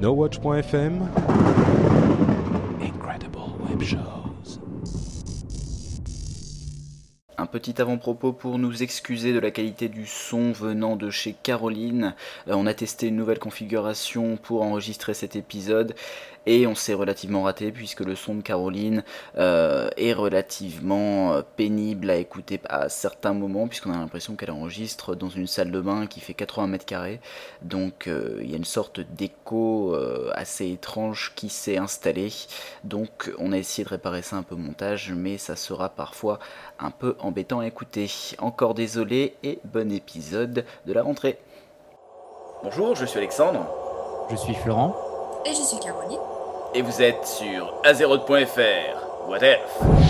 NoWatch.fm 0.00 1.10
Incredible 2.80 3.38
Web 3.68 3.82
Shows. 3.82 4.58
Un 7.36 7.44
petit 7.44 7.82
avant-propos 7.82 8.32
pour 8.32 8.58
nous 8.58 8.82
excuser 8.82 9.34
de 9.34 9.38
la 9.38 9.50
qualité 9.50 9.90
du 9.90 10.06
son 10.06 10.52
venant 10.52 10.96
de 10.96 11.10
chez 11.10 11.34
Caroline. 11.34 12.14
Euh, 12.48 12.54
on 12.56 12.64
a 12.64 12.72
testé 12.72 13.08
une 13.08 13.16
nouvelle 13.16 13.38
configuration 13.38 14.38
pour 14.38 14.62
enregistrer 14.62 15.12
cet 15.12 15.36
épisode 15.36 15.94
et 16.46 16.66
on 16.66 16.74
s'est 16.74 16.94
relativement 16.94 17.42
raté 17.42 17.72
puisque 17.72 18.00
le 18.00 18.14
son 18.14 18.36
de 18.36 18.42
Caroline 18.42 19.04
euh, 19.38 19.88
est 19.96 20.12
relativement 20.12 21.32
euh, 21.32 21.42
pénible 21.56 22.10
à 22.10 22.16
écouter 22.16 22.60
à 22.68 22.88
certains 22.88 23.32
moments 23.32 23.68
puisqu'on 23.68 23.92
a 23.92 23.98
l'impression 23.98 24.36
qu'elle 24.36 24.50
enregistre 24.50 25.14
dans 25.14 25.28
une 25.28 25.46
salle 25.46 25.70
de 25.70 25.80
bain 25.80 26.06
qui 26.06 26.20
fait 26.20 26.34
80 26.34 26.66
mètres 26.66 26.86
carrés 26.86 27.20
donc 27.62 28.06
euh, 28.06 28.38
il 28.42 28.50
y 28.50 28.54
a 28.54 28.56
une 28.56 28.64
sorte 28.64 29.00
d'écho 29.00 29.94
assez 30.34 30.70
étrange 30.70 31.32
qui 31.34 31.48
s'est 31.48 31.76
installé 31.76 32.30
donc 32.84 33.32
on 33.38 33.52
a 33.52 33.58
essayé 33.58 33.84
de 33.84 33.90
réparer 33.90 34.22
ça 34.22 34.36
un 34.36 34.42
peu 34.42 34.54
au 34.54 34.58
montage 34.58 35.12
mais 35.14 35.38
ça 35.38 35.56
sera 35.56 35.88
parfois 35.88 36.38
un 36.78 36.90
peu 36.90 37.16
embêtant 37.18 37.60
à 37.60 37.66
écouter 37.66 38.10
encore 38.38 38.74
désolé 38.74 39.34
et 39.42 39.58
bon 39.64 39.92
épisode 39.92 40.64
de 40.86 40.92
la 40.92 41.02
rentrée 41.02 41.38
Bonjour, 42.62 42.94
je 42.94 43.06
suis 43.06 43.16
Alexandre. 43.16 43.66
Je 44.30 44.36
suis 44.36 44.54
Florent. 44.54 44.94
Et 45.46 45.48
je 45.48 45.62
suis 45.62 45.78
Caroline. 45.78 46.18
Et 46.74 46.82
vous 46.82 47.02
êtes 47.02 47.26
sur 47.26 47.74
Azeroth.fr. 47.84 49.26
What 49.28 49.42
if 49.42 50.09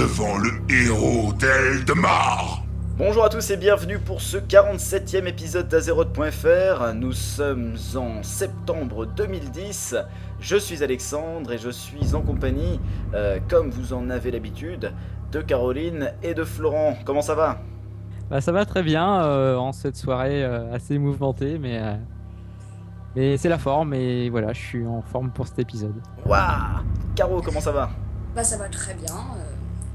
devant 0.00 0.38
le 0.38 0.52
héros 0.70 1.30
d'Eldemar. 1.34 2.62
Bonjour 2.96 3.22
à 3.22 3.28
tous 3.28 3.50
et 3.50 3.58
bienvenue 3.58 3.98
pour 3.98 4.22
ce 4.22 4.38
47e 4.38 5.26
épisode 5.26 5.68
d'Azeroth.fr. 5.68 6.94
Nous 6.94 7.12
sommes 7.12 7.74
en 7.94 8.22
septembre 8.22 9.04
2010. 9.04 9.96
Je 10.40 10.56
suis 10.56 10.82
Alexandre 10.82 11.52
et 11.52 11.58
je 11.58 11.68
suis 11.68 12.14
en 12.14 12.22
compagnie, 12.22 12.80
euh, 13.12 13.40
comme 13.50 13.68
vous 13.68 13.92
en 13.92 14.08
avez 14.08 14.30
l'habitude, 14.30 14.90
de 15.32 15.42
Caroline 15.42 16.14
et 16.22 16.32
de 16.32 16.44
Florent. 16.44 16.96
Comment 17.04 17.20
ça 17.20 17.34
va? 17.34 17.58
Bah, 18.30 18.40
ça 18.40 18.52
va 18.52 18.64
très 18.64 18.82
bien 18.82 19.22
euh, 19.24 19.56
en 19.56 19.72
cette 19.72 19.96
soirée 19.96 20.42
euh, 20.42 20.72
assez 20.72 20.96
mouvementée, 20.96 21.58
mais, 21.58 21.78
euh, 21.78 21.96
mais 23.16 23.36
c'est 23.36 23.50
la 23.50 23.58
forme 23.58 23.92
et 23.92 24.30
voilà, 24.30 24.54
je 24.54 24.60
suis 24.60 24.86
en 24.86 25.02
forme 25.02 25.30
pour 25.30 25.46
cet 25.46 25.58
épisode. 25.58 26.00
Waouh 26.24 26.86
Caro, 27.14 27.42
comment 27.42 27.60
ça 27.60 27.72
va? 27.72 27.90
Bah 28.34 28.44
ça 28.44 28.56
va 28.56 28.68
très 28.68 28.94
bien. 28.94 29.06
Euh, 29.14 29.49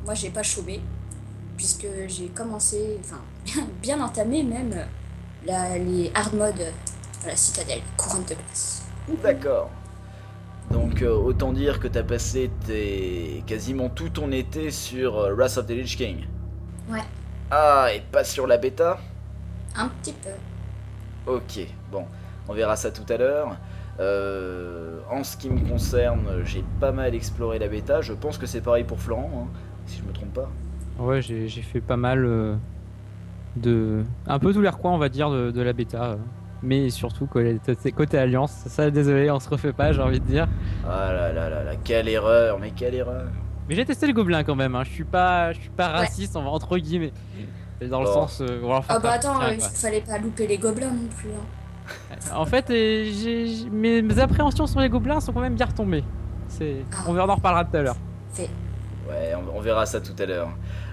moi 0.06 0.14
j'ai 0.16 0.30
pas 0.32 0.44
chômé 0.44 0.82
puisque 1.58 1.88
j'ai 2.08 2.30
commencé, 2.30 3.00
enfin 3.02 3.22
bien 3.82 4.02
entamé 4.02 4.44
même 4.44 4.74
euh, 4.74 4.86
la- 5.46 5.78
les 5.80 6.12
hard 6.16 6.36
modes 6.36 6.58
de 6.58 7.28
la 7.28 7.36
citadelle, 7.36 7.82
couronne 7.98 8.26
de 8.26 8.36
glace. 8.36 8.84
D'accord. 9.08 9.72
Donc 10.70 11.02
euh, 11.02 11.12
autant 11.16 11.54
dire 11.54 11.80
que 11.80 11.88
t'as 11.88 12.04
passé 12.04 12.52
tes... 12.66 13.44
quasiment 13.48 13.90
tout 13.90 14.10
ton 14.10 14.32
été 14.32 14.72
sur 14.72 15.18
euh, 15.18 15.34
Wrath 15.36 15.58
of 15.58 15.68
the 15.68 15.72
Lich 15.72 15.98
King. 15.98 16.28
Ouais, 16.88 17.06
Ah, 17.50 17.90
et 17.94 18.02
pas 18.02 18.24
sur 18.24 18.46
la 18.48 18.58
bêta? 18.58 19.00
Un 19.76 19.90
petit 19.90 20.14
peu. 20.14 20.32
Ok, 21.26 21.60
bon, 21.92 22.08
on 22.48 22.54
verra 22.54 22.76
ça 22.76 22.92
tout 22.92 23.06
à 23.10 23.18
l'heure. 23.18 23.58
Euh, 24.00 25.00
en 25.10 25.24
ce 25.24 25.38
qui 25.38 25.50
me 25.50 25.60
concerne, 25.68 26.44
j'ai 26.44 26.64
pas 26.80 26.92
mal 26.92 27.16
exploré 27.16 27.58
la 27.60 27.68
bêta. 27.68 28.02
Je 28.02 28.14
pense 28.14 28.38
que 28.38 28.46
c'est 28.46 28.62
pareil 28.62 28.84
pour 28.84 29.00
Florent, 29.00 29.50
hein, 29.54 29.60
si 29.86 30.00
je 30.00 30.04
me 30.08 30.14
trompe 30.14 30.34
pas. 30.34 30.50
Ouais, 31.00 31.22
j'ai 31.22 31.48
fait 31.50 31.82
pas 31.82 31.98
mal 31.98 32.26
euh, 32.26 32.56
de. 33.58 34.04
Un 34.28 34.40
peu 34.40 34.54
tous 34.54 34.62
les 34.62 34.70
recoins, 34.70 34.92
on 34.92 34.98
va 34.98 35.10
dire, 35.10 35.30
de, 35.30 35.52
de 35.52 35.62
la 35.62 35.74
bêta. 35.74 36.04
euh. 36.04 36.16
Mais 36.64 36.90
surtout 36.90 37.28
côté, 37.28 37.60
côté 37.92 38.18
Alliance. 38.18 38.52
Ça, 38.68 38.90
désolé, 38.90 39.30
on 39.30 39.40
se 39.40 39.50
refait 39.50 39.74
pas, 39.74 39.92
j'ai 39.92 40.02
envie 40.02 40.20
de 40.20 40.26
dire. 40.26 40.48
Ah 40.88 41.12
là 41.14 41.32
là 41.34 41.50
là 41.50 41.64
là, 41.64 41.72
quelle 41.84 42.08
erreur, 42.08 42.58
mais 42.60 42.72
quelle 42.72 42.96
erreur. 42.96 43.26
Mais 43.70 43.76
j'ai 43.76 43.86
testé 43.86 44.08
le 44.08 44.14
gobelin 44.14 44.44
quand 44.44 44.56
même, 44.56 44.74
hein. 44.76 44.84
je 44.84 44.90
suis 44.92 45.04
pas, 45.04 45.52
je 45.54 45.60
suis 45.60 45.70
pas 45.70 45.90
raciste, 45.90 46.36
on 46.36 46.44
va- 46.44 46.50
entre 46.50 46.78
guillemets. 46.78 47.12
C'est 47.82 47.88
Dans 47.90 48.00
le 48.02 48.08
sens. 48.08 48.42
euh, 48.42 48.62
Ah 48.88 49.00
bah 49.00 49.12
attends, 49.14 49.42
il 49.52 49.60
fallait 49.60 50.02
pas 50.02 50.18
louper 50.18 50.48
les 50.48 50.58
gobelins 50.58 50.92
non 50.92 51.08
plus. 51.18 51.30
hein. 51.30 52.16
En 52.36 52.46
fait, 52.46 52.66
j'ai- 52.70 53.70
mes, 53.72 54.02
mes 54.02 54.18
appréhensions 54.20 54.66
sur 54.66 54.80
les 54.80 54.90
gobelins 54.90 55.20
sont 55.20 55.34
quand 55.34 55.42
même 55.42 55.56
bien 55.56 55.66
retombées. 55.66 56.04
C'est... 56.48 56.78
On 57.08 57.18
en 57.18 57.36
reparlera 57.36 57.66
tout 57.66 57.76
à 57.78 57.82
l'heure. 57.82 57.98
Fait. 58.32 58.50
Ouais, 59.08 59.34
on, 59.54 59.60
verra 59.60 59.86
ça 59.86 60.02
tout 60.02 60.16
à 60.18 60.26
l'heure. 60.26 60.50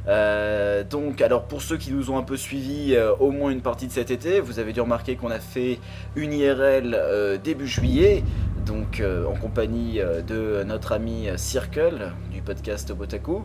Euh, 0.07 0.85
donc, 0.85 1.23
alors 1.23 1.45
pour 1.45 1.63
ceux 1.63 1.79
qui 1.79 1.93
nous 1.93 2.11
ont 2.11 2.19
un 2.19 2.23
peu 2.23 2.37
suivis 2.37 2.95
euh, 2.95 3.15
au 3.15 3.31
moins 3.31 3.51
une 3.51 3.63
partie 3.63 3.87
de 3.87 3.93
cet 3.93 4.11
été, 4.11 4.41
vous 4.41 4.59
avez 4.59 4.75
dû 4.75 4.83
remarquer 4.83 5.17
qu'on 5.17 5.31
a 5.31 5.39
fait 5.39 5.79
une 6.15 6.33
IRL 6.35 6.95
euh, 6.95 7.39
début 7.39 7.67
juillet, 7.67 8.23
donc 8.67 9.03
en 9.03 9.35
compagnie 9.35 9.99
de 10.27 10.63
notre 10.65 10.93
ami 10.93 11.29
Circle 11.37 12.13
du 12.31 12.43
podcast 12.43 12.93
Botaku. 12.93 13.43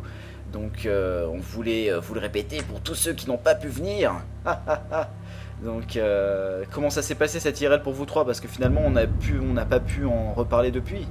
Donc, 0.54 0.88
on 0.88 1.38
voulait 1.40 1.92
vous 2.00 2.14
le 2.14 2.20
répéter 2.20 2.62
pour 2.62 2.82
tous 2.82 2.94
ceux 2.94 3.14
qui 3.14 3.28
n'ont 3.28 3.38
pas 3.38 3.56
pu 3.56 3.68
venir. 3.68 4.14
donc, 5.64 6.00
comment 6.72 6.92
ça 6.92 7.02
s'est 7.02 7.16
passé 7.16 7.40
cette 7.40 7.60
IRL 7.60 7.82
pour 7.82 7.94
vous 7.94 8.06
trois? 8.06 8.26
Parce 8.26 8.40
que 8.40 8.48
finalement, 8.48 8.82
on 8.86 8.92
n'a 8.92 9.66
pas 9.66 9.80
pu 9.80 10.06
en 10.06 10.34
reparler 10.34 10.70
depuis. 10.70 11.08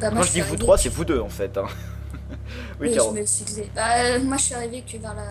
Bah, 0.00 0.08
Quand 0.08 0.14
moi, 0.16 0.24
je 0.24 0.32
dis 0.32 0.40
vous 0.40 0.56
trois, 0.56 0.76
que- 0.76 0.82
c'est 0.82 0.88
vous 0.88 1.04
deux 1.04 1.20
en 1.20 1.28
fait. 1.28 1.56
hein. 1.58 1.64
Oui, 2.80 2.88
oui, 2.88 2.90
je 2.90 2.94
Caro. 2.96 3.10
me 3.12 3.24
suis 3.26 3.42
excusée. 3.42 3.70
Bah, 3.74 3.82
euh, 3.98 4.20
moi 4.22 4.36
je 4.36 4.42
suis 4.42 4.54
arrivée 4.54 4.82
que 4.82 4.96
vers 4.98 5.14
la, 5.14 5.22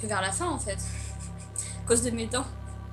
que 0.00 0.06
vers 0.06 0.20
la 0.22 0.30
fin 0.30 0.48
en 0.48 0.58
fait. 0.58 0.72
à 0.78 1.86
cause 1.88 2.02
de 2.02 2.10
mes 2.10 2.26
dents. 2.26 2.44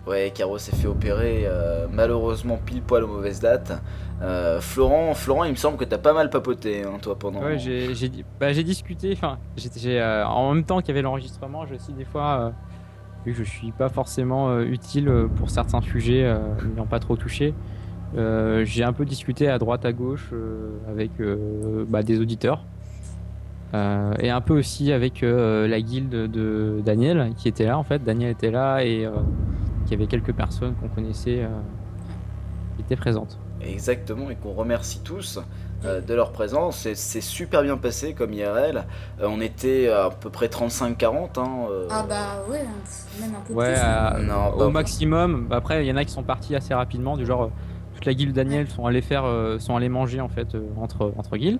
Ouais, 0.05 0.31
Caro 0.33 0.57
s'est 0.57 0.75
fait 0.75 0.87
opérer 0.87 1.43
euh, 1.45 1.87
malheureusement 1.91 2.57
pile 2.57 2.81
poil 2.81 3.03
aux 3.03 3.07
mauvaises 3.07 3.39
dates. 3.39 3.73
Euh, 4.21 4.59
Florent, 4.61 5.13
Florent, 5.13 5.43
il 5.43 5.51
me 5.51 5.55
semble 5.57 5.77
que 5.77 5.83
t'as 5.85 5.97
pas 5.99 6.13
mal 6.13 6.29
papoté, 6.29 6.83
hein, 6.83 6.97
toi, 7.01 7.17
pendant. 7.19 7.41
Ouais, 7.43 7.59
j'ai, 7.59 7.93
bah, 8.39 8.51
discuté, 8.53 9.13
enfin, 9.13 9.37
j'ai, 9.57 9.69
j'ai, 9.75 10.01
euh, 10.01 10.25
en 10.25 10.53
même 10.53 10.63
temps 10.63 10.79
qu'il 10.79 10.87
y 10.89 10.91
avait 10.91 11.01
l'enregistrement, 11.03 11.65
j'ai 11.67 11.75
aussi 11.75 11.91
des 11.93 12.05
fois, 12.05 12.39
euh, 12.39 12.49
vu 13.25 13.33
que 13.33 13.37
je 13.37 13.43
suis 13.49 13.71
pas 13.73 13.89
forcément 13.89 14.49
euh, 14.49 14.61
utile 14.63 15.11
pour 15.35 15.49
certains 15.51 15.81
sujets, 15.81 16.23
euh, 16.23 16.39
n'ayant 16.65 16.87
pas 16.87 16.99
trop 16.99 17.15
touché, 17.15 17.53
euh, 18.15 18.63
j'ai 18.65 18.83
un 18.83 18.93
peu 18.93 19.05
discuté 19.05 19.49
à 19.49 19.57
droite, 19.59 19.85
à 19.85 19.91
gauche 19.91 20.29
euh, 20.33 20.69
avec 20.89 21.11
euh, 21.19 21.85
bah, 21.87 22.03
des 22.03 22.19
auditeurs. 22.19 22.63
Euh, 23.73 24.13
et 24.19 24.29
un 24.29 24.39
peu 24.39 24.57
aussi 24.57 24.93
avec 24.93 25.23
euh, 25.23 25.67
la 25.67 25.81
guilde 25.81 26.09
de 26.31 26.81
Daniel 26.85 27.31
qui 27.37 27.47
était 27.49 27.65
là 27.65 27.77
en 27.77 27.83
fait. 27.83 28.03
Daniel 28.03 28.31
était 28.31 28.51
là 28.51 28.79
et 28.83 29.05
euh, 29.05 29.11
il 29.85 29.91
y 29.91 29.93
avait 29.93 30.07
quelques 30.07 30.31
personnes 30.33 30.73
qu'on 30.75 30.87
connaissait 30.87 31.41
euh, 31.43 31.47
qui 32.77 32.83
étaient 32.83 32.95
présentes. 32.95 33.37
Exactement, 33.59 34.29
et 34.29 34.35
qu'on 34.35 34.53
remercie 34.53 35.01
tous 35.03 35.39
euh, 35.83 35.99
de 35.99 36.13
leur 36.13 36.31
présence. 36.31 36.87
C'est- 36.93 37.19
super 37.21 37.61
bien 37.63 37.75
passé 37.75 38.13
comme 38.13 38.31
IRL. 38.31 38.85
Euh, 39.19 39.27
on 39.29 39.41
était 39.41 39.89
à 39.89 40.09
peu 40.11 40.29
près 40.29 40.47
35-40. 40.47 41.37
Hein, 41.39 41.47
euh, 41.69 41.87
Ah 41.89 42.05
bah 42.07 42.43
ouais, 42.49 42.63
même 43.19 43.31
un 43.35 43.41
peu 43.45 43.53
Ouais, 43.53 43.73
plus. 43.73 43.81
hein. 43.81 44.13
Non, 44.21 44.53
au 44.65 44.69
maximum. 44.69 45.47
Bah, 45.49 45.57
Après, 45.57 45.83
il 45.83 45.89
y 45.89 45.91
en 45.91 45.97
a 45.97 46.05
qui 46.05 46.13
sont 46.13 46.23
partis 46.23 46.55
assez 46.55 46.73
rapidement, 46.73 47.17
du 47.17 47.25
genre 47.25 47.49
toute 47.97 48.05
la 48.05 48.13
guilde 48.13 48.33
Daniel 48.33 48.67
sont 48.69 48.85
allés 48.85 49.01
faire, 49.01 49.25
euh, 49.25 49.57
sont 49.59 49.75
allés 49.75 49.89
manger 49.89 50.21
en 50.21 50.29
fait 50.29 50.53
euh, 50.55 50.61
entre 50.79 51.11
entre 51.17 51.35
guildes. 51.37 51.59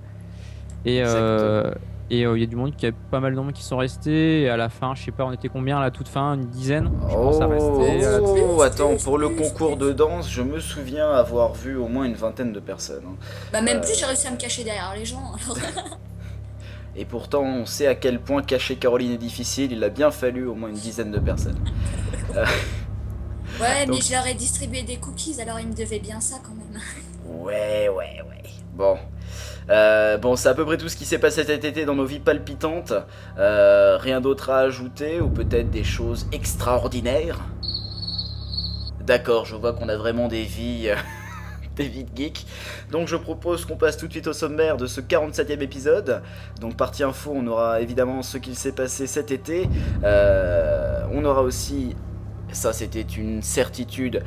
Et 0.86 1.02
euh, 1.04 1.72
et 2.10 2.26
euh, 2.26 2.38
il 2.38 2.42
y 2.42 2.44
a 2.44 2.48
du 2.48 2.56
monde 2.56 2.74
qui 2.76 2.86
a 2.86 2.92
pas 3.12 3.20
mal 3.20 3.34
de 3.36 3.40
monde 3.40 3.52
qui 3.54 3.64
sont 3.64 3.76
restés. 3.78 4.44
Et 4.44 4.50
à 4.50 4.56
la 4.56 4.70
fin, 4.70 4.94
je 4.96 5.04
sais 5.04 5.12
pas, 5.12 5.26
on 5.26 5.32
était 5.34 5.50
combien 5.50 5.78
à 5.80 5.82
la 5.82 5.92
toute 5.92 6.08
fin, 6.08 6.36
une 6.36 6.46
dizaine. 6.46 6.90
Je 7.10 7.14
pense 7.16 7.42
à 7.42 7.48
rester. 7.48 8.06
euh, 8.06 8.20
Oh, 8.56 8.62
attends, 8.62 8.96
pour 9.04 9.18
le 9.18 9.30
concours 9.30 9.76
de 9.78 9.92
danse, 9.92 10.30
je 10.32 10.42
me 10.44 10.60
souviens 10.60 11.10
avoir 11.10 11.54
vu 11.54 11.76
au 11.76 11.88
moins 11.88 12.06
une 12.06 12.14
vingtaine 12.14 12.54
de 12.54 12.60
personnes. 12.62 13.04
hein. 13.06 13.16
Bah 13.52 13.62
même 13.62 13.78
Euh, 13.78 13.82
plus, 13.82 13.98
j'ai 14.00 14.06
réussi 14.06 14.28
à 14.28 14.32
me 14.32 14.38
cacher 14.38 14.64
derrière 14.64 14.94
les 14.96 15.06
gens. 15.06 15.34
Alors... 15.44 15.58
Et 16.96 17.04
pourtant, 17.06 17.44
on 17.44 17.66
sait 17.66 17.88
à 17.88 17.96
quel 17.96 18.20
point 18.20 18.42
cacher 18.42 18.76
Caroline 18.78 19.12
est 19.12 19.18
difficile. 19.18 19.72
Il 19.74 19.84
a 19.84 19.90
bien 19.90 20.10
fallu 20.12 20.46
au 20.48 20.56
moins 20.56 20.70
une 20.70 20.76
dizaine 20.76 21.12
de 21.12 21.20
personnes. 21.20 21.60
Ouais, 23.60 23.86
Donc- 23.86 23.96
mais 23.96 24.02
je 24.02 24.12
leur 24.12 24.26
ai 24.28 24.34
distribué 24.34 24.84
des 24.84 24.98
cookies, 24.98 25.40
alors 25.42 25.60
ils 25.60 25.68
me 25.68 25.74
devaient 25.76 26.00
bien 26.00 26.20
ça 26.22 26.36
quand 26.44 26.54
même. 26.56 26.82
Ouais, 27.30 27.90
ouais, 27.90 28.22
ouais. 28.30 28.44
Bon. 28.74 28.98
Euh, 29.70 30.18
bon, 30.18 30.36
c'est 30.38 30.48
à 30.48 30.54
peu 30.54 30.64
près 30.66 30.78
tout 30.78 30.88
ce 30.88 30.96
qui 30.96 31.04
s'est 31.06 31.18
passé 31.18 31.44
cet 31.44 31.66
été 31.66 31.84
dans 31.84 31.94
nos 31.96 32.06
vies 32.06 32.20
palpitantes. 32.20 32.94
Euh, 33.38 33.98
rien 34.00 34.22
d'autre 34.22 34.50
à 34.50 34.60
ajouter 34.60 35.20
ou 35.20 35.30
peut-être 35.30 35.70
des 35.70 35.84
choses 35.84 36.26
extraordinaires? 36.32 37.40
D'accord, 39.02 39.46
je 39.46 39.56
vois 39.56 39.74
qu'on 39.74 39.90
a 39.90 39.98
vraiment 39.98 40.28
des 40.30 40.44
vies... 40.44 40.90
des 41.76 41.88
vies 41.88 42.04
de 42.06 42.16
geeks. 42.16 42.46
Donc 42.92 43.08
je 43.08 43.16
propose 43.16 43.66
qu'on 43.66 43.76
passe 43.78 43.98
tout 43.98 44.08
de 44.08 44.12
suite 44.12 44.28
au 44.28 44.34
sommaire 44.34 44.78
de 44.78 44.88
ce 44.88 45.00
47e 45.02 45.62
épisode. 45.62 46.22
Donc 46.60 46.76
partie 46.76 47.04
info, 47.04 47.34
on 47.36 47.46
aura 47.48 47.82
évidemment 47.82 48.22
ce 48.24 48.38
qu'il 48.38 48.56
s'est 48.56 48.72
passé 48.72 49.06
cet 49.06 49.32
été. 49.32 49.70
Euh, 50.04 51.02
on 51.14 51.24
aura 51.24 51.42
aussi 51.44 51.96
ça 52.52 52.74
c'était 52.74 53.02
une 53.02 53.42
certitude, 53.42 54.24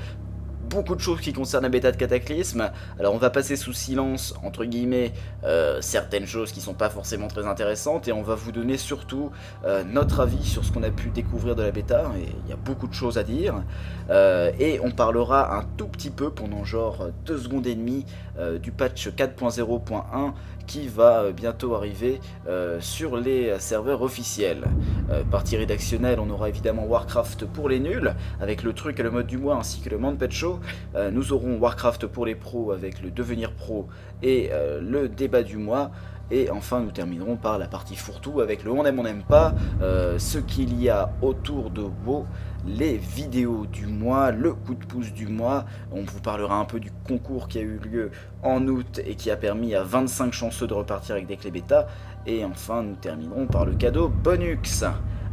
beaucoup 0.70 0.94
de 0.94 1.00
choses 1.00 1.20
qui 1.20 1.32
concernent 1.32 1.64
la 1.64 1.69
bêta 1.69 1.90
de 1.90 1.96
Cataclysme. 1.96 2.70
Alors 2.99 3.12
on 3.12 3.19
va 3.19 3.28
passer 3.28 3.56
sous 3.56 3.72
silence, 3.72 4.34
entre 4.44 4.64
guillemets, 4.64 5.12
euh, 5.44 5.81
certaines 5.81 6.26
choses 6.26 6.52
qui 6.52 6.61
sont 6.61 6.75
pas 6.75 6.88
forcément 6.88 7.26
très 7.26 7.46
intéressantes 7.46 8.06
et 8.06 8.12
on 8.12 8.22
va 8.22 8.37
vous 8.37 8.52
donner 8.52 8.76
surtout 8.76 9.32
euh, 9.64 9.82
notre 9.84 10.20
avis 10.20 10.44
sur 10.44 10.64
ce 10.64 10.70
qu'on 10.70 10.84
a 10.84 10.90
pu 10.90 11.08
découvrir 11.11 11.56
de 11.56 11.62
la 11.62 11.72
bêta 11.72 12.12
et 12.17 12.28
il 12.44 12.50
y 12.50 12.52
a 12.52 12.56
beaucoup 12.56 12.87
de 12.87 12.94
choses 12.94 13.19
à 13.19 13.25
dire. 13.25 13.62
Euh, 14.11 14.52
et 14.61 14.81
on 14.81 14.93
parlera 14.93 15.56
un 15.58 15.64
tout 15.76 15.88
petit 15.88 16.11
peu 16.11 16.31
pendant 16.31 16.64
genre 16.64 17.08
2 17.26 17.38
secondes 17.38 17.67
et 17.67 17.75
demie 17.75 18.06
du 18.62 18.72
patch 18.72 19.08
4.0.1 19.08 20.32
qui 20.70 20.87
va 20.87 21.22
euh, 21.22 21.32
bientôt 21.32 21.75
arriver 21.75 22.20
euh, 22.46 22.81
sur 22.81 23.17
les 23.17 23.58
serveurs 23.58 24.02
officiels. 24.02 24.62
Euh, 25.11 25.25
partie 25.25 25.56
rédactionnelle, 25.56 26.20
on 26.20 26.31
aura 26.31 26.49
évidemment 26.49 26.84
Warcraft 26.84 27.44
pour 27.46 27.69
les 27.69 27.81
nuls, 27.81 28.14
avec 28.40 28.62
le 28.62 28.72
truc 28.72 29.00
et 29.00 29.02
le 29.02 29.11
mode 29.11 29.26
du 29.26 29.37
mois 29.37 29.56
ainsi 29.56 29.81
que 29.81 29.90
le 29.90 29.99
monde 29.99 30.17
pet 30.17 30.31
show. 30.31 30.61
nous 31.12 31.32
aurons 31.32 31.58
Warcraft 31.58 32.06
pour 32.06 32.25
les 32.25 32.37
pros 32.37 32.70
avec 32.70 33.02
le 33.02 33.11
devenir 33.11 33.52
pro 33.52 33.88
et 34.22 34.50
le 34.81 35.08
débat 35.08 35.43
du 35.43 35.56
mois. 35.56 35.90
Et 36.31 36.49
enfin, 36.50 36.81
nous 36.81 36.93
terminerons 36.93 37.37
par 37.37 37.58
la 37.58 37.67
partie 37.67 37.96
fourre-tout 37.96 38.40
avec 38.40 38.62
le 38.62 38.70
on 38.70 38.84
aime, 38.84 39.00
on 39.00 39.02
n'aime 39.02 39.25
pas, 39.26 39.55
ce 39.81 40.38
qu'il 40.38 40.81
y 40.81 40.88
a 40.88 41.11
autour 41.22 41.70
de 41.70 41.82
WoW 42.06 42.26
les 42.67 42.97
vidéos 42.97 43.67
du 43.67 43.87
mois, 43.87 44.31
le 44.31 44.53
coup 44.53 44.75
de 44.75 44.85
pouce 44.85 45.12
du 45.12 45.27
mois. 45.27 45.65
On 45.93 46.03
vous 46.03 46.21
parlera 46.21 46.57
un 46.57 46.65
peu 46.65 46.81
du 46.81 46.91
concours 47.07 47.49
qui 47.49 47.59
a 47.59 47.62
eu 47.62 47.79
lieu 47.79 48.11
en 48.43 48.67
août 48.67 49.01
et 49.05 49.15
qui 49.15 49.31
a 49.31 49.37
permis 49.37 49.75
à 49.75 49.83
25 49.83 50.33
chanceux 50.33 50.67
de 50.67 50.75
repartir 50.75 51.15
avec 51.15 51.27
des 51.27 51.37
clés 51.37 51.51
bêta. 51.51 51.89
Et 52.27 52.45
enfin, 52.45 52.83
nous 52.83 52.97
terminerons 52.97 53.47
par 53.47 53.65
le 53.65 53.75
cadeau 53.75 54.09
Bonux. 54.09 54.85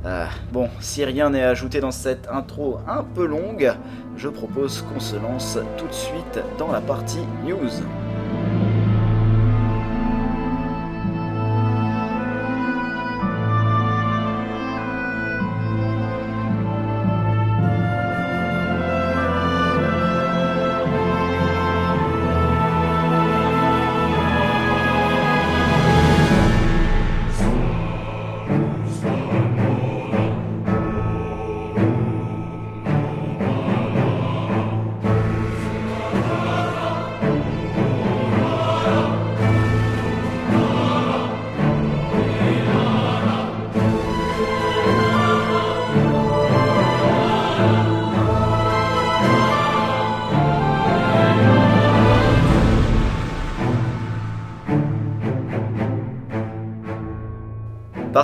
Euh, 0.06 0.26
bon, 0.52 0.70
si 0.80 1.04
rien 1.04 1.32
n'est 1.32 1.44
ajouté 1.44 1.80
dans 1.80 1.92
cette 1.92 2.28
intro 2.30 2.80
un 2.88 3.04
peu 3.04 3.26
longue, 3.26 3.74
je 4.16 4.30
propose 4.30 4.84
qu'on 4.84 5.00
se 5.00 5.16
lance 5.16 5.58
tout 5.78 5.88
de 5.88 5.94
suite 5.94 6.40
dans 6.58 6.72
la 6.72 6.82
partie 6.82 7.26
news. 7.46 8.07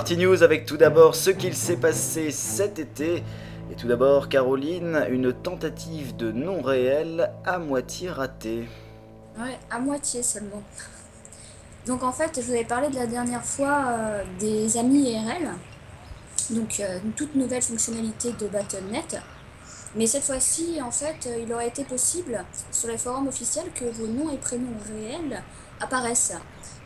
Partie 0.04 0.18
news 0.18 0.42
avec 0.42 0.66
tout 0.66 0.76
d'abord 0.76 1.14
ce 1.14 1.30
qu'il 1.30 1.54
s'est 1.54 1.78
passé 1.78 2.30
cet 2.30 2.78
été. 2.78 3.22
Et 3.72 3.74
tout 3.74 3.88
d'abord, 3.88 4.28
Caroline, 4.28 5.06
une 5.08 5.32
tentative 5.32 6.14
de 6.14 6.30
non 6.30 6.60
réel 6.60 7.32
à 7.46 7.58
moitié 7.58 8.10
ratée. 8.10 8.68
Ouais, 9.38 9.58
à 9.70 9.78
moitié 9.78 10.22
seulement. 10.22 10.62
Donc 11.86 12.02
en 12.02 12.12
fait, 12.12 12.32
je 12.36 12.42
vous 12.42 12.50
avais 12.52 12.66
parlé 12.66 12.90
de 12.90 12.96
la 12.96 13.06
dernière 13.06 13.42
fois 13.42 13.86
euh, 13.86 14.24
des 14.38 14.76
amis 14.76 15.10
IRL. 15.10 15.48
Donc 16.50 16.80
euh, 16.80 16.98
une 17.02 17.12
toute 17.12 17.34
nouvelle 17.34 17.62
fonctionnalité 17.62 18.32
de 18.32 18.46
Battle.net. 18.46 19.16
Mais 19.96 20.06
cette 20.06 20.24
fois-ci, 20.24 20.82
en 20.82 20.90
fait, 20.90 21.26
euh, 21.26 21.38
il 21.42 21.50
aurait 21.50 21.68
été 21.68 21.82
possible 21.82 22.44
sur 22.70 22.90
les 22.90 22.98
forums 22.98 23.28
officiels 23.28 23.72
que 23.74 23.86
vos 23.86 24.06
noms 24.06 24.30
et 24.30 24.36
prénoms 24.36 24.76
réels 24.86 25.42
apparaissent. 25.80 26.34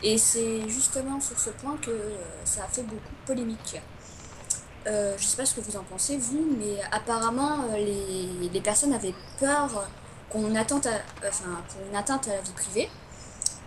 Et 0.03 0.17
c'est 0.17 0.69
justement 0.69 1.21
sur 1.21 1.39
ce 1.39 1.51
point 1.51 1.77
que 1.83 1.91
euh, 1.91 2.17
ça 2.45 2.65
a 2.65 2.69
fait 2.69 2.83
beaucoup 2.83 3.01
de 3.01 3.27
polémique. 3.27 3.81
Euh, 4.87 5.15
je 5.19 5.23
ne 5.23 5.27
sais 5.27 5.37
pas 5.37 5.45
ce 5.45 5.55
que 5.55 5.61
vous 5.61 5.77
en 5.77 5.83
pensez, 5.83 6.17
vous, 6.17 6.57
mais 6.59 6.81
apparemment, 6.93 7.65
euh, 7.71 7.77
les, 7.77 8.49
les 8.49 8.61
personnes 8.61 8.93
avaient 8.93 9.15
peur 9.41 9.89
qu'on 10.31 10.55
attente 10.55 10.87
à, 10.87 11.27
enfin, 11.27 11.51
pour 11.69 11.87
une 11.91 11.97
atteinte 11.97 12.29
à 12.29 12.37
la 12.37 12.41
vie 12.41 12.53
privée. 12.53 12.89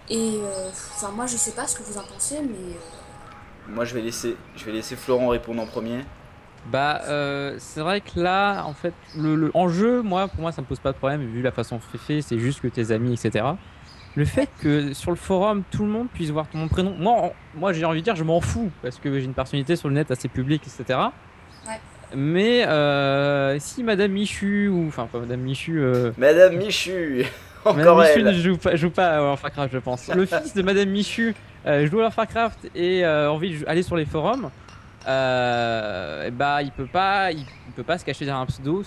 Et 0.09 0.39
enfin, 0.69 1.11
moi, 1.11 1.25
je 1.25 1.33
ne 1.33 1.37
sais 1.37 1.51
pas 1.51 1.67
ce 1.67 1.77
que 1.77 1.83
vous 1.83 1.97
en 1.97 2.03
pensez, 2.03 2.39
mais. 2.41 2.75
Moi, 3.67 3.85
je 3.85 3.93
vais 3.93 4.01
laisser, 4.01 4.35
je 4.55 4.65
vais 4.65 4.71
laisser 4.71 4.95
Florent 4.95 5.29
répondre 5.29 5.61
en 5.61 5.65
premier. 5.65 6.03
Bah, 6.65 7.01
c'est 7.59 7.79
vrai 7.79 8.01
que 8.01 8.19
là, 8.19 8.63
en 8.63 8.73
fait, 8.73 8.93
le, 9.17 9.35
le 9.35 9.51
enjeu, 9.53 10.01
moi, 10.01 10.27
pour 10.27 10.41
moi, 10.41 10.51
ça 10.51 10.61
me 10.61 10.67
pose 10.67 10.79
pas 10.79 10.91
de 10.91 10.97
problème, 10.97 11.21
vu 11.21 11.41
la 11.41 11.51
façon 11.51 11.79
fait, 11.79 12.21
c'est 12.21 12.39
juste 12.39 12.61
que 12.61 12.67
tes 12.67 12.91
amis, 12.91 13.13
etc 13.13 13.53
le 14.15 14.25
fait 14.25 14.49
que 14.61 14.93
sur 14.93 15.11
le 15.11 15.17
forum 15.17 15.63
tout 15.71 15.83
le 15.83 15.89
monde 15.89 16.07
puisse 16.13 16.29
voir 16.29 16.47
mon 16.53 16.67
prénom, 16.67 16.93
moi, 16.97 17.33
moi 17.55 17.73
j'ai 17.73 17.85
envie 17.85 17.99
de 17.99 18.05
dire 18.05 18.15
je 18.15 18.23
m'en 18.23 18.41
fous 18.41 18.71
parce 18.81 18.97
que 18.97 19.19
j'ai 19.19 19.25
une 19.25 19.33
personnalité 19.33 19.75
sur 19.75 19.87
le 19.87 19.95
net 19.95 20.11
assez 20.11 20.27
publique, 20.27 20.63
etc. 20.67 20.99
Ouais. 21.67 21.79
Mais 22.15 22.67
euh, 22.67 23.57
si 23.59 23.83
Madame 23.83 24.11
Michu 24.11 24.67
ou 24.67 24.87
enfin 24.87 25.07
pas 25.11 25.19
Madame 25.19 25.41
Michu, 25.41 25.79
euh, 25.79 26.11
Madame 26.17 26.57
Michu, 26.57 27.25
encore 27.65 27.95
Madame 27.95 28.01
elle. 28.17 28.25
Michu 28.25 28.37
ne 28.37 28.53
joue 28.53 28.57
pas, 28.57 28.75
joue 28.75 28.89
pas 28.89 29.17
à 29.17 29.21
Warcraft, 29.21 29.73
je 29.73 29.79
pense. 29.79 30.07
Le 30.13 30.25
fils 30.25 30.53
de 30.53 30.61
Madame 30.61 30.89
Michu 30.89 31.33
euh, 31.65 31.87
joue 31.87 32.01
à 32.01 32.11
Warcraft 32.15 32.69
et 32.75 33.05
a 33.05 33.31
envie 33.31 33.59
d'aller 33.59 33.83
sur 33.83 33.95
les 33.95 34.05
forums. 34.05 34.49
et 35.05 36.31
bah 36.31 36.61
il 36.61 36.71
peut 36.75 36.85
pas, 36.85 37.31
il, 37.31 37.45
peut 37.75 37.83
pas 37.83 37.97
se 37.97 38.03
cacher 38.03 38.25
derrière 38.25 38.41
un 38.41 38.47
pseudo, 38.47 38.83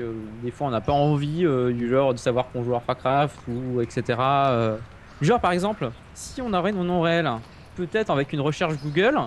euh, 0.00 0.12
des 0.42 0.50
fois 0.50 0.68
on 0.68 0.70
n'a 0.70 0.80
pas 0.80 0.92
envie 0.92 1.44
euh, 1.44 1.72
du 1.72 1.88
genre 1.88 2.12
de 2.12 2.18
savoir 2.18 2.50
qu'on 2.50 2.64
joue 2.64 2.74
à 2.74 2.82
Warcraft 2.86 3.36
ou 3.48 3.80
etc. 3.80 4.18
Euh. 4.18 4.76
Genre 5.20 5.40
par 5.40 5.52
exemple, 5.52 5.90
si 6.14 6.40
on 6.40 6.52
aurait 6.52 6.72
nos 6.72 6.84
noms 6.84 7.00
réels, 7.00 7.30
peut-être 7.76 8.10
avec 8.10 8.32
une 8.32 8.40
recherche 8.40 8.74
Google, 8.82 9.18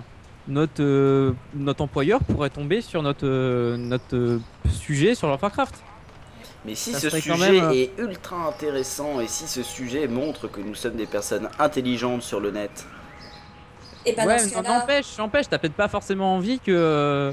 notre, 0.48 1.34
notre 1.54 1.84
employeur 1.84 2.20
pourrait 2.24 2.50
tomber 2.50 2.82
sur 2.82 3.04
notre, 3.04 3.75
notre 3.78 4.40
sujet 4.70 5.16
sur 5.16 5.28
Warcraft. 5.28 5.84
Mais 6.66 6.75
si 6.75 6.94
ce 6.94 7.10
sujet 7.10 7.58
est 7.75 8.00
ultra 8.00 8.48
intéressant 8.48 9.20
et 9.20 9.28
si 9.28 9.48
ce 9.48 9.63
sujet 9.63 10.08
montre 10.08 10.48
que 10.48 10.62
nous 10.62 10.75
sommes 10.75 10.96
des 10.96 11.08
personnes 11.08 11.50
intelligentes 11.60 12.22
sur 12.22 12.40
le 12.40 12.51
net. 12.51 12.86
Et 14.06 14.12
eh 14.12 14.16
ben 14.16 14.25
ouais, 14.25 14.38
n'empêche, 14.63 15.18
n'empêche, 15.18 15.48
t'as 15.48 15.60
peut-être 15.60 15.75
pas 15.75 15.88
forcément 15.88 16.36
envie 16.36 16.60
que 16.60 17.32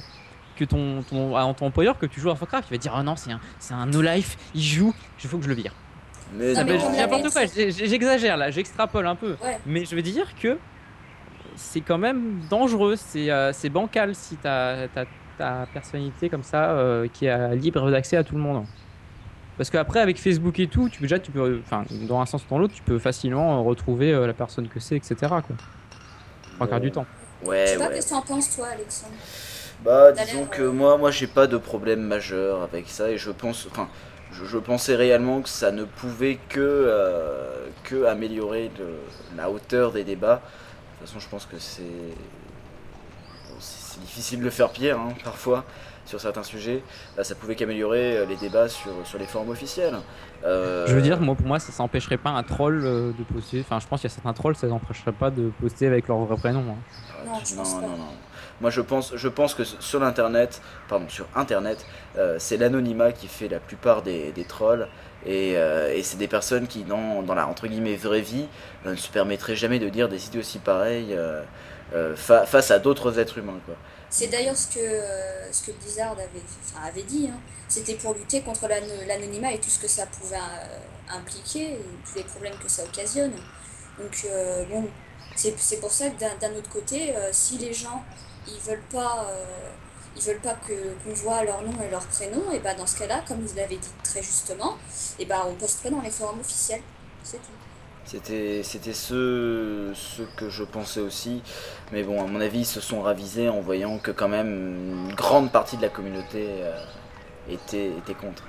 que 0.58 0.64
ton, 0.64 1.02
ton, 1.02 1.54
ton, 1.54 1.66
employeur 1.66 1.98
que 1.98 2.06
tu 2.06 2.20
joues 2.20 2.30
à 2.30 2.34
Warcraft, 2.34 2.68
il 2.70 2.74
va 2.74 2.78
dire 2.78 2.92
ah 2.94 3.02
non 3.02 3.16
c'est 3.16 3.32
un, 3.32 3.40
c'est 3.58 3.74
un 3.74 3.86
no 3.86 4.02
life, 4.02 4.36
il 4.54 4.62
joue, 4.62 4.94
il 5.22 5.28
faut 5.28 5.38
que 5.38 5.44
je 5.44 5.48
le 5.48 5.54
vire. 5.54 5.74
Mais 6.34 6.52
n'importe 6.52 7.30
quoi, 7.30 7.42
j'exagère 7.46 8.36
là, 8.36 8.50
j'extrapole 8.50 9.06
un 9.06 9.14
peu. 9.14 9.36
Mais 9.66 9.84
je 9.84 9.94
veux 9.94 10.02
dire 10.02 10.34
que 10.40 10.58
c'est 11.56 11.80
quand 11.80 11.98
même 11.98 12.40
dangereux, 12.50 12.96
c'est, 12.96 13.30
euh, 13.30 13.52
c'est 13.52 13.70
bancal 13.70 14.14
si 14.14 14.36
t'as, 14.36 14.84
as 14.84 15.06
ta 15.38 15.66
personnalité 15.72 16.28
comme 16.28 16.42
ça 16.42 16.70
euh, 16.70 17.06
qui 17.12 17.26
est 17.26 17.56
libre 17.56 17.90
d'accès 17.90 18.16
à 18.16 18.24
tout 18.24 18.34
le 18.34 18.40
monde. 18.40 18.64
Parce 19.58 19.70
qu'après 19.70 20.00
avec 20.00 20.20
Facebook 20.20 20.60
et 20.60 20.68
tout, 20.68 20.88
tu 20.88 21.00
peux 21.00 21.06
déjà 21.06 21.18
tu 21.18 21.32
peux, 21.32 21.60
enfin 21.64 21.84
dans 22.08 22.20
un 22.20 22.26
sens 22.26 22.44
ou 22.44 22.48
dans 22.48 22.58
l'autre, 22.58 22.74
tu 22.74 22.82
peux 22.82 23.00
facilement 23.00 23.62
retrouver 23.64 24.12
euh, 24.12 24.26
la 24.26 24.32
personne 24.32 24.68
que 24.68 24.78
c'est, 24.78 24.94
etc. 24.94 25.16
Quoi. 25.20 25.42
Trois 26.54 26.68
quarts 26.68 26.80
du 26.80 26.92
temps. 26.92 27.06
Ouais. 27.44 27.64
Je 27.66 27.72
sais 27.72 27.78
pas 27.78 27.88
ouais. 27.88 27.98
que 27.98 28.08
t'en 28.08 28.22
penses 28.22 28.54
toi, 28.54 28.68
Alexandre? 28.68 29.14
Bah, 29.84 30.12
disons 30.12 30.44
que 30.46 30.62
moi, 30.62 30.96
moi, 30.96 31.10
j'ai 31.10 31.26
pas 31.26 31.46
de 31.46 31.56
problème 31.56 32.00
majeur 32.00 32.62
avec 32.62 32.88
ça 32.88 33.10
et 33.10 33.18
je 33.18 33.30
pense, 33.30 33.68
enfin, 33.70 33.88
je, 34.32 34.58
pensais 34.58 34.96
réellement 34.96 35.40
que 35.40 35.48
ça 35.48 35.70
ne 35.70 35.84
pouvait 35.84 36.38
que, 36.48 36.58
euh, 36.58 37.68
que 37.84 38.04
améliorer 38.04 38.70
la 39.36 39.50
hauteur 39.50 39.92
des 39.92 40.04
débats. 40.04 40.36
De 40.36 40.98
toute 40.98 41.08
façon, 41.08 41.20
je 41.20 41.28
pense 41.28 41.46
que 41.46 41.58
c'est 41.58 41.82
c'est 43.60 44.00
difficile 44.00 44.40
de 44.40 44.50
faire 44.50 44.70
pire 44.70 45.00
hein, 45.00 45.12
parfois 45.24 45.64
sur 46.06 46.20
certains 46.20 46.44
sujets. 46.44 46.82
Là, 47.16 47.24
ça 47.24 47.34
pouvait 47.34 47.56
qu'améliorer 47.56 48.24
les 48.26 48.36
débats 48.36 48.68
sur, 48.68 48.92
sur 49.04 49.18
les 49.18 49.26
forums 49.26 49.50
officiels. 49.50 49.96
Je 50.44 50.92
veux 50.92 51.02
dire, 51.02 51.20
moi, 51.20 51.34
pour 51.34 51.46
moi, 51.46 51.58
ça 51.58 51.72
n'empêcherait 51.82 52.16
pas 52.16 52.30
un 52.30 52.42
troll 52.42 52.82
de 52.82 53.24
poster. 53.32 53.60
Enfin, 53.60 53.78
je 53.80 53.86
pense 53.86 54.00
qu'il 54.00 54.08
y 54.08 54.12
a 54.12 54.14
certains 54.14 54.32
trolls, 54.32 54.56
ça 54.56 54.66
n'empêcherait 54.68 55.12
pas 55.12 55.30
de 55.30 55.50
poster 55.60 55.86
avec 55.86 56.08
leur 56.08 56.18
vrai 56.18 56.36
prénom. 56.36 56.60
Hein. 56.60 57.24
Non, 57.26 57.32
non, 57.56 57.80
non, 57.80 57.96
non. 57.96 58.12
Moi, 58.60 58.70
je 58.70 58.80
pense, 58.80 59.14
je 59.14 59.28
pense 59.28 59.54
que 59.54 59.62
sur 59.64 60.00
l'internet, 60.00 60.60
pardon, 60.88 61.08
sur 61.08 61.26
internet, 61.36 61.86
c'est 62.38 62.56
l'anonymat 62.56 63.12
qui 63.12 63.28
fait 63.28 63.48
la 63.48 63.60
plupart 63.60 64.02
des, 64.02 64.32
trolls. 64.48 64.88
Euh, 65.26 65.92
et, 65.92 66.02
c'est 66.02 66.16
des 66.16 66.28
personnes 66.28 66.66
qui, 66.66 66.84
dans, 66.84 67.22
dans, 67.22 67.34
la 67.34 67.46
entre 67.46 67.66
guillemets 67.66 67.96
vraie 67.96 68.20
vie, 68.20 68.46
euh, 68.86 68.92
ne 68.92 68.96
se 68.96 69.08
permettraient 69.08 69.56
jamais 69.56 69.78
de 69.78 69.88
dire 69.88 70.08
des 70.08 70.26
idées 70.26 70.38
aussi 70.38 70.58
pareilles 70.58 71.16
euh, 71.92 72.16
face 72.16 72.70
à 72.70 72.78
d'autres 72.78 73.18
êtres 73.18 73.38
humains. 73.38 73.58
C'est 74.10 74.28
d'ailleurs 74.28 74.56
ce 74.56 74.68
que, 74.68 75.52
ce 75.52 75.66
que 75.66 75.72
Blizzard 75.72 76.12
avait, 76.12 76.88
avait 76.88 77.02
dit. 77.02 77.28
Hein. 77.30 77.38
C'était 77.68 77.94
pour 77.94 78.14
lutter 78.14 78.40
contre 78.40 78.66
l'anonymat 79.06 79.52
et 79.52 79.58
tout 79.58 79.68
ce 79.68 79.78
que 79.78 79.88
ça 79.88 80.06
pouvait 80.06 80.36
impliquer, 81.10 81.78
tous 82.06 82.16
les 82.16 82.24
problèmes 82.24 82.56
que 82.62 82.70
ça 82.70 82.84
occasionne. 82.84 83.32
Donc, 83.98 84.26
bon, 84.70 84.86
c'est 85.36 85.80
pour 85.80 85.90
ça 85.90 86.08
que 86.08 86.18
d'un 86.18 86.56
autre 86.56 86.70
côté, 86.70 87.12
si 87.32 87.58
les 87.58 87.74
gens 87.74 88.02
ils 88.48 88.60
veulent 88.68 88.88
pas 88.92 89.26
ils 90.16 90.22
veulent 90.22 90.40
pas 90.40 90.54
que 90.54 90.72
qu'on 91.04 91.14
voit 91.14 91.44
leur 91.44 91.62
nom 91.62 91.72
et 91.86 91.90
leur 91.90 92.04
prénom, 92.06 92.50
et 92.52 92.58
bah 92.58 92.74
dans 92.74 92.86
ce 92.86 92.98
cas-là, 92.98 93.22
comme 93.26 93.40
vous 93.40 93.56
l'avez 93.56 93.76
dit 93.76 93.90
très 94.02 94.22
justement, 94.22 94.76
et 95.18 95.24
bah 95.24 95.46
on 95.48 95.54
posterait 95.54 95.90
dans 95.90 96.00
les 96.00 96.10
forums 96.10 96.40
officiels. 96.40 96.82
C'est 97.22 97.36
tout. 97.36 97.52
C'était, 98.04 98.62
c'était 98.62 98.94
ce, 98.94 99.92
ce 99.94 100.22
que 100.22 100.48
je 100.48 100.64
pensais 100.64 101.00
aussi. 101.00 101.42
Mais 101.92 102.02
bon, 102.02 102.22
à 102.22 102.26
mon 102.26 102.40
avis, 102.40 102.60
ils 102.60 102.66
se 102.66 102.80
sont 102.80 103.02
ravisés 103.02 103.50
en 103.50 103.60
voyant 103.60 103.98
que 103.98 104.10
quand 104.10 104.28
même 104.28 105.08
une 105.08 105.14
grande 105.14 105.52
partie 105.52 105.76
de 105.76 105.82
la 105.82 105.90
communauté 105.90 106.46
euh, 106.62 106.72
était, 107.50 107.88
était 107.88 108.14
contre. 108.14 108.44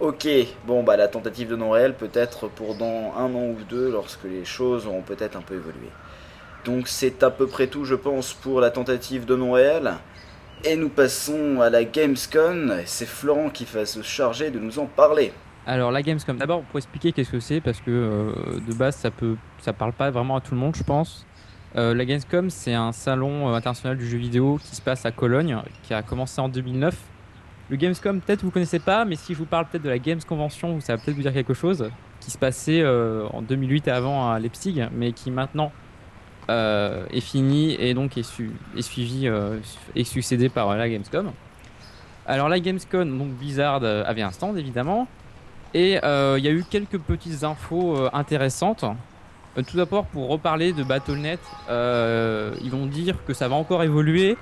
Ok, 0.00 0.26
bon 0.66 0.82
bah 0.82 0.96
la 0.96 1.06
tentative 1.08 1.48
de 1.48 1.56
non 1.56 1.70
réel 1.70 1.94
peut-être 1.94 2.48
pour 2.48 2.74
dans 2.74 3.14
un 3.16 3.32
an 3.34 3.46
ou 3.50 3.56
deux 3.68 3.90
lorsque 3.90 4.24
les 4.24 4.44
choses 4.44 4.86
auront 4.86 5.02
peut-être 5.02 5.36
un 5.36 5.42
peu 5.42 5.54
évolué. 5.54 5.88
Donc 6.64 6.86
c'est 6.86 7.22
à 7.22 7.30
peu 7.30 7.46
près 7.46 7.66
tout, 7.66 7.84
je 7.84 7.94
pense, 7.94 8.34
pour 8.34 8.60
la 8.60 8.70
tentative 8.70 9.24
de 9.24 9.34
non 9.34 9.52
réel. 9.52 9.94
Et 10.64 10.76
nous 10.76 10.88
passons 10.88 11.60
à 11.60 11.70
la 11.70 11.82
Gamescom. 11.84 12.74
C'est 12.84 13.06
Florent 13.06 13.50
qui 13.50 13.64
va 13.64 13.84
se 13.84 14.00
charger 14.02 14.50
de 14.50 14.60
nous 14.60 14.78
en 14.78 14.86
parler. 14.86 15.32
Alors 15.66 15.90
la 15.90 16.02
Gamescom, 16.02 16.36
d'abord 16.36 16.62
pour 16.62 16.78
expliquer 16.78 17.12
qu'est-ce 17.12 17.30
que 17.30 17.40
c'est, 17.40 17.60
parce 17.60 17.80
que 17.80 17.90
euh, 17.90 18.60
de 18.66 18.74
base 18.74 18.96
ça 18.96 19.10
peut, 19.10 19.36
ça 19.58 19.72
parle 19.72 19.92
pas 19.92 20.10
vraiment 20.10 20.36
à 20.36 20.40
tout 20.40 20.54
le 20.54 20.60
monde, 20.60 20.74
je 20.76 20.82
pense. 20.82 21.24
Euh, 21.76 21.94
la 21.94 22.04
Gamescom, 22.04 22.50
c'est 22.50 22.74
un 22.74 22.92
salon 22.92 23.48
euh, 23.48 23.54
international 23.54 23.96
du 23.96 24.08
jeu 24.08 24.18
vidéo 24.18 24.58
qui 24.62 24.74
se 24.74 24.82
passe 24.82 25.06
à 25.06 25.12
Cologne, 25.12 25.56
qui 25.84 25.94
a 25.94 26.02
commencé 26.02 26.40
en 26.40 26.48
2009. 26.48 26.96
Le 27.70 27.76
Gamescom, 27.76 28.20
peut-être 28.20 28.42
vous 28.42 28.50
connaissez 28.50 28.80
pas, 28.80 29.04
mais 29.04 29.14
si 29.14 29.34
je 29.34 29.38
vous 29.38 29.46
parle 29.46 29.66
peut-être 29.66 29.84
de 29.84 29.88
la 29.88 29.98
Games 29.98 30.20
Convention, 30.28 30.80
ça 30.80 30.96
va 30.96 31.02
peut-être 31.02 31.16
vous 31.16 31.22
dire 31.22 31.32
quelque 31.32 31.54
chose, 31.54 31.90
qui 32.20 32.30
se 32.30 32.38
passait 32.38 32.84
en 32.84 33.40
2008 33.40 33.88
et 33.88 33.90
avant 33.90 34.30
à 34.30 34.38
Leipzig, 34.38 34.84
mais 34.92 35.12
qui 35.12 35.30
maintenant 35.30 35.72
euh, 36.50 37.06
est 37.12 37.20
fini 37.20 37.76
et 37.78 37.94
donc 37.94 38.18
est, 38.18 38.24
suivi 38.24 39.28
euh, 39.28 39.58
et 39.94 40.02
succédé 40.02 40.48
par 40.48 40.70
euh, 40.70 40.76
la 40.76 40.88
Gamescom. 40.88 41.30
Alors 42.26 42.48
la 42.48 42.58
Gamescom, 42.58 43.16
donc 43.16 43.28
Blizzard 43.34 43.84
avait 43.84 44.22
un 44.22 44.32
stand 44.32 44.58
évidemment 44.58 45.06
et 45.72 45.92
il 45.92 46.44
y 46.44 46.48
a 46.48 46.50
eu 46.50 46.64
quelques 46.68 46.98
petites 46.98 47.44
infos 47.44 47.96
intéressantes. 48.12 48.84
tout 49.54 49.76
d'abord 49.76 50.06
pour 50.06 50.28
reparler 50.28 50.72
de 50.72 50.82
Battle.net, 50.82 51.40
ils 51.68 52.70
vont 52.70 52.86
dire 52.86 53.16
que 53.26 53.34
ça 53.34 53.48
va 53.48 53.56
encore 53.56 53.82
évoluer 53.82 54.36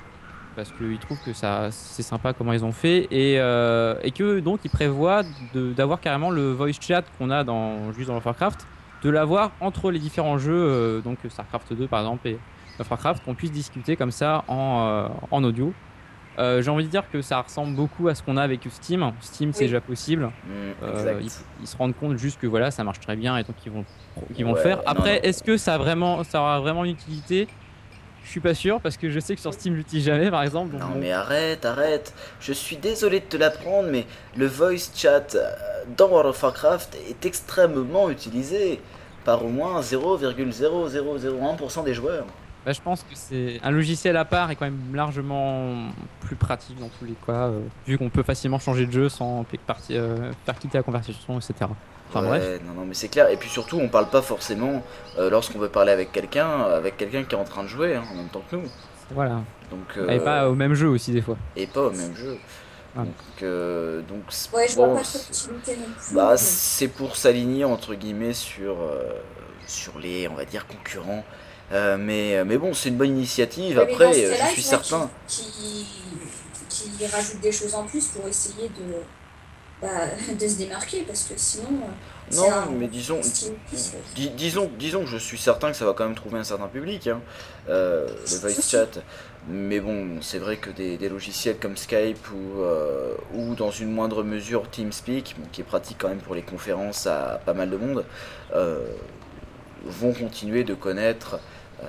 parce 0.57 0.73
qu'ils 0.73 0.99
trouvent 0.99 1.23
que 1.25 1.33
ça 1.33 1.69
c'est 1.71 2.03
sympa 2.03 2.33
comment 2.35 2.53
ils 2.53 2.65
ont 2.65 2.73
fait 2.73 3.09
et, 3.11 3.37
et 3.37 4.11
que 4.11 4.41
donc 4.41 4.61
ils 4.65 4.71
prévoient 4.71 5.23
d'avoir 5.55 6.01
carrément 6.01 6.31
le 6.31 6.53
voice 6.53 6.73
chat 6.81 7.05
qu'on 7.19 7.31
a 7.31 7.45
dans 7.45 7.93
juste 7.93 8.09
dans 8.09 8.21
Warcraft 8.21 8.67
de 9.03 9.11
l'avoir 9.11 9.53
entre 9.61 9.91
les 9.91 9.99
différents 9.99 10.39
jeux, 10.39 10.53
euh, 10.53 11.01
donc 11.01 11.19
StarCraft 11.29 11.73
2 11.73 11.87
par 11.87 12.01
exemple 12.01 12.29
et 12.29 12.39
Warcraft, 12.89 13.25
qu'on 13.25 13.35
puisse 13.35 13.53
discuter 13.53 13.97
comme 13.97 14.11
ça 14.11 14.45
en, 14.49 14.89
euh, 14.89 15.09
en 15.31 15.45
audio. 15.45 15.73
Euh, 16.39 16.63
j'ai 16.63 16.71
envie 16.71 16.85
de 16.85 16.91
dire 16.91 17.05
que 17.11 17.21
ça 17.21 17.41
ressemble 17.43 17.75
beaucoup 17.75 18.09
à 18.09 18.15
ce 18.15 18.23
qu'on 18.23 18.37
a 18.37 18.43
avec 18.43 18.61
Steam. 18.71 19.13
Steam, 19.21 19.53
c'est 19.53 19.65
déjà 19.65 19.81
possible. 19.81 20.31
Mm, 20.47 21.29
ils, 21.61 21.67
se 21.67 21.77
rendent 21.77 21.95
compte 21.95 22.17
juste 22.17 22.41
que 22.41 22.47
voilà, 22.47 22.71
ça 22.71 22.85
marche 22.85 23.01
très 23.01 23.17
bien 23.17 23.37
et 23.37 23.43
donc 23.43 23.57
ils 23.67 23.73
vont, 23.73 23.85
ils 24.37 24.45
vont 24.45 24.55
le 24.55 24.61
faire. 24.61 24.81
Après, 24.87 25.21
est-ce 25.23 25.43
que 25.43 25.57
ça, 25.57 25.75
a 25.75 25.79
vraiment, 25.79 26.25
ça 26.25 26.41
aura 26.41 26.61
vraiment 26.61 26.85
une 26.85 26.93
utilité? 26.93 27.49
Je 28.23 28.31
suis 28.31 28.41
pas 28.41 28.55
sûr 28.55 28.81
parce 28.81 28.97
que 28.97 29.11
je 29.11 29.19
sais 29.19 29.35
que 29.35 29.41
sur 29.41 29.53
Steam 29.53 29.75
j'utilise 29.75 30.05
jamais 30.05 30.31
par 30.31 30.43
exemple. 30.43 30.77
non 30.77 30.95
mais 30.97 31.11
arrête, 31.11 31.65
arrête. 31.65 32.15
Je 32.41 32.53
suis 32.53 32.77
désolé 32.77 33.21
de 33.21 33.25
te 33.25 33.37
l'apprendre 33.37 33.89
mais 33.91 34.07
le 34.37 34.47
voice 34.47 34.91
chat 34.95 35.37
dans 35.97 36.09
World 36.09 36.31
of 36.31 36.43
Warcraft 36.43 36.97
est 37.09 37.25
extrêmement 37.27 38.11
utilisé 38.11 38.81
par 39.25 39.45
au 39.45 39.49
moins 39.49 39.81
0,0001% 39.81 41.85
des 41.85 41.95
joueurs. 41.95 42.27
Bah, 42.65 42.73
je 42.73 42.81
pense 42.81 43.03
que 43.03 43.15
c'est 43.15 43.61
un 43.63 43.71
logiciel 43.71 44.17
à 44.17 44.25
part 44.27 44.51
et 44.51 44.57
quand 44.57 44.67
même 44.67 44.95
largement 44.95 45.91
plus 46.21 46.37
pratique 46.37 46.79
dans 46.79 46.91
tous 46.99 47.07
les 47.07 47.15
cas, 47.27 47.49
euh, 47.49 47.61
vu 47.87 47.97
qu'on 47.97 48.11
peut 48.11 48.23
facilement 48.23 48.59
changer 48.59 48.85
de 48.87 48.93
jeu 48.93 49.09
sans 49.09 49.47
euh, 49.91 50.33
faire 50.45 50.59
quitter 50.59 50.77
la 50.77 50.83
conversation, 50.83 51.39
etc. 51.39 51.55
Enfin 52.11 52.23
bref. 52.23 52.61
Non, 52.67 52.75
non, 52.75 52.85
mais 52.87 52.95
c'est 52.95 53.09
clair. 53.09 53.31
Et 53.31 53.37
puis 53.37 53.49
surtout, 53.49 53.79
on 53.79 53.89
parle 53.89 54.11
pas 54.11 54.21
forcément 54.21 54.83
euh, 55.19 55.31
lorsqu'on 55.31 55.59
veut 55.59 55.71
parler 55.71 55.93
avec 55.93 56.13
quelqu'un, 56.13 56.61
avec 56.63 56.99
quelqu'un 56.99 57.23
qui 57.23 57.35
est 57.35 57.39
en 57.39 57.45
train 57.45 57.63
de 57.63 57.69
jouer 57.69 57.95
hein, 57.95 58.03
en 58.13 58.15
même 58.15 58.29
temps 58.29 58.43
que 58.51 58.57
nous. 58.57 58.69
Voilà. 59.13 59.41
Donc. 59.71 59.99
et 60.09 60.19
pas 60.19 60.49
au 60.49 60.55
même 60.55 60.75
jeu 60.75 60.89
aussi 60.89 61.13
des 61.13 61.23
fois. 61.23 61.37
Et 61.57 61.67
pas 61.67 61.83
au 61.83 61.91
même 61.91 62.15
jeu. 62.15 62.37
Donc, 62.97 63.07
euh, 63.43 64.03
donc 64.03 64.23
ouais, 64.53 64.67
bah, 66.13 66.37
c'est 66.37 66.89
pour 66.89 67.17
s'aligner 67.17 67.65
entre 67.65 67.95
guillemets 67.95 68.33
sur, 68.33 68.81
euh, 68.81 69.13
sur 69.67 69.99
les, 69.99 70.27
on 70.27 70.35
va 70.35 70.45
dire, 70.45 70.67
concurrents. 70.67 71.25
Euh, 71.73 71.97
mais, 71.97 72.45
mais 72.45 72.59
bon, 72.59 72.75
c'est 72.75 72.89
une 72.89 72.97
bonne 72.97 73.17
initiative. 73.17 73.79
Après, 73.79 74.13
je 74.13 74.53
suis 74.53 74.63
certain. 74.63 75.09
Qui, 75.29 75.87
qui, 76.69 76.91
qui, 76.91 77.07
rajoute 77.07 77.41
des 77.41 77.53
choses 77.53 77.75
en 77.77 77.85
plus 77.85 78.09
pour 78.09 78.27
essayer 78.27 78.69
de, 78.69 78.97
bah, 79.81 80.07
de 80.39 80.49
se 80.49 80.57
démarquer 80.57 81.03
parce 81.03 81.23
que 81.23 81.35
sinon. 81.37 81.69
Non, 82.33 82.73
mais 82.73 82.87
disons, 82.89 83.21
disons, 84.15 84.71
disons 84.79 85.01
que 85.01 85.11
je 85.11 85.17
suis 85.17 85.39
certain 85.39 85.71
que 85.71 85.77
ça 85.77 85.85
va 85.85 85.95
quand 85.95 86.05
même 86.05 86.15
trouver 86.15 86.39
un 86.39 86.45
certain 86.45 86.69
public, 86.69 87.09
hein, 87.09 87.21
le 87.69 88.07
voice 88.41 88.69
chat. 88.69 89.01
Mais 89.49 89.81
bon, 89.81 90.21
c'est 90.21 90.39
vrai 90.39 90.57
que 90.57 90.71
des, 90.71 91.09
logiciels 91.09 91.57
comme 91.59 91.77
Skype 91.77 92.31
ou, 92.31 92.61
euh, 92.61 93.15
ou 93.35 93.55
dans 93.55 93.71
une 93.71 93.91
moindre 93.91 94.23
mesure 94.23 94.69
TeamSpeak, 94.71 95.37
qui 95.51 95.61
est 95.63 95.65
pratique 95.65 95.97
quand 95.99 96.09
même 96.09 96.19
pour 96.21 96.35
les 96.35 96.43
conférences 96.43 97.07
à 97.07 97.41
pas 97.45 97.55
mal 97.55 97.71
de 97.71 97.77
monde, 97.77 98.05
euh, 98.55 98.85
vont 99.85 100.13
continuer 100.13 100.63
de 100.63 100.75
connaître 100.75 101.41
euh, 101.83 101.87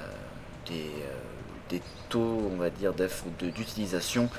des, 1.70 1.82
taux, 2.10 2.50
on 2.54 2.58
va 2.58 2.70
dire, 2.70 2.94
d'utilisation 3.40 4.30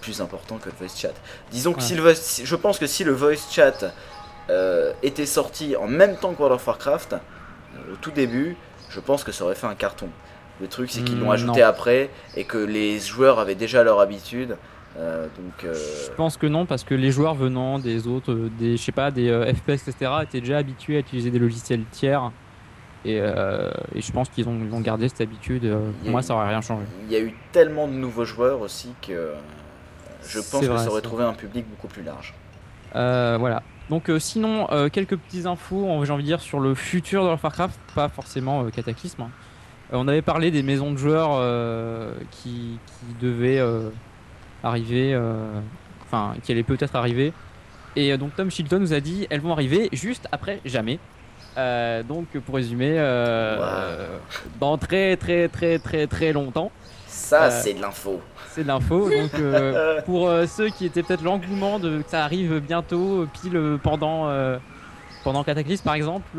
plus 0.00 0.22
importants 0.22 0.56
que 0.56 0.70
le 0.70 0.74
voice 0.78 0.96
chat. 0.96 1.12
Disons 1.50 1.74
que 1.74 1.82
si 1.82 1.94
le 1.94 2.14
je 2.14 2.56
pense 2.56 2.78
que 2.78 2.86
si 2.86 3.04
le 3.04 3.12
voice 3.12 3.50
chat 3.50 3.92
était 5.02 5.26
sorti 5.26 5.76
en 5.76 5.86
même 5.86 6.16
temps 6.16 6.32
que 6.32 6.38
World 6.38 6.56
of 6.56 6.66
Warcraft, 6.66 7.16
au 7.92 7.96
tout 7.96 8.10
début, 8.10 8.56
je 8.88 9.00
pense 9.00 9.22
que 9.22 9.32
ça 9.32 9.44
aurait 9.44 9.54
fait 9.54 9.66
un 9.66 9.74
carton. 9.74 10.08
Le 10.60 10.68
truc, 10.68 10.90
c'est 10.90 11.02
qu'ils 11.02 11.18
l'ont 11.18 11.28
hmm, 11.28 11.32
ajouté 11.32 11.62
après 11.62 12.10
et 12.36 12.44
que 12.44 12.58
les 12.58 12.98
joueurs 12.98 13.38
avaient 13.38 13.54
déjà 13.54 13.82
leur 13.82 14.00
habitude. 14.00 14.56
Euh, 14.96 15.26
donc, 15.36 15.64
euh, 15.64 15.74
Je 15.74 16.12
pense 16.14 16.36
que 16.36 16.46
non, 16.46 16.66
parce 16.66 16.84
que 16.84 16.94
les 16.94 17.10
joueurs 17.10 17.34
venant 17.34 17.78
des 17.78 18.06
autres, 18.06 18.32
euh, 18.32 18.50
des, 18.58 18.76
je 18.76 18.82
sais 18.82 18.92
pas, 18.92 19.10
des 19.10 19.30
FPS, 19.54 19.88
etc., 19.88 20.12
étaient 20.22 20.40
déjà 20.40 20.58
habitués 20.58 20.96
à 20.96 21.00
utiliser 21.00 21.30
des 21.30 21.38
logiciels 21.38 21.84
tiers. 21.90 22.30
Et, 23.06 23.16
et 23.16 24.02
je 24.02 24.12
pense 24.12 24.28
qu'ils 24.28 24.46
ont, 24.46 24.58
ils 24.62 24.74
ont, 24.74 24.80
gardé 24.80 25.08
cette 25.08 25.22
habitude. 25.22 25.74
Pour 26.02 26.10
moi, 26.10 26.20
ça 26.20 26.34
aurait 26.34 26.48
rien 26.48 26.60
changé. 26.60 26.84
Il 27.06 27.12
y 27.12 27.16
a 27.16 27.20
eu 27.20 27.34
tellement 27.50 27.88
de 27.88 27.94
nouveaux 27.94 28.26
joueurs 28.26 28.60
aussi 28.60 28.92
que 29.00 29.32
je 30.22 30.38
pense 30.38 30.60
que 30.60 30.76
ça 30.76 30.88
aurait 30.88 31.00
trouvé 31.00 31.24
un 31.24 31.32
public 31.32 31.64
beaucoup 31.66 31.88
plus 31.88 32.02
large. 32.02 32.34
voilà. 32.92 33.62
Donc 33.88 34.10
sinon, 34.18 34.66
quelques 34.92 35.16
petites 35.16 35.46
infos, 35.46 36.04
j'ai 36.04 36.12
envie 36.12 36.24
de 36.24 36.28
dire, 36.28 36.42
sur 36.42 36.60
le 36.60 36.74
futur 36.74 37.22
de 37.22 37.28
Warcraft, 37.28 37.80
pas 37.94 38.10
forcément 38.10 38.64
Cataclysme. 38.66 39.22
Hein. 39.22 39.30
Euh, 39.92 39.96
on 39.96 40.08
avait 40.08 40.22
parlé 40.22 40.50
des 40.50 40.62
maisons 40.62 40.92
de 40.92 40.96
joueurs 40.96 41.30
euh, 41.32 42.12
qui, 42.30 42.78
devaient 43.20 43.58
euh, 43.58 43.90
arriver, 44.62 45.18
enfin 46.02 46.34
qui 46.42 46.52
allaient 46.52 46.62
peut-être 46.62 46.96
arriver. 46.96 47.32
Et 47.96 48.16
donc 48.16 48.36
Tom 48.36 48.50
Shilton 48.50 48.78
nous 48.78 48.92
a 48.92 49.00
dit 49.00 49.26
elles 49.30 49.40
vont 49.40 49.52
arriver 49.52 49.88
juste 49.92 50.28
après 50.30 50.60
jamais. 50.64 50.98
donc 52.08 52.28
pour 52.46 52.54
résumer, 52.54 52.96
dans 54.60 54.78
très 54.78 55.16
très 55.16 55.48
très 55.48 55.78
très 55.78 56.06
très 56.06 56.32
longtemps. 56.32 56.70
Ça 57.06 57.50
c'est 57.50 57.74
de 57.74 57.80
l'info. 57.80 58.20
C'est 58.50 58.62
de 58.62 58.68
l'info. 58.68 59.10
Donc 59.10 59.32
pour 60.04 60.30
ceux 60.46 60.68
qui 60.68 60.86
étaient 60.86 61.02
peut-être 61.02 61.24
l'engouement 61.24 61.80
de 61.80 62.02
que 62.02 62.10
ça 62.10 62.24
arrive 62.24 62.60
bientôt, 62.60 63.26
pile 63.42 63.78
pendant 63.82 64.30
pendant 65.24 65.42
Cataclysme 65.42 65.84
par 65.84 65.94
exemple, 65.94 66.28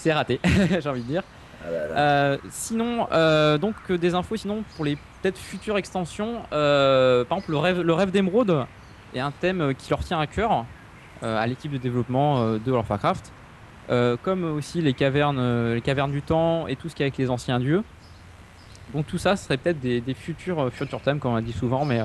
c'est 0.00 0.12
raté, 0.12 0.40
j'ai 0.80 0.88
envie 0.88 1.02
de 1.02 1.06
dire. 1.06 1.22
Ah 1.62 1.70
là 1.70 1.88
là. 1.88 1.98
Euh, 1.98 2.38
sinon, 2.48 3.06
euh, 3.12 3.58
donc 3.58 3.74
euh, 3.90 3.98
des 3.98 4.14
infos 4.14 4.36
sinon 4.36 4.64
pour 4.74 4.86
les 4.86 4.96
peut-être 4.96 5.38
futures 5.38 5.76
extensions. 5.76 6.40
par 6.50 7.38
exemple, 7.38 7.50
le 7.50 7.58
rêve, 7.58 7.80
le 7.80 7.92
rêve 7.92 8.10
d'émeraude 8.10 8.64
est 9.14 9.20
un 9.20 9.30
thème 9.30 9.74
qui 9.76 9.90
leur 9.90 10.02
tient 10.02 10.18
à 10.18 10.26
cœur 10.26 10.64
à 11.22 11.46
l'équipe 11.46 11.70
de 11.70 11.76
développement 11.76 12.54
de 12.54 12.70
World 12.70 12.84
of 12.84 12.88
Warcraft, 12.88 13.32
comme 14.22 14.44
aussi 14.44 14.80
les 14.80 14.94
cavernes, 14.94 15.74
les 15.74 15.82
cavernes 15.82 16.12
du 16.12 16.22
temps 16.22 16.66
et 16.66 16.76
tout 16.76 16.88
ce 16.88 16.94
qui 16.94 17.02
est 17.02 17.06
avec 17.06 17.18
les 17.18 17.28
anciens 17.28 17.60
dieux. 17.60 17.82
Donc 18.94 19.06
tout 19.06 19.18
ça 19.18 19.36
serait 19.36 19.58
peut-être 19.58 19.80
des, 19.80 20.00
des 20.00 20.14
futurs 20.14 20.72
futurs 20.72 21.02
thèmes, 21.02 21.18
comme 21.18 21.32
on 21.32 21.36
a 21.36 21.42
dit 21.42 21.52
souvent, 21.52 21.84
mais 21.84 22.00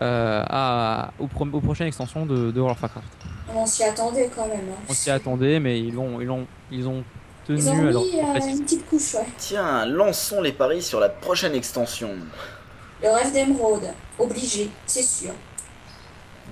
à, 0.00 1.10
aux, 1.18 1.26
pro- 1.26 1.46
aux 1.52 1.60
prochaines 1.60 1.86
extensions 1.86 2.26
de, 2.26 2.50
de 2.50 2.60
World 2.60 2.76
of 2.76 2.82
Warcraft. 2.82 3.06
On 3.54 3.66
s'y 3.66 3.84
attendait 3.84 4.30
quand 4.34 4.46
même. 4.48 4.68
hein. 4.70 4.82
On 4.88 4.92
s'y 4.92 5.10
attendait, 5.10 5.60
mais 5.60 5.78
ils 5.80 5.92
l'ont, 5.94 6.20
ils 6.20 6.26
l'ont, 6.26 6.46
ils 6.70 6.88
ont 6.88 7.04
tenu 7.46 7.58
Ils 7.58 7.68
ont 7.70 7.74
mis 7.74 8.18
euh, 8.20 8.48
une 8.48 8.62
petite 8.62 8.86
couche, 8.88 9.14
ouais. 9.14 9.26
Tiens, 9.38 9.86
lançons 9.86 10.40
les 10.40 10.52
paris 10.52 10.82
sur 10.82 10.98
la 11.00 11.08
prochaine 11.10 11.54
extension. 11.54 12.10
Le 13.02 13.10
rêve 13.10 13.32
d'émeraude, 13.32 13.84
obligé, 14.18 14.70
c'est 14.86 15.02
sûr. 15.02 15.32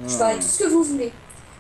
Je 0.07 0.15
Hmm. 0.15 0.19
parie 0.19 0.37
tout 0.37 0.43
ce 0.43 0.59
que 0.65 0.69
vous 0.69 0.83
voulez. 0.85 1.13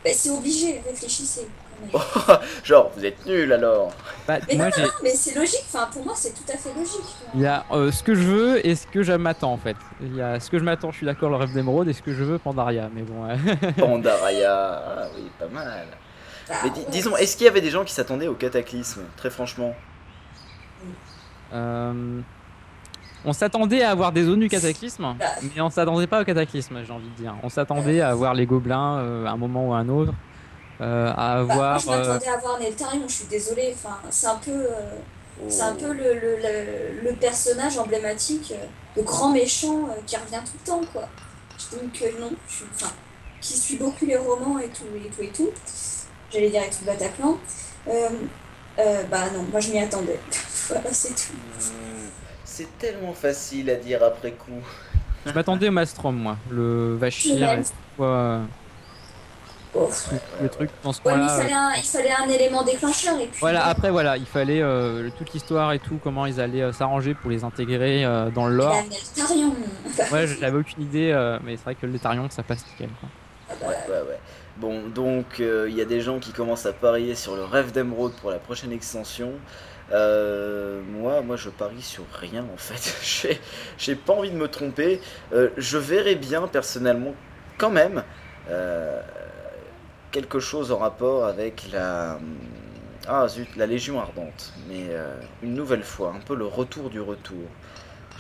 Ben, 0.05 0.12
c'est 0.17 0.31
obligé, 0.31 0.83
réfléchissez. 0.87 1.47
Genre, 2.65 2.91
vous 2.97 3.05
êtes 3.05 3.25
nuls 3.27 3.53
alors. 3.53 3.91
Bah, 4.27 4.39
Mais 4.49 4.57
moi, 4.57 4.67
non, 4.67 4.73
j'ai, 4.77 4.83
non, 4.83 4.89
mais 5.03 5.11
c'est 5.11 5.35
logique. 5.35 5.65
Enfin, 5.73 5.89
pour 5.93 6.05
moi, 6.05 6.15
c'est 6.17 6.33
tout 6.33 6.51
à 6.53 6.57
fait 6.57 6.73
logique. 6.75 7.01
Il 7.35 7.41
y 7.41 7.47
a 7.47 7.65
euh, 7.73 7.91
ce 7.91 8.03
que 8.03 8.15
je 8.15 8.23
veux 8.23 8.67
et 8.67 8.75
ce 8.75 8.87
que 8.87 9.03
je 9.03 9.12
m'attends 9.12 9.53
en 9.53 9.57
fait. 9.59 9.77
Il 10.01 10.15
y 10.17 10.23
a 10.23 10.39
ce 10.41 10.51
que 10.51 10.59
je 10.59 10.65
m'attends, 10.65 10.91
je 10.91 10.97
suis 10.99 11.07
d'accord, 11.07 11.31
le 11.31 11.37
rêve 11.37 11.53
d'émeraude 11.53 11.89
et 11.89 11.93
ce 11.93 12.03
que 12.03 12.12
je 12.12 12.23
veux, 12.25 12.39
Pandaria. 12.39 12.89
Mais 12.95 13.03
bon, 13.03 13.25
euh, 13.29 13.37
Pandaria, 13.79 14.55
ah 14.99 15.09
oui, 15.17 15.31
pas 15.39 15.49
mal. 15.49 15.87
Bah, 16.49 16.55
Mais 16.65 16.71
disons, 16.91 17.17
est-ce 17.17 17.37
qu'il 17.37 17.47
y 17.47 17.49
avait 17.49 17.61
des 17.61 17.71
gens 17.71 17.85
qui 17.85 17.93
s'attendaient 17.95 18.29
au 18.29 18.35
cataclysme 18.35 19.03
Très 19.17 19.31
franchement? 19.31 19.75
euh, 21.53 22.21
on 23.25 23.33
s'attendait 23.33 23.83
à 23.83 23.91
avoir 23.91 24.11
des 24.11 24.25
zones 24.25 24.41
du 24.41 24.49
cataclysme, 24.49 25.15
Bah. 25.19 25.27
mais 25.55 25.61
on 25.61 25.71
s'attendait 25.71 26.07
pas 26.09 26.23
au 26.23 26.25
cataclysme, 26.25 26.79
j'ai 26.85 26.93
envie 26.93 27.09
de 27.09 27.15
dire. 27.23 27.35
On 27.43 27.49
s'attendait 27.49 28.01
à 28.01 28.09
avoir 28.11 28.35
les 28.35 28.47
gobelins 28.47 28.99
euh, 28.99 29.27
à 29.27 29.31
un 29.31 29.37
moment 29.37 29.69
ou 29.69 29.75
à 29.75 29.79
un 29.79 29.89
autre, 29.89 30.12
euh, 30.81 31.11
à 31.17 31.45
Bah, 31.45 31.55
moi, 31.55 31.75
avoir. 31.75 31.79
je 31.79 31.88
euh, 31.88 31.97
m'attendais 31.99 32.29
à 32.29 32.37
voir 32.38 32.59
Neltarion, 32.59 33.02
je 33.09 33.12
suis 33.14 33.25
désolée. 33.26 33.75
Enfin, 33.75 33.99
c'est 34.11 34.26
un 34.26 34.37
peu, 34.37 34.50
euh, 34.50 34.97
Oh. 35.41 35.47
c'est 35.49 35.62
un 35.62 35.75
peu 35.75 35.93
le, 35.93 36.12
le, 36.14 36.37
le, 36.37 37.00
le 37.11 37.17
personnage 37.17 37.79
emblématique, 37.79 38.52
euh, 38.55 38.67
le 38.97 39.02
grand 39.02 39.31
méchant 39.33 39.88
euh, 39.88 39.95
qui 40.07 40.14
revient 40.17 40.43
tout 40.45 40.52
le 40.61 40.67
temps, 40.67 40.81
quoi. 40.93 41.09
Donc, 41.73 42.02
euh, 42.02 42.21
non, 42.21 42.31
je 42.47 42.55
suis, 42.57 42.64
enfin, 42.75 42.93
qui 43.41 43.55
suit 43.59 43.76
beaucoup 43.76 44.05
les 44.05 44.17
romans 44.19 44.59
et 44.59 44.69
tout, 44.69 44.85
et 44.95 45.09
tout, 45.09 45.23
et 45.23 45.29
tout. 45.29 45.50
J'allais 46.31 46.50
dire 46.50 46.61
avec 46.61 46.73
tout 46.73 46.81
le 46.83 46.93
Bataclan. 46.93 47.38
Euh, 47.88 48.09
euh, 48.79 49.02
bah 49.11 49.31
non, 49.35 49.43
moi 49.50 49.59
je 49.61 49.71
m'y 49.73 49.81
attendais. 49.81 50.21
voilà, 50.69 50.93
c'est 50.93 51.14
tout. 51.14 51.33
Hmm, 51.59 52.09
C'est 52.45 52.79
tellement 52.79 53.14
facile 53.14 53.71
à 53.71 53.76
dire 53.76 54.02
après 54.05 54.33
coup. 54.33 54.62
Je 55.26 55.33
m'attendais 55.33 55.69
au 55.69 55.73
Mastrom, 55.73 56.14
moi, 56.17 56.37
le 56.50 56.95
Vachir 56.97 57.37
Je 57.38 57.43
et 57.43 57.47
l'aime. 57.47 57.64
tout, 57.64 58.02
euh, 58.05 58.43
Oh. 59.75 59.88
tout 59.88 60.14
le 60.43 60.49
truc 60.50 60.71
dans 60.83 60.93
ce 60.93 61.00
Ouais, 61.02 61.17
mais 61.17 61.23
il 61.25 61.29
fallait, 61.31 61.52
un, 61.52 61.73
il 61.75 61.83
fallait 61.83 62.12
un 62.12 62.29
élément 62.29 62.62
déclencheur 62.62 63.14
et 63.19 63.26
puis. 63.26 63.38
Voilà, 63.41 63.67
après 63.67 63.91
voilà, 63.91 64.19
il 64.19 64.26
fallait 64.26 64.61
euh, 64.61 65.09
toute 65.17 65.33
l'histoire 65.33 65.73
et 65.73 65.79
tout, 65.79 65.99
comment 66.02 66.26
ils 66.26 66.41
allaient 66.41 66.62
euh, 66.62 66.73
s'arranger 66.73 67.14
pour 67.14 67.31
les 67.31 67.43
intégrer 67.43 68.05
euh, 68.05 68.29
dans 68.31 68.47
le 68.49 68.57
lore. 68.57 68.76
Ouais, 70.12 70.26
j'avais 70.26 70.59
aucune 70.59 70.83
idée, 70.83 71.11
euh, 71.12 71.38
mais 71.43 71.57
c'est 71.57 71.64
vrai 71.64 71.75
que 71.75 71.87
le 71.87 71.93
Létarion, 71.93 72.29
ça 72.31 72.43
passe 72.43 72.67
nickel. 72.67 72.91
Quoi. 73.00 73.09
Ah 73.50 73.55
bah, 73.61 73.67
Ouais, 73.69 73.75
ouais, 73.95 74.00
ouais. 74.11 74.19
Bon, 74.59 74.83
donc 74.88 75.41
euh, 75.41 75.67
il 75.71 75.76
y 75.76 75.81
a 75.81 75.87
des 75.87 76.02
gens 76.02 76.19
qui 76.19 76.33
commencent 76.33 76.67
à 76.67 76.73
parier 76.75 77.14
sur 77.14 77.35
le 77.37 77.45
rêve 77.45 77.73
d'émeraude 77.73 78.12
pour 78.21 78.31
la 78.31 78.38
prochaine 78.38 78.73
extension. 78.73 79.33
Euh, 79.93 80.81
moi, 80.91 81.23
moi, 81.23 81.37
je 81.37 81.49
parie 81.50 81.83
sur 81.83 82.05
rien 82.21 82.45
en 82.52 82.57
fait. 82.57 83.38
J'ai- 83.79 83.95
pas 83.95 84.12
envie 84.12 84.31
de 84.31 84.37
me 84.37 84.49
tromper. 84.49 85.00
Euh, 85.33 85.49
je 85.57 85.79
verrais 85.79 86.14
bien 86.14 86.47
personnellement, 86.47 87.14
quand 87.59 87.71
même, 87.71 88.05
euh, 88.50 89.00
quelque 90.12 90.38
chose 90.40 90.71
en 90.71 90.78
rapport 90.78 91.25
avec 91.25 91.64
la. 91.73 92.19
Ah 93.09 93.26
zut, 93.26 93.49
la 93.57 93.66
Légion 93.66 94.00
Ardente. 94.00 94.52
Mais 94.69 94.85
euh, 94.90 95.16
une 95.42 95.54
nouvelle 95.54 95.83
fois, 95.83 96.12
un 96.16 96.21
peu 96.21 96.37
le 96.37 96.47
retour 96.47 96.89
du 96.91 97.00
retour. 97.00 97.39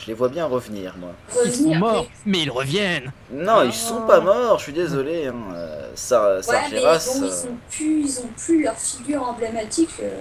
Je 0.00 0.06
les 0.08 0.14
vois 0.14 0.28
bien 0.28 0.46
revenir, 0.46 0.96
moi. 0.98 1.10
Ils 1.44 1.52
sont 1.52 1.74
morts, 1.76 2.06
mais 2.26 2.40
ils 2.42 2.50
reviennent 2.50 3.12
Non, 3.30 3.62
ils 3.62 3.72
sont 3.72 4.00
pas 4.06 4.20
morts, 4.20 4.58
je 4.58 4.64
suis 4.64 4.72
désolé. 4.72 5.28
Hein. 5.28 5.34
Euh, 5.54 5.92
Ça, 5.94 6.38
Ouais, 6.48 6.56
mais 6.72 6.80
bon, 6.80 6.86
euh, 6.86 6.98
ils 6.98 7.46
ont 7.48 7.58
plus, 7.70 8.00
ils 8.00 8.18
ont 8.20 8.30
plus 8.36 8.64
leur 8.64 8.74
figure 8.76 9.22
emblématique. 9.22 9.90
euh, 10.02 10.20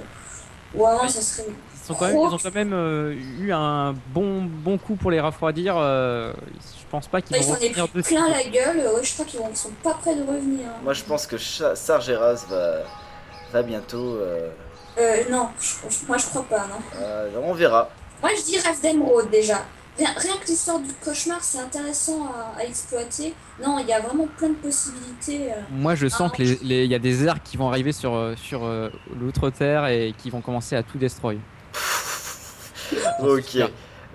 Ou 0.76 0.86
avant, 0.86 1.02
Oui. 1.04 1.10
ça 1.10 1.22
serait. 1.22 1.48
Ils, 1.74 1.80
sont 1.88 1.96
quand 1.96 2.06
même, 2.06 2.16
ils 2.18 2.34
ont 2.36 2.38
quand 2.38 2.54
même 2.54 2.74
euh, 2.74 3.16
eu 3.40 3.52
un 3.52 3.94
bon, 4.14 4.44
bon 4.44 4.78
coup 4.78 4.96
pour 4.98 5.10
les 5.10 5.20
refroidir. 5.20 5.76
euh, 5.78 6.32
pense 6.92 7.08
pas 7.08 7.22
qu'ils 7.22 7.38
Ils 7.38 7.44
vont 7.44 7.54
revenir 7.54 7.88
plein 7.88 8.30
la 8.30 8.44
gueule. 8.44 8.80
euh, 8.80 8.94
Ouais, 8.96 9.04
je 9.04 9.14
crois 9.14 9.26
qu'ils 9.26 9.40
sont 9.56 9.72
pas 9.84 9.94
prêts 9.96 10.16
de 10.16 10.22
revenir. 10.22 10.68
hein. 10.68 10.80
Moi, 10.84 10.94
je 10.94 11.04
pense 11.04 11.26
que 11.26 11.38
Sargeras 11.38 12.46
va, 12.50 12.84
va 13.52 13.64
bientôt. 13.64 14.16
euh, 14.18 14.50
Euh, 15.00 15.24
non, 15.32 15.48
je- 15.60 16.06
moi 16.06 16.18
je 16.18 16.26
crois 16.28 16.44
pas, 16.44 16.68
non. 16.68 16.82
euh, 17.02 17.30
on 17.42 17.54
verra. 17.54 17.90
Moi 18.22 18.32
je 18.38 18.44
dis 18.44 18.60
rêve 18.60 18.82
d'émeraude 18.82 19.30
déjà. 19.32 19.64
Rien, 19.98 20.10
rien 20.18 20.34
que 20.38 20.48
l'histoire 20.48 20.80
du 20.80 20.92
cauchemar, 20.94 21.40
c'est 21.42 21.60
intéressant 21.60 22.26
à, 22.28 22.60
à 22.60 22.64
exploiter. 22.66 23.34
Non, 23.66 23.80
il 23.80 23.88
y 23.88 23.94
a 23.94 24.00
vraiment 24.02 24.28
plein 24.38 24.50
de 24.50 24.54
possibilités. 24.56 25.50
Moi, 25.70 25.96
je 25.96 26.08
sens 26.08 26.30
Ah. 26.34 26.36
que 26.38 26.44
les- 26.44 26.60
les- 26.62 26.84
il 26.86 26.92
y 26.92 26.96
a 26.96 27.00
des 27.00 27.26
airs 27.26 27.42
qui 27.44 27.56
vont 27.58 27.70
arriver 27.70 27.92
sur, 27.94 28.34
sur 28.38 28.66
euh, 28.66 28.90
l'outre-terre 29.20 29.86
et 29.88 30.14
qui 30.18 30.30
vont 30.30 30.42
commencer 30.42 30.76
à 30.76 30.84
tout 30.84 30.98
destroy. 30.98 31.40
Ok. 33.20 33.58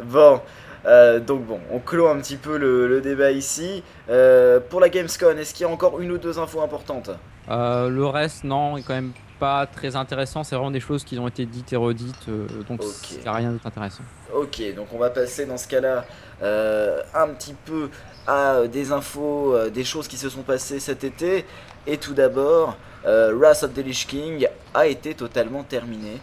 Bon. 0.04 0.40
Euh, 0.86 1.20
donc 1.20 1.44
bon, 1.44 1.60
on 1.70 1.78
clôt 1.78 2.08
un 2.08 2.18
petit 2.18 2.36
peu 2.36 2.56
le, 2.56 2.86
le 2.88 3.00
débat 3.00 3.30
ici. 3.32 3.82
Euh, 4.08 4.60
pour 4.60 4.80
la 4.80 4.88
Gamescom, 4.88 5.36
est-ce 5.38 5.52
qu'il 5.54 5.66
y 5.66 5.68
a 5.68 5.72
encore 5.72 6.00
une 6.00 6.12
ou 6.12 6.18
deux 6.18 6.38
infos 6.38 6.60
importantes? 6.62 7.10
Euh, 7.50 7.88
le 7.88 8.06
reste, 8.06 8.44
non, 8.44 8.76
est 8.76 8.82
quand 8.82 8.94
même 8.94 9.12
pas 9.38 9.66
très 9.66 9.96
intéressant. 9.96 10.44
C'est 10.44 10.54
vraiment 10.56 10.70
des 10.70 10.80
choses 10.80 11.04
qui 11.04 11.18
ont 11.18 11.28
été 11.28 11.44
dites 11.44 11.72
et 11.72 11.76
redites, 11.76 12.28
donc 12.68 12.82
Ok. 12.82 12.88
c'est 13.02 13.28
rien 13.28 13.50
d'autre 13.50 13.66
intéressant. 13.66 14.02
Ok, 14.34 14.62
donc 14.74 14.88
on 14.94 14.98
va 14.98 15.10
passer 15.10 15.44
dans 15.46 15.58
ce 15.58 15.68
cas-là 15.68 16.04
un 16.42 17.28
petit 17.28 17.54
peu 17.64 17.90
à 18.26 18.66
des 18.66 18.92
infos, 18.92 19.54
des 19.68 19.84
choses 19.84 20.08
qui 20.08 20.16
se 20.16 20.28
sont 20.28 20.42
passées 20.42 20.80
cet 20.80 21.04
été. 21.04 21.44
Et 21.86 21.98
tout 21.98 22.14
d'abord, 22.14 22.76
Wrath 23.04 23.62
of 23.62 23.74
the 23.74 23.78
Lich 23.84 24.06
King 24.06 24.48
a 24.74 24.86
été 24.86 25.14
totalement 25.14 25.62
terminé. 25.62 26.20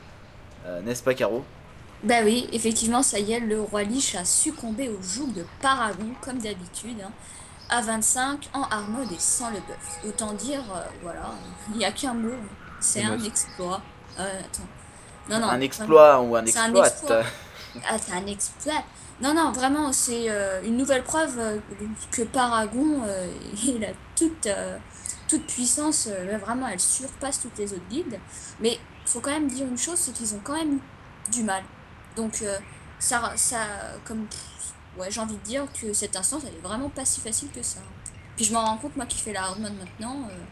N'est-ce 0.84 1.04
pas, 1.04 1.14
Caro? 1.14 1.46
Bah 2.04 2.16
oui, 2.26 2.50
effectivement, 2.52 3.02
ça 3.02 3.18
y 3.18 3.32
est, 3.32 3.40
le 3.40 3.62
roi 3.62 3.84
Lich 3.84 4.16
a 4.16 4.26
succombé 4.26 4.90
au 4.90 5.02
joug 5.02 5.28
de 5.34 5.46
Paragon, 5.62 6.14
comme 6.20 6.38
d'habitude, 6.38 6.98
hein, 7.02 7.12
à 7.70 7.82
25 7.82 8.50
en 8.54 8.64
armode 8.64 9.10
et 9.10 9.20
sans 9.20 9.50
le 9.52 9.56
buff. 9.56 10.00
Autant 10.06 10.34
dire, 10.34 10.64
euh, 10.76 10.82
voilà, 11.02 11.32
il 11.72 11.78
n'y 11.78 11.86
a 11.86 11.94
qu'un 11.94 12.14
mot, 12.14 12.34
c'est 12.82 13.04
un 13.04 13.18
exploit. 13.24 13.82
Euh, 14.20 14.40
attends. 14.40 14.68
Non, 15.30 15.38
non, 15.38 15.44
Un 15.44 15.48
vraiment. 15.48 15.62
exploit 15.62 16.22
ou 16.22 16.36
un 16.36 16.46
C'est 16.46 16.58
un 16.60 16.76
exploit. 16.76 17.24
Ah, 17.90 17.98
c'est 17.98 18.12
un 18.14 18.28
exploit. 18.28 18.84
Non, 19.22 19.34
non, 19.34 19.54
vraiment, 19.54 19.94
c'est 19.94 20.30
euh, 20.30 20.62
une 20.66 20.76
nouvelle 20.76 21.04
preuve 21.04 21.62
que 22.12 22.24
Paragon, 22.24 23.02
il 23.64 23.86
a 23.86 23.92
toute, 24.18 24.50
toute 25.30 25.48
puissance, 25.48 26.08
là, 26.08 26.38
vraiment, 26.38 26.68
elle 26.68 26.82
surpasse 26.82 27.40
toutes 27.40 27.58
les 27.58 27.72
autres 27.72 27.88
guildes. 27.90 28.20
Mais 28.60 28.78
faut 29.06 29.22
quand 29.22 29.32
même 29.32 29.48
dire 29.48 29.66
une 29.66 29.78
chose, 29.78 29.98
c'est 30.00 30.12
qu'ils 30.12 30.36
ont 30.36 30.42
quand 30.44 30.58
même 30.58 30.74
eu 30.74 31.32
du 31.32 31.44
mal. 31.44 31.64
Donc, 32.16 32.42
euh, 32.42 32.60
ça, 33.00 33.34
ça, 33.36 33.60
comme, 34.06 34.28
ouais, 34.98 35.12
j'ai 35.12 35.20
envie 35.22 35.38
de 35.38 35.44
dire 35.44 35.66
que 35.74 35.94
cette 35.94 36.16
instance, 36.16 36.44
elle 36.48 36.56
est 36.56 36.62
vraiment 36.62 36.90
pas 36.90 37.06
si 37.06 37.22
facile 37.22 37.52
que 37.52 37.64
ça. 37.64 37.82
Puis 38.36 38.46
je 38.46 38.54
m'en 38.54 38.66
rends 38.66 38.78
compte, 38.78 38.96
moi 38.96 39.06
qui 39.06 39.20
fais 39.20 39.34
la 39.34 39.44
hard 39.44 39.60
mode 39.60 39.78
maintenant, 39.78 40.28
euh, 40.30 40.46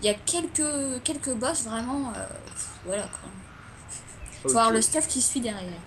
il 0.00 0.06
y 0.06 0.10
a 0.10 0.14
quelques, 0.14 1.02
quelques 1.04 1.34
boss 1.34 1.64
vraiment, 1.64 2.12
euh, 2.16 2.26
voilà 2.84 3.04
quoi. 3.08 3.30
Faut 4.42 4.48
Ok. 4.48 4.52
voir 4.52 4.70
le 4.70 4.82
stuff 4.82 5.06
qui 5.08 5.22
suit 5.22 5.40
derrière. 5.40 5.82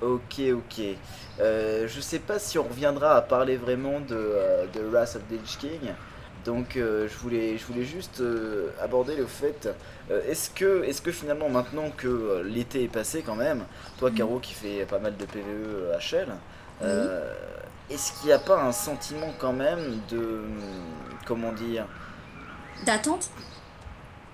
Ok, 0.00 0.40
ok. 0.54 0.80
Euh, 1.40 1.88
je 1.88 2.00
sais 2.00 2.20
pas 2.20 2.38
si 2.38 2.58
on 2.58 2.68
reviendra 2.68 3.16
à 3.16 3.22
parler 3.22 3.56
vraiment 3.56 4.00
de, 4.00 4.14
euh, 4.16 4.66
de 4.68 4.80
Wrath 4.82 5.16
of 5.16 5.26
the 5.28 5.32
Lich 5.32 5.58
King. 5.58 5.96
Donc 6.44 6.76
euh, 6.76 7.08
je, 7.08 7.16
voulais, 7.18 7.58
je 7.58 7.64
voulais 7.66 7.84
juste 7.84 8.20
euh, 8.20 8.70
aborder 8.80 9.16
le 9.16 9.26
fait, 9.26 9.68
euh, 10.10 10.22
est-ce 10.28 10.50
que, 10.50 10.84
est 10.84 11.02
que 11.02 11.10
finalement 11.12 11.48
maintenant 11.48 11.90
que 11.90 12.42
l'été 12.44 12.84
est 12.84 12.88
passé 12.88 13.22
quand 13.22 13.34
même, 13.36 13.66
toi 13.96 14.10
Mhm. 14.10 14.16
Caro 14.16 14.38
qui 14.40 14.54
fait 14.54 14.86
pas 14.86 14.98
mal 14.98 15.16
de 15.16 15.24
PVE 15.26 15.92
à 15.94 16.00
Shell, 16.00 16.28
euh, 16.82 17.34
est-ce 17.90 18.12
qu'il 18.12 18.28
n'y 18.28 18.32
a 18.32 18.38
pas 18.38 18.62
un 18.62 18.72
sentiment 18.72 19.34
quand 19.38 19.52
même 19.52 20.00
de, 20.08 20.42
comment 21.26 21.52
dire, 21.52 21.86
D'attente? 22.84 23.30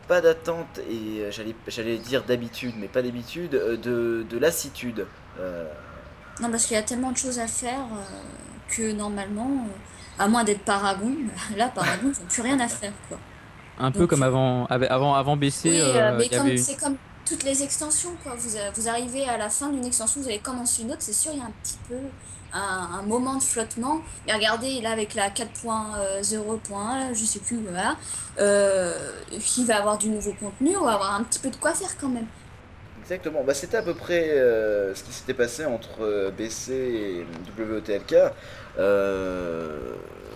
Pas 0.07 0.21
d'attente 0.21 0.79
et 0.89 1.31
j'allais, 1.31 1.57
j'allais 1.67 1.99
dire 1.99 2.25
d'habitude, 2.25 2.75
mais 2.77 2.89
pas 2.89 3.03
d'habitude, 3.03 3.53
de, 3.53 4.27
de 4.29 4.39
lassitude 4.39 5.07
Non, 6.41 6.51
parce 6.51 6.67
qu'il 6.67 6.75
y 6.77 6.79
a 6.79 6.83
tellement 6.83 7.13
de 7.13 7.17
choses 7.17 7.39
à 7.39 7.47
faire 7.47 7.87
que 8.69 8.93
normalement, 8.93 9.67
à 10.19 10.29
moins 10.29 10.45
d'être 10.45 10.65
Paragon, 10.65 11.13
là, 11.57 11.69
Paragon, 11.75 12.05
ils 12.17 12.21
n'ont 12.23 12.29
plus 12.29 12.43
rien 12.43 12.59
à 12.61 12.69
faire, 12.69 12.93
quoi. 13.09 13.19
Un 13.79 13.91
peu 13.91 14.07
comme 14.07 14.23
avant, 14.23 14.67
av- 14.67 14.87
avant, 14.89 15.15
avant 15.15 15.37
BC, 15.37 15.69
oui, 15.71 15.81
euh, 15.81 15.95
euh, 15.97 16.17
mais 16.19 16.33
avait 16.35 16.57
c'est 16.57 16.77
comme 16.81 16.97
toutes 17.27 17.43
les 17.43 17.63
extensions, 17.63 18.15
quoi. 18.23 18.35
Vous, 18.39 18.57
euh, 18.57 18.71
vous 18.77 18.89
arrivez 18.89 19.25
à 19.29 19.37
la 19.37 19.49
fin 19.51 19.69
d'une 19.71 19.85
extension, 19.85 20.21
vous 20.21 20.29
allez 20.29 20.39
commencer 20.39 20.83
une 20.83 20.91
autre, 20.91 21.01
c'est 21.03 21.13
sûr, 21.13 21.33
il 21.33 21.39
y 21.39 21.43
a 21.43 21.47
un 21.47 21.53
petit 21.63 21.79
peu 21.89 21.97
un, 22.53 22.99
un 23.01 23.03
moment 23.03 23.35
de 23.35 23.43
flottement. 23.43 24.01
Mais 24.27 24.33
regardez, 24.35 24.81
là, 24.81 24.93
avec 24.93 25.15
la 25.15 25.29
4.0.1, 25.31 27.15
je 27.15 27.25
sais 27.25 27.41
plus, 27.41 27.59
voilà, 27.69 27.97
euh, 28.39 28.95
il 29.59 29.67
va 29.67 29.79
avoir 29.79 29.99
du 29.99 30.09
nouveau 30.09 30.33
contenu, 30.39 30.77
on 30.77 30.85
va 30.85 30.93
avoir 30.95 31.15
un 31.15 31.25
petit 31.25 31.39
peu 31.41 31.51
de 31.51 31.57
quoi 31.57 31.73
faire 31.75 31.97
quand 32.01 32.09
même. 32.09 32.27
Exactement, 33.05 33.43
bah, 33.47 33.53
c'était 33.55 33.77
à 33.77 33.83
peu 33.83 33.93
près 33.95 34.31
euh, 34.31 34.95
ce 34.95 35.05
qui 35.05 35.13
s'était 35.13 35.35
passé 35.35 35.67
entre 35.67 36.03
euh, 36.03 36.31
BC 36.31 36.73
et 36.73 37.27
WOTLK. 37.63 38.15
Euh, 38.79 39.77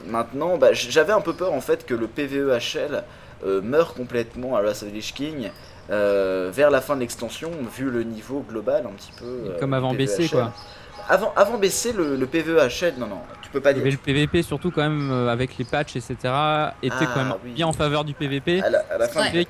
maintenant, 0.06 0.58
bah, 0.58 0.72
j'avais 0.72 1.12
un 1.12 1.20
peu 1.22 1.32
peur 1.32 1.52
en 1.54 1.60
fait 1.62 1.86
que 1.86 1.94
le 1.94 2.06
PVEHL 2.06 3.04
euh, 3.44 3.62
meure 3.62 3.94
complètement 3.94 4.56
à 4.56 4.60
Wrath 4.62 4.82
of 4.82 4.90
the 4.90 4.92
Lich 4.92 5.14
King 5.14 5.50
euh, 5.90 6.50
vers 6.52 6.70
la 6.70 6.80
fin 6.82 6.94
de 6.94 7.00
l'extension, 7.00 7.50
vu 7.74 7.90
le 7.90 8.02
niveau 8.02 8.44
global 8.46 8.84
un 8.86 8.90
petit 8.94 9.12
peu. 9.18 9.24
euh, 9.24 9.58
Comme 9.58 9.72
avant 9.72 9.94
BC, 9.94 10.16
PVEHL. 10.16 10.30
quoi. 10.30 10.52
Avant, 11.08 11.32
avant 11.36 11.56
BC, 11.56 11.94
le, 11.94 12.16
le 12.16 12.26
PVEHL, 12.26 12.94
non, 12.98 13.06
non, 13.06 13.20
tu 13.40 13.48
peux 13.48 13.60
pas 13.62 13.72
dire. 13.72 13.80
avait 13.80 13.92
le 13.92 13.96
PVP 13.96 14.42
surtout 14.42 14.70
quand 14.70 14.82
même 14.82 15.10
euh, 15.10 15.28
avec 15.28 15.56
les 15.56 15.64
patchs 15.64 15.96
etc 15.96 16.14
était 16.82 16.96
Ah, 17.00 17.06
quand 17.14 17.24
même 17.24 17.34
oui. 17.44 17.52
bien 17.52 17.66
en 17.66 17.72
faveur 17.72 18.04
du 18.04 18.12
PVP. 18.12 18.60
À 18.60 18.68
la, 18.68 18.80
à 18.90 18.98
la 18.98 19.08
fin, 19.08 19.24
ce 19.24 19.46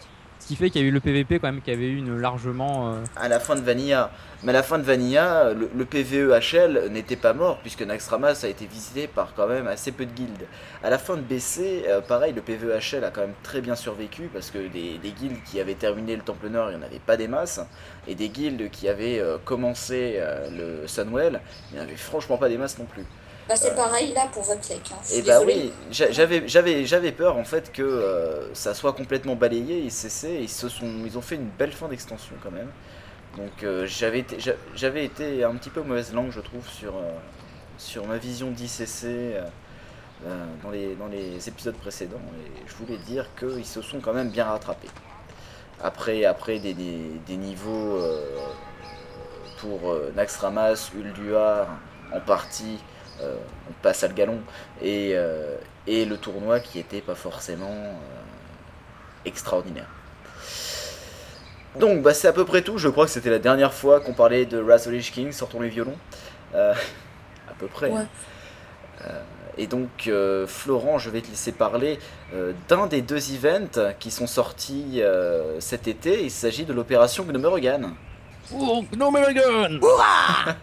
qui 0.49 0.57
fait 0.57 0.71
qu'il 0.71 0.81
y 0.81 0.85
a 0.85 0.89
eu 0.89 0.91
le 0.91 1.01
PVP 1.01 1.39
quand 1.41 1.49
même 1.53 1.61
qui 1.61 1.71
avait 1.71 1.89
eu 1.89 1.99
une 1.99 2.19
largement. 2.19 2.95
euh, 2.95 3.05
à 3.17 3.29
la 3.29 3.39
fin 3.39 3.55
de 3.55 3.61
Vanilla. 3.61 4.11
Mais 4.43 4.51
à 4.51 4.53
la 4.55 4.63
fin 4.63 4.79
de 4.79 4.83
Vanilla, 4.85 5.53
le, 5.53 5.69
le 5.75 5.85
PVEHL 5.85 6.89
n'était 6.91 7.17
pas 7.17 7.35
mort 7.35 7.59
puisque 7.59 7.83
Naxxramas 7.83 8.45
a 8.45 8.49
été 8.49 8.65
visité 8.67 9.09
par 9.09 9.35
quand 9.35 9.47
même 9.47 9.67
assez 9.67 9.93
peu 9.93 10.07
de 10.07 10.13
guildes. 10.13 10.47
À 10.83 10.89
la 10.89 10.97
fin 10.97 11.17
de 11.17 11.21
BC, 11.21 11.85
euh, 11.87 12.01
pareil, 12.01 12.33
le 12.33 12.41
PVEHL 12.41 13.05
a 13.05 13.11
quand 13.11 13.21
même 13.21 13.35
très 13.43 13.61
bien 13.61 13.77
survécu 13.77 14.31
parce 14.33 14.51
que 14.51 14.59
des, 14.69 14.97
des 14.97 15.11
guildes 15.11 15.43
qui 15.45 15.61
avaient 15.61 15.75
terminé 15.75 16.17
le 16.17 16.23
Temple 16.23 16.49
Nord, 16.49 16.71
il 16.71 16.79
n'y 16.79 16.83
en 16.83 16.87
avait 16.87 16.99
pas 16.99 17.19
des 17.19 17.29
masses. 17.29 17.61
Et 18.07 18.15
des 18.15 18.31
guildes 18.31 18.71
qui 18.71 18.89
avaient 18.89 19.19
euh, 19.21 19.37
commencé 19.45 20.19
le 20.51 20.87
Sunwell, 20.87 21.41
il 21.71 21.75
n'y 21.75 21.81
en 21.81 21.85
avait 21.85 21.97
franchement 21.97 22.39
pas 22.39 22.49
des 22.49 22.57
masses 22.57 22.79
non 22.79 22.87
plus. 22.87 23.05
Bah, 23.49 23.57
c'est 23.57 23.73
Euh. 23.73 23.75
pareil 23.77 24.13
là 24.13 24.29
pour 24.33 24.45
lake. 24.47 24.71
Hein. 24.93 24.97
Et 25.13 25.23
bah 25.23 25.39
désolée. 25.41 25.55
oui, 25.55 25.73
j'a- 25.91 26.11
j'avais 26.11 26.47
j'avais 26.49 26.85
j'avais 26.85 27.13
peur 27.13 27.37
en 27.39 27.45
fait 27.45 27.73
que 27.73 27.83
euh, 27.83 28.53
ça 28.55 28.75
soit 28.75 28.93
complètement 28.93 29.37
balayé 29.37 29.85
et 29.87 29.91
cessé. 29.91 30.39
Ils 30.43 30.49
se 30.51 30.69
sont 30.69 30.87
ils 31.07 31.17
ont 31.17 31.23
fait 31.23 31.37
une 31.37 31.49
belle 31.49 31.73
fin 31.73 31.89
d'extension 31.89 32.35
quand 32.43 32.51
même. 32.51 32.71
Donc 33.37 33.63
euh, 33.63 33.87
j'avais 33.87 34.19
été 34.21 34.37
j'avais 34.75 35.05
été 35.05 35.45
un 35.45 35.55
petit 35.55 35.71
peu 35.71 35.81
mauvaise 35.83 36.13
langue 36.13 36.31
je 36.31 36.41
trouve 36.41 36.69
sur 36.69 36.95
euh, 36.97 37.13
sur 37.79 38.07
ma 38.07 38.19
vision 38.19 38.51
d'ICC 38.51 39.07
dans 40.63 40.71
les 40.71 40.95
dans 40.97 41.07
les 41.07 41.49
épisodes 41.49 41.77
précédents 41.77 42.21
et 42.45 42.69
je 42.69 42.75
voulais 42.75 42.99
dire 42.99 43.27
qu'ils 43.39 43.65
se 43.65 43.81
sont 43.83 44.01
quand 44.01 44.13
même 44.13 44.31
bien 44.31 44.45
rattrapés. 44.47 44.89
Après 45.83 46.25
après 46.25 46.59
des, 46.59 46.75
des, 46.75 46.99
des 47.27 47.37
niveaux 47.37 47.99
pour 49.61 49.95
Naxxramas, 50.17 50.91
Ulduar 50.97 51.69
en 52.13 52.21
partie 52.21 52.79
on 53.23 53.73
passe 53.83 54.05
à 54.05 54.09
le 54.09 54.15
galon 54.15 54.41
et, 54.83 55.13
euh, 55.15 55.57
et 55.87 56.05
le 56.05 56.17
tournoi 56.17 56.61
qui 56.61 56.79
était 56.79 57.01
pas 57.01 57.15
forcément 57.15 57.71
euh, 57.71 57.95
extraordinaire. 59.25 59.89
Donc 61.79 62.03
bah, 62.03 62.15
c'est 62.15 62.29
à 62.29 62.33
peu 62.33 62.45
près 62.45 62.63
tout, 62.63 62.79
je 62.79 62.89
crois 62.89 63.05
que 63.05 63.11
c'était 63.11 63.31
la 63.31 63.39
dernière 63.39 63.73
fois 63.73 64.01
qu'on 64.01 64.15
parlait 64.15 64.47
de 64.47 64.59
Lich 64.91 65.13
King, 65.13 65.33
sortons 65.33 65.61
les 65.61 65.69
violons. 65.69 65.97
Euh, 66.55 66.75
à 67.49 67.55
peu 67.59 67.67
près. 67.67 67.91
Ouais. 67.91 68.07
Euh, 69.07 69.23
et 69.59 69.67
donc 69.67 70.07
euh, 70.07 70.47
Florent, 70.47 70.99
je 70.99 71.11
vais 71.11 71.21
te 71.21 71.29
laisser 71.29 71.53
parler 71.53 71.99
euh, 72.33 72.53
d'un 72.69 72.87
des 72.87 73.03
deux 73.03 73.35
events 73.35 73.93
qui 73.99 74.11
sont 74.11 74.29
sortis 74.29 75.03
euh, 75.03 75.61
cet 75.61 75.89
été, 75.89 76.23
il 76.23 76.31
s'agit 76.31 76.65
de 76.65 76.73
l'opération 76.73 77.25
Gnomeregan. 77.25 77.95
Oh, 78.55 78.85
Gnomerigan 78.95 79.79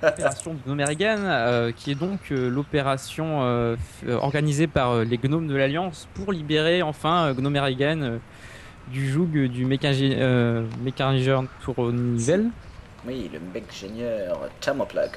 L'opération 0.02 0.56
Gnomerigan, 0.66 1.18
euh, 1.20 1.72
qui 1.72 1.92
est 1.92 1.96
donc 1.96 2.20
euh, 2.32 2.50
l'opération 2.50 3.42
euh, 3.44 3.76
euh, 4.08 4.16
organisée 4.18 4.68
par 4.68 4.92
euh, 4.92 5.04
les 5.04 5.18
gnomes 5.18 5.48
de 5.48 5.56
l'Alliance 5.56 6.08
pour 6.16 6.32
libérer 6.32 6.82
enfin 6.82 7.28
euh, 7.28 7.34
Gnomerigan 7.34 8.02
euh, 8.02 8.18
du 8.88 9.10
joug 9.12 9.28
du 9.48 9.68
euh, 9.72 10.66
mécanigeur 10.84 11.44
Tournivel. 11.64 12.48
Oui, 13.08 13.30
le 13.32 13.40
mec 13.54 13.66
ingénieur 13.72 14.40
Chamoplag. 14.64 15.12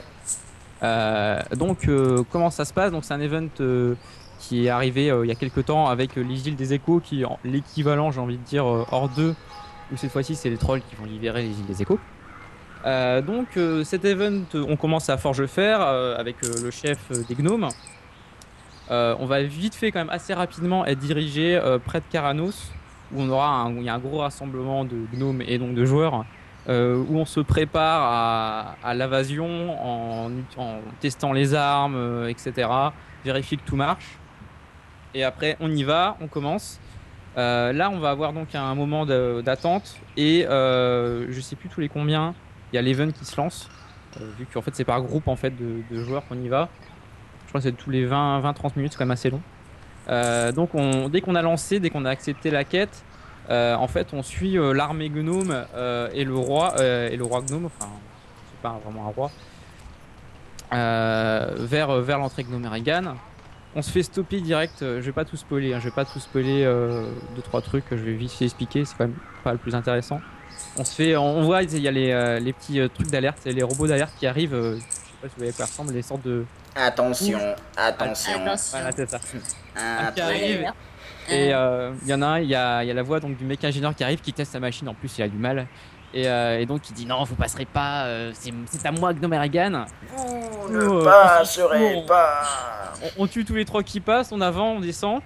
Euh, 0.83 1.41
donc, 1.57 1.89
euh, 1.89 2.23
comment 2.31 2.51
ça 2.51 2.65
se 2.65 2.73
passe? 2.75 2.93
Donc, 2.93 3.05
c'est 3.05 3.15
un 3.15 3.21
event 3.21 3.49
euh, 3.61 3.95
qui 4.39 4.67
est 4.67 4.69
arrivé 4.69 5.11
euh, 5.11 5.25
il 5.25 5.29
y 5.29 5.33
a 5.33 5.35
quelques 5.35 5.65
temps 5.65 5.87
avec 5.89 6.17
euh, 6.19 6.23
les 6.23 6.47
îles 6.49 6.55
des 6.57 6.75
échos, 6.75 7.01
qui 7.01 7.23
est 7.23 7.25
en- 7.25 7.39
l'équivalent, 7.45 8.11
j'ai 8.13 8.21
envie 8.21 8.37
de 8.37 8.45
dire, 8.45 8.67
euh, 8.67 8.85
hors 8.93 9.09
2, 9.09 9.35
où 9.93 9.97
cette 9.97 10.11
fois-ci, 10.13 10.37
c'est 10.37 10.51
les 10.51 10.59
trolls 10.59 10.83
qui 10.83 10.95
vont 10.97 11.07
libérer 11.07 11.43
les 11.43 11.49
îles 11.49 11.67
des 11.67 11.83
échos. 11.83 11.99
Euh, 12.87 13.21
donc, 13.21 13.57
euh, 13.57 13.85
cet 13.85 14.05
event, 14.05 14.45
on 14.55 14.77
commence 14.77 15.09
à 15.09 15.17
Forgefer 15.17 15.77
euh, 15.81 16.17
avec 16.17 16.37
euh, 16.45 16.49
le 16.63 16.71
chef 16.71 16.99
des 17.29 17.35
gnomes. 17.35 17.69
On 18.91 19.27
va 19.27 19.43
vite 19.43 19.75
fait, 19.75 19.93
quand 19.93 19.99
même, 20.01 20.11
assez 20.11 20.33
rapidement 20.33 20.87
être 20.87 20.99
dirigé 20.99 21.61
près 21.85 22.01
de 22.01 22.07
Caranos, 22.11 22.73
où 23.13 23.21
on 23.21 23.29
aura 23.29 23.49
un, 23.49 23.73
il 23.73 23.83
y 23.83 23.89
a 23.91 23.95
un 23.95 23.99
gros 23.99 24.19
rassemblement 24.19 24.87
de 24.87 24.97
gnomes 25.13 25.43
et 25.43 25.59
donc 25.59 25.75
de 25.75 25.85
joueurs 25.85 26.25
où 26.67 27.19
on 27.19 27.25
se 27.27 27.41
prépare 27.41 28.03
à, 28.03 28.77
à 28.83 28.95
l'invasion 28.95 29.79
en, 29.79 30.31
en 30.57 30.79
testant 31.01 31.35
les 31.35 31.55
armes, 31.55 32.27
etc. 32.29 32.69
Vérifier 33.25 33.59
que 33.59 33.63
tout 33.63 33.77
marche. 33.77 34.19
Et 35.15 35.25
après, 35.25 35.57
on 35.61 35.71
y 35.71 35.83
va, 35.83 36.17
on 36.21 36.27
commence. 36.27 36.81
Euh, 37.37 37.73
là, 37.73 37.91
on 37.91 37.99
va 37.99 38.11
avoir 38.11 38.33
donc 38.33 38.55
un 38.55 38.75
moment 38.75 39.07
d'attente 39.07 39.97
et 40.17 40.47
euh, 40.47 41.27
je 41.31 41.41
sais 41.41 41.57
plus 41.57 41.69
tous 41.69 41.81
les 41.81 41.89
combien. 41.89 42.35
Il 42.73 42.77
y 42.77 42.79
a 42.79 42.83
l'event 42.83 43.11
qui 43.11 43.25
se 43.25 43.37
lance, 43.37 43.69
euh, 44.21 44.31
vu 44.39 44.47
qu'en 44.47 44.63
fait 44.63 44.75
c'est 44.75 44.85
par 44.85 45.01
groupe 45.03 45.29
en 45.29 45.37
fait 45.37 45.53
de, 45.57 46.05
joueurs 46.05 46.27
qu'on 46.29 46.39
y 46.39 46.49
va. 46.49 46.69
Je 47.45 47.49
crois 47.49 47.61
que 47.61 47.69
c'est 47.69 47.73
tous 47.73 47.91
les 47.91 48.07
20-30 48.07 48.73
minutes, 48.77 48.93
c'est 48.93 48.99
quand 48.99 49.05
même 49.05 49.13
assez 49.13 49.31
long. 49.31 49.41
Euh, 50.09 50.53
donc 50.53 50.75
on, 50.75 51.09
dès 51.09 51.21
qu'on 51.21 51.35
a 51.35 51.43
lancé, 51.43 51.81
dès 51.81 51.91
qu'on 51.91 52.05
a 52.05 52.11
accepté 52.11 52.51
la 52.51 52.65
quête, 52.65 53.05
euh, 53.51 53.75
en 53.75 53.89
fait, 53.89 54.13
on 54.13 54.23
suit 54.23 54.59
l'armée 54.75 55.09
gnome 55.09 55.65
et 56.13 56.25
le 56.25 56.35
roi 56.35 56.75
et 56.83 57.17
le 57.17 57.25
roi 57.25 57.41
gnome. 57.41 57.67
Enfin, 57.67 57.91
c'est 58.51 58.61
pas 58.61 58.79
vraiment 58.85 59.07
un 59.07 59.13
roi. 59.13 59.31
vers 60.71 62.01
vers 62.01 62.19
l'entrée 62.19 62.45
Gnomerigan. 62.45 63.15
On 63.77 63.83
se 63.83 63.91
fait 63.91 64.03
stopper 64.03 64.41
direct. 64.41 64.81
Je 64.81 65.01
vais 65.01 65.13
pas 65.13 65.25
tout 65.25 65.37
spoiler. 65.37 65.75
hein, 65.75 65.79
je 65.79 65.85
vais 65.85 65.95
pas 65.95 66.05
tout 66.05 66.19
spoiler. 66.19 66.65
Euh, 66.65 67.11
deux 67.37 67.43
trois 67.43 67.61
trucs. 67.61 67.85
Je 67.91 67.97
vais 67.97 68.15
vite 68.15 68.35
expliquer. 68.41 68.85
C'est 68.85 68.97
quand 68.97 69.05
même 69.05 69.17
pas 69.45 69.53
le 69.53 69.59
plus 69.59 69.75
intéressant. 69.75 70.21
On 70.77 70.85
se 70.85 70.95
fait. 70.95 71.17
On 71.17 71.43
voit 71.43 71.63
il 71.63 71.79
y 71.81 71.89
a 71.89 71.91
les, 71.91 72.11
euh, 72.13 72.39
les 72.39 72.53
petits 72.53 72.81
euh, 72.81 72.89
trucs 72.89 73.09
d'alerte, 73.11 73.41
les 73.47 73.63
robots 73.63 73.87
d'alerte 73.87 74.13
qui 74.19 74.27
arrivent. 74.27 74.55
euh, 74.55 74.77
je 74.77 74.81
sais 74.81 74.87
pas 75.23 75.29
si 75.29 75.35
vous 75.35 75.39
voyez 75.39 75.51
à 75.51 75.53
quoi 75.55 75.65
ils 75.65 75.69
ressemblent, 75.71 75.93
les 75.95 76.03
sortes 76.03 76.23
de. 76.23 76.45
Attention, 76.77 77.39
attention. 77.77 78.33
Attention. 78.45 78.79
Voilà, 78.79 78.93
c'est 78.95 79.11
ça. 79.11 79.19
Ah, 79.77 80.13
qui 80.15 80.21
Allez, 80.21 80.35
arrive. 80.45 80.61
merde. 80.61 80.75
Et 81.31 81.53
euh, 81.53 81.93
il 82.03 82.09
y 82.09 82.15
en 82.15 82.23
a 82.23 82.27
un, 82.27 82.39
il 82.41 82.49
y 82.49 82.55
a, 82.55 82.83
il 82.85 82.87
y 82.89 82.91
a 82.91 82.95
la 82.95 83.03
voix 83.03 83.21
donc 83.21 83.37
du 83.37 83.45
mec 83.45 83.63
ingénieur 83.65 83.95
qui 83.95 84.03
arrive, 84.05 84.21
qui 84.21 84.33
teste 84.33 84.53
sa 84.53 84.61
machine. 84.61 84.89
En 84.89 84.95
plus, 84.95 85.19
il 85.19 85.23
a 85.23 85.29
du 85.29 85.37
mal. 85.37 85.67
Et, 86.15 86.27
euh, 86.27 86.59
et 86.59 86.65
donc 86.65 86.89
il 86.89 86.95
dit 86.95 87.05
non, 87.05 87.23
vous 87.25 87.35
passerez 87.35 87.67
pas. 87.67 88.05
euh, 88.05 88.31
c'est 88.35 88.53
c'est 88.67 88.87
à 88.87 88.93
moi, 88.93 89.13
Gnomerigan. 89.13 89.85
Vous 90.17 90.25
Oh, 90.69 90.69
ne 90.71 91.05
passerez 91.05 91.97
oh. 91.97 92.07
pas. 92.07 92.43
On, 93.19 93.25
on 93.25 93.27
tue 93.27 93.45
tous 93.45 93.55
les 93.57 93.65
trois 93.65 93.83
qui 93.83 94.01
passent. 94.01 94.31
On 94.33 94.41
avant, 94.41 94.73
on 94.75 94.81
descend. 94.81 95.21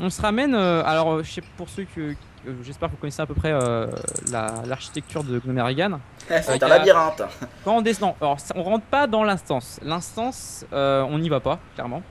On 0.00 0.10
se 0.10 0.20
ramène. 0.22 0.54
euh, 0.54 0.82
alors, 0.84 1.22
je 1.22 1.30
sais 1.30 1.42
pour 1.56 1.68
ceux 1.68 1.84
que- 1.94 2.14
j'espère 2.62 2.88
que 2.88 2.94
vous 2.94 3.00
connaissez 3.00 3.22
à 3.22 3.26
peu 3.26 3.34
près 3.34 3.52
euh, 3.52 3.86
la- 4.30 4.62
l'architecture 4.66 5.24
de 5.24 5.38
Gnomerigan. 5.38 6.00
C'est 6.28 6.50
Euh, 6.50 6.54
un 6.54 6.66
a- 6.66 6.68
labyrinthe. 6.68 7.22
Quand 7.64 7.76
on 7.76 7.80
descend, 7.82 8.14
alors 8.20 8.36
on 8.54 8.62
rentre 8.62 8.84
pas 8.86 9.06
dans 9.06 9.24
l'instance. 9.24 9.78
L'instance, 9.82 10.64
euh, 10.72 11.02
on 11.08 11.18
n'y 11.18 11.28
va 11.28 11.40
pas, 11.40 11.58
clairement. 11.74 12.02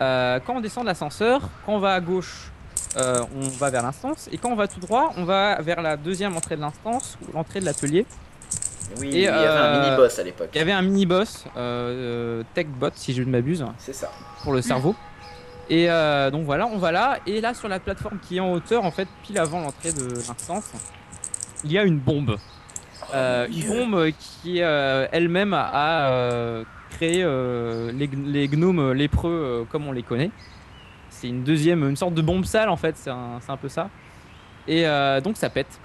Euh, 0.00 0.38
quand 0.46 0.54
on 0.56 0.60
descend 0.60 0.84
de 0.84 0.88
l'ascenseur, 0.88 1.40
quand 1.64 1.72
on 1.74 1.78
va 1.78 1.94
à 1.94 2.00
gauche, 2.00 2.50
euh, 2.98 3.20
on 3.36 3.48
va 3.48 3.70
vers 3.70 3.82
l'instance. 3.82 4.28
Et 4.32 4.38
quand 4.38 4.50
on 4.50 4.56
va 4.56 4.68
tout 4.68 4.80
droit, 4.80 5.12
on 5.16 5.24
va 5.24 5.60
vers 5.62 5.80
la 5.82 5.96
deuxième 5.96 6.36
entrée 6.36 6.56
de 6.56 6.60
l'instance, 6.60 7.16
ou 7.22 7.32
l'entrée 7.34 7.60
de 7.60 7.64
l'atelier. 7.64 8.06
Oui, 9.00 9.08
Et, 9.08 9.10
il 9.16 9.20
y 9.22 9.26
avait 9.26 9.46
un 9.46 9.50
euh, 9.50 9.84
mini-boss 9.84 10.18
à 10.18 10.22
l'époque. 10.22 10.50
Il 10.54 10.58
y 10.58 10.60
avait 10.60 10.72
un 10.72 10.82
mini-boss, 10.82 11.44
euh, 11.56 12.40
euh, 12.40 12.42
TechBot, 12.54 12.90
si 12.94 13.12
je 13.14 13.22
ne 13.22 13.30
m'abuse, 13.30 13.64
C'est 13.78 13.92
ça. 13.92 14.10
pour 14.44 14.52
le 14.52 14.62
cerveau. 14.62 14.94
Et 15.68 15.90
euh, 15.90 16.30
donc 16.30 16.44
voilà, 16.44 16.66
on 16.66 16.78
va 16.78 16.92
là. 16.92 17.18
Et 17.26 17.40
là, 17.40 17.52
sur 17.54 17.68
la 17.68 17.80
plateforme 17.80 18.18
qui 18.20 18.36
est 18.36 18.40
en 18.40 18.52
hauteur, 18.52 18.84
en 18.84 18.90
fait, 18.90 19.08
pile 19.22 19.38
avant 19.38 19.60
l'entrée 19.60 19.92
de 19.92 20.14
l'instance, 20.28 20.70
il 21.64 21.72
y 21.72 21.78
a 21.78 21.82
une 21.84 21.98
bombe. 21.98 22.36
Euh, 23.14 23.46
une 23.48 23.66
bombe 23.68 24.10
qui 24.18 24.62
euh, 24.62 25.06
elle-même 25.12 25.54
a 25.54 26.62
créé 26.90 27.18
les, 27.18 28.06
gn- 28.08 28.26
les 28.26 28.48
gnomes 28.48 28.92
lépreux 28.92 29.66
comme 29.70 29.86
on 29.86 29.92
les 29.92 30.02
connaît. 30.02 30.30
C'est 31.10 31.28
une 31.28 31.44
deuxième, 31.44 31.88
une 31.88 31.96
sorte 31.96 32.14
de 32.14 32.22
bombe 32.22 32.44
sale 32.44 32.68
en 32.68 32.76
fait, 32.76 32.96
c'est 32.96 33.10
un, 33.10 33.56
peu 33.60 33.68
ça. 33.68 33.88
Et 34.68 34.84
donc 35.22 35.36
ça 35.36 35.50
pète. 35.50 35.80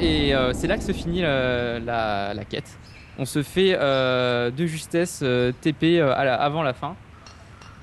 Et 0.00 0.32
c'est 0.52 0.66
là 0.66 0.76
que 0.76 0.82
se 0.82 0.92
finit 0.92 1.22
la 1.22 2.44
quête. 2.48 2.76
On 3.18 3.24
se 3.24 3.42
fait 3.42 3.76
euh, 3.78 4.50
de 4.50 4.66
justesse 4.66 5.20
euh, 5.22 5.52
TP 5.60 6.00
euh, 6.00 6.12
avant 6.14 6.62
la 6.62 6.72
fin. 6.72 6.96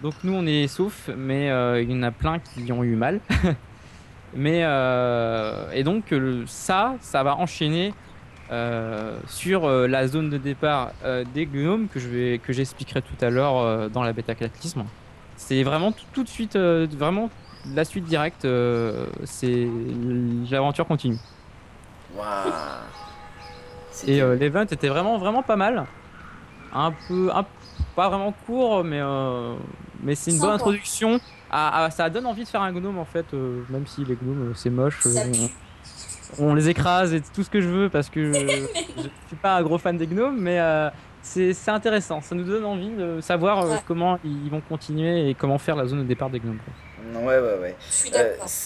Donc 0.04 0.14
nous 0.24 0.34
on 0.34 0.46
est 0.46 0.68
sauf, 0.68 1.10
mais 1.16 1.46
il 1.82 1.92
y 1.92 1.94
en 1.94 2.04
a 2.04 2.12
plein 2.12 2.40
qui 2.40 2.72
ont 2.72 2.84
eu 2.84 2.96
mal. 2.96 3.20
Mais 4.34 4.62
et 5.74 5.84
donc 5.84 6.16
ça, 6.48 6.96
ça 7.02 7.22
va 7.22 7.36
enchaîner 7.36 7.94
sur 9.28 9.70
la 9.70 10.08
zone 10.08 10.30
de 10.30 10.38
départ 10.38 10.94
des 11.34 11.46
gnomes 11.46 11.90
que 11.90 12.00
je 12.00 12.08
vais 12.08 12.40
que 12.40 12.54
j'expliquerai 12.54 13.02
tout 13.02 13.26
à 13.26 13.30
l'heure 13.30 13.90
dans 13.90 14.04
la 14.04 14.14
bêta 14.14 14.34
cataclysme. 14.34 14.86
C'est 15.36 15.64
vraiment 15.64 15.92
tout, 16.14 16.24
de 16.24 16.30
suite, 16.30 16.56
vraiment 16.56 17.30
la 17.76 17.84
suite 17.84 18.06
directe. 18.06 18.48
c'est 19.26 19.68
l'aventure 20.50 20.88
continue. 20.88 21.20
Et 24.08 24.22
l'event 24.22 24.64
était 24.64 24.90
vraiment 24.90 25.18
vraiment 25.18 25.44
pas 25.44 25.56
mal. 25.56 25.86
Un 26.74 26.94
peu, 27.08 27.30
un, 27.34 27.46
pas 27.96 28.10
vraiment 28.10 28.34
court, 28.46 28.84
mais 28.84 29.02
mais 30.04 30.16
c'est 30.16 30.32
une 30.32 30.40
bonne 30.40 30.52
introduction. 30.52 31.20
ça 31.52 32.10
donne 32.10 32.26
envie 32.26 32.44
de 32.44 32.50
faire 32.50 32.62
un 32.62 32.72
gnome 32.72 32.98
en 32.98 33.06
fait, 33.06 33.26
euh, 33.34 33.62
même 33.70 33.86
si 33.88 34.04
les 34.06 34.16
gnomes 34.16 34.50
euh, 34.50 34.54
c'est 34.56 34.70
moche. 34.70 35.00
Euh, 35.06 35.48
on, 36.40 36.54
les 36.54 36.70
écrase 36.70 37.14
et 37.14 37.22
tout 37.22 37.44
ce 37.44 37.50
que 37.50 37.62
je 37.62 37.68
veux 37.68 37.90
parce 37.90 38.10
que 38.10 38.34
je, 38.34 39.02
suis 39.28 39.36
pas 39.42 39.58
un 39.58 39.62
gros 39.62 39.78
fan 39.78 39.98
des 39.98 40.08
gnomes, 40.08 40.40
mais 40.40 40.60
c'est 41.22 41.70
intéressant. 41.70 42.22
Ça 42.22 42.36
nous 42.36 42.44
donne 42.44 42.66
envie 42.66 42.90
de 42.90 43.22
savoir 43.22 43.84
comment 43.86 44.18
ils 44.24 44.50
vont 44.50 44.62
continuer 44.62 45.30
et 45.30 45.34
comment 45.36 45.58
faire 45.58 45.76
la 45.76 45.86
zone 45.86 46.00
de 46.00 46.08
départ 46.08 46.30
des 46.30 46.40
gnomes. 46.40 46.60
Ouais, 47.14 47.40
ouais, 47.40 47.58
ouais. 47.62 47.76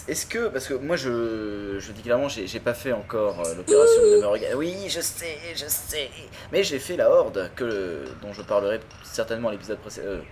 Est-ce 0.08 0.26
que, 0.26 0.48
parce 0.48 0.68
que 0.68 0.74
moi 0.76 0.96
je, 0.96 1.78
je 1.80 1.92
dis 1.92 2.02
clairement, 2.02 2.28
j'ai 2.30 2.60
pas 2.60 2.74
fait 2.74 2.92
encore 2.92 3.44
l'opération 3.56 4.02
de 4.02 4.50
me 4.50 4.56
Oui, 4.56 4.76
je 4.88 5.02
sais, 5.02 5.38
je 5.56 5.66
sais. 5.68 6.10
Mais 6.52 6.64
j'ai 6.64 6.80
fait 6.80 6.98
la 6.98 7.10
horde, 7.10 7.50
que, 7.56 8.04
dont 8.22 8.34
je 8.34 8.42
parlerai 8.42 8.80
certainement 9.04 9.50
à 9.50 9.52
l'épisode 9.52 9.80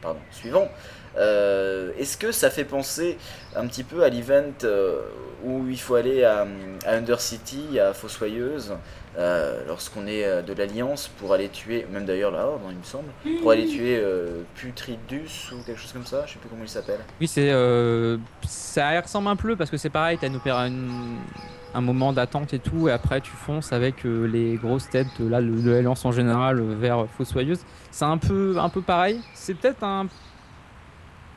pardon, 0.02 0.20
suivant. 0.32 0.70
Euh, 1.18 1.92
est-ce 1.98 2.18
que 2.18 2.32
ça 2.32 2.50
fait 2.50 2.64
penser 2.64 3.18
un 3.56 3.68
petit 3.68 3.84
peu 3.84 4.04
à 4.04 4.10
l'event 4.10 4.54
euh, 4.64 5.02
où 5.44 5.68
il 5.70 5.80
faut 5.80 5.96
aller 5.96 6.24
à, 6.24 6.48
Undercity, 6.88 7.80
à 7.80 7.94
Fossoyeuse, 7.94 8.74
euh, 9.18 9.62
lorsqu'on 9.68 10.08
est 10.08 10.42
de 10.44 10.54
l'Alliance 10.54 11.10
pour 11.20 11.34
aller 11.34 11.50
tuer, 11.50 11.86
même 11.92 12.06
d'ailleurs 12.06 12.32
là, 12.32 12.48
il 12.70 12.78
me 12.78 12.84
semble, 12.84 13.10
pour 13.42 13.52
aller 13.52 13.68
tuer 13.68 14.02
Putridus 14.56 15.52
ou 15.52 15.64
quelque 15.64 15.80
chose 15.80 15.94
comme 15.94 16.06
ça, 16.06 16.24
je 16.26 16.34
sais 16.34 16.40
plus 16.40 16.50
comment 16.50 16.64
il 16.64 16.70
s'appelle. 16.70 17.00
Oui, 17.20 17.28
c'est 17.28 17.52
ça 18.48 19.00
ressemble 19.02 19.28
un 19.28 19.36
peu 19.36 19.56
parce 19.56 19.70
que 19.70 19.78
c'est 19.78 19.90
pareil, 19.90 20.18
tu 20.18 20.26
as 20.26 20.68
une, 20.68 21.18
un 21.76 21.82
moment 21.82 22.14
d'attente 22.14 22.54
et 22.54 22.60
tout, 22.60 22.88
et 22.88 22.92
après 22.92 23.22
tu 23.22 23.32
fonces 23.32 23.72
avec 23.72 24.04
les 24.04 24.56
grosses 24.56 24.90
têtes 24.90 25.20
là, 25.20 25.42
de 25.42 25.70
l'Alliance 25.70 26.06
en 26.06 26.12
général 26.12 26.62
vers 26.62 27.06
Fossoyeuse. 27.18 27.60
C'est 27.92 28.06
un 28.06 28.18
peu, 28.18 28.56
un 28.58 28.70
peu 28.70 28.82
pareil. 28.82 29.20
C'est 29.36 29.54
peut-être 29.54 29.84
un 29.84 30.08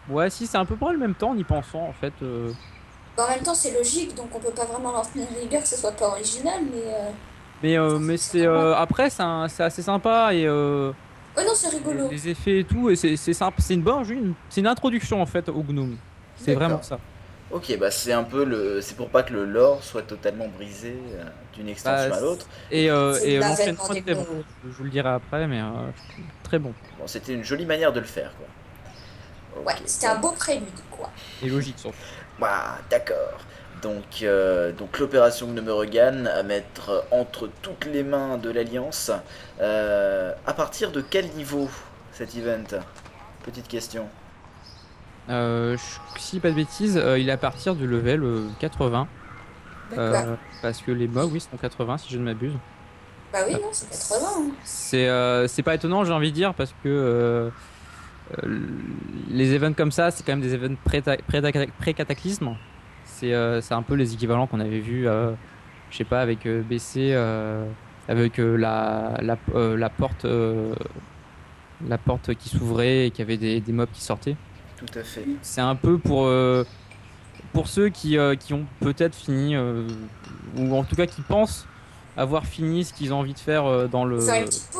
Ouais, 0.08 0.30
si, 0.30 0.46
c'est 0.46 0.58
un 0.58 0.64
peu 0.64 0.76
près 0.76 0.92
le 0.92 0.98
même 0.98 1.14
temps 1.14 1.30
en 1.30 1.36
y 1.36 1.44
pensant 1.44 1.82
en 1.82 1.92
fait. 1.92 2.12
Euh. 2.22 2.52
En 3.18 3.28
même 3.28 3.42
temps, 3.42 3.54
c'est 3.54 3.72
logique, 3.72 4.14
donc 4.14 4.28
on 4.34 4.38
peut 4.38 4.50
pas 4.50 4.64
vraiment 4.64 4.92
leur 4.92 5.10
tenir 5.10 5.26
rigueur 5.40 5.62
que 5.62 5.68
ce 5.68 5.76
soit 5.76 5.92
pas 5.92 6.08
original, 6.08 6.60
mais. 6.70 6.82
Euh, 6.82 7.10
mais, 7.62 7.78
euh, 7.78 7.98
mais 7.98 8.16
c'est. 8.16 8.46
après, 8.46 9.10
c'est 9.10 9.22
assez 9.62 9.82
sympa 9.82 10.34
et. 10.34 10.48
Ouais, 10.48 11.44
non, 11.44 11.52
c'est 11.54 11.68
rigolo. 11.68 12.08
Les 12.10 12.28
effets 12.28 12.60
et 12.60 12.64
tout, 12.64 12.88
et 12.90 12.96
c'est 12.96 13.16
simple. 13.32 13.60
C'est 13.60 13.74
une 13.74 13.82
bonne. 13.82 14.34
C'est 14.48 14.60
une 14.60 14.66
introduction 14.66 15.20
en 15.20 15.26
fait 15.26 15.48
au 15.48 15.62
Gnome. 15.62 15.96
C'est 16.36 16.54
vraiment 16.54 16.82
ça. 16.82 16.98
Ok, 17.50 17.76
bah 17.78 17.90
c'est 17.90 18.12
un 18.12 18.24
peu 18.24 18.44
le. 18.44 18.80
C'est 18.80 18.96
pour 18.96 19.08
pas 19.08 19.22
que 19.22 19.32
le 19.32 19.44
lore 19.44 19.82
soit 19.82 20.02
totalement 20.02 20.48
brisé 20.48 20.96
d'une 21.54 21.68
extension 21.68 22.10
bah, 22.10 22.16
à 22.16 22.20
l'autre. 22.20 22.46
Et, 22.70 22.84
et 22.84 23.38
l'enchaînement 23.38 23.84
très 23.84 24.14
bon. 24.14 24.26
Je 24.64 24.70
vous 24.70 24.84
le 24.84 24.90
dirai 24.90 25.08
après, 25.08 25.46
mais 25.46 25.60
très 26.42 26.58
bon. 26.58 26.72
Bon, 26.98 27.06
c'était 27.06 27.34
une 27.34 27.44
jolie 27.44 27.66
manière 27.66 27.92
de 27.92 28.00
le 28.00 28.06
faire, 28.06 28.32
quoi. 28.36 28.46
Ouais, 29.64 29.74
c'était 29.86 30.06
un 30.06 30.16
beau 30.16 30.32
prélude, 30.32 30.66
quoi. 30.90 31.10
Et 31.42 31.48
logique, 31.48 31.78
surtout. 31.78 31.96
Bah, 32.38 32.78
d'accord. 32.90 33.40
Donc, 33.82 34.22
euh, 34.22 34.72
donc 34.72 34.98
l'opération 34.98 35.46
Gnomeregan 35.46 36.26
à 36.26 36.42
mettre 36.42 37.04
entre 37.10 37.48
toutes 37.62 37.84
les 37.84 38.02
mains 38.02 38.38
de 38.38 38.50
l'Alliance. 38.50 39.10
Euh, 39.60 40.32
à 40.46 40.54
partir 40.54 40.92
de 40.92 41.00
quel 41.00 41.28
niveau 41.32 41.68
cet 42.12 42.36
event? 42.36 42.80
Petite 43.44 43.68
question. 43.68 44.08
Euh, 45.28 45.76
si 46.18 46.40
pas 46.40 46.50
de 46.50 46.54
bêtises, 46.54 46.96
euh, 46.96 47.18
il 47.18 47.28
est 47.28 47.32
à 47.32 47.36
partir 47.36 47.74
du 47.74 47.86
level 47.86 48.22
80. 48.58 49.08
parce 50.62 50.80
que 50.82 50.90
les 50.90 51.08
mobs, 51.08 51.32
oui, 51.32 51.40
sont 51.40 51.56
80 51.56 51.98
si 51.98 52.12
je 52.12 52.18
ne 52.18 52.24
m'abuse. 52.24 52.54
Bah 53.32 53.40
oui, 53.46 53.54
non, 53.54 53.68
c'est 53.72 53.90
80. 53.90 54.26
Hein. 54.38 55.46
C'est 55.46 55.62
pas 55.62 55.74
étonnant, 55.74 56.04
j'ai 56.04 56.12
envie 56.12 56.30
de 56.30 56.36
dire, 56.36 56.54
parce 56.54 56.70
que 56.82 56.88
euh, 56.88 57.50
les 59.30 59.54
events 59.54 59.74
comme 59.74 59.92
ça, 59.92 60.10
c'est 60.10 60.24
quand 60.24 60.32
même 60.32 60.40
des 60.40 60.54
events 60.54 60.76
pré-cataclysme. 60.84 62.56
Euh, 63.22 63.60
c'est 63.60 63.74
un 63.74 63.82
peu 63.82 63.94
les 63.94 64.12
équivalents 64.14 64.46
qu'on 64.46 64.60
avait 64.60 64.80
vu, 64.80 65.06
euh, 65.06 65.32
je 65.90 65.96
sais 65.96 66.04
pas, 66.04 66.20
avec 66.20 66.46
BC, 66.46 67.14
avec 68.08 68.38
la, 68.38 69.18
la, 69.20 69.38
la, 69.76 69.88
porte, 69.88 70.26
la 71.86 71.98
porte 71.98 72.34
qui 72.34 72.48
s'ouvrait 72.48 73.06
et 73.06 73.10
qui 73.10 73.22
avait 73.22 73.36
des, 73.36 73.60
des, 73.60 73.72
mobs 73.72 73.90
qui 73.92 74.02
sortaient. 74.02 74.36
Tout 74.76 74.98
à 74.98 75.02
fait. 75.02 75.24
C'est 75.42 75.60
un 75.62 75.76
peu 75.76 75.98
pour, 75.98 76.30
pour 77.52 77.68
ceux 77.68 77.88
qui, 77.88 78.18
qui 78.40 78.54
ont 78.54 78.66
peut-être 78.80 79.14
fini, 79.14 79.56
ou 79.56 80.74
en 80.74 80.84
tout 80.84 80.96
cas 80.96 81.06
qui 81.06 81.22
pensent 81.22 81.66
avoir 82.16 82.46
fini 82.46 82.84
ce 82.84 82.92
qu'ils 82.92 83.12
ont 83.12 83.20
envie 83.20 83.34
de 83.34 83.38
faire 83.38 83.66
euh, 83.66 83.86
dans 83.86 84.04
le 84.04 84.18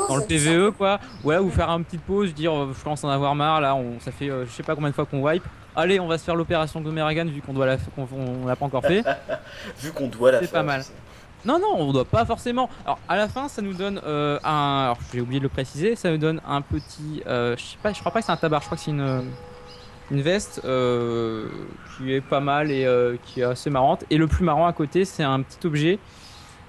dans 0.09 0.17
le 0.17 0.25
PVE 0.25 0.73
quoi. 0.73 0.99
Ouais 1.25 1.39
ou 1.39 1.51
faire 1.51 1.69
une 1.71 1.85
petite 1.85 2.03
pause 2.03 2.35
dire 2.35 2.53
euh, 2.53 2.73
je 2.77 2.83
commence 2.83 3.05
à 3.05 3.09
en 3.09 3.11
avoir 3.11 3.35
marre 3.35 3.61
là 3.61 3.75
on 3.75 4.01
ça 4.01 4.11
fait 4.11 4.31
euh, 4.31 4.47
je 4.47 4.51
sais 4.51 4.63
pas 4.63 4.75
combien 4.75 4.91
de 4.91 4.95
fois 4.95 5.07
qu'on 5.07 5.23
wipe. 5.23 5.45
Allez 5.75 6.01
on 6.01 6.07
va 6.07 6.17
se 6.17 6.25
faire 6.25 6.37
l'opération 6.37 6.81
Gomeragan 6.81 7.27
vu 7.27 7.43
qu'on 7.43 7.53
doit 7.53 7.67
la 7.67 7.77
qu'on 7.77 8.47
l'a 8.47 8.57
pas 8.57 8.65
encore 8.65 8.83
fait. 8.83 9.05
Vu 9.83 9.93
qu'on 9.93 10.09
doit 10.09 10.33
la 10.33 10.39
faire 10.39 10.49
c'est 10.49 10.55
pas 10.55 10.63
mal. 10.63 10.83
non 11.45 11.59
non 11.59 11.75
on 11.77 11.93
doit 11.93 12.07
pas 12.07 12.25
forcément. 12.25 12.71
Alors 12.85 12.99
à 13.09 13.17
la 13.17 13.29
fin 13.29 13.49
ça 13.49 13.61
nous 13.61 13.75
donne 13.75 14.01
un 14.07 14.39
alors 14.85 14.99
j'ai 15.13 15.21
oublié 15.21 15.39
de 15.39 15.45
le 15.45 15.51
préciser 15.51 15.95
ça 15.95 16.11
nous 16.11 16.19
donne 16.19 16.41
un 16.49 16.63
petit 16.63 17.23
je 17.27 17.57
sais 17.59 17.77
pas 17.83 17.93
je 17.93 18.01
crois 18.01 18.13
pas 18.13 18.21
que 18.21 18.27
c'est 18.27 18.33
un 18.33 18.37
tabac 18.37 18.61
je 18.61 18.67
crois 18.67 18.79
que 18.79 18.85
c'est 18.85 18.91
une 18.91 19.25
une 20.11 20.23
veste 20.23 20.63
qui 20.63 22.13
est 22.13 22.21
pas 22.23 22.41
mal 22.41 22.71
et 22.71 22.89
qui 23.27 23.41
est 23.41 23.45
assez 23.45 23.69
marrante. 23.69 24.05
Et 24.09 24.17
le 24.17 24.27
plus 24.27 24.45
marrant 24.45 24.67
à 24.67 24.73
côté 24.73 25.05
c'est 25.05 25.25
un 25.25 25.43
petit 25.43 25.67
objet 25.67 25.99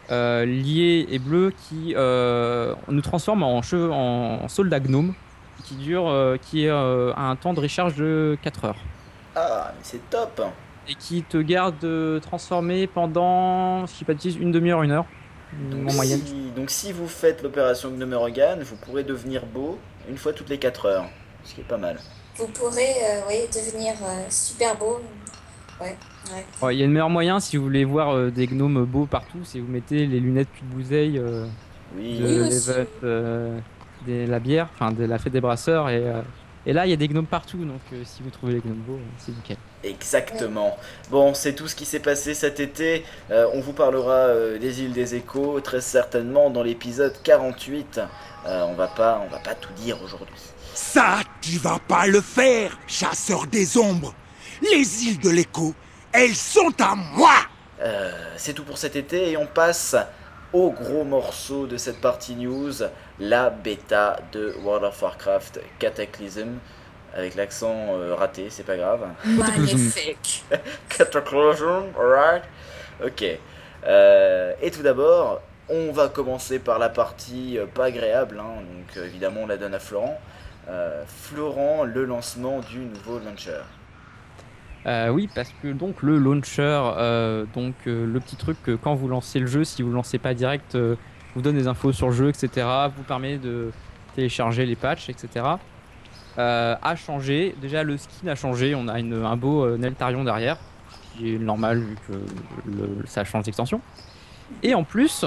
euh, 0.10 0.46
lié 0.46 1.06
et 1.10 1.20
bleu 1.20 1.54
qui 1.68 1.94
euh, 1.96 2.74
nous 2.88 3.02
transforme 3.02 3.44
en, 3.44 3.62
cheveux, 3.62 3.92
en, 3.92 4.48
soldat 4.48 4.80
gnome 4.80 5.14
qui 5.66 5.76
dure, 5.76 6.08
euh, 6.08 6.38
qui 6.38 6.70
a 6.70 6.78
un 6.78 7.36
temps 7.36 7.54
de 7.54 7.60
recharge 7.60 7.96
de 7.96 8.38
4 8.42 8.66
heures. 8.66 8.78
Ah, 9.36 9.74
mais 9.76 9.82
c'est 9.84 10.10
top 10.10 10.42
Et 10.88 10.96
qui 10.96 11.24
te 11.24 11.38
garde 11.38 12.22
transformé 12.22 12.88
pendant, 12.88 13.86
je 13.86 13.94
sais 13.94 14.06
pas 14.06 14.14
de 14.14 14.40
une 14.40 14.52
demi-heure, 14.52 14.84
une 14.84 14.92
heure. 14.92 15.06
Donc, 15.70 15.90
en 15.90 15.94
moyenne. 15.94 16.22
Si, 16.26 16.52
donc 16.56 16.70
si 16.70 16.92
vous 16.92 17.08
faites 17.08 17.44
l'opération 17.44 17.90
Gnome 17.90 18.14
Organ, 18.14 18.62
vous 18.62 18.76
pourrez 18.78 19.04
devenir 19.04 19.46
beau 19.46 19.78
une 20.10 20.18
fois 20.18 20.32
toutes 20.32 20.50
les 20.50 20.58
4 20.58 20.86
heures, 20.86 21.06
ce 21.44 21.54
qui 21.54 21.62
est 21.62 21.66
pas 21.66 21.78
mal. 21.78 22.00
Vous 22.38 22.48
pourrez 22.48 22.94
oui, 23.28 23.48
devenir 23.54 23.94
super 24.30 24.78
beau. 24.78 25.02
Ouais. 25.82 25.98
Il 26.64 26.78
y 26.78 26.82
a 26.82 26.86
une 26.86 26.92
meilleur 26.92 27.10
moyen 27.10 27.40
si 27.40 27.58
vous 27.58 27.64
voulez 27.64 27.86
voir 27.86 28.16
euh, 28.16 28.32
des 28.32 28.48
gnomes 28.48 28.86
beaux 28.86 29.06
partout, 29.06 29.40
si 29.44 29.60
vous 29.60 29.68
mettez 29.68 30.06
les 30.06 30.20
lunettes 30.20 30.50
cul 30.54 30.64
de 30.64 30.76
bouseille 30.76 31.18
euh, 31.18 31.46
oui. 31.96 32.20
de 32.20 32.88
euh, 33.04 33.60
la 34.08 34.40
bière, 34.40 34.70
enfin 34.74 34.92
de 34.92 35.04
la 35.06 35.20
fête 35.20 35.34
des 35.34 35.42
brasseurs 35.42 35.90
et, 35.90 36.04
et 36.66 36.74
là 36.74 36.86
il 36.86 36.90
y 36.90 36.94
a 36.94 36.98
des 36.98 37.08
gnomes 37.08 37.26
partout 37.26 37.66
donc 37.66 37.82
si 38.06 38.24
vous 38.24 38.30
trouvez 38.30 38.54
les 38.54 38.60
gnomes 38.60 38.82
beaux 38.88 39.00
c'est 39.18 39.32
nickel. 39.32 39.58
Exactement. 39.84 40.78
Bon, 41.12 41.34
c'est 41.34 41.54
tout 41.54 41.68
ce 41.68 41.76
qui 41.76 41.86
s'est 41.86 42.00
passé 42.00 42.34
cet 42.34 42.60
été. 42.60 43.04
on 43.30 43.60
vous 43.60 43.74
parlera 43.74 44.28
des 44.60 44.82
îles 44.82 44.94
des 44.94 45.16
échos 45.16 45.60
très 45.62 45.82
certainement 45.82 46.50
dans 46.50 46.64
l'épisode 46.64 47.14
48. 47.24 48.02
on 48.46 48.74
va 48.74 48.88
pas, 48.88 49.22
on 49.26 49.32
va 49.32 49.40
pas 49.40 49.56
tout 49.56 49.74
dire 49.74 49.98
aujourd'hui. 50.04 50.36
Ça, 50.74 51.22
tu 51.42 51.58
vas 51.58 51.80
pas 51.88 52.06
le 52.06 52.22
faire, 52.22 52.78
chasseur 52.88 53.48
des 53.48 53.78
ombres. 53.78 54.14
Les 54.62 55.06
îles 55.06 55.20
de 55.20 55.30
l'écho, 55.30 55.74
elles 56.14 56.36
sont 56.36 56.74
à 56.80 56.96
moi 56.96 57.36
euh, 57.82 58.12
C'est 58.38 58.54
tout 58.54 58.64
pour 58.64 58.78
cet 58.78 58.96
été 58.96 59.32
et 59.32 59.38
on 59.38 59.46
passe 59.46 59.96
au 60.54 60.72
gros 60.72 61.04
morceau 61.04 61.68
de 61.68 61.78
cette 61.78 62.00
partie 62.00 62.36
news, 62.36 62.74
la 63.20 63.50
bêta 63.50 64.20
de 64.32 64.56
World 64.64 64.86
of 64.86 65.02
Warcraft 65.02 65.60
Cataclysm. 65.80 66.60
Avec 67.14 67.36
l'accent 67.36 67.74
euh, 67.96 68.16
raté, 68.16 68.50
c'est 68.50 68.64
pas 68.64 68.78
grave. 68.78 69.08
Magnifique 69.26 70.46
Cataclysm, 70.90 71.94
alright 72.00 72.44
Ok. 73.04 73.24
Euh, 73.86 74.54
et 74.62 74.72
tout 74.72 74.84
d'abord, 74.84 75.42
on 75.70 75.92
va 75.92 76.10
commencer 76.10 76.60
par 76.60 76.80
la 76.80 76.90
partie 76.90 77.60
pas 77.74 77.86
agréable, 77.86 78.40
hein. 78.40 78.62
donc 78.62 79.04
évidemment 79.04 79.42
on 79.42 79.48
la 79.48 79.58
donne 79.58 79.74
à 79.74 79.80
Florent. 79.80 80.20
Florent, 81.08 81.84
le 81.86 82.06
lancement 82.06 82.60
du 82.60 82.80
nouveau 82.80 83.20
launcher. 83.20 83.62
Euh, 84.86 85.10
oui, 85.10 85.28
parce 85.34 85.54
que 85.62 85.68
donc 85.70 86.02
le 86.02 86.18
launcher, 86.18 86.62
euh, 86.98 87.46
donc 87.54 87.74
euh, 87.88 88.06
le 88.06 88.20
petit 88.22 88.38
truc 88.38 88.58
que 88.64 88.72
quand 88.76 88.96
vous 88.96 89.08
lancez 89.10 89.40
le 89.40 89.48
jeu, 89.48 89.64
si 89.66 89.82
vous 89.82 89.90
ne 89.90 89.96
lancez 89.96 90.18
pas 90.18 90.34
direct, 90.34 90.78
vous 91.36 91.42
donne 91.42 91.56
des 91.56 91.68
infos 91.68 91.92
sur 91.92 92.08
le 92.08 92.14
jeu, 92.14 92.30
etc. 92.30 92.66
Vous 92.96 93.04
permet 93.04 93.38
de 93.38 93.72
télécharger 94.16 94.66
les 94.66 94.76
patchs, 94.76 95.10
etc. 95.10 95.46
a 96.38 96.96
changé. 96.96 97.56
Déjà 97.62 97.84
le 97.84 97.98
skin 97.98 98.28
a 98.30 98.36
changé. 98.36 98.76
On 98.76 98.88
a 98.88 98.94
un 98.94 99.38
beau 99.38 99.76
Neltarion 99.78 100.24
derrière. 100.24 100.58
qui 101.18 101.34
est 101.34 101.40
normal 101.40 101.80
vu 101.80 101.96
que 102.08 102.14
le- 102.70 103.06
ça 103.08 103.24
change 103.24 103.44
d'extension. 103.46 103.82
Et 104.62 104.76
en 104.76 104.84
plus, 104.84 105.26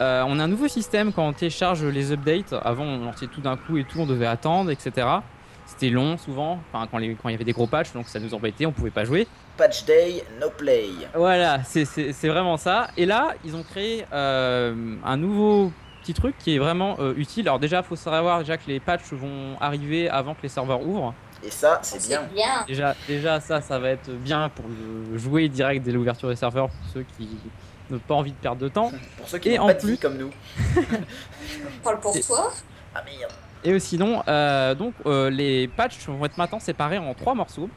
on 0.00 0.04
a 0.38 0.42
un 0.44 0.46
nouveau 0.48 0.68
système 0.68 1.12
quand 1.12 1.26
on 1.26 1.32
télécharge 1.32 1.84
les 1.84 2.12
updates. 2.12 2.54
Avant, 2.64 2.84
on 2.84 3.04
lançait 3.04 3.26
tout 3.26 3.40
d'un 3.40 3.56
coup 3.56 3.76
et 3.76 3.82
tout, 3.84 3.98
on 4.00 4.06
devait 4.06 4.26
attendre, 4.26 4.70
etc. 4.70 5.06
C'était 5.66 5.90
long 5.90 6.16
souvent, 6.16 6.60
enfin, 6.72 6.86
quand, 6.90 6.98
les- 6.98 7.14
quand 7.20 7.28
il 7.28 7.32
y 7.32 7.34
avait 7.34 7.44
des 7.44 7.52
gros 7.52 7.66
patchs, 7.66 7.92
donc 7.92 8.08
ça 8.08 8.20
nous 8.20 8.32
embêtait, 8.34 8.66
on 8.66 8.72
pouvait 8.72 8.90
pas 8.90 9.04
jouer. 9.04 9.26
Patch 9.56 9.84
day, 9.84 10.24
no 10.40 10.48
play. 10.50 10.90
Voilà, 11.14 11.64
c'est- 11.64 11.84
vraiment 12.28 12.56
ça. 12.56 12.88
Et 12.96 13.04
là, 13.06 13.34
ils 13.44 13.54
ont 13.56 13.62
créé 13.62 14.06
euh, 14.12 14.94
un 15.04 15.16
nouveau 15.16 15.72
petit 16.02 16.14
truc 16.14 16.36
qui 16.38 16.54
est 16.54 16.58
vraiment 16.58 16.96
euh, 17.00 17.14
utile. 17.16 17.48
Alors 17.48 17.58
déjà, 17.58 17.82
faut 17.82 17.96
savoir 17.96 18.38
déjà 18.40 18.56
que 18.56 18.68
les 18.68 18.78
patchs 18.80 19.12
vont 19.12 19.56
arriver 19.60 20.08
avant 20.08 20.34
que 20.34 20.42
les 20.44 20.48
serveurs 20.48 20.86
ouvrent. 20.86 21.12
Et 21.42 21.50
ça, 21.50 21.80
c'est 21.82 22.06
bien. 22.06 22.22
bien. 22.32 22.64
Déjà, 22.66 22.94
déjà 23.08 23.40
ça, 23.40 23.60
ça 23.60 23.78
va 23.78 23.90
être 23.90 24.10
bien 24.10 24.48
pour 24.48 24.64
le 24.68 25.18
jouer 25.18 25.48
direct 25.48 25.84
dès 25.84 25.92
l'ouverture 25.92 26.28
des 26.28 26.36
serveurs 26.36 26.68
pour 26.68 26.88
ceux 26.94 27.04
qui 27.18 27.28
n'ont 27.90 27.98
pas 27.98 28.14
envie 28.14 28.32
de 28.32 28.36
perdre 28.36 28.60
de 28.62 28.68
temps. 28.68 28.90
Pour 29.18 29.28
ceux 29.28 29.38
qui 29.38 29.50
Et 29.50 29.58
n'ont 29.58 29.64
en 29.64 29.66
pas 29.66 29.74
de 29.74 29.86
vie 29.86 29.98
comme 29.98 30.16
nous. 30.16 30.30
Parle 31.82 32.00
pour 32.00 32.18
toi. 32.20 32.52
Ah 32.94 33.02
merde. 33.04 33.32
Et 33.66 33.72
euh, 33.72 33.78
sinon, 33.80 34.22
euh, 34.28 34.76
donc 34.76 34.94
euh, 35.06 35.28
les 35.28 35.66
patchs 35.66 36.06
vont 36.06 36.24
être 36.24 36.38
maintenant 36.38 36.60
séparés 36.60 36.98
en 36.98 37.12
trois 37.14 37.34
morceaux 37.34 37.68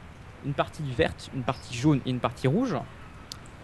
une 0.46 0.54
partie 0.54 0.84
verte, 0.96 1.30
une 1.34 1.42
partie 1.42 1.76
jaune 1.76 2.00
et 2.06 2.10
une 2.10 2.20
partie 2.20 2.46
rouge. 2.46 2.76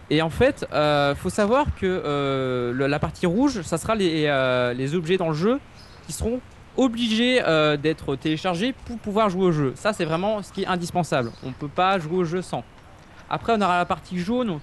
Et 0.09 0.21
en 0.21 0.29
fait, 0.29 0.67
euh, 0.73 1.15
faut 1.15 1.29
savoir 1.29 1.73
que 1.73 2.71
la 2.77 2.99
partie 2.99 3.25
rouge, 3.25 3.61
ça 3.63 3.79
sera 3.79 3.95
les, 3.95 4.27
les 4.75 4.93
objets 4.93 5.17
dans 5.17 5.29
le 5.29 5.33
jeu 5.33 5.59
qui 6.05 6.13
seront 6.13 6.39
obligés 6.75 7.41
d'être 7.81 8.15
téléchargés 8.15 8.75
pour 8.85 8.99
pouvoir 8.99 9.29
jouer 9.31 9.45
au 9.45 9.51
jeu. 9.51 9.73
Ça, 9.75 9.91
c'est 9.91 10.05
vraiment 10.05 10.43
ce 10.43 10.53
qui 10.53 10.63
est 10.63 10.67
indispensable. 10.67 11.31
On 11.43 11.51
peut 11.51 11.67
pas 11.67 11.97
jouer 11.97 12.17
au 12.17 12.23
jeu 12.25 12.43
sans. 12.43 12.63
Après, 13.27 13.53
on 13.57 13.61
aura 13.61 13.79
la 13.79 13.85
partie 13.85 14.19
jaune 14.19 14.59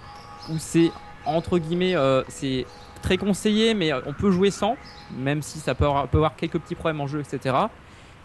où 0.48 0.58
c'est 0.58 0.92
entre 1.26 1.58
guillemets, 1.58 1.96
c'est 2.28 2.64
très 3.04 3.18
conseillé, 3.18 3.74
mais 3.74 3.92
euh, 3.92 4.00
on 4.06 4.12
peut 4.12 4.30
jouer 4.30 4.50
sans, 4.50 4.76
même 5.16 5.42
si 5.42 5.60
ça 5.60 5.74
peut 5.74 5.84
avoir, 5.84 6.08
peut 6.08 6.18
avoir 6.18 6.36
quelques 6.36 6.58
petits 6.58 6.74
problèmes 6.74 7.00
en 7.00 7.06
jeu, 7.06 7.20
etc. 7.20 7.54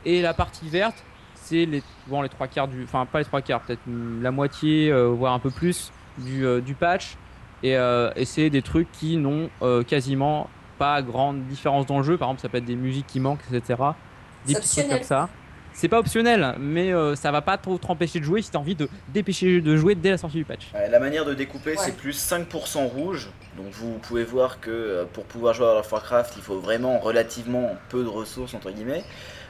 Et 0.06 0.22
la 0.22 0.34
partie 0.34 0.70
verte, 0.70 1.04
c'est 1.36 1.66
les, 1.66 1.84
bon, 2.08 2.22
les 2.22 2.30
trois 2.30 2.48
quarts 2.48 2.68
du, 2.68 2.84
enfin 2.84 3.06
pas 3.06 3.20
les 3.20 3.26
trois 3.26 3.42
quarts, 3.42 3.62
peut-être 3.62 3.82
la 4.22 4.32
moitié, 4.32 4.92
euh, 4.92 5.08
voire 5.08 5.34
un 5.34 5.40
peu 5.40 5.50
plus 5.50 5.92
du, 6.18 6.46
euh, 6.46 6.62
du 6.62 6.76
patch. 6.76 7.18
Et, 7.62 7.76
euh, 7.76 8.12
et 8.16 8.24
c'est 8.24 8.50
des 8.50 8.62
trucs 8.62 8.90
qui 8.94 9.18
n'ont 9.18 9.50
quasiment 9.86 10.50
pas 10.78 11.02
grande 11.02 11.46
différence 11.48 11.86
dans 11.86 11.98
le 11.98 12.04
jeu. 12.04 12.18
Par 12.18 12.30
exemple, 12.30 12.42
ça 12.42 12.48
peut 12.48 12.58
être 12.58 12.66
des 12.66 12.78
musiques 12.78 13.08
qui 13.08 13.20
manquent, 13.20 13.44
etc. 13.52 13.84
Des 14.46 14.54
petits 14.54 14.78
trucs 14.78 14.90
comme 14.90 15.04
ça. 15.04 15.30
C'est 15.80 15.88
pas 15.88 16.00
optionnel, 16.00 16.56
mais 16.60 16.92
euh, 16.94 17.16
ça 17.16 17.32
va 17.32 17.42
pas 17.42 17.58
trop 17.58 17.78
t'empêcher 17.78 18.20
de 18.20 18.26
jouer 18.26 18.42
si 18.42 18.52
t'as 18.52 18.60
envie 18.60 18.76
de 18.76 18.90
dépêcher 19.14 19.62
de 19.62 19.78
jouer 19.78 19.96
dès 19.96 20.10
la 20.10 20.18
sortie 20.18 20.36
du 20.36 20.44
patch. 20.44 20.68
La 20.74 21.00
manière 21.00 21.24
de 21.24 21.34
découper, 21.34 21.70
Ouais. 21.72 21.78
c'est 21.78 21.96
plus 21.96 22.12
5% 22.20 22.86
rouge. 22.86 23.30
Donc 23.56 23.68
vous 23.72 23.94
pouvez 24.00 24.26
voir 24.26 24.60
que 24.60 24.70
euh, 24.72 25.06
pour 25.06 25.24
pouvoir 25.24 25.54
jouer 25.54 25.68
à 25.68 25.70
World 25.70 25.86
of 25.86 25.92
Warcraft, 25.94 26.34
il 26.36 26.42
faut 26.42 26.60
vraiment 26.60 27.00
relativement 27.00 27.78
peu 27.88 28.04
de 28.04 28.10
ressources, 28.10 28.54
entre 28.56 28.72
guillemets. 28.72 29.06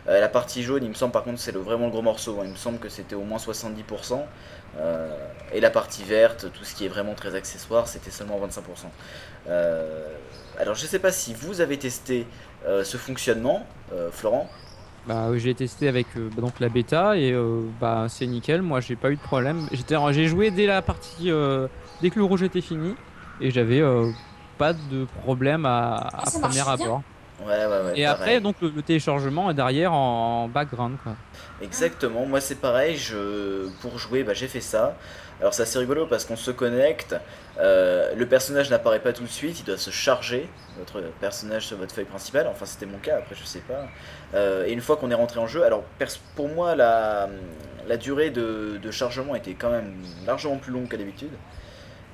Euh, 0.07 0.19
la 0.19 0.29
partie 0.29 0.61
jaune, 0.61 0.83
il 0.83 0.89
me 0.89 0.93
semble 0.93 1.13
par 1.13 1.23
contre, 1.23 1.39
c'est 1.39 1.51
vraiment 1.55 1.85
le 1.85 1.91
gros 1.91 2.03
morceau. 2.03 2.37
hein. 2.39 2.43
Il 2.45 2.51
me 2.51 2.55
semble 2.57 2.77
que 2.77 2.89
c'était 2.89 3.15
au 3.15 3.23
moins 3.23 3.39
70%. 3.39 4.23
Euh, 4.77 5.09
et 5.51 5.59
la 5.59 5.71
partie 5.71 6.03
verte, 6.03 6.45
tout 6.53 6.63
ce 6.63 6.75
qui 6.75 6.85
est 6.85 6.89
vraiment 6.89 7.15
très 7.15 7.33
accessoire, 7.33 7.87
c'était 7.87 8.11
seulement 8.11 8.39
25%. 8.39 8.61
Euh, 9.47 10.05
alors 10.59 10.75
je 10.75 10.85
sais 10.85 10.99
pas 10.99 11.11
si 11.11 11.33
vous 11.33 11.59
avez 11.59 11.77
testé 11.79 12.27
euh, 12.67 12.83
ce 12.83 12.97
fonctionnement, 12.97 13.65
euh, 13.93 14.11
Florent. 14.11 14.47
Bah, 15.09 15.25
oui, 15.31 15.39
j'ai 15.39 15.55
testé 15.55 15.87
avec 15.87 16.05
euh, 16.15 16.29
donc 16.37 16.59
la 16.59 16.69
bêta 16.69 17.17
et 17.17 17.31
euh, 17.31 17.61
bah 17.81 18.05
c'est 18.09 18.27
nickel. 18.27 18.61
Moi, 18.61 18.79
j'ai 18.79 18.95
pas 18.95 19.09
eu 19.09 19.15
de 19.15 19.21
problème. 19.21 19.67
J'étais, 19.71 19.95
j'ai 20.11 20.27
joué 20.27 20.51
dès 20.51 20.67
la 20.67 20.83
partie, 20.83 21.31
euh, 21.31 21.67
dès 21.99 22.11
que 22.11 22.19
le 22.19 22.25
rouge 22.25 22.43
était 22.43 22.61
fini 22.61 22.93
et 23.41 23.49
j'avais 23.49 23.81
euh, 23.81 24.11
pas 24.59 24.73
de 24.73 25.05
problème 25.23 25.65
à, 25.65 26.11
Ah, 26.13 26.29
ça 26.29 26.39
premier 26.39 26.61
abord. 26.69 27.01
Ouais, 27.41 27.47
ouais, 27.47 27.65
ouais. 27.65 27.91
Et 27.95 28.03
pareil. 28.03 28.05
après, 28.05 28.39
donc 28.39 28.57
le, 28.61 28.69
le 28.69 28.81
téléchargement 28.83 29.49
est 29.49 29.55
derrière 29.55 29.93
en, 29.93 30.43
en 30.43 30.47
background. 30.47 30.97
Quoi. 31.01 31.13
Exactement, 31.61 32.25
moi 32.27 32.39
c'est 32.39 32.59
pareil, 32.59 32.95
je... 32.97 33.67
pour 33.81 33.97
jouer 33.97 34.23
bah, 34.23 34.33
j'ai 34.35 34.47
fait 34.47 34.61
ça. 34.61 34.95
Alors 35.39 35.53
c'est 35.53 35.61
assez 35.63 35.79
rigolo 35.79 36.05
parce 36.05 36.25
qu'on 36.25 36.35
se 36.35 36.51
connecte, 36.51 37.15
euh, 37.59 38.13
le 38.13 38.25
personnage 38.25 38.69
n'apparaît 38.69 38.99
pas 38.99 39.13
tout 39.13 39.23
de 39.23 39.29
suite, 39.29 39.61
il 39.61 39.63
doit 39.65 39.77
se 39.77 39.89
charger, 39.89 40.49
votre 40.77 41.01
personnage 41.21 41.65
sur 41.65 41.77
votre 41.77 41.95
feuille 41.95 42.03
principale, 42.03 42.45
enfin 42.51 42.65
c'était 42.65 42.85
mon 42.85 42.97
cas, 42.97 43.19
après 43.19 43.35
je 43.35 43.45
sais 43.45 43.59
pas. 43.65 43.87
Euh, 44.35 44.65
et 44.67 44.71
une 44.71 44.81
fois 44.81 44.97
qu'on 44.97 45.09
est 45.09 45.15
rentré 45.15 45.39
en 45.39 45.47
jeu, 45.47 45.63
alors 45.63 45.83
pour 46.35 46.49
moi 46.49 46.75
la, 46.75 47.29
la 47.87 47.97
durée 47.97 48.29
de, 48.29 48.79
de 48.81 48.91
chargement 48.91 49.35
était 49.35 49.55
quand 49.55 49.71
même 49.71 49.91
largement 50.25 50.57
plus 50.57 50.71
longue 50.71 50.87
qu'à 50.87 50.97
d'habitude. 50.97 51.31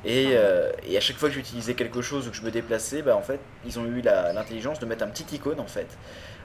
Et, 0.05 0.29
euh, 0.33 0.71
et 0.87 0.95
à 0.97 1.01
chaque 1.01 1.17
fois 1.17 1.29
que 1.29 1.35
j'utilisais 1.35 1.73
quelque 1.73 2.01
chose 2.01 2.27
ou 2.27 2.31
que 2.31 2.37
je 2.37 2.43
me 2.43 2.51
déplaçais, 2.51 3.01
bah, 3.01 3.17
en 3.17 3.21
fait, 3.21 3.39
ils 3.65 3.79
ont 3.79 3.85
eu 3.85 4.01
l'intelligence 4.01 4.79
de 4.79 4.85
mettre 4.85 5.03
un 5.03 5.07
petit 5.07 5.35
icône 5.35 5.59
en 5.59 5.65
fait, 5.65 5.87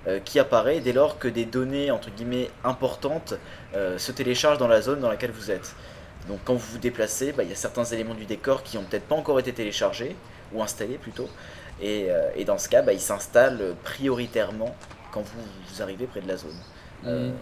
euh, 0.08 0.18
qui 0.18 0.38
apparaît 0.38 0.80
dès 0.80 0.92
lors 0.92 1.18
que 1.18 1.28
des 1.28 1.44
données 1.44 1.90
entre 1.90 2.10
guillemets 2.10 2.50
importantes 2.64 3.34
se 3.74 4.12
téléchargent 4.12 4.58
dans 4.58 4.68
la 4.68 4.80
zone 4.80 5.00
dans 5.00 5.10
laquelle 5.10 5.30
vous 5.30 5.50
êtes. 5.50 5.74
Donc 6.26 6.40
quand 6.44 6.54
vous 6.54 6.72
vous 6.72 6.78
déplacez, 6.78 7.32
bah, 7.32 7.44
il 7.44 7.50
y 7.50 7.52
a 7.52 7.56
certains 7.56 7.84
éléments 7.84 8.14
du 8.14 8.24
décor 8.24 8.62
qui 8.62 8.76
ont 8.78 8.82
peut-être 8.82 9.06
pas 9.06 9.14
encore 9.14 9.38
été 9.38 9.52
téléchargés 9.52 10.16
ou 10.52 10.62
installés 10.62 10.98
plutôt. 10.98 11.28
Et, 11.80 12.08
et 12.36 12.44
dans 12.44 12.58
ce 12.58 12.68
cas, 12.68 12.82
bah, 12.82 12.92
ils 12.92 13.00
s'installent 13.00 13.74
prioritairement 13.84 14.74
quand 15.12 15.22
vous, 15.22 15.40
vous 15.68 15.82
arrivez 15.82 16.06
près 16.06 16.20
de 16.20 16.28
la 16.28 16.36
zone. 16.36 16.56
Euh, 17.06 17.32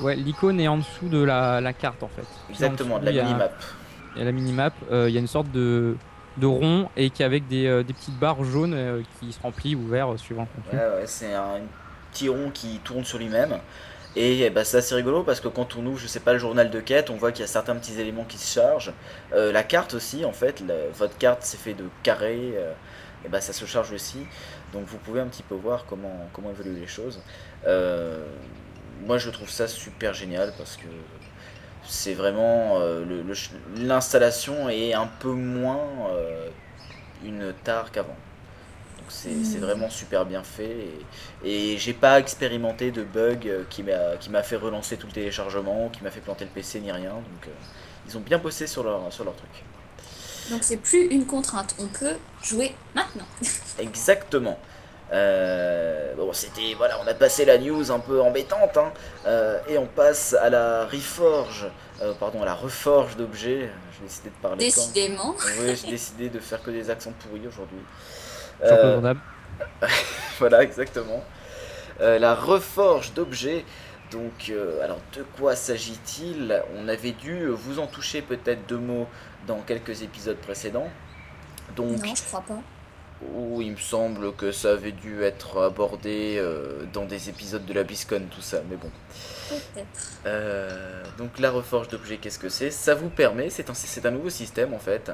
Ouais, 0.00 0.14
l'icône 0.16 0.60
est 0.60 0.68
en 0.68 0.78
dessous 0.78 1.08
de 1.08 1.22
la, 1.22 1.60
la 1.60 1.72
carte 1.72 2.02
en 2.02 2.08
fait. 2.08 2.24
Exactement, 2.50 2.98
de 2.98 3.04
la 3.06 3.12
minimap. 3.24 3.52
Il 4.14 4.18
y 4.20 4.22
a 4.22 4.24
la 4.24 4.32
minimap, 4.32 4.74
euh, 4.90 5.08
il 5.08 5.14
y 5.14 5.16
a 5.16 5.20
une 5.20 5.26
sorte 5.26 5.50
de, 5.50 5.96
de 6.36 6.46
rond 6.46 6.88
et 6.96 7.10
qui 7.10 7.22
avec 7.24 7.48
des, 7.48 7.66
euh, 7.66 7.82
des 7.82 7.92
petites 7.92 8.18
barres 8.18 8.44
jaunes 8.44 8.74
euh, 8.74 9.02
qui 9.20 9.32
se 9.32 9.40
remplissent 9.40 9.74
ou 9.76 9.86
verts 9.88 10.12
euh, 10.12 10.16
suivant 10.16 10.42
le 10.42 10.62
contenu. 10.62 10.78
Ouais, 10.78 11.00
ouais, 11.00 11.06
c'est 11.06 11.34
un 11.34 11.60
petit 12.12 12.28
rond 12.28 12.50
qui 12.54 12.78
tourne 12.84 13.04
sur 13.04 13.18
lui-même. 13.18 13.58
Et 14.14 14.50
bah, 14.50 14.64
c'est 14.64 14.76
assez 14.76 14.94
rigolo 14.94 15.22
parce 15.22 15.40
que 15.40 15.48
quand 15.48 15.74
on 15.76 15.86
ouvre, 15.86 15.98
je 15.98 16.06
sais 16.06 16.20
pas, 16.20 16.34
le 16.34 16.38
journal 16.38 16.70
de 16.70 16.80
quête, 16.80 17.08
on 17.10 17.16
voit 17.16 17.32
qu'il 17.32 17.40
y 17.40 17.44
a 17.44 17.48
certains 17.48 17.74
petits 17.74 17.98
éléments 17.98 18.24
qui 18.24 18.36
se 18.38 18.54
chargent. 18.60 18.92
Euh, 19.32 19.52
la 19.52 19.62
carte 19.62 19.94
aussi, 19.94 20.24
en 20.24 20.32
fait, 20.32 20.60
la- 20.60 20.88
votre 20.94 21.16
carte 21.16 21.40
c'est 21.42 21.58
fait 21.58 21.72
de 21.74 21.84
carrés, 22.02 22.52
euh, 22.56 22.72
et 23.24 23.28
bah 23.28 23.40
ça 23.40 23.52
se 23.54 23.64
charge 23.64 23.90
aussi. 23.92 24.18
Donc 24.72 24.86
vous 24.86 24.98
pouvez 24.98 25.20
un 25.20 25.28
petit 25.28 25.42
peu 25.42 25.54
voir 25.54 25.86
comment, 25.86 26.30
comment 26.32 26.50
évoluent 26.50 26.80
les 26.80 26.86
choses. 26.86 27.22
Euh, 27.66 28.26
moi 29.00 29.18
je 29.18 29.30
trouve 29.30 29.50
ça 29.50 29.68
super 29.68 30.14
génial 30.14 30.54
parce 30.56 30.76
que 30.76 30.88
c'est 31.84 32.14
vraiment. 32.14 32.80
euh, 32.80 33.04
L'installation 33.76 34.68
est 34.68 34.94
un 34.94 35.06
peu 35.06 35.32
moins 35.32 36.10
euh, 36.10 36.48
une 37.22 37.54
tare 37.64 37.92
qu'avant. 37.92 38.18
Donc 38.98 39.06
c'est 39.10 39.44
c'est 39.44 39.58
vraiment 39.58 39.90
super 39.90 40.26
bien 40.26 40.44
fait 40.44 41.06
et, 41.42 41.74
et 41.74 41.78
j'ai 41.78 41.94
pas 41.94 42.20
expérimenté 42.20 42.92
de 42.92 43.04
bug 43.04 43.66
qui 43.70 43.82
m'a 43.84 44.42
fait 44.44 44.56
relancer 44.56 44.98
tout 44.98 45.06
le 45.08 45.12
téléchargement, 45.14 45.90
qui 45.90 46.04
m'a 46.04 46.10
fait 46.10 46.20
planter 46.22 46.44
le 46.46 46.50
PC 46.52 46.80
ni 46.80 46.92
rien. 46.92 47.14
Donc 47.14 47.48
ils 48.06 48.18
ont 48.18 48.20
bien 48.22 48.38
bossé 48.38 48.66
sur 48.66 48.84
leur 48.84 49.12
sur 49.12 49.24
leur 49.24 49.36
truc. 49.36 49.64
Donc 50.50 50.62
c'est 50.62 50.76
plus 50.76 51.06
une 51.06 51.26
contrainte. 51.26 51.74
On 51.78 51.86
peut 51.86 52.16
jouer 52.42 52.74
maintenant. 52.94 53.26
Exactement. 53.78 54.58
Euh, 55.12 56.14
bon, 56.16 56.32
c'était 56.32 56.74
voilà, 56.76 56.98
on 57.04 57.06
a 57.06 57.12
passé 57.14 57.44
la 57.44 57.58
news 57.58 57.90
un 57.90 57.98
peu 57.98 58.22
embêtante, 58.22 58.76
hein, 58.78 58.92
euh, 59.26 59.58
et 59.68 59.76
on 59.76 59.86
passe 59.86 60.32
à 60.40 60.48
la 60.48 60.86
reforge, 60.86 61.66
euh, 62.00 62.14
pardon, 62.18 62.40
à 62.42 62.46
la 62.46 62.54
reforge 62.54 63.16
d'objets. 63.16 63.68
J'ai 63.98 64.06
décidé 64.06 64.30
de 64.30 64.34
parler. 64.40 64.56
quand- 64.70 64.80
Décidément. 64.80 65.34
Oui, 65.60 65.76
j'ai 65.84 65.90
décidé 65.90 66.28
de 66.30 66.38
faire 66.40 66.62
que 66.62 66.70
des 66.70 66.88
accents 66.90 67.12
pourris 67.12 67.46
aujourd'hui. 67.46 67.78
Euh, 68.64 69.14
voilà, 70.38 70.62
exactement. 70.62 71.24
Euh, 72.00 72.18
la 72.20 72.34
reforge 72.36 73.12
d'objets. 73.12 73.64
Donc, 74.12 74.50
euh, 74.50 74.80
alors 74.84 75.00
de 75.16 75.24
quoi 75.36 75.56
s'agit-il? 75.56 76.62
On 76.76 76.86
avait 76.86 77.10
dû 77.10 77.46
vous 77.48 77.80
en 77.80 77.86
toucher 77.88 78.22
peut-être 78.22 78.64
deux 78.68 78.76
mots 78.78 79.08
dans 79.46 79.60
quelques 79.60 80.02
épisodes 80.02 80.36
précédents. 80.36 80.88
Donc, 81.76 82.04
Non, 82.04 82.14
je 82.14 82.22
crois 82.22 82.42
pas. 82.42 82.60
où 83.34 83.62
il 83.62 83.72
me 83.72 83.76
semble 83.76 84.34
que 84.34 84.52
ça 84.52 84.72
avait 84.72 84.92
dû 84.92 85.22
être 85.22 85.62
abordé 85.62 86.36
euh, 86.38 86.84
dans 86.92 87.04
des 87.04 87.28
épisodes 87.28 87.64
de 87.64 87.72
la 87.72 87.84
BlizzCon, 87.84 88.22
tout 88.30 88.42
ça, 88.42 88.58
mais 88.68 88.76
bon. 88.76 88.90
Peut-être. 89.48 90.20
Euh, 90.26 91.04
donc 91.18 91.38
la 91.38 91.50
reforge 91.50 91.88
d'objets, 91.88 92.16
qu'est-ce 92.16 92.38
que 92.38 92.48
c'est? 92.48 92.70
Ça 92.70 92.94
vous 92.94 93.10
permet, 93.10 93.48
c'est 93.50 93.68
un, 93.70 94.10
nouveau 94.10 94.30
système 94.30 94.74
en 94.74 94.78
fait, 94.78 95.12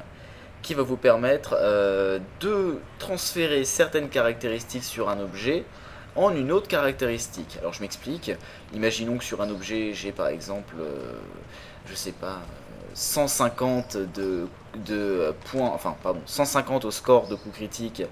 qui 0.62 0.74
va 0.74 0.82
vous 0.82 0.96
permettre 0.96 1.54
euh, 1.58 2.18
de 2.40 2.78
transférer 2.98 3.64
certaines 3.64 4.08
caractéristiques 4.08 4.84
sur 4.84 5.08
un 5.08 5.20
objet 5.20 5.64
en 6.16 6.34
une 6.34 6.50
autre 6.50 6.66
caractéristique. 6.66 7.58
Alors 7.60 7.74
je 7.74 7.82
m'explique, 7.82 8.32
imaginons 8.72 9.18
que 9.18 9.24
sur 9.24 9.42
un 9.42 9.50
objet 9.50 9.92
j'ai 9.92 10.12
par 10.12 10.28
exemple, 10.28 10.74
je 11.86 11.94
sais 11.94 12.12
pas, 12.12 12.40
150 12.98 13.96
de, 13.96 14.48
de 14.86 15.32
points, 15.52 15.70
enfin 15.72 15.94
pardon, 16.02 16.20
150 16.26 16.84
au 16.84 16.90
score 16.90 17.28
de 17.28 17.36
coup 17.36 17.50
critique 17.50 18.02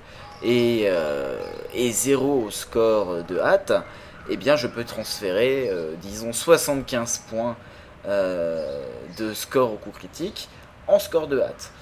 et, 0.44 0.84
euh, 0.86 1.42
et 1.74 1.90
0 1.90 2.44
au 2.46 2.50
score 2.52 3.24
de 3.24 3.40
hâte, 3.40 3.72
eh 4.30 4.36
bien 4.36 4.54
je 4.54 4.68
peux 4.68 4.84
transférer, 4.84 5.68
euh, 5.70 5.94
disons, 6.00 6.32
75 6.32 7.24
points 7.28 7.56
euh, 8.06 8.80
de 9.18 9.34
score 9.34 9.72
au 9.72 9.76
coup 9.76 9.90
critique 9.90 10.48
en 10.86 11.00
score 11.00 11.26
de 11.26 11.40
hâte. 11.40 11.72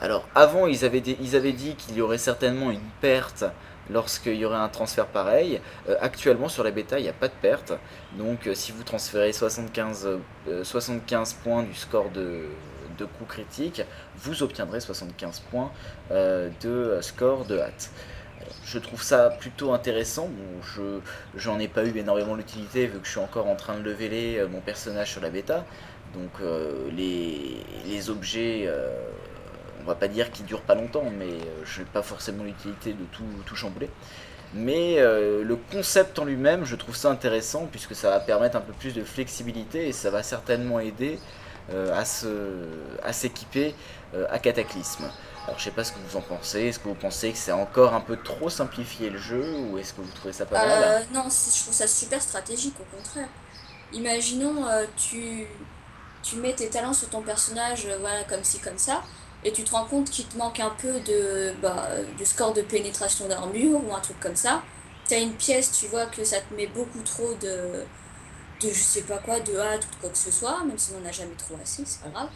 alors 0.00 0.26
avant 0.34 0.66
ils 0.66 0.84
avaient, 0.84 1.04
ils 1.20 1.36
avaient 1.36 1.52
dit 1.52 1.76
qu'il 1.76 1.94
y 1.94 2.00
aurait 2.00 2.18
certainement 2.18 2.72
une 2.72 2.88
perte 3.00 3.44
lorsqu'il 3.90 4.34
y 4.34 4.44
aurait 4.44 4.56
un 4.56 4.68
transfert 4.68 5.06
pareil. 5.06 5.60
actuellement 6.00 6.48
sur 6.48 6.64
la 6.64 6.72
bêta 6.72 6.98
il 6.98 7.04
n'y 7.04 7.08
a 7.08 7.12
pas 7.12 7.28
de 7.28 7.34
perte. 7.40 7.74
Donc 8.18 8.48
si 8.54 8.72
vous 8.72 8.84
transférez 8.84 9.32
75, 9.32 10.08
75 10.62 11.32
points 11.34 11.62
du 11.62 11.74
score 11.74 12.10
de, 12.10 12.46
coup 13.18 13.24
critique, 13.24 13.82
vous 14.16 14.42
obtiendrez 14.42 14.80
75 14.80 15.40
points 15.50 15.72
de 16.10 16.98
score 17.00 17.44
de 17.44 17.58
hâte 17.58 17.90
je 18.64 18.78
trouve 18.78 19.02
ça 19.02 19.30
plutôt 19.30 19.72
intéressant. 19.72 20.28
je 20.62 21.00
j'en 21.36 21.58
ai 21.58 21.68
pas 21.68 21.84
eu 21.84 21.96
énormément 21.96 22.34
l'utilité 22.34 22.86
vu 22.86 22.98
que 22.98 23.06
je 23.06 23.12
suis 23.12 23.20
encore 23.20 23.46
en 23.46 23.56
train 23.56 23.76
de 23.78 23.82
leveler 23.82 24.38
euh, 24.38 24.48
mon 24.48 24.60
personnage 24.60 25.12
sur 25.12 25.20
la 25.20 25.30
bêta. 25.30 25.64
Donc 26.14 26.30
euh, 26.40 26.90
les, 26.92 28.10
objets, 28.10 28.64
euh, 28.66 28.90
on 29.80 29.84
va 29.84 29.94
pas 29.94 30.08
dire 30.08 30.30
qu'ils 30.30 30.46
durent 30.46 30.62
pas 30.62 30.74
longtemps, 30.74 31.10
mais 31.18 31.38
je 31.64 31.80
n'ai 31.80 31.86
pas 31.86 32.02
forcément 32.02 32.44
l'utilité 32.44 32.92
de 32.92 33.04
tout, 33.12 33.24
tout 33.46 33.56
chambouler. 33.56 33.90
Mais 34.54 34.96
le 35.00 35.58
concept 35.72 36.18
en 36.18 36.24
lui-même, 36.24 36.64
je 36.64 36.76
trouve 36.76 36.96
ça 36.96 37.10
intéressant 37.10 37.66
puisque 37.70 37.94
ça 37.94 38.10
va 38.10 38.20
permettre 38.20 38.56
un 38.56 38.60
peu 38.60 38.72
plus 38.72 38.94
de 38.94 39.02
flexibilité 39.02 39.88
et 39.88 39.92
ça 39.92 40.10
va 40.10 40.22
certainement 40.22 40.80
aider 40.80 41.18
à 41.72 42.04
s'équiper 43.12 43.74
à 44.30 44.38
Cataclysme. 44.38 45.10
Alors 45.46 45.58
je 45.58 45.64
sais 45.64 45.70
pas 45.70 45.84
ce 45.84 45.92
que 45.92 45.98
vous 45.98 46.16
en 46.16 46.22
pensez, 46.22 46.62
est-ce 46.62 46.78
que 46.78 46.88
vous 46.88 46.94
pensez 46.94 47.30
que 47.32 47.36
c'est 47.38 47.52
encore 47.52 47.92
un 47.92 48.00
peu 48.00 48.16
trop 48.16 48.48
simplifié 48.48 49.10
le 49.10 49.18
jeu 49.18 49.44
ou 49.58 49.76
est-ce 49.76 49.92
que 49.92 50.00
vous 50.00 50.10
trouvez 50.14 50.32
ça 50.32 50.46
pas 50.46 50.66
mal 50.66 50.82
euh, 50.82 51.00
Non, 51.12 51.24
je 51.24 51.62
trouve 51.62 51.74
ça 51.74 51.86
super 51.86 52.22
stratégique 52.22 52.74
au 52.80 52.96
contraire. 52.96 53.28
Imaginons 53.92 54.66
euh, 54.66 54.86
tu, 54.96 55.46
tu 56.22 56.36
mets 56.36 56.54
tes 56.54 56.70
talents 56.70 56.94
sur 56.94 57.10
ton 57.10 57.20
personnage 57.20 57.84
euh, 57.84 57.98
voilà 58.00 58.24
comme 58.24 58.42
ci 58.42 58.58
comme 58.58 58.78
ça 58.78 59.02
et 59.44 59.52
tu 59.52 59.64
te 59.64 59.70
rends 59.70 59.84
compte 59.84 60.10
qu'il 60.10 60.26
te 60.26 60.36
manque 60.36 60.60
un 60.60 60.70
peu 60.70 61.00
de, 61.00 61.52
bah, 61.60 61.88
du 62.16 62.24
score 62.24 62.52
de 62.52 62.62
pénétration 62.62 63.28
d'armure 63.28 63.80
ou 63.84 63.94
un 63.94 64.00
truc 64.00 64.18
comme 64.20 64.36
ça. 64.36 64.62
Tu 65.08 65.14
as 65.14 65.18
une 65.18 65.34
pièce, 65.34 65.72
tu 65.78 65.86
vois 65.86 66.06
que 66.06 66.24
ça 66.24 66.38
te 66.40 66.54
met 66.54 66.66
beaucoup 66.66 67.02
trop 67.02 67.34
de, 67.34 67.84
de 68.62 68.68
je 68.68 68.72
sais 68.72 69.02
pas 69.02 69.18
quoi, 69.18 69.40
de 69.40 69.56
hâte 69.58 69.86
ou 69.86 69.94
de 69.94 70.00
quoi 70.00 70.10
que 70.10 70.18
ce 70.18 70.30
soit, 70.30 70.64
même 70.64 70.78
si 70.78 70.92
on 70.94 71.00
n'en 71.00 71.08
a 71.08 71.12
jamais 71.12 71.34
trop 71.36 71.54
assez, 71.62 71.82
c'est 71.84 72.02
pas 72.02 72.08
grave. 72.10 72.28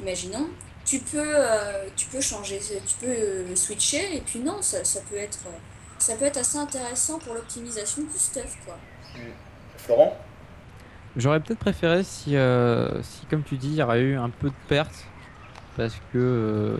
Imaginons 0.00 0.48
tu 0.86 1.00
peux, 1.00 1.18
euh, 1.20 1.88
tu 1.96 2.06
peux 2.06 2.20
changer, 2.20 2.58
tu 2.86 2.96
peux 3.00 3.06
euh, 3.06 3.56
switcher, 3.56 4.16
et 4.16 4.20
puis 4.20 4.38
non, 4.38 4.62
ça, 4.62 4.84
ça, 4.84 5.00
peut 5.10 5.16
être, 5.16 5.40
ça 5.98 6.14
peut 6.14 6.24
être 6.24 6.38
assez 6.38 6.56
intéressant 6.56 7.18
pour 7.18 7.34
l'optimisation 7.34 8.02
du 8.02 8.16
stuff, 8.16 8.56
quoi. 8.64 8.76
Mm. 9.16 9.32
Florent? 9.78 10.16
J'aurais 11.16 11.40
peut-être 11.40 11.58
préféré 11.58 12.04
si, 12.04 12.36
euh, 12.36 13.02
si, 13.02 13.26
comme 13.26 13.42
tu 13.42 13.56
dis, 13.56 13.68
il 13.68 13.74
y 13.74 13.82
aurait 13.82 14.00
eu 14.00 14.16
un 14.16 14.30
peu 14.30 14.48
de 14.48 14.54
perte, 14.68 14.94
parce 15.76 16.00
que 16.12 16.78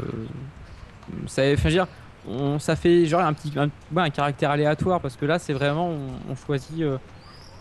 ça, 1.26 1.42
enfin, 1.52 1.68
dire, 1.68 1.86
on, 2.28 2.58
ça 2.58 2.76
fait 2.76 3.06
genre 3.06 3.20
un 3.20 3.32
petit, 3.32 3.52
un, 3.56 3.70
un, 3.96 4.10
caractère 4.10 4.50
aléatoire, 4.50 5.00
parce 5.00 5.16
que 5.16 5.26
là, 5.26 5.38
c'est 5.38 5.52
vraiment, 5.52 5.90
on, 5.90 6.32
on 6.32 6.36
choisit 6.36 6.84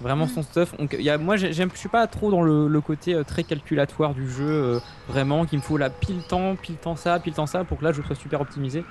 vraiment 0.01 0.27
son 0.27 0.43
stuff. 0.43 0.73
Y 0.91 1.09
a, 1.09 1.17
moi, 1.17 1.38
j'aime, 1.38 1.69
je 1.73 1.77
suis 1.77 1.89
pas 1.89 2.05
trop 2.07 2.31
dans 2.31 2.41
le, 2.41 2.81
côté 2.81 3.13
euh, 3.13 3.23
très 3.23 3.43
calculatoire 3.43 4.13
du 4.13 4.29
jeu, 4.29 4.47
euh, 4.49 4.79
vraiment 5.07 5.45
qu'il 5.45 5.59
me 5.59 5.63
faut 5.63 5.77
la 5.77 5.89
pile 5.89 6.21
temps, 6.23 6.55
pile 6.55 6.77
temps 6.77 6.95
ça, 6.95 7.19
pile 7.19 7.33
temps 7.33 7.45
ça, 7.45 7.63
pour 7.63 7.79
que 7.79 7.83
là 7.83 7.91
je 7.91 8.01
sois 8.01 8.15
super 8.15 8.41
optimisé. 8.41 8.83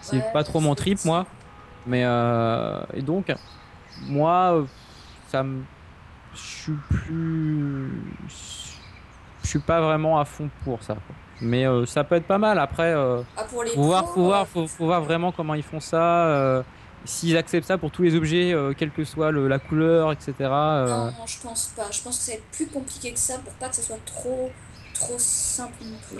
C'est 0.00 0.22
pas 0.32 0.44
trop 0.44 0.60
mon 0.60 0.74
trip, 0.74 1.04
moi. 1.04 1.26
Mais 1.86 2.02
euh, 2.04 2.80
et 2.94 3.02
donc, 3.02 3.34
moi, 4.06 4.64
ça 5.28 5.42
me, 5.42 5.62
je 6.34 6.40
suis 6.40 6.78
plus, 6.88 7.90
je 9.42 9.48
suis 9.48 9.58
pas 9.58 9.80
vraiment 9.80 10.18
à 10.18 10.24
fond 10.24 10.50
pour 10.64 10.82
ça. 10.82 10.96
Mais 11.40 11.64
ça 11.86 12.04
peut 12.04 12.16
être 12.16 12.26
pas 12.26 12.38
mal. 12.38 12.58
Après, 12.58 12.92
ah, 12.92 13.44
pour 13.44 13.62
les 13.62 13.70
faut, 13.70 13.82
voir, 13.82 14.08
faut, 14.08 14.24
voir, 14.24 14.46
faut, 14.48 14.66
faut, 14.66 14.86
voir 14.86 15.02
vraiment 15.02 15.32
comment 15.32 15.54
ils 15.54 15.62
font 15.62 15.80
ça 15.80 16.64
s'ils 17.04 17.36
acceptent 17.36 17.66
ça 17.66 17.78
pour 17.78 17.90
tous 17.90 18.02
les 18.02 18.14
objets, 18.14 18.52
euh, 18.52 18.74
quelle 18.76 18.90
que 18.90 19.04
soit 19.04 19.32
la 19.32 19.58
couleur, 19.58 20.12
etc. 20.12 20.34
Euh. 20.40 21.10
Non, 21.10 21.26
je 21.26 21.40
pense 21.40 21.72
pas. 21.76 21.90
Je 21.90 22.02
pense 22.02 22.18
que 22.18 22.24
c'est 22.24 22.42
plus 22.52 22.66
compliqué 22.66 23.12
que 23.12 23.18
ça 23.18 23.38
pour 23.38 23.52
pas 23.54 23.68
que 23.68 23.76
ça 23.76 23.82
soit 23.82 23.98
trop 24.04 24.50
trop 24.94 25.14
simple. 25.16 25.74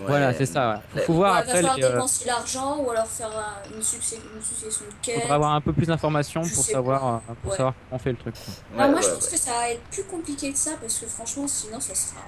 Voilà, 0.07 0.33
c'est 0.33 0.47
ça. 0.47 0.83
Il 0.95 1.01
faut 1.03 1.15
voir 1.15 1.37
après. 1.37 1.61
Il 1.61 1.63
va 1.63 1.73
falloir 1.73 1.93
dépenser 1.93 2.27
l'argent 2.27 2.79
ou 2.79 2.91
alors 2.91 3.07
faire 3.07 3.31
une, 3.75 3.83
succession, 3.83 4.21
de 4.21 4.95
quêtes. 5.03 5.21
Faudra 5.21 5.35
avoir 5.35 5.55
un 5.55 5.61
peu 5.61 5.73
plus 5.73 5.87
d'informations 5.87 6.43
pour 6.43 6.65
savoir 6.65 7.07
euh, 7.07 7.35
pour 7.43 7.53
savoir 7.53 7.75
comment 7.75 7.97
on 7.97 7.99
fait 7.99 8.13
le 8.13 8.19
truc. 8.19 8.35
moi, 8.75 8.89
je 9.01 9.09
pense 9.09 9.29
que 9.29 9.37
ça 9.37 9.53
va 9.53 9.71
être 9.71 9.83
plus 9.91 10.05
compliqué 10.05 10.53
que 10.53 10.59
ça 10.59 10.73
parce 10.81 10.99
que 10.99 11.07
franchement, 11.07 11.49
sinon, 11.49 11.81
ça 11.81 11.95
sera, 11.95 12.21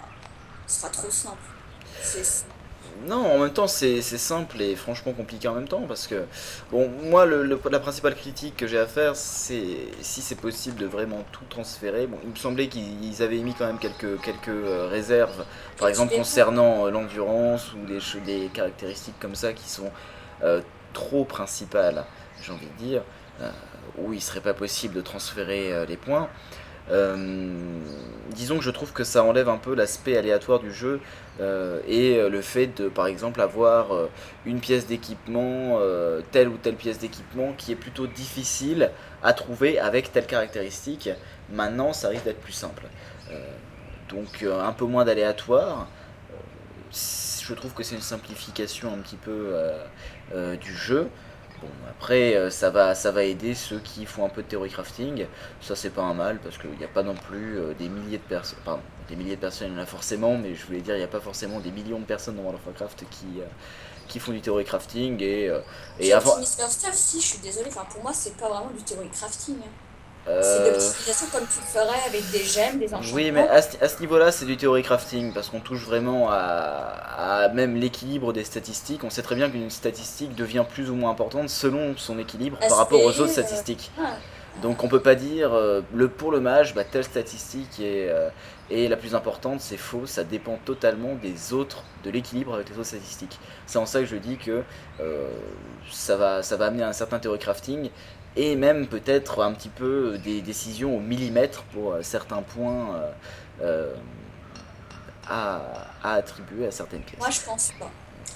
ça 0.67 0.81
sera 0.81 0.91
trop 0.91 1.11
simple. 1.11 1.39
C'est 2.03 2.45
non, 3.07 3.35
en 3.35 3.39
même 3.39 3.53
temps, 3.53 3.67
c'est 3.67 4.01
simple 4.03 4.61
et 4.61 4.77
franchement 4.77 5.13
compliqué 5.13 5.49
en 5.49 5.55
même 5.55 5.69
temps 5.69 5.83
parce 5.89 6.07
que, 6.07 6.25
bon, 6.71 6.91
moi, 7.05 7.25
le, 7.25 7.61
la 7.71 7.81
principale 7.81 8.15
critique 8.15 8.57
que 8.57 8.67
j'ai 8.67 8.79
à 8.79 8.87
faire, 8.87 9.17
c'est 9.17 9.77
si 10.01 10.21
c'est 10.21 10.35
possible 10.35 10.77
de 10.77 10.87
vraiment 10.87 11.25
tout 11.33 11.45
transférer. 11.49 12.07
Bon, 12.07 12.19
il 12.23 12.31
me 12.31 12.37
semblait 12.37 12.69
qu'ils 12.69 13.23
avaient 13.23 13.39
mis 13.39 13.55
quand 13.55 13.67
même 13.67 13.79
quelques, 13.79 14.21
quelques 14.23 14.49
euh, 14.49 14.89
réserves, 14.91 15.45
par 15.79 15.89
exemple 15.89 16.15
concernant 16.15 16.87
euh, 16.87 16.91
l'endurance 16.91 17.73
ou 17.75 17.87
des, 17.87 18.01
des 18.25 18.49
caractéristiques 18.49 19.19
comme 19.21 19.35
ça 19.35 19.53
qui 19.53 19.69
sont 19.69 19.91
euh, 20.43 20.61
trop 20.93 21.25
principales, 21.25 22.05
j'ai 22.43 22.53
envie 22.53 22.67
de 22.67 22.85
dire, 22.85 23.03
où 23.97 24.13
il 24.13 24.21
serait 24.21 24.41
pas 24.41 24.53
possible 24.53 24.95
de 24.95 25.01
transférer 25.01 25.87
les 25.87 25.97
points. 25.97 26.29
Euh, 26.91 27.81
disons 28.35 28.59
que 28.59 28.65
je 28.65 28.71
trouve 28.71 28.93
que 28.93 29.05
ça 29.05 29.25
enlève 29.25 29.49
un 29.49 29.57
peu 29.57 29.75
l'aspect 29.75 30.17
aléatoire 30.17 30.61
du 30.61 30.73
jeu 30.73 31.01
euh, 31.41 31.81
et 31.87 32.17
euh, 32.17 32.29
le 32.29 32.41
fait 32.43 32.67
de 32.67 32.89
par 32.89 33.07
exemple 33.07 33.41
avoir 33.41 33.89
une 34.45 34.61
pièce 34.61 34.87
d'équipement, 34.87 35.79
telle 36.31 36.49
ou 36.49 36.57
telle 36.57 36.77
pièce 36.77 36.99
d'équipement 36.99 37.53
qui 37.57 37.73
est 37.73 37.77
plutôt 37.77 38.07
difficile 38.07 38.91
à 39.23 39.33
trouver 39.33 39.79
avec 39.79 40.13
telle 40.13 40.27
caractéristique. 40.27 41.11
Maintenant 41.53 41.93
ça 41.93 42.09
risque 42.09 42.25
d'être 42.25 42.41
plus 42.41 42.53
simple. 42.53 42.85
donc 44.09 44.45
un 44.45 44.73
peu 44.73 44.85
moins 44.85 45.05
d'aléatoire. 45.05 45.89
je 46.93 47.55
trouve 47.55 47.73
que 47.75 47.83
c'est 47.83 47.95
une 47.95 48.01
simplification 48.01 48.93
un 48.93 48.99
petit 48.99 49.17
peu 49.17 49.55
du 50.61 50.75
jeu. 50.75 51.09
Bon, 51.61 51.69
après, 51.91 52.35
euh, 52.37 52.51
ça 52.51 52.71
va, 52.71 52.95
ça 52.95 53.11
va 53.11 53.25
aider 53.25 53.55
ceux 53.55 53.81
qui 53.81 54.07
font 54.07 54.25
un 54.25 54.31
peu 54.31 54.43
de 54.43 54.49
théorie 54.49 54.71
crafting. 54.71 55.27
Ça, 55.61 55.77
c'est 55.77 55.91
pas 55.91 56.03
un 56.03 56.15
mal 56.15 56.39
parce 56.41 56.57
qu'il 56.57 56.71
n'y 56.71 56.85
a 56.85 56.89
pas 56.89 57.03
non 57.03 57.15
plus 57.15 57.59
euh, 57.59 57.75
des 57.75 57.89
milliers 57.89 58.19
de 58.19 58.23
personnes. 58.23 58.59
Pardon, 58.65 58.83
des 59.09 59.17
milliers 59.17 59.37
de 59.37 59.41
personnes, 59.41 59.73
il 59.73 59.75
y 59.77 59.79
en 59.79 59.83
a 59.83 59.87
forcément, 59.87 60.39
mais 60.39 60.55
je 60.55 60.65
voulais 60.67 60.81
dire, 60.81 60.95
il 60.95 60.99
n'y 60.99 61.05
a 61.05 61.09
pas 61.09 61.21
forcément 61.21 61.61
des 61.61 61.71
millions 61.71 61.99
de 61.99 62.05
personnes 62.05 62.37
dans 62.37 62.43
World 62.43 62.61
of 62.61 62.67
Warcraft 62.67 63.05
qui, 63.11 63.41
euh, 63.41 63.45
qui 64.09 64.19
font 64.21 64.33
du 64.33 64.41
théorie 64.41 64.65
crafting. 64.65 65.21
Et, 65.23 65.51
et 65.99 66.13
avant. 66.13 66.39
si, 66.43 67.21
je 67.21 67.27
suis 67.27 67.39
désolé, 67.39 67.69
enfin, 67.69 67.87
pour 67.91 68.03
moi, 68.03 68.13
c'est 68.15 68.37
pas 68.37 68.49
vraiment 68.49 68.71
du 68.71 68.83
théorie 68.83 69.11
crafting. 69.11 69.57
Hein. 69.57 69.90
C'est 70.43 70.59
de 70.59 70.65
euh, 70.65 70.73
l'optimisation 70.73 71.27
comme 71.33 71.47
tu 71.47 71.61
le 71.61 71.67
ferais 71.67 71.99
avec 72.07 72.31
des 72.31 72.45
gemmes, 72.45 72.79
des 72.79 72.95
enchantements. 72.95 73.15
Oui, 73.15 73.31
mais 73.33 73.49
à 73.49 73.63
ce, 73.63 74.01
niveau-là, 74.01 74.33
c'est 74.33 74.45
du 74.45 74.57
théorie 74.57 74.83
crafting 74.83 75.33
parce 75.33 75.49
qu'on 75.49 75.61
touche 75.61 75.85
vraiment 75.85 76.29
à, 76.31 77.49
même 77.55 77.77
l'équilibre 77.77 78.33
des 78.33 78.45
statistiques. 78.45 79.03
On 79.05 79.11
sait 79.11 79.23
très 79.23 79.35
bien 79.35 79.51
qu'une 79.51 79.71
statistique 79.71 80.35
devient 80.35 80.65
plus 80.69 80.91
ou 80.91 80.95
moins 80.95 81.11
importante 81.11 81.49
selon 81.49 81.97
son 81.97 82.19
équilibre 82.19 82.59
par 82.59 82.79
rapport 82.79 83.03
aux 83.03 83.21
autres 83.21 83.31
euh, 83.31 83.43
statistiques. 83.43 83.91
Donc 84.63 84.85
on 84.85 84.89
peut 84.89 85.01
pas 85.01 85.15
dire 85.15 85.55
euh, 85.55 85.81
le 85.95 86.09
pour 86.09 86.33
le 86.33 86.41
mage, 86.41 86.75
bah, 86.75 86.85
telle 86.85 87.05
statistique 87.05 87.81
est, 87.81 88.11
est 88.71 88.89
la 88.89 88.97
plus 88.97 89.15
importante, 89.15 89.61
c'est 89.61 89.77
faux, 89.77 90.07
ça 90.07 90.25
dépend 90.25 90.59
totalement 90.65 91.15
des 91.15 91.53
autres, 91.53 91.85
de 92.05 92.11
l'équilibre 92.11 92.55
avec 92.55 92.69
les 92.69 92.75
autres 92.75 92.89
statistiques. 92.89 93.39
C'est 93.67 93.79
en 93.79 93.87
ça 93.87 94.01
que 94.01 94.07
je 94.07 94.17
dis 94.17 94.37
que 94.37 94.63
ça, 95.91 96.17
va, 96.17 96.43
ça 96.43 96.57
va 96.57 96.67
amener 96.67 96.83
un 96.83 96.93
certain 96.93 97.19
théorie 97.19 97.39
crafting 97.39 97.91
et 98.37 98.57
même 98.57 98.87
peut-être 98.87 99.43
un 99.43 99.53
petit 99.53 99.69
peu 99.69 100.19
des 100.19 100.41
décisions 100.41 100.97
au 100.97 101.01
millimètre 101.01 101.63
pour 101.73 101.93
euh, 101.93 102.03
certains 102.03 102.43
points 102.43 102.95
euh, 102.95 103.13
euh, 103.63 103.95
à, 105.29 105.63
attribuer 106.03 106.67
à 106.67 106.71
certaines 106.71 107.03
pièces. 107.03 107.19
Moi 107.19 107.31
je 107.31 107.41
pense 107.41 107.73
pas. 107.79 107.91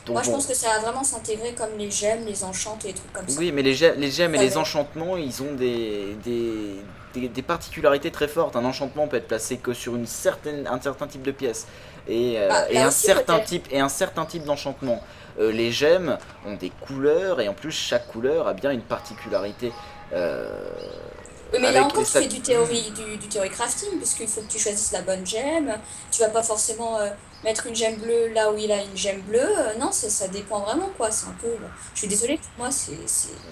Moi 0.09 0.23
je 0.23 0.31
pense 0.31 0.47
que 0.47 0.55
ça 0.55 0.69
va 0.69 0.81
vraiment 0.81 1.05
s'intégrer 1.05 1.55
comme 1.55 1.79
les 1.79 1.91
gemmes, 1.91 2.27
les 2.27 2.45
enchantes 2.45 2.85
et 2.85 2.89
les 2.89 2.95
trucs 2.95 3.13
comme 3.13 3.29
ça. 3.29 3.39
Oui, 3.39 3.53
mais 3.53 3.63
les 3.63 3.75
gemmes, 3.75 3.99
les 3.99 4.11
gemmes 4.11 4.35
et 4.35 4.39
les 4.39 4.57
enchantements, 4.57 5.17
ils 5.17 5.43
ont 5.43 5.55
des, 5.55 6.17
des, 6.23 7.29
des, 7.29 7.43
particularités 7.43 8.11
très 8.11 8.29
fortes. 8.29 8.55
Un 8.57 8.65
enchantement 8.65 9.09
peut 9.09 9.17
être 9.17 9.29
placé 9.29 9.57
que 9.57 9.73
sur 9.73 9.95
une 9.95 10.07
certaine, 10.07 10.67
un 10.67 10.81
certain 10.81 11.07
type 11.07 11.23
de 11.23 11.31
pièce 11.31 11.67
et, 12.07 12.37
bah, 12.49 12.71
et 12.71 12.79
un, 12.79 12.91
certain 12.91 13.41
type, 13.41 13.67
et 13.71 13.81
un 13.81 13.89
certain 13.89 14.27
type 14.27 14.45
d'enchantement. 14.45 15.03
Euh, 15.39 15.53
les 15.53 15.73
gemmes 15.73 16.19
ont 16.45 16.55
des 16.55 16.71
couleurs 16.71 17.41
et 17.41 17.49
en 17.49 17.55
plus 17.55 17.73
chaque 17.73 18.07
couleur 18.09 18.47
a 18.49 18.55
bien 18.55 18.71
une 18.71 18.85
particularité. 18.85 19.73
Euh, 20.13 20.71
Oui, 21.53 21.59
mais 21.61 21.73
là 21.73 21.85
encore, 21.85 22.07
fais 22.07 22.27
du 22.27 22.41
théorie, 22.41 22.91
du, 22.93 23.17
du 23.17 23.29
théorie 23.29 23.51
crafting, 23.51 23.97
puisqu'il 23.99 24.29
faut 24.29 24.43
que 24.43 24.49
tu 24.51 24.59
choisisses 24.59 24.93
la 24.93 25.03
bonne 25.03 25.27
gemme. 25.27 25.81
Tu 26.11 26.21
vas 26.21 26.31
pas 26.31 26.43
forcément 26.43 26.99
euh, 26.99 27.11
mettre 27.45 27.67
une 27.67 27.77
gemme 27.77 27.97
bleue 27.97 28.29
là 28.35 28.51
où 28.51 28.57
il 28.59 28.73
a 28.73 28.83
une 28.83 28.97
gemme 28.97 29.21
bleue. 29.21 29.39
Euh, 29.41 29.75
non, 29.79 29.91
c'est- 29.93 30.09
ça 30.11 30.27
dépend 30.29 30.61
vraiment, 30.61 30.91
quoi. 30.97 31.11
C'est 31.11 31.27
un 31.29 31.35
peu. 31.41 31.49
Je 31.95 31.99
suis 32.01 32.09
désolée, 32.09 32.39
pour 32.39 32.65
moi, 32.65 32.71
c'est. 32.71 32.93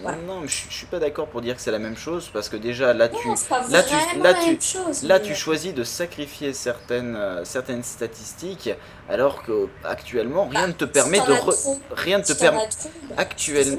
Voilà. 0.03 0.17
Non, 0.27 0.41
mais 0.41 0.49
je, 0.49 0.65
je 0.69 0.75
suis 0.75 0.87
pas 0.87 0.99
d'accord 0.99 1.29
pour 1.29 1.41
dire 1.43 1.55
que 1.57 1.61
c'est 1.63 1.71
la 1.71 1.79
même 1.79 1.97
chose 1.97 2.29
parce 2.33 2.49
que 2.49 2.57
déjà 2.57 2.93
là 2.95 3.09
tu 3.09 3.29
Non, 3.29 3.35
là, 3.71 3.83
tu- 3.83 4.19
là, 4.19 4.35
tu- 4.35 4.59
chose. 4.61 5.03
là 5.05 5.21
tu 5.21 5.35
choisis 5.35 5.73
de 5.75 5.85
sacrifier 5.85 6.53
certaines 6.53 7.15
euh, 7.17 7.45
certaines 7.45 7.83
statistiques 7.83 8.71
alors 9.09 9.43
que 9.43 9.69
actuellement 9.85 10.49
rien 10.49 10.67
ne 10.69 10.73
te 10.73 10.85
Bah, 10.85 10.91
permet 10.93 11.19
si 11.21 11.27
de 11.27 11.33
re- 11.33 11.79
rien 11.93 12.19
ne 12.19 12.23
te 12.23 12.33
si 12.33 12.39
permet 12.39 12.59
bah, 13.09 13.15
actuel- 13.19 13.79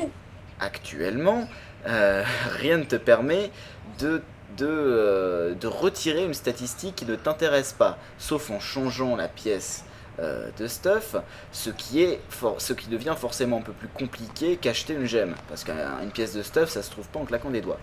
actuellement 0.60 1.48
euh, 1.88 2.24
rien 2.60 2.78
ne 2.78 2.84
te 2.84 2.96
permet 2.96 3.52
de 4.00 4.22
de, 4.58 4.68
euh, 4.70 5.56
de 5.56 5.66
retirer 5.66 6.24
une 6.26 6.36
statistique 6.36 6.96
qui 6.98 7.06
ne 7.08 7.16
t'intéresse 7.16 7.74
pas, 7.74 7.98
sauf 8.20 8.52
en 8.52 8.60
changeant 8.60 9.16
la 9.16 9.28
pièce 9.28 9.84
euh, 10.20 10.50
de 10.58 10.68
stuff, 10.68 11.16
ce 11.52 11.72
qui, 11.72 12.04
est 12.04 12.20
ce 12.60 12.74
qui 12.74 12.88
devient 12.88 13.16
forcément 13.18 13.58
un 13.58 13.62
peu 13.62 13.74
plus 13.74 13.88
compliqué 13.88 14.58
qu'acheter 14.58 14.94
une 14.94 15.06
gemme, 15.06 15.36
parce 15.50 15.64
qu'une 15.64 16.12
pièce 16.14 16.34
de 16.34 16.44
stuff, 16.44 16.70
ça 16.70 16.84
se 16.84 16.92
trouve 16.92 17.08
pas 17.08 17.20
en 17.20 17.26
claquant 17.26 17.50
des 17.50 17.62
doigts. 17.62 17.80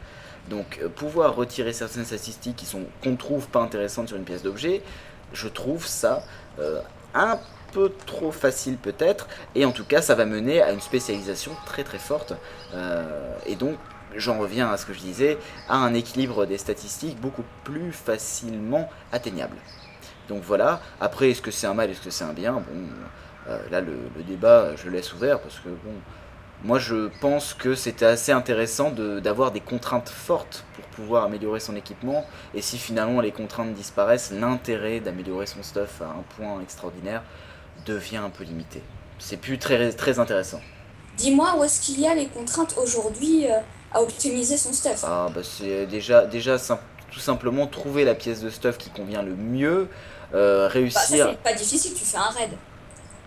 Donc 0.49 0.79
euh, 0.83 0.89
pouvoir 0.89 1.35
retirer 1.35 1.73
certaines 1.73 2.05
statistiques 2.05 2.57
qui 2.57 2.67
sont 2.67 2.85
qu'on 3.03 3.17
trouve 3.17 3.49
pas 3.49 3.61
intéressantes 3.61 4.09
sur 4.09 4.17
une 4.17 4.25
pièce 4.25 4.43
d'objet, 4.43 4.83
je 5.33 5.49
trouve 5.49 5.87
ça 5.87 6.23
euh, 6.61 6.81
un 7.15 7.39
peu 7.73 7.93
trop 8.07 8.33
facile 8.33 8.77
peut-être, 8.77 9.29
et 9.55 9.65
en 9.65 9.73
tout 9.73 9.85
cas 9.85 10.01
ça 10.01 10.15
va 10.15 10.25
mener 10.25 10.63
à 10.63 10.73
une 10.73 10.81
spécialisation 10.81 11.53
très 11.67 11.85
très 11.85 11.99
forte, 11.99 12.35
et 13.47 13.55
donc 13.55 13.77
j'en 14.17 14.39
reviens 14.39 14.71
à 14.71 14.77
ce 14.77 14.87
que 14.87 14.93
je 14.93 14.99
disais, 14.99 15.39
à 15.69 15.77
un 15.77 15.95
équilibre 15.95 16.47
des 16.47 16.59
statistiques 16.59 17.21
beaucoup 17.21 17.45
plus 17.63 17.93
facilement 17.93 18.89
atteignable. 19.13 19.57
Donc 20.31 20.43
voilà, 20.45 20.81
après 21.01 21.31
est-ce 21.31 21.43
que 21.43 21.51
c'est 21.51 21.67
un 21.67 21.75
mal, 21.75 21.91
est-ce 21.91 22.01
que 22.01 22.11
c'est 22.11 22.25
un 22.25 22.33
bien? 22.33 22.53
Bon, 22.53 22.63
euh, 23.49 23.59
là 23.71 23.81
le, 23.81 23.95
le 24.17 24.23
débat 24.23 24.77
je 24.77 24.85
le 24.85 24.93
laisse 24.93 25.13
ouvert 25.13 25.41
parce 25.41 25.57
que 25.59 25.69
bon, 25.69 25.95
moi 26.63 26.79
je 26.79 27.09
pense 27.21 27.53
que 27.53 27.75
c'était 27.75 28.07
assez 28.07 28.31
intéressant 28.31 28.91
de- 28.93 29.19
d'avoir 29.19 29.51
des 29.51 29.61
contraintes 29.61 30.09
fortes 30.09 30.65
pour 30.75 30.85
pouvoir 30.85 31.25
améliorer 31.25 31.59
son 31.59 31.75
équipement, 31.75 32.25
et 32.55 32.63
si 32.63 32.79
finalement 32.79 33.21
les 33.21 33.33
contraintes 33.33 33.75
disparaissent, 33.75 34.31
l'intérêt 34.31 35.01
d'améliorer 35.01 35.47
son 35.47 35.65
stuff 35.65 36.01
à 36.01 36.11
un 36.21 36.23
point 36.37 36.61
extraordinaire 36.63 37.23
devient 37.85 38.19
un 38.19 38.31
peu 38.31 38.45
limité. 38.45 38.83
C'est 39.19 39.39
plus 39.39 39.59
très, 39.59 39.91
très 39.93 40.21
intéressant. 40.21 40.61
Dis-moi 41.17 41.57
où 41.59 41.65
est-ce 41.65 41.81
qu'il 41.81 41.99
y 42.01 42.07
a 42.07 42.15
les 42.15 42.29
contraintes 42.29 42.77
aujourd'hui 42.81 43.49
euh, 43.49 43.59
à 43.93 44.01
optimiser 44.01 44.57
son 44.57 44.73
stuff? 44.73 45.03
Ah 45.05 45.27
bah 45.35 45.41
c'est 45.43 45.87
déjà, 45.87 46.25
déjà 46.25 46.57
tout 47.11 47.19
simplement 47.21 47.67
trouver 47.67 48.05
la 48.05 48.15
pièce 48.15 48.41
de 48.41 48.51
stuff 48.51 48.79
qui 48.79 48.91
convient 48.91 49.23
le 49.23 49.35
mieux, 49.35 49.89
euh, 50.35 50.67
Bah, 50.67 50.73
réussir... 50.73 51.29
c'est 51.31 51.43
pas 51.43 51.53
difficile, 51.53 51.95
tu 51.95 52.05
fais 52.05 52.17
un 52.17 52.31
raid. 52.31 52.51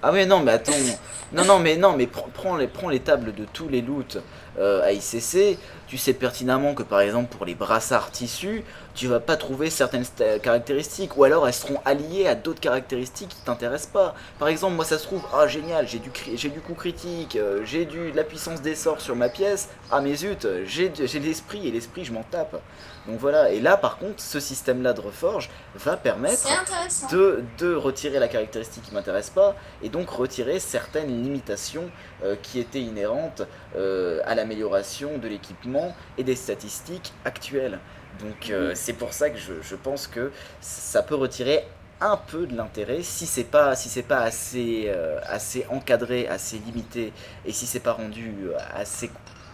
Ah 0.02 0.12
mais 0.12 0.26
non 0.26 0.42
mais 0.42 0.52
attends, 0.52 0.74
non 1.34 1.46
non 1.46 1.60
mais 1.60 1.78
non 1.78 1.94
mais 1.94 2.08
prends, 2.08 2.28
prends 2.34 2.58
les, 2.58 2.68
prends 2.68 2.90
les 2.90 3.00
tables 3.00 3.34
de 3.34 3.46
tous 3.46 3.70
les 3.70 3.82
loots 3.82 4.18
euh, 4.60 4.84
à 4.84 4.92
ICC, 4.92 5.58
tu 5.88 5.98
sais 5.98 6.14
pertinemment 6.14 6.74
que 6.74 6.84
par 6.84 7.00
exemple 7.00 7.34
pour 7.36 7.46
les 7.46 7.56
brassards 7.56 8.12
tissus, 8.12 8.66
tu 8.96 9.08
vas 9.08 9.22
pas 9.22 9.38
trouver 9.38 9.70
certaines 9.70 10.04
caractéristiques, 10.42 11.16
ou 11.18 11.24
alors 11.24 11.48
elles 11.48 11.54
seront 11.54 11.80
alliées 11.86 12.28
à 12.28 12.36
d'autres 12.36 12.60
caractéristiques 12.60 13.30
qui 13.30 13.42
t'intéressent 13.46 13.92
pas. 13.94 14.14
Par 14.40 14.50
exemple 14.50 14.76
moi 14.76 14.84
ça 14.84 14.98
se 14.98 15.04
trouve, 15.06 15.24
ah 15.34 15.48
génial, 15.48 15.88
j'ai 15.88 16.00
du, 16.00 16.10
cri- 16.10 16.34
j'ai 16.36 16.50
du 16.50 16.60
coup 16.60 16.74
critique, 16.74 17.38
euh, 17.38 17.62
j'ai 17.64 17.86
du, 17.86 18.12
de 18.12 18.16
la 18.18 18.26
puissance 18.26 18.62
des 18.62 18.76
sorts 18.76 19.00
sur 19.00 19.16
ma 19.16 19.30
pièce, 19.30 19.70
ah 19.90 20.02
mais 20.02 20.16
zut, 20.16 20.46
j'ai 20.66 20.90
de 20.90 21.20
l'esprit 21.26 21.66
et 21.68 21.72
l'esprit 21.72 22.04
je 22.04 22.12
m'en 22.12 22.24
tape. 22.24 22.62
Donc 23.08 23.20
voilà, 23.20 23.52
et 23.52 23.60
là 23.60 23.76
par 23.76 23.98
contre 23.98 24.22
ce 24.22 24.40
système 24.40 24.82
là 24.82 24.94
de 24.94 25.02
reforge 25.02 25.50
va 25.76 25.98
permettre 25.98 26.48
de, 27.12 27.44
de 27.58 27.76
retirer 27.76 28.18
la 28.18 28.30
caractéristique 28.30 28.84
qui 28.84 28.94
m'intéresse 28.94 29.30
pas 29.30 29.56
et 29.82 29.90
donc 29.90 30.10
retirer 30.10 30.60
certaines 30.60 31.22
limitations 31.22 31.90
euh, 32.24 32.38
qui 32.42 32.60
étaient 32.60 32.82
inhérentes 32.82 33.42
euh, 33.76 34.22
à 34.26 34.36
l'amélioration 34.36 35.18
de 35.18 35.28
l'équipement 35.28 35.94
et 36.18 36.24
des 36.24 36.36
statistiques 36.36 37.14
actuelles. 37.26 37.80
Donc 38.22 38.50
euh, 38.50 38.72
c'est 38.74 38.94
pour 38.94 39.12
ça 39.12 39.30
que 39.30 39.38
je, 39.38 39.54
je 39.62 39.76
pense 39.76 40.08
que 40.08 40.32
ça 40.62 41.04
peut 41.04 41.16
retirer 41.16 41.66
un 42.00 42.16
peu 42.16 42.48
de 42.48 42.56
l'intérêt 42.56 43.02
si 43.02 43.26
c'est 43.26 43.44
pas 43.44 43.76
si 43.76 43.90
c'est 43.90 44.04
pas 44.04 44.20
assez 44.20 44.92
assez 45.26 45.66
encadré, 45.70 46.28
assez 46.28 46.58
limité 46.58 47.14
et 47.46 47.54
si 47.54 47.66
c'est 47.66 47.80
pas 47.80 47.94
rendu 47.94 48.34
assez 48.74 49.10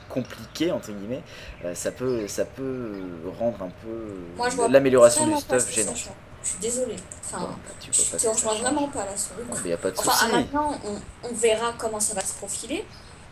compliqué 0.09 0.71
entre 0.71 0.91
guillemets, 0.91 1.21
euh, 1.65 1.73
ça 1.75 1.91
peut 1.91 2.27
ça 2.27 2.45
peut 2.45 2.91
rendre 3.39 3.63
un 3.63 3.71
peu 3.83 4.49
vois 4.49 4.67
l'amélioration 4.67 5.27
du 5.27 5.35
stuff 5.37 5.71
gênant. 5.71 5.93
Je 6.41 6.49
suis 6.49 6.59
désolée. 6.61 6.95
Enfin, 7.25 7.39
Bon, 7.39 7.47
bah, 7.47 7.53
tu 7.79 7.91
je 7.93 8.15
te 8.17 8.27
rejoins 8.27 8.55
vraiment 8.55 8.87
pas 8.87 9.05
là 9.05 9.15
sur 9.15 9.31
le 9.37 9.43
Non, 9.43 9.49
coup. 9.51 9.59
mais 9.63 9.69
y 9.71 9.73
a 9.73 9.77
pas 9.77 9.91
de 9.91 9.97
Enfin, 9.97 10.11
souci. 10.11 10.25
à 10.25 10.37
maintenant, 10.37 10.73
on, 10.85 11.27
on 11.29 11.33
verra 11.33 11.73
comment 11.77 11.99
ça 11.99 12.13
va 12.13 12.21
se 12.21 12.33
profiler. 12.33 12.85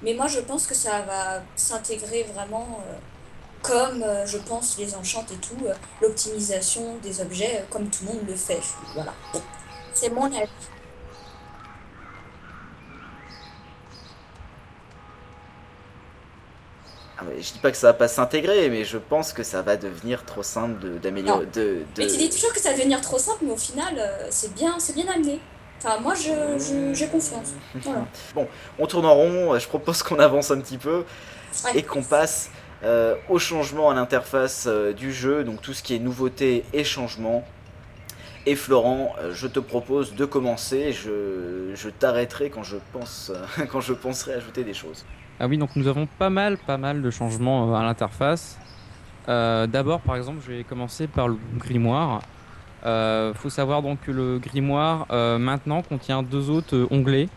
Mais 0.03 0.13
moi, 0.13 0.28
je 0.28 0.39
pense 0.41 0.67
que 0.67 0.75
ça 0.75 1.01
va 1.03 1.41
s'intégrer 1.55 2.23
vraiment 2.36 2.80
euh, 2.86 2.93
comme, 3.63 4.03
euh, 4.03 4.25
je 4.25 4.38
pense, 4.38 4.78
les 4.78 4.93
enchantes 4.93 5.32
et 5.32 5.38
tout, 5.38 5.65
euh, 5.65 5.73
l'optimisation 6.01 6.97
des 7.01 7.21
objets, 7.21 7.59
euh, 7.61 7.65
comme 7.69 7.89
tout 7.89 8.03
le 8.05 8.13
monde 8.13 8.28
le 8.28 8.36
fait. 8.36 8.59
Voilà. 8.93 9.13
C'est 9.93 10.09
mon 10.09 10.25
avis. 10.25 10.49
Ah, 17.20 17.24
mais 17.28 17.41
je 17.41 17.53
dis 17.53 17.59
pas 17.59 17.72
que 17.72 17.78
ça 17.78 17.88
va 17.88 17.93
pas 17.93 18.07
s'intégrer, 18.07 18.70
mais 18.70 18.84
je 18.84 18.97
pense 18.97 19.34
que 19.34 19.41
ça 19.43 19.61
va 19.63 19.76
devenir 19.76 20.24
trop 20.24 20.43
simple 20.43 20.80
de- 20.80 20.97
d'améliorer. 20.99 21.45
Non. 21.45 21.51
De, 21.51 21.61
de... 21.61 21.84
Mais 21.97 22.07
tu 22.07 22.18
dis 22.18 22.30
toujours 22.30 22.53
que 22.53 22.59
ça 22.59 22.72
va 22.72 22.78
devenir 22.78 23.01
trop 23.01 23.18
simple, 23.18 23.39
mais 23.43 23.51
au 23.51 23.57
final, 23.57 23.95
euh, 23.97 24.28
c'est 24.30 24.53
bien, 24.53 24.76
c'est 24.78 24.93
bien 24.93 25.07
amené. 25.11 25.39
Enfin, 25.84 25.99
moi, 25.99 26.13
je, 26.15 26.30
je- 26.59 26.93
j'ai 26.93 27.07
confiance. 27.07 27.53
Voilà. 27.76 28.05
On 28.80 28.86
tourne 28.88 29.05
en 29.05 29.15
rond, 29.15 29.57
je 29.57 29.68
propose 29.68 30.03
qu'on 30.03 30.20
avance 30.20 30.51
un 30.51 30.59
petit 30.59 30.78
peu 30.78 31.03
Ouais. 31.65 31.80
et 31.80 31.82
qu'on 31.84 32.03
passe 32.03 32.51
euh, 32.84 33.15
au 33.30 33.39
changement 33.39 33.89
à 33.89 33.95
l'interface 33.95 34.65
euh, 34.68 34.93
du 34.93 35.11
jeu, 35.11 35.43
donc 35.43 35.61
tout 35.61 35.74
ce 35.74 35.82
qui 35.82 35.95
est 35.95 35.99
nouveauté 35.99 36.63
et 36.74 36.84
changement. 36.84 37.43
Et 38.45 38.55
Florent, 38.55 39.15
euh, 39.20 39.34
je 39.34 39.47
te 39.47 39.59
propose 39.59 40.13
de 40.13 40.24
commencer, 40.26 40.93
je, 40.93 41.72
je 41.74 41.89
t'arrêterai 41.89 42.49
quand 42.51 42.63
je 42.63 42.78
pense 42.93 43.32
quand 43.72 43.82
je 43.82 43.93
penserai 43.93 44.34
ajouter 44.36 44.63
des 44.63 44.76
choses. 44.76 45.03
Ah 45.39 45.47
oui, 45.47 45.57
donc 45.57 45.75
nous 45.75 45.88
avons 45.88 46.07
pas 46.07 46.29
mal, 46.29 46.57
pas 46.57 46.77
mal 46.77 47.01
de 47.01 47.09
changements 47.11 47.71
euh, 47.71 47.75
à 47.77 47.83
l'interface. 47.83 48.59
Euh, 49.29 49.67
D'abord, 49.67 49.99
par 50.01 50.15
exemple, 50.15 50.39
je 50.45 50.51
vais 50.51 50.63
commencer 50.63 51.07
par 51.07 51.27
le 51.27 51.38
grimoire. 51.57 52.21
Euh, 52.85 53.33
faut 53.33 53.49
savoir 53.49 53.81
donc 53.81 54.01
que 54.01 54.11
le 54.11 54.39
grimoire 54.39 55.05
maintenant 55.39 55.81
contient 55.81 56.23
deux 56.23 56.49
autres 56.49 56.88
onglets. 56.91 57.27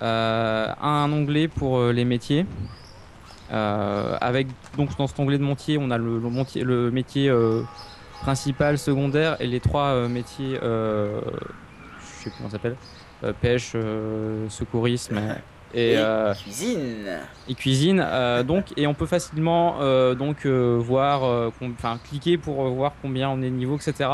Un 0.00 1.08
onglet 1.12 1.48
pour 1.48 1.80
les 1.84 2.04
métiers. 2.04 2.44
Avec 3.50 4.48
donc 4.76 4.96
dans 4.98 5.06
cet 5.06 5.18
onglet 5.18 5.38
de 5.38 5.44
métier, 5.44 5.78
on 5.78 5.90
a 5.90 5.96
le, 5.98 6.18
le, 6.18 6.28
montier- 6.28 6.64
métier 6.64 7.32
principal, 8.20 8.76
secondaire 8.78 9.36
et 9.40 9.46
les 9.46 9.60
trois 9.60 10.08
métiers. 10.08 10.58
Je 10.60 11.20
sais 12.00 12.30
plus 12.30 12.32
comment 12.36 12.50
ça 12.50 12.56
s'appelle. 12.58 12.76
Pêche, 13.40 13.74
secourisme 14.48 15.18
et, 15.74 15.92
Et 15.92 15.98
euh, 15.98 16.34
Cuisine. 16.34 17.18
et 17.48 17.54
cuisine 17.54 18.04
euh, 18.04 18.42
donc 18.42 18.72
et 18.76 18.86
on 18.86 18.94
peut 18.94 19.06
facilement 19.06 19.76
euh, 19.80 20.14
donc 20.14 20.46
voir 20.46 21.50
enfin 21.60 21.98
cliquer 22.08 22.38
pour 22.38 22.64
voir 22.70 22.92
combien 23.02 23.28
on 23.30 23.42
est 23.42 23.50
de 23.50 23.56
niveau 23.56 23.76
etc 23.76 24.08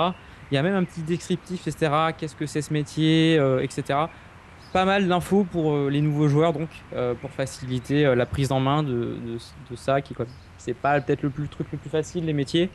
il 0.51 0.55
y 0.55 0.59
a 0.59 0.63
même 0.63 0.75
un 0.75 0.85
petit 0.85 1.03
descriptif 1.03 1.67
etc 1.69 1.93
qu'est-ce 2.17 2.35
que 2.35 2.47
c'est 2.47 2.63
ce 2.63 2.73
métier 2.73 3.41
etc 3.61 4.07
pas 4.73 4.85
mal 4.85 5.09
d'infos 5.09 5.45
pour 5.45 5.73
euh, 5.73 5.91
les 5.91 6.01
nouveaux 6.01 6.29
joueurs 6.29 6.53
donc 6.53 6.69
euh, 6.95 7.15
pour 7.15 7.31
faciliter 7.31 8.07
euh, 8.07 8.15
la 8.15 8.27
prise 8.27 8.53
en 8.53 8.61
main 8.61 8.83
de, 8.83 8.91
de, 8.91 9.39
de 9.71 9.77
ça 9.77 10.01
qui 10.01 10.15
c'est 10.59 10.75
pas 10.75 11.01
peut-être 11.01 11.23
le, 11.23 11.31
plus, 11.31 11.45
le 11.45 11.49
truc 11.49 11.67
le 11.73 11.79
plus 11.79 11.91
facile 11.91 12.25
les 12.25 12.33
métiers 12.33 12.71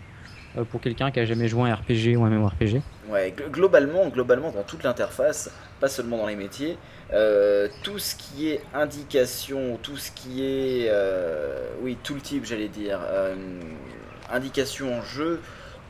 pour 0.64 0.80
quelqu'un 0.82 1.12
qui 1.12 1.20
a 1.20 1.26
jamais 1.26 1.47
joué 1.47 1.70
à 1.70 1.74
un 1.74 1.76
RPG 1.76 2.16
ou 2.18 2.24
un 2.24 2.30
MMORPG 2.30 2.82
Ouais, 3.10 3.34
gl- 3.38 3.49
globalement, 3.51 4.08
globalement 4.08 4.51
dans 4.51 4.64
toute 4.64 4.84
l'interface, 4.84 5.51
pas 5.80 5.88
seulement 5.89 6.18
dans 6.18 6.28
les 6.28 6.36
métiers, 6.36 6.78
euh, 7.14 7.68
tout 7.84 7.99
ce 7.99 8.16
qui 8.16 8.49
est 8.49 8.62
indication, 8.74 9.78
tout 9.84 9.97
ce 9.97 10.12
qui 10.12 10.43
est, 10.43 10.88
euh, 10.89 11.68
oui, 11.82 11.97
tout 12.03 12.16
le 12.16 12.22
type, 12.22 12.45
j'allais 12.45 12.68
dire, 12.70 12.99
euh, 13.03 13.36
indications 14.32 14.97
en 14.99 15.01
jeu, 15.03 15.41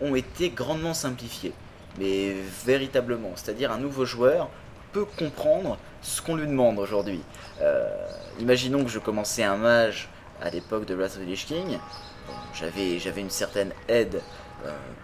ont 0.02 0.16
été 0.16 0.50
grandement 0.50 0.94
simplifiées. 0.94 1.54
Mais 2.00 2.36
véritablement, 2.66 3.32
c'est-à-dire 3.36 3.72
un 3.72 3.78
nouveau 3.78 4.04
joueur 4.06 4.50
peut 4.92 5.06
comprendre 5.06 5.78
ce 6.02 6.22
qu'on 6.22 6.36
lui 6.36 6.48
demande 6.48 6.78
aujourd'hui. 6.80 7.22
Euh, 7.62 7.88
imaginons 8.40 8.84
que 8.84 8.90
je 8.90 9.00
commençais 9.00 9.44
un 9.44 9.56
mage 9.58 10.10
à 10.42 10.50
l'époque 10.50 10.86
de 10.86 10.96
Wrath 10.96 11.12
of 11.18 11.24
the 11.24 11.28
Lich 11.28 11.46
King, 11.46 11.80
j'avais 12.54 13.00
j'avais 13.00 13.22
une 13.22 13.30
certaine 13.30 13.72
aide 13.88 14.16
euh, 14.16 14.20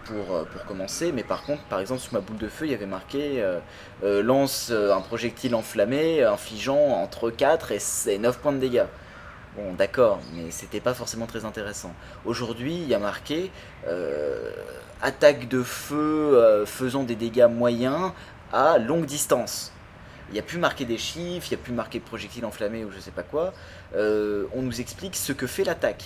pour, 0.04 0.34
euh, 0.34 0.44
pour 0.44 0.64
commencer, 0.64 1.12
mais 1.12 1.22
par 1.22 1.42
contre, 1.42 1.62
par 1.64 1.80
exemple, 1.80 2.00
sur 2.00 2.12
ma 2.12 2.20
boule 2.20 2.38
de 2.38 2.48
feu, 2.48 2.66
il 2.66 2.72
y 2.72 2.74
avait 2.74 2.86
marqué 2.86 3.42
euh, 3.42 3.58
euh, 4.02 4.22
lance 4.22 4.68
euh, 4.70 4.94
un 4.94 5.00
projectile 5.00 5.54
enflammé 5.54 6.22
infligeant 6.22 6.78
entre 6.78 7.30
4 7.30 7.72
et 8.08 8.18
9 8.18 8.38
points 8.38 8.52
de 8.52 8.58
dégâts. 8.58 8.86
Bon, 9.56 9.74
d'accord, 9.74 10.20
mais 10.34 10.50
c'était 10.50 10.80
pas 10.80 10.94
forcément 10.94 11.26
très 11.26 11.44
intéressant. 11.44 11.92
Aujourd'hui, 12.24 12.74
il 12.74 12.88
y 12.88 12.94
a 12.94 12.98
marqué 12.98 13.50
euh, 13.86 14.50
attaque 15.02 15.46
de 15.48 15.62
feu 15.62 15.96
euh, 16.38 16.64
faisant 16.64 17.02
des 17.02 17.16
dégâts 17.16 17.48
moyens 17.50 18.12
à 18.50 18.78
longue 18.78 19.04
distance. 19.04 19.72
Il 20.30 20.32
n'y 20.34 20.38
a 20.38 20.42
plus 20.42 20.56
marqué 20.56 20.86
des 20.86 20.96
chiffres, 20.96 21.46
il 21.50 21.54
n'y 21.54 21.60
a 21.60 21.62
plus 21.62 21.74
marqué 21.74 21.98
de 21.98 22.04
projectiles 22.04 22.46
enflammés 22.46 22.86
ou 22.86 22.90
je 22.90 22.98
sais 22.98 23.10
pas 23.10 23.22
quoi. 23.22 23.52
Euh, 23.94 24.46
on 24.54 24.62
nous 24.62 24.80
explique 24.80 25.16
ce 25.16 25.34
que 25.34 25.46
fait 25.46 25.64
l'attaque. 25.64 26.04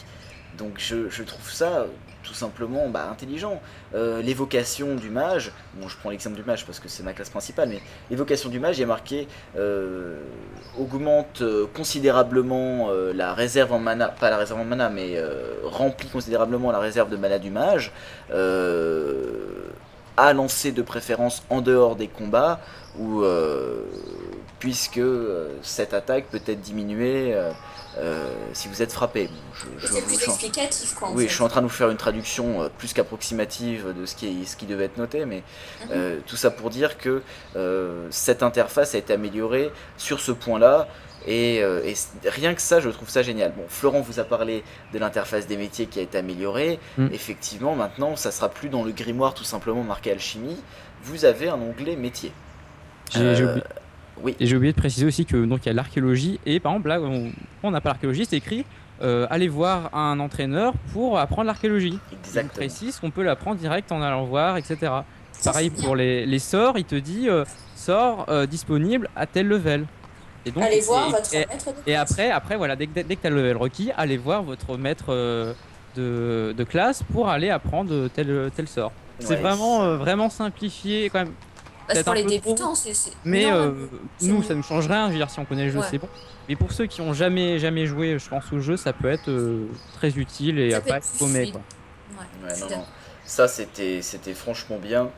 Donc 0.56 0.74
je, 0.78 1.22
trouve 1.22 1.50
ça 1.50 1.86
tout 2.22 2.34
simplement 2.34 2.88
bah, 2.88 3.08
intelligent. 3.10 3.60
Euh, 3.94 4.20
l'évocation 4.22 4.94
du 4.94 5.10
mage, 5.10 5.52
bon 5.74 5.88
je 5.88 5.96
prends 5.96 6.10
l'exemple 6.10 6.36
du 6.36 6.42
mage 6.42 6.66
parce 6.66 6.80
que 6.80 6.88
c'est 6.88 7.02
ma 7.02 7.12
classe 7.12 7.30
principale, 7.30 7.68
mais 7.68 7.80
l'évocation 8.10 8.48
du 8.48 8.58
mage, 8.58 8.78
il 8.78 8.88
y 8.88 9.26
euh, 9.56 10.18
augmente 10.78 11.42
euh, 11.42 11.66
considérablement 11.74 12.88
euh, 12.90 13.12
la 13.12 13.34
réserve 13.34 13.72
en 13.72 13.78
mana, 13.78 14.08
pas 14.08 14.30
la 14.30 14.38
réserve 14.38 14.60
en 14.60 14.64
mana, 14.64 14.88
mais 14.88 15.16
euh, 15.16 15.54
remplit 15.64 16.08
considérablement 16.08 16.72
la 16.72 16.80
réserve 16.80 17.10
de 17.10 17.16
mana 17.16 17.38
du 17.38 17.50
mage, 17.50 17.92
euh, 18.32 19.68
à 20.16 20.32
lancer 20.32 20.72
de 20.72 20.82
préférence 20.82 21.42
en 21.50 21.60
dehors 21.60 21.94
des 21.94 22.08
combats, 22.08 22.60
ou 22.98 23.22
euh, 23.22 23.82
puisque 24.58 24.98
euh, 24.98 25.50
cette 25.62 25.94
attaque 25.94 26.26
peut 26.30 26.40
être 26.46 26.60
diminuée 26.60 27.36
euh, 27.98 28.30
si 28.52 28.68
vous 28.68 28.82
êtes 28.82 28.92
frappé. 28.92 29.26
Bon, 29.28 29.32
je- 29.54 29.86
je- 29.86 29.92
C'est 29.92 30.02
plus 30.02 30.22
explicatif, 30.24 30.94
quoi. 30.94 31.08
en 31.08 31.14
oui, 31.14 31.22
fait. 31.24 31.28
je 31.30 31.34
suis 31.34 31.42
en 31.42 31.48
train 31.48 31.62
de 31.62 31.66
vous 31.66 31.72
faire 31.72 31.90
une 31.90 31.96
traduction 31.96 32.62
euh, 32.62 32.68
plus 32.68 32.92
qu'approximative 32.92 33.94
de 33.98 34.06
ce 34.06 34.14
qui, 34.14 34.44
ce 34.46 34.56
qui 34.56 34.66
devait 34.66 34.84
être 34.84 34.98
noté, 34.98 35.24
mais 35.24 35.42
Mhm. 35.82 35.88
euh, 35.92 36.18
tout 36.26 36.36
ça 36.36 36.50
pour 36.50 36.70
dire 36.70 36.98
que 36.98 37.22
euh, 37.56 38.06
cette 38.10 38.42
interface 38.42 38.94
a 38.94 38.98
été 38.98 39.12
améliorée 39.12 39.70
sur 39.96 40.20
ce 40.20 40.32
point-là, 40.32 40.88
et, 41.28 41.60
euh, 41.62 41.80
rien 42.24 42.54
que 42.54 42.60
ça, 42.62 42.78
je 42.78 42.88
trouve 42.88 43.08
ça 43.08 43.22
génial. 43.22 43.52
Bon, 43.56 43.64
Florent 43.68 44.00
vous 44.00 44.20
a 44.20 44.24
parlé 44.24 44.62
de 44.92 44.98
l'interface 44.98 45.46
des 45.48 45.56
métiers 45.56 45.86
qui 45.86 45.98
a 45.98 46.02
été 46.02 46.18
améliorée. 46.18 46.78
Mm. 46.98 47.08
Effectivement, 47.12 47.74
maintenant, 47.74 48.14
ça 48.14 48.30
sera 48.30 48.48
plus 48.48 48.68
dans 48.68 48.84
le 48.84 48.92
grimoire 48.92 49.34
tout 49.34 49.42
simplement 49.42 49.82
marqué 49.82 50.12
alchimie. 50.12 50.56
Vous 51.02 51.24
avez 51.24 51.48
un 51.48 51.54
onglet 51.60 51.96
métier. 51.96 52.30
J'ai 53.12 53.34
j'ai 53.36 53.44
oublié, 53.44 53.62
oui. 54.22 54.34
et 54.40 54.46
j'ai 54.46 54.56
oublié 54.56 54.72
de 54.72 54.78
préciser 54.78 55.06
aussi 55.06 55.24
que 55.26 55.44
donc 55.44 55.60
il 55.64 55.66
y 55.66 55.70
a 55.70 55.74
l'archéologie 55.74 56.40
et 56.46 56.60
par 56.60 56.72
exemple 56.72 56.88
là 56.88 57.00
on 57.62 57.70
n'a 57.70 57.80
pas 57.80 57.90
l'archéologie, 57.90 58.24
c'est 58.24 58.36
écrit 58.36 58.64
euh, 59.02 59.26
allez 59.28 59.48
voir 59.48 59.94
un 59.94 60.18
entraîneur 60.20 60.72
pour 60.94 61.18
apprendre 61.18 61.46
l'archéologie. 61.48 61.98
Il 62.12 62.18
Exactement. 62.18 62.54
précise 62.54 62.98
qu'on 62.98 63.10
peut 63.10 63.22
l'apprendre 63.22 63.58
direct 63.60 63.92
en 63.92 64.00
allant 64.00 64.24
voir, 64.24 64.56
etc. 64.56 64.90
Pareil 65.44 65.68
pour 65.68 65.94
les, 65.96 66.24
les 66.24 66.38
sorts, 66.38 66.78
il 66.78 66.84
te 66.84 66.94
dit 66.94 67.28
euh, 67.28 67.44
sort 67.74 68.24
euh, 68.30 68.46
disponible 68.46 69.10
à 69.14 69.26
tel 69.26 69.48
level. 69.48 69.84
Et 70.46 70.50
donc 70.50 70.64
Allez 70.64 70.78
et- 70.78 70.80
voir 70.80 71.08
et- 71.08 71.10
votre 71.10 71.34
et, 71.34 71.38
maître 71.40 71.66
de 71.66 71.70
et 71.80 71.92
classe. 71.92 72.10
après, 72.12 72.30
après 72.30 72.56
voilà, 72.56 72.74
dès 72.74 72.86
que, 72.86 73.00
dès 73.02 73.16
que 73.16 73.20
tu 73.20 73.26
as 73.26 73.30
le 73.30 73.36
level 73.36 73.56
requis, 73.58 73.90
allez 73.98 74.16
voir 74.16 74.42
votre 74.42 74.78
maître 74.78 75.06
euh, 75.10 75.52
de, 75.94 76.54
de 76.56 76.64
classe 76.64 77.02
pour 77.12 77.28
aller 77.28 77.50
apprendre 77.50 78.08
tel, 78.14 78.50
tel 78.56 78.66
sort. 78.66 78.92
C'est 79.18 79.34
Ouais, 79.34 79.36
vraiment, 79.42 79.82
euh, 79.82 79.96
vraiment 79.98 80.30
simplifié 80.30 81.10
quand 81.10 81.18
même. 81.18 81.32
Bah, 81.88 81.94
c'est 81.94 82.04
pour 82.04 82.14
les 82.14 82.24
débutants, 82.24 82.74
c'est. 82.74 82.92
Mais 83.24 83.44
non, 83.44 83.54
euh, 83.54 83.72
nous, 84.22 84.42
ça 84.42 84.54
ne 84.54 84.62
change 84.62 84.86
rien. 84.88 85.06
Je 85.06 85.12
veux 85.12 85.18
dire, 85.18 85.30
si 85.30 85.38
on 85.38 85.44
connaît 85.44 85.66
le 85.66 85.70
jeu, 85.70 85.78
Ouais. 85.78 85.86
c'est 85.90 85.98
bon. 85.98 86.08
Mais 86.48 86.56
pour 86.56 86.72
ceux 86.72 86.86
qui 86.86 87.00
ont 87.00 87.12
jamais, 87.12 87.58
jamais 87.58 87.86
joué, 87.86 88.18
je 88.18 88.28
pense, 88.28 88.52
au 88.52 88.60
jeu, 88.60 88.76
ça 88.76 88.92
peut 88.92 89.08
être 89.10 89.28
euh, 89.28 89.66
très 89.94 90.10
utile 90.16 90.58
et 90.58 90.70
Ça 90.72 90.78
à 90.78 90.80
pas 90.80 90.96
être 90.98 91.08
paumé. 91.18 91.32
fluide. 91.46 91.52
Quoi. 91.52 91.60
Ouais, 92.10 92.18
Ouais, 92.44 92.50
je 92.50 92.54
suis 92.54 92.62
non, 92.64 92.68
d'accord. 92.68 92.82
non. 92.84 92.88
Ça, 93.24 93.48
c'était, 93.48 94.02
c'était 94.02 94.34
franchement 94.34 94.78
bien. 94.78 95.10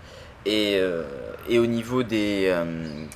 Et, 0.47 0.77
euh, 0.77 1.03
et 1.49 1.59
au 1.59 1.66
niveau 1.66 2.03
des, 2.03 2.45
euh, 2.47 2.64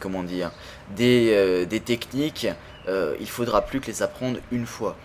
comment 0.01 0.23
dire, 0.23 0.51
des, 0.97 1.31
euh, 1.33 1.65
des 1.67 1.81
techniques, 1.81 2.47
euh, 2.89 3.15
il 3.21 3.29
faudra 3.29 3.63
plus 3.63 3.81
que 3.81 3.87
les 3.87 4.03
apprendre 4.03 4.39
une 4.51 4.67
fois. 4.67 4.97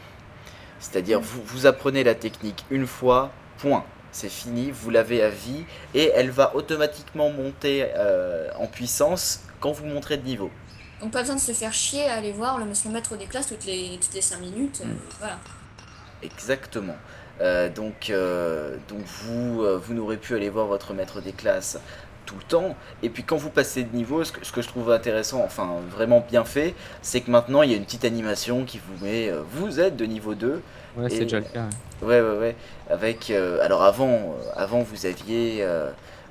C'est-à-dire, 0.80 1.20
vous, 1.22 1.41
vous 1.45 1.66
apprenez 1.66 2.04
la 2.04 2.16
technique 2.16 2.66
une 2.70 2.86
fois, 2.88 3.32
point. 3.60 3.84
C'est 4.12 4.30
fini, 4.30 4.72
vous 4.72 4.89
l'avez 4.89 5.22
à 5.22 5.30
vie, 5.30 5.64
et 5.93 6.12
elle 6.16 6.32
va 6.32 6.55
automatiquement 6.55 7.30
monter 7.30 7.86
euh, 7.95 8.49
en 8.58 8.66
puissance 8.68 9.41
quand 9.60 9.72
vous 9.72 9.86
montrez 9.86 10.18
de 10.18 10.26
niveau. 10.26 10.49
Donc 11.01 11.12
pas 11.12 11.22
besoin 11.22 11.36
de 11.36 11.41
se 11.41 11.51
faire 11.51 11.74
chier 11.74 12.05
à 12.08 12.14
aller 12.14 12.32
voir 12.32 12.58
le 12.58 12.66
monsieur 12.66 12.89
maître 12.89 13.16
des 13.18 13.26
classes 13.26 13.47
toutes 13.47 13.66
les 13.66 13.99
toutes 14.01 14.14
les 14.16 14.22
5 14.22 14.39
minutes. 14.39 14.82
euh, 14.84 14.88
Mm. 14.88 14.97
Voilà. 15.20 15.38
Exactement. 16.24 16.95
Euh, 17.39 17.70
donc, 17.70 18.10
euh, 18.10 18.78
donc 18.88 19.01
vous, 19.24 19.64
vous 19.80 19.93
n'aurez 19.93 20.18
pu 20.18 20.34
aller 20.36 20.49
voir 20.49 20.66
votre 20.66 20.93
maître 20.93 21.22
des 21.22 21.34
classes 21.34 21.78
tout 22.26 22.36
le 22.36 22.43
temps. 22.43 22.76
Et 23.03 23.10
puis 23.10 23.24
quand 23.24 23.38
vous 23.38 23.51
passez 23.51 23.84
de 23.84 23.95
niveau, 23.95 24.24
ce 24.24 24.32
que, 24.32 24.43
ce 24.43 24.51
que 24.51 24.62
je 24.62 24.68
trouve 24.68 24.91
intéressant, 24.91 25.43
enfin 25.45 25.76
vraiment 25.89 26.26
bien 26.28 26.43
fait, 26.43 26.74
c'est 27.01 27.22
que 27.22 27.30
maintenant 27.32 27.62
il 27.62 27.72
y 27.72 27.74
a 27.74 27.78
une 27.78 27.86
petite 27.86 28.03
animation 28.05 28.66
qui 28.66 28.80
vous 28.80 29.05
met, 29.05 29.32
vous 29.51 29.80
êtes 29.80 29.95
de 29.95 30.05
niveau 30.05 30.34
2. 30.34 30.62
Ouais, 30.98 31.10
c'est 31.10 31.22
déjà 31.24 31.39
le 31.39 31.45
cas. 31.45 31.66
Ouais, 32.02 32.22
ouais, 32.22 32.38
ouais. 32.39 32.56
Avec, 32.89 33.30
euh, 33.30 33.64
alors 33.64 33.84
avant, 33.84 34.08
euh, 34.10 34.50
avant 34.56 34.82
vous 34.82 35.06
aviez, 35.06 35.58
euh, 35.62 35.89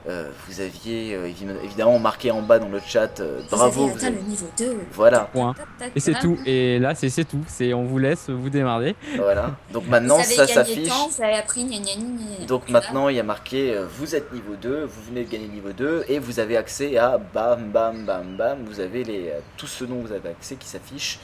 euh, 0.09 0.29
vous 0.47 0.61
aviez 0.61 1.15
euh, 1.15 1.27
évi- 1.29 1.47
évidemment 1.65 1.99
marqué 1.99 2.31
en 2.31 2.41
bas 2.41 2.59
dans 2.61 2.69
le 2.69 2.79
chat, 2.81 3.19
euh, 3.21 3.41
bravo. 3.51 3.89
Vous 3.89 3.91
avez 3.91 3.91
vous 3.93 3.97
atteint 3.99 4.07
avez- 4.09 4.17
le 4.17 4.23
niveau 4.23 4.47
2. 4.57 4.77
Voilà, 4.93 5.29
Point. 5.33 5.55
Et 5.97 6.01
c'est 6.01 6.15
tout. 6.21 6.39
Et 6.47 6.79
là, 6.79 6.95
c'est 6.95 7.09
c'est 7.09 7.25
tout. 7.25 7.43
C'est 7.49 7.75
on 7.75 7.83
vous 7.85 7.99
laisse 7.99 8.31
vous 8.31 8.49
démarrer. 8.51 8.95
voilà. 9.17 9.57
Donc 9.73 9.87
maintenant 9.89 10.17
vous 10.17 10.23
avez 10.23 10.35
ça 10.35 10.47
s'affiche. 10.47 10.89
temps, 10.89 11.09
vous 11.09 11.23
avez 11.23 11.35
appris 11.35 11.65
gna 11.65 11.79
gna 11.79 11.95
gna 11.97 12.39
gna. 12.41 12.47
Donc 12.47 12.69
maintenant, 12.71 13.09
il 13.09 13.17
y 13.17 13.21
a 13.21 13.25
marqué 13.25 13.75
euh, 13.75 13.85
vous 13.99 14.15
êtes 14.15 14.33
niveau 14.33 14.55
2, 14.61 14.85
vous 14.85 15.03
venez 15.09 15.25
de 15.25 15.31
gagner 15.31 15.49
niveau 15.49 15.73
2 15.73 16.05
et 16.09 16.19
vous 16.21 16.39
avez 16.39 16.57
accès 16.57 16.97
à 16.97 17.19
bam 17.19 17.71
bam 17.73 18.05
bam 18.07 18.37
bam, 18.39 18.59
vous 18.65 18.79
avez 18.81 19.03
les 19.03 19.33
tout 19.57 19.67
ce 19.67 19.85
dont 19.85 19.97
vous 20.01 20.13
avez 20.13 20.29
accès 20.31 20.55
qui 20.55 20.69
s'affiche 20.69 21.19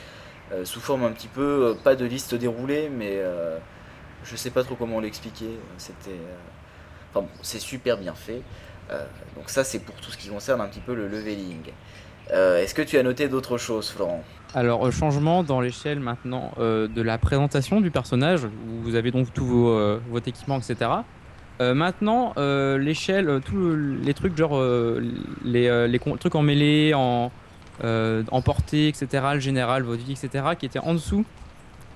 euh, 0.52 0.64
sous 0.64 0.80
forme 0.80 1.04
un 1.04 1.12
petit 1.12 1.28
peu 1.28 1.40
euh, 1.70 1.74
pas 1.74 1.94
de 1.96 2.04
liste 2.04 2.34
déroulée 2.34 2.90
mais 2.94 3.12
euh, 3.14 3.58
je 4.24 4.36
sais 4.36 4.50
pas 4.50 4.62
trop 4.62 4.74
comment 4.76 5.00
l'expliquer, 5.00 5.50
c'était 5.78 6.10
euh, 6.10 7.10
enfin 7.10 7.22
bon, 7.22 7.28
c'est 7.42 7.58
super 7.60 7.96
bien 7.98 8.14
fait. 8.14 8.42
Donc 9.36 9.48
ça 9.48 9.64
c'est 9.64 9.78
pour 9.78 9.94
tout 9.96 10.10
ce 10.10 10.18
qui 10.18 10.28
concerne 10.28 10.60
un 10.60 10.66
petit 10.68 10.80
peu 10.80 10.94
le 10.94 11.08
leveling. 11.08 11.62
Est-ce 12.30 12.74
que 12.74 12.82
tu 12.82 12.98
as 12.98 13.02
noté 13.02 13.28
d'autres 13.28 13.56
choses, 13.58 13.90
Florent? 13.90 14.22
Alors, 14.54 14.90
changement 14.92 15.42
dans 15.42 15.60
l'échelle 15.60 15.98
maintenant 15.98 16.52
de 16.58 17.02
la 17.02 17.16
présentation 17.18 17.80
du 17.80 17.90
personnage, 17.90 18.44
où 18.44 18.82
vous 18.82 18.94
avez 18.94 19.10
donc 19.10 19.28
euh, 19.38 19.98
votre 20.10 20.28
équipement, 20.28 20.58
etc. 20.58 20.90
Maintenant, 21.60 22.34
l'échelle, 22.36 23.40
tous 23.44 23.56
le- 23.56 23.94
les 23.96 24.14
trucs 24.14 24.36
genre 24.36 24.60
les, 25.44 25.88
les 25.88 25.98
trucs 25.98 26.34
en 26.34 26.42
mêlée, 26.42 26.92
en, 26.94 27.30
euh, 27.84 28.22
en 28.30 28.42
portée, 28.42 28.88
etc., 28.88 29.24
le 29.34 29.40
général, 29.40 29.82
votre 29.82 30.02
vie, 30.02 30.12
etc., 30.12 30.44
qui 30.58 30.66
étaient 30.66 30.78
en 30.78 30.94
dessous 30.94 31.24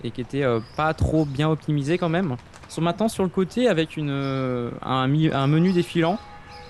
et 0.02 0.10
qui 0.10 0.20
étaient 0.20 0.42
euh, 0.42 0.60
pas 0.76 0.92
trop 0.94 1.24
bien 1.24 1.48
optimisés 1.48 1.96
quand 1.96 2.08
même, 2.08 2.36
sont 2.68 2.80
maintenant 2.80 3.08
sur 3.08 3.22
le 3.22 3.28
côté 3.28 3.68
avec 3.68 3.96
une, 3.96 4.10
euh, 4.10 4.70
un, 4.82 5.06
menu 5.06 5.72
défilant 5.72 6.18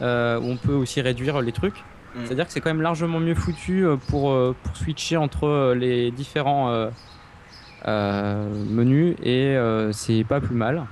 où 0.00 0.04
on 0.04 0.58
peut 0.62 0.74
aussi 0.74 1.00
réduire 1.00 1.40
les 1.40 1.52
trucs. 1.52 1.78
Mm. 2.14 2.24
C'est-à-dire 2.24 2.46
que 2.46 2.52
c'est 2.52 2.60
quand 2.60 2.70
même 2.70 2.82
largement 2.82 3.18
mieux 3.18 3.34
foutu 3.34 3.86
pour, 4.08 4.36
pour 4.62 4.76
switcher 4.76 5.16
entre 5.16 5.72
les 5.74 6.10
différents 6.10 6.90
menus 7.86 9.16
et 9.22 9.56
c'est 9.92 10.24
pas 10.24 10.40
plus 10.40 10.54
mal. 10.54 10.86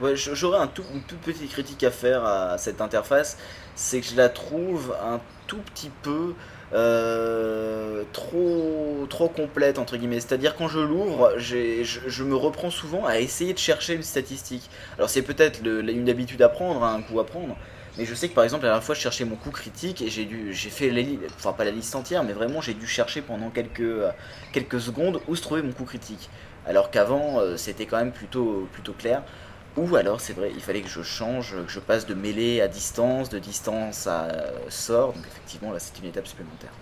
Ouais, 0.00 0.14
j'aurais 0.16 0.60
un 0.60 0.68
tout, 0.68 0.84
une 0.94 1.02
toute 1.02 1.18
petite 1.18 1.50
critique 1.50 1.82
à 1.82 1.90
faire 1.90 2.24
à 2.24 2.56
cette 2.56 2.80
interface, 2.80 3.36
c'est 3.74 4.00
que 4.00 4.06
je 4.06 4.16
la 4.16 4.28
trouve 4.28 4.94
un 5.04 5.20
tout 5.46 5.60
petit 5.74 5.90
peu 6.02 6.34
euh, 6.74 8.02
trop, 8.12 9.06
trop 9.08 9.28
complète 9.28 9.78
entre 9.78 9.96
guillemets. 9.96 10.20
C'est-à-dire 10.20 10.54
quand 10.54 10.68
je 10.68 10.80
l'ouvre, 10.80 11.34
je, 11.38 12.22
me 12.22 12.34
reprends 12.34 12.70
souvent 12.70 13.06
à 13.06 13.18
essayer 13.20 13.54
de 13.54 13.58
chercher 13.58 13.94
une 13.94 14.02
statistique. 14.02 14.68
Alors 14.96 15.10
c'est 15.10 15.22
peut-être 15.22 15.60
une 15.64 16.10
habitude 16.10 16.42
à 16.42 16.48
prendre, 16.48 16.82
hein, 16.84 16.96
un 16.98 17.02
coup 17.02 17.20
à 17.20 17.26
prendre. 17.26 17.56
Mais 17.96 18.04
je 18.04 18.14
sais 18.14 18.28
que 18.28 18.34
par 18.34 18.44
exemple 18.44 18.62
la 18.62 18.70
dernière 18.70 18.84
fois 18.84 18.94
je 18.94 19.00
cherchais 19.00 19.24
mon 19.24 19.34
coup 19.34 19.50
critique 19.50 20.02
et 20.02 20.08
j'ai 20.08 20.24
dû 20.24 20.52
j'ai 20.52 20.70
fait 20.70 20.90
la 20.90 21.02
enfin 21.34 21.52
pas 21.52 21.64
la 21.64 21.72
liste 21.72 21.96
entière 21.96 22.22
mais 22.22 22.32
vraiment 22.32 22.60
j'ai 22.60 22.74
dû 22.74 22.86
chercher 22.86 23.22
pendant 23.22 23.50
quelques 23.50 23.92
quelques 24.52 24.80
secondes 24.80 25.20
où 25.26 25.34
se 25.34 25.42
trouvait 25.42 25.62
mon 25.62 25.72
coup 25.72 25.84
critique. 25.84 26.30
Alors 26.64 26.92
qu'avant 26.92 27.40
euh, 27.40 27.56
c'était 27.56 27.86
quand 27.86 27.96
même 27.96 28.12
plutôt 28.12 28.68
plutôt 28.72 28.92
clair. 28.92 29.22
Ou 29.78 29.94
alors, 29.94 30.20
c'est 30.20 30.32
vrai, 30.32 30.50
il 30.52 30.60
fallait 30.60 30.82
que 30.82 30.88
je 30.88 31.02
change, 31.02 31.54
que 31.66 31.70
je 31.70 31.78
passe 31.78 32.04
de 32.04 32.14
mêlée 32.14 32.60
à 32.60 32.66
distance, 32.66 33.28
de 33.28 33.38
distance 33.38 34.08
à 34.08 34.24
euh, 34.24 34.50
sort. 34.68 35.12
Donc, 35.12 35.24
effectivement, 35.24 35.70
là, 35.70 35.78
c'est 35.78 35.96
une 36.00 36.06
étape 36.06 36.26
supplémentaire. 36.26 36.72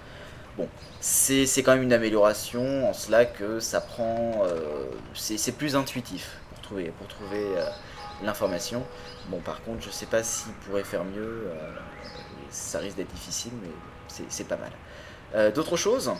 Bon, 0.57 0.67
c'est 1.01 1.45
quand 1.63 1.75
même 1.75 1.83
une 1.83 1.93
amélioration 1.93 2.89
en 2.89 2.95
cela 2.95 3.27
que 3.27 3.61
ça 3.61 3.83
prend. 3.83 4.45
euh, 4.47 4.87
c'est 5.13 5.53
plus 5.53 5.77
intuitif 5.77 6.39
pour 6.51 6.63
trouver, 6.63 6.93
pour 6.99 7.07
trouver 7.07 7.45
euh, 7.59 7.67
l'information. 8.25 8.83
Bon, 9.29 9.41
par 9.41 9.63
contre, 9.63 9.83
je 9.85 9.91
sais 9.91 10.07
pas 10.07 10.23
s'il 10.23 10.55
pourrait 10.65 10.85
faire 10.85 11.05
mieux. 11.05 11.49
euh, 11.49 11.77
ça 12.49 12.79
risque 12.79 12.97
d'être 12.97 13.13
difficile, 13.13 13.53
mais 13.61 13.69
c'est 14.29 14.49
pas 14.49 14.57
mal. 14.57 15.53
D'autres 15.53 15.77
choses? 15.77 16.11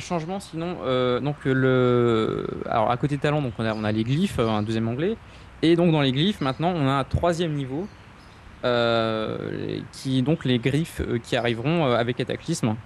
Changement 0.00 0.38
sinon, 0.38 0.74
donc 1.20 1.36
le, 1.44 2.46
alors 2.68 2.90
à 2.90 2.96
côté 2.96 3.18
talent, 3.18 3.40
donc 3.40 3.54
on 3.58 3.64
a, 3.64 3.72
on 3.72 3.84
a 3.84 3.90
les 3.90 4.04
glyphes, 4.04 4.38
un 4.38 4.62
deuxième 4.62 4.86
onglet, 4.86 5.16
et 5.62 5.76
donc 5.76 5.92
dans 5.92 6.00
les 6.02 6.12
glyphes 6.12 6.40
maintenant 6.40 6.72
on 6.74 6.86
a 6.88 6.92
un 6.92 7.04
troisième 7.04 7.52
niveau, 7.54 7.86
euh, 8.64 9.80
qui 9.92 10.22
donc 10.22 10.44
les 10.44 10.58
griffes 10.58 11.00
euh, 11.00 11.18
qui 11.18 11.36
arriveront 11.36 11.86
euh, 11.86 11.96
avec 11.96 12.16
Cataclysme. 12.16 12.76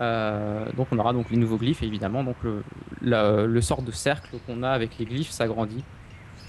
Euh, 0.00 0.66
donc 0.76 0.88
on 0.92 0.98
aura 0.98 1.12
donc 1.14 1.30
les 1.30 1.36
nouveaux 1.36 1.56
glyphes 1.56 1.82
évidemment. 1.82 2.22
Donc 2.22 2.36
le- 2.42 2.62
la- 3.02 3.46
le 3.46 3.60
sort 3.60 3.82
de 3.82 3.90
cercle 3.92 4.36
qu'on 4.46 4.62
a 4.62 4.70
avec 4.70 4.98
les 4.98 5.04
glyphes 5.06 5.30
s'agrandit 5.30 5.84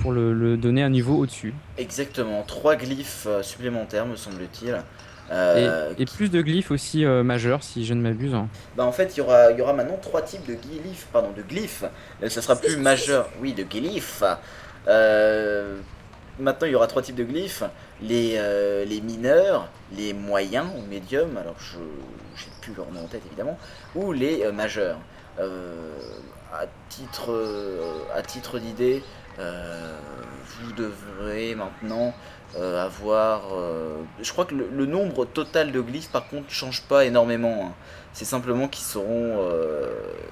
pour 0.02 0.12
le, 0.12 0.34
le 0.34 0.58
donner 0.58 0.84
un 0.84 0.90
niveau 0.90 1.16
au-dessus. 1.18 1.54
Exactement, 1.78 2.44
trois 2.44 2.76
glyphes 2.76 3.26
euh, 3.28 3.42
supplémentaires 3.42 4.06
me 4.06 4.16
semble-t-il. 4.16 4.78
Et, 5.98 6.06
plus 6.06 6.30
de 6.30 6.42
glyphes 6.42 6.72
aussi 6.72 7.04
euh, 7.04 7.22
majeurs, 7.24 7.62
si 7.62 7.86
je 7.86 7.94
ne 7.94 8.02
m'abuse. 8.02 8.34
Bah 8.78 8.86
en 8.86 8.94
fait, 8.94 9.16
il 9.16 9.18
y 9.18 9.22
aura, 9.22 9.52
il 9.52 9.58
y 9.58 9.62
aura 9.62 9.74
maintenant 9.74 9.98
trois 10.02 10.22
types 10.22 10.46
de 10.48 10.54
glyphes, 10.54 11.08
pardon, 11.12 11.32
de 11.36 11.42
glyphes. 11.42 11.84
Ça 12.28 12.42
sera 12.42 12.56
plus 12.56 12.78
majeur, 12.78 13.28
oui, 13.42 13.52
de 13.54 13.64
glyphes. 13.64 14.24
Euh, 14.88 15.80
maintenant, 16.40 16.68
il 16.68 16.72
y 16.72 16.76
aura 16.76 16.88
trois 16.88 17.02
types 17.02 17.16
de 17.16 17.24
glyphes 17.24 17.64
les, 18.02 18.36
euh, 18.38 18.86
mineurs, 19.04 19.68
les 19.96 20.14
moyens 20.14 20.68
ou 20.78 20.82
médiums. 20.90 21.38
Alors, 21.38 21.56
je 21.60 21.78
j'ai 22.36 22.48
plus 22.62 22.74
leur 22.76 22.92
nom 22.92 23.06
en 23.06 23.08
tête 23.08 23.24
évidemment, 23.26 23.58
ou 23.96 24.12
les 24.12 24.44
euh, 24.44 24.52
majeurs. 24.52 24.98
Euh, 25.40 25.92
à 26.54 26.66
titre, 26.90 27.32
à 28.16 28.22
titre 28.22 28.58
d'idée, 28.58 29.04
vous 29.38 30.72
devrez 30.78 31.54
maintenant 31.56 32.14
avoir. 32.56 33.42
je 34.22 34.32
crois 34.32 34.46
que 34.46 34.56
le, 34.56 34.86
nombre 34.86 35.26
total 35.26 35.72
de 35.74 35.82
glyphes, 35.82 36.10
par 36.10 36.28
contre, 36.30 36.50
change 36.50 36.84
pas 36.84 37.06
énormément. 37.06 37.66
hein. 37.68 37.74
C'est 38.14 38.26
simplement 38.26 38.68
qu'ils 38.70 38.86
seront. 38.86 39.44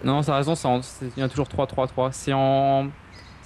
Non, 0.06 0.22
raison, 0.22 0.56
c'est 0.56 0.68
en- 0.68 0.82
c'est- 0.82 1.12
il 1.18 1.20
y 1.20 1.24
a 1.24 1.28
toujours 1.30 1.50
3, 1.50 1.68
3, 1.68 1.86
3. 1.88 2.12
C'est 2.14 2.34
en. 2.34 2.88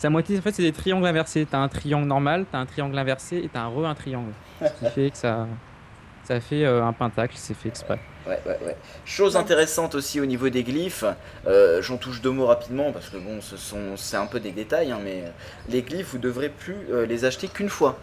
À 0.03 0.09
moitié, 0.09 0.37
en 0.37 0.41
fait, 0.41 0.51
c'est 0.51 0.63
des 0.63 0.71
triangles 0.71 1.05
inversés. 1.05 1.45
T'as 1.49 1.59
un 1.59 1.67
triangle 1.67 2.07
normal, 2.07 2.45
t'as 2.51 2.59
un 2.59 2.65
triangle 2.65 2.97
inversé 2.97 3.37
et 3.37 3.49
t'as 3.51 3.61
un 3.61 3.67
re 3.67 3.85
un 3.85 3.95
triangle. 3.95 4.31
Ce 4.61 4.85
qui 4.85 4.91
fait 4.91 5.09
que 5.11 5.17
ça. 5.17 5.47
Fait 6.41 6.63
euh, 6.63 6.85
un 6.85 6.93
pentacle, 6.93 7.33
c'est 7.37 7.55
fait 7.55 7.69
exprès. 7.69 7.99
Chose 9.03 9.35
intéressante 9.35 9.95
aussi 9.95 10.21
au 10.21 10.27
niveau 10.27 10.49
des 10.49 10.61
glyphes, 10.61 11.05
euh, 11.47 11.81
j'en 11.81 11.97
touche 11.97 12.21
deux 12.21 12.29
mots 12.29 12.45
rapidement 12.45 12.91
parce 12.91 13.09
que 13.09 13.17
bon, 13.17 13.39
c'est 13.95 14.17
un 14.17 14.27
peu 14.27 14.39
des 14.39 14.51
détails, 14.51 14.91
hein, 14.91 14.99
mais 15.03 15.23
les 15.69 15.81
glyphes, 15.81 16.11
vous 16.11 16.19
devrez 16.19 16.49
plus 16.49 16.77
euh, 16.91 17.07
les 17.07 17.25
acheter 17.25 17.47
qu'une 17.47 17.69
fois. 17.69 17.97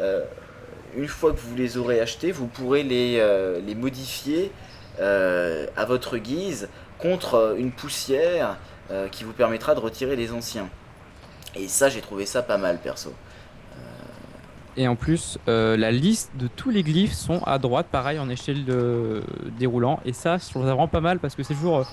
Euh, 0.00 0.22
une 0.96 1.08
fois 1.08 1.32
que 1.32 1.38
vous 1.40 1.54
les 1.54 1.76
aurez 1.76 2.00
achetés, 2.00 2.32
vous 2.32 2.46
pourrez 2.46 2.82
les, 2.82 3.18
euh, 3.18 3.60
modifier 3.76 4.50
euh, 5.00 5.66
à 5.76 5.84
votre 5.84 6.18
guise 6.18 6.68
contre 6.98 7.34
euh, 7.34 7.56
une 7.56 7.72
poussière 7.72 8.56
euh, 8.90 9.08
qui 9.08 9.24
vous 9.24 9.32
permettra 9.32 9.74
de 9.74 9.80
retirer 9.80 10.16
les 10.16 10.32
anciens. 10.32 10.68
Et 11.54 11.68
ça, 11.68 11.88
j'ai 11.88 12.00
trouvé 12.00 12.26
ça 12.26 12.42
pas 12.42 12.58
mal 12.58 12.80
perso. 12.80 13.12
Et 14.74 14.88
en 14.88 14.96
plus, 14.96 15.38
euh, 15.48 15.76
la 15.76 15.90
liste 15.90 16.30
de 16.38 16.46
tous 16.48 16.70
les 16.70 16.82
glyphes 16.82 17.12
sont 17.12 17.42
à 17.44 17.58
droite, 17.58 17.88
pareil, 17.92 18.18
en 18.18 18.30
échelle 18.30 18.64
de... 18.64 19.22
déroulant. 19.58 20.00
Et 20.06 20.14
ça, 20.14 20.38
je 20.38 20.48
trouve 20.48 20.62
ça 20.62 20.70
vraiment 20.70 20.88
pas 20.88 21.02
mal 21.02 21.18
parce 21.18 21.34
que 21.34 21.42
c'est 21.42 21.54
toujours. 21.54 21.78
euh, 21.80 21.84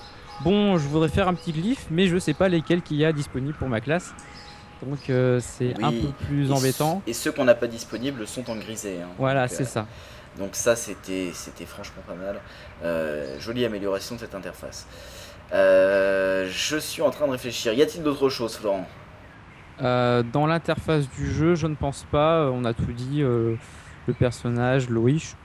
Bon, 0.42 0.78
je 0.78 0.88
voudrais 0.88 1.10
faire 1.10 1.28
un 1.28 1.34
petit 1.34 1.52
glyphe, 1.52 1.86
mais 1.90 2.06
je 2.06 2.16
sais 2.16 2.32
pas 2.32 2.48
lesquels 2.48 2.80
qu'il 2.80 2.96
y 2.96 3.04
a 3.04 3.12
disponibles 3.12 3.58
pour 3.58 3.68
ma 3.68 3.82
classe. 3.82 4.14
Donc 4.82 5.10
euh, 5.10 5.38
c'est 5.42 5.74
un 5.82 5.92
peu 5.92 6.08
plus 6.26 6.48
Et 6.48 6.52
embêtant. 6.52 7.02
Et 7.06 7.12
ceux 7.12 7.30
qu'on 7.30 7.44
n'a 7.44 7.54
pas 7.54 7.66
disponibles 7.66 8.26
sont 8.26 8.48
en 8.48 8.56
grisé. 8.56 9.02
hein. 9.02 9.08
Voilà, 9.18 9.46
c'est 9.48 9.64
euh, 9.64 9.66
ça. 9.66 9.86
Donc 10.38 10.56
ça, 10.56 10.76
c'était 10.76 11.32
c'était 11.34 11.66
franchement 11.66 12.00
pas 12.06 12.14
mal. 12.14 12.40
Euh, 12.82 13.38
jolie 13.38 13.66
amélioration 13.66 14.14
de 14.14 14.20
cette 14.20 14.34
interface. 14.34 14.86
Euh, 15.52 16.48
je 16.50 16.78
suis 16.78 17.02
en 17.02 17.10
train 17.10 17.26
de 17.26 17.32
réfléchir. 17.32 17.74
Y 17.74 17.82
a-t-il 17.82 18.02
d'autres 18.02 18.30
choses, 18.30 18.56
Florent? 18.56 18.86
Euh, 19.82 20.22
dans 20.22 20.46
l'interface 20.46 21.08
du 21.10 21.32
jeu, 21.32 21.54
je 21.54 21.66
ne 21.66 21.74
pense 21.74 22.04
pas. 22.10 22.40
euh, 22.40 22.50
On 22.52 22.64
a 22.64 22.74
tout 22.74 22.92
dit. 22.92 23.22
euh, 23.22 23.54
le 24.06 24.14
personnage, 24.14 24.88
Loïc. 24.88 25.36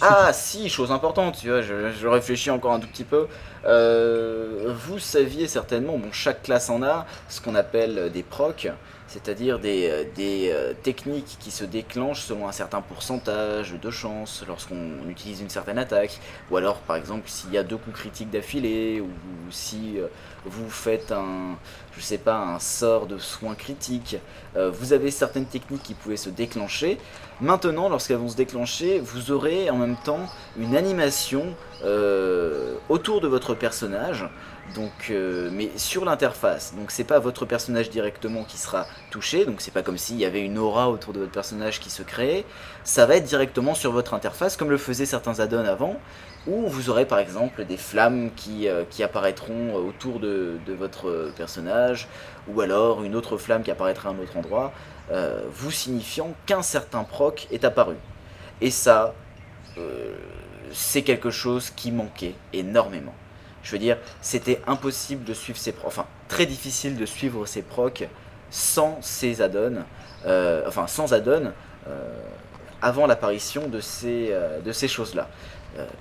Ah 0.00 0.32
si, 0.32 0.68
chose 0.68 0.92
importante, 0.92 1.36
tu 1.36 1.48
vois, 1.48 1.60
je, 1.60 2.06
réfléchis 2.06 2.50
encore 2.50 2.72
un 2.72 2.78
tout 2.78 2.86
petit 2.86 3.04
peu. 3.04 3.26
Vous 3.64 4.98
saviez 5.00 5.48
certainement, 5.48 5.98
bon, 5.98 6.12
chaque 6.12 6.44
classe 6.44 6.70
en 6.70 6.84
a, 6.84 7.04
ce 7.28 7.40
qu'on 7.40 7.56
appelle 7.56 8.10
des 8.12 8.22
procs, 8.22 8.68
c'est-à-dire 9.12 9.58
des, 9.58 9.88
euh, 9.90 10.04
euh, 10.18 10.72
techniques 10.82 11.36
qui 11.38 11.50
se 11.50 11.64
déclenchent 11.64 12.22
selon 12.22 12.48
un 12.48 12.52
certain 12.52 12.80
pourcentage 12.80 13.74
de 13.80 13.90
chance 13.90 14.42
lorsqu'on 14.48 15.08
utilise 15.08 15.42
une 15.42 15.50
certaine 15.50 15.78
attaque, 15.78 16.18
ou 16.50 16.56
alors 16.56 16.78
par 16.78 16.96
exemple 16.96 17.24
s'il 17.26 17.52
y 17.52 17.58
a 17.58 17.62
deux 17.62 17.76
coups 17.76 17.96
critiques 17.96 18.30
d'affilée, 18.30 19.00
ou 19.00 19.08
si 19.50 19.98
euh, 19.98 20.06
vous 20.46 20.70
faites 20.70 21.12
un, 21.12 21.58
je 21.94 22.00
sais 22.00 22.18
pas, 22.18 22.38
un 22.38 22.58
sort 22.58 23.06
de 23.06 23.18
soin 23.18 23.54
critique, 23.54 24.16
euh, 24.56 24.70
vous 24.70 24.94
avez 24.94 25.10
certaines 25.10 25.46
techniques 25.46 25.82
qui 25.82 25.94
pouvaient 25.94 26.16
se 26.16 26.30
déclencher. 26.30 26.98
Maintenant, 27.42 27.90
lorsqu'elles 27.90 28.16
vont 28.16 28.30
se 28.30 28.36
déclencher, 28.36 29.00
vous 29.00 29.30
aurez 29.30 29.68
en 29.68 29.76
même 29.76 29.96
temps 29.96 30.26
une 30.56 30.76
animation 30.76 31.54
autour 32.88 33.20
de 33.20 33.26
votre 33.26 33.54
personnage, 33.54 34.24
donc, 34.74 35.10
euh, 35.10 35.50
mais 35.52 35.70
sur 35.76 36.04
l'interface. 36.04 36.74
Donc, 36.74 36.90
c'est 36.90 37.04
pas 37.04 37.18
votre 37.18 37.44
personnage 37.44 37.90
directement 37.90 38.44
qui 38.44 38.56
sera 38.56 38.86
touché, 39.10 39.44
donc 39.44 39.60
c'est 39.60 39.70
pas 39.70 39.82
comme 39.82 39.98
s'il 39.98 40.16
y 40.16 40.24
avait 40.24 40.40
une 40.40 40.58
aura 40.58 40.88
autour 40.90 41.12
de 41.12 41.20
votre 41.20 41.32
personnage 41.32 41.80
qui 41.80 41.90
se 41.90 42.02
créait. 42.02 42.44
Ça 42.84 43.04
va 43.06 43.16
être 43.16 43.24
directement 43.24 43.74
sur 43.74 43.92
votre 43.92 44.14
interface, 44.14 44.56
comme 44.56 44.70
le 44.70 44.78
faisaient 44.78 45.06
certains 45.06 45.40
add-ons 45.40 45.64
avant, 45.64 45.96
où 46.46 46.66
vous 46.68 46.90
aurez 46.90 47.06
par 47.06 47.18
exemple 47.18 47.64
des 47.64 47.76
flammes 47.76 48.30
qui, 48.36 48.68
euh, 48.68 48.84
apparaîtront 49.02 49.74
autour 49.74 50.20
de, 50.20 50.58
votre 50.68 51.32
personnage, 51.36 52.08
ou 52.48 52.60
alors 52.60 53.02
une 53.02 53.14
autre 53.14 53.36
flamme 53.36 53.62
qui 53.62 53.70
apparaîtra 53.70 54.08
à 54.08 54.12
un 54.12 54.18
autre 54.18 54.36
endroit 54.36 54.72
euh, 55.10 55.42
vous 55.52 55.70
signifiant 55.70 56.32
qu'un 56.46 56.62
certain 56.62 57.04
proc 57.04 57.48
est 57.50 57.64
apparu. 57.64 57.96
Et 58.60 58.70
ça, 58.70 59.14
euh, 59.76 60.14
c'est 60.72 61.02
quelque 61.02 61.30
chose 61.30 61.70
qui 61.70 61.90
manquait 61.90 62.34
énormément. 62.52 63.14
Je 63.62 63.72
veux 63.72 63.78
dire, 63.78 63.96
c'était 64.20 64.60
impossible 64.66 65.24
de 65.24 65.34
suivre 65.34 65.58
ces 65.58 65.72
procs, 65.72 65.88
enfin 65.88 66.06
très 66.28 66.46
difficile 66.46 66.96
de 66.96 67.06
suivre 67.06 67.46
ces 67.46 67.62
procs 67.62 68.08
sans 68.50 68.98
ces 69.00 69.40
add-ons, 69.40 69.82
euh, 70.26 70.62
enfin 70.66 70.86
sans 70.86 71.12
add-ons 71.14 71.52
euh, 71.88 72.22
avant 72.80 73.06
l'apparition 73.06 73.68
de 73.68 73.80
ces, 73.80 74.28
euh, 74.30 74.72
choses-là. 74.72 75.28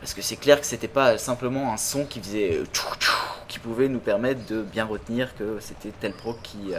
Parce 0.01 0.13
que 0.13 0.21
c'est 0.21 0.35
clair 0.35 0.59
que 0.59 0.65
c'était 0.65 0.89
pas 0.89 1.17
simplement 1.17 1.71
un 1.71 1.77
son 1.77 2.03
qui 2.03 2.19
faisait 2.19 2.61
qui 3.47 3.57
pouvait 3.57 3.87
nous 3.87 3.99
permettre 3.99 4.45
de 4.47 4.63
bien 4.63 4.83
retenir 4.83 5.33
que 5.37 5.59
c'était 5.61 5.93
tel 5.97 6.11
proc 6.11 6.37
qui, 6.43 6.73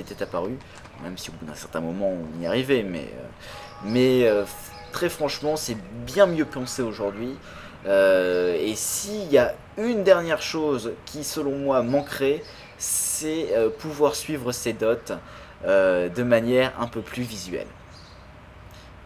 était 0.00 0.22
apparu 0.22 0.56
même 1.02 1.18
si 1.18 1.28
au 1.28 1.34
bout 1.34 1.44
d'un 1.44 1.54
certain 1.54 1.80
moment 1.80 2.10
on 2.10 2.42
y 2.42 2.46
arrivait, 2.46 2.82
mais, 2.82 3.12
mais 3.84 4.26
très 4.90 5.10
franchement 5.10 5.56
c'est 5.56 5.76
bien 6.06 6.24
mieux 6.24 6.46
pensé 6.46 6.80
aujourd'hui. 6.80 7.36
Euh, 7.86 8.56
et 8.60 8.74
s'il 8.74 9.30
y 9.32 9.38
a 9.38 9.54
une 9.78 10.04
dernière 10.04 10.42
chose 10.42 10.92
qui 11.06 11.24
selon 11.24 11.56
moi 11.56 11.82
manquerait, 11.82 12.42
c'est 12.78 13.56
euh, 13.56 13.70
pouvoir 13.70 14.14
suivre 14.14 14.52
ces 14.52 14.72
dots 14.72 14.96
euh, 15.64 16.08
de 16.08 16.22
manière 16.22 16.72
un 16.80 16.86
peu 16.86 17.00
plus 17.00 17.22
visuelle. 17.22 17.66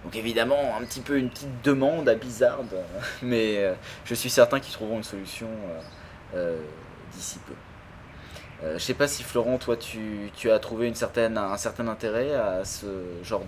Donc 0.05 0.17
évidemment 0.17 0.77
un 0.79 0.85
petit 0.85 1.01
peu 1.01 1.19
une 1.19 1.31
petite 1.31 1.63
demande 1.63 2.09
à 2.09 2.15
Blizzard, 2.15 2.61
mais 3.23 3.75
je 4.05 4.15
suis 4.15 4.29
certain 4.29 4.61
qu'ils 4.61 4.75
trouveront 4.75 4.99
une 4.99 5.05
solution 5.05 5.49
d'ici 7.13 7.39
peu. 7.47 7.55
Je 8.75 8.79
sais 8.79 8.95
pas 8.95 9.09
si 9.09 9.23
Florent, 9.23 9.57
toi, 9.59 9.77
tu, 9.77 10.31
as 10.51 10.59
trouvé 10.59 10.89
un 10.89 10.95
certain 10.95 11.89
intérêt 11.89 12.35
à 12.35 12.67
ce 12.67 12.87
genre 13.23 13.45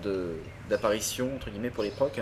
d'apparition 0.71 1.31
entre 1.37 1.51
guillemets 1.51 1.71
pour 1.71 1.83
les 1.83 1.91
procs. 1.91 2.21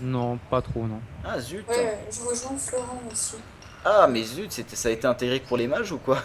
Non, 0.00 0.38
pas 0.50 0.60
trop, 0.62 0.86
non. 0.86 1.00
Ah 1.24 1.38
zut. 1.40 1.66
Ouais, 1.68 1.98
je 2.10 2.20
rejoins 2.20 2.58
Florent 2.58 3.02
aussi. 3.10 3.36
Ah 3.84 4.06
mais 4.10 4.22
zut, 4.22 4.52
c'était, 4.52 4.76
ça 4.76 4.88
a 4.88 4.92
été 4.92 5.06
intégré 5.06 5.40
pour 5.40 5.56
les 5.56 5.66
mages 5.68 5.92
ou 5.92 5.98
quoi? 5.98 6.18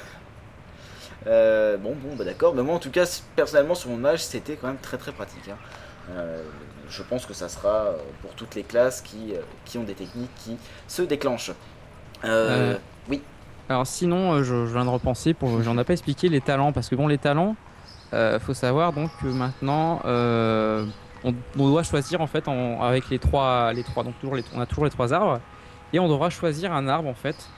Euh, 1.28 1.78
Bon, 1.78 1.96
bon, 1.96 2.16
bah 2.16 2.24
d'accord. 2.26 2.54
Mais 2.56 2.64
moi, 2.64 2.76
en 2.76 2.80
tout 2.80 2.92
cas, 2.92 3.06
personnellement, 3.36 3.76
sur 3.76 3.90
mon 3.90 3.98
mage, 3.98 4.24
c'était 4.24 4.56
quand 4.56 4.68
même 4.68 4.78
très 4.78 4.98
très 4.98 5.12
pratique. 5.12 5.48
hein. 5.50 5.58
Euh, 6.12 6.42
je 6.90 7.04
pense 7.04 7.26
que 7.26 7.34
ça 7.34 7.50
sera 7.50 7.70
euh, 7.70 7.98
pour 8.22 8.34
toutes 8.34 8.56
les 8.56 8.64
classes 8.64 9.02
qui, 9.02 9.34
qui 9.66 9.78
ont 9.78 9.84
des 9.84 9.94
techniques 9.94 10.34
qui 10.38 10.58
se 10.88 11.02
déclenchent. 11.04 11.52
Euh, 12.26 12.76
Euh, 13.12 13.16
Alors 13.70 13.86
sinon, 13.86 14.40
je, 14.44 14.66
je 14.66 14.74
viens 14.74 14.86
de 14.86 14.90
repenser, 14.90 15.34
pour, 15.34 15.62
j'en 15.62 15.78
ai 15.78 15.84
pas 15.84 15.94
expliqué 15.94 16.30
les 16.30 16.42
talents, 16.42 16.72
parce 16.72 16.90
que 16.90 16.96
bon, 16.96 17.08
les 17.08 17.20
talents, 17.20 17.56
euh, 18.14 18.40
faut 18.40 18.56
savoir 18.56 18.94
donc 18.94 19.12
que 19.22 19.28
maintenant, 19.28 20.02
euh, 20.06 20.86
on, 21.24 21.34
on 21.58 21.70
doit 21.70 21.84
choisir 21.84 22.22
en 22.22 22.28
fait 22.28 22.48
en- 22.48 22.82
avec 22.82 23.10
les 23.10 23.20
trois, 23.20 23.74
les 23.74 23.84
trois, 23.84 24.04
donc 24.04 24.18
toujours 24.20 24.36
les, 24.36 24.44
on 24.56 24.62
a 24.62 24.66
toujours 24.66 24.86
les 24.86 24.92
trois 24.92 25.14
arbres, 25.14 25.40
et 25.94 26.00
on 26.00 26.08
devra 26.08 26.30
choisir 26.30 26.72
un 26.74 26.88
arbre 26.88 27.10
en 27.10 27.14
fait, 27.16 27.50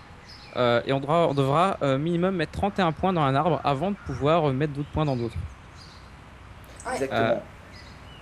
Euh, 0.57 0.81
et 0.85 0.91
on 0.91 0.99
devra, 0.99 1.29
on 1.29 1.33
devra 1.33 1.77
euh, 1.81 1.97
minimum 1.97 2.35
mettre 2.35 2.51
31 2.51 2.91
points 2.91 3.13
dans 3.13 3.21
un 3.21 3.35
arbre 3.35 3.61
avant 3.63 3.91
de 3.91 3.95
pouvoir 4.05 4.49
euh, 4.49 4.51
mettre 4.53 4.73
d'autres 4.73 4.89
points 4.91 5.05
dans 5.05 5.15
d'autres. 5.15 5.37
exactement. 6.93 7.41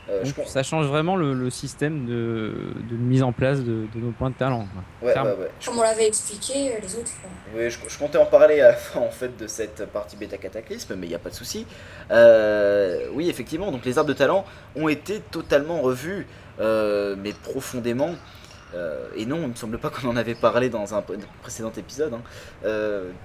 Euh, 0.10 0.24
Donc, 0.24 0.47
ça 0.47 0.64
change 0.64 0.88
vraiment 0.88 1.16
le, 1.16 1.34
le 1.34 1.49
système 1.49 2.05
de, 2.05 2.53
de 2.89 2.95
mise 2.95 3.22
en 3.22 3.32
place 3.32 3.60
de, 3.60 3.86
de 3.93 3.99
nos 3.99 4.12
points 4.12 4.30
de 4.32 4.36
talent. 4.36 4.68
ouais, 5.01 5.14
ouais, 5.18 5.51
Comme 5.64 5.78
on 5.78 5.84
l'avait 5.84 6.07
expliqué 6.07 6.72
euh, 6.74 6.80
les 6.82 6.95
autres. 6.95 7.12
Oui, 7.55 7.70
je, 7.70 7.78
je 7.88 7.97
comptais 7.99 8.18
en 8.18 8.26
parler 8.26 8.60
à 8.62 8.70
la 8.70 8.74
fin 8.74 9.01
en 9.01 9.12
fait 9.12 9.38
de 9.38 9.47
cette 9.47 9.86
partie 9.91 10.16
bêta 10.18 10.38
cataclysme, 10.38 10.95
mais 10.95 11.05
il 11.05 11.10
n'y 11.10 11.16
a 11.16 11.20
pas 11.20 11.30
de 11.30 11.36
souci. 11.36 11.66
Euh, 12.12 13.07
oui, 13.14 13.30
effectivement, 13.30 13.72
donc 13.72 13.86
les 13.86 13.97
arbres 13.97 14.10
de 14.10 14.16
talent 14.16 14.45
ont 14.76 14.88
été 14.88 15.20
totalement 15.20 15.82
revus, 15.82 16.26
euh, 16.60 17.16
mais 17.18 17.34
profondément. 17.34 18.16
et 19.16 19.26
non, 19.26 19.41
il 19.43 19.49
me 19.49 19.55
semble 19.55 19.78
pas 19.78 19.89
qu'on 19.93 20.07
en 20.07 20.18
avait 20.18 20.36
parlé 20.36 20.70
dans 20.70 20.95
un 20.95 21.03
précédent 21.41 21.72
épisode. 21.78 22.14
Hein. 22.14 22.22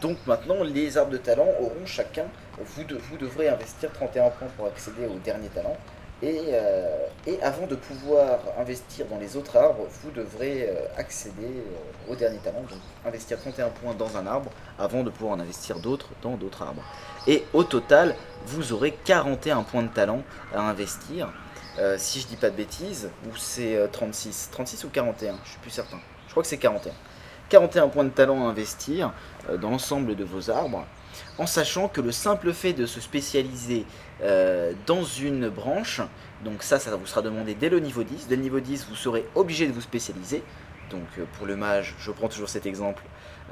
donc 0.02 0.18
maintenant, 0.26 0.62
les 0.62 0.98
arbres 0.98 1.12
de 1.12 1.18
talent 1.18 1.48
auront 1.60 1.86
chacun, 1.86 2.26
vous, 2.58 2.82
vous 3.10 3.16
devrez 3.16 3.48
investir 3.48 3.90
31 3.92 4.30
points 4.30 4.48
pour 4.56 4.66
accéder 4.66 5.06
au 5.06 5.18
dernier 5.24 5.48
talent. 5.48 5.76
Euh, 6.24 7.06
et, 7.26 7.40
avant 7.42 7.66
de 7.66 7.74
pouvoir 7.74 8.38
investir 8.58 9.06
dans 9.06 9.18
les 9.18 9.36
autres 9.36 9.56
arbres, 9.56 9.86
vous 10.02 10.10
devrez 10.10 10.68
euh, 10.68 10.86
accéder 10.96 11.42
euh, 11.42 12.12
au 12.12 12.16
dernier 12.16 12.38
talent, 12.38 12.60
donc 12.60 12.78
investir 13.04 13.38
31 13.38 13.68
points 13.68 13.94
dans 13.94 14.16
un 14.16 14.26
arbre 14.26 14.50
avant 14.78 15.02
de 15.02 15.10
pouvoir 15.10 15.36
en 15.36 15.40
investir 15.40 15.78
d'autres 15.78 16.08
dans 16.22 16.36
d'autres 16.36 16.62
arbres. 16.62 16.82
Et 17.26 17.44
au 17.52 17.64
total, 17.64 18.14
vous 18.46 18.72
aurez 18.72 18.92
41 19.04 19.62
points 19.62 19.82
de 19.82 19.88
talent 19.88 20.22
à 20.54 20.60
investir. 20.60 21.32
si 21.96 22.20
je 22.20 22.26
dis 22.26 22.36
pas 22.36 22.50
de 22.50 22.56
bêtises, 22.56 23.10
ou 23.26 23.36
c'est 23.36 23.88
36, 23.90 24.50
36 24.52 24.84
ou 24.84 24.88
41, 24.90 25.34
je 25.44 25.50
suis 25.50 25.58
plus 25.58 25.70
certain. 25.70 25.98
Je 26.26 26.30
crois 26.30 26.42
que 26.42 26.48
c'est 26.48 26.58
41. 26.58 26.92
41 27.48 27.88
points 27.88 28.04
de 28.04 28.10
talent 28.10 28.46
à 28.46 28.50
investir 28.50 29.12
dans 29.60 29.70
l'ensemble 29.70 30.14
de 30.14 30.24
vos 30.24 30.50
arbres 30.50 30.86
en 31.38 31.46
sachant 31.46 31.88
que 31.88 32.00
le 32.00 32.12
simple 32.12 32.52
fait 32.52 32.72
de 32.72 32.86
se 32.86 33.00
spécialiser 33.00 33.86
euh, 34.22 34.72
dans 34.86 35.04
une 35.04 35.48
branche, 35.48 36.00
donc 36.44 36.62
ça, 36.62 36.78
ça 36.78 36.94
vous 36.96 37.06
sera 37.06 37.22
demandé 37.22 37.54
dès 37.54 37.68
le 37.68 37.80
niveau 37.80 38.02
10. 38.02 38.28
Dès 38.28 38.36
le 38.36 38.42
niveau 38.42 38.60
10, 38.60 38.86
vous 38.88 38.96
serez 38.96 39.24
obligé 39.34 39.66
de 39.66 39.72
vous 39.72 39.80
spécialiser. 39.80 40.42
Donc 40.90 41.06
euh, 41.18 41.24
pour 41.36 41.46
le 41.46 41.56
mage, 41.56 41.94
je 41.98 42.10
prends 42.10 42.28
toujours 42.28 42.48
cet 42.48 42.66
exemple, 42.66 43.02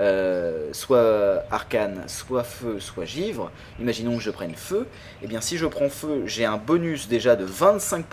euh, 0.01 0.69
soit 0.73 1.45
arcane, 1.51 2.05
soit 2.07 2.45
feu, 2.45 2.79
soit 2.79 3.05
givre. 3.05 3.51
Imaginons 3.81 4.17
que 4.17 4.23
je 4.23 4.31
prenne 4.31 4.55
feu. 4.55 4.87
Et 5.21 5.25
eh 5.25 5.27
bien 5.27 5.41
si 5.41 5.57
je 5.57 5.67
prends 5.67 5.89
feu, 5.89 6.23
j'ai 6.27 6.45
un 6.45 6.59
bonus 6.59 7.09
déjà 7.09 7.35
de 7.35 7.47
25% 7.47 8.05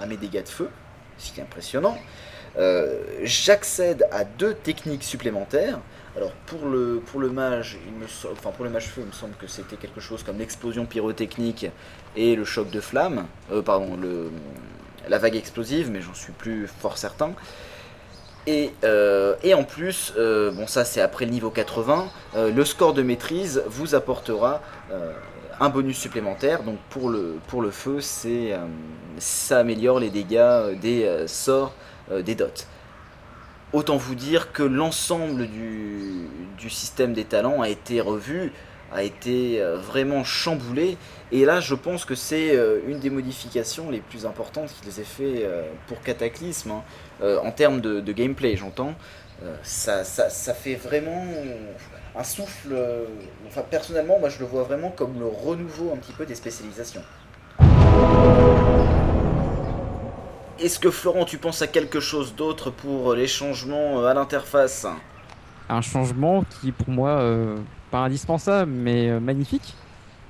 à 0.00 0.06
mes 0.06 0.16
dégâts 0.16 0.42
de 0.42 0.48
feu, 0.48 0.68
ce 1.18 1.32
qui 1.32 1.40
est 1.40 1.42
impressionnant. 1.42 1.98
J'accède 3.22 4.08
à 4.10 4.24
deux 4.24 4.54
techniques 4.54 5.04
supplémentaires. 5.04 5.78
Alors 6.16 6.32
pour 6.46 6.66
le, 6.66 7.02
mage, 7.30 7.76
il 7.86 7.92
me 7.92 8.06
pour 8.40 8.64
le 8.64 8.70
mage 8.70 8.86
feu, 8.86 9.02
il 9.02 9.06
me 9.06 9.12
semble 9.12 9.34
que 9.34 9.46
c'était 9.46 9.76
quelque 9.76 10.00
chose 10.00 10.22
comme 10.22 10.38
l'explosion 10.38 10.86
pyrotechnique 10.86 11.66
et 12.16 12.34
le 12.34 12.44
choc 12.46 12.70
de 12.70 12.80
flamme, 12.80 13.26
euh, 13.52 13.60
pardon, 13.60 13.98
la 15.08 15.18
vague 15.18 15.36
explosive, 15.36 15.90
mais 15.90 16.00
j'en 16.00 16.14
suis 16.14 16.32
plus 16.32 16.68
fort 16.68 16.96
certain. 16.96 17.32
Et, 18.46 18.72
euh, 18.84 19.34
en 19.54 19.64
plus, 19.64 20.14
euh, 20.16 20.52
bon 20.52 20.66
ça 20.66 20.86
c'est 20.86 21.02
après 21.02 21.26
le 21.26 21.32
niveau 21.32 21.50
80, 21.50 22.08
le 22.34 22.64
score 22.64 22.94
de 22.94 23.02
maîtrise 23.02 23.62
vous 23.66 23.94
apportera 23.94 24.62
un 25.60 25.68
bonus 25.68 25.98
supplémentaire. 25.98 26.62
Donc 26.62 26.78
pour 26.88 27.10
le, 27.10 27.36
pour 27.48 27.60
le 27.60 27.70
feu, 27.70 28.00
c'est 28.00 28.54
ça 29.18 29.58
améliore 29.58 30.00
les 30.00 30.08
dégâts 30.08 30.78
des 30.80 31.24
sorts 31.26 31.74
des 32.10 32.34
dots. 32.34 32.46
Autant 33.72 33.96
vous 33.96 34.14
dire 34.14 34.52
que 34.52 34.62
l'ensemble 34.62 35.48
du, 35.48 36.28
système 36.68 37.12
des 37.12 37.24
talents 37.24 37.62
a 37.62 37.68
été 37.68 38.00
revu, 38.00 38.52
a 38.92 39.02
été 39.02 39.60
euh, 39.60 39.76
vraiment 39.76 40.24
chamboulé. 40.24 40.96
Et 41.32 41.44
là, 41.44 41.60
je 41.60 41.74
pense 41.74 42.04
que 42.04 42.14
c'est 42.14 42.56
euh, 42.56 42.80
une 42.86 42.98
des 43.00 43.10
modifications 43.10 43.90
les 43.90 44.00
plus 44.00 44.26
importantes 44.26 44.72
qu'ils 44.82 45.00
aient 45.00 45.04
fait 45.04 45.44
euh, 45.44 45.62
pour 45.88 46.00
Cataclysme, 46.00 46.70
hein. 46.70 47.38
en 47.42 47.50
termes 47.50 47.80
de, 47.80 48.12
gameplay, 48.12 48.56
j'entends. 48.56 48.94
Ça, 49.62 50.04
ça, 50.04 50.54
fait 50.54 50.76
vraiment 50.76 51.26
un 52.16 52.24
souffle. 52.24 52.74
enfin, 53.46 53.62
personnellement, 53.68 54.18
moi 54.18 54.30
je 54.30 54.38
le 54.38 54.46
vois 54.46 54.62
vraiment 54.62 54.90
comme 54.90 55.18
le 55.18 55.26
renouveau 55.26 55.92
un 55.92 55.98
petit 55.98 56.12
peu 56.12 56.24
des 56.24 56.34
spécialisations. 56.34 57.02
Est-ce 60.58 60.78
que 60.78 60.90
Florent, 60.90 61.26
tu 61.26 61.36
penses 61.36 61.60
à 61.60 61.66
quelque 61.66 62.00
chose 62.00 62.34
d'autre 62.34 62.70
pour 62.70 63.14
les 63.14 63.26
changements 63.26 64.00
euh, 64.00 64.06
à 64.06 64.14
l'interface? 64.14 64.86
Un 65.68 65.82
changement 65.82 66.44
qui 66.44 66.72
pour 66.72 66.88
moi, 66.88 67.10
euh, 67.10 67.56
pas 67.90 67.98
indispensable, 67.98 68.72
mais 68.72 69.10
euh, 69.10 69.20
magnifique, 69.20 69.74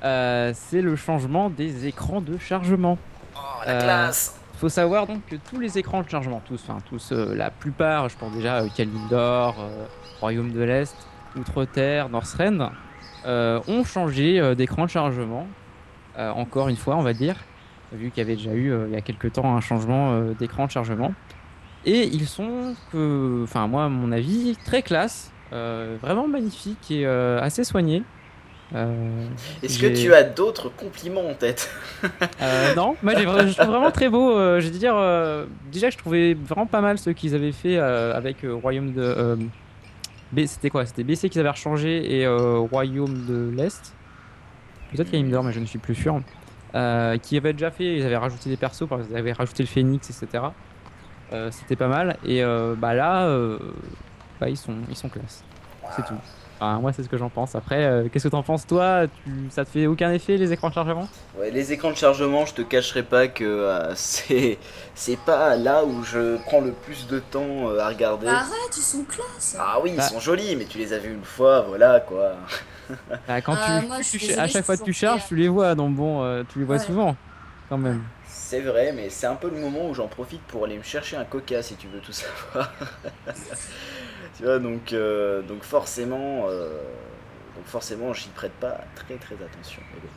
c'est 0.02 0.82
le 0.82 0.96
changement 0.96 1.50
des 1.50 1.86
écrans 1.86 2.20
de 2.20 2.38
chargement. 2.38 2.98
Oh, 3.36 3.38
la 3.66 3.78
classe 3.78 4.40
faut 4.58 4.68
savoir 4.70 5.06
donc 5.06 5.20
que 5.26 5.36
tous 5.36 5.60
les 5.60 5.76
écrans 5.76 6.02
de 6.02 6.08
chargement, 6.08 6.40
tous, 6.46 6.58
enfin 6.66 6.78
tous, 6.88 7.12
la 7.12 7.50
plupart, 7.50 8.08
je 8.08 8.16
pense 8.16 8.32
déjà 8.32 8.62
Kalimdor, 8.74 9.54
Royaume 10.18 10.50
de 10.50 10.62
l'Est, 10.62 10.96
Outre-Terre, 11.36 12.08
Northrend, 12.08 12.70
ont 13.26 13.84
changé 13.84 14.54
d'écran 14.54 14.86
de 14.86 14.90
chargement. 14.90 15.46
encore 16.16 16.70
une 16.70 16.76
fois, 16.76 16.96
on 16.96 17.02
va 17.02 17.12
dire 17.12 17.36
vu 17.92 18.10
qu'il 18.10 18.22
y 18.22 18.26
avait 18.26 18.36
déjà 18.36 18.52
eu 18.52 18.72
euh, 18.72 18.86
il 18.88 18.94
y 18.94 18.96
a 18.96 19.00
quelques 19.00 19.32
temps 19.32 19.56
un 19.56 19.60
changement 19.60 20.12
euh, 20.12 20.34
d'écran 20.34 20.66
de 20.66 20.70
chargement. 20.70 21.14
Et 21.84 22.04
ils 22.04 22.26
sont, 22.26 22.74
enfin 23.44 23.68
moi 23.68 23.84
à 23.84 23.88
mon 23.88 24.10
avis, 24.10 24.56
très 24.64 24.82
classe, 24.82 25.32
euh, 25.52 25.96
vraiment 26.02 26.26
magnifique 26.26 26.90
et 26.90 27.06
assez 27.06 27.62
soigné. 27.62 28.02
Est-ce 29.62 29.78
que 29.78 29.96
tu 29.96 30.12
as 30.12 30.24
d'autres 30.24 30.68
compliments 30.68 31.28
en 31.28 31.34
tête? 31.34 31.70
Non, 32.76 32.96
moi 33.04 33.14
je 33.14 33.52
trouve 33.54 33.68
vraiment 33.68 33.92
très 33.92 34.08
beau. 34.08 34.34
je 34.58 34.64
veux 34.64 34.78
dire, 34.78 34.96
déjà 35.70 35.90
je 35.90 35.96
trouvais 35.96 36.34
vraiment 36.34 36.66
pas 36.66 36.80
mal 36.80 36.98
ceux 36.98 37.12
qu'ils 37.12 37.36
avaient 37.36 37.52
fait 37.52 37.78
avec 37.78 38.38
Royaume 38.42 38.92
de. 38.92 39.38
C'était 40.46 40.70
quoi? 40.70 40.86
C'était 40.86 41.04
BC 41.04 41.28
qu'ils 41.28 41.40
avaient 41.40 41.50
rechangé 41.50 42.18
et 42.18 42.26
Royaume 42.26 43.26
de 43.26 43.54
l'Est. 43.56 43.94
Peut-être 44.90 45.08
qu'il 45.08 45.20
y 45.20 45.22
a 45.22 45.24
Imdor, 45.24 45.44
mais 45.44 45.52
je 45.52 45.60
ne 45.60 45.66
suis 45.66 45.78
plus 45.78 45.94
sûr. 45.94 46.20
Euh, 46.76 47.16
qui 47.16 47.38
avait 47.38 47.54
déjà 47.54 47.70
fait, 47.70 47.96
ils 47.96 48.04
avaient 48.04 48.18
rajouté 48.18 48.50
des 48.50 48.58
persos, 48.58 48.84
ils 49.10 49.16
avaient 49.16 49.32
rajouté 49.32 49.62
le 49.62 49.68
phénix, 49.68 50.10
etc. 50.10 50.44
Euh, 51.32 51.50
c'était 51.50 51.76
pas 51.76 51.88
mal. 51.88 52.18
Et 52.22 52.44
euh, 52.44 52.74
bah 52.76 52.92
là, 52.92 53.26
bah, 54.40 54.50
ils, 54.50 54.58
sont, 54.58 54.74
ils 54.90 54.96
sont 54.96 55.08
classe. 55.08 55.42
C'est 55.94 56.04
tout. 56.04 56.14
moi, 56.60 56.92
c'est 56.92 57.02
ce 57.02 57.08
que 57.08 57.16
j'en 57.16 57.30
pense. 57.30 57.54
Après, 57.54 58.04
qu'est-ce 58.12 58.24
que 58.24 58.28
t'en 58.28 58.42
penses, 58.42 58.66
toi? 58.66 59.06
Tu... 59.06 59.30
Ça 59.48 59.64
te 59.64 59.70
fait 59.70 59.86
aucun 59.86 60.12
effet, 60.12 60.36
les 60.36 60.52
écrans 60.52 60.68
de 60.68 60.74
chargement? 60.74 61.08
Ouais, 61.38 61.50
les 61.50 61.72
écrans 61.72 61.92
de 61.92 61.96
chargement, 61.96 62.44
je 62.44 62.52
te 62.52 62.62
cacherai 62.62 63.04
pas 63.04 63.26
que 63.28 63.90
c'est 63.94 64.58
c'est 64.94 65.18
pas 65.20 65.56
là 65.56 65.82
où 65.84 66.02
je 66.02 66.36
prends 66.44 66.60
le 66.60 66.72
plus 66.72 67.06
de 67.06 67.20
temps 67.20 67.70
à 67.78 67.88
regarder. 67.88 68.26
Arrête, 68.26 68.76
ils 68.76 68.82
sont 68.82 69.04
classe 69.04 69.56
Ah 69.58 69.78
oui, 69.82 69.92
ils 69.92 69.96
bah. 69.96 70.02
sont 70.02 70.20
jolis, 70.20 70.56
mais 70.56 70.66
tu 70.66 70.76
les 70.76 70.92
as 70.92 70.98
vus 70.98 71.14
une 71.14 71.24
fois, 71.24 71.62
voilà 71.62 72.00
quoi. 72.00 72.32
Bah, 73.26 73.40
quand 73.40 73.54
ah, 73.56 73.82
tu, 74.02 74.32
à 74.34 74.46
chaque 74.46 74.64
fois 74.64 74.76
que 74.76 74.84
tu 74.84 74.92
charges, 74.92 75.26
tu 75.26 75.36
les 75.36 75.48
vois, 75.48 75.74
donc 75.74 75.94
bon, 75.94 76.22
euh, 76.22 76.42
tu 76.48 76.58
les 76.58 76.64
vois 76.64 76.78
souvent, 76.78 77.16
quand 77.68 77.78
même. 77.78 78.02
C'est 78.26 78.60
vrai, 78.60 78.92
mais 78.92 79.10
c'est 79.10 79.26
un 79.26 79.34
peu 79.34 79.50
le 79.50 79.58
moment 79.58 79.88
où 79.88 79.94
j'en 79.94 80.06
profite 80.06 80.42
pour 80.42 80.64
aller 80.64 80.78
me 80.78 80.82
chercher 80.82 81.16
un 81.16 81.24
coca 81.24 81.62
si 81.62 81.74
tu 81.74 81.88
veux 81.88 81.98
tout 81.98 82.12
savoir. 82.12 82.72
tu 84.36 84.44
vois, 84.44 84.58
donc, 84.58 84.92
euh, 84.92 85.42
donc 85.42 85.62
forcément, 85.64 86.46
euh, 86.48 86.70
donc 87.56 87.66
forcément, 87.66 88.12
j'y 88.12 88.28
prête 88.28 88.52
pas 88.52 88.80
très 88.94 89.16
très 89.16 89.34
attention. 89.34 89.82
Bon, 89.92 90.08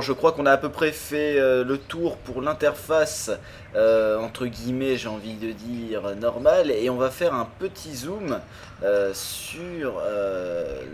je 0.00 0.12
crois 0.12 0.32
qu'on 0.32 0.46
a 0.46 0.52
à 0.52 0.56
peu 0.56 0.70
près 0.70 0.92
fait 0.92 1.38
euh, 1.38 1.64
le 1.64 1.78
tour 1.78 2.16
pour 2.16 2.40
l'interface, 2.40 3.30
euh, 3.74 4.18
entre 4.18 4.46
guillemets, 4.46 4.96
j'ai 4.96 5.08
envie 5.08 5.34
de 5.34 5.52
dire, 5.52 6.14
normale. 6.16 6.70
Et 6.70 6.88
on 6.90 6.96
va 6.96 7.10
faire 7.10 7.34
un 7.34 7.48
petit 7.58 7.94
zoom 7.94 8.40
euh, 8.82 9.12
sur 9.14 10.00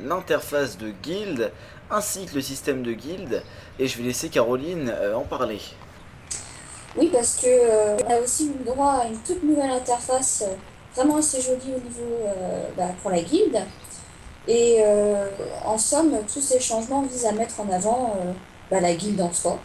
l'interface 0.05 0.79
de 0.79 0.91
guild, 1.03 1.53
ainsi 1.91 2.27
que 2.27 2.35
le 2.35 2.41
système 2.41 2.83
de 2.83 2.93
guild. 2.93 3.43
Et 3.79 3.87
je 3.87 3.99
vais 3.99 4.05
laisser 4.05 4.29
Caroline 4.29 4.93
en 5.15 5.23
parler. 5.23 5.61
Oui, 6.97 7.11
parce 7.13 7.37
que 7.37 8.03
on 8.03 8.11
a 8.11 8.21
aussi 8.21 8.49
eu 8.49 8.65
droit 8.65 9.03
à 9.03 9.07
une 9.07 9.19
toute 9.19 9.43
nouvelle 9.43 9.71
interface, 9.71 10.45
vraiment 10.97 11.19
assez 11.19 11.41
jolie 11.41 11.75
au 11.77 11.81
niveau 11.81 12.27
bah, 12.77 12.89
pour 13.03 13.11
la 13.11 13.21
guilde. 13.21 13.59
Et 14.49 14.83
en 15.65 15.77
somme, 15.77 16.13
tous 16.33 16.41
ces 16.41 16.59
changements 16.59 17.03
visent 17.03 17.27
à 17.27 17.33
mettre 17.33 17.61
en 17.61 17.71
avant 17.71 18.17
bah, 18.71 18.81
la 18.81 18.95
guilde 18.95 19.21
en 19.21 19.33
soi. 19.33 19.59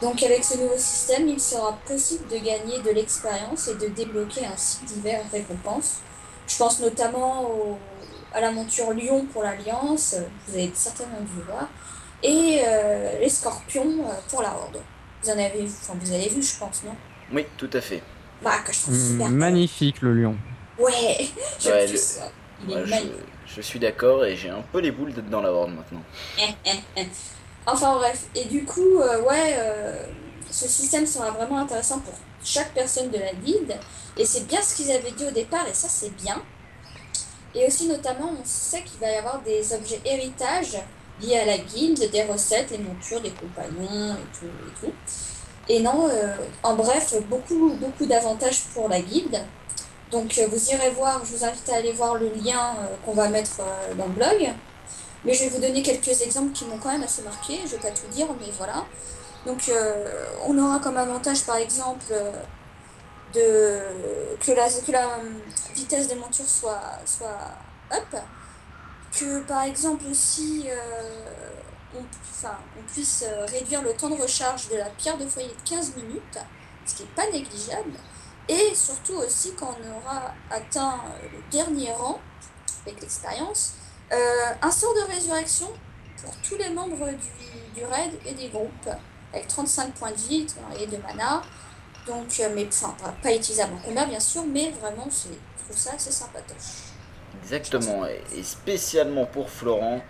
Donc 0.00 0.22
avec 0.22 0.42
ce 0.42 0.58
nouveau 0.58 0.76
système, 0.76 1.28
il 1.28 1.40
sera 1.40 1.78
possible 1.86 2.26
de 2.28 2.36
gagner 2.36 2.80
de 2.80 2.90
l'expérience 2.90 3.68
et 3.68 3.74
de 3.74 3.86
débloquer 3.86 4.44
ainsi 4.46 4.84
divers 4.84 5.22
récompenses. 5.30 6.00
Je 6.48 6.56
pense 6.56 6.80
notamment 6.80 7.78
à 8.34 8.40
la 8.40 8.50
monture 8.50 8.92
Lion 8.92 9.26
pour 9.32 9.42
l'Alliance, 9.42 10.16
vous 10.48 10.54
avez 10.54 10.70
certainement 10.74 11.20
dû 11.20 11.42
voir, 11.46 11.68
et 12.22 12.62
euh, 12.66 13.20
les 13.20 13.28
scorpions 13.28 14.04
euh, 14.04 14.14
pour 14.28 14.42
la 14.42 14.54
Horde. 14.54 14.78
Vous 15.22 15.30
en 15.30 15.34
avez, 15.34 15.64
enfin, 15.64 15.94
vous 16.00 16.12
avez 16.12 16.28
vu, 16.28 16.42
je 16.42 16.58
pense, 16.58 16.82
non? 16.84 16.94
Oui, 17.32 17.46
tout 17.56 17.70
à 17.72 17.80
fait. 17.80 18.02
Bah, 18.42 18.58
que 18.66 18.72
je 18.72 18.80
trouve 18.80 18.96
super 18.96 19.28
magnifique 19.28 20.02
le 20.02 20.14
lion. 20.14 20.36
Ouais, 20.78 21.28
je, 21.60 21.68
Il 22.66 22.72
est 22.72 22.86
magnifique. 22.86 23.12
je, 23.46 23.60
suis 23.60 23.78
d'accord 23.78 24.24
et 24.24 24.36
j'ai 24.36 24.50
un 24.50 24.62
peu 24.72 24.80
les 24.80 24.90
boules 24.90 25.12
dans 25.30 25.40
la 25.40 25.52
Horde 25.52 25.74
maintenant. 25.74 26.02
Enfin 27.66 27.94
bref, 27.94 28.26
et 28.34 28.44
du 28.46 28.64
coup, 28.64 28.98
euh, 28.98 29.22
ouais, 29.22 29.54
euh, 29.56 30.04
ce 30.50 30.66
système 30.66 31.06
sera 31.06 31.30
vraiment 31.30 31.58
intéressant 31.58 32.00
pour 32.00 32.14
chaque 32.44 32.74
personne 32.74 33.10
de 33.10 33.18
la 33.18 33.32
guilde. 33.34 33.74
Et 34.16 34.24
c'est 34.24 34.46
bien 34.46 34.60
ce 34.60 34.74
qu'ils 34.74 34.90
avaient 34.90 35.12
dit 35.12 35.26
au 35.26 35.30
départ, 35.30 35.66
et 35.68 35.74
ça 35.74 35.88
c'est 35.88 36.14
bien. 36.16 36.42
Et 37.54 37.66
aussi 37.66 37.86
notamment, 37.86 38.32
on 38.40 38.44
sait 38.44 38.82
qu'il 38.82 38.98
va 38.98 39.10
y 39.10 39.14
avoir 39.14 39.40
des 39.42 39.72
objets 39.74 40.00
héritage 40.04 40.78
liés 41.20 41.38
à 41.38 41.44
la 41.44 41.58
guilde, 41.58 42.10
des 42.10 42.24
recettes, 42.24 42.70
les 42.70 42.78
montures, 42.78 43.20
les 43.22 43.30
compagnons 43.30 44.14
et 44.14 44.38
tout. 44.38 44.46
Et, 44.46 44.80
tout. 44.80 44.92
et 45.68 45.80
non, 45.80 46.08
euh, 46.10 46.34
en 46.64 46.74
bref, 46.74 47.14
beaucoup, 47.28 47.74
beaucoup 47.80 48.06
d'avantages 48.06 48.62
pour 48.74 48.88
la 48.88 49.00
guilde. 49.00 49.38
Donc 50.10 50.38
vous 50.50 50.70
irez 50.70 50.90
voir, 50.90 51.24
je 51.24 51.36
vous 51.36 51.44
invite 51.44 51.68
à 51.70 51.76
aller 51.76 51.92
voir 51.92 52.16
le 52.16 52.30
lien 52.34 52.74
qu'on 53.04 53.14
va 53.14 53.28
mettre 53.28 53.62
dans 53.96 54.06
le 54.06 54.12
blog. 54.12 54.52
Mais 55.24 55.34
je 55.34 55.44
vais 55.44 55.50
vous 55.50 55.60
donner 55.60 55.82
quelques 55.82 56.20
exemples 56.22 56.52
qui 56.52 56.64
m'ont 56.64 56.78
quand 56.78 56.90
même 56.90 57.02
assez 57.02 57.22
marqué. 57.22 57.58
Je 57.58 57.62
ne 57.62 57.68
vais 57.80 57.88
pas 57.88 57.90
tout 57.90 58.06
dire, 58.10 58.26
mais 58.40 58.50
voilà. 58.56 58.84
Donc 59.46 59.70
on 60.46 60.56
aura 60.58 60.78
comme 60.78 60.96
avantage 60.96 61.42
par 61.44 61.56
exemple 61.56 62.14
de, 63.34 63.80
que, 64.40 64.52
la, 64.52 64.68
que 64.68 64.92
la 64.92 65.18
vitesse 65.74 66.06
des 66.08 66.14
montures 66.14 66.48
soit, 66.48 66.80
soit 67.04 67.38
up, 67.92 68.20
que 69.12 69.40
par 69.40 69.62
exemple 69.62 70.04
aussi 70.08 70.68
on, 71.94 72.04
enfin, 72.30 72.56
on 72.78 72.82
puisse 72.92 73.24
réduire 73.48 73.82
le 73.82 73.94
temps 73.94 74.10
de 74.10 74.20
recharge 74.20 74.68
de 74.68 74.76
la 74.76 74.90
pierre 74.90 75.18
de 75.18 75.26
foyer 75.26 75.48
de 75.48 75.68
15 75.68 75.96
minutes, 75.96 76.38
ce 76.86 76.94
qui 76.94 77.02
n'est 77.02 77.08
pas 77.10 77.28
négligeable, 77.30 77.92
et 78.48 78.74
surtout 78.74 79.14
aussi 79.14 79.54
quand 79.54 79.74
on 79.82 79.96
aura 79.96 80.34
atteint 80.50 81.00
le 81.22 81.38
dernier 81.50 81.92
rang 81.92 82.20
avec 82.86 83.00
l'expérience, 83.00 83.74
euh, 84.12 84.16
un 84.60 84.70
sort 84.70 84.94
de 84.94 85.12
résurrection 85.12 85.68
pour 86.22 86.34
tous 86.42 86.56
les 86.56 86.70
membres 86.70 87.08
du, 87.74 87.84
raid 87.84 88.12
et 88.26 88.34
des 88.34 88.48
groupes, 88.48 88.90
avec 89.32 89.48
35 89.48 89.94
points 89.94 90.10
de 90.10 90.16
vie 90.16 90.46
et 90.78 90.86
de 90.86 90.96
mana, 90.98 91.42
donc, 92.06 92.28
euh, 92.40 92.64
pas, 93.22 93.32
utilisable 93.34 93.72
en 93.74 93.78
combat 93.78 94.04
bien 94.04 94.20
sûr, 94.20 94.44
mais 94.44 94.70
vraiment, 94.80 95.08
je 95.10 95.64
trouve 95.64 95.76
ça 95.76 95.94
assez 95.94 96.10
sympatoche. 96.10 96.92
Exactement, 97.42 98.04
et 98.06 98.42
spécialement 98.42 99.24
pour 99.24 99.48
Florent, 99.48 100.00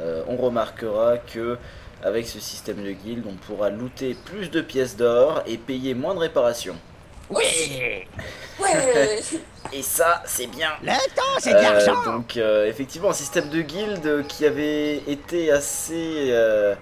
euh, 0.00 0.24
on 0.26 0.36
remarquera 0.36 1.18
que 1.18 1.58
avec 2.02 2.26
ce 2.26 2.40
système 2.40 2.82
de 2.82 2.90
guild, 2.90 3.24
on 3.26 3.36
pourra 3.36 3.70
looter 3.70 4.14
plus 4.24 4.50
de 4.50 4.60
pièces 4.60 4.96
d'or 4.96 5.42
et 5.46 5.56
payer 5.56 5.94
moins 5.94 6.14
de 6.14 6.18
réparations. 6.18 6.76
Oui 7.34 8.04
Et 9.74 9.82
ça, 9.82 10.22
c'est 10.26 10.48
bien. 10.48 10.70
Le 10.82 10.88
temps, 11.14 11.22
c'est 11.38 11.52
de 11.52 11.56
Euh, 11.56 11.62
l'argent. 11.62 12.02
donc 12.04 12.36
euh, 12.36 12.66
effectivement 12.66 13.10
un 13.10 13.14
système 13.14 13.48
de 13.48 13.62
guild 13.62 14.26
qui 14.28 14.44
avait 14.44 14.98
été 14.98 15.50
assez 15.50 16.28
euh, 16.30 16.74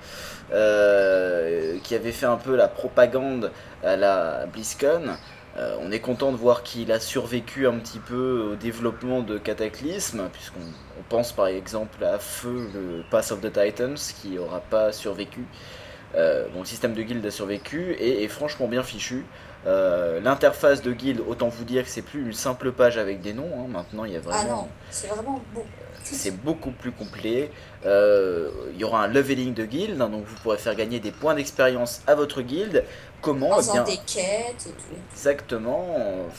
euh, 0.53 1.79
qui 1.85 1.95
avait 1.95 2.13
fait 2.13 2.27
un 2.27 2.37
peu 2.37 2.57
la 2.57 2.69
propagande 2.69 3.53
à 3.85 3.97
la 3.97 4.47
BlizzCon. 4.47 5.17
Euh, 5.57 5.77
on 5.81 5.93
est 5.93 6.01
content 6.01 6.33
de 6.33 6.37
voir 6.37 6.63
qu'il 6.63 6.91
a 6.93 7.01
survécu 7.01 7.67
un 7.67 7.79
petit 7.79 7.99
peu 8.01 8.51
au 8.53 8.57
développement 8.57 9.21
de 9.21 9.39
Cataclysme, 9.39 10.29
puisqu'on 10.33 10.61
on 10.99 11.03
pense 11.09 11.33
par 11.33 11.47
exemple 11.49 12.05
à 12.05 12.19
Feu, 12.19 12.71
le 12.75 13.05
Pass 13.11 13.31
of 13.33 13.41
the 13.41 13.53
Titans, 13.53 13.97
qui 14.21 14.39
aura 14.39 14.61
pas 14.61 14.93
survécu. 14.93 15.45
Euh, 16.17 16.49
bon, 16.53 16.61
le 16.61 16.65
système 16.67 16.95
de 16.95 17.03
guild 17.03 17.25
a 17.25 17.31
survécu 17.31 17.93
et 17.95 18.25
est 18.25 18.29
franchement 18.29 18.67
bien 18.69 18.83
fichu. 18.83 19.25
Euh, 19.67 20.21
L'interface 20.21 20.83
de 20.83 20.93
guild, 20.93 21.21
autant 21.29 21.49
vous 21.49 21.65
dire 21.65 21.85
que 21.85 21.91
c'est 21.91 22.03
plus 22.03 22.21
une 22.27 22.33
simple 22.33 22.73
page 22.73 22.97
avec 22.99 23.21
des 23.21 23.33
noms. 23.33 23.51
hein. 23.59 23.67
Maintenant, 23.69 24.05
il 24.05 24.13
y 24.13 24.17
a 24.17 24.21
Ah 24.21 24.29
vraiment 24.29 24.57
non, 24.63 24.69
c'est 24.91 25.09
vraiment 25.09 25.41
beau. 25.55 25.65
c'est 26.03 26.31
beaucoup 26.43 26.71
plus 26.71 26.93
complet. 26.93 27.51
Euh, 27.85 28.51
Il 28.73 28.81
y 28.81 28.85
aura 28.85 29.03
un 29.05 29.09
leveling 29.09 29.53
de 29.55 29.65
guild, 29.65 30.01
hein, 30.01 30.09
donc 30.09 30.25
vous 30.25 30.37
pourrez 30.43 30.59
faire 30.59 30.75
gagner 30.75 30.99
des 31.01 31.11
points 31.11 31.35
d'expérience 31.35 32.01
à 32.07 32.15
votre 32.15 32.41
guild. 32.43 32.85
Comment 33.21 33.51
En 33.51 33.55
Eh 33.59 33.63
faisant 33.63 33.73
bien, 33.75 33.83
des 33.85 33.99
quêtes 33.99 34.67
et 34.67 34.71
tout. 34.71 34.97
Exactement, 35.13 35.87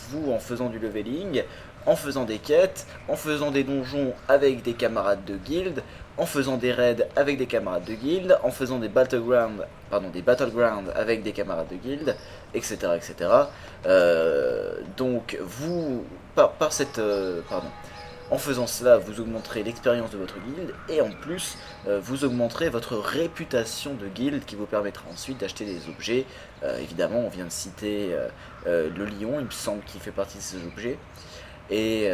vous 0.10 0.32
en 0.32 0.40
faisant 0.40 0.70
du 0.70 0.80
leveling, 0.80 1.44
en 1.86 1.96
faisant 1.96 2.24
des 2.26 2.40
quêtes, 2.40 2.88
en 3.08 3.16
faisant 3.16 3.52
des 3.52 3.64
donjons 3.64 4.14
avec 4.28 4.64
des 4.64 4.74
camarades 4.74 5.24
de 5.26 5.36
guild, 5.36 5.84
en 6.18 6.26
faisant 6.26 6.58
des 6.58 6.72
raids 6.72 7.08
avec 7.16 7.38
des 7.38 7.46
camarades 7.48 7.86
de 7.86 7.94
guild, 7.94 8.38
en 8.44 8.52
faisant 8.52 8.80
des 8.80 8.90
battlegrounds, 8.90 9.64
pardon, 9.90 10.10
des 10.10 10.22
battlegrounds 10.22 10.92
avec 10.96 11.24
des 11.24 11.32
camarades 11.32 11.70
de 11.70 11.76
guild, 11.76 12.16
etc., 12.54 12.94
etc. 12.96 13.30
Euh, 13.86 14.74
donc 14.98 15.38
vous, 15.42 16.06
par, 16.36 16.54
par 16.54 16.74
cette, 16.74 17.00
euh, 17.00 17.42
pardon, 17.50 17.68
en 18.30 18.38
faisant 18.38 18.68
cela, 18.68 18.98
vous 18.98 19.20
augmenterez 19.20 19.64
l'expérience 19.64 20.10
de 20.12 20.18
votre 20.18 20.36
guild 20.40 20.74
et 20.88 21.02
en 21.02 21.10
plus, 21.10 21.58
euh, 21.88 22.00
vous 22.02 22.24
augmenterez 22.24 22.70
votre 22.70 22.96
réputation 22.96 23.94
de 23.94 24.08
guild 24.08 24.46
qui 24.46 24.56
vous 24.56 24.66
permettra 24.66 25.04
ensuite 25.12 25.40
d'acheter 25.40 25.66
des 25.66 25.90
objets. 25.90 26.26
Évidemment, 26.80 27.20
on 27.20 27.30
vient 27.30 27.46
de 27.46 27.52
citer 27.52 28.16
le 28.68 29.06
lion, 29.06 29.40
il 29.40 29.46
me 29.46 29.52
semble 29.52 29.84
qu'il 29.84 30.00
fait 30.00 30.12
partie 30.12 30.38
de 30.38 30.44
ces 30.44 30.58
objets. 30.68 30.98
Et, 31.72 32.08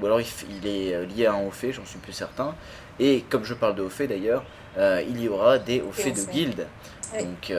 ou 0.00 0.06
alors 0.06 0.22
il, 0.22 0.26
il 0.58 0.66
est 0.66 1.04
lié 1.04 1.26
à 1.26 1.34
un 1.34 1.42
haut 1.42 1.50
fait, 1.50 1.72
j'en 1.72 1.84
suis 1.84 1.98
plus 1.98 2.14
certain. 2.14 2.54
Et 2.98 3.22
comme 3.28 3.44
je 3.44 3.52
parle 3.52 3.74
de 3.74 3.82
haut 3.82 3.90
fait 3.90 4.06
d'ailleurs, 4.06 4.42
il 4.78 5.20
y 5.20 5.28
aura 5.28 5.58
des 5.58 5.82
hauts 5.82 5.92
faits 5.92 6.16
de 6.16 6.20
hauts 6.20 6.24
faits. 6.24 6.34
guild. 6.34 6.66
Oui. 7.14 7.24
Donc 7.24 7.52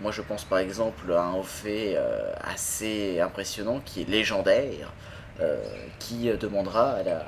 moi 0.00 0.12
je 0.12 0.22
pense 0.22 0.44
par 0.44 0.58
exemple 0.58 1.12
à 1.12 1.22
un 1.22 1.42
fait 1.42 1.94
euh, 1.96 2.32
assez 2.42 3.20
impressionnant 3.20 3.80
qui 3.84 4.02
est 4.02 4.08
légendaire, 4.08 4.92
euh, 5.40 5.62
qui 5.98 6.30
demandera 6.40 6.90
à, 6.92 7.02
la- 7.02 7.26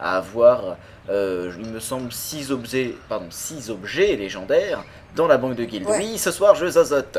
à 0.00 0.16
avoir, 0.16 0.76
euh, 1.08 1.52
il 1.58 1.66
me 1.70 1.80
semble, 1.80 2.12
6 2.12 2.50
objets, 2.50 2.94
pardon, 3.08 3.26
six 3.30 3.70
objets 3.70 4.16
légendaires 4.16 4.84
dans 5.14 5.26
la 5.26 5.38
banque 5.38 5.54
de 5.54 5.64
guild. 5.64 5.86
Ouais. 5.86 5.98
Oui, 5.98 6.18
ce 6.18 6.30
soir 6.30 6.54
je 6.54 6.66
zozote. 6.66 7.18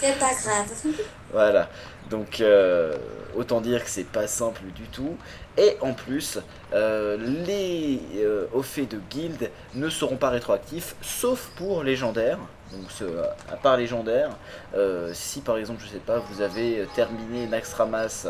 C'est 0.00 0.18
pas 0.18 0.30
grave. 0.34 0.66
Voilà, 1.32 1.68
donc 2.10 2.40
euh, 2.40 2.96
autant 3.36 3.60
dire 3.60 3.84
que 3.84 3.90
c'est 3.90 4.06
pas 4.10 4.26
simple 4.26 4.62
du 4.74 4.84
tout. 4.84 5.16
Et 5.58 5.76
en 5.82 5.92
plus, 5.92 6.38
euh, 6.72 7.18
les 7.46 8.00
euh, 8.16 8.46
faits 8.62 8.90
de 8.90 8.98
guild 9.10 9.50
ne 9.74 9.88
seront 9.90 10.16
pas 10.16 10.30
rétroactifs, 10.30 10.94
sauf 11.02 11.50
pour 11.56 11.82
légendaire. 11.84 12.38
Donc 12.72 13.10
à 13.50 13.56
part 13.56 13.76
légendaire, 13.76 14.30
euh, 14.74 15.10
si 15.14 15.40
par 15.40 15.56
exemple, 15.56 15.82
je 15.82 15.88
sais 15.88 15.98
pas, 15.98 16.18
vous 16.18 16.42
avez 16.42 16.86
terminé 16.94 17.46
Naxxramas 17.46 18.26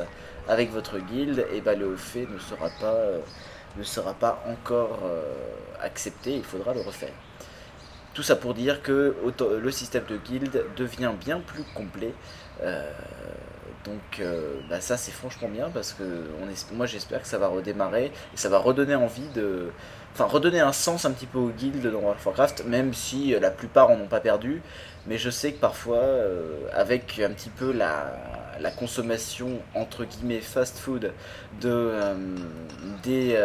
avec 0.49 0.71
votre 0.71 0.99
guild, 0.99 1.45
et 1.53 1.61
ben 1.61 1.79
le 1.79 1.97
fait 1.97 2.27
ne 2.31 2.39
sera 2.39 2.69
pas, 2.81 2.95
euh, 2.95 3.19
ne 3.77 3.83
sera 3.83 4.15
pas 4.15 4.43
encore 4.47 5.01
euh, 5.05 5.23
accepté, 5.83 6.37
il 6.37 6.45
faudra 6.45 6.73
le 6.73 6.81
refaire. 6.81 7.13
Tout 8.15 8.23
ça 8.23 8.37
pour 8.37 8.55
dire 8.55 8.83
que 8.83 9.15
le 9.41 9.71
système 9.71 10.05
de 10.09 10.17
guild 10.17 10.65
devient 10.77 11.13
bien 11.21 11.41
plus 11.41 11.63
complet. 11.75 12.13
Donc 13.85 14.21
bah 14.69 14.81
ça 14.81 14.97
c'est 14.97 15.13
franchement 15.13 15.49
bien 15.49 15.71
parce 15.71 15.93
que 15.93 16.03
moi 16.73 16.87
j'espère 16.87 17.23
que 17.23 17.29
ça 17.29 17.39
va 17.39 17.47
redémarrer 17.47 18.07
et 18.07 18.37
ça 18.37 18.49
va 18.49 18.59
redonner 18.59 18.97
envie 18.97 19.29
de... 19.37 19.71
Redonner 20.27 20.61
un 20.61 20.73
sens 20.73 21.05
un 21.05 21.13
petit 21.13 21.27
peu 21.27 21.39
aux 21.39 21.51
guildes 21.51 21.87
dans 21.87 21.99
World 21.99 22.19
of 22.19 22.27
Warcraft, 22.27 22.65
même 22.67 22.95
si 22.95 23.35
euh, 23.35 23.41
la 23.41 23.51
plupart 23.51 23.91
en 23.91 23.95
ont 23.95 24.07
pas 24.07 24.21
perdu. 24.21 24.63
Mais 25.07 25.19
je 25.19 25.31
sais 25.31 25.53
que 25.53 25.61
parfois, 25.61 25.99
euh, 25.99 26.67
avec 26.73 27.21
un 27.21 27.31
petit 27.31 27.51
peu 27.51 27.73
la, 27.73 28.13
la 28.61 28.71
consommation 28.71 29.61
entre 29.75 30.05
guillemets 30.05 30.41
fast 30.41 30.79
food 30.79 31.13
de, 31.61 31.71
euh, 31.71 32.15
des, 33.03 33.39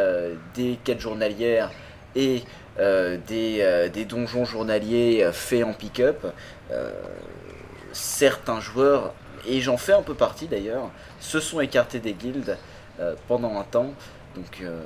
des 0.55 0.79
quêtes 0.83 0.99
journalières 0.99 1.71
et 2.15 2.43
des, 2.77 3.89
des 3.93 4.05
donjons 4.05 4.45
journaliers 4.45 5.29
faits 5.31 5.63
en 5.63 5.73
pick-up, 5.73 6.25
certains 7.91 8.59
joueurs, 8.59 9.13
et 9.47 9.61
j'en 9.61 9.77
fais 9.77 9.93
un 9.93 10.01
peu 10.01 10.15
partie 10.15 10.47
d'ailleurs, 10.47 10.89
se 11.19 11.39
sont 11.39 11.61
écartés 11.61 11.99
des 11.99 12.13
guildes 12.13 12.57
pendant 13.27 13.59
un 13.59 13.63
temps. 13.63 13.93
Donc 14.35 14.61
euh, 14.61 14.81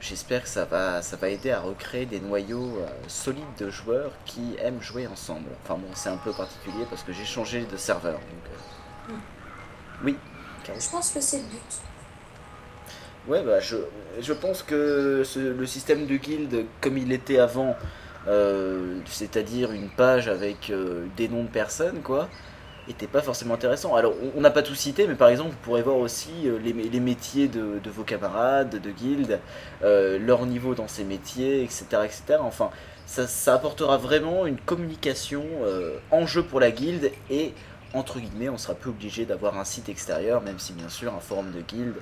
j'espère 0.00 0.42
que 0.44 0.48
ça 0.48 0.64
va, 0.64 1.02
ça 1.02 1.16
va 1.16 1.28
aider 1.28 1.50
à 1.50 1.60
recréer 1.60 2.06
des 2.06 2.20
noyaux 2.20 2.78
euh, 2.78 2.86
solides 3.08 3.42
de 3.58 3.68
joueurs 3.68 4.12
qui 4.24 4.54
aiment 4.62 4.80
jouer 4.80 5.06
ensemble. 5.08 5.48
Enfin 5.64 5.74
bon, 5.74 5.88
c'est 5.94 6.10
un 6.10 6.16
peu 6.16 6.32
particulier 6.32 6.84
parce 6.88 7.02
que 7.02 7.12
j'ai 7.12 7.24
changé 7.24 7.64
de 7.64 7.76
serveur. 7.76 8.14
Donc, 8.14 9.10
euh, 9.10 9.14
Oui. 10.04 10.16
Caro 10.62 10.78
Je 10.80 10.88
pense 10.90 11.10
que 11.10 11.20
c'est 11.20 11.38
le 11.38 11.44
but. 11.44 11.80
Ouais, 13.26 13.42
bah 13.42 13.58
je, 13.58 13.76
je 14.20 14.32
pense 14.32 14.62
que 14.62 15.22
ce- 15.24 15.38
le 15.40 15.66
système 15.66 16.06
de 16.06 16.16
guild 16.16 16.66
comme 16.80 16.98
il 16.98 17.10
était 17.10 17.38
avant, 17.38 17.74
c'est-à-dire 19.06 19.72
une 19.72 19.88
page 19.88 20.28
avec 20.28 20.70
des 21.16 21.28
noms 21.28 21.44
de 21.44 21.48
personnes, 21.48 22.00
quoi, 22.02 22.28
était 22.88 23.06
pas 23.06 23.22
forcément 23.22 23.54
intéressant. 23.54 23.94
Alors, 23.96 24.14
on- 24.36 24.40
n'a 24.40 24.50
pas 24.50 24.62
tout 24.62 24.74
cité, 24.74 25.06
mais 25.06 25.14
par 25.14 25.28
exemple, 25.28 25.50
vous 25.50 25.56
pourrez 25.62 25.82
voir 25.82 25.96
aussi 25.96 26.30
euh, 26.46 26.58
les, 26.58 26.72
mé- 26.72 26.90
les 26.90 27.00
métiers 27.00 27.48
de, 27.48 27.80
vos 27.90 28.02
camarades, 28.04 28.80
de 28.80 28.90
guild, 28.90 29.40
euh, 29.82 30.18
leur 30.18 30.44
niveau 30.46 30.74
dans 30.74 30.88
ces 30.88 31.04
métiers, 31.04 31.62
etc. 31.62 31.84
etc. 32.04 32.22
Enfin, 32.40 32.70
ça, 33.06 33.54
apportera 33.54 33.96
vraiment 33.96 34.46
une 34.46 34.58
communication 34.58 35.44
euh, 35.62 35.98
en 36.10 36.26
jeu 36.26 36.42
pour 36.42 36.60
la 36.60 36.70
guilde 36.70 37.10
et, 37.30 37.52
entre 37.94 38.18
guillemets, 38.18 38.48
on 38.48 38.58
sera 38.58 38.74
plus 38.74 38.90
obligé 38.90 39.24
d'avoir 39.24 39.58
un 39.58 39.64
site 39.64 39.88
extérieur, 39.88 40.42
même 40.42 40.58
si 40.58 40.72
bien 40.72 40.88
sûr 40.88 41.14
un 41.14 41.20
forum 41.20 41.52
de 41.52 41.60
guilde 41.60 41.94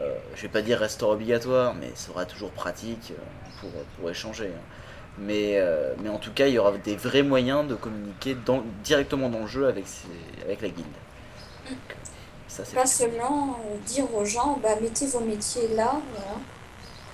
euh, 0.00 0.12
je 0.34 0.42
vais 0.42 0.48
pas 0.48 0.62
dire 0.62 0.78
restaurant 0.80 1.12
obligatoire, 1.12 1.74
mais 1.74 1.90
sera 1.94 2.24
toujours 2.26 2.50
pratique 2.50 3.12
pour, 3.60 3.70
pour 3.98 4.10
échanger. 4.10 4.46
hein. 4.48 4.60
Mais, 5.18 5.58
euh, 5.58 5.94
mais 6.02 6.08
en 6.08 6.18
tout 6.18 6.32
cas, 6.32 6.46
il 6.48 6.54
y 6.54 6.58
aura 6.58 6.72
des 6.72 6.96
vrais 6.96 7.22
moyens 7.22 7.66
de 7.68 7.74
communiquer 7.74 8.36
dans- 8.46 8.64
directement 8.82 9.28
dans 9.28 9.40
le 9.40 9.46
jeu 9.46 9.66
avec, 9.68 9.86
ces- 9.86 10.42
avec 10.44 10.60
la 10.60 10.68
guilde. 10.68 10.86
Donc, 11.68 11.78
ça, 12.48 12.64
c'est 12.64 12.74
Pas 12.74 12.86
seulement 12.86 13.58
euh, 13.64 13.76
dire 13.86 14.12
aux 14.14 14.24
gens, 14.24 14.58
bah, 14.62 14.70
mettez 14.80 15.06
vos 15.06 15.20
métiers 15.20 15.68
là, 15.68 15.92
voilà. 16.12 16.32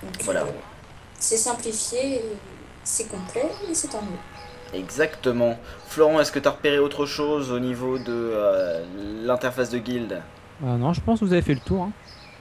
Donc, 0.03 0.23
Voilà. 0.23 0.41
euh, 0.41 0.45
c'est 1.19 1.37
simplifié, 1.37 2.23
c'est 2.83 3.07
complet, 3.07 3.49
et 3.69 3.73
c'est 3.75 3.89
tant 3.89 4.01
mieux. 4.01 4.79
Exactement. 4.79 5.59
Florent, 5.87 6.19
est-ce 6.21 6.31
que 6.31 6.39
tu 6.39 6.47
as 6.47 6.51
repéré 6.51 6.79
autre 6.79 7.05
chose 7.05 7.51
au 7.51 7.59
niveau 7.59 7.99
de 7.99 8.05
euh, 8.09 8.83
l'interface 9.23 9.69
de 9.69 9.77
guilde? 9.77 10.21
Euh, 10.63 10.77
non, 10.77 10.93
je 10.93 11.01
pense 11.01 11.19
que 11.19 11.25
vous 11.25 11.33
avez 11.33 11.41
fait 11.43 11.53
le 11.53 11.59
tour. 11.59 11.83
Hein. 11.83 11.91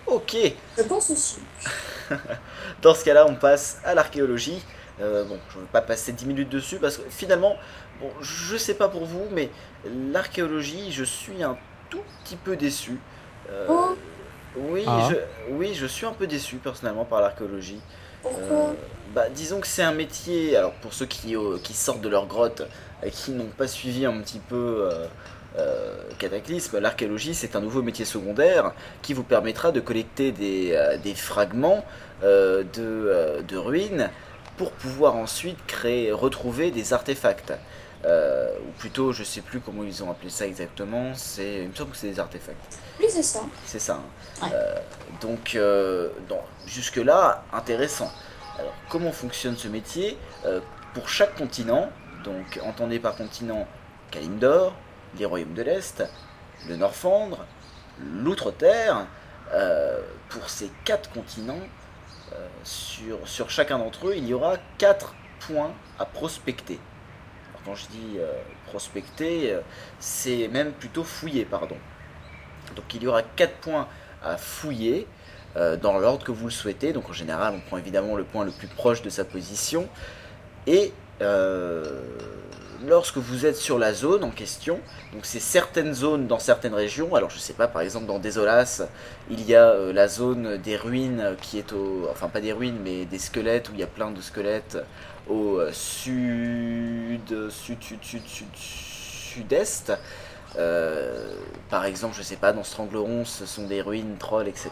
Ok, 0.06 0.36
Je 0.78 0.82
pense 0.84 1.10
aussi. 1.10 1.38
dans 2.82 2.94
ce 2.94 3.04
cas-là, 3.04 3.26
on 3.28 3.34
passe 3.34 3.78
à 3.84 3.94
l'archéologie. 3.94 4.62
Euh, 5.00 5.24
bon, 5.24 5.38
je 5.50 5.56
ne 5.56 5.62
vais 5.62 5.68
pas 5.72 5.80
passer 5.80 6.12
10 6.12 6.26
minutes 6.26 6.48
dessus 6.50 6.76
parce 6.76 6.98
que 6.98 7.02
finalement, 7.10 7.56
bon, 8.00 8.10
je 8.20 8.56
sais 8.56 8.74
pas 8.74 8.88
pour 8.88 9.04
vous, 9.06 9.24
mais 9.32 9.48
l'archéologie, 10.12 10.92
je 10.92 11.04
suis 11.04 11.42
un 11.42 11.56
tout 11.88 12.02
petit 12.24 12.36
peu 12.36 12.56
déçu. 12.56 12.98
Euh, 13.50 13.66
Oh. 13.68 13.96
oui, 14.56 14.84
Ah. 14.86 15.08
je, 15.10 15.16
oui, 15.54 15.74
je 15.74 15.86
suis 15.86 16.06
un 16.06 16.12
peu 16.12 16.26
déçu 16.26 16.56
personnellement 16.56 17.04
par 17.04 17.20
l'archéologie. 17.20 17.80
Pourquoi? 18.22 18.40
Euh, 18.70 18.72
bah, 19.14 19.28
disons 19.30 19.60
que 19.60 19.66
c'est 19.66 19.82
un 19.82 19.92
métier, 19.94 20.56
alors 20.56 20.72
pour 20.74 20.92
ceux 20.92 21.06
qui, 21.06 21.34
euh, 21.36 21.56
qui 21.62 21.72
sortent 21.72 22.02
de 22.02 22.08
leur 22.08 22.26
grotte 22.26 22.62
et 23.02 23.10
qui 23.10 23.30
n'ont 23.32 23.46
pas 23.56 23.66
suivi 23.66 24.04
un 24.04 24.20
petit 24.20 24.38
peu 24.40 24.88
euh, 24.90 25.06
euh, 25.58 25.96
Cataclysme, 26.18 26.78
l'archéologie 26.78 27.34
c'est 27.34 27.56
un 27.56 27.60
nouveau 27.60 27.82
métier 27.82 28.04
secondaire 28.04 28.72
qui 29.02 29.14
vous 29.14 29.24
permettra 29.24 29.72
de 29.72 29.80
collecter 29.80 30.30
des, 30.32 30.72
euh, 30.74 30.96
des 30.98 31.14
fragments 31.14 31.84
euh, 32.22 32.62
de, 32.62 32.82
euh, 32.82 33.42
de 33.42 33.56
ruines 33.56 34.10
pour 34.60 34.72
pouvoir 34.72 35.16
ensuite 35.16 35.56
créer, 35.66 36.12
retrouver 36.12 36.70
des 36.70 36.92
artefacts. 36.92 37.54
Euh, 38.04 38.52
ou 38.68 38.72
plutôt, 38.72 39.10
je 39.10 39.24
sais 39.24 39.40
plus 39.40 39.58
comment 39.58 39.84
ils 39.84 40.04
ont 40.04 40.10
appelé 40.10 40.28
ça 40.28 40.46
exactement, 40.46 41.14
c'est, 41.14 41.62
il 41.62 41.68
me 41.70 41.74
semble 41.74 41.92
que 41.92 41.96
c'est 41.96 42.10
des 42.10 42.20
artefacts. 42.20 42.78
Oui, 42.98 43.06
c'est 43.08 43.22
ça. 43.22 43.40
C'est 43.64 43.78
ça. 43.78 43.94
hein. 43.94 44.42
Ouais. 44.42 44.48
Euh, 44.52 44.74
donc, 45.22 45.54
euh, 45.54 46.10
donc, 46.28 46.42
jusque-là, 46.66 47.42
intéressant. 47.54 48.12
Alors, 48.58 48.74
comment 48.90 49.12
fonctionne 49.12 49.56
ce 49.56 49.68
métier? 49.68 50.18
Pour 50.92 51.08
chaque 51.08 51.36
continent, 51.36 51.88
donc 52.22 52.60
entendez 52.62 52.98
par 52.98 53.16
continent 53.16 53.66
Kalimdor, 54.10 54.74
les 55.18 55.24
royaumes 55.24 55.54
de 55.54 55.62
l'Est, 55.62 56.04
le 56.68 56.76
Norfandre, 56.76 57.46
l'Outre-Terre, 57.98 59.06
pour 60.28 60.50
ces 60.50 60.70
quatre 60.84 61.10
continents, 61.12 61.60
sur, 62.64 63.26
sur 63.26 63.50
chacun 63.50 63.78
d'entre 63.78 64.08
eux, 64.08 64.14
il 64.16 64.26
y 64.26 64.34
aura 64.34 64.56
quatre 64.78 65.14
points 65.40 65.72
à 65.98 66.04
prospecter. 66.04 66.78
Alors, 67.50 67.62
quand 67.64 67.74
je 67.74 67.86
dis 67.88 68.18
euh, 68.18 68.32
prospecter, 68.66 69.52
euh, 69.52 69.60
c'est 69.98 70.48
même 70.48 70.72
plutôt 70.72 71.04
fouiller, 71.04 71.44
pardon. 71.44 71.76
Donc 72.76 72.94
il 72.94 73.02
y 73.02 73.06
aura 73.06 73.22
4 73.22 73.54
points 73.54 73.88
à 74.22 74.36
fouiller 74.36 75.06
euh, 75.56 75.76
dans 75.76 75.98
l'ordre 75.98 76.24
que 76.24 76.32
vous 76.32 76.46
le 76.46 76.52
souhaitez. 76.52 76.92
Donc 76.92 77.08
en 77.10 77.12
général, 77.12 77.54
on 77.56 77.60
prend 77.60 77.78
évidemment 77.78 78.14
le 78.14 78.24
point 78.24 78.44
le 78.44 78.52
plus 78.52 78.68
proche 78.68 79.02
de 79.02 79.10
sa 79.10 79.24
position. 79.24 79.88
Et 80.66 80.92
euh, 81.20 82.02
lorsque 82.86 83.18
vous 83.18 83.46
êtes 83.46 83.56
sur 83.56 83.78
la 83.78 83.92
zone 83.92 84.24
en 84.24 84.30
question, 84.30 84.80
donc 85.12 85.24
c'est 85.26 85.40
certaines 85.40 85.94
zones 85.94 86.26
dans 86.26 86.38
certaines 86.38 86.74
régions. 86.74 87.14
Alors 87.14 87.30
je 87.30 87.38
sais 87.38 87.52
pas, 87.52 87.68
par 87.68 87.82
exemple 87.82 88.06
dans 88.06 88.18
Désolas, 88.18 88.82
il 89.30 89.44
y 89.48 89.54
a 89.54 89.70
euh, 89.70 89.92
la 89.92 90.08
zone 90.08 90.56
des 90.58 90.76
ruines 90.76 91.36
qui 91.40 91.58
est 91.58 91.72
au, 91.72 92.08
enfin 92.10 92.28
pas 92.28 92.40
des 92.40 92.52
ruines, 92.52 92.78
mais 92.82 93.04
des 93.04 93.18
squelettes 93.18 93.68
où 93.68 93.72
il 93.74 93.80
y 93.80 93.84
a 93.84 93.88
plein 93.88 94.10
de 94.10 94.20
squelettes 94.20 94.78
au 95.28 95.58
euh, 95.58 95.70
sud, 95.72 97.50
sud, 97.50 97.82
sud, 97.82 98.02
sud, 98.02 98.22
sud, 98.26 98.48
sud-est. 98.54 99.92
Euh, 100.58 101.32
par 101.68 101.84
exemple, 101.84 102.16
je 102.16 102.22
sais 102.22 102.36
pas, 102.36 102.52
dans 102.52 102.64
Strangleron, 102.64 103.24
ce 103.24 103.46
sont 103.46 103.66
des 103.66 103.82
ruines, 103.82 104.16
trolls, 104.18 104.48
etc. 104.48 104.70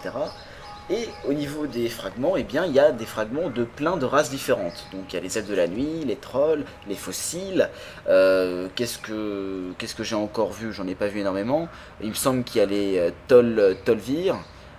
Et 0.91 1.09
au 1.27 1.35
niveau 1.35 1.67
des 1.67 1.91
fragments, 1.91 2.37
eh 2.37 2.45
bien, 2.45 2.65
il 2.65 2.73
y 2.73 2.81
a 2.81 2.93
des 2.93 3.05
fragments 3.05 3.51
de 3.51 3.65
plein 3.65 3.99
de 3.99 4.07
races 4.07 4.31
différentes. 4.31 4.87
Donc, 4.93 5.13
il 5.13 5.17
y 5.17 5.19
a 5.19 5.21
les 5.21 5.37
elfes 5.37 5.49
de 5.49 5.55
la 5.55 5.69
nuit, 5.69 6.05
les 6.07 6.17
trolls, 6.17 6.65
les 6.89 6.95
fossiles. 6.95 7.69
Euh, 8.09 8.69
qu'est-ce 8.75 8.99
que 8.99 9.73
qu'est-ce 9.77 9.95
que 9.95 10.03
j'ai 10.03 10.15
encore 10.15 10.53
vu? 10.53 10.73
J'en 10.73 10.87
ai 10.87 10.95
pas 10.95 11.09
vu 11.09 11.21
énormément. 11.21 11.69
Il 12.01 12.09
me 12.09 12.15
semble 12.15 12.43
qu'il 12.43 12.61
y 12.61 12.65
a 12.65 12.67
les 12.67 12.99
euh, 12.99 13.11
Tol, 13.27 13.77
Tolvir. 13.85 14.37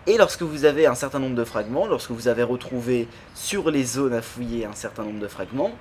Et 0.07 0.17
lorsque 0.17 0.41
vous 0.41 0.65
avez 0.65 0.87
un 0.87 0.95
certain 0.95 1.19
nombre 1.19 1.35
de 1.35 1.43
fragments, 1.43 1.85
lorsque 1.85 2.09
vous 2.09 2.27
avez 2.27 2.41
retrouvé 2.41 3.07
sur 3.35 3.69
les 3.69 3.83
zones 3.83 4.13
à 4.13 4.23
fouiller 4.23 4.65
un 4.65 4.73
certain 4.73 5.03
nombre 5.03 5.19
de 5.19 5.27
fragments, 5.27 5.71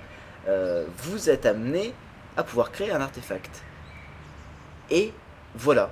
euh, 0.47 0.85
vous 0.97 1.31
êtes 1.31 1.47
amené 1.47 1.93
à 2.37 2.43
pouvoir 2.43 2.71
créer 2.71 2.91
un 2.91 3.01
artefact. 3.01 3.63
Et 4.91 5.11
voilà. 5.55 5.89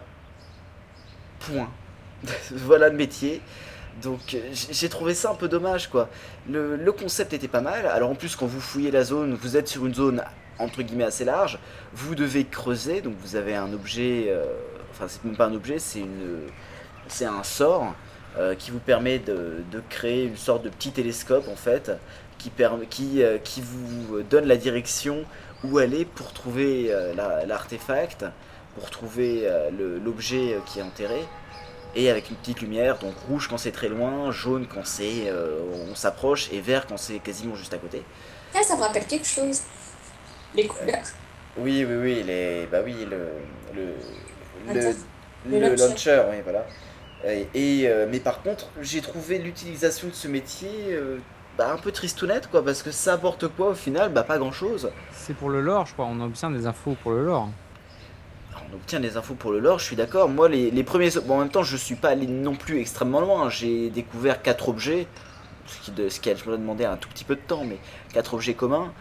Point. 1.40 1.72
voilà 2.52 2.90
le 2.90 2.96
métier. 2.96 3.42
Donc 4.02 4.34
euh, 4.34 4.40
j'ai 4.54 4.90
trouvé 4.90 5.14
ça 5.14 5.32
un 5.32 5.36
peu 5.36 5.48
dommage 5.48 5.88
quoi. 5.88 6.10
Le, 6.50 6.92
concept 6.92 7.34
était 7.34 7.48
pas 7.48 7.62
mal. 7.62 7.86
Alors 7.88 8.10
en 8.10 8.16
plus 8.16 8.36
quand 8.36 8.46
vous 8.46 8.62
fouillez 8.62 8.92
la 8.92 9.04
zone, 9.04 9.34
vous 9.36 9.58
êtes 9.58 9.68
sur 9.68 9.86
une 9.86 9.94
zone 9.94 10.24
entre 10.60 10.82
guillemets 10.82 11.04
assez 11.06 11.26
large. 11.26 11.60
Vous 11.94 12.16
devez 12.16 12.46
creuser, 12.46 13.02
donc 13.02 13.16
vous 13.22 13.36
avez 13.36 13.56
un 13.56 13.74
objet. 13.74 14.26
euh, 14.28 14.46
enfin 14.92 15.06
c'est 15.08 15.24
même 15.24 15.36
pas 15.36 15.46
un 15.48 15.54
objet, 15.54 15.80
c'est 15.80 16.00
une, 16.00 16.42
c'est 17.08 17.26
un 17.26 17.44
sort 17.44 17.96
euh, 18.38 18.56
qui 18.56 18.72
vous 18.72 18.80
permet 18.80 19.20
de, 19.20 19.64
de 19.72 19.82
créer 19.90 20.26
une 20.26 20.38
sorte 20.38 20.64
de 20.64 20.70
petit 20.70 20.92
télescope 20.92 21.48
en 21.48 21.56
fait, 21.56 21.92
qui 22.38 22.50
permet, 22.50 22.86
qui, 22.86 23.22
qui 23.44 23.62
vous 23.62 24.22
donne 24.24 24.46
la 24.46 24.58
direction 24.58 25.24
où 25.64 25.80
aller 25.80 26.06
pour 26.06 26.34
trouver 26.34 26.92
la- 27.16 27.46
l'artefact, 27.48 28.26
pour 28.76 28.92
trouver 28.92 29.50
l'objet 30.06 30.56
qui 30.68 30.80
est 30.80 30.84
enterré. 30.84 31.22
Et 32.00 32.12
avec 32.12 32.30
une 32.30 32.36
petite 32.36 32.62
lumière, 32.62 33.00
donc 33.00 33.16
rouge 33.28 33.48
quand 33.50 33.58
c'est 33.58 33.72
très 33.72 33.90
loin, 33.90 34.30
jaune 34.32 34.68
quand 34.72 34.86
c'est 34.86 35.24
euh, 35.28 35.60
on 35.92 35.96
s'approche 35.96 36.48
et 36.54 36.62
vert 36.62 36.86
quand 36.86 36.96
c'est 36.98 37.18
quasiment 37.18 37.56
juste 37.56 37.74
à 37.74 37.80
côté. 37.80 38.04
Ah, 38.56 38.62
ça 38.62 38.76
me 38.76 38.82
rappelle 38.82 39.06
quelque 39.08 39.26
chose. 39.28 39.62
Les 40.54 40.68
couleurs. 40.68 41.04
Oui, 41.58 41.84
oui, 41.90 41.96
oui, 41.96 42.24
les, 42.24 42.68
bah 42.72 42.82
oui, 42.86 42.96
le, 43.10 43.30
le, 43.76 43.96
le, 44.68 44.74
Launcher. 44.76 44.98
le 45.50 45.60
Le 45.60 45.70
launcher. 45.70 45.88
launcher, 45.88 46.24
oui, 46.30 46.36
voilà. 46.44 46.66
Et, 47.26 47.48
et, 47.56 47.88
euh, 47.90 48.06
mais 48.08 48.20
par 48.20 48.44
contre, 48.44 48.70
j'ai 48.80 49.02
trouvé 49.02 49.40
l'utilisation 49.40 50.08
de 50.10 50.14
ce 50.14 50.28
métier 50.28 50.70
euh, 50.92 51.18
bah, 51.58 51.72
un 51.74 51.78
peu 51.78 51.92
tristounette, 51.92 52.48
quoi, 52.48 52.64
parce 52.64 52.84
que 52.84 52.92
ça 52.92 53.14
apporte 53.14 53.48
quoi 53.48 53.70
au 53.70 53.74
final 53.74 54.14
Bah 54.14 54.22
pas 54.22 54.38
grand 54.38 54.52
chose. 54.52 54.92
C'est 55.14 55.34
pour 55.36 55.50
le 55.50 55.62
lore, 55.62 55.88
je 55.88 55.94
crois. 55.94 56.06
On 56.06 56.20
obtient 56.22 56.52
des 56.52 56.68
infos 56.68 56.96
pour 57.02 57.12
le 57.14 57.26
lore. 57.26 57.50
On 58.70 58.76
obtient 58.76 59.00
des 59.00 59.16
infos 59.16 59.34
pour 59.34 59.52
le 59.52 59.60
lore, 59.60 59.80
je 59.80 59.86
suis 59.86 59.96
d'accord. 59.96 60.28
Moi, 60.28 60.50
les, 60.50 60.72
les 60.72 60.84
premiers. 60.84 61.10
Bon, 61.26 61.36
en 61.36 61.40
même 61.40 61.50
temps, 61.50 61.64
je 61.64 61.78
suis 61.78 61.96
pas 61.96 62.10
allé 62.10 62.28
non 62.28 62.56
plus 62.56 62.82
extrêmement 62.82 63.22
loin. 63.22 63.50
J'ai 63.50 63.90
découvert 63.90 64.42
quatre 64.42 64.68
objets, 64.68 65.08
ce 65.68 65.80
qui, 65.80 65.92
de, 65.92 66.10
ce 66.10 66.20
qui 66.20 66.30
a, 66.30 66.34
demandé 66.34 66.84
un 66.84 66.98
tout 66.98 67.08
petit 67.08 67.24
peu 67.24 67.36
de 67.36 67.42
temps, 67.42 67.64
mais 67.64 67.78
quatre 68.14 68.34
objets 68.34 68.56
communs, 68.56 68.92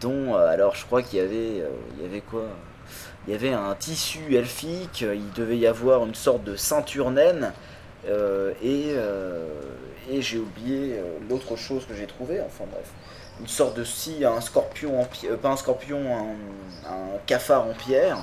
dont. 0.00 0.34
euh, 0.34 0.48
alors, 0.48 0.74
je 0.74 0.86
crois 0.86 1.02
qu'il 1.02 1.18
y 1.18 1.22
avait. 1.22 1.60
euh, 1.60 1.68
il 1.96 2.02
y 2.02 2.06
avait 2.06 2.22
quoi? 2.22 2.44
Il 3.26 3.32
y 3.32 3.36
avait 3.36 3.52
un 3.52 3.74
tissu 3.74 4.34
elfique, 4.34 5.02
il 5.02 5.30
devait 5.34 5.58
y 5.58 5.66
avoir 5.66 6.06
une 6.06 6.14
sorte 6.14 6.42
de 6.42 6.56
ceinture 6.56 7.10
naine, 7.10 7.52
euh, 8.08 8.54
et, 8.62 8.94
et 10.10 10.22
j'ai 10.22 10.38
oublié 10.38 10.96
l'autre 11.28 11.54
chose 11.56 11.84
que 11.86 11.94
j'ai 11.94 12.06
trouvé, 12.06 12.40
enfin 12.40 12.64
bref. 12.72 12.90
Une 13.38 13.46
sorte 13.46 13.76
de 13.76 13.84
si, 13.84 14.24
un 14.24 14.40
scorpion 14.40 14.98
en 14.98 15.04
pierre, 15.04 15.36
pas 15.36 15.50
un 15.50 15.56
scorpion, 15.56 16.00
un 16.88 17.18
cafard 17.26 17.66
en 17.66 17.74
pierre. 17.74 18.16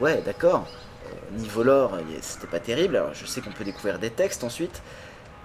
Ouais, 0.00 0.20
d'accord. 0.24 0.66
Euh, 1.06 1.38
niveau 1.38 1.62
lore, 1.62 1.98
c'était 2.20 2.46
pas 2.46 2.60
terrible. 2.60 3.02
Je 3.14 3.26
sais 3.26 3.40
qu'on 3.40 3.52
peut 3.52 3.64
découvrir 3.64 3.98
des 3.98 4.10
textes 4.10 4.44
ensuite, 4.44 4.82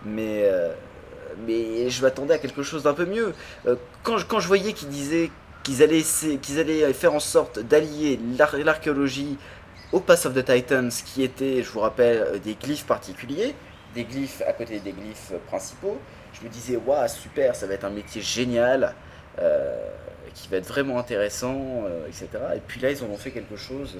mais, 0.06 0.43
euh, 0.45 0.74
mais 1.47 1.89
je 1.89 2.02
m'attendais 2.02 2.34
à 2.34 2.38
quelque 2.39 2.64
chose 2.64 2.84
d'un 2.84 2.93
peu 2.93 3.06
mieux. 3.06 3.34
Euh, 3.68 3.76
quand, 4.04 4.18
je, 4.18 4.47
voyais 4.47 4.74
qu'ils 4.74 4.89
disaient 4.89 5.32
qu'ils 5.64 5.84
allaient, 5.84 6.04
qu'ils 6.41 6.60
allaient 6.60 6.91
faire 6.93 7.14
en 7.14 7.20
sorte 7.20 7.60
d'allier 7.60 8.20
l'ar- 8.38 8.58
l'archéologie 8.58 9.38
au 9.93 9.99
Pass 9.99 10.26
of 10.26 10.34
the 10.34 10.43
Titans, 10.43 10.89
qui 11.06 11.24
était, 11.24 11.64
je 11.64 11.70
vous 11.72 11.80
rappelle, 11.82 12.39
des 12.41 12.56
glyphes 12.56 12.86
particuliers, 12.86 13.56
des 13.95 14.04
glyphes 14.06 14.41
à 14.47 14.54
côté 14.54 14.80
des 14.80 14.91
glyphes 14.93 15.34
principaux, 15.47 15.97
je 16.34 16.43
me 16.45 16.49
disais, 16.49 16.78
waouh, 16.78 17.08
super, 17.08 17.56
ça 17.56 17.68
va 17.68 17.74
être 17.76 17.86
un 17.86 17.89
métier 17.89 18.22
génial. 18.22 18.95
qui 20.34 20.47
va 20.49 20.58
être 20.58 20.68
vraiment 20.68 20.97
intéressant, 20.97 21.84
etc. 22.08 22.28
Et 22.56 22.62
puis 22.66 22.80
là, 22.80 22.91
ils 22.91 23.04
en 23.04 23.08
ont 23.08 23.18
fait 23.18 23.32
quelque 23.32 23.58
chose 23.58 23.97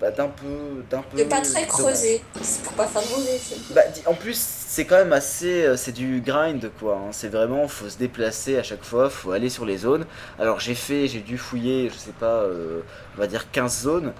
bah, 0.00 0.10
d'un 0.10 0.28
peu, 0.28 0.82
d'un 0.90 1.02
peu. 1.02 1.18
De 1.18 1.24
pas 1.24 1.40
très 1.40 1.66
creusé. 1.66 2.22
C'est 2.42 2.62
pour 2.62 2.72
pas 2.72 2.86
faire 2.86 3.02
de 3.02 3.08
mauvais 3.08 3.38
film. 3.38 3.60
Bah, 3.74 3.82
en 4.06 4.14
plus, 4.14 4.38
c'est 4.38 4.84
quand 4.86 4.96
même 4.96 5.12
assez. 5.12 5.64
euh, 5.64 5.76
C'est 5.76 5.92
du 5.92 6.20
grind, 6.20 6.70
quoi. 6.80 6.94
hein. 6.96 7.08
C'est 7.12 7.28
vraiment. 7.28 7.68
Faut 7.68 7.88
se 7.88 7.98
déplacer 7.98 8.56
à 8.58 8.62
chaque 8.62 8.82
fois, 8.84 9.10
faut 9.10 9.32
aller 9.32 9.50
sur 9.50 9.64
les 9.66 9.78
zones. 9.78 10.06
Alors, 10.38 10.58
j'ai 10.60 10.74
fait, 10.74 11.06
j'ai 11.08 11.20
dû 11.20 11.36
fouiller, 11.38 11.90
je 11.90 11.94
sais 11.98 12.14
pas, 12.18 12.42
euh, 12.44 12.80
on 13.16 13.20
va 13.20 13.26
dire 13.26 13.50
15 13.50 13.82
zones. 13.82 14.12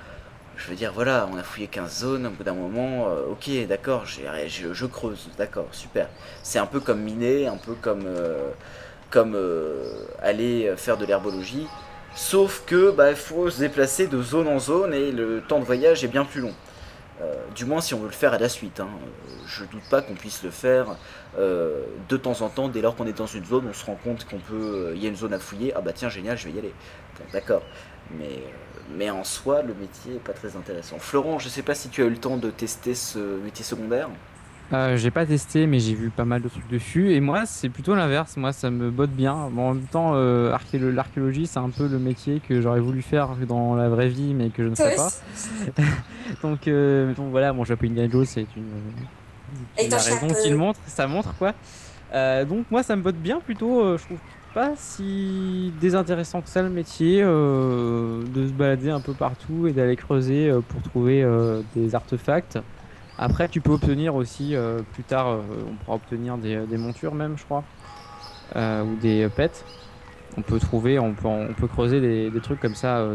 Je 0.57 0.69
veux 0.69 0.75
dire, 0.77 0.93
voilà, 0.93 1.27
on 1.33 1.39
a 1.39 1.43
fouillé 1.43 1.69
15 1.69 2.01
zones, 2.01 2.27
au 2.27 2.31
bout 2.31 2.45
d'un 2.45 2.53
moment, 2.53 3.09
euh, 3.09 3.31
ok, 3.33 3.49
d'accord, 3.67 4.05
j'ai- 4.05 4.27
je, 4.47 4.75
je 4.75 4.85
creuse, 4.85 5.31
d'accord, 5.39 5.67
super. 5.73 6.07
C'est 6.43 6.59
un 6.59 6.67
peu 6.67 6.81
comme 6.81 7.01
miner, 7.01 7.47
un 7.47 7.57
peu 7.57 7.73
comme, 7.81 8.03
euh, 8.05 8.51
comme 9.09 9.35
aller 10.23 10.71
faire 10.77 10.99
de 10.99 11.07
l'herbologie. 11.07 11.67
Sauf 12.21 12.65
que, 12.67 12.91
bah, 12.91 13.15
faut 13.15 13.49
se 13.49 13.61
déplacer 13.61 14.07
de 14.07 14.21
zone 14.23 14.47
en 14.47 14.59
zone 14.59 14.93
et 14.93 15.11
le 15.11 15.41
temps 15.41 15.59
de 15.59 15.65
voyage 15.65 16.05
est 16.05 16.09
bien 16.09 16.27
plus 16.27 16.43
long. 16.43 16.53
Euh, 17.23 17.35
du 17.55 17.65
moins 17.65 17.81
si 17.81 17.95
on 17.95 17.99
veut 17.99 18.09
le 18.09 18.13
faire 18.13 18.35
à 18.35 18.39
la 18.39 18.51
suite. 18.51 18.79
hein. 18.79 18.89
Euh, 19.03 19.33
Je 19.47 19.65
doute 19.65 19.83
pas 19.91 20.03
qu'on 20.03 20.13
puisse 20.15 20.43
le 20.43 20.51
faire 20.51 20.97
euh, 21.39 21.83
de 22.11 22.17
temps 22.19 22.43
en 22.43 22.51
temps. 22.51 22.69
Dès 22.69 22.83
lors 22.83 22.95
qu'on 22.95 23.07
est 23.07 23.17
dans 23.17 23.27
une 23.27 23.45
zone, 23.47 23.67
on 23.71 23.73
se 23.73 23.87
rend 23.87 23.95
compte 24.05 24.27
qu'on 24.29 24.39
peut, 24.39 24.93
y 24.97 25.07
a 25.07 25.09
une 25.09 25.17
zone 25.17 25.33
à 25.33 25.39
fouiller. 25.39 25.73
Ah 25.75 25.81
bah 25.81 25.93
tiens 25.95 26.11
génial, 26.11 26.37
je 26.37 26.45
vais 26.47 26.53
y 26.53 26.59
aller. 26.59 26.75
Bon, 27.19 27.25
d'accord. 27.33 27.63
Mais, 28.11 28.43
mais 28.95 29.09
en 29.09 29.25
soi, 29.25 29.63
le 29.63 29.73
métier 29.75 30.17
est 30.17 30.19
pas 30.19 30.35
très 30.35 30.57
intéressant. 30.57 30.99
Florent, 30.99 31.39
je 31.39 31.49
sais 31.49 31.63
pas 31.63 31.75
si 31.75 31.89
tu 31.89 32.03
as 32.03 32.07
eu 32.07 32.11
le 32.11 32.19
temps 32.19 32.37
de 32.37 32.51
tester 32.51 32.95
ce 32.95 33.19
métier 33.19 33.65
secondaire. 33.65 34.11
Euh, 34.73 34.97
j'ai 34.97 35.11
pas 35.11 35.27
testé, 35.27 35.67
mais 35.67 35.81
j'ai 35.81 35.95
vu 35.95 36.11
pas 36.11 36.25
mal 36.25 36.43
de 36.43 36.49
trucs 36.49 36.69
dessus. 36.69 37.13
Et 37.13 37.21
moi, 37.21 37.45
c'est 37.45 37.69
plutôt 37.69 37.95
l'inverse. 37.95 38.37
Moi, 38.37 38.53
ça 38.53 38.71
me 38.71 38.91
botte 38.91 39.11
bien. 39.11 39.49
Bon, 39.51 39.71
en 39.71 39.75
même 39.75 39.87
temps, 39.87 40.13
euh, 40.15 40.57
l'archéologie, 40.75 41.47
c'est 41.47 41.59
un 41.59 41.71
peu 41.71 41.89
le 41.89 41.99
métier 41.99 42.41
que 42.41 42.61
j'aurais 42.61 42.81
voulu 42.81 43.03
faire 43.03 43.35
dans 43.49 43.75
la 43.75 43.89
vraie 43.89 44.09
vie, 44.09 44.33
mais 44.33 44.51
que 44.51 44.63
je 44.63 44.69
ne 44.69 44.75
sais 44.75 44.95
pas. 44.95 45.11
donc, 46.43 46.69
euh, 46.69 47.13
donc, 47.15 47.31
voilà, 47.31 47.53
mon 47.53 47.65
Japon 47.65 47.89
Joe, 48.11 48.29
c'est 48.29 48.47
une, 48.57 49.85
une 49.85 49.95
raison 49.95 50.29
qu'il 50.43 50.55
montre. 50.57 50.81
Ça 50.87 51.07
montre 51.07 51.35
quoi. 51.37 51.55
Euh, 52.15 52.45
donc 52.45 52.67
moi, 52.71 52.83
ça 52.83 52.97
me 52.97 53.03
botte 53.03 53.17
bien 53.17 53.41
plutôt. 53.41 53.81
Euh, 53.81 53.99
je 53.99 54.05
trouve 54.05 54.19
pas 54.55 54.73
si 54.77 55.73
désintéressant 55.81 56.41
que 56.41 56.49
ça 56.49 56.63
le 56.63 56.71
métier 56.71 57.21
euh, 57.23 58.25
de 58.35 58.47
se 58.47 58.53
balader 58.53 58.91
un 58.91 59.01
peu 59.01 59.13
partout 59.13 59.69
et 59.69 59.73
d'aller 59.73 59.97
creuser 59.97 60.53
pour 60.69 60.83
trouver 60.83 61.25
des 61.75 61.95
artefacts. 61.95 62.59
Après, 63.23 63.49
tu 63.51 63.61
peux 63.61 63.73
obtenir 63.73 64.15
aussi, 64.15 64.57
plus 64.95 65.03
tard, 65.03 65.41
on 65.69 65.75
pourra 65.85 65.97
obtenir 65.97 66.39
des, 66.39 66.79
montures 66.79 67.15
même, 67.15 67.37
je 67.37 67.45
crois, 67.45 67.63
ou 68.57 68.97
des 68.97 69.29
pets. 69.29 69.63
On 70.39 70.43
peut 70.43 70.59
trouver, 70.59 70.99
on 70.99 71.13
peut, 71.13 71.67
creuser 71.67 72.01
des, 72.01 72.41
trucs 72.41 72.61
comme 72.61 72.75
ça, 72.75 73.11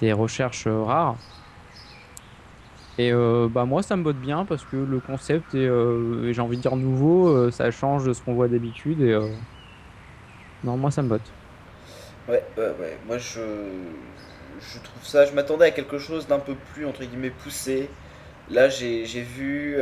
des, 0.00 0.12
recherches 0.12 0.66
rares. 0.66 1.14
Et 2.98 3.12
bah 3.12 3.64
moi 3.64 3.84
ça 3.84 3.94
me 3.94 4.02
botte 4.02 4.16
bien 4.16 4.44
parce 4.44 4.64
que 4.64 4.74
le 4.74 4.98
concept 4.98 5.54
est, 5.54 5.70
j'ai 6.32 6.40
envie 6.40 6.56
de 6.56 6.62
dire 6.62 6.74
nouveau, 6.74 7.52
ça 7.52 7.70
change 7.70 8.04
de 8.04 8.12
ce 8.12 8.20
qu'on 8.22 8.34
voit 8.34 8.48
d'habitude 8.48 9.00
et 9.00 9.16
non 10.64 10.76
moi 10.76 10.90
ça 10.90 11.02
me 11.02 11.08
botte. 11.08 11.30
Ouais 12.28 12.42
ouais 12.56 12.74
ouais 12.80 12.98
moi 13.06 13.18
je 13.18 13.40
trouve 14.82 15.04
ça, 15.04 15.24
je 15.24 15.32
m'attendais 15.32 15.66
à 15.66 15.70
quelque 15.70 15.98
chose 15.98 16.26
d'un 16.26 16.40
peu 16.40 16.56
plus 16.74 16.84
entre 16.84 17.04
guillemets 17.04 17.30
poussé. 17.30 17.88
Là 18.50 18.68
j'ai 18.68 19.04
vu 19.04 19.78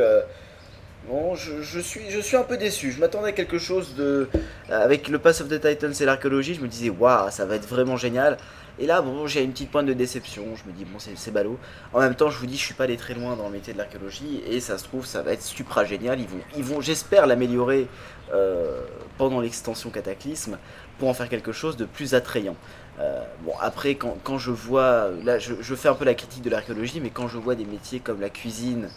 Bon, 1.07 1.35
je, 1.35 1.79
suis, 1.79 2.35
un 2.35 2.43
peu 2.43 2.57
déçu. 2.57 2.91
Je 2.91 2.99
m'attendais 2.99 3.29
à 3.29 3.31
quelque 3.31 3.57
chose 3.57 3.95
de. 3.95 4.27
Avec 4.69 5.07
le 5.07 5.19
Pass 5.19 5.39
of 5.39 5.47
the 5.47 5.61
Titans 5.61 5.93
et 5.97 6.05
l'archéologie, 6.05 6.53
je 6.53 6.61
me 6.61 6.67
disais, 6.67 6.89
waouh, 6.89 7.31
ça 7.31 7.45
va 7.45 7.55
être 7.55 7.67
vraiment 7.67 7.95
génial. 7.95 8.37
Et 8.77 8.85
là, 8.85 9.01
bon, 9.01 9.25
j'ai 9.25 9.41
une 9.41 9.53
petite 9.53 9.71
pointe 9.71 9.85
de 9.85 9.93
déception. 9.93 10.43
Je 10.55 10.69
me 10.69 10.75
dis, 10.75 10.83
bon, 10.83 10.99
c'est 10.99 11.31
ballot. 11.31 11.57
En 11.93 12.01
même 12.01 12.13
temps, 12.13 12.29
je 12.29 12.37
vous 12.37 12.45
dis, 12.45 12.57
je 12.57 12.63
suis 12.63 12.73
pas 12.73 12.83
allé 12.83 12.97
très 12.97 13.13
loin 13.13 13.37
dans 13.37 13.45
le 13.45 13.53
métier 13.53 13.71
de 13.71 13.77
l'archéologie. 13.77 14.43
Et 14.49 14.59
ça 14.59 14.77
se 14.77 14.83
trouve, 14.83 15.05
ça 15.05 15.21
va 15.21 15.31
être 15.31 15.41
supra 15.41 15.85
génial. 15.85 16.19
Ils 16.19 16.27
vont, 16.27 16.39
ils 16.57 16.63
vont 16.63 16.81
j'espère, 16.81 17.25
l'améliorer 17.25 17.87
euh, 18.33 18.81
pendant 19.17 19.39
l'extension 19.39 19.89
Cataclysme 19.89 20.57
pour 20.99 21.07
en 21.07 21.13
faire 21.13 21.29
quelque 21.29 21.53
chose 21.53 21.77
de 21.77 21.85
plus 21.85 22.15
attrayant. 22.15 22.57
Euh, 22.99 23.21
bon, 23.41 23.53
après, 23.61 23.95
quand, 23.95 24.17
quand, 24.23 24.37
je 24.37 24.51
vois. 24.51 25.09
Là, 25.23 25.37
je, 25.37 25.53
je, 25.61 25.75
fais 25.75 25.87
un 25.87 25.93
peu 25.93 26.05
la 26.05 26.15
critique 26.15 26.41
de 26.41 26.49
l'archéologie, 26.49 26.99
mais 26.99 27.09
quand 27.09 27.27
je 27.27 27.37
vois 27.37 27.55
des 27.55 27.65
métiers 27.65 27.99
comme 27.99 28.21
la 28.21 28.29
cuisine 28.29 28.89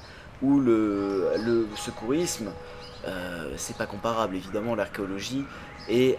ou 0.42 0.58
le, 0.58 1.28
le 1.44 1.68
secourisme, 1.76 2.50
euh, 3.06 3.52
c'est 3.56 3.76
pas 3.76 3.86
comparable. 3.86 4.36
Évidemment, 4.36 4.74
l'archéologie 4.74 5.44
est. 5.88 6.18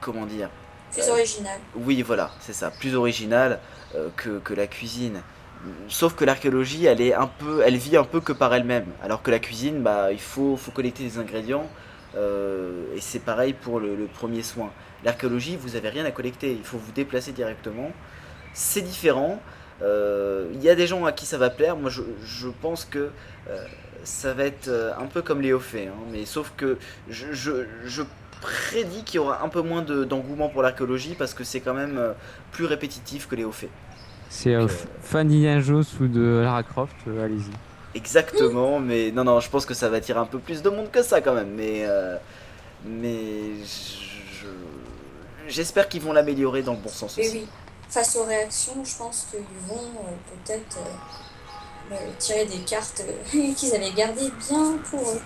Comment 0.00 0.26
dire 0.26 0.50
Plus 0.92 1.08
original. 1.08 1.60
Oui, 1.76 2.02
voilà, 2.02 2.30
c'est 2.40 2.52
ça. 2.52 2.70
Plus 2.70 2.96
original 2.96 3.60
euh, 3.94 4.08
que, 4.16 4.38
que, 4.40 4.52
la 4.52 4.66
cuisine. 4.66 5.22
Sauf 5.86 6.16
que 6.16 6.24
l'archéologie, 6.24 6.86
elle 6.86 7.00
est 7.00 7.14
un 7.14 7.28
peu, 7.28 7.62
elle 7.64 7.76
vit 7.76 7.96
un 7.96 8.02
peu 8.02 8.20
que 8.20 8.32
par 8.32 8.52
elle-même. 8.52 8.86
Alors 9.02 9.22
que 9.22 9.30
la 9.30 9.38
cuisine, 9.38 9.80
bah, 9.82 10.10
il 10.10 10.20
faut, 10.20 10.56
faut 10.56 10.72
collecter 10.72 11.04
des 11.04 11.18
ingrédients. 11.18 11.68
Euh, 12.16 12.94
et 12.94 13.00
c'est 13.00 13.20
pareil 13.20 13.52
pour 13.52 13.78
le, 13.78 13.94
le 13.94 14.06
premier 14.06 14.42
soin. 14.42 14.70
L'archéologie, 15.04 15.56
vous 15.56 15.76
avez 15.76 15.88
rien 15.88 16.04
à 16.04 16.10
collecter. 16.10 16.52
Il 16.52 16.64
faut 16.64 16.78
vous 16.78 16.92
déplacer 16.92 17.32
directement. 17.32 17.90
C'est 18.54 18.82
différent. 18.82 19.40
Euh, 19.82 20.46
il 20.54 20.62
y 20.62 20.68
a 20.68 20.74
des 20.74 20.86
gens 20.86 21.04
à 21.04 21.12
qui 21.12 21.26
ça 21.26 21.38
va 21.38 21.50
plaire. 21.50 21.76
Moi, 21.76 21.90
je, 21.90 22.02
je 22.24 22.48
pense 22.48 22.84
que 22.84 23.10
euh, 23.50 23.64
ça 24.04 24.32
va 24.32 24.44
être 24.44 24.68
euh, 24.68 24.92
un 24.98 25.06
peu 25.06 25.22
comme 25.22 25.40
Léo 25.40 25.58
fait. 25.58 25.88
Hein. 25.88 26.04
mais 26.12 26.24
sauf 26.24 26.52
que 26.56 26.78
je, 27.08 27.32
je, 27.32 27.64
je 27.84 28.02
prédis 28.40 29.02
qu'il 29.04 29.16
y 29.16 29.18
aura 29.18 29.42
un 29.42 29.48
peu 29.48 29.60
moins 29.60 29.82
d'engouement 29.82 30.48
pour 30.48 30.62
l'archéologie 30.62 31.14
parce 31.16 31.34
que 31.34 31.44
c'est 31.44 31.60
quand 31.60 31.74
même 31.74 32.00
plus 32.52 32.64
répétitif 32.64 33.28
que 33.28 33.34
Léo 33.34 33.52
fait. 33.52 33.70
C'est 34.28 34.54
euh, 34.54 34.66
Fanny 35.02 35.60
Jones 35.62 35.84
ou 36.00 36.06
de 36.06 36.40
Lara 36.42 36.62
Croft, 36.62 36.96
allez-y. 37.06 37.50
Exactement, 37.94 38.80
mais 38.80 39.10
non, 39.12 39.24
non, 39.24 39.38
je 39.40 39.50
pense 39.50 39.66
que 39.66 39.74
ça 39.74 39.88
va 39.90 39.98
attirer 39.98 40.18
un 40.18 40.24
peu 40.26 40.38
plus 40.38 40.62
de 40.62 40.70
monde 40.70 40.90
que 40.90 41.02
ça 41.02 41.20
quand 41.20 41.34
même. 41.34 41.50
Mais, 41.54 41.86
mais 42.86 43.52
j'espère 45.48 45.88
qu'ils 45.88 46.02
vont 46.02 46.12
l'améliorer 46.12 46.62
dans 46.62 46.72
le 46.72 46.78
bon 46.78 46.88
sens 46.88 47.18
aussi. 47.18 47.30
Oui 47.32 47.46
face 47.92 48.16
aux 48.16 48.24
réactions, 48.24 48.82
je 48.84 48.96
pense 48.96 49.26
qu'ils 49.30 49.68
vont 49.68 49.76
euh, 49.76 50.44
peut-être 50.44 50.78
euh, 50.78 51.94
euh, 51.94 51.96
tirer 52.18 52.46
des 52.46 52.60
cartes 52.60 53.04
qu'ils 53.30 53.74
avaient 53.74 53.90
gardées 53.90 54.32
bien 54.48 54.78
pour 54.90 55.00
eux. 55.00 55.20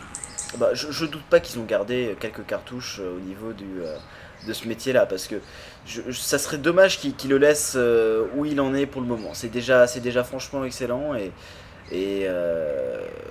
Bah, 0.59 0.71
je, 0.73 0.91
je 0.91 1.07
doute 1.07 1.25
pas 1.31 1.39
qu'ils 1.39 1.61
ont 1.61 1.65
gardé 1.65 2.17
quelques 2.19 2.45
cartouches 2.45 3.01
au 3.01 3.21
niveau 3.21 3.53
du, 3.53 3.83
de 4.47 4.53
ce 4.53 4.67
métier-là, 4.67 5.07
parce 5.07 5.27
que 5.27 5.37
je, 5.87 6.11
ça 6.13 6.39
serait 6.39 6.59
dommage 6.59 6.99
qu'ils 7.01 7.31
le 7.31 7.39
laissent 7.39 7.77
où 8.37 8.45
il 8.45 8.61
en 8.61 8.75
est 8.75 8.87
pour 8.87 9.01
le 9.01 9.07
moment. 9.07 9.31
C'est 9.35 9.49
déjà, 9.49 9.87
déjà 9.87 10.25
franchement 10.25 10.65
excellent 10.65 11.15
et, 11.15 11.33
et 11.93 12.29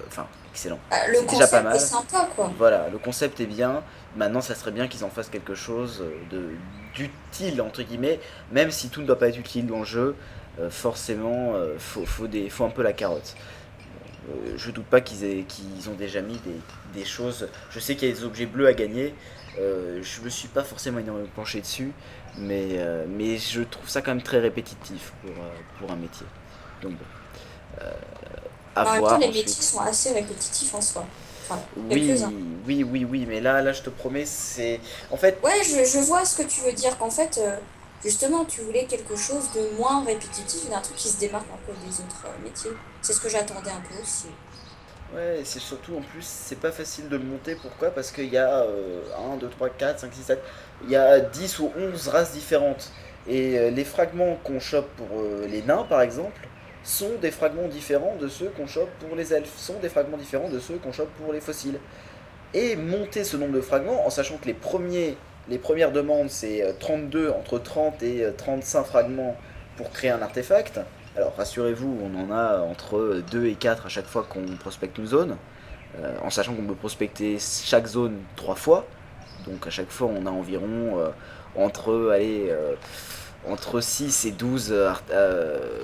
enfin 0.07 0.27
excellent. 0.51 0.79
Ah, 0.91 1.07
le 1.07 1.21
concept 1.21 1.31
déjà 1.31 1.47
pas 1.47 1.61
mal. 1.61 1.75
est 1.77 1.79
sympa 1.79 2.29
quoi. 2.35 2.51
Voilà, 2.57 2.89
le 2.91 2.97
concept 2.97 3.39
est 3.39 3.45
bien. 3.45 3.81
Maintenant, 4.15 4.41
ça 4.41 4.55
serait 4.55 4.71
bien 4.71 4.87
qu'ils 4.87 5.03
en 5.03 5.09
fassent 5.09 5.29
quelque 5.29 5.55
chose 5.55 6.03
de 6.31 6.49
d'utile 6.95 7.61
entre 7.61 7.83
guillemets, 7.83 8.19
même 8.51 8.71
si 8.71 8.89
tout 8.89 9.01
ne 9.01 9.05
doit 9.05 9.19
pas 9.19 9.27
être 9.27 9.37
utile 9.37 9.67
dans 9.67 9.79
le 9.79 9.85
jeu. 9.85 10.15
Euh, 10.59 10.69
forcément, 10.69 11.53
euh, 11.55 11.75
faut, 11.77 12.05
faut, 12.05 12.27
des, 12.27 12.49
faut 12.49 12.63
un 12.63 12.69
peu 12.69 12.81
la 12.81 12.93
carotte. 12.93 13.35
Euh, 14.29 14.53
je 14.57 14.71
doute 14.71 14.85
pas 14.85 15.01
qu'ils 15.01 15.45
qu'ils 15.45 15.89
ont 15.89 15.95
déjà 15.95 16.21
mis 16.21 16.39
des, 16.39 16.99
des, 16.99 17.05
choses. 17.05 17.49
Je 17.69 17.79
sais 17.79 17.95
qu'il 17.95 18.07
y 18.07 18.11
a 18.11 18.15
des 18.15 18.23
objets 18.23 18.45
bleus 18.45 18.67
à 18.67 18.73
gagner. 18.73 19.13
je 19.57 20.21
me 20.21 20.29
suis 20.29 20.47
pas 20.47 20.63
forcément 20.63 20.99
énormément 20.99 21.27
penché 21.35 21.59
dessus, 21.61 21.91
mais, 22.37 22.79
mais 23.09 23.37
je 23.37 23.61
trouve 23.61 23.89
ça 23.89 24.01
quand 24.01 24.11
même 24.11 24.23
très 24.23 24.39
répétitif 24.39 25.11
pour, 25.21 25.33
pour 25.79 25.91
un 25.91 25.97
métier. 25.97 26.25
Donc 26.81 26.93
bon. 26.93 27.85
à 28.75 28.95
en 28.95 28.99
voir, 28.99 29.19
les 29.19 29.27
métiers 29.27 29.47
sont 29.47 29.81
assez 29.81 30.13
répétitifs 30.13 30.73
en 30.73 30.81
soi 30.81 31.05
oui, 31.75 32.17
oui, 32.67 32.83
oui, 32.83 33.05
oui, 33.09 33.25
mais 33.27 33.41
là, 33.41 33.61
là, 33.61 33.73
je 33.73 33.81
te 33.81 33.89
promets, 33.89 34.25
c'est. 34.25 34.79
En 35.11 35.17
fait. 35.17 35.39
Ouais, 35.43 35.61
je, 35.63 35.85
je, 35.85 35.99
vois 35.99 36.25
ce 36.25 36.41
que 36.41 36.47
tu 36.47 36.61
veux 36.61 36.73
dire, 36.73 36.97
qu'en 36.97 37.09
fait, 37.09 37.37
euh, 37.37 37.57
justement, 38.03 38.45
tu 38.45 38.61
voulais 38.61 38.85
quelque 38.85 39.15
chose 39.15 39.49
de 39.55 39.77
moins 39.77 40.03
répétitif, 40.03 40.69
d'un 40.69 40.81
truc 40.81 40.95
qui 40.95 41.09
se 41.09 41.19
démarque 41.19 41.47
un 41.53 41.65
peu 41.65 41.73
des 41.85 41.93
autres 41.99 42.25
euh, 42.25 42.43
métiers. 42.43 42.71
C'est 43.01 43.13
ce 43.13 43.21
que 43.21 43.29
j'attendais 43.29 43.71
un 43.71 43.81
peu 43.81 44.01
aussi. 44.01 44.27
Ouais, 45.13 45.41
c'est 45.43 45.59
surtout 45.59 45.95
en 45.95 46.01
plus, 46.01 46.25
c'est 46.25 46.59
pas 46.59 46.71
facile 46.71 47.07
de 47.09 47.17
le 47.17 47.23
monter. 47.23 47.55
Pourquoi? 47.55 47.91
Parce 47.91 48.11
qu'il 48.11 48.33
y 48.33 48.37
a 48.37 48.65
1, 49.33 49.37
2, 49.37 49.49
3, 49.49 49.69
4, 49.69 49.99
5, 49.99 50.13
6, 50.13 50.23
7. 50.23 50.43
Il 50.83 50.89
y 50.89 50.95
a 50.95 51.19
10 51.19 51.59
ou 51.59 51.71
11 51.77 52.07
races 52.07 52.31
différentes. 52.33 52.91
Et 53.27 53.57
euh, 53.57 53.69
les 53.69 53.85
fragments 53.85 54.37
qu'on 54.43 54.59
chope 54.59 54.89
pour 54.97 55.07
les 55.47 55.61
nains, 55.61 55.85
par 55.87 56.01
exemple, 56.01 56.47
sont 56.85 57.15
des 57.19 57.31
fragments 57.31 57.67
différents 57.67 58.15
de 58.21 58.27
ceux 58.27 58.49
qu'on 58.49 58.67
chope 58.67 58.91
pour 58.99 59.15
les 59.15 59.33
elfes, 59.33 59.57
sont 59.57 59.79
des 59.79 59.89
fragments 59.89 60.17
différents 60.17 60.49
de 60.49 60.59
ceux 60.59 60.75
qu'on 60.75 60.93
chope 60.93 61.09
pour 61.15 61.33
les 61.33 61.41
fossiles. 61.41 61.79
Et 62.53 62.75
monter 62.75 63.23
ce 63.23 63.35
nombre 63.35 63.53
de 63.53 63.61
fragments, 63.61 64.05
en 64.05 64.09
sachant 64.09 64.37
que 64.37 64.45
les, 64.45 64.53
premiers, 64.53 65.17
les 65.49 65.57
premières 65.57 65.91
demandes, 65.91 66.29
c'est 66.29 66.75
32, 66.79 67.27
euh, 67.27 67.33
entre 67.33 67.57
30 67.57 68.03
et 68.03 68.27
35 68.37 68.79
euh, 68.79 68.83
fragments 68.83 69.35
pour 69.77 69.89
créer 69.89 70.11
un 70.11 70.21
artefact. 70.21 70.79
Alors 71.17 71.35
rassurez-vous, 71.35 71.97
on 72.03 72.23
en 72.23 72.31
a 72.31 72.59
entre 72.59 73.23
2 73.31 73.47
et 73.47 73.55
4 73.55 73.87
à 73.87 73.89
chaque 73.89 74.05
fois 74.05 74.25
qu'on 74.29 74.45
prospecte 74.59 74.97
une 74.99 75.07
zone, 75.07 75.37
euh, 75.99 76.15
en 76.21 76.29
sachant 76.29 76.53
qu'on 76.53 76.65
peut 76.65 76.75
prospecter 76.75 77.39
chaque 77.39 77.87
zone 77.87 78.19
3 78.35 78.55
fois. 78.55 78.85
Donc 79.47 79.65
à 79.65 79.71
chaque 79.71 79.89
fois, 79.89 80.07
on 80.15 80.27
a 80.27 80.29
environ 80.29 81.11
entre, 81.55 82.11
allez, 82.13 82.51
entre 83.47 83.79
6 83.79 84.25
et 84.25 84.31
12 84.31 84.73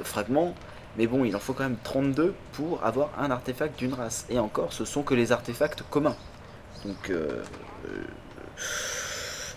fragments. 0.03 0.55
Mais 0.97 1.07
bon, 1.07 1.23
il 1.23 1.35
en 1.35 1.39
faut 1.39 1.53
quand 1.53 1.63
même 1.63 1.77
32 1.83 2.33
pour 2.53 2.83
avoir 2.83 3.11
un 3.17 3.31
artefact 3.31 3.79
d'une 3.79 3.93
race. 3.93 4.25
Et 4.29 4.39
encore, 4.39 4.73
ce 4.73 4.85
sont 4.85 5.03
que 5.03 5.13
les 5.13 5.31
artefacts 5.31 5.83
communs. 5.89 6.17
Donc, 6.85 7.09
euh, 7.09 7.43
euh, 7.85 8.03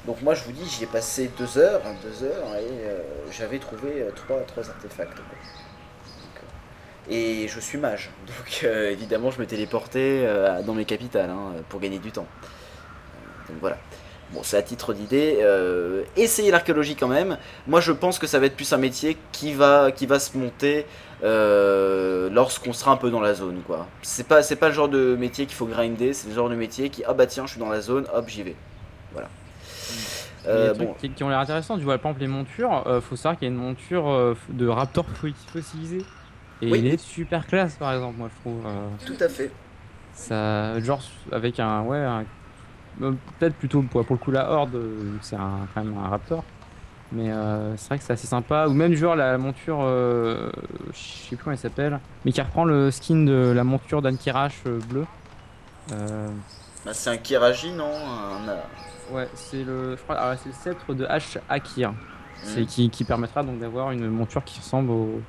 donc 0.07 0.21
moi 0.23 0.35
je 0.35 0.45
vous 0.45 0.53
dis, 0.53 0.69
j'y 0.69 0.85
ai 0.85 0.87
passé 0.87 1.31
deux 1.39 1.59
heures, 1.59 1.81
hein, 1.87 1.95
deux 2.03 2.27
heures, 2.27 2.55
et 2.57 2.69
euh, 2.69 2.99
j'avais 3.31 3.59
trouvé 3.59 4.07
trois, 4.15 4.41
trois 4.43 4.69
artefacts. 4.69 5.19
et 7.09 7.49
je 7.49 7.61
suis 7.61 7.79
mage, 7.79 8.11
donc 8.27 8.65
évidemment 8.65 9.31
je 9.31 9.41
me 9.41 9.47
téléportais 9.47 10.29
dans 10.67 10.75
mes 10.75 10.85
capitales 10.85 11.31
hein, 11.31 11.55
pour 11.71 11.81
gagner 11.81 11.99
du 11.99 12.13
temps. 12.13 12.27
donc 13.49 13.57
voilà. 13.61 13.79
Bon, 14.33 14.43
c'est 14.43 14.57
à 14.57 14.63
titre 14.63 14.95
d'idée. 14.95 15.39
Euh, 15.41 16.03
essayez 16.17 16.51
l'archéologie 16.51 16.97
quand 16.97 17.09
même. 17.09 17.39
Moi, 17.67 17.81
je 17.81 17.93
pense 17.93 18.19
que 18.19 18.27
ça 18.27 18.39
va 18.39 18.47
être 18.47 18.57
plus 18.57 18.73
un 18.73 18.79
métier 18.79 19.17
qui 19.33 19.53
va, 19.53 19.93
qui 19.93 20.07
va 20.07 20.19
se 20.19 20.37
monter 20.37 20.87
euh, 21.23 22.29
lorsqu'on 22.31 22.73
sera 22.73 22.93
un 22.93 22.97
peu 22.97 23.11
dans 23.11 23.21
la 23.21 23.35
zone, 23.35 23.61
quoi. 23.67 23.87
C'est 24.03 24.27
pas, 24.27 24.43
c'est 24.43 24.57
pas 24.57 24.69
le 24.69 24.75
genre 24.75 24.89
de 24.89 25.15
métier 25.15 25.47
qu'il 25.47 25.55
faut 25.55 25.67
grinder. 25.67 26.13
C'est 26.13 26.29
le 26.29 26.35
genre 26.35 26.49
de 26.49 26.57
métier 26.57 26.91
qui, 26.91 27.05
ah 27.07 27.15
bah 27.15 27.27
tiens, 27.27 27.47
je 27.47 27.53
suis 27.53 27.61
dans 27.61 27.71
la 27.71 27.81
zone, 27.81 28.07
hop, 28.13 28.29
j'y 28.29 28.43
vais. 28.43 28.57
Voilà. 29.13 29.29
Euh, 30.47 30.75
bon. 30.75 30.95
qui, 30.95 31.23
ont 31.23 31.29
l'air 31.29 31.39
intéressants. 31.39 31.79
Tu 31.79 31.85
vois, 31.85 31.99
par 31.99 32.11
exemple, 32.11 32.21
les 32.21 32.29
montures, 32.29 32.87
euh, 32.87 33.01
faut 33.01 33.17
savoir 33.17 33.39
qu'il 33.39 33.49
y 33.49 33.51
a 33.51 33.55
une 33.55 33.61
monture 33.61 34.09
euh, 34.09 34.37
de 34.51 34.67
raptor 34.67 35.07
fossilisé. 35.53 36.05
Et 36.63 36.69
il 36.69 36.87
est 36.87 37.01
super 37.01 37.47
classe, 37.47 37.77
par 37.77 37.93
exemple, 37.93 38.19
moi 38.19 38.29
je 38.35 38.41
trouve. 38.41 38.67
Tout 39.05 39.23
à 39.23 39.29
fait. 39.29 39.51
Ça, 40.13 40.79
genre, 40.81 41.03
avec 41.33 41.59
un. 41.61 41.83
Ouais, 41.83 42.05
peut-être 42.99 43.55
plutôt 43.57 43.83
pour, 43.83 44.05
pour, 44.05 44.17
le 44.17 44.21
coup 44.21 44.31
la 44.31 44.51
horde, 44.51 44.79
c'est 45.23 45.37
quand 45.37 45.85
même 45.85 45.97
un 45.99 46.09
raptor. 46.09 46.45
Mais 47.13 47.31
c'est 47.77 47.89
vrai 47.89 47.99
que 47.99 48.05
c'est 48.05 48.13
assez 48.13 48.27
sympa. 48.27 48.67
Ou 48.67 48.73
même, 48.73 48.95
genre, 48.95 49.15
la 49.15 49.39
monture. 49.39 49.81
je 49.81 50.93
sais 50.93 51.29
plus 51.29 51.37
comment 51.37 51.53
elle 51.53 51.59
s'appelle. 51.59 52.01
Mais 52.25 52.33
qui 52.33 52.41
reprend 52.41 52.65
le 52.65 52.91
skin 52.91 53.25
de 53.25 53.53
la 53.55 53.63
monture 53.63 54.03
d'Ankirash 54.03 54.65
bleu. 54.89 55.05
Bah, 56.85 56.93
c'est 56.93 57.11
un 57.11 57.17
Kiraji, 57.17 57.73
non 57.73 57.91
Ouais, 59.11 59.29
c'est 59.35 59.65
le, 59.65 59.97
ah, 60.09 60.35
c'est 60.37 60.49
le 60.49 60.55
sceptre 60.55 60.95
de 60.95 61.05
H 61.07 61.39
Akir. 61.49 61.95
C'est 62.43 62.63
mm. 62.63 62.67
qui, 62.67 62.91
qui, 62.91 63.05
permettra 63.05 63.43
donc 63.43 63.59
d'avoir 63.59 63.91
une 63.91 64.09
monture 64.09 64.45
qui 64.45 64.61
ressemble 64.61 64.91
au 64.91 65.21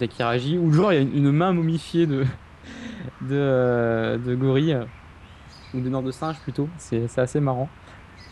à 0.00 0.06
Kiraji. 0.06 0.58
Ou 0.58 0.72
genre 0.72 0.92
il 0.92 0.96
y 0.96 0.98
a 0.98 1.02
une, 1.02 1.32
main 1.32 1.52
momifiée 1.52 2.06
de 2.06 2.24
de, 3.22 3.28
euh, 3.32 4.18
de 4.18 4.34
gorille 4.34 4.76
ou 5.74 5.80
de 5.80 5.88
nord 5.88 6.02
de 6.02 6.10
singe 6.10 6.36
plutôt. 6.40 6.68
C'est 6.78 7.18
assez 7.18 7.40
marrant. 7.40 7.68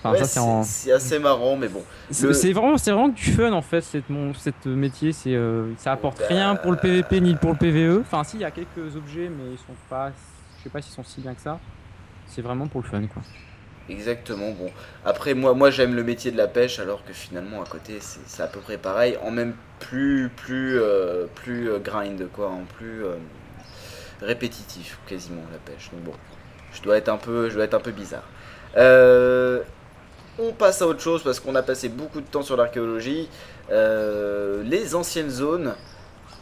Enfin, 0.05 0.63
c'est 0.63 0.93
assez 0.93 1.19
marrant, 1.19 1.57
mais 1.57 1.69
bon. 1.69 1.83
C'est 2.11 2.53
vraiment, 2.53 2.77
c'est 2.77 2.93
vraiment 2.93 3.09
du 3.09 3.33
fun 3.33 3.53
en 3.53 3.63
fait, 3.63 3.81
cette, 3.81 4.09
mon, 4.09 4.35
cette 4.35 4.67
métier. 4.67 5.13
C'est, 5.13 5.35
euh, 5.35 5.73
ça 5.79 5.93
apporte 5.93 6.19
bah, 6.21 6.27
rien 6.29 6.55
pour 6.55 6.71
le 6.71 6.77
PVP 6.77 7.21
ni 7.21 7.35
pour 7.35 7.51
le 7.51 7.57
PVE. 7.57 8.01
Enfin, 8.03 8.23
si, 8.23 8.37
il 8.37 8.41
y 8.41 8.45
a 8.45 8.51
quelques 8.51 8.95
objets, 8.95 9.29
mais 9.29 9.53
ils 9.53 9.59
sont 9.59 9.75
pas, 9.89 10.11
je 10.59 10.63
sais 10.63 10.69
pas 10.69 10.81
s'ils 10.81 10.93
sont 10.93 11.03
si 11.03 11.21
bien 11.21 11.35
que 11.35 11.41
ça. 11.41 11.59
C'est 12.27 12.43
vraiment 12.43 12.67
pour 12.69 12.83
le 12.83 12.89
fun, 12.89 13.05
quoi. 13.07 13.23
Exactement. 13.89 14.51
Bon, 14.51 14.71
après 15.05 15.35
moi, 15.35 15.55
moi 15.55 15.71
j'aime 15.71 15.95
le 15.95 16.03
métier 16.03 16.33
de 16.33 16.37
la 16.37 16.49
pêche, 16.49 16.79
alors 16.81 17.05
que 17.05 17.13
finalement 17.13 17.63
à 17.63 17.67
côté 17.67 17.99
c'est 18.01 18.43
à 18.43 18.49
peu 18.49 18.61
près 18.61 18.79
pareil, 18.79 19.17
en 19.23 19.31
même 19.31 19.55
plus 19.79 20.29
plus 20.29 20.79
euh, 20.81 21.27
plus 21.35 21.71
euh, 21.71 21.79
grind 21.79 22.29
quoi, 22.33 22.49
en 22.49 22.65
plus 22.65 23.05
euh, 23.05 23.17
répétitif 24.21 24.99
quasiment 25.07 25.43
la 25.53 25.59
pêche. 25.59 25.91
Donc 25.93 26.03
bon, 26.03 26.13
je 26.77 26.83
dois 26.83 26.97
être 26.97 27.09
un 27.09 27.17
peu, 27.17 27.49
je 27.51 27.57
dois 27.57 27.65
être 27.65 27.75
un 27.75 27.81
peu 27.81 27.91
bizarre. 27.91 28.25
on 30.39 30.53
passe 30.53 30.83
à 30.83 30.87
autre 30.87 31.01
chose 31.01 31.23
parce 31.23 31.41
qu'on 31.41 31.55
a 31.55 31.63
passé 31.63 31.89
beaucoup 31.89 32.21
de 32.21 32.27
temps 32.27 32.43
sur 32.43 32.57
l'archéologie. 32.57 33.29
les 33.71 34.95
anciennes 34.95 35.31
zones. 35.31 35.75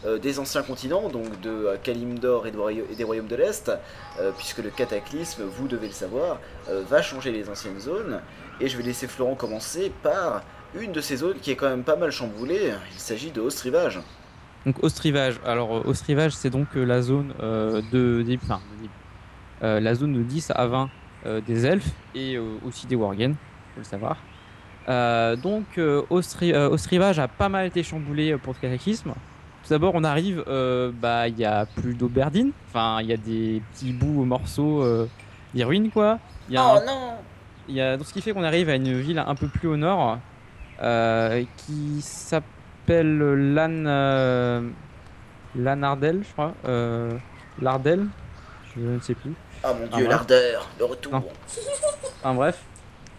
Euh, 0.06 0.18
des 0.18 0.38
anciens 0.38 0.62
continents, 0.62 1.08
donc 1.08 1.40
de 1.40 1.48
euh, 1.48 1.76
Kalimdor 1.82 2.46
et, 2.46 2.52
des 2.94 3.04
royaumes 3.04 3.26
de 3.26 3.36
l'Est, 3.36 3.72
euh, 4.20 4.32
puisque 4.36 4.58
le 4.58 4.68
cataclysme, 4.68 5.44
vous 5.44 5.66
devez 5.66 5.86
le 5.86 5.94
savoir, 5.94 6.40
va 6.88 7.00
changer 7.00 7.32
les 7.32 7.48
anciennes 7.48 7.80
zones. 7.80 8.20
Et 8.60 8.68
je 8.68 8.76
vais 8.76 8.82
laisser 8.82 9.06
Florent 9.06 9.34
commencer 9.34 9.90
par 10.02 10.42
une 10.74 10.92
de 10.92 11.00
ces 11.00 11.16
zones 11.16 11.38
qui 11.40 11.50
est 11.50 11.56
quand 11.56 11.68
même 11.68 11.84
pas 11.84 11.96
mal 11.96 12.10
chamboulée. 12.10 12.72
Il 12.92 12.98
s'agit 12.98 13.30
de 13.30 13.40
Ostrivage. 13.40 14.00
Donc 14.66 14.82
Ostrivage, 14.82 15.40
alors 15.44 15.86
Ostrivage 15.86 16.32
c'est 16.32 16.50
donc 16.50 16.68
la 16.74 17.02
zone 17.02 17.34
de, 17.92 18.24
enfin, 18.42 18.60
la 19.60 19.94
zone 19.94 20.14
de 20.14 20.22
10 20.22 20.52
à 20.54 20.66
20 20.66 20.90
des 21.46 21.66
elfes 21.66 21.90
et 22.14 22.38
aussi 22.38 22.86
des 22.86 22.96
worgen, 22.96 23.34
faut 23.74 23.80
le 23.80 23.84
savoir. 23.84 24.16
donc 25.38 25.80
Ostrivage 26.10 27.18
a 27.18 27.28
pas 27.28 27.48
mal 27.48 27.66
été 27.66 27.82
chamboulé 27.82 28.36
pour 28.36 28.54
le 28.54 28.60
cataclysme. 28.60 29.14
Tout 29.64 29.70
d'abord, 29.70 29.94
on 29.94 30.04
arrive, 30.04 30.44
euh, 30.46 30.92
bah, 30.92 31.26
il 31.26 31.38
y 31.38 31.44
a 31.46 31.64
plus 31.64 31.94
d'Auberdine. 31.94 32.50
Enfin, 32.68 32.98
il 33.00 33.06
y 33.06 33.14
a 33.14 33.16
des 33.16 33.62
petits 33.72 33.94
bouts, 33.94 34.26
morceaux, 34.26 34.82
euh, 34.82 35.08
des 35.54 35.64
ruines, 35.64 35.90
quoi. 35.90 36.18
Y 36.50 36.58
a 36.58 36.74
oh 36.74 36.80
non 36.86 37.14
Il 37.66 37.74
y 37.74 37.80
a, 37.80 37.96
donc, 37.96 38.06
ce 38.06 38.12
qui 38.12 38.20
fait 38.20 38.32
qu'on 38.32 38.44
arrive 38.44 38.68
à 38.68 38.74
une 38.74 39.00
ville 39.00 39.18
un 39.18 39.34
peu 39.34 39.48
plus 39.48 39.68
au 39.68 39.78
nord, 39.78 40.18
euh, 40.82 41.44
qui 41.56 42.02
s'appelle 42.02 43.16
Lan, 43.54 43.86
euh, 43.86 44.68
Lanardel, 45.56 46.24
je 46.28 46.32
crois. 46.34 46.52
Euh, 46.66 47.16
Lardel, 47.62 48.06
je 48.76 48.82
ne 48.82 49.00
sais 49.00 49.14
plus. 49.14 49.32
Ah 49.64 49.72
mon 49.72 49.96
dieu, 49.96 50.06
l'ardeur, 50.06 50.68
le 50.78 50.84
retour. 50.84 51.22
enfin 52.22 52.34
bref, 52.34 52.62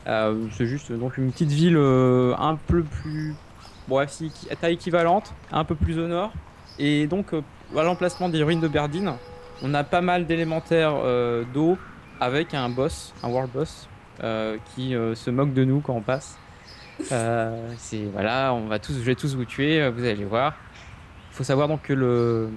c'est 0.05 0.67
juste 0.67 0.91
donc 0.91 1.17
une 1.17 1.31
petite 1.31 1.51
ville 1.51 1.77
un 1.77 2.55
peu 2.67 2.83
plus 2.83 3.35
Bref, 3.87 4.09
si, 4.11 4.31
taille 4.59 4.73
équivalente, 4.73 5.33
un 5.51 5.63
peu 5.63 5.75
plus 5.75 5.99
au 5.99 6.07
nord. 6.07 6.31
Et 6.79 7.05
donc, 7.05 7.33
euh, 7.33 7.41
à 7.77 7.83
l'emplacement 7.83 8.29
des 8.29 8.41
ruines 8.41 8.59
de 8.59 8.67
Berdine, 8.67 9.13
on 9.61 9.73
a 9.73 9.83
pas 9.83 10.01
mal 10.01 10.25
d'élémentaires 10.25 10.95
euh, 10.95 11.43
d'eau 11.53 11.77
avec 12.19 12.53
un 12.53 12.69
boss, 12.69 13.13
un 13.21 13.29
world 13.29 13.51
boss, 13.51 13.87
euh, 14.23 14.57
qui 14.73 14.91
se 14.91 15.29
moque 15.29 15.53
de 15.53 15.63
nous 15.63 15.81
quand 15.81 15.93
on 15.93 16.01
passe. 16.01 16.37
c'est 16.99 18.03
voilà, 18.11 18.53
on 18.53 18.67
va 18.67 18.79
tous, 18.79 18.93
je 18.93 19.01
vais 19.01 19.15
tous 19.15 19.35
vous 19.35 19.45
tuer, 19.45 19.87
vous 19.89 20.03
allez 20.03 20.25
voir. 20.25 20.53
Il 21.31 21.35
faut 21.35 21.43
savoir 21.43 21.67
donc 21.67 21.83
que 21.83 21.93
le, 21.93 22.49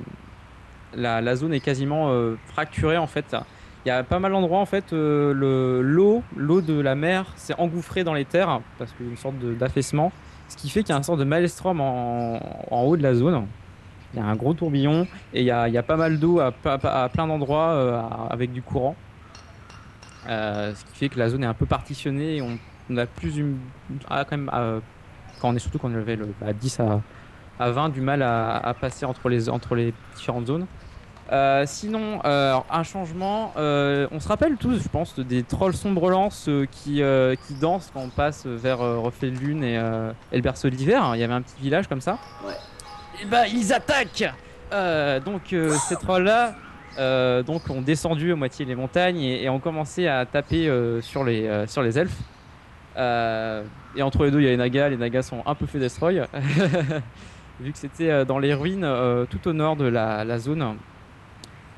la, 0.95 1.37
zone 1.37 1.53
est 1.53 1.61
quasiment 1.61 2.15
fracturée 2.47 2.97
en 2.97 3.09
fait. 3.09 3.37
Il 3.85 3.89
y 3.89 3.93
a 3.93 4.03
pas 4.03 4.19
mal 4.19 4.33
d'endroits 4.33 4.59
en 4.59 4.67
fait, 4.67 4.93
le 4.93 5.81
l'eau, 5.83 6.23
l'eau 6.37 6.61
de 6.61 6.79
la 6.79 6.95
mer 6.95 7.27
s'est 7.37 7.55
engouffrée 7.59 8.05
dans 8.05 8.15
les 8.15 8.25
terres 8.25 8.61
parce 8.79 8.93
qu'il 8.93 9.07
y 9.07 9.09
a 9.09 9.13
une 9.13 9.17
sorte 9.17 9.37
d'affaissement. 9.39 10.13
Ce 10.49 10.57
qui 10.57 10.71
fait 10.71 10.83
qu'il 10.83 10.91
y 10.91 10.93
a 10.93 10.97
un 10.97 11.03
sort 11.03 11.17
de 11.17 11.25
maelstrom 11.25 11.81
en, 11.81 12.41
haut 12.71 12.97
de 12.97 13.03
la 13.03 13.15
zone. 13.15 13.47
Il 14.15 14.21
y 14.21 14.23
a 14.23 14.27
un 14.27 14.37
gros 14.37 14.55
tourbillon 14.55 15.07
et 15.35 15.43
il 15.43 15.47
y 15.47 15.51
a, 15.51 15.83
pas 15.83 15.97
mal 15.97 16.19
d'eau 16.19 16.41
à, 16.41 16.51
plein 17.09 17.27
d'endroits 17.27 17.71
euh, 17.71 18.01
avec 18.31 18.53
du 18.53 18.63
courant. 18.63 18.97
Euh, 20.29 20.75
ce 20.75 20.85
qui 20.87 20.99
fait 20.99 21.09
que 21.09 21.19
la 21.19 21.29
zone 21.29 21.45
est 21.45 21.47
un 21.47 21.55
peu 21.55 21.67
partitionnée 21.67 22.37
et 22.37 22.43
on, 22.43 22.97
a 22.97 23.07
plus 23.07 23.37
une, 23.37 23.59
quand 24.09 24.31
même, 24.31 24.51
quand 25.41 25.51
on 25.51 25.55
est 25.55 25.59
surtout 25.59 25.79
quand 25.79 25.91
on 25.91 26.07
est 26.07 26.19
à 26.47 26.53
10 26.55 26.81
à, 27.61 27.71
20 27.71 27.91
du 27.91 28.01
mal 28.01 28.23
à, 28.23 28.75
passer 28.81 29.05
entre 29.05 29.29
les, 29.29 29.51
entre 29.51 29.75
les 29.75 29.93
différentes 30.17 30.47
zones. 30.47 30.67
Euh, 31.31 31.65
sinon, 31.67 32.21
euh, 32.25 32.57
un 32.71 32.83
changement. 32.83 33.53
Euh, 33.57 34.07
on 34.13 34.21
se 34.21 34.29
rappelle 34.29 34.57
tous, 34.57 34.83
je 34.83 34.89
pense, 34.89 35.19
des 35.19 35.43
trolls 35.43 35.75
sombre 35.75 36.09
lance 36.09 36.49
qui, 36.71 37.03
qui 37.47 37.55
dansent 37.61 37.91
quand 37.93 38.01
on 38.01 38.09
passe 38.09 38.47
vers 38.47 38.79
Reflet 38.79 39.31
de 39.31 39.39
Lune 39.39 39.65
et, 39.65 39.77
le 39.77 40.41
berceau 40.41 40.71
d'hiver. 40.71 41.13
Il 41.15 41.21
y 41.21 41.25
avait 41.25 41.35
un 41.35 41.43
petit 41.43 41.61
village 41.61 41.87
comme 41.89 42.01
ça. 42.01 42.19
Ouais. 42.47 42.55
Et 43.23 43.27
bah, 43.27 43.47
ils 43.47 43.73
attaquent 43.73 44.33
Donc, 45.25 45.55
ces 45.89 45.97
trolls-là 45.97 46.55
donc, 47.43 47.69
ont 47.69 47.83
descendu 47.83 48.33
à 48.33 48.37
moitié 48.37 48.65
les 48.65 48.75
montagnes 48.75 49.21
et, 49.21 49.49
ont 49.49 49.61
commencé 49.61 50.07
à 50.09 50.25
taper 50.25 50.73
sur, 51.03 51.25
les, 51.25 51.67
sur 51.67 51.83
les 51.83 51.99
elfes. 51.99 52.21
et 52.97 54.03
entre 54.03 54.25
les 54.25 54.31
deux, 54.31 54.41
il 54.41 54.45
y 54.45 54.49
a 54.49 54.51
les 54.51 54.57
nagas. 54.57 54.89
Les 54.89 54.97
nagas 54.97 55.23
sont 55.23 55.43
un 55.45 55.55
peu 55.55 55.67
fait 55.67 55.79
destroy. 55.79 56.23
Vu 57.61 57.73
que 57.73 57.79
c'était 57.79 58.25
dans 58.25 58.39
les 58.39 58.55
ruines 58.55 58.89
tout 59.29 59.49
au 59.49 59.53
nord 59.53 59.77
de 59.77 59.85
la, 59.85 60.25
la 60.25 60.39
zone 60.39 60.77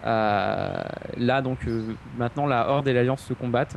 là, 0.05 1.43
donc, 1.43 1.59
euh, 1.67 1.95
maintenant, 2.17 2.47
la 2.47 2.69
Horde 2.69 2.89
et 2.89 2.93
l'Alliance 2.93 3.23
se 3.23 3.35
combattent. 3.35 3.77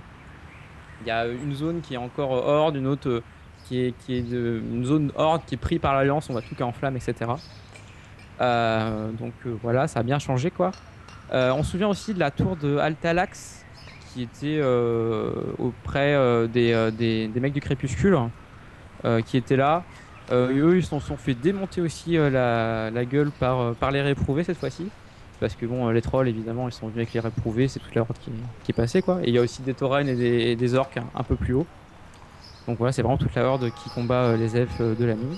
Il 1.02 1.08
y 1.08 1.12
a 1.12 1.28
une 1.28 1.54
zone 1.54 1.82
qui 1.82 1.96
est 1.96 1.98
encore 1.98 2.32
Horde, 2.32 2.76
une 2.76 2.88
autre 2.88 3.10
euh, 3.10 3.24
qui 3.66 3.80
est, 3.80 4.10
une 4.10 4.86
zone 4.86 5.12
Horde 5.16 5.42
qui 5.46 5.56
est 5.56 5.58
prise 5.58 5.80
par 5.80 5.94
l'Alliance, 5.94 6.30
on 6.30 6.34
voit 6.34 6.42
tout 6.42 6.56
qui 6.56 6.62
est 6.62 6.66
en 6.66 6.72
flamme, 6.72 6.98
etc. 6.98 7.32
donc 8.40 9.34
voilà, 9.62 9.88
ça 9.88 10.02
a 10.02 10.04
bien 10.04 10.20
changé 10.20 10.52
quoi. 10.52 10.72
on 11.32 11.64
se 11.64 11.72
souvient 11.72 11.88
aussi 11.88 12.14
de 12.14 12.20
la 12.20 12.30
tour 12.30 12.58
de 12.58 12.78
Altalax 12.78 13.64
qui 14.14 14.24
était 14.24 14.62
auprès 15.58 16.18
des, 16.50 17.32
mecs 17.36 17.54
du 17.54 17.62
crépuscule 17.62 18.18
qui 19.26 19.38
étaient 19.38 19.56
là. 19.56 19.84
eux, 20.34 20.76
ils 20.76 20.84
se 20.84 21.00
sont, 21.00 21.16
fait 21.16 21.36
démonter 21.36 21.80
aussi 21.80 22.18
la, 22.18 23.06
gueule 23.06 23.32
par 23.32 23.92
les 23.92 24.02
réprouvés 24.02 24.44
cette 24.44 24.58
fois-ci 24.58 24.90
parce 25.44 25.56
que 25.56 25.66
bon, 25.66 25.90
les 25.90 26.02
trolls 26.02 26.30
évidemment 26.30 26.70
ils 26.70 26.72
sont 26.72 26.88
venus 26.88 27.00
avec 27.00 27.14
les 27.14 27.20
réprouvés, 27.20 27.68
c'est 27.68 27.82
toute 27.82 27.94
la 27.96 28.04
horde 28.04 28.16
qui, 28.18 28.32
est 28.70 28.74
passée 28.74 29.02
quoi. 29.02 29.20
Et 29.24 29.28
il 29.28 29.34
y 29.34 29.38
a 29.38 29.42
aussi 29.42 29.62
des 29.62 29.74
taurennes 29.74 30.08
et 30.08 30.56
des, 30.56 30.74
orques 30.76 30.98
un, 31.14 31.24
peu 31.24 31.36
plus 31.36 31.54
haut. 31.54 31.68
Donc 32.66 32.78
voilà, 32.78 32.94
c'est 32.94 33.02
vraiment 33.02 33.18
toute 33.18 33.36
la 33.36 33.44
horde 33.44 33.70
qui 33.72 33.90
combat 33.90 34.24
euh, 34.24 34.38
les 34.38 34.56
elfes 34.56 34.80
euh, 34.80 34.96
de 34.96 35.04
la 35.04 35.16
nuit. 35.16 35.38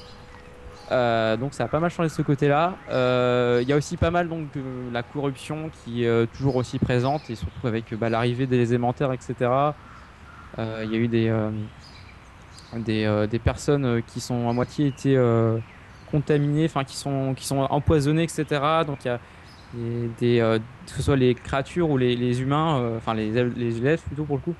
Euh, 0.91 1.37
donc 1.37 1.55
ça 1.55 1.63
a 1.63 1.67
pas 1.67 1.79
mal 1.79 1.89
changé 1.89 2.09
de 2.09 2.13
ce 2.13 2.21
côté-là. 2.21 2.75
Il 2.87 3.67
y 3.67 3.73
a 3.73 3.75
aussi 3.75 3.97
pas 3.97 4.11
mal 4.11 4.29
donc 4.29 4.49
la 4.93 5.01
corruption 5.01 5.71
qui 5.73 6.03
est 6.03 6.31
toujours 6.33 6.57
aussi 6.57 6.77
présente 6.77 7.27
et 7.31 7.35
surtout 7.35 7.65
avec 7.65 7.91
bah, 7.95 8.09
l'arrivée 8.09 8.45
des 8.45 8.69
élémentaires, 8.69 9.11
etc. 9.11 9.33
Il 10.59 10.91
y 10.91 10.95
a 10.95 10.99
eu 10.99 11.07
des 11.07 11.33
des, 12.75 13.27
des, 13.27 13.39
personnes 13.39 14.03
qui 14.05 14.19
sont 14.19 14.47
à 14.47 14.53
moitié 14.53 14.85
été 14.85 15.19
contaminées, 16.11 16.65
enfin 16.65 16.83
qui 16.83 16.95
sont 16.95 17.33
qui 17.35 17.47
sont 17.47 17.61
empoisonnées, 17.61 18.21
etc. 18.21 18.45
Donc 18.85 19.03
il 19.03 19.07
y 19.07 19.11
a 19.11 19.19
des, 19.73 20.39
euh, 20.39 20.59
que 20.59 20.91
ce 20.91 21.01
soit 21.01 21.15
les 21.15 21.35
créatures 21.35 21.89
ou 21.89 21.97
les, 21.97 22.41
humains, 22.41 22.79
euh, 22.79 22.97
enfin 22.97 23.13
les, 23.13 23.31
les 23.43 23.77
élèves 23.77 24.01
plutôt 24.01 24.23
pour 24.23 24.37
le 24.37 24.41
coup, 24.41 24.55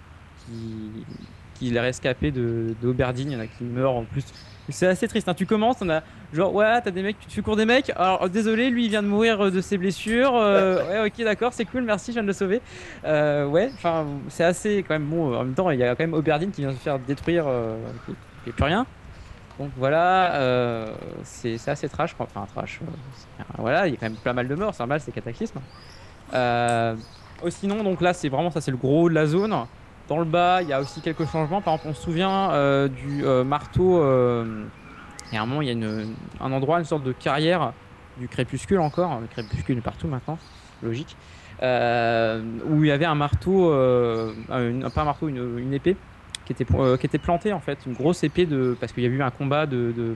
qui, 0.46 1.06
qui 1.54 1.70
les 1.72 1.80
rescapés 1.80 2.32
de, 2.32 2.76
d'Auberdine, 2.82 3.32
il 3.32 3.34
y 3.34 3.38
en 3.38 3.40
a 3.40 3.48
qui 3.48 3.64
meurent 3.64 3.96
en 3.96 4.04
plus. 4.04 4.26
C'est 4.70 4.88
assez 4.88 5.08
triste. 5.08 5.30
Hein. 5.30 5.36
Tu 5.36 5.46
commences, 5.46 5.78
on 5.82 5.90
a 5.90 6.02
genre 6.34 6.54
ouais, 6.54 6.82
t'as 6.82 6.90
des 6.90 7.04
mecs, 7.04 7.18
tu 7.28 7.44
cours 7.44 7.56
des 7.56 7.66
mecs. 7.66 7.92
Alors 7.96 8.22
oh, 8.24 8.30
désolé, 8.30 8.72
lui 8.72 8.86
il 8.86 8.90
vient 8.90 9.04
de 9.04 9.08
mourir 9.08 9.52
de 9.52 9.62
ses 9.62 9.78
blessures. 9.78 10.36
Euh, 10.36 11.04
ouais, 11.04 11.08
ok, 11.08 11.24
d'accord, 11.24 11.54
c'est 11.54 11.66
cool, 11.66 11.84
merci, 11.84 12.08
je 12.08 12.14
viens 12.14 12.24
de 12.24 12.28
le 12.28 12.34
sauver. 12.34 12.62
ouais, 13.04 13.70
enfin 13.76 14.08
c'est 14.30 14.44
assez 14.44 14.84
quand 14.88 14.96
même 14.96 15.08
bon. 15.08 15.36
En 15.36 15.44
même 15.44 15.54
temps, 15.54 15.70
il 15.70 15.80
y 15.80 15.84
a 15.84 15.96
quand 15.96 16.04
même 16.04 16.16
Auberdine 16.16 16.52
qui 16.52 16.62
vient 16.62 16.72
se 16.72 16.78
faire 16.78 17.00
détruire 17.00 17.46
n'y 18.46 18.52
a 18.52 18.56
plus 18.56 18.64
rien. 18.64 18.86
Donc 19.60 19.72
voilà, 19.78 20.36
euh, 20.36 20.96
c'est 21.24 21.56
assez 21.68 21.88
trash. 21.88 22.16
Enfin, 22.20 22.46
trash. 22.46 22.82
euh, 22.82 23.44
voilà, 23.58 23.88
il 23.88 23.92
y 23.92 23.94
a 23.94 23.98
quand 23.98 24.08
même 24.10 24.18
pas 24.18 24.34
mal 24.34 24.48
de 24.48 24.56
morts, 24.56 24.74
c'est 24.74 24.82
normal, 24.84 25.00
c'est 25.00 25.12
cataclysme. 25.12 25.60
Euh, 26.34 26.96
oh, 27.42 27.50
sinon, 27.50 27.84
donc 27.84 28.02
là, 28.02 28.14
c'est 28.14 28.30
vraiment 28.30 28.52
ça, 28.52 28.60
c'est 28.62 28.72
le 28.72 28.78
gros 28.78 29.10
de 29.10 29.14
la 29.14 29.26
zone. 29.28 29.56
Dans 30.10 30.20
le 30.20 30.26
bas, 30.26 30.62
il 30.62 30.68
y 30.68 30.74
a 30.74 30.82
aussi 30.82 31.02
quelques 31.02 31.26
changements. 31.26 31.62
Par 31.62 31.76
exemple, 31.76 31.90
on 31.90 31.94
se 31.94 32.02
souvient 32.04 32.88
du 32.90 33.24
marteau. 33.46 34.02
il 35.32 35.36
y 35.36 35.38
a 35.38 35.42
un 35.42 35.46
moment, 35.46 35.62
il 35.62 35.70
y 35.70 35.84
a 35.84 36.46
un 36.46 36.52
endroit, 36.52 36.80
une 36.80 36.86
sorte 36.86 37.04
de 37.04 37.14
carrière 37.14 37.74
du 38.20 38.28
crépuscule 38.28 38.80
encore. 38.80 39.20
Le 39.20 39.28
crépuscule 39.28 39.78
est 39.78 39.82
partout 39.82 40.08
maintenant, 40.08 40.38
logique. 40.84 41.16
Où 41.62 42.84
il 42.84 42.88
y 42.88 42.92
avait 42.92 43.06
un 43.06 43.16
marteau, 43.16 43.72
une- 43.72 44.90
pas 44.94 45.02
un 45.02 45.06
marteau, 45.06 45.30
une 45.30 45.74
épée 45.74 45.96
qui 46.46 46.54
était, 46.54 46.66
euh, 46.76 46.96
qui 46.98 47.06
était 47.06 47.18
plantée 47.18 47.54
en 47.54 47.60
fait, 47.60 47.80
une 47.86 47.94
grosse 47.94 48.24
épée 48.24 48.46
de 48.46 48.76
parce 48.80 48.92
qu'il 48.92 49.04
y 49.04 49.08
a 49.08 49.10
eu 49.10 49.22
un 49.22 49.32
combat 49.32 49.66
de, 49.66 49.92
de- 49.96 50.16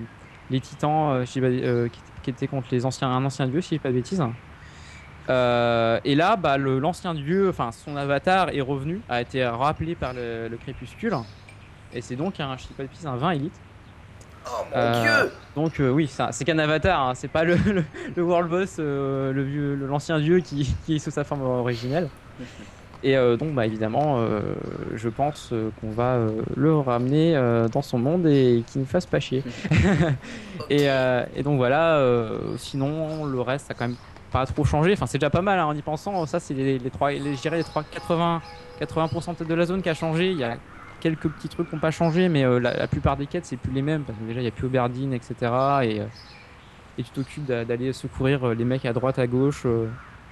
les 0.49 0.59
titans 0.59 1.11
euh, 1.11 1.25
euh, 1.37 1.87
qui, 1.89 1.99
qui 2.23 2.29
était 2.29 2.47
contre 2.47 2.67
les 2.71 2.85
anciens 2.85 3.09
un 3.09 3.23
ancien 3.25 3.47
dieu 3.47 3.61
si 3.61 3.69
je 3.69 3.75
dis 3.75 3.79
pas 3.79 3.89
de 3.89 3.95
bêtises. 3.95 4.23
Euh, 5.29 5.99
et 6.05 6.15
là, 6.15 6.35
bah, 6.37 6.57
l'ancien 6.57 7.13
dieu, 7.13 7.49
enfin 7.49 7.71
son 7.71 7.95
avatar 7.95 8.49
est 8.49 8.61
revenu, 8.61 9.01
a 9.09 9.21
été 9.21 9.45
rappelé 9.45 9.93
par 9.95 10.13
le, 10.13 10.47
le 10.49 10.57
crépuscule, 10.57 11.13
et 11.93 12.01
c'est 12.01 12.15
donc 12.15 12.39
un, 12.39 12.57
je 12.57 12.67
dis 12.67 12.73
pas 12.73 12.83
de 12.83 12.87
bêtises, 12.87 13.05
un 13.05 13.15
20 13.15 13.31
élite. 13.31 13.53
Oh 14.47 14.49
mon 14.71 14.77
Euh, 14.77 15.01
dieu 15.23 15.31
Donc 15.55 15.79
euh, 15.79 15.91
oui, 15.91 16.11
c'est 16.31 16.45
qu'un 16.45 16.57
avatar, 16.57 16.99
hein, 17.09 17.13
c'est 17.13 17.27
pas 17.27 17.43
le, 17.43 17.55
le, 17.55 17.83
le 18.15 18.23
world 18.23 18.49
boss, 18.49 18.77
euh, 18.79 19.31
le 19.33 19.43
vieux, 19.43 19.75
le- 19.75 19.85
l'ancien 19.85 20.19
dieu 20.19 20.39
qui, 20.39 20.75
qui 20.85 20.95
est 20.95 20.99
sous 20.99 21.11
sa 21.11 21.23
forme 21.23 21.41
originelle. 21.41 22.09
Et 23.01 23.15
euh, 23.15 23.37
donc 23.37 23.53
bah 23.53 23.65
évidemment, 23.65 24.17
euh, 24.19 24.41
je 24.93 25.07
pense 25.07 25.51
euh, 25.53 25.69
qu'on 25.79 25.91
va 25.91 26.15
euh, 26.15 26.41
le 26.57 26.75
ramener 26.77 27.33
dans 27.71 27.81
son 27.81 27.97
monde 27.97 28.27
et 28.27 28.63
qu'il 28.67 28.81
ne 28.81 28.85
fasse 28.85 29.05
pas 29.05 29.19
chier. 29.19 29.43
et, 30.69 30.87
et 31.35 31.43
donc 31.43 31.57
voilà, 31.57 32.01
sinon 32.57 33.25
le 33.25 33.41
reste 33.41 33.67
ça 33.67 33.71
a 33.71 33.75
quand 33.75 33.87
même 33.87 33.97
pas 34.31 34.45
trop 34.45 34.65
changé. 34.65 34.93
Enfin 34.93 35.05
c'est 35.05 35.17
déjà 35.17 35.29
pas 35.29 35.41
mal 35.41 35.59
hein, 35.59 35.65
en 35.65 35.75
y 35.75 35.81
pensant. 35.81 36.25
Ça 36.25 36.39
c'est 36.39 36.53
les, 36.53 36.77
les 36.77 36.89
trois, 36.89 37.11
les, 37.11 37.35
je 37.35 37.41
dirais 37.41 37.57
les 37.57 37.63
trois 37.63 37.83
80, 37.83 38.41
80% 38.81 39.35
peut-être 39.35 39.47
de 39.49 39.53
la 39.55 39.65
zone 39.65 39.81
qui 39.81 39.89
a 39.89 39.93
changé. 39.93 40.31
Il 40.31 40.37
y 40.37 40.43
a 40.43 40.57
quelques 40.99 41.29
petits 41.29 41.47
trucs 41.47 41.69
qui 41.69 41.75
n'ont 41.75 41.81
pas 41.81 41.91
changé, 41.91 42.27
mais 42.27 42.43
la, 42.59 42.75
la 42.75 42.87
plupart 42.87 43.15
des 43.15 43.27
quêtes 43.27 43.45
c'est 43.45 43.55
plus 43.57 43.71
les 43.71 43.81
mêmes 43.81 44.03
parce 44.03 44.19
que 44.19 44.23
déjà 44.25 44.41
il 44.41 44.45
y 44.45 44.47
a 44.47 44.51
plus 44.51 44.67
Auberdine, 44.67 45.13
etc. 45.13 45.35
Et, 45.83 46.01
et 46.97 47.03
tu 47.03 47.11
t'occupes 47.11 47.45
d'a- 47.45 47.63
d'aller 47.63 47.93
secourir 47.93 48.49
les 48.49 48.65
mecs 48.65 48.85
à 48.85 48.91
droite, 48.93 49.19
à 49.19 49.25
gauche. 49.27 49.65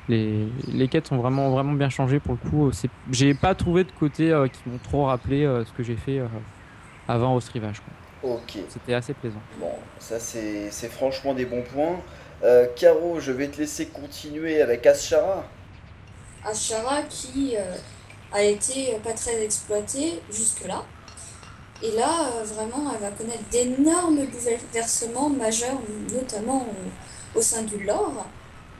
Les, 0.07 0.51
les 0.67 0.89
quêtes 0.89 1.07
sont 1.07 1.17
vraiment 1.17 1.51
vraiment 1.51 1.73
bien 1.73 1.89
changées 1.89 2.19
pour 2.19 2.34
le 2.34 2.39
coup. 2.39 2.71
C'est- 2.71 2.89
J'ai 3.11 3.34
pas 3.35 3.55
trouvé 3.55 3.84
de 3.84 3.91
côté 3.91 4.31
euh, 4.31 4.47
qui 4.47 4.67
m'ont 4.69 4.79
trop 4.79 5.05
rappelé 5.05 5.43
euh, 5.45 5.65
ce 5.65 5.73
que 5.73 5.84
j'ai 5.84 5.97
fait 5.97 6.19
euh, 6.19 6.27
avant 7.07 7.35
au 7.35 7.39
rivage. 7.39 7.81
quoi. 7.81 7.93
Ok, 8.21 8.57
C'était 8.67 8.93
assez 8.93 9.13
plaisant. 9.13 9.41
bon, 9.59 9.71
ça 9.99 10.19
c'est 10.19 10.71
c'est 10.71 10.89
franchement 10.89 11.34
des 11.34 11.45
bons 11.45 11.63
points. 11.63 11.99
Euh, 12.43 12.67
Caro, 12.75 13.19
je 13.19 13.31
vais 13.31 13.47
te 13.49 13.57
laisser 13.57 13.89
continuer 13.89 14.61
avec 14.61 14.85
Ashara. 14.85 15.43
Ashara 16.43 17.03
qui 17.03 17.55
euh, 17.57 17.75
a 18.31 18.43
été 18.43 18.97
pas 19.03 19.13
très 19.13 19.43
exploitée 19.43 20.21
jusque-là. 20.31 20.84
Et 21.84 21.91
là, 21.91 22.31
euh, 22.38 22.43
vraiment, 22.43 22.91
elle 22.93 23.01
va 23.01 23.11
connaître 23.11 23.47
d'énormes 23.51 24.25
bouleversements 24.25 25.29
majeurs, 25.29 25.79
notamment 26.13 26.65
euh, 26.69 27.38
au 27.39 27.41
sein 27.41 27.63
du 27.63 27.84
lore. 27.84 28.25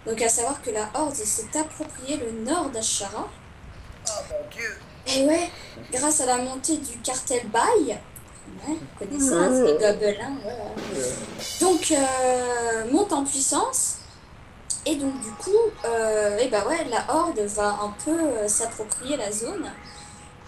Donc 0.08 0.22
à 0.22 0.30
savoir 0.30 0.62
que 0.62 0.72
la 0.72 0.90
Horde 0.94 1.14
s'est 1.16 1.58
approprié 1.60 2.18
le 2.18 2.32
nord 2.50 2.70
d'Ashara. 2.70 3.28
Oh 4.08 4.12
mon 4.32 4.50
dieu 4.50 4.78
Et 5.08 5.26
ouais, 5.28 5.50
grâce 5.92 6.22
à 6.22 6.26
la 6.26 6.38
montée 6.38 6.78
du 6.78 6.98
cartel 7.00 7.42
Baï, 7.48 7.88
ouais, 7.88 7.98
vous 8.68 8.78
connaissez 9.06 9.30
ça, 9.30 9.50
c'est 9.52 9.66
les 9.66 9.74
gobelins, 9.74 10.38
voilà. 10.42 10.66
Donc, 11.60 11.92
euh, 11.92 12.92
monte 12.92 13.12
en 13.14 13.24
puissance. 13.26 13.96
Et 14.86 14.96
donc, 14.96 15.20
du 15.20 15.32
coup, 15.32 15.52
euh, 15.84 16.38
et 16.38 16.48
bah 16.48 16.64
ouais, 16.66 16.86
la 16.86 17.04
Horde 17.14 17.40
va 17.40 17.78
un 17.84 17.94
peu 18.06 18.18
euh, 18.18 18.48
s'approprier 18.48 19.18
la 19.18 19.30
zone. 19.30 19.70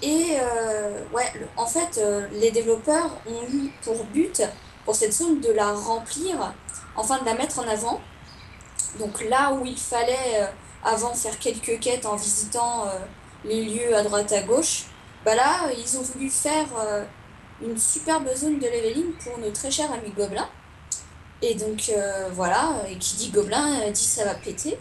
Et 0.01 0.37
euh, 0.39 1.01
ouais, 1.13 1.29
le- 1.35 1.47
en 1.57 1.65
fait, 1.65 1.97
euh, 1.97 2.25
les 2.31 2.51
développeurs 2.51 3.09
ont 3.27 3.43
eu 3.53 3.69
pour 3.83 4.01
but, 4.05 4.41
pour 4.85 4.95
cette 4.95 5.11
zone, 5.11 5.41
de 5.41 5.51
la 5.51 5.73
remplir, 5.73 6.53
enfin 6.95 7.17
de 7.19 7.25
la 7.25 7.33
mettre 7.33 7.59
en 7.59 7.67
avant. 7.67 7.99
Donc 8.97 9.23
là 9.29 9.53
où 9.53 9.65
il 9.65 9.77
fallait 9.77 10.41
euh, 10.41 10.47
avant 10.83 11.13
faire 11.13 11.37
quelques 11.37 11.79
quêtes 11.79 12.05
en 12.05 12.15
visitant 12.15 12.85
euh, 12.85 12.97
les 13.45 13.63
lieux 13.65 13.95
à 13.95 14.03
droite 14.03 14.31
à 14.31 14.41
gauche, 14.41 14.85
bah 15.25 15.35
là, 15.35 15.69
ils 15.77 15.97
ont 15.97 16.01
voulu 16.01 16.29
faire 16.29 16.67
euh, 16.79 17.03
une 17.61 17.77
superbe 17.77 18.27
zone 18.35 18.57
de 18.59 18.65
leveling 18.65 19.13
pour 19.23 19.37
nos 19.37 19.51
très 19.51 19.69
chers 19.69 19.91
amis 19.91 20.11
gobelins. 20.15 20.49
Et 21.41 21.55
donc 21.55 21.89
voilà, 22.33 22.81
et 22.89 22.97
qui 22.97 23.15
dit 23.15 23.29
gobelin 23.29 23.89
dit 23.91 24.03
ça 24.03 24.25
va 24.25 24.35
péter. 24.35 24.77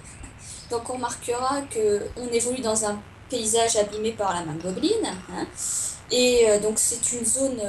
Donc 0.70 0.90
on 0.90 0.94
remarquera 0.94 1.60
que 1.70 2.02
on 2.16 2.26
évolue 2.28 2.60
dans 2.60 2.84
un 2.84 2.98
paysage 3.30 3.76
abîmé 3.76 4.10
par 4.10 4.34
la 4.34 4.44
main 4.44 4.54
gobeline. 4.54 5.06
hein. 5.06 5.46
Et 6.10 6.48
donc 6.60 6.80
c'est 6.80 7.12
une 7.12 7.24
zone 7.24 7.62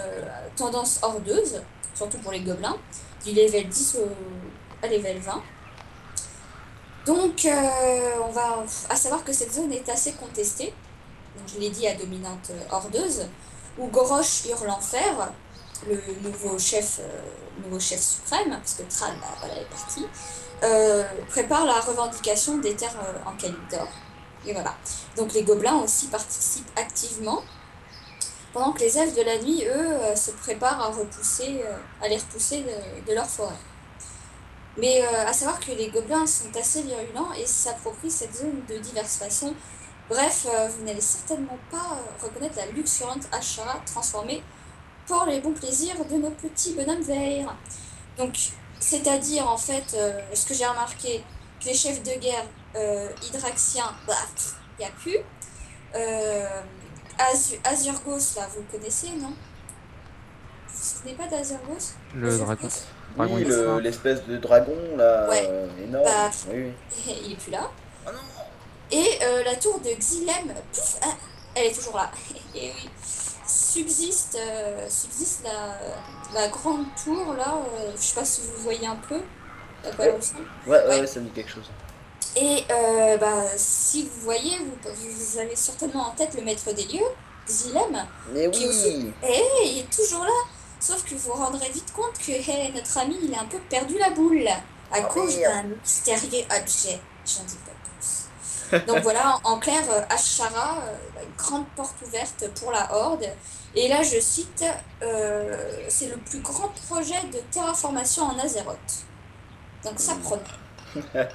tendance 0.56 0.98
hordeuse, 1.04 1.62
surtout 1.94 2.18
pour 2.18 2.32
les 2.32 2.40
gobelins, 2.40 2.78
du 3.24 3.32
level 3.34 3.70
10 3.70 3.98
au, 4.00 4.08
à 4.84 4.88
level 4.88 5.20
20. 5.20 5.44
Donc 7.10 7.44
euh, 7.44 7.50
on 8.24 8.32
va 8.32 8.64
à 8.88 8.96
savoir 8.96 9.24
que 9.24 9.34
cette 9.34 9.52
zone 9.52 9.74
est 9.74 9.90
assez 9.90 10.12
contestée. 10.12 10.72
Donc, 11.36 11.48
je 11.48 11.60
l'ai 11.60 11.72
dit 11.72 11.88
à 11.88 11.96
dominante 11.96 12.52
euh, 12.52 12.76
hordeuse, 12.76 13.26
où 13.80 13.88
Gorosh 13.88 14.46
hurle 14.46 14.68
l'enfer, 14.68 15.32
le 15.88 16.00
nouveau 16.22 16.60
chef, 16.60 17.00
euh, 17.00 17.64
nouveau 17.64 17.80
chef 17.80 18.00
suprême, 18.00 18.52
parce 18.52 18.76
que 18.76 18.84
Tran 18.84 19.14
bah, 19.20 19.48
est 19.60 19.66
parti, 19.72 20.06
euh, 20.62 21.04
prépare 21.30 21.66
la 21.66 21.80
revendication 21.80 22.60
des 22.60 22.76
terres 22.76 23.00
euh, 23.02 23.30
en 23.30 23.36
Calypdor. 23.38 23.88
Et 24.46 24.54
voilà. 24.54 24.76
Donc 25.18 25.34
les 25.34 25.42
gobelins 25.42 25.78
aussi 25.78 26.08
participent 26.10 26.72
activement, 26.76 27.42
pendant 28.54 28.72
que 28.72 28.82
les 28.82 28.96
elfes 29.00 29.16
de 29.16 29.24
la 29.24 29.40
nuit, 29.40 29.64
eux, 29.66 29.94
euh, 29.94 30.16
se 30.16 30.30
préparent 30.30 30.82
à 30.82 30.90
repousser, 30.90 31.64
euh, 31.66 31.78
à 32.04 32.08
les 32.08 32.18
repousser 32.18 32.64
de 33.08 33.14
leur 33.16 33.26
forêt. 33.26 33.56
Mais 34.80 35.02
euh, 35.04 35.28
à 35.28 35.34
savoir 35.34 35.60
que 35.60 35.72
les 35.72 35.90
gobelins 35.90 36.26
sont 36.26 36.56
assez 36.58 36.82
virulents 36.84 37.34
et 37.34 37.46
s'approprient 37.46 38.12
cette 38.12 38.36
zone 38.36 38.62
de 38.70 38.78
diverses 38.78 39.18
façons. 39.18 39.54
Bref, 40.10 40.48
euh, 40.50 40.68
vous 40.70 40.86
n'allez 40.86 41.02
certainement 41.02 41.58
pas 41.70 41.78
euh, 41.98 42.26
reconnaître 42.26 42.56
la 42.58 42.68
luxuriante 42.68 43.28
Ashara 43.32 43.82
transformée 43.86 44.42
pour 45.06 45.26
les 45.26 45.40
bons 45.42 45.54
plaisirs 45.54 46.04
de 46.06 46.16
nos 46.16 46.30
petits 46.30 46.74
bonhommes 46.76 47.02
verts. 47.02 47.56
Donc, 48.18 48.36
c'est-à-dire 48.80 49.48
en 49.50 49.58
fait, 49.58 49.94
euh, 49.96 50.20
ce 50.34 50.46
que 50.46 50.54
j'ai 50.54 50.66
remarqué, 50.66 51.24
que 51.60 51.66
les 51.66 51.74
chefs 51.74 52.02
de 52.04 52.12
guerre 52.20 52.46
hydraxiens, 53.24 53.92
bah, 54.08 54.14
il 54.78 54.84
n'y 54.84 54.86
a 54.86 54.92
plus. 54.92 55.18
Azu- 57.18 57.60
Azurgos, 57.66 58.36
là, 58.38 58.48
vous 58.56 58.62
le 58.62 58.78
connaissez, 58.78 59.10
non? 59.10 59.34
Vous 60.68 60.76
vous 60.76 60.84
souvenez 60.84 61.14
pas 61.16 61.28
d'Azurgos? 61.28 61.96
Le 62.16 62.30
Azurgos? 62.30 62.86
Dragon. 63.28 63.34
Dragon 63.36 63.36
Oui, 63.36 63.44
le- 63.46 63.80
l'espèce 63.80 64.26
de 64.26 64.38
dragon 64.38 64.76
là, 64.98 65.30
Ouais. 65.30 65.46
euh, 65.50 65.68
énorme. 65.84 66.06
Bah. 66.06 66.32
Oui, 66.52 66.64
oui. 67.08 67.16
Il 67.26 67.32
est 67.34 67.36
plus 67.36 67.52
là. 67.52 67.70
Oh 68.08 68.10
non 68.12 68.20
Et 68.92 69.20
euh, 69.24 69.44
la 69.44 69.56
tour 69.56 69.80
de 69.80 69.90
Xylem, 69.90 70.54
pouf, 70.74 70.98
ah, 71.04 71.08
elle 71.56 71.68
est 71.68 71.72
toujours 71.76 71.96
là. 71.98 72.12
Et 72.56 72.72
oui, 72.76 72.90
subsiste, 73.48 74.38
euh, 74.40 74.86
subsiste 74.90 75.44
la, 75.44 76.40
la 76.42 76.48
grande 76.48 76.86
tour 77.04 77.34
là, 77.36 77.56
euh, 77.80 77.92
je 77.96 78.02
sais 78.02 78.16
pas 78.16 78.26
si 78.26 78.42
vous 78.42 78.64
voyez 78.64 78.88
un 78.88 78.96
peu. 78.96 79.16
Ouais, 79.98 80.10
ouais, 80.10 80.18
Ouais. 80.68 81.00
ouais, 81.00 81.08
ça 81.08 81.20
me 81.20 81.26
dit 81.26 81.32
quelque 81.32 81.52
chose. 81.52 81.70
Et 82.36 82.64
euh, 82.70 83.18
bah, 83.18 83.44
si 83.56 84.04
vous 84.04 84.22
voyez, 84.22 84.58
vous, 84.58 84.78
vous 84.94 85.38
avez 85.40 85.56
certainement 85.56 86.08
en 86.10 86.12
tête 86.12 86.36
le 86.36 86.44
maître 86.44 86.72
des 86.74 86.84
lieux, 86.84 87.06
Xylem. 87.48 88.06
Mais 88.34 88.50
Qui 88.52 88.68
oui 88.68 89.14
Et 89.24 89.42
il 89.66 89.80
est 89.80 89.90
toujours 89.96 90.24
là. 90.26 90.30
Sauf 90.80 91.04
que 91.04 91.16
vous 91.16 91.20
vous 91.32 91.34
rendrez 91.34 91.70
vite 91.72 91.92
compte 91.94 92.18
que 92.18 92.32
hey, 92.32 92.72
notre 92.74 92.98
ami, 92.98 93.18
il 93.24 93.34
a 93.36 93.42
un 93.42 93.46
peu 93.48 93.60
perdu 93.70 93.98
la 93.98 94.12
boule 94.12 94.48
à 94.92 95.02
Oh, 95.02 95.04
cause 95.04 95.42
d'un 95.42 95.64
mystérieux 95.64 96.46
objet. 96.52 97.06
J'en 97.26 97.44
dis 97.44 97.58
pas 97.60 97.74
plus. 97.84 98.32
Donc 98.86 99.02
voilà, 99.02 99.38
en, 99.44 99.54
en 99.54 99.60
clair, 99.60 99.84
euh, 99.92 100.02
Ashara, 100.10 100.84
euh, 100.88 101.24
une 101.24 101.36
grande 101.36 101.68
porte 101.76 102.02
ouverte 102.02 102.46
pour 102.60 102.72
la 102.72 102.94
Horde. 102.94 103.26
Et 103.76 103.88
là, 103.88 104.04
je 104.04 104.20
cite, 104.20 104.64
euh, 105.04 105.86
c'est 105.90 106.08
le 106.08 106.18
plus 106.22 106.42
grand 106.42 106.70
projet 106.88 107.22
de 107.34 107.40
terraformation 107.52 108.24
en 108.26 108.40
Azeroth. 108.40 109.08
Donc 109.84 110.00
ça 110.00 110.16
promet. 110.16 110.44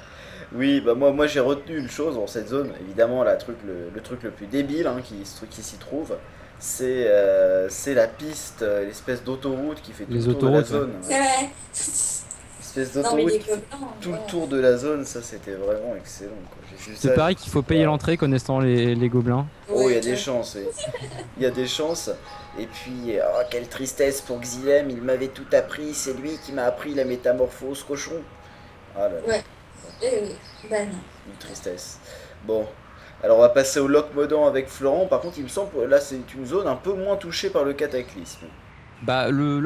Oui, 0.53 0.81
bah 0.81 0.95
moi, 0.95 1.13
moi 1.13 1.27
j'ai 1.27 1.41
retenu 1.41 1.79
une 1.79 1.89
chose 1.89 2.17
dans 2.17 2.27
cette 2.27 2.49
zone, 2.49 2.75
évidemment 2.81 3.25
la 3.25 3.37
truc, 3.37 3.59
le, 3.65 3.91
le 3.91 4.03
truc 4.03 4.23
le 4.23 4.31
plus 4.33 4.47
débile 4.47 4.87
hein, 4.87 5.01
qui, 5.03 5.23
qui 5.51 5.63
s'y 5.63 5.79
trouve, 5.79 6.19
c'est 6.59 7.07
euh, 7.09 7.69
c'est 7.69 7.95
la 7.95 8.07
piste, 8.09 8.63
euh, 8.63 8.85
l'espèce 8.87 9.23
d'autoroute 9.23 9.81
qui 9.83 9.93
fait 9.93 10.05
tout 10.05 10.13
Les 10.13 10.21
le 10.21 10.35
tour 10.35 10.51
de 10.51 10.57
la 10.57 10.63
zone. 10.65 10.93
C'est 11.03 11.19
vrai. 11.19 11.51
espèce 12.61 12.93
d'autoroute 12.93 13.33
qui 13.33 13.41
fait 13.41 13.65
tout 14.01 14.11
ouais. 14.11 14.19
le 14.19 14.31
tour 14.31 14.49
de 14.49 14.59
la 14.61 14.77
zone, 14.77 15.05
ça 15.05 15.23
c'était 15.23 15.53
vraiment 15.55 15.95
excellent. 15.97 16.33
C'est 16.97 17.09
ça, 17.09 17.15
pareil 17.15 17.37
qu'il 17.37 17.53
faut 17.53 17.63
payer 17.63 17.85
l'entrée 17.85 18.17
connaissant 18.17 18.59
les, 18.61 18.95
les 18.95 19.09
gobelins. 19.09 19.47
Oh, 19.69 19.89
il 19.89 19.95
y 19.95 19.99
a 19.99 20.01
Ouais, 20.01 20.01
des 20.01 20.11
ouais. 20.11 20.17
chances, 20.17 20.57
oui. 20.59 20.67
Il 21.37 21.43
y 21.43 21.47
a 21.47 21.51
des 21.51 21.67
chances. 21.67 22.11
Et 22.59 22.67
puis, 22.67 23.17
oh, 23.21 23.43
quelle 23.51 23.69
tristesse 23.69 24.21
pour 24.23 24.41
Xylem, 24.41 24.91
il 24.91 25.03
m'avait 25.03 25.29
tout 25.29 25.47
appris, 25.53 25.95
c'est 25.95 26.15
lui 26.15 26.39
qui 26.39 26.53
m'a 26.53 26.65
appris 26.65 26.95
la 26.95 27.05
métamorphose 27.05 27.83
cochon. 27.85 28.23
Ah 28.97 29.09
là 29.09 29.21
là, 29.21 29.21
Ouais. 29.27 29.43
Eh 30.03 30.21
oui, 30.23 30.35
bah 30.71 30.85
non. 30.85 30.99
une 31.29 31.37
tristesse. 31.39 31.99
Bon, 32.45 32.67
alors 33.25 33.39
on 33.39 33.41
va 33.41 33.49
passer 33.49 33.81
au 33.81 33.89
loc 33.89 34.09
modant 34.15 34.47
avec 34.47 34.69
Florent. 34.69 35.07
Par 35.07 35.21
contre, 35.21 35.39
il 35.39 35.45
me 35.45 35.49
semble 35.49 35.71
là 35.89 35.99
c'est 35.99 36.21
une 36.37 36.45
zone 36.45 36.67
un 36.67 36.77
peu 36.77 36.93
moins 36.93 37.17
touchée 37.17 37.49
par 37.49 37.65
le 37.65 37.73
cataclysme. 37.73 38.47
Bah, 39.03 39.31
le 39.31 39.63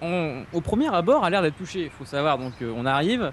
on- 0.00 0.44
au 0.52 0.60
premier 0.60 0.94
abord, 0.94 1.24
a 1.24 1.30
l'air 1.30 1.42
d'être 1.42 1.56
touché. 1.56 1.90
Faut 1.98 2.04
savoir, 2.04 2.38
donc 2.38 2.52
euh, 2.62 2.72
on 2.76 2.86
arrive, 2.86 3.32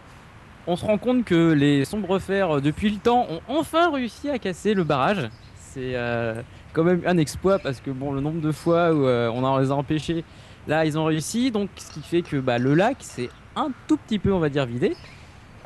on 0.66 0.76
se 0.76 0.84
rend 0.84 0.98
compte 0.98 1.26
que 1.26 1.52
les 1.52 1.86
sombres 1.86 2.18
fers, 2.18 2.58
euh, 2.58 2.60
depuis 2.60 2.90
le 2.90 2.98
temps, 2.98 3.28
ont 3.30 3.42
enfin 3.48 3.92
réussi 3.92 4.32
à 4.32 4.40
casser 4.40 4.74
le 4.74 4.84
barrage. 4.84 5.30
C'est 5.56 5.96
euh, 5.96 6.42
quand 6.74 6.84
même 6.84 7.04
un 7.06 7.18
exploit 7.18 7.60
parce 7.60 7.82
que 7.82 7.92
bon, 7.92 8.14
le 8.14 8.22
nombre 8.22 8.42
de 8.42 8.52
fois 8.52 8.94
où 8.94 9.06
on 9.06 9.44
en 9.44 9.60
les 9.60 9.70
a 9.70 9.76
empêchés, 9.76 10.24
là 10.68 10.86
ils 10.86 10.98
ont 10.98 11.06
réussi. 11.06 11.52
Donc, 11.52 11.70
ce 11.76 11.92
qui 11.92 12.02
fait 12.02 12.24
que 12.24 12.38
bah, 12.38 12.58
le 12.58 12.74
lac 12.74 12.98
c'est 13.00 13.30
un 13.56 13.70
tout 13.88 13.98
petit 13.98 14.18
peu, 14.18 14.34
on 14.34 14.40
va 14.40 14.50
dire, 14.50 14.66
vidé. 14.66 14.96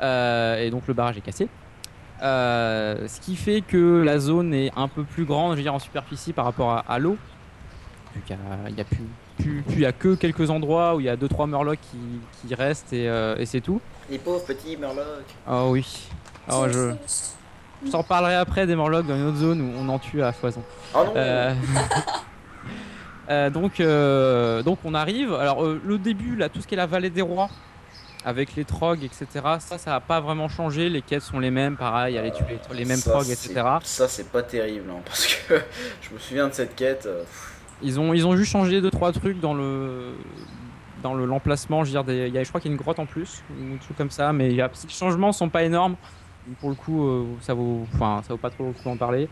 Et 0.02 0.70
donc 0.70 0.86
le 0.86 0.92
barrage 0.94 1.16
est 1.16 1.22
cassé. 1.22 1.48
Euh, 2.22 3.08
ce 3.08 3.20
qui 3.20 3.34
fait 3.36 3.62
que 3.62 4.02
la 4.02 4.18
zone 4.18 4.52
est 4.54 4.70
un 4.76 4.88
peu 4.88 5.04
plus 5.04 5.24
grande, 5.24 5.52
je 5.52 5.56
veux 5.56 5.62
dire, 5.62 5.74
en 5.74 5.78
superficie 5.78 6.32
par 6.32 6.44
rapport 6.44 6.70
à, 6.72 6.78
à 6.88 6.98
l'eau. 6.98 7.16
A- 8.30 8.68
il 8.68 8.74
y 8.76 8.80
a 8.80 8.84
plus, 8.84 8.98
plus, 9.38 9.62
plus- 9.62 9.74
il 9.74 9.80
y 9.80 9.86
a 9.86 9.92
que 9.92 10.14
quelques 10.16 10.50
endroits 10.50 10.96
où 10.96 11.00
il 11.00 11.06
y 11.06 11.08
a 11.08 11.16
2-3 11.16 11.46
murlocs 11.48 11.78
qui, 11.80 11.98
qui 12.48 12.54
restent 12.54 12.92
et, 12.92 13.08
euh, 13.08 13.36
et 13.38 13.46
c'est 13.46 13.60
tout. 13.60 13.80
Les 14.10 14.18
pauvres 14.18 14.44
petits 14.44 14.76
murlocs. 14.76 15.04
Oh 15.48 15.68
oui. 15.70 16.08
Oh, 16.50 16.64
C'est 16.66 16.72
je 16.72 16.92
je 17.86 17.90
t'en 17.90 17.98
reparlerai 18.02 18.34
après 18.34 18.66
des 18.66 18.74
murlocs 18.76 19.06
dans 19.06 19.14
une 19.16 19.26
autre 19.28 19.38
zone 19.38 19.60
où 19.62 19.72
on 19.78 19.88
en 19.88 19.98
tue 19.98 20.22
à 20.22 20.32
foison. 20.32 20.62
Oh 20.94 21.04
non 21.06 21.12
Euh, 21.16 21.54
euh, 23.30 23.48
donc, 23.50 23.80
euh, 23.80 24.62
donc 24.62 24.78
on 24.84 24.92
arrive. 24.94 25.32
Alors 25.34 25.62
le 25.64 25.98
début, 25.98 26.36
là, 26.36 26.48
tout 26.48 26.60
ce 26.60 26.66
qui 26.66 26.74
est 26.74 26.76
la 26.76 26.86
vallée 26.86 27.10
des 27.10 27.22
rois, 27.22 27.48
avec 28.24 28.54
les 28.56 28.64
trogs, 28.64 29.02
etc. 29.02 29.26
Ça, 29.60 29.78
ça 29.78 29.90
n'a 29.92 30.00
pas 30.00 30.20
vraiment 30.20 30.48
changé. 30.48 30.88
Les 30.88 31.02
quêtes 31.02 31.22
sont 31.22 31.38
les 31.38 31.50
mêmes, 31.50 31.76
pareil. 31.76 32.14
Il 32.14 32.16
y 32.16 32.18
a 32.18 32.22
les, 32.22 32.32
les, 32.74 32.84
mêmes 32.84 33.00
trogs, 33.00 33.28
etc. 33.28 33.62
Ça 33.82 34.08
c'est 34.08 34.30
pas 34.30 34.42
terrible, 34.42 34.90
hein, 34.90 35.00
parce 35.04 35.26
que 35.26 35.54
je 36.02 36.14
me 36.14 36.18
souviens 36.18 36.48
de 36.48 36.52
cette 36.54 36.74
quête. 36.76 37.06
euh, 37.06 37.24
Ils 37.82 37.98
ont, 37.98 38.12
ils 38.12 38.26
ont 38.26 38.36
juste 38.36 38.52
changé 38.52 38.80
deux 38.80 38.90
trois 38.90 39.12
trucs 39.12 39.40
dans 39.40 39.54
le 39.54 40.12
dans 41.02 41.14
le 41.14 41.24
l'emplacement. 41.24 41.82
Je 41.84 41.88
veux 41.90 41.92
dire, 41.92 42.04
des- 42.04 42.28
y 42.28 42.36
a, 42.38 42.42
je 42.44 42.48
crois 42.48 42.60
qu'il 42.60 42.70
y 42.70 42.74
a 42.74 42.76
une 42.76 42.80
grotte 42.82 42.98
en 42.98 43.06
plus, 43.06 43.42
ou 43.50 43.74
un 43.74 43.78
truc 43.78 43.96
comme 43.96 44.10
ça. 44.10 44.32
Mais 44.32 44.48
il 44.50 44.56
y 44.56 44.60
a, 44.60 44.68
les 44.68 44.90
changements 44.90 45.32
sont 45.32 45.48
pas 45.48 45.62
énormes. 45.62 45.96
Pour 46.60 46.70
le 46.70 46.74
coup, 46.74 47.06
euh, 47.06 47.24
ça 47.42 47.54
vaut, 47.54 47.86
enfin, 47.94 48.22
ça 48.26 48.32
vaut 48.32 48.38
pas 48.38 48.50
trop 48.50 48.64
le 48.66 48.72
coup 48.72 48.82
d'en 48.84 48.96
parler. 48.96 49.28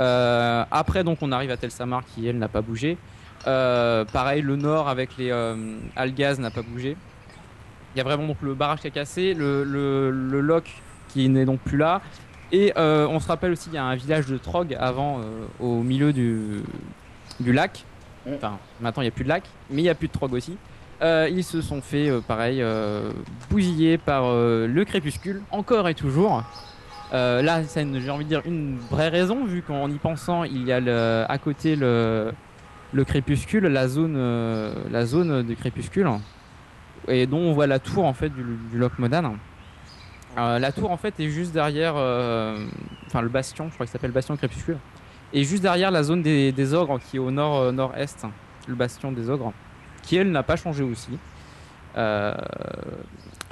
Euh, 0.00 0.64
après, 0.70 1.04
donc, 1.04 1.18
on 1.20 1.30
arrive 1.32 1.50
à 1.50 1.56
Telsamar 1.56 2.02
qui 2.04 2.26
elle 2.26 2.38
n'a 2.38 2.48
pas 2.48 2.62
bougé. 2.62 2.96
Euh, 3.46 4.04
pareil, 4.04 4.42
le 4.42 4.54
nord 4.56 4.88
avec 4.88 5.16
les 5.18 5.30
euh, 5.30 5.76
Algaz 5.96 6.38
n'a 6.38 6.50
pas 6.50 6.62
bougé. 6.62 6.96
Il 7.94 7.98
y 7.98 8.00
a 8.00 8.04
vraiment 8.04 8.26
donc 8.26 8.38
le 8.42 8.54
barrage 8.54 8.80
qui 8.80 8.86
a 8.86 8.90
cassé, 8.90 9.34
le, 9.34 9.64
le, 9.64 10.10
le 10.10 10.40
lock 10.40 10.64
qui 11.08 11.28
n'est 11.28 11.44
donc 11.44 11.60
plus 11.60 11.76
là. 11.76 12.00
Et 12.52 12.72
euh, 12.76 13.06
on 13.08 13.18
se 13.18 13.28
rappelle 13.28 13.52
aussi, 13.52 13.70
il 13.70 13.74
y 13.74 13.78
a 13.78 13.84
un 13.84 13.94
village 13.96 14.26
de 14.26 14.36
Trog 14.36 14.76
avant, 14.78 15.20
euh, 15.20 15.46
au 15.58 15.82
milieu 15.82 16.12
du, 16.12 16.62
du 17.40 17.52
lac. 17.52 17.84
Mm. 18.26 18.34
Enfin, 18.34 18.58
maintenant 18.80 19.02
il 19.02 19.06
n'y 19.06 19.08
a 19.08 19.12
plus 19.12 19.24
de 19.24 19.28
lac, 19.30 19.44
mais 19.70 19.80
il 19.80 19.84
n'y 19.84 19.90
a 19.90 19.94
plus 19.94 20.08
de 20.08 20.12
Trog 20.12 20.32
aussi. 20.34 20.56
Euh, 21.00 21.28
ils 21.30 21.44
se 21.44 21.60
sont 21.62 21.80
fait, 21.80 22.10
pareil, 22.28 22.64
bousiller 23.50 23.98
par 23.98 24.22
le 24.32 24.84
crépuscule, 24.84 25.42
encore 25.50 25.88
et 25.88 25.94
toujours. 25.94 26.44
Là, 27.12 27.64
c'est 27.64 27.86
j'ai 28.00 28.10
envie 28.10 28.24
de 28.24 28.28
dire 28.28 28.42
une 28.46 28.78
vraie 28.90 29.08
raison, 29.08 29.44
vu 29.44 29.62
qu'en 29.62 29.90
y 29.90 29.98
pensant, 29.98 30.44
il 30.44 30.64
y 30.64 30.72
a 30.72 30.78
le, 30.78 31.24
à 31.28 31.38
côté 31.38 31.74
le, 31.74 32.32
le 32.92 33.04
crépuscule, 33.04 33.64
la 33.66 33.88
zone, 33.88 34.16
la 34.90 35.04
zone 35.04 35.42
du 35.42 35.56
crépuscule, 35.56 36.08
et 37.08 37.26
dont 37.26 37.38
on 37.38 37.52
voit 37.52 37.66
la 37.66 37.78
tour 37.78 38.04
en 38.04 38.12
fait 38.12 38.30
du, 38.30 38.42
du 38.70 38.78
Loch 38.78 38.98
Modan. 38.98 39.34
Euh, 40.38 40.58
la 40.58 40.72
tour 40.72 40.90
en 40.90 40.96
fait 40.96 41.18
est 41.20 41.28
juste 41.28 41.52
derrière, 41.52 41.94
euh, 41.96 42.66
enfin 43.06 43.20
le 43.20 43.28
bastion, 43.28 43.68
je 43.68 43.74
crois 43.74 43.84
qu'il 43.86 43.92
s'appelle 43.92 44.12
bastion 44.12 44.36
crépuscule, 44.36 44.78
et 45.32 45.44
juste 45.44 45.62
derrière 45.62 45.90
la 45.90 46.02
zone 46.02 46.22
des, 46.22 46.52
des 46.52 46.74
ogres 46.74 46.98
qui 47.00 47.16
est 47.16 47.20
au 47.20 47.30
nord 47.30 47.58
euh, 47.58 47.72
nord-est, 47.72 48.26
le 48.66 48.74
bastion 48.74 49.12
des 49.12 49.28
ogres, 49.28 49.52
qui 50.02 50.16
elle 50.16 50.30
n'a 50.30 50.42
pas 50.42 50.56
changé 50.56 50.82
aussi. 50.84 51.18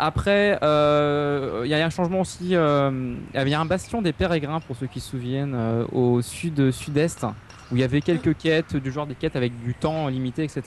Après, 0.02 0.59
il 0.62 1.68
y 1.68 1.74
a 1.74 1.85
un 1.85 1.90
changement 1.90 2.20
aussi. 2.20 2.39
Il 2.44 2.51
y 2.52 2.56
a 3.55 3.60
un 3.60 3.64
bastion 3.66 4.01
des 4.01 4.14
pérégrins 4.14 4.60
pour 4.60 4.77
ceux 4.77 4.86
qui 4.86 4.98
se 5.01 5.10
souviennent 5.10 5.85
au 5.93 6.22
sud 6.22 6.70
sud-est 6.70 7.27
où 7.70 7.77
il 7.77 7.81
y 7.81 7.85
avait 7.85 8.01
quelques 8.01 8.36
quêtes 8.36 8.77
du 8.77 8.90
genre 8.90 9.06
des 9.06 9.14
quêtes 9.14 9.36
avec 9.36 9.52
du 9.62 9.74
temps 9.74 10.09
limité, 10.09 10.44
etc. 10.44 10.62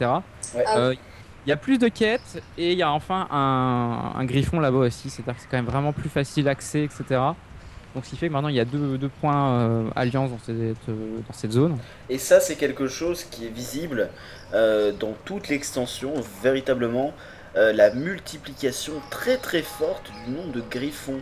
Ouais. 0.55 0.63
Ah 0.65 0.77
Euh, 0.77 0.95
Il 1.45 1.49
y 1.49 1.53
a 1.53 1.57
plus 1.57 1.77
de 1.77 1.89
quêtes 1.89 2.41
et 2.57 2.71
il 2.71 2.77
y 2.77 2.83
a 2.83 2.91
enfin 2.91 3.27
un, 3.29 4.23
griffon 4.25 4.59
là-bas 4.59 4.79
aussi. 4.79 5.09
C'est-à-dire 5.09 5.35
que 5.35 5.41
c'est 5.41 5.47
quand 5.49 5.57
même 5.57 5.65
vraiment 5.65 5.91
plus 5.91 6.09
facile 6.09 6.45
d'accès, 6.45 6.83
etc. 6.83 7.19
Donc 7.93 8.05
ce 8.05 8.11
qui 8.11 8.17
fait 8.17 8.27
que 8.27 8.33
maintenant 8.33 8.49
il 8.49 8.55
y 8.55 8.59
a 8.59 8.65
deux, 8.65 9.09
points 9.21 9.59
euh, 9.59 9.89
alliance 9.95 10.31
dans 10.31 10.39
cette, 10.39 10.55
euh, 10.55 11.19
dans 11.27 11.33
cette 11.33 11.51
zone. 11.51 11.77
Et 12.09 12.17
ça, 12.17 12.39
c'est 12.39 12.55
quelque 12.55 12.87
chose 12.87 13.25
qui 13.25 13.45
est 13.45 13.53
visible 13.53 14.09
euh, 14.53 14.91
dans 14.93 15.13
toute 15.25 15.49
l'extension, 15.49 16.13
véritablement. 16.41 17.13
la 17.55 17.93
multiplication 17.93 18.93
très 19.11 19.37
très 19.37 19.61
forte 19.61 20.11
du 20.25 20.31
nombre 20.31 20.53
de 20.53 20.63
griffons 20.71 21.21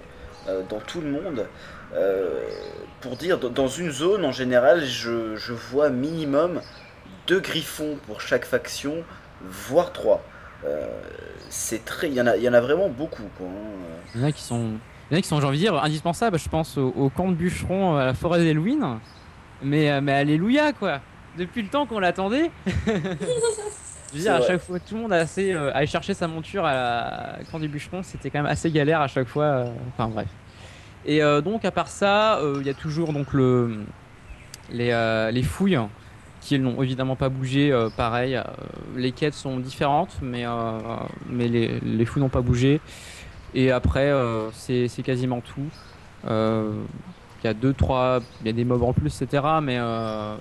dans 0.69 0.80
tout 0.80 1.02
le 1.02 1.11
monde. 1.11 1.45
Pour 3.02 3.18
dire, 3.18 3.38
dans- 3.38 3.68
une 3.68 3.91
zone 3.91 4.23
en 4.23 4.31
général, 4.31 4.85
je 4.85 5.53
vois 5.72 5.89
minimum 5.89 6.61
deux 7.27 7.39
griffons 7.39 7.98
pour 8.07 8.22
chaque 8.22 8.45
faction, 8.45 9.03
voire 9.47 9.91
trois. 9.91 10.23
Euh, 10.65 10.88
c'est 11.49 11.84
très, 11.85 12.07
il 12.07 12.13
y 12.13 12.22
en 12.22 12.27
a, 12.27 12.38
il 12.38 12.43
y 12.43 12.49
en 12.49 12.53
a 12.53 12.61
vraiment 12.61 12.89
beaucoup. 12.89 13.23
Quoi, 13.38 13.47
hein. 13.47 13.95
Il 14.15 14.22
y 14.22 14.23
en 14.23 14.27
a 14.27 14.31
qui 14.31 14.43
sont, 14.43 14.72
il 15.09 15.13
y 15.13 15.15
en 15.15 15.19
a 15.19 15.22
qui 15.22 15.27
sont, 15.27 15.39
j'ai 15.41 15.47
envie 15.47 15.57
de 15.57 15.63
dire, 15.63 15.84
indispensables. 15.84 16.38
Je 16.39 16.49
pense 16.49 16.77
au, 16.77 16.93
au 16.95 17.09
camp 17.09 17.30
de 17.30 17.35
bûcherons 17.35 17.97
à 17.97 18.05
la 18.05 18.13
forêt 18.13 18.43
d'Halloween. 18.43 18.99
Mais, 19.63 19.91
euh, 19.91 20.01
mais 20.01 20.13
alléluia 20.13 20.73
quoi. 20.73 20.99
Depuis 21.38 21.61
le 21.61 21.68
temps 21.69 21.85
qu'on 21.85 21.99
l'attendait. 21.99 22.51
Je 24.13 24.18
veux 24.18 24.23
dire, 24.23 24.34
à 24.35 24.41
chaque 24.41 24.61
fois, 24.61 24.77
tout 24.80 24.95
le 24.95 25.01
monde 25.01 25.13
a 25.13 25.18
assez, 25.19 25.53
euh, 25.53 25.72
allé 25.73 25.88
chercher 25.88 26.13
sa 26.13 26.27
monture 26.27 26.65
à 26.65 26.73
la 26.73 27.39
camp 27.49 27.59
du 27.59 27.69
bûcheron. 27.69 28.03
C'était 28.03 28.30
quand 28.30 28.39
même 28.39 28.51
assez 28.51 28.69
galère 28.69 28.99
à 29.01 29.07
chaque 29.07 29.27
fois. 29.27 29.43
euh, 29.45 29.72
Enfin 29.93 30.09
bref. 30.09 30.27
Et 31.05 31.23
euh, 31.23 31.41
donc 31.41 31.63
à 31.65 31.72
part 31.72 31.88
ça, 31.88 32.39
il 32.59 32.65
y 32.68 32.69
a 32.69 32.73
toujours 32.73 33.13
donc 33.13 33.34
le 33.34 33.85
les, 34.69 35.30
les 35.31 35.43
fouilles 35.43 35.80
qui 36.41 36.59
n'ont 36.59 36.81
évidemment 36.81 37.15
pas 37.15 37.30
bougé. 37.30 37.72
euh, 37.72 37.89
pareil, 37.89 38.35
euh, 38.35 38.43
les 38.97 39.11
quêtes 39.11 39.35
sont 39.35 39.57
différentes, 39.59 40.18
mais 40.22 40.45
euh, 40.45 40.80
mais 41.30 41.47
les, 41.47 41.80
les 41.80 42.05
fouilles 42.05 42.23
n'ont 42.23 42.30
pas 42.30 42.41
bougé. 42.41 42.81
Et 43.53 43.72
après, 43.72 44.11
c'est 44.53 45.03
quasiment 45.03 45.41
tout. 45.41 45.68
Il 46.26 47.45
y 47.45 47.47
a 47.47 47.53
deux, 47.53 47.73
trois, 47.73 48.19
il 48.41 48.47
y 48.47 48.49
a 48.49 48.53
des 48.53 48.63
mobs 48.63 48.84
en 48.84 48.93
plus, 48.93 49.22
etc. 49.22 49.43
Mais 49.61 49.77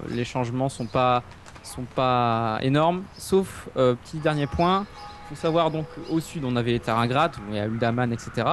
les 0.08 0.24
changements 0.24 0.68
sont 0.68 0.86
pas 0.86 1.24
sont 1.64 1.86
pas 1.96 2.58
énormes. 2.62 3.02
Sauf 3.18 3.68
petit 3.74 4.18
dernier 4.18 4.46
point. 4.46 4.86
Faut 5.28 5.34
savoir 5.34 5.72
donc 5.72 5.86
au 6.08 6.20
sud, 6.20 6.44
on 6.44 6.54
avait 6.54 6.70
les 6.70 6.78
où 6.88 7.50
il 7.50 7.56
y 7.56 7.58
a 7.58 7.66
Uldaman, 7.66 8.12
etc. 8.12 8.46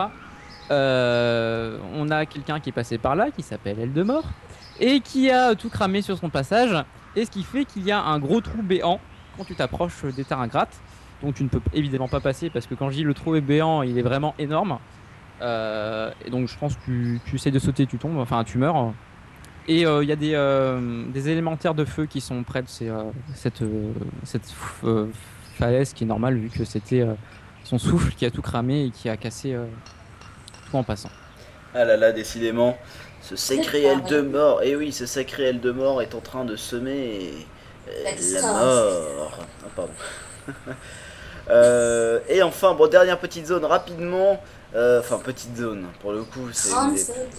On 0.72 2.07
a 2.10 2.26
quelqu'un 2.26 2.60
qui 2.60 2.69
est 2.69 2.74
passé 2.74 2.98
par 2.98 3.15
là, 3.15 3.30
qui 3.30 3.44
s'appelle 3.44 3.80
Eldemort, 3.80 4.26
et 4.80 5.02
qui 5.02 5.30
a 5.30 5.53
tout 5.53 5.69
cramé 5.69 6.02
sur 6.02 6.18
son 6.18 6.30
passage. 6.30 6.84
Et 7.15 7.25
ce 7.25 7.31
qui 7.31 7.43
fait 7.43 7.65
qu'il 7.65 7.84
y 7.84 7.91
a 7.91 8.01
un 8.01 8.19
gros 8.19 8.41
trou 8.41 8.61
béant 8.61 8.99
quand 9.38 9.45
tu 9.45 9.55
t'approches 9.55 10.03
des 10.15 10.23
Taringrad. 10.23 10.67
Donc 11.21 11.35
tu 11.35 11.43
ne 11.43 11.49
peux 11.49 11.61
évidemment 11.73 12.07
pas 12.07 12.19
passer 12.19 12.49
parce 12.49 12.67
que 12.67 12.75
quand 12.75 12.89
je 12.89 12.95
dis 12.97 13.03
le 13.03 13.13
trou 13.13 13.35
est 13.35 13.41
béant, 13.41 13.81
il 13.81 13.97
est 13.97 14.03
vraiment 14.03 14.35
énorme. 14.38 14.79
Euh, 15.41 16.11
et 16.25 16.29
donc 16.29 16.47
je 16.47 16.57
pense 16.57 16.75
que 16.75 17.17
tu, 17.25 17.35
essaies 17.35 17.51
de 17.51 17.59
sauter, 17.59 17.85
tu 17.85 17.97
tombes, 17.97 18.17
enfin 18.17 18.43
tu 18.43 18.57
meurs. 18.57 18.93
Et 19.67 19.85
euh, 19.85 20.03
il 20.03 20.09
y 20.09 20.11
a 20.11 20.15
des, 20.15 20.34
euh, 20.34 21.03
des 21.11 21.29
élémentaires 21.29 21.73
de 21.73 21.85
feu 21.85 22.05
qui 22.05 22.21
sont 22.21 22.43
près 22.43 22.61
de 22.61 22.67
cette, 22.67 23.63
cette 24.23 24.53
falaise 25.55 25.93
qui 25.93 26.03
est 26.03 26.07
normale 26.07 26.38
vu 26.38 26.49
que 26.49 26.63
c'était 26.63 27.05
son 27.63 27.77
souffle 27.77 28.13
qui 28.13 28.25
a 28.25 28.31
tout 28.31 28.41
cramé 28.41 28.85
et 28.85 28.91
qui 28.91 29.09
a 29.09 29.17
cassé 29.17 29.57
tout 30.69 30.77
en 30.77 30.84
passant. 30.84 31.09
Ah 31.73 31.84
là 31.84 31.97
là, 31.97 32.11
décidément, 32.11 32.77
ce 33.28 33.36
sacré 33.36 33.84
de 34.10 34.22
mort, 34.22 34.64
et 34.64 34.76
oui, 34.76 34.91
ce 34.94 35.06
sacré 35.06 35.44
aile 35.44 35.60
de 35.60 35.72
mort 35.72 36.02
est 36.02 36.16
en 36.16 36.22
train 36.22 36.45
de 36.45 36.56
semer 36.56 37.34
euh, 37.90 38.04
La 38.34 38.41
mort. 38.41 39.38
Ah, 39.64 39.70
pardon. 39.76 39.94
Euh, 41.49 42.20
et 42.28 42.44
enfin, 42.44 42.74
bon, 42.74 42.90
dernière 42.90 43.18
petite 43.18 43.45
zone 43.45 43.64
rapidement. 43.64 44.38
Euh, 44.76 44.99
Enfin, 44.99 45.18
petite 45.18 45.56
zone, 45.56 45.88
pour 46.02 46.12
le 46.12 46.26
coup, 46.26 46.49
c'est 46.52 46.74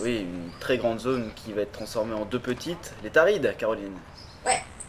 oui, 0.01 0.20
une 0.20 0.51
très 0.60 0.78
grande 0.78 0.98
zone 0.98 1.31
qui 1.36 1.52
va 1.52 1.60
être 1.60 1.73
transformée 1.73 2.15
en 2.15 2.24
deux 2.24 2.39
petites. 2.39 2.94
Les 3.05 3.10
Tarides, 3.10 3.55
Caroline. 3.59 3.93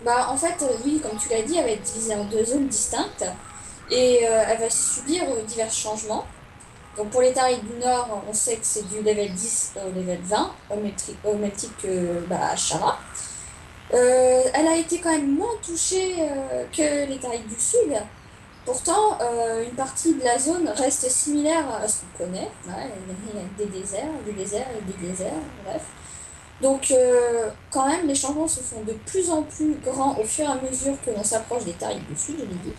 Bah, 0.06 0.30
en 0.30 0.38
fait, 0.38 0.56
oui, 0.86 1.02
comme 1.02 1.20
tu 1.20 1.28
l'as 1.28 1.42
dit, 1.42 1.58
elle 1.58 1.66
va 1.66 1.72
être 1.72 1.82
divisée 1.82 2.16
en 2.16 2.24
deux 2.24 2.46
zones 2.46 2.70
distinctes 2.70 3.26
et 3.92 4.26
euh, 4.26 4.44
elle 4.48 4.60
va 4.60 4.70
subir 4.70 5.24
divers 5.46 5.70
changements. 5.70 6.26
Donc 6.98 7.10
pour 7.12 7.22
les 7.22 7.32
Tarides 7.32 7.66
du 7.66 7.80
Nord, 7.80 8.24
on 8.30 8.34
sait 8.34 8.56
que 8.56 8.66
c'est 8.66 8.88
du 8.88 8.98
level 8.98 9.32
10 9.32 9.74
au 9.86 9.98
level 9.98 10.20
20, 10.24 10.52
au 10.70 10.76
même, 10.76 10.94
au 11.24 11.34
même 11.36 11.52
titre 11.52 11.76
que 11.82 12.20
bah, 12.28 12.56
Shara. 12.56 13.00
Euh, 13.94 14.42
elle 14.54 14.68
a 14.68 14.76
été 14.76 15.00
quand 15.00 15.12
même 15.12 15.36
moins 15.36 15.56
touchée 15.66 16.16
euh, 16.20 16.66
que 16.72 17.10
les 17.10 17.18
Tarides 17.18 17.48
du 17.48 17.60
Sud. 17.60 17.94
Pourtant, 18.66 19.18
euh, 19.22 19.64
une 19.64 19.72
partie 19.76 20.14
de 20.14 20.24
la 20.24 20.38
zone 20.38 20.70
reste 20.70 21.10
similaire 21.10 21.66
à 21.82 21.88
ce 21.88 22.02
qu'on 22.02 22.26
connaît. 22.26 22.50
Il 22.66 22.72
y 22.72 22.74
a 22.74 23.66
des 23.66 23.80
déserts, 23.80 24.04
des 24.26 24.34
déserts 24.34 24.68
et 24.78 24.92
des 24.92 25.08
déserts, 25.08 25.32
bref. 25.66 25.82
Donc, 26.62 26.94
quand 27.72 27.88
même, 27.88 28.06
les 28.06 28.14
changements 28.14 28.48
se 28.48 28.60
font 28.60 28.82
de 28.82 28.92
plus 28.92 29.30
en 29.30 29.44
plus 29.44 29.76
grands 29.82 30.18
au 30.20 30.26
fur 30.26 30.44
et 30.44 30.48
à 30.48 30.56
mesure 30.56 30.94
que 31.06 31.10
l'on 31.12 31.24
s'approche 31.24 31.64
des 31.64 31.72
Tarides 31.72 32.06
du 32.06 32.18
Sud, 32.18 32.36
je 32.38 32.44
l'ai 32.44 32.48
dit. 32.48 32.74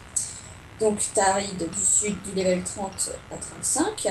Donc, 0.81 0.99
Taride 1.15 1.71
du 1.71 1.81
Sud 1.81 2.17
du 2.23 2.35
level 2.35 2.63
30 2.65 3.11
à 3.31 3.37
35, 3.37 4.09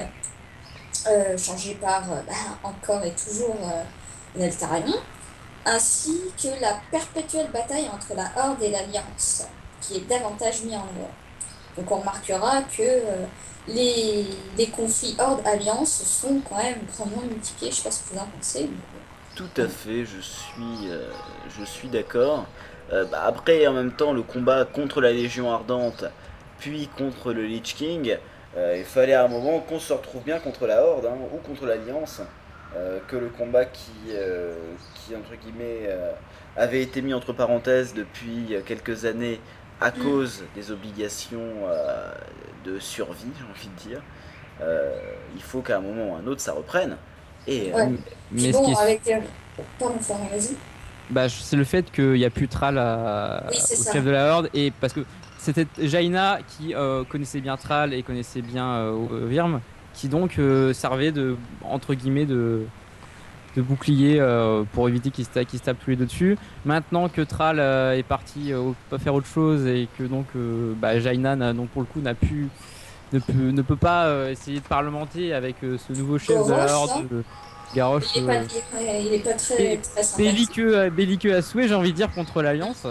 changé 1.37 1.75
par 1.75 2.03
bah, 2.07 2.33
encore 2.63 3.03
et 3.03 3.13
toujours 3.13 3.57
Neltarion 4.35 4.99
ainsi 5.65 6.19
que 6.41 6.47
la 6.61 6.79
perpétuelle 6.91 7.49
bataille 7.51 7.87
entre 7.93 8.15
la 8.15 8.31
Horde 8.35 8.61
et 8.63 8.71
l'Alliance, 8.71 9.47
qui 9.81 9.97
est 9.97 10.09
davantage 10.09 10.63
mis 10.63 10.75
en 10.75 10.79
œuvre. 10.79 11.09
Donc 11.77 11.91
on 11.91 11.99
remarquera 11.99 12.61
que 12.63 12.81
euh, 12.81 13.25
les, 13.67 14.25
les, 14.57 14.67
conflits 14.67 15.15
Horde-Alliance 15.19 16.03
sont 16.03 16.41
quand 16.49 16.57
même 16.57 16.79
grandement 16.91 17.21
multipliés, 17.21 17.71
je 17.71 17.77
sais 17.77 17.83
pas 17.83 17.91
ce 17.91 18.03
que 18.03 18.13
vous 18.13 18.19
en 18.19 18.27
pensez. 18.37 18.69
Tout 19.35 19.49
à 19.57 19.67
fait, 19.67 20.05
je 20.05 20.19
suis, 20.19 20.89
euh, 20.89 21.11
suis 21.65 21.87
d'accord. 21.87 22.45
Euh, 22.91 23.05
bah, 23.05 23.23
après, 23.25 23.67
en 23.67 23.73
même 23.73 23.91
temps, 23.91 24.11
le 24.11 24.23
combat 24.23 24.65
contre 24.65 24.99
la 24.99 25.11
Légion 25.11 25.51
Ardente, 25.51 26.05
puis 26.60 26.90
contre 26.98 27.34
le 27.34 27.45
Lich 27.45 27.76
King, 27.76 28.18
il 28.57 28.84
fallait 28.84 29.14
à 29.14 29.23
un 29.23 29.27
moment 29.27 29.60
qu'on 29.60 29.80
se 29.80 29.94
retrouve 29.94 30.23
bien 30.23 30.40
contre 30.40 30.68
la 30.68 30.84
Horde 30.84 31.06
hein, 31.06 31.15
ou 31.34 31.38
contre 31.38 31.65
l'Alliance. 31.65 32.22
Euh, 32.76 32.99
que 33.07 33.15
le 33.15 33.30
combat 33.30 33.65
qui, 33.65 33.91
euh, 34.11 34.53
qui 34.94 35.15
entre 35.15 35.34
guillemets, 35.41 35.88
euh, 35.88 36.11
avait 36.56 36.84
été 36.84 37.02
mis 37.02 37.15
entre 37.15 37.34
parenthèses 37.34 37.95
depuis 37.95 38.56
quelques 38.68 39.06
années 39.06 39.40
à 39.81 39.90
mm. 39.90 40.03
cause 40.03 40.44
des 40.53 40.72
obligations 40.72 41.40
de 42.64 42.77
survie, 42.80 43.31
j'ai 43.38 43.44
envie 43.44 43.69
de 43.76 43.90
dire. 43.90 44.02
il 45.36 45.41
faut 45.41 45.61
qu'à 45.61 45.77
un 45.77 45.81
moment 45.81 46.11
ou 46.11 46.15
à 46.15 46.19
un 46.19 46.27
autre 46.27 46.41
ça 46.41 46.52
reprenne. 46.53 46.98
Et, 47.48 47.72
mais 48.31 48.52
bon, 48.52 48.76
avec... 48.76 49.02
Pardon, 49.80 49.95
vas-y. 50.31 50.56
Bah, 51.10 51.27
c'est 51.27 51.56
le 51.56 51.64
fait 51.64 51.91
qu'il 51.91 52.14
n'y 52.14 52.26
a 52.26 52.30
plus 52.30 52.48
Tral 52.48 52.77
à... 52.77 53.45
au 53.49 53.52
chef 53.52 54.03
de 54.03 54.11
la 54.11 54.31
Horde 54.31 54.49
et 54.53 54.69
parce 54.80 54.94
que 54.94 54.99
c'était 55.53 55.88
Jaina 55.88 56.39
qui 56.47 56.73
connaissait 57.09 57.41
bien 57.41 57.57
Tral 57.57 57.93
et 57.93 58.03
connaissait 58.03 58.41
bien 58.41 58.93
Virm 59.27 59.61
qui 59.93 60.07
donc 60.07 60.39
euh, 60.39 60.73
servait 60.73 61.11
de 61.11 61.35
entre 61.63 61.93
guillemets 61.93 62.26
de, 62.26 62.65
de 63.55 63.61
bouclier 63.61 64.17
euh, 64.19 64.63
pour 64.71 64.88
éviter 64.88 65.11
qu'ils 65.11 65.26
se, 65.26 65.31
se, 65.31 65.57
tapent 65.57 65.80
tous 65.84 65.89
les 65.89 65.95
deux 65.95 66.05
dessus. 66.05 66.38
Maintenant 66.65 67.09
que 67.09 67.21
euh, 67.41 67.93
est 67.93 68.03
parti 68.03 68.53
faire 68.97 69.13
autre 69.13 69.27
chose 69.27 69.65
et 69.67 69.88
que 69.97 70.03
donc 70.03 70.27
bah, 70.80 70.99
Jaina 70.99 71.53
donc 71.53 71.69
pour 71.69 71.81
le 71.81 71.88
coup 71.88 72.01
n'a 72.01 72.13
pu 72.13 72.47
ne 73.11 73.19
peut, 73.19 73.34
ne 73.34 73.61
peut 73.61 73.76
pas 73.76 74.30
essayer 74.30 74.59
de 74.59 74.65
parlementer 74.67 75.34
avec 75.34 75.55
ce 75.61 75.93
nouveau 75.93 76.17
chef 76.17 76.45
de 76.45 76.51
la 76.51 76.73
horde. 76.73 77.23
Garrosh, 77.76 78.15
il, 78.15 78.23
est 78.23 79.19
pas, 79.23 79.34
très, 79.34 79.77
très 79.77 80.17
belliqueux, 80.17 80.89
belliqueux 80.89 81.35
à 81.35 81.43
souhait, 81.43 81.67
j'ai 81.67 81.76
envie 81.76 81.91
de 81.91 81.95
dire, 81.95 82.11
contre 82.11 82.41
l'Alliance. 82.41 82.88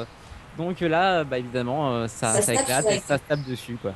Donc 0.58 0.80
là, 0.80 1.24
bah, 1.24 1.38
évidemment, 1.38 2.06
ça, 2.08 2.42
ça, 2.42 2.52
éclate 2.52 2.90
et 2.90 2.98
ça 2.98 3.16
se 3.16 3.22
tape 3.28 3.44
dessus. 3.44 3.78
Quoi. 3.80 3.92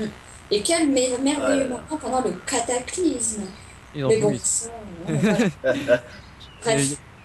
Mm. 0.00 0.04
Et 0.52 0.62
quel 0.62 0.88
merveilleux 0.88 1.68
moment 1.68 1.96
pendant 2.00 2.22
le 2.22 2.32
cataclysme. 2.46 3.42
Mais 3.94 4.20
bon, 4.20 4.32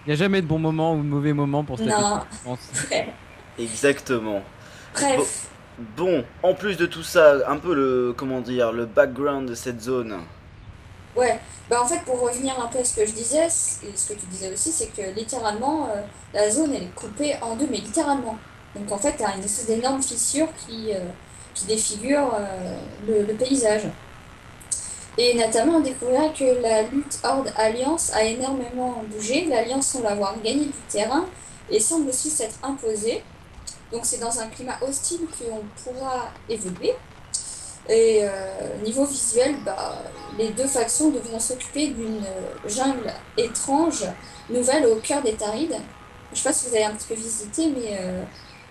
Il 0.06 0.10
n'y 0.10 0.12
a 0.12 0.16
jamais 0.16 0.40
de 0.40 0.46
bon 0.46 0.60
moment 0.60 0.94
ou 0.94 0.98
de 0.98 1.08
mauvais 1.08 1.32
moment 1.32 1.64
pour 1.64 1.78
cette 1.78 1.88
non. 1.88 2.20
Exactement. 3.58 4.40
Bref. 4.94 5.48
Bon, 5.96 6.24
en 6.42 6.54
plus 6.54 6.76
de 6.76 6.86
tout 6.86 7.02
ça, 7.02 7.38
un 7.48 7.58
peu 7.58 7.74
le 7.74 8.14
comment 8.16 8.40
dire, 8.40 8.72
le 8.72 8.86
background 8.86 9.48
de 9.48 9.54
cette 9.54 9.82
zone. 9.82 10.20
Ouais, 11.16 11.40
bah 11.68 11.82
en 11.82 11.86
fait 11.86 12.02
pour 12.04 12.20
revenir 12.20 12.58
un 12.60 12.66
peu 12.68 12.78
à 12.78 12.84
ce 12.84 12.96
que 12.96 13.06
je 13.06 13.12
disais, 13.12 13.46
et 13.46 13.96
ce 13.96 14.12
que 14.12 14.18
tu 14.18 14.26
disais 14.26 14.52
aussi, 14.52 14.70
c'est 14.70 14.88
que 14.88 15.14
littéralement 15.14 15.88
euh, 15.88 16.02
la 16.32 16.48
zone 16.50 16.72
elle 16.74 16.84
est 16.84 16.94
coupée 16.94 17.34
en 17.42 17.56
deux, 17.56 17.66
mais 17.70 17.78
littéralement. 17.78 18.38
Donc 18.78 18.92
en 18.92 18.98
fait, 18.98 19.16
tu 19.16 19.24
as 19.24 19.34
une 19.36 19.44
espèce 19.44 19.66
d'énorme 19.66 20.02
fissure 20.02 20.48
qui, 20.66 20.92
euh, 20.92 20.98
qui 21.54 21.66
défigure 21.66 22.34
euh, 22.34 23.24
le, 23.26 23.34
paysage. 23.34 23.82
Et 25.18 25.34
notamment, 25.34 25.76
on 25.76 25.80
découvrira 25.80 26.28
que 26.28 26.60
la 26.60 26.82
lutte 26.82 27.18
Horde-Alliance 27.24 28.12
a 28.12 28.24
énormément 28.24 29.02
bougé. 29.10 29.46
L'Alliance 29.46 29.86
semble 29.86 30.06
avoir 30.08 30.34
gagné 30.42 30.66
du 30.66 30.72
terrain 30.88 31.24
et 31.70 31.80
semble 31.80 32.08
aussi 32.10 32.28
s'être 32.28 32.56
imposée. 32.62 33.22
Donc 33.92 34.04
c'est 34.04 34.20
dans 34.20 34.40
un 34.40 34.46
climat 34.48 34.78
hostile 34.82 35.20
qu'on 35.38 35.62
pourra 35.82 36.30
évoluer. 36.48 36.92
Et 37.88 38.20
euh, 38.22 38.28
niveau 38.84 39.04
visuel, 39.06 39.54
bah, 39.64 40.02
les 40.36 40.50
deux 40.50 40.66
factions 40.66 41.10
devront 41.10 41.38
s'occuper 41.38 41.88
d'une 41.88 42.20
jungle 42.66 43.12
étrange, 43.38 44.04
nouvelle 44.50 44.86
au 44.86 44.96
cœur 44.96 45.22
des 45.22 45.34
Tarides. 45.34 45.76
Je 46.32 46.40
ne 46.40 46.42
sais 46.42 46.48
pas 46.48 46.52
si 46.52 46.68
vous 46.68 46.74
avez 46.74 46.84
un 46.84 46.94
petit 46.94 47.06
peu 47.08 47.14
visité, 47.14 47.68
mais 47.68 47.98
euh, 48.00 48.22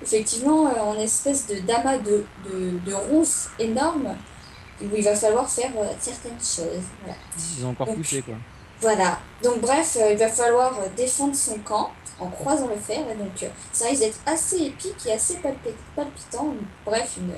effectivement 0.06 0.68
euh, 0.68 0.80
en 0.80 0.99
espèce 0.99 1.48
de 1.48 1.60
d'amas 1.60 1.98
de, 1.98 2.23
de, 2.49 2.77
de 2.86 2.94
ronces 2.94 3.49
énormes 3.60 4.15
où 4.82 4.95
il 4.95 5.03
va 5.03 5.15
falloir 5.15 5.49
faire 5.49 5.72
euh, 5.77 5.88
certaines 5.99 6.40
choses. 6.40 6.86
Voilà. 7.03 7.18
Ils 7.57 7.65
ont 7.65 7.69
encore 7.69 7.94
poussé 7.94 8.22
quoi. 8.22 8.36
Voilà. 8.82 9.19
Donc 9.44 9.61
bref, 9.61 9.98
euh, 9.99 10.11
il 10.11 10.18
va 10.18 10.27
falloir 10.27 10.80
défendre 10.95 11.36
son 11.36 11.57
camp 11.60 11.91
en 12.19 12.27
croisant 12.27 12.68
le 12.68 12.76
fer. 12.76 12.99
Et 13.10 13.15
donc 13.15 13.52
ça 13.72 13.88
risque 13.88 14.02
d'être 14.02 14.19
assez 14.26 14.57
épique 14.65 15.06
et 15.07 15.14
assez 15.14 15.40
palpitant. 15.95 16.53
Bref, 16.86 17.18
une, 17.18 17.34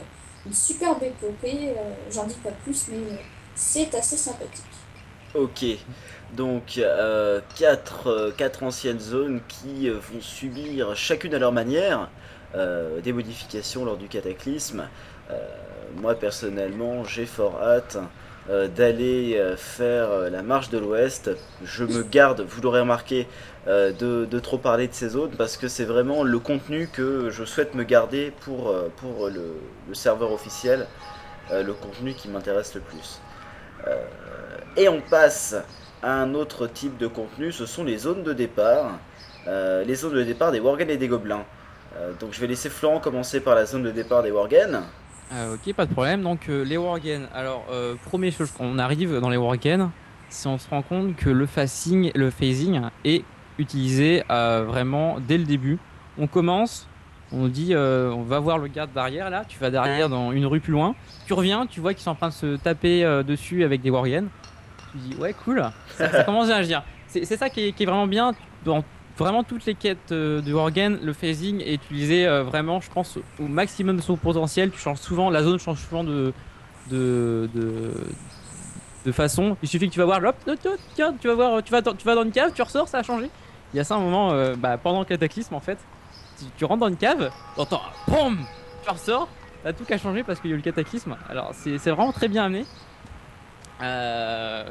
une 0.45 0.53
superbe 0.53 1.03
épopée. 1.03 1.73
J'en 2.11 2.25
dis 2.25 2.35
pas 2.43 2.51
plus, 2.63 2.87
mais 2.89 3.19
c'est 3.55 3.93
assez 3.95 4.17
sympathique. 4.17 4.65
Ok. 5.35 5.65
Donc 6.33 6.77
euh, 6.77 7.39
quatre, 7.55 8.33
quatre, 8.37 8.63
anciennes 8.63 8.99
zones 8.99 9.41
qui 9.47 9.89
vont 9.89 10.21
subir 10.21 10.95
chacune 10.95 11.33
à 11.35 11.39
leur 11.39 11.51
manière 11.51 12.09
euh, 12.55 13.01
des 13.01 13.11
modifications 13.11 13.83
lors 13.83 13.97
du 13.97 14.07
cataclysme. 14.07 14.87
Euh, 15.29 15.35
moi 15.97 16.15
personnellement, 16.15 17.03
j'ai 17.03 17.25
fort 17.25 17.61
hâte 17.61 17.97
euh, 18.49 18.69
d'aller 18.69 19.41
faire 19.57 20.29
la 20.31 20.43
marche 20.43 20.69
de 20.69 20.77
l'Ouest. 20.77 21.29
Je 21.65 21.83
me 21.83 22.03
garde, 22.03 22.41
vous 22.41 22.61
l'aurez 22.61 22.79
remarqué, 22.79 23.27
de, 23.67 24.39
trop 24.39 24.57
parler 24.57 24.87
de 24.87 24.93
ces 24.93 25.09
zones 25.09 25.31
parce 25.37 25.57
que 25.57 25.67
c'est 25.67 25.83
vraiment 25.83 26.23
le 26.23 26.39
contenu 26.39 26.87
que 26.87 27.29
je 27.29 27.43
souhaite 27.43 27.75
me 27.75 27.83
garder 27.83 28.31
pour, 28.41 28.73
le, 29.29 29.93
serveur 29.93 30.31
officiel, 30.31 30.87
le 31.51 31.73
contenu 31.73 32.13
qui 32.13 32.29
m'intéresse 32.29 32.75
le 32.75 32.81
plus. 32.81 33.19
et 34.77 34.87
on 34.87 35.01
passe 35.01 35.55
à 36.01 36.13
un 36.13 36.33
autre 36.33 36.67
type 36.67 36.97
de 36.97 37.07
contenu, 37.07 37.51
ce 37.51 37.65
sont 37.65 37.83
les 37.83 37.97
zones 37.97 38.23
de 38.23 38.31
départ. 38.31 38.99
les 39.45 39.95
zones 39.95 40.13
de 40.13 40.23
départ 40.23 40.53
des 40.53 40.61
Worgen 40.61 40.89
et 40.89 40.95
des 40.95 41.09
Gobelins. 41.09 41.45
Euh, 41.99 42.13
donc 42.19 42.33
je 42.33 42.41
vais 42.41 42.47
laisser 42.47 42.69
Florent 42.69 42.99
commencer 42.99 43.39
par 43.39 43.55
la 43.55 43.65
zone 43.65 43.83
de 43.83 43.91
départ 43.91 44.23
des 44.23 44.31
Worgen. 44.31 44.81
Euh, 45.33 45.55
ok, 45.55 45.73
pas 45.73 45.85
de 45.85 45.93
problème. 45.93 46.21
Donc 46.21 46.49
euh, 46.49 46.63
les 46.63 46.77
Worgen. 46.77 47.27
Alors, 47.33 47.65
première 48.05 48.31
chose, 48.31 48.51
on 48.59 48.79
arrive 48.79 49.19
dans 49.19 49.29
les 49.29 49.37
Worgen, 49.37 49.89
si 50.29 50.47
on 50.47 50.57
se 50.57 50.69
rend 50.69 50.81
compte 50.81 51.15
que 51.15 51.29
le 51.29 51.45
phasing, 51.45 52.11
le 52.15 52.29
phasing 52.29 52.81
est 53.03 53.23
utilisé 53.57 54.23
vraiment 54.29 55.17
dès 55.19 55.37
le 55.37 55.45
début. 55.45 55.79
On 56.19 56.27
commence, 56.27 56.87
on 57.31 57.47
dit 57.47 57.75
on 57.75 58.23
va 58.23 58.39
voir 58.39 58.57
le 58.57 58.67
garde 58.67 58.91
derrière 58.93 59.29
là, 59.29 59.43
tu 59.47 59.57
vas 59.59 59.69
derrière 59.69 60.09
dans 60.09 60.31
une 60.31 60.45
rue 60.45 60.59
plus 60.59 60.73
loin, 60.73 60.95
tu 61.25 61.33
reviens, 61.33 61.65
tu 61.65 61.79
vois 61.79 61.93
qu'ils 61.93 62.03
sont 62.03 62.11
en 62.11 62.15
train 62.15 62.29
de 62.29 62.33
se 62.33 62.57
taper 62.57 63.03
dessus 63.25 63.63
avec 63.63 63.81
des 63.81 63.89
Worgen. 63.89 64.27
Tu 64.91 64.97
dis 64.99 65.15
ouais 65.17 65.33
cool, 65.43 65.63
ça, 65.89 66.23
commence 66.25 66.49
à 66.49 66.57
agir. 66.57 66.83
C'est 67.07 67.37
ça 67.37 67.49
qui 67.49 67.67
est, 67.67 67.71
qui 67.71 67.83
est, 67.83 67.85
vraiment 67.85 68.07
bien 68.07 68.33
dans 68.65 68.83
vraiment 69.17 69.43
toutes 69.43 69.65
les 69.65 69.75
quêtes 69.75 70.11
euh, 70.11 70.41
de 70.41 70.53
Worgen, 70.53 70.99
le 71.01 71.13
phasing 71.13 71.61
est 71.61 71.75
utilisé 71.75 72.27
euh, 72.27 72.43
vraiment, 72.43 72.81
je 72.81 72.89
pense, 72.89 73.17
au 73.39 73.47
maximum 73.47 73.97
de 73.97 74.01
son 74.01 74.15
potentiel. 74.15 74.71
Tu 74.71 74.79
changes 74.79 74.99
souvent, 74.99 75.29
la 75.29 75.43
zone 75.43 75.59
change 75.59 75.79
souvent 75.79 76.03
de, 76.03 76.33
de, 76.89 77.49
de, 79.05 79.11
façon. 79.11 79.55
Il 79.63 79.69
suffit 79.69 79.87
que 79.87 79.93
tu 79.93 79.99
vas 79.99 80.05
voir, 80.05 80.21
hop, 80.23 80.35
tiens, 80.95 81.13
tu 81.19 81.27
vas 81.27 81.35
voir, 81.35 81.63
tu 81.63 81.71
vas, 81.71 81.81
tu 81.81 82.05
vas 82.05 82.15
dans 82.15 82.23
une 82.23 82.31
cave, 82.31 82.51
tu 82.53 82.61
ressors, 82.61 82.87
ça 82.87 82.99
a 82.99 83.03
changé. 83.03 83.29
Il 83.73 83.77
y 83.77 83.79
a 83.79 83.83
ça 83.83 83.95
un 83.95 83.99
moment, 83.99 84.31
euh, 84.31 84.55
bah, 84.55 84.77
pendant 84.77 84.99
le 84.99 85.05
cataclysme 85.05 85.55
en 85.55 85.59
fait, 85.59 85.77
tu, 86.57 86.65
rentres 86.65 86.81
dans 86.81 86.87
une 86.87 86.97
cave, 86.97 87.31
t'entends, 87.55 87.81
boum, 88.07 88.45
tu 88.83 88.89
ressors, 88.89 89.27
t'as 89.63 89.73
tout 89.73 89.85
qu'à 89.85 89.97
changer 89.97 90.23
parce 90.23 90.39
qu'il 90.39 90.49
y 90.51 90.53
a 90.53 90.55
eu 90.55 90.57
le 90.57 90.63
cataclysme. 90.63 91.15
Alors 91.29 91.51
c'est 91.53 91.77
vraiment 91.89 92.11
très 92.11 92.27
bien 92.27 92.45
amené. 92.45 92.65
Euh, 93.81 94.69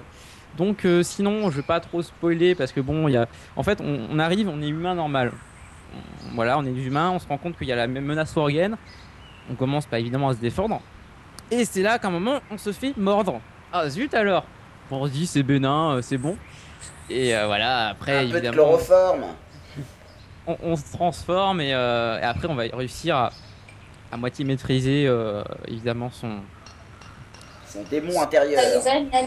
donc 0.56 0.84
euh, 0.84 1.02
sinon, 1.02 1.50
je 1.50 1.56
vais 1.56 1.62
pas 1.62 1.80
trop 1.80 2.02
spoiler 2.02 2.54
parce 2.54 2.72
que 2.72 2.80
bon, 2.80 3.08
il 3.08 3.12
y 3.12 3.16
a... 3.16 3.26
en 3.56 3.62
fait, 3.62 3.80
on, 3.82 4.18
arrive, 4.18 4.48
on 4.48 4.60
est 4.62 4.68
humain 4.68 4.94
normal. 4.94 5.32
voilà, 6.34 6.58
on 6.58 6.64
est 6.64 6.70
humain, 6.70 7.10
on 7.10 7.18
se 7.18 7.26
rend 7.28 7.38
compte 7.38 7.56
qu'il 7.58 7.66
y 7.68 7.72
a 7.72 7.76
la 7.76 7.86
même 7.86 8.04
menace 8.04 8.36
organe. 8.36 8.76
On 9.50 9.54
commence 9.54 9.86
pas 9.86 9.98
évidemment 9.98 10.30
à 10.30 10.34
se 10.34 10.40
défendre. 10.40 10.80
Et 11.50 11.64
c'est 11.64 11.82
là 11.82 11.98
qu'à 11.98 12.08
un 12.08 12.10
moment, 12.10 12.40
on 12.50 12.58
se 12.58 12.72
fait 12.72 12.96
mordre. 12.96 13.40
Ah 13.72 13.88
zut 13.88 14.12
alors 14.14 14.44
On 14.90 15.06
se 15.06 15.12
dit 15.12 15.26
c'est 15.26 15.42
bénin, 15.42 15.96
euh, 15.96 16.02
c'est 16.02 16.18
bon. 16.18 16.36
Et 17.08 17.36
euh, 17.36 17.46
voilà, 17.46 17.88
après 17.88 18.16
Un 18.18 18.20
peu 18.22 18.26
de 18.26 18.36
évidemment, 18.38 18.52
chloroforme. 18.54 19.24
on, 20.46 20.56
on 20.62 20.76
se 20.76 20.92
transforme 20.92 21.60
et, 21.60 21.72
euh, 21.74 22.18
et 22.18 22.24
après 22.24 22.48
on 22.48 22.54
va 22.54 22.64
réussir 22.72 23.16
à, 23.16 23.30
à 24.10 24.16
moitié 24.16 24.44
maîtriser 24.44 25.06
euh, 25.06 25.42
évidemment 25.68 26.10
son. 26.10 26.40
Son 27.66 27.82
démon 27.90 28.20
intérieur. 28.20 28.60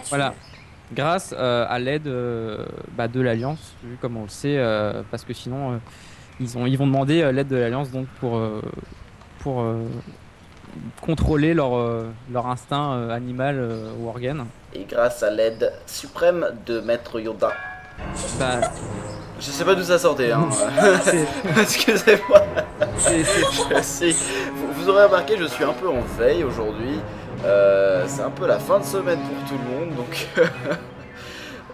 Voilà. 0.09 0.33
Grâce 0.93 1.35
euh, 1.37 1.65
à 1.69 1.77
l'aide 1.77 2.07
euh, 2.07 2.65
bah, 2.97 3.07
de 3.07 3.21
l'Alliance, 3.21 3.75
vu 3.83 3.97
comme 4.01 4.17
on 4.17 4.23
le 4.23 4.29
sait, 4.29 4.57
euh, 4.57 5.03
parce 5.11 5.23
que 5.23 5.33
sinon 5.33 5.79
ils, 6.39 6.57
ont, 6.57 6.65
ils 6.65 6.77
vont 6.77 6.87
demander 6.87 7.31
l'aide 7.31 7.47
de 7.47 7.57
l'Alliance 7.57 7.91
donc 7.91 8.07
pour, 8.19 8.41
pour 9.39 9.63
contrôler 11.01 11.53
leur, 11.53 11.71
leur 12.31 12.47
instinct 12.47 13.09
animal 13.09 13.55
euh, 13.59 13.91
Worgen. 13.99 14.45
Et 14.73 14.85
grâce 14.85 15.23
à 15.23 15.29
l'aide 15.29 15.73
suprême 15.85 16.47
de 16.65 16.79
Maître 16.79 17.19
Yoda. 17.19 17.51
Bah, 18.39 18.61
Je 19.39 19.45
sais 19.45 19.65
pas 19.65 19.75
d'où 19.75 19.83
ça 19.83 19.99
sortait, 19.99 20.31
hein. 20.31 20.47
Excusez-moi. 21.61 22.43
Vous, 24.53 24.73
vous 24.73 24.89
aurez 24.89 25.05
remarqué, 25.05 25.37
je 25.37 25.45
suis 25.45 25.63
un 25.63 25.73
peu 25.73 25.89
en 25.89 26.01
veille 26.17 26.43
aujourd'hui. 26.43 26.99
Euh, 27.45 28.03
c'est 28.07 28.21
un 28.21 28.31
peu 28.31 28.47
la 28.47 28.59
fin 28.59 28.79
de 28.79 28.83
semaine 28.83 29.19
pour 29.19 29.49
tout 29.49 29.63
le 29.63 29.79
monde, 29.79 29.95
donc. 29.95 30.27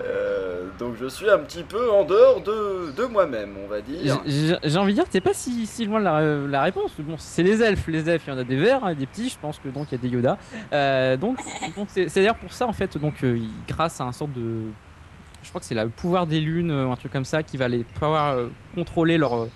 euh, 0.04 0.68
donc 0.78 0.96
je 1.00 1.08
suis 1.08 1.30
un 1.30 1.40
petit 1.40 1.64
peu 1.64 1.90
en 1.92 2.04
dehors 2.04 2.42
de, 2.42 2.92
de 2.96 3.06
moi-même, 3.06 3.56
on 3.64 3.68
va 3.68 3.82
dire. 3.82 4.22
J'ai 4.26 4.78
envie 4.78 4.94
de 4.94 5.00
dire 5.00 5.06
c'est 5.10 5.22
pas 5.22 5.34
si, 5.34 5.66
si 5.66 5.86
loin 5.86 6.00
de 6.00 6.06
la, 6.06 6.48
la 6.48 6.62
réponse. 6.64 6.92
Bon, 7.00 7.16
c'est 7.18 7.44
les 7.44 7.62
elfes. 7.62 7.88
Les 7.88 8.08
elfes, 8.10 8.24
il 8.28 8.34
y 8.34 8.34
en 8.34 8.38
a 8.38 8.44
des 8.44 8.58
verts, 8.58 8.84
hein, 8.84 8.94
des 8.94 9.06
petits. 9.06 9.30
Je 9.30 9.40
pense 9.40 9.58
que 9.60 9.70
donc 9.70 9.88
il 9.92 9.96
y 9.96 9.98
a 9.98 10.02
des 10.02 10.10
Yoda. 10.10 10.38
Euh, 10.74 11.18
donc, 11.18 11.40
c'est 11.88 12.14
d'ailleurs 12.16 12.36
pour 12.36 12.54
ça 12.54 12.68
en 12.68 12.74
fait. 12.74 12.98
Donc, 12.98 13.24
euh, 13.24 13.40
grâce 13.68 14.00
à 14.02 14.04
un 14.04 14.12
sorte 14.12 14.34
de, 14.34 14.64
je 15.42 15.50
crois 15.50 15.62
que 15.62 15.68
c'est 15.68 15.76
le 15.76 15.90
pouvoir 15.90 16.28
des 16.28 16.42
lunes, 16.42 16.72
euh, 16.72 16.92
un 16.92 16.96
truc 16.96 17.12
comme 17.12 17.26
ça, 17.26 17.42
qui 17.42 17.58
va 17.58 17.68
les 17.68 17.84
pouvoir 17.84 18.38
contrôler 18.76 19.18
leur 19.18 19.48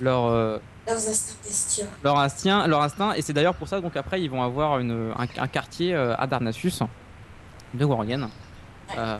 leur 0.00 0.60
Leurs 0.86 0.96
instincts 0.96 1.38
bestiaux. 1.44 1.86
leur 2.02 2.18
instinct, 2.18 2.66
leur 2.66 2.82
instinct. 2.82 3.12
Et 3.14 3.22
c'est 3.22 3.32
d'ailleurs 3.32 3.54
pour 3.54 3.68
ça 3.68 3.80
donc 3.80 3.96
après 3.96 4.20
ils 4.20 4.30
vont 4.30 4.42
avoir 4.42 4.78
une, 4.80 5.12
un, 5.16 5.26
un 5.38 5.46
quartier 5.48 5.94
euh, 5.94 6.14
à 6.18 6.26
Darnassus 6.26 6.72
de 7.74 7.84
Worgen. 7.84 8.28
Euh, 8.98 9.18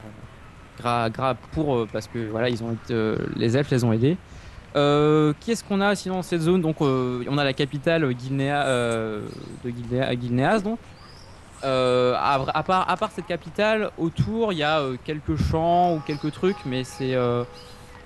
gra, 0.79 1.09
gra- 1.09 1.37
pour 1.53 1.77
euh, 1.77 1.89
parce 1.93 2.09
que 2.09 2.29
voilà 2.31 2.49
ils 2.49 2.63
ont 2.65 2.73
été, 2.73 2.93
euh, 2.93 3.17
les 3.37 3.57
elfes 3.57 3.71
les 3.71 3.85
ont 3.85 3.93
aidés. 3.93 4.17
Euh, 4.75 5.33
Qu'est-ce 5.41 5.63
qu'on 5.63 5.81
a 5.81 5.95
sinon 5.95 6.17
dans 6.17 6.23
cette 6.23 6.41
zone? 6.41 6.63
Donc 6.63 6.81
euh, 6.81 7.23
on 7.29 7.39
a 7.39 7.45
la 7.45 7.53
capitale 7.53 8.05
euh, 8.05 8.09
de 9.65 9.71
Gilnea, 9.71 10.15
Gilneas 10.21 10.61
donc. 10.61 10.79
À, 11.63 12.63
part, 12.67 12.91
à 12.91 12.97
part 12.97 13.11
cette 13.15 13.27
capitale, 13.27 13.91
autour 13.97 14.53
il 14.53 14.59
y 14.59 14.63
a 14.65 14.83
quelques 15.05 15.37
champs 15.37 15.95
ou 15.95 16.01
quelques 16.01 16.33
trucs, 16.33 16.57
mais 16.67 16.83
c'est 16.83 17.11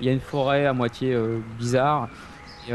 il 0.00 0.06
y 0.06 0.08
a 0.10 0.12
une 0.12 0.20
forêt 0.20 0.66
à 0.66 0.74
moitié 0.74 1.16
bizarre. 1.58 2.08
Et, 2.68 2.72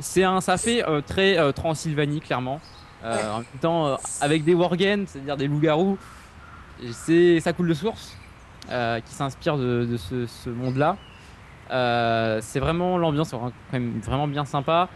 c'est 0.00 0.24
un, 0.24 0.40
ça 0.40 0.56
fait 0.56 0.86
euh, 0.86 1.00
très 1.00 1.38
euh, 1.38 1.52
Transylvanie 1.52 2.20
clairement. 2.20 2.60
Euh, 3.04 3.14
Ouais. 3.16 3.28
En 3.30 3.36
même 3.38 3.46
temps, 3.60 3.86
euh, 3.86 3.96
avec 4.20 4.42
des 4.44 4.54
worgen, 4.54 5.04
c'est-à-dire 5.06 5.36
des 5.36 5.46
loups-garous, 5.46 5.98
c'est 6.92 7.40
ça 7.40 7.52
coule 7.52 7.68
de 7.68 7.74
source, 7.74 8.16
euh, 8.70 9.00
qui 9.00 9.12
s'inspire 9.14 9.56
de, 9.58 9.86
de 9.88 9.96
ce, 9.96 10.26
ce 10.26 10.50
monde-là. 10.50 10.96
Euh, 11.70 12.38
c'est 12.42 12.58
vraiment 12.60 12.96
l'ambiance, 12.98 13.32
est 13.32 13.36
quand 13.36 13.52
même 13.72 14.00
vraiment 14.00 14.26
bien 14.26 14.44
sympa. 14.44 14.88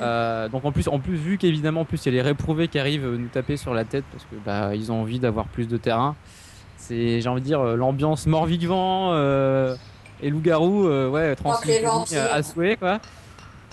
Euh, 0.00 0.48
donc 0.48 0.64
en 0.64 0.72
plus, 0.72 0.88
en 0.88 0.98
plus 0.98 1.16
vu 1.16 1.38
qu'évidemment, 1.38 1.80
en 1.82 1.84
plus 1.86 2.04
il 2.04 2.12
y 2.14 2.18
a 2.18 2.22
les 2.22 2.28
réprouvés 2.28 2.68
qui 2.68 2.78
arrivent 2.78 3.06
nous 3.06 3.28
taper 3.28 3.56
sur 3.56 3.72
la 3.72 3.84
tête 3.84 4.04
parce 4.12 4.24
que 4.24 4.36
bah 4.44 4.74
ils 4.74 4.92
ont 4.92 5.00
envie 5.00 5.18
d'avoir 5.18 5.46
plus 5.46 5.66
de 5.66 5.76
terrain. 5.78 6.14
C'est, 6.76 7.20
j'ai 7.20 7.28
envie 7.28 7.40
de 7.40 7.46
dire, 7.46 7.62
l'ambiance 7.62 8.26
mort-vivant 8.26 9.12
euh, 9.12 9.74
et 10.22 10.28
loup-garou, 10.30 10.86
euh, 10.86 11.08
ouais, 11.08 11.34
Transylvanie 11.34 12.16
à 12.16 12.42
souhait 12.42 12.76
quoi. 12.76 13.00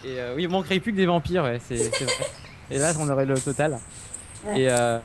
Et 0.03 0.19
euh, 0.19 0.33
oui, 0.35 0.43
il 0.43 0.49
manquerait 0.49 0.79
plus 0.79 0.91
que 0.91 0.97
des 0.97 1.05
vampires, 1.05 1.43
ouais, 1.43 1.59
c'est, 1.63 1.75
vrai. 1.75 2.25
Et 2.69 2.77
là, 2.77 2.91
on 2.99 3.09
aurait 3.09 3.25
le 3.25 3.39
total. 3.39 3.79
Ouais. 4.45 4.61
Et, 4.61 4.69
euh, 4.69 4.99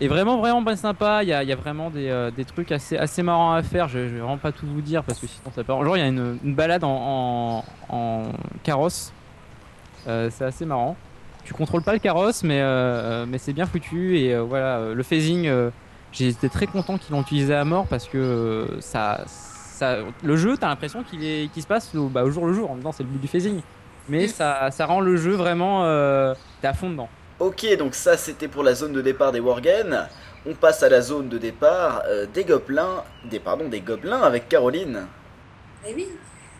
et 0.00 0.08
vraiment, 0.08 0.38
vraiment 0.38 0.60
bien 0.62 0.76
sympa. 0.76 1.22
Il 1.22 1.28
y 1.28 1.32
a, 1.32 1.42
il 1.42 1.48
y 1.48 1.52
a 1.52 1.56
vraiment 1.56 1.88
des, 1.90 2.08
euh, 2.08 2.30
des 2.30 2.44
trucs 2.44 2.70
assez, 2.70 2.96
assez 2.98 3.22
marrants 3.22 3.52
à 3.52 3.62
faire. 3.62 3.88
Je, 3.88 3.98
je 4.00 4.14
vais 4.14 4.20
vraiment 4.20 4.36
pas 4.36 4.52
tout 4.52 4.66
vous 4.66 4.82
dire 4.82 5.02
parce 5.04 5.18
que 5.18 5.26
sinon 5.26 5.50
ça 5.54 5.64
part. 5.64 5.82
Genre, 5.82 5.96
il 5.96 6.00
y 6.00 6.02
a 6.02 6.08
une, 6.08 6.38
une 6.44 6.54
balade 6.54 6.84
en, 6.84 7.64
en, 7.88 7.94
en 7.96 8.22
carrosse. 8.62 9.12
Euh, 10.06 10.28
c'est 10.30 10.44
assez 10.44 10.66
marrant. 10.66 10.96
Tu 11.44 11.54
contrôles 11.54 11.82
pas 11.82 11.92
le 11.92 11.98
carrosse, 12.00 12.42
mais, 12.42 12.60
mais 13.26 13.38
c'est 13.38 13.52
bien 13.52 13.66
foutu. 13.66 14.18
Et 14.18 14.36
voilà, 14.36 14.92
le 14.92 15.02
phasing, 15.04 15.48
été 16.18 16.48
très 16.48 16.66
content 16.66 16.98
qu'ils 16.98 17.14
l'ont 17.14 17.22
utilisé 17.22 17.54
à 17.54 17.64
mort 17.64 17.86
parce 17.86 18.08
que 18.08 18.66
ça, 18.80 19.22
ça, 19.26 19.98
le 20.24 20.36
jeu, 20.36 20.56
t'as 20.56 20.68
l'impression 20.68 21.04
qu'il 21.04 21.50
se 21.62 21.66
passe 21.66 21.94
au, 21.94 22.08
bah, 22.08 22.24
au 22.24 22.30
jour 22.30 22.46
le 22.46 22.52
jour. 22.52 22.70
En 22.70 22.74
même 22.74 22.82
temps, 22.82 22.92
c'est 22.92 23.04
le 23.04 23.08
but 23.08 23.20
du 23.20 23.28
phasing. 23.28 23.60
Mais 24.08 24.28
ça, 24.28 24.70
ça 24.70 24.86
rend 24.86 25.00
le 25.00 25.16
jeu 25.16 25.32
vraiment. 25.32 25.84
Euh, 25.84 26.34
T'es 26.60 26.68
à 26.68 26.74
fond 26.74 26.90
dedans. 26.90 27.08
Ok, 27.38 27.66
donc 27.76 27.94
ça 27.94 28.16
c'était 28.16 28.48
pour 28.48 28.62
la 28.62 28.74
zone 28.74 28.92
de 28.92 29.02
départ 29.02 29.32
des 29.32 29.40
Worgen. 29.40 30.08
On 30.46 30.54
passe 30.54 30.82
à 30.82 30.88
la 30.88 31.00
zone 31.02 31.28
de 31.28 31.38
départ 31.38 32.02
euh, 32.06 32.26
des 32.32 32.44
gobelins, 32.44 33.04
des 33.24 33.40
pardon, 33.40 33.68
des 33.68 33.80
gobelins 33.80 34.22
avec 34.22 34.48
Caroline. 34.48 35.06
Bah 35.82 35.88
oui, 35.94 36.08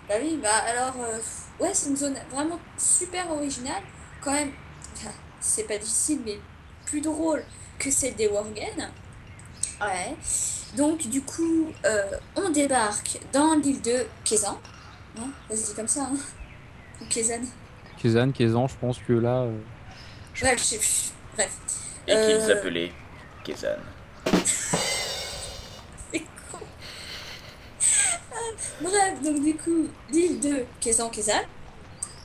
bah 0.09 0.14
oui, 0.20 0.39
bah 0.43 0.48
alors, 0.68 0.94
euh, 1.01 1.18
ouais, 1.64 1.70
c'est 1.73 1.90
une 1.90 1.97
zone 1.97 2.16
vraiment 2.31 2.59
super 2.77 3.31
originale. 3.31 3.82
Quand 4.20 4.32
même, 4.32 4.51
c'est 5.40 5.64
pas 5.64 5.78
difficile, 5.78 6.20
mais 6.24 6.39
plus 6.85 7.01
drôle 7.01 7.43
que 7.78 7.90
celle 7.90 8.14
des 8.14 8.28
Worgen. 8.28 8.90
Ouais. 9.81 10.16
Donc, 10.77 11.09
du 11.09 11.23
coup, 11.23 11.73
euh, 11.85 12.02
on 12.36 12.51
débarque 12.51 13.18
dans 13.32 13.55
l'île 13.55 13.82
de 13.82 14.06
Kezan. 14.24 14.60
Hein, 15.18 15.28
ça 15.51 15.56
se 15.56 15.66
dit 15.70 15.74
comme 15.74 15.89
ça, 15.89 16.02
hein 16.02 16.16
Ou 17.01 17.05
Kezan. 17.09 17.43
Kezan, 18.02 18.32
Kezan, 18.32 18.68
je 18.68 18.74
pense 18.81 18.98
que 18.98 19.12
là. 19.12 19.43
euh, 19.43 19.59
Ouais, 20.43 20.56
je 20.59 20.62
sais 20.62 20.78
plus. 20.78 21.12
Bref. 21.35 21.51
Et 22.06 22.12
qu'ils 22.12 22.51
Euh. 22.51 22.52
appelaient 22.59 22.93
Kezan. 23.44 23.77
C'est 26.12 26.20
con. 26.51 26.59
Ah, 28.32 28.36
Bref, 28.81 29.23
donc 29.23 29.43
du 29.43 29.55
coup, 29.56 29.86
l'île 30.10 30.40
de 30.40 30.64
Kezan-Kezan, 30.81 31.43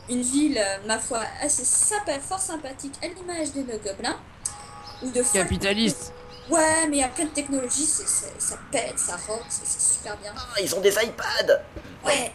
une 0.09 0.21
ville, 0.21 0.57
euh, 0.57 0.77
ma 0.87 0.99
foi, 0.99 1.21
assez 1.41 1.63
sympa, 1.63 2.19
fort 2.19 2.39
sympathique, 2.39 2.93
à 3.03 3.07
l'image 3.07 3.53
de 3.53 3.61
nos 3.61 3.77
gobelins. 3.79 4.19
Ou 5.03 5.09
de 5.09 5.23
folk- 5.23 5.33
Capitaliste 5.33 6.13
Ouais, 6.49 6.87
mais 6.89 6.97
il 6.97 6.99
y 6.99 7.03
a 7.03 7.07
plein 7.07 7.25
de 7.25 7.29
technologies, 7.29 7.85
ça 7.85 8.57
pète, 8.71 8.99
ça 8.99 9.15
rock, 9.27 9.43
c'est 9.47 9.65
c'est 9.65 9.93
super 9.95 10.17
bien. 10.17 10.33
Ah, 10.35 10.59
ils 10.61 10.75
ont 10.75 10.81
des 10.81 10.91
iPads 10.93 11.61
Ouais. 12.05 12.33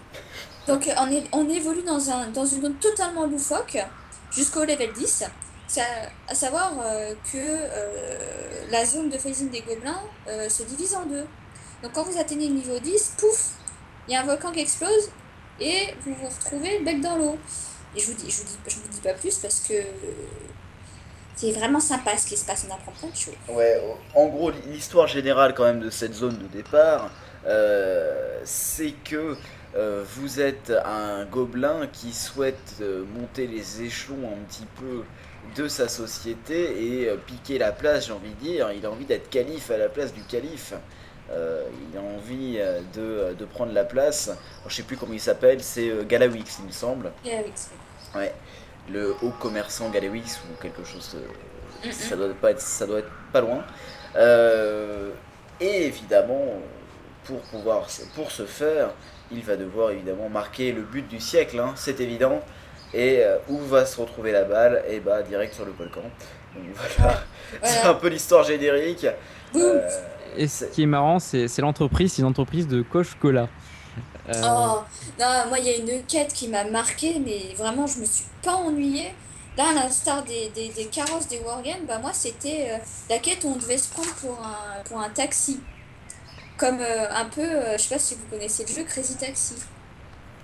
Donc 0.66 0.90
on, 1.32 1.48
évolue 1.48 1.82
dans, 1.82 2.10
un, 2.10 2.28
dans 2.28 2.44
une 2.44 2.62
zone 2.62 2.74
totalement 2.74 3.26
loufoque 3.26 3.78
jusqu'au 4.32 4.64
level 4.64 4.93
10. 4.93 5.24
Ça, 5.68 5.82
à 6.28 6.34
savoir 6.34 6.72
euh, 6.84 7.12
que 7.32 7.38
euh, 7.38 8.18
la 8.70 8.84
zone 8.84 9.10
de 9.10 9.18
phasing 9.18 9.51
des 9.51 9.62
gobelins 9.62 10.01
euh, 10.28 10.48
se 10.48 10.62
divise 10.62 10.94
en 10.94 11.06
deux. 11.06 11.26
Donc 11.82 11.93
quand 11.93 12.05
vous 12.05 12.18
atteignez 12.18 12.48
le 12.48 12.55
niveau 12.55 12.78
10, 12.78 13.14
pouf, 13.18 13.51
il 14.06 14.14
y 14.14 14.16
a 14.16 14.22
un 14.22 14.24
volcan 14.24 14.52
qui 14.52 14.60
explose 14.60 15.10
et 15.60 15.94
vous 16.05 16.14
vous 16.14 16.28
retrouvez 16.28 16.78
le 16.78 16.84
bec 16.84 17.01
dans 17.01 17.16
l'eau. 17.16 17.38
Et 17.97 18.01
je 18.01 18.06
vous 18.06 18.14
dis, 18.14 18.30
je 18.30 18.38
vous 18.38 18.44
dis, 18.44 18.59
je 18.68 18.76
vous 18.76 18.88
dis 18.88 19.01
pas 19.01 19.14
plus 19.14 19.36
parce 19.38 19.60
que 19.60 19.74
c'est 21.34 21.52
vraiment 21.52 21.80
sympa 21.80 22.16
ce 22.16 22.26
qui 22.26 22.36
se 22.36 22.44
passe, 22.44 22.66
on 22.68 22.74
apprend 22.74 22.93
plein 22.93 23.09
de 23.09 23.16
choses. 23.16 23.34
Ouais, 23.48 23.80
en 24.14 24.26
gros, 24.26 24.51
l'histoire 24.68 25.06
générale 25.06 25.55
quand 25.55 25.64
même 25.64 25.80
de 25.80 25.90
cette 25.90 26.14
zone 26.14 26.38
de 26.38 26.47
départ, 26.47 27.10
c'est 28.44 28.94
que 29.05 29.36
euh, 29.77 30.05
vous 30.15 30.40
êtes 30.40 30.73
un 30.85 31.24
gobelin 31.27 31.86
qui 31.93 32.12
souhaite 32.12 32.77
euh, 32.81 33.05
monter 33.15 33.47
les 33.47 33.82
échelons 33.82 34.31
un 34.32 34.44
petit 34.48 34.66
peu 34.81 35.03
de 35.55 35.69
sa 35.69 35.89
société 35.89 37.03
et 37.03 37.09
euh, 37.09 37.16
piquer 37.16 37.59
la 37.59 37.73
place, 37.73 38.07
j'ai 38.07 38.12
envie 38.12 38.31
de 38.31 38.40
dire. 38.40 38.73
Il 38.73 38.86
a 38.86 38.90
envie 38.90 39.05
d'être 39.05 39.28
calife 39.28 39.70
à 39.70 39.77
la 39.77 39.89
place 39.89 40.12
du 40.12 40.23
calife. 40.23 40.73
Il 41.28 41.98
a 41.98 42.01
envie 42.01 42.61
de, 42.94 43.35
de 43.35 43.44
prendre 43.44 43.73
la 43.73 43.85
place. 43.85 44.28
Alors, 44.28 44.69
je 44.69 44.77
sais 44.77 44.85
plus 44.85 44.97
comment 44.97 45.12
il 45.12 45.20
s'appelle, 45.20 45.61
c'est 45.61 45.90
Galawix, 46.07 46.59
il 46.61 46.66
me 46.66 46.70
semble. 46.70 47.11
Ça. 47.57 47.70
Ouais, 48.16 48.32
le 48.89 49.12
haut 49.20 49.32
commerçant 49.40 49.90
Galewix 49.90 50.39
ou 50.44 50.62
quelque 50.62 50.85
chose, 50.85 51.16
ça 51.90 52.15
doit 52.15 52.32
pas 52.40 52.53
être, 52.53 52.61
ça 52.61 52.86
doit 52.86 53.01
être 53.01 53.11
pas 53.32 53.40
loin. 53.40 53.65
Et 55.59 55.86
évidemment, 55.86 56.44
pour 57.24 57.40
pouvoir, 57.40 57.89
pour 58.15 58.31
ce 58.31 58.47
faire, 58.47 58.90
il 59.31 59.43
va 59.43 59.57
devoir 59.57 59.90
évidemment 59.90 60.28
marquer 60.28 60.73
le 60.73 60.82
but 60.82 61.07
du 61.09 61.20
siècle, 61.20 61.59
hein, 61.59 61.73
c'est 61.77 62.01
évident. 62.01 62.40
Et 62.94 63.19
euh, 63.24 63.39
où 63.48 63.59
va 63.59 63.85
se 63.86 64.01
retrouver 64.01 64.32
la 64.32 64.44
balle? 64.44 64.85
Et 64.89 65.01
bah 65.01 65.23
direct 65.23 65.55
sur 65.55 65.65
le 65.65 65.73
volcan. 65.73 66.03
Donc 66.55 66.65
voilà, 66.74 67.24
c'est 67.62 67.82
Voilà. 67.82 67.90
un 67.90 67.94
peu 67.94 68.09
l'histoire 68.09 68.44
générique. 68.44 69.07
Euh, 69.57 69.81
Et 70.36 70.48
ce 70.48 70.65
qui 70.66 70.82
est 70.82 70.86
marrant, 70.86 71.19
c'est 71.19 71.48
c'est 71.48 71.62
l'entreprise, 71.62 72.12
c'est 72.15 72.23
une 72.23 72.28
entreprise 72.28 72.66
de 72.69 72.82
Coche 72.82 73.15
Cola. 73.16 73.48
Euh, 74.28 74.32
Oh, 74.44 74.81
non, 75.20 75.47
moi 75.48 75.59
il 75.59 75.65
y 75.66 75.70
a 75.70 75.77
une 75.77 76.05
quête 76.07 76.32
qui 76.32 76.48
m'a 76.48 76.65
marqué, 76.65 77.20
mais 77.24 77.55
vraiment 77.57 77.86
je 77.86 77.98
me 78.01 78.05
suis 78.07 78.27
pas 78.43 78.55
ennuyée. 78.57 79.15
Là, 79.57 79.70
à 79.70 79.74
l'instar 79.74 80.23
des, 80.24 80.51
des, 80.51 80.69
des 80.70 80.86
carrosses 80.89 81.28
des 81.28 81.39
Wargames, 81.39 81.86
bah 81.89 81.98
moi 81.98 82.12
c'était 82.12 82.69
euh, 82.73 82.78
la 83.09 83.19
quête 83.19 83.43
où 83.44 83.48
on 83.48 83.57
devait 83.57 83.78
se 83.78 83.89
prendre 83.90 84.12
pour 84.16 84.39
un, 84.44 84.82
pour 84.85 85.01
un 85.01 85.09
taxi. 85.11 85.61
Comme 86.57 86.81
euh, 86.81 87.11
un 87.11 87.27
peu, 87.27 87.43
euh, 87.43 87.77
je 87.77 87.83
sais 87.83 87.95
pas 87.95 87.99
si 87.99 88.15
vous 88.15 88.27
connaissez 88.31 88.65
le 88.65 88.73
jeu 88.73 88.85
Crazy 88.85 89.16
Taxi. 89.16 89.55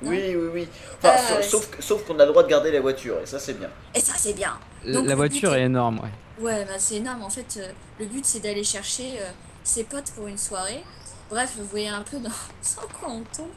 Non. 0.02 0.10
Oui, 0.10 0.34
oui, 0.36 0.48
oui. 0.52 0.68
Enfin, 0.98 1.14
Euh, 1.14 1.42
sa- 1.42 1.48
sauf, 1.48 1.68
sauf 1.80 2.04
qu'on 2.04 2.18
a 2.18 2.24
le 2.24 2.30
droit 2.32 2.42
de 2.42 2.48
garder 2.48 2.70
la 2.72 2.80
voiture, 2.80 3.20
et 3.22 3.26
ça 3.26 3.38
c'est 3.38 3.54
bien. 3.54 3.70
Et 3.94 4.00
ça 4.00 4.12
c'est 4.16 4.32
bien. 4.34 4.58
Donc, 4.84 5.04
la 5.04 5.10
le 5.10 5.14
voiture 5.14 5.50
but 5.52 5.58
est 5.58 5.62
énorme, 5.62 6.00
ouais. 6.00 6.10
Ouais, 6.44 6.64
bah 6.64 6.74
c'est 6.78 6.96
énorme. 6.96 7.22
En 7.22 7.30
fait, 7.30 7.56
euh, 7.58 7.70
le 8.00 8.06
but 8.06 8.24
c'est 8.26 8.40
d'aller 8.40 8.64
chercher 8.64 9.20
euh, 9.20 9.30
ses 9.64 9.84
potes 9.84 10.10
pour 10.16 10.26
une 10.26 10.38
soirée. 10.38 10.82
Bref, 11.30 11.52
vous 11.56 11.64
voyez 11.66 11.88
un 11.88 12.02
peu 12.02 12.18
dans, 12.18 12.28
dans 12.82 12.88
quoi 12.98 13.08
on 13.10 13.22
tombe. 13.34 13.50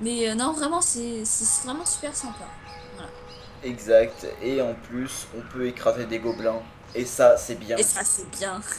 Mais 0.00 0.28
euh, 0.30 0.34
non, 0.34 0.52
vraiment, 0.54 0.80
c'est 0.80 1.24
c'est 1.24 1.64
vraiment 1.66 1.84
super 1.86 2.16
sympa. 2.16 2.46
Exact. 3.62 4.26
Et 4.42 4.60
en 4.60 4.74
plus, 4.74 5.26
on 5.36 5.40
peut 5.52 5.66
écraser 5.66 6.06
des 6.06 6.18
gobelins. 6.18 6.62
Et 6.94 7.04
ça, 7.04 7.36
c'est 7.36 7.54
bien. 7.54 7.76
Et 7.76 7.82
ça 7.82 8.00
c'est 8.02 8.28
bien. 8.30 8.60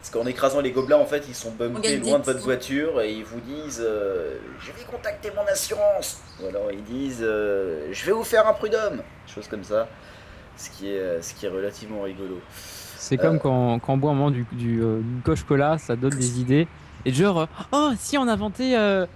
Parce 0.00 0.10
qu'en 0.10 0.24
écrasant 0.26 0.60
les 0.60 0.70
gobelins, 0.72 0.96
en 0.96 1.04
fait, 1.04 1.24
ils 1.28 1.34
sont 1.34 1.52
On 1.60 1.68
bumpés 1.72 1.98
loin 1.98 2.18
de 2.18 2.24
votre 2.24 2.40
voiture 2.40 3.00
et 3.02 3.12
ils 3.12 3.24
vous 3.24 3.40
disent 3.40 3.82
euh, 3.84 4.36
Je 4.58 4.72
vais 4.72 4.84
contacter 4.90 5.30
mon 5.36 5.42
assurance 5.50 6.20
Ou 6.42 6.46
alors 6.48 6.72
ils 6.72 6.82
disent 6.82 7.20
euh, 7.22 7.88
Je 7.92 8.06
vais 8.06 8.12
vous 8.12 8.24
faire 8.24 8.46
un 8.48 8.54
prud'homme 8.54 9.02
Chose 9.26 9.46
comme 9.46 9.62
ça. 9.64 9.88
Ce 10.56 10.70
qui 10.70 10.90
est, 10.92 10.98
euh, 10.98 11.22
ce 11.22 11.34
qui 11.34 11.44
est 11.46 11.50
relativement 11.50 12.02
rigolo. 12.02 12.38
C'est 12.96 13.18
Euh. 13.20 13.22
comme 13.22 13.38
quand, 13.38 13.78
quand 13.78 13.92
on 13.94 13.96
boit 13.98 14.10
un 14.10 14.14
moment 14.14 14.30
du, 14.30 14.46
du, 14.52 14.82
euh, 14.82 15.00
coche 15.24 15.44
cola, 15.44 15.76
ça 15.78 15.96
donne 15.96 16.10
des 16.16 16.40
idées. 16.40 16.66
Et 17.04 17.12
genre, 17.12 17.46
oh, 17.72 17.90
si 17.98 18.16
on 18.18 18.26
inventait. 18.28 18.76
euh, 18.76 19.06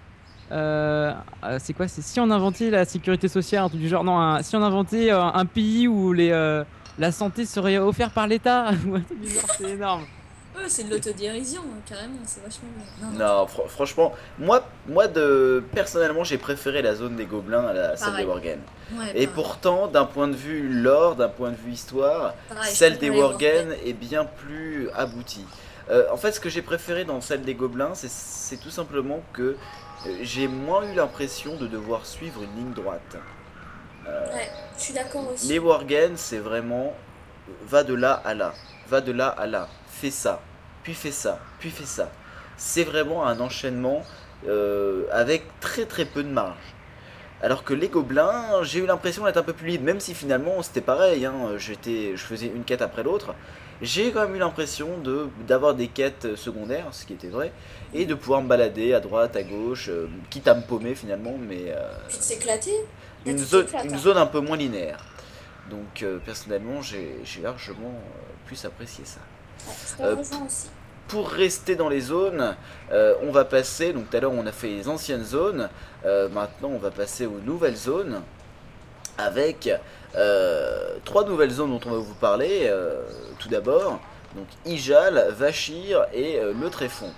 euh, 0.53 1.13
euh, 1.45 1.57
c'est 1.61 1.73
quoi 1.73 1.89
C'est 1.89 2.03
si 2.03 2.21
on 2.21 2.31
inventait 2.31 2.69
la 2.71 2.85
sécurité 2.85 3.29
sociale, 3.29 3.65
un 3.65 3.69
truc 3.69 3.81
du 3.81 3.89
genre. 3.89 4.05
Non, 4.05 4.19
un- 4.21 4.43
si 4.43 4.55
on 4.57 4.63
inventait 4.63 5.11
euh, 5.11 5.23
un 5.23 5.47
pays 5.47 5.89
où 5.89 6.13
les, 6.13 6.31
euh, 6.31 6.63
la 6.99 7.11
santé 7.13 7.45
serait 7.47 7.79
offerte 7.79 8.13
par 8.13 8.27
l'État. 8.27 8.71
ou 8.87 8.95
un 8.97 9.01
truc 9.01 9.21
du 9.21 9.29
genre, 9.31 9.43
c'est 9.59 9.71
énorme. 9.71 10.03
C'est 10.69 10.85
de 10.85 10.91
l'autodérision, 10.91 11.61
hein, 11.63 11.81
carrément, 11.87 12.19
c'est 12.25 12.43
vachement 12.43 12.69
bien. 12.77 13.09
Non, 13.11 13.19
Non, 13.19 13.45
fr- 13.45 13.69
franchement, 13.69 14.13
moi, 14.39 14.67
moi 14.89 15.09
de, 15.09 15.63
personnellement, 15.75 16.25
j'ai 16.25 16.39
préféré 16.39 16.81
la 16.83 16.95
zone 16.95 17.17
des 17.17 17.27
gobelins 17.27 17.67
à 17.67 17.73
la 17.73 17.97
celle 17.97 18.17
des. 18.17 18.25
Worgen. 18.25 18.61
Ouais, 18.93 19.11
Et 19.11 19.13
pareil, 19.13 19.29
pourtant, 19.35 19.87
d'un 19.89 20.05
point 20.07 20.27
de 20.29 20.35
vue 20.37 20.69
lore, 20.69 21.17
d'un 21.17 21.29
point 21.29 21.51
de 21.51 21.57
vue 21.57 21.73
histoire, 21.73 22.35
pareil, 22.49 22.75
celle 22.75 22.99
des 22.99 23.11
Worgen 23.11 23.75
est 23.85 23.93
bien 23.93 24.25
plus 24.25 24.89
aboutie. 24.95 25.45
Euh, 25.91 26.07
en 26.11 26.17
fait, 26.17 26.33
ce 26.33 26.41
que 26.41 26.49
j'ai 26.49 26.63
préféré 26.63 27.05
dans 27.05 27.21
celle 27.21 27.43
des 27.43 27.55
Gobelins, 27.55 27.95
c'est- 27.95 28.57
tout 28.57 28.71
simplement 28.71 29.21
que 29.33 29.57
euh, 30.07 30.17
j'ai 30.23 30.49
moins 30.49 30.83
eu 30.91 30.95
l'impression 30.95 31.57
de 31.57 31.67
devoir 31.67 32.07
suivre 32.07 32.43
une 32.43 32.55
ligne 32.57 32.73
droite. 32.73 33.17
Ouais, 34.07 34.51
je 34.77 34.83
suis 34.83 34.95
d'accord 34.95 35.31
aussi. 35.33 35.49
Les 35.49 35.59
Worgen, 35.59 36.13
c'est 36.17 36.39
vraiment 36.39 36.95
euh, 37.49 37.53
va 37.67 37.83
de 37.85 37.95
là 37.95 38.23
à 38.25 38.35
là, 38.35 38.53
va 38.89 39.01
de 39.01 39.13
là 39.13 39.29
à 39.29 39.47
là, 39.47 39.69
fais 40.05 40.11
ça, 40.11 40.43
puis 40.83 40.93
fais 40.93 41.11
ça, 41.11 41.39
puis 41.59 41.71
fais 41.71 41.87
ça. 41.87 42.11
C'est 42.59 42.85
vraiment 42.85 43.27
un 43.27 43.41
enchaînement 43.41 44.03
euh, 44.47 45.07
avec 45.11 45.45
très 45.61 45.87
très 45.87 46.05
peu 46.05 46.23
de 46.23 46.29
marge. 46.29 46.75
Alors 47.41 47.65
que 47.65 47.73
les 47.73 47.89
gobelins, 47.89 48.63
j'ai 48.63 48.81
eu 48.81 48.87
l'impression 48.87 49.25
d'être 49.25 49.39
un 49.39 49.43
peu 49.43 49.55
plus 49.55 49.69
libre, 49.69 49.85
même 49.85 50.01
si 50.01 50.15
finalement 50.15 50.63
c'était 50.63 50.83
pareil, 50.83 51.25
hein, 51.25 51.57
j'étais, 51.57 52.13
je 52.17 52.23
faisais 52.23 52.49
une 52.49 52.65
quête 52.65 52.83
après 52.83 53.03
l'autre. 53.03 53.35
J'ai 53.81 54.13
quand 54.13 54.21
même 54.21 54.35
eu 54.35 54.39
l'impression 54.39 54.99
de 54.99 55.29
d'avoir 55.49 55.75
des 55.75 55.89
quêtes 55.89 56.37
secondaires, 56.37 56.89
ce 56.93 57.07
qui 57.07 57.15
était 57.15 57.29
vrai, 57.29 57.51
et 57.95 58.05
de 58.05 58.15
pouvoir 58.15 58.43
me 58.43 58.49
balader 58.49 58.93
à 58.93 59.01
droite, 59.01 59.37
à 59.37 59.43
gauche, 59.43 59.89
euh, 59.89 60.07
quitte 60.29 60.49
à 60.49 60.55
me 60.55 60.63
paumer 60.63 60.95
finalement, 60.95 61.37
mais 61.41 61.69
euh, 61.69 61.89
Puis 62.09 62.19
de 62.19 62.23
s'éclater. 62.23 62.77
Une 63.25 63.39
zone, 63.39 63.67
une 63.85 63.95
hein. 63.95 63.99
zone 63.99 64.19
un 64.19 64.27
peu 64.27 64.41
moins 64.41 64.59
linéaire. 64.59 65.03
Donc 65.71 66.03
euh, 66.03 66.19
personnellement, 66.19 66.83
j'ai 66.83 67.21
j'ai 67.25 67.41
largement 67.41 67.95
plus 68.45 68.63
apprécié 68.67 69.07
ça. 69.07 69.21
Ouais, 69.99 70.05
Euh, 70.07 70.17
aussi. 70.17 70.69
Pour 71.09 71.29
rester 71.29 71.77
dans 71.77 71.89
les 71.91 72.01
zones, 72.01 72.57
euh, 72.91 73.15
on 73.23 73.31
va 73.31 73.45
passer, 73.45 73.93
donc 73.93 74.09
tout 74.11 74.17
à 74.17 74.21
l'heure 74.21 74.33
on 74.33 74.47
a 74.47 74.53
fait 74.53 74.69
les 74.69 74.89
anciennes 74.89 75.23
zones, 75.25 75.69
euh, 76.07 76.29
maintenant 76.31 76.71
on 76.71 76.79
va 76.79 76.91
passer 76.91 77.27
aux 77.27 77.41
nouvelles 77.45 77.77
zones, 77.77 78.23
avec 79.19 79.71
euh, 80.17 80.97
trois 81.05 81.25
nouvelles 81.25 81.51
zones 81.51 81.79
dont 81.79 81.89
on 81.89 81.93
va 81.93 81.99
vous 81.99 82.15
parler, 82.15 82.63
euh, 82.65 83.03
tout 83.39 83.49
d'abord, 83.49 84.01
donc 84.35 84.47
Ijal, 84.65 85.29
Vachir 85.37 86.07
et 86.13 86.39
euh, 86.41 86.53
Le 86.59 86.71
Tréfond. 86.71 87.11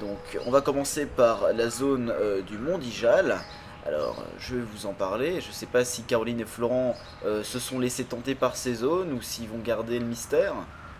Donc 0.00 0.18
on 0.44 0.50
va 0.50 0.60
commencer 0.60 1.06
par 1.06 1.52
la 1.54 1.70
zone 1.70 2.12
du 2.46 2.58
mont 2.58 2.78
Ijal. 2.80 3.38
Alors 3.86 4.16
je 4.38 4.56
vais 4.56 4.62
vous 4.62 4.84
en 4.86 4.92
parler, 4.92 5.40
je 5.40 5.52
sais 5.52 5.64
pas 5.64 5.84
si 5.84 6.02
Caroline 6.02 6.40
et 6.40 6.44
Florent 6.44 6.94
se 7.24 7.58
sont 7.58 7.78
laissés 7.78 8.04
tenter 8.04 8.34
par 8.34 8.56
ces 8.56 8.74
zones 8.74 9.12
ou 9.12 9.22
s'ils 9.22 9.48
vont 9.48 9.60
garder 9.64 9.98
le 9.98 10.04
mystère. 10.04 10.52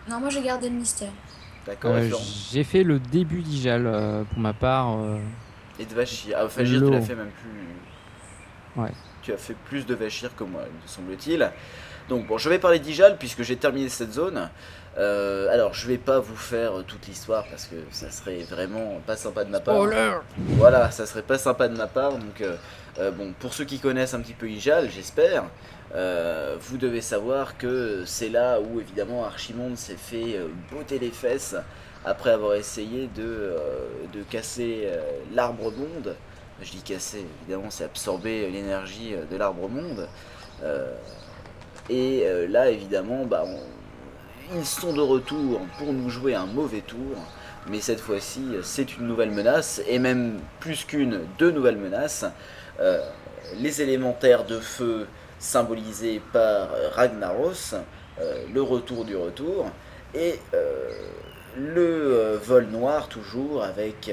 Non, 0.09 0.19
moi 0.19 0.29
j'ai 0.29 0.41
gardé 0.41 0.69
le 0.69 0.75
mystère. 0.75 1.11
D'accord, 1.65 1.91
Euh, 1.95 2.09
J'ai 2.51 2.63
fait 2.63 2.83
le 2.83 2.97
début 2.99 3.41
d'Ijal 3.41 3.85
euh, 3.87 4.23
pour 4.23 4.39
ma 4.39 4.53
part. 4.53 4.97
euh, 4.97 5.17
Et 5.79 5.85
de 5.85 5.93
Vachir. 5.93 6.35
Ah, 6.39 6.45
Vachir, 6.45 6.81
tu 6.85 6.91
l'as 6.91 7.01
fait 7.01 7.15
même 7.15 7.29
plus. 7.41 8.81
Ouais. 8.81 8.91
Tu 9.21 9.33
as 9.33 9.37
fait 9.37 9.55
plus 9.65 9.85
de 9.85 9.93
Vachir 9.95 10.33
que 10.35 10.43
moi, 10.45 10.61
me 10.61 10.87
semble-t-il. 10.87 11.51
Donc, 12.07 12.25
bon, 12.25 12.37
je 12.37 12.47
vais 12.47 12.57
parler 12.59 12.79
d'Ijal 12.79 13.17
puisque 13.17 13.41
j'ai 13.43 13.57
terminé 13.57 13.89
cette 13.89 14.13
zone. 14.13 14.49
Euh, 14.97 15.53
alors, 15.53 15.73
je 15.73 15.87
vais 15.87 15.97
pas 15.97 16.19
vous 16.19 16.37
faire 16.37 16.71
toute 16.87 17.05
l'histoire 17.07 17.43
parce 17.49 17.65
que 17.65 17.75
ça 17.91 18.09
serait 18.09 18.43
vraiment 18.49 19.01
pas 19.05 19.17
sympa 19.17 19.43
de 19.43 19.49
ma 19.51 19.59
part. 19.59 19.75
Voilà, 20.57 20.89
ça 20.91 21.05
serait 21.05 21.21
pas 21.21 21.37
sympa 21.37 21.67
de 21.67 21.75
ma 21.75 21.87
part. 21.87 22.13
Donc, 22.13 22.41
euh, 22.41 23.11
bon, 23.11 23.33
pour 23.39 23.53
ceux 23.53 23.65
qui 23.65 23.79
connaissent 23.79 24.13
un 24.13 24.21
petit 24.21 24.33
peu 24.33 24.49
Ijal, 24.49 24.89
j'espère, 24.89 25.43
euh, 25.95 26.57
vous 26.59 26.77
devez 26.77 27.01
savoir 27.01 27.57
que 27.57 28.03
c'est 28.05 28.29
là 28.29 28.59
où 28.59 28.79
évidemment 28.79 29.23
Archimonde 29.23 29.77
s'est 29.77 29.95
fait 29.95 30.35
euh, 30.35 30.47
botter 30.71 30.99
les 30.99 31.11
fesses 31.11 31.55
après 32.05 32.31
avoir 32.31 32.55
essayé 32.55 33.09
de, 33.15 33.23
euh, 33.23 33.87
de 34.13 34.21
casser 34.23 34.89
l'arbre 35.33 35.71
monde. 35.71 36.15
Je 36.61 36.71
dis 36.71 36.81
casser, 36.81 37.25
évidemment, 37.43 37.69
c'est 37.69 37.83
absorber 37.83 38.49
l'énergie 38.49 39.13
de 39.29 39.37
l'arbre 39.37 39.67
monde. 39.69 40.07
Et 41.89 42.25
là, 42.49 42.69
évidemment, 42.69 43.25
bah, 43.25 43.45
ils 44.55 44.65
sont 44.65 44.93
de 44.93 45.01
retour 45.01 45.61
pour 45.77 45.93
nous 45.93 46.09
jouer 46.09 46.33
un 46.33 46.47
mauvais 46.47 46.81
tour. 46.81 47.15
Mais 47.69 47.79
cette 47.81 47.99
fois-ci, 47.99 48.41
c'est 48.63 48.97
une 48.97 49.05
nouvelle 49.05 49.31
menace, 49.31 49.81
et 49.87 49.99
même 49.99 50.39
plus 50.59 50.85
qu'une, 50.85 51.21
deux 51.37 51.51
nouvelles 51.51 51.77
menaces. 51.77 52.25
Les 53.57 53.81
élémentaires 53.81 54.45
de 54.45 54.59
feu 54.59 55.07
symbolisés 55.39 56.21
par 56.33 56.73
euh, 56.73 56.89
Ragnaros, 56.93 57.75
euh, 58.19 58.43
le 58.53 58.61
retour 58.61 59.05
du 59.05 59.15
retour, 59.15 59.69
et 60.13 60.39
euh, 60.53 60.89
le 61.55 62.39
vol 62.43 62.67
noir 62.67 63.07
toujours 63.07 63.63
avec 63.63 64.11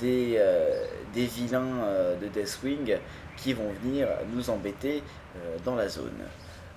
des, 0.00 0.40
des 1.14 1.24
vilains 1.26 1.86
de 2.20 2.26
Deathwing 2.26 2.98
qui 3.36 3.52
vont 3.52 3.70
venir 3.82 4.08
nous 4.34 4.50
embêter 4.50 5.04
dans 5.64 5.76
la 5.76 5.88
zone. 5.88 6.18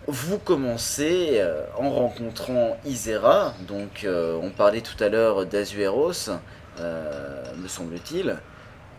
Vous 0.06 0.38
commencez 0.38 1.44
en 1.78 1.90
rencontrant 1.90 2.78
Isera, 2.86 3.56
donc 3.68 4.06
on 4.08 4.52
parlait 4.52 4.82
tout 4.82 5.04
à 5.04 5.10
l'heure 5.10 5.48
d'Azueros, 5.48 6.30
me 6.78 7.68
semble-t-il. 7.68 8.38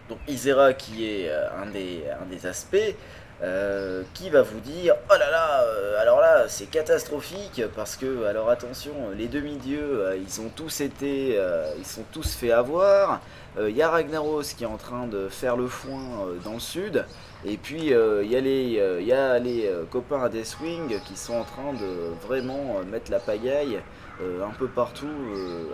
Donc 0.09 0.18
Isera 0.27 0.73
qui 0.73 1.06
est 1.06 1.31
un 1.31 1.66
des 1.66 2.47
aspects, 2.47 2.97
euh, 3.43 4.03
qui 4.15 4.31
va 4.31 4.41
vous 4.41 4.61
dire 4.61 4.95
oh 5.11 5.13
là 5.19 5.31
là, 5.31 5.61
euh, 5.61 6.01
alors 6.01 6.21
là 6.23 6.49
c'est 6.49 6.71
catastrophique 6.71 7.63
parce 7.75 7.99
que 7.99 8.25
alors 8.25 8.49
attention, 8.49 8.95
les 9.15 9.29
demi-dieux 9.29 10.07
euh, 10.07 10.17
ils 10.17 10.41
ont 10.41 10.49
tous 10.49 10.81
été, 10.81 11.39
ils 11.79 11.87
sont 11.87 12.05
tous 12.13 12.35
fait 12.35 12.53
avoir. 12.53 13.21
Il 13.59 13.75
y 13.75 13.81
a 13.81 13.89
Ragnaros 13.89 14.43
qui 14.43 14.65
est 14.65 14.67
en 14.67 14.77
train 14.77 15.07
de 15.07 15.29
faire 15.29 15.57
le 15.57 15.67
foin 15.67 16.01
dans 16.45 16.55
le 16.55 16.61
sud. 16.61 17.07
Et 17.47 17.57
puis 17.57 17.87
il 17.87 18.31
y 18.31 18.37
a 18.37 18.41
les, 18.41 19.03
y 19.03 19.13
a 19.13 19.39
les 19.39 19.71
copains 19.91 20.23
à 20.23 20.29
Deathwing 20.29 21.01
qui 21.07 21.17
sont 21.17 21.35
en 21.35 21.45
train 21.45 21.73
de 21.73 22.27
vraiment 22.27 22.81
mettre 22.91 23.11
la 23.11 23.19
pagaille 23.19 23.81
un 24.21 24.51
peu 24.59 24.67
partout 24.69 25.07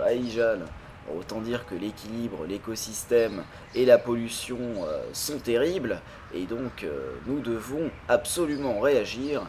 à 0.04 0.12
Ijal. 0.12 0.60
Autant 1.10 1.40
dire 1.40 1.66
que 1.66 1.74
l'équilibre, 1.74 2.44
l'écosystème 2.48 3.42
et 3.74 3.84
la 3.84 3.98
pollution 3.98 4.58
euh, 4.58 5.02
sont 5.12 5.38
terribles. 5.38 6.00
Et 6.32 6.44
donc 6.44 6.84
euh, 6.84 7.14
nous 7.26 7.40
devons 7.40 7.90
absolument 8.08 8.80
réagir. 8.80 9.42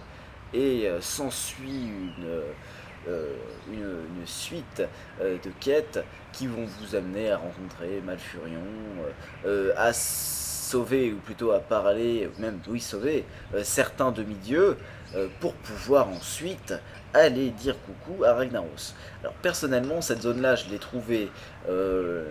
Et 0.53 0.88
euh, 0.88 0.99
s'ensuit 1.01 1.91
une, 3.71 4.25
suite 4.25 4.81
de 5.19 5.51
quêtes 5.59 5.99
qui 6.31 6.47
vont 6.47 6.65
vous 6.80 6.95
amener 6.95 7.31
à 7.31 7.38
rencontrer 7.38 8.01
Malfurion, 8.05 8.61
à 9.75 9.91
sauver 9.91 11.11
ou 11.11 11.17
plutôt 11.17 11.51
à 11.51 11.59
parler, 11.59 12.30
même 12.39 12.61
oui 12.69 12.80
sauver 12.80 13.25
certains 13.61 14.13
demi-dieux 14.13 14.77
pour 15.40 15.53
pouvoir 15.53 16.07
ensuite 16.10 16.73
aller 17.14 17.52
dire 17.52 17.76
coucou 17.85 18.23
à 18.23 18.34
Ragnaros. 18.34 18.94
Alors 19.22 19.34
personnellement 19.35 20.02
cette 20.02 20.22
zone 20.23 20.41
là 20.41 20.56
je 20.56 20.69
l'ai 20.69 20.80
trouvée 20.80 21.30
euh, 21.69 22.26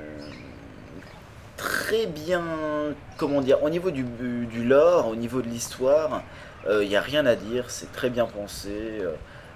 très 1.56 2.06
bien, 2.06 2.42
comment 3.16 3.40
dire, 3.40 3.62
au 3.62 3.70
niveau 3.70 3.90
du, 3.90 4.04
lore, 4.64 5.08
au 5.08 5.16
niveau 5.16 5.42
de 5.42 5.48
l'histoire, 5.48 6.22
Il 6.68 6.88
n'y 6.88 6.96
a 6.96 7.00
rien 7.00 7.26
à 7.26 7.34
dire, 7.36 7.70
c'est 7.70 7.92
très 7.92 8.10
bien 8.10 8.26
pensé. 8.26 9.02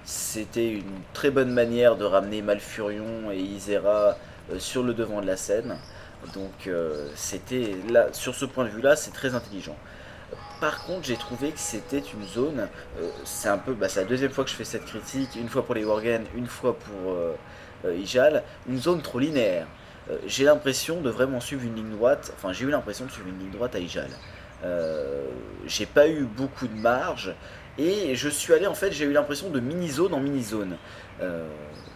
C'était 0.05 0.69
une 0.69 1.01
très 1.13 1.31
bonne 1.31 1.51
manière 1.51 1.97
de 1.97 2.05
ramener 2.05 2.41
Malfurion 2.41 3.31
et 3.31 3.39
Isera 3.39 4.17
sur 4.57 4.83
le 4.83 4.93
devant 4.93 5.21
de 5.21 5.27
la 5.27 5.37
scène. 5.37 5.77
Donc 6.33 6.69
c'était 7.15 7.75
là, 7.89 8.07
sur 8.13 8.35
ce 8.35 8.45
point 8.45 8.65
de 8.65 8.69
vue-là, 8.69 8.95
c'est 8.95 9.11
très 9.11 9.35
intelligent. 9.35 9.75
Par 10.59 10.83
contre, 10.85 11.05
j'ai 11.05 11.17
trouvé 11.17 11.51
que 11.51 11.59
c'était 11.59 11.99
une 11.99 12.25
zone. 12.27 12.67
c'est 13.25 13.49
un 13.49 13.57
peu, 13.57 13.73
bah, 13.73 13.89
c'est 13.89 14.01
la 14.01 14.07
deuxième 14.07 14.31
fois 14.31 14.43
que 14.43 14.49
je 14.49 14.55
fais 14.55 14.65
cette 14.65 14.85
critique, 14.85 15.29
une 15.35 15.49
fois 15.49 15.63
pour 15.63 15.75
les 15.75 15.85
Worgen, 15.85 16.25
une 16.35 16.47
fois 16.47 16.75
pour 16.77 17.15
Ijal, 17.85 18.43
une 18.67 18.79
zone 18.79 19.01
trop 19.01 19.19
linéaire. 19.19 19.67
Euh, 20.09 20.17
j'ai 20.25 20.45
l'impression 20.45 21.01
de 21.01 21.09
vraiment 21.09 21.39
suivre 21.39 21.63
une 21.63 21.75
ligne 21.75 21.91
droite. 21.91 22.31
Enfin, 22.35 22.53
j'ai 22.53 22.65
eu 22.65 22.69
l'impression 22.69 23.05
de 23.05 23.11
suivre 23.11 23.27
une 23.27 23.39
ligne 23.39 23.51
droite 23.51 23.75
à 23.75 23.79
Ijal. 23.79 24.09
Euh, 24.63 25.25
j'ai 25.65 25.85
pas 25.85 26.07
eu 26.07 26.23
beaucoup 26.23 26.67
de 26.67 26.75
marge. 26.75 27.33
Et 27.77 28.15
je 28.15 28.29
suis 28.29 28.53
allé, 28.53 28.67
en 28.67 28.73
fait, 28.73 28.91
j'ai 28.91 29.05
eu 29.05 29.11
l'impression 29.11 29.49
de 29.49 29.59
mini-zone 29.59 30.13
en 30.13 30.19
mini-zone. 30.19 30.77
Euh, 31.21 31.47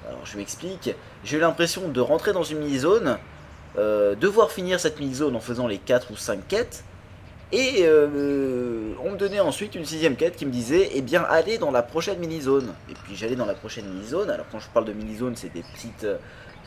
alors, 0.07 0.25
je 0.25 0.37
m'explique. 0.37 0.93
J'ai 1.23 1.37
eu 1.37 1.39
l'impression 1.39 1.87
de 1.87 2.01
rentrer 2.01 2.33
dans 2.33 2.43
une 2.43 2.59
mini-zone, 2.59 3.17
devoir 3.75 4.51
finir 4.51 4.79
cette 4.79 4.99
mini-zone 4.99 5.35
en 5.35 5.39
faisant 5.39 5.65
les 5.65 5.77
4 5.77 6.11
ou 6.11 6.17
5 6.17 6.47
quêtes. 6.47 6.83
Et 7.53 7.85
on 9.03 9.11
me 9.11 9.17
donnait 9.17 9.39
ensuite 9.41 9.75
une 9.75 9.85
sixième 9.85 10.15
quête 10.15 10.35
qui 10.35 10.45
me 10.45 10.51
disait, 10.51 10.89
eh 10.93 11.01
bien, 11.01 11.23
allez 11.29 11.57
dans 11.57 11.71
la 11.71 11.83
prochaine 11.83 12.17
mini-zone. 12.19 12.73
Et 12.89 12.93
puis 12.93 13.15
j'allais 13.15 13.35
dans 13.35 13.45
la 13.45 13.55
prochaine 13.55 13.85
mini-zone. 13.85 14.29
Alors 14.29 14.45
quand 14.51 14.59
je 14.59 14.69
parle 14.69 14.85
de 14.85 14.93
mini-zone, 14.93 15.35
c'est 15.35 15.51
des 15.51 15.63
petites, 15.63 16.05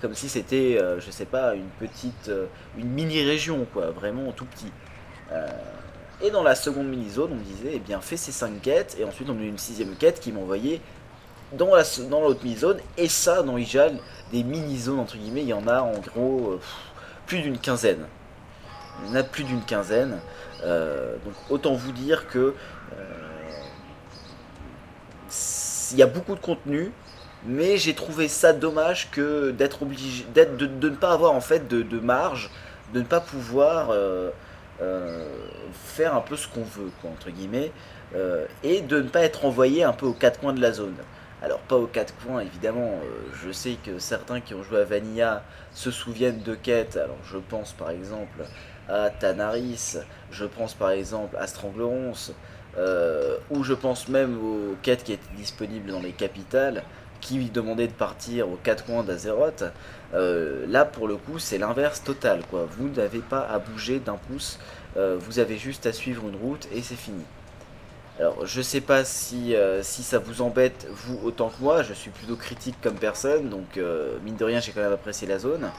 comme 0.04 0.14
si 0.14 0.28
c'était, 0.28 0.76
euh, 0.78 1.00
je 1.00 1.10
sais 1.10 1.24
pas, 1.24 1.54
une 1.54 1.70
petite, 1.80 2.28
euh, 2.28 2.44
une 2.76 2.88
mini-région, 2.88 3.66
quoi, 3.72 3.86
vraiment 3.90 4.32
tout 4.32 4.44
petit. 4.44 4.70
Euh, 5.32 5.46
et 6.20 6.30
dans 6.30 6.42
la 6.42 6.54
seconde 6.54 6.88
mini-zone, 6.88 7.30
on 7.32 7.36
me 7.36 7.42
disait, 7.42 7.72
eh 7.72 7.78
bien, 7.78 8.02
fais 8.02 8.18
ces 8.18 8.30
5 8.30 8.60
quêtes, 8.60 8.98
et 9.00 9.04
ensuite 9.04 9.30
on 9.30 9.38
a 9.38 9.40
eu 9.40 9.48
une 9.48 9.56
sixième 9.56 9.96
quête 9.96 10.20
qui 10.20 10.30
m'envoyait 10.30 10.82
dans 11.54 11.74
la 11.74 11.84
l'autre 12.10 12.44
mini-zone, 12.44 12.80
et 12.98 13.08
ça, 13.08 13.42
dans 13.42 13.56
Ijal, 13.56 13.98
des 14.30 14.42
mini-zones, 14.42 15.00
entre 15.00 15.16
guillemets, 15.16 15.40
il 15.40 15.48
y 15.48 15.54
en 15.54 15.66
a 15.66 15.80
en 15.80 15.98
gros 16.00 16.58
plus 17.26 17.40
d'une 17.40 17.56
quinzaine. 17.56 18.04
Il 19.02 19.08
y 19.08 19.12
en 19.12 19.14
a 19.14 19.22
plus 19.22 19.44
d'une 19.44 19.62
quinzaine. 19.62 20.20
Donc 20.62 21.34
autant 21.50 21.74
vous 21.74 21.92
dire 21.92 22.26
que 22.28 22.54
il 25.92 25.98
y 25.98 26.02
a 26.02 26.06
beaucoup 26.06 26.34
de 26.34 26.40
contenu, 26.40 26.92
mais 27.46 27.76
j'ai 27.76 27.94
trouvé 27.94 28.28
ça 28.28 28.52
dommage 28.52 29.10
que 29.10 29.50
d'être 29.50 29.82
obligé 29.82 30.24
d'être 30.34 30.56
de, 30.56 30.66
ne 30.66 30.94
pas 30.94 31.12
avoir 31.12 31.32
en 31.32 31.40
fait 31.40 31.68
de, 31.68 32.00
marge 32.00 32.50
de 32.92 33.00
ne 33.00 33.04
pas 33.04 33.20
pouvoir 33.20 33.90
euh, 33.90 34.30
euh, 34.82 35.26
faire 35.72 36.14
un 36.14 36.20
peu 36.20 36.36
ce 36.36 36.48
qu'on 36.48 36.64
veut 36.64 36.90
entre 37.04 37.30
guillemets 37.30 37.70
euh, 38.14 38.46
et 38.62 38.80
de 38.80 39.00
ne 39.00 39.08
pas 39.08 39.20
être 39.20 39.44
envoyé 39.44 39.84
un 39.84 39.92
peu 39.92 40.06
aux 40.06 40.14
quatre 40.14 40.40
coins 40.40 40.52
de 40.52 40.60
la 40.60 40.72
zone. 40.72 40.96
Alors 41.42 41.58
pas 41.58 41.76
aux 41.76 41.86
quatre 41.86 42.14
coins 42.24 42.40
évidemment 42.40 42.98
je 43.44 43.52
sais 43.52 43.76
que 43.84 43.98
certains 43.98 44.40
qui 44.40 44.54
ont 44.54 44.62
joué 44.62 44.80
à 44.80 44.84
Vanilla 44.84 45.42
se 45.72 45.90
souviennent 45.90 46.42
de 46.42 46.54
quêtes. 46.54 46.96
Alors 46.96 47.18
je 47.30 47.36
pense 47.38 47.72
par 47.72 47.90
exemple 47.90 48.44
à 48.88 49.10
Tanaris 49.10 49.96
je 50.30 50.44
pense 50.44 50.74
par 50.74 50.90
exemple 50.90 51.36
à 51.36 51.46
Stranglerons 51.46 52.12
ou 53.50 53.62
je 53.62 53.74
pense 53.74 54.08
même 54.08 54.36
aux 54.38 54.74
quêtes 54.82 55.04
qui 55.04 55.12
étaient 55.12 55.36
disponibles 55.36 55.90
dans 55.90 56.00
les 56.00 56.12
capitales 56.12 56.82
qui 57.24 57.36
lui 57.36 57.48
demandait 57.48 57.86
de 57.86 57.92
partir 57.92 58.48
aux 58.50 58.58
quatre 58.62 58.84
coins 58.84 59.02
d'Azeroth, 59.02 59.64
euh, 60.12 60.66
là 60.68 60.84
pour 60.84 61.08
le 61.08 61.16
coup 61.16 61.38
c'est 61.38 61.56
l'inverse 61.56 62.02
total 62.04 62.42
quoi. 62.50 62.68
Vous 62.76 62.88
n'avez 62.90 63.20
pas 63.20 63.48
à 63.50 63.58
bouger 63.58 63.98
d'un 63.98 64.16
pouce, 64.16 64.58
euh, 64.98 65.16
vous 65.18 65.38
avez 65.38 65.56
juste 65.56 65.86
à 65.86 65.92
suivre 65.92 66.28
une 66.28 66.36
route 66.36 66.68
et 66.70 66.82
c'est 66.82 66.96
fini. 66.96 67.24
Alors 68.20 68.44
je 68.44 68.60
sais 68.60 68.82
pas 68.82 69.04
si, 69.04 69.56
euh, 69.56 69.82
si 69.82 70.02
ça 70.02 70.18
vous 70.18 70.42
embête 70.42 70.86
vous 70.90 71.18
autant 71.24 71.48
que 71.48 71.62
moi, 71.62 71.82
je 71.82 71.94
suis 71.94 72.10
plutôt 72.10 72.36
critique 72.36 72.76
comme 72.82 72.96
personne, 72.96 73.48
donc 73.48 73.80
mine 74.22 74.36
de 74.36 74.44
rien 74.44 74.60
j'ai 74.60 74.72
quand 74.72 74.82
même 74.82 74.92
apprécié 74.92 75.26
la 75.26 75.38
zone. 75.38 75.70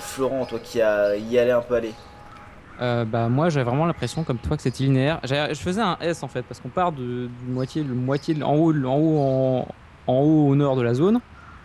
Florent, 0.00 0.44
toi 0.46 0.58
qui 0.58 0.82
a, 0.82 1.16
y 1.16 1.38
allais 1.38 1.52
un 1.52 1.62
peu 1.62 1.76
aller 1.76 1.94
bah 3.04 3.28
moi 3.28 3.48
j'avais 3.48 3.64
vraiment 3.64 3.86
l'impression 3.86 4.24
comme 4.24 4.38
toi 4.38 4.56
que 4.56 4.62
c'était 4.62 4.84
linéaire. 4.84 5.20
Je 5.24 5.54
faisais 5.54 5.80
un 5.80 5.96
S 6.00 6.22
en 6.22 6.28
fait 6.28 6.42
parce 6.42 6.60
qu'on 6.60 6.68
part 6.68 6.92
de, 6.92 7.28
moitié, 7.46 7.84
le 7.84 7.94
moitié 7.94 8.42
en 8.42 8.54
haut, 8.56 8.74
en 8.74 8.96
haut 8.96 9.18
en, 9.20 9.68
en 10.06 10.20
haut 10.20 10.48
au 10.48 10.54
nord 10.56 10.76
de 10.76 10.82
la 10.82 10.94
zone. 10.94 11.20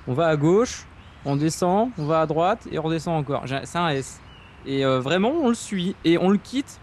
On 0.07 0.13
va 0.13 0.27
à 0.27 0.35
gauche, 0.35 0.85
on 1.25 1.35
descend, 1.35 1.89
on 1.97 2.05
va 2.05 2.21
à 2.21 2.25
droite 2.25 2.67
et 2.71 2.79
on 2.79 2.83
redescend 2.83 3.17
encore. 3.17 3.43
C'est 3.65 3.77
un 3.77 3.89
S. 3.89 4.21
Et 4.65 4.85
euh, 4.85 4.99
vraiment, 4.99 5.31
on 5.31 5.49
le 5.49 5.55
suit 5.55 5.95
et 6.05 6.17
on 6.17 6.29
le 6.29 6.37
quitte 6.37 6.79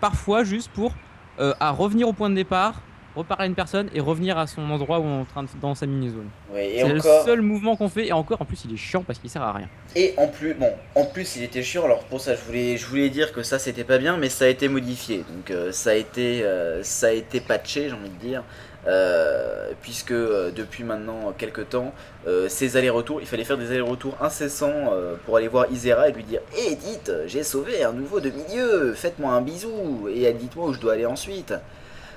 parfois 0.00 0.44
juste 0.44 0.70
pour 0.72 0.92
euh, 1.38 1.54
à 1.60 1.70
revenir 1.70 2.08
au 2.08 2.12
point 2.12 2.30
de 2.30 2.34
départ, 2.34 2.80
reparler 3.16 3.44
à 3.44 3.46
une 3.46 3.54
personne 3.54 3.88
et 3.94 4.00
revenir 4.00 4.38
à 4.38 4.46
son 4.46 4.70
endroit 4.70 4.98
où 4.98 5.04
on 5.04 5.18
est 5.18 5.22
en 5.22 5.24
train 5.24 5.42
de, 5.42 5.48
dans 5.60 5.74
sa 5.74 5.86
mini 5.86 6.10
zone. 6.10 6.28
c'est 6.54 6.88
le 6.88 7.00
seul 7.00 7.42
mouvement 7.42 7.76
qu'on 7.76 7.88
fait 7.88 8.06
et 8.06 8.12
encore 8.12 8.40
en 8.40 8.44
plus 8.44 8.64
il 8.64 8.74
est 8.74 8.78
chiant 8.78 9.02
parce 9.02 9.18
qu'il 9.18 9.30
sert 9.30 9.42
à 9.42 9.52
rien. 9.52 9.68
Et 9.94 10.14
en 10.16 10.28
plus 10.28 10.54
bon, 10.54 10.70
en 10.94 11.04
plus 11.04 11.36
il 11.36 11.42
était 11.42 11.62
chiant 11.62 11.84
alors 11.84 12.04
pour 12.04 12.20
ça 12.20 12.34
je 12.34 12.40
voulais 12.42 12.76
je 12.76 12.86
voulais 12.86 13.10
dire 13.10 13.32
que 13.32 13.42
ça 13.42 13.58
c'était 13.58 13.84
pas 13.84 13.98
bien 13.98 14.16
mais 14.16 14.28
ça 14.28 14.44
a 14.44 14.48
été 14.48 14.68
modifié 14.68 15.18
donc 15.18 15.50
euh, 15.50 15.72
ça 15.72 15.90
a 15.90 15.94
été 15.94 16.44
ça 16.82 17.08
a 17.08 17.12
été 17.12 17.40
patché 17.40 17.88
j'ai 17.88 17.94
envie 17.94 18.10
de 18.10 18.20
dire 18.20 18.42
euh, 18.86 19.72
puisque 19.82 20.12
euh, 20.12 20.52
depuis 20.52 20.84
maintenant 20.84 21.34
quelques 21.36 21.70
temps, 21.70 21.92
euh, 22.28 22.48
ces 22.48 22.76
allers-retours, 22.76 23.20
il 23.20 23.26
fallait 23.26 23.44
faire 23.44 23.58
des 23.58 23.70
allers-retours 23.72 24.16
incessants 24.20 24.92
pour 25.24 25.36
aller 25.36 25.48
voir 25.48 25.66
Isera 25.72 26.08
et 26.08 26.12
lui 26.12 26.22
dire 26.22 26.40
Hé, 26.56 26.68
eh, 26.70 26.74
dites, 26.76 27.12
j'ai 27.26 27.42
sauvé 27.42 27.82
un 27.82 27.92
nouveau 27.92 28.20
demi-dieu, 28.20 28.94
faites-moi 28.94 29.32
un 29.32 29.40
bisou 29.40 30.08
et 30.08 30.32
dites-moi 30.32 30.68
où 30.68 30.72
je 30.72 30.80
dois 30.80 30.92
aller 30.92 31.06
ensuite. 31.06 31.54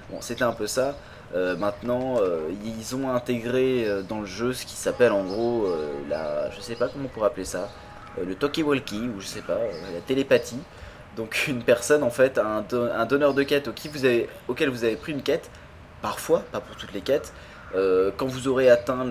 Bon, 0.09 0.17
c'était 0.21 0.43
un 0.43 0.53
peu 0.53 0.67
ça. 0.67 0.95
maintenant, 1.33 2.19
ils 2.65 2.95
ont 2.95 3.09
intégré 3.09 3.87
dans 4.07 4.21
le 4.21 4.25
jeu 4.25 4.53
ce 4.53 4.65
qui 4.65 4.75
s'appelle 4.75 5.11
en 5.11 5.23
gros 5.23 5.67
la, 6.09 6.49
je 6.49 6.59
sais 6.61 6.75
pas 6.75 6.87
comment 6.87 7.05
on 7.05 7.07
pourrait 7.07 7.27
appeler 7.27 7.45
ça, 7.45 7.69
le 8.17 8.33
talkie-walkie 8.33 9.09
ou 9.15 9.19
je 9.19 9.27
sais 9.27 9.41
pas, 9.41 9.59
la 9.93 10.01
télépathie. 10.01 10.57
Donc 11.15 11.45
une 11.47 11.63
personne 11.63 12.03
en 12.03 12.09
fait, 12.09 12.37
un, 12.39 13.05
donneur 13.05 13.33
de 13.33 13.43
quête 13.43 13.67
auquel 13.67 13.91
vous, 14.69 14.83
avez, 14.83 14.95
pris 14.95 15.11
une 15.11 15.21
quête, 15.21 15.49
parfois, 16.01 16.43
pas 16.51 16.61
pour 16.61 16.75
toutes 16.75 16.93
les 16.93 17.01
quêtes. 17.01 17.33
Euh, 17.75 18.09
quand 18.17 18.25
vous 18.25 18.47
aurez 18.47 18.69
atteint 18.69 19.05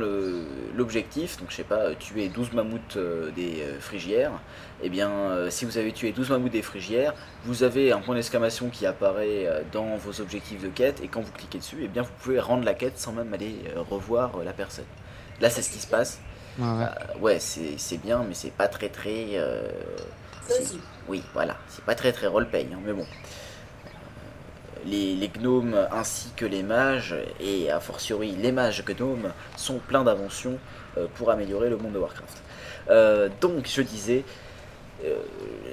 l'objectif, 0.75 1.39
donc 1.39 1.51
je 1.51 1.57
sais 1.57 1.63
pas, 1.63 1.95
tuer 1.95 2.29
12 2.29 2.55
mammouths 2.55 2.97
euh, 2.97 3.31
des 3.31 3.63
euh, 3.63 3.79
frigières, 3.79 4.33
et 4.33 4.68
eh 4.83 4.89
bien 4.89 5.51
si 5.51 5.65
vous 5.65 5.79
avez 5.79 5.93
tué 5.93 6.13
12 6.13 6.31
mammouths 6.31 6.53
des 6.53 6.63
frigières, 6.63 7.15
vous 7.45 7.63
avez 7.63 7.93
un 7.93 8.01
point 8.01 8.15
d'exclamation 8.15 8.69
qui 8.71 8.87
apparaît 8.87 9.49
dans 9.73 9.97
vos 9.97 10.21
objectifs 10.21 10.63
de 10.63 10.69
quête, 10.69 11.01
et 11.03 11.09
quand 11.09 11.21
vous 11.21 11.33
cliquez 11.33 11.59
dessus, 11.59 11.81
et 11.81 11.85
eh 11.85 11.89
bien 11.89 12.03
vous 12.03 12.13
pouvez 12.23 12.39
rendre 12.39 12.65
la 12.65 12.75
quête 12.75 12.99
sans 12.99 13.13
même 13.13 13.33
aller 13.35 13.57
revoir 13.91 14.39
la 14.45 14.53
personne. 14.53 14.85
Là 15.41 15.51
c'est 15.51 15.63
ce 15.63 15.71
qui 15.71 15.79
se 15.79 15.87
passe. 15.87 16.21
ouais, 17.21 17.39
c'est 17.41 17.99
bien, 17.99 18.25
mais 18.27 18.35
c'est 18.35 18.53
pas 18.53 18.69
très 18.69 18.89
très... 18.89 19.41
oui, 21.09 21.23
voilà, 21.35 21.57
c'est 21.69 21.85
pas 21.85 21.95
très 21.95 22.13
très 22.13 22.27
roleplay, 22.27 22.69
hein, 22.73 22.79
mais 22.85 22.93
bon 22.93 23.07
les, 24.87 25.29
gnomes 25.29 25.77
ainsi 25.91 26.31
que 26.37 26.45
les 26.45 26.63
mages, 26.63 27.15
et 27.41 27.71
a 27.71 27.81
fortiori 27.81 28.33
les 28.33 28.53
mages 28.53 28.85
gnomes, 28.85 29.33
sont 29.57 29.79
pleins 29.79 30.05
d'inventions 30.05 30.59
euh, 30.97 31.07
pour 31.15 31.31
améliorer 31.31 31.71
le 31.71 31.77
monde 31.77 31.93
de 31.93 31.99
Warcraft. 31.99 32.43
Euh, 32.91 33.29
donc 33.41 33.67
je 33.67 33.83
disais, 33.83 34.25
euh, 34.25 34.48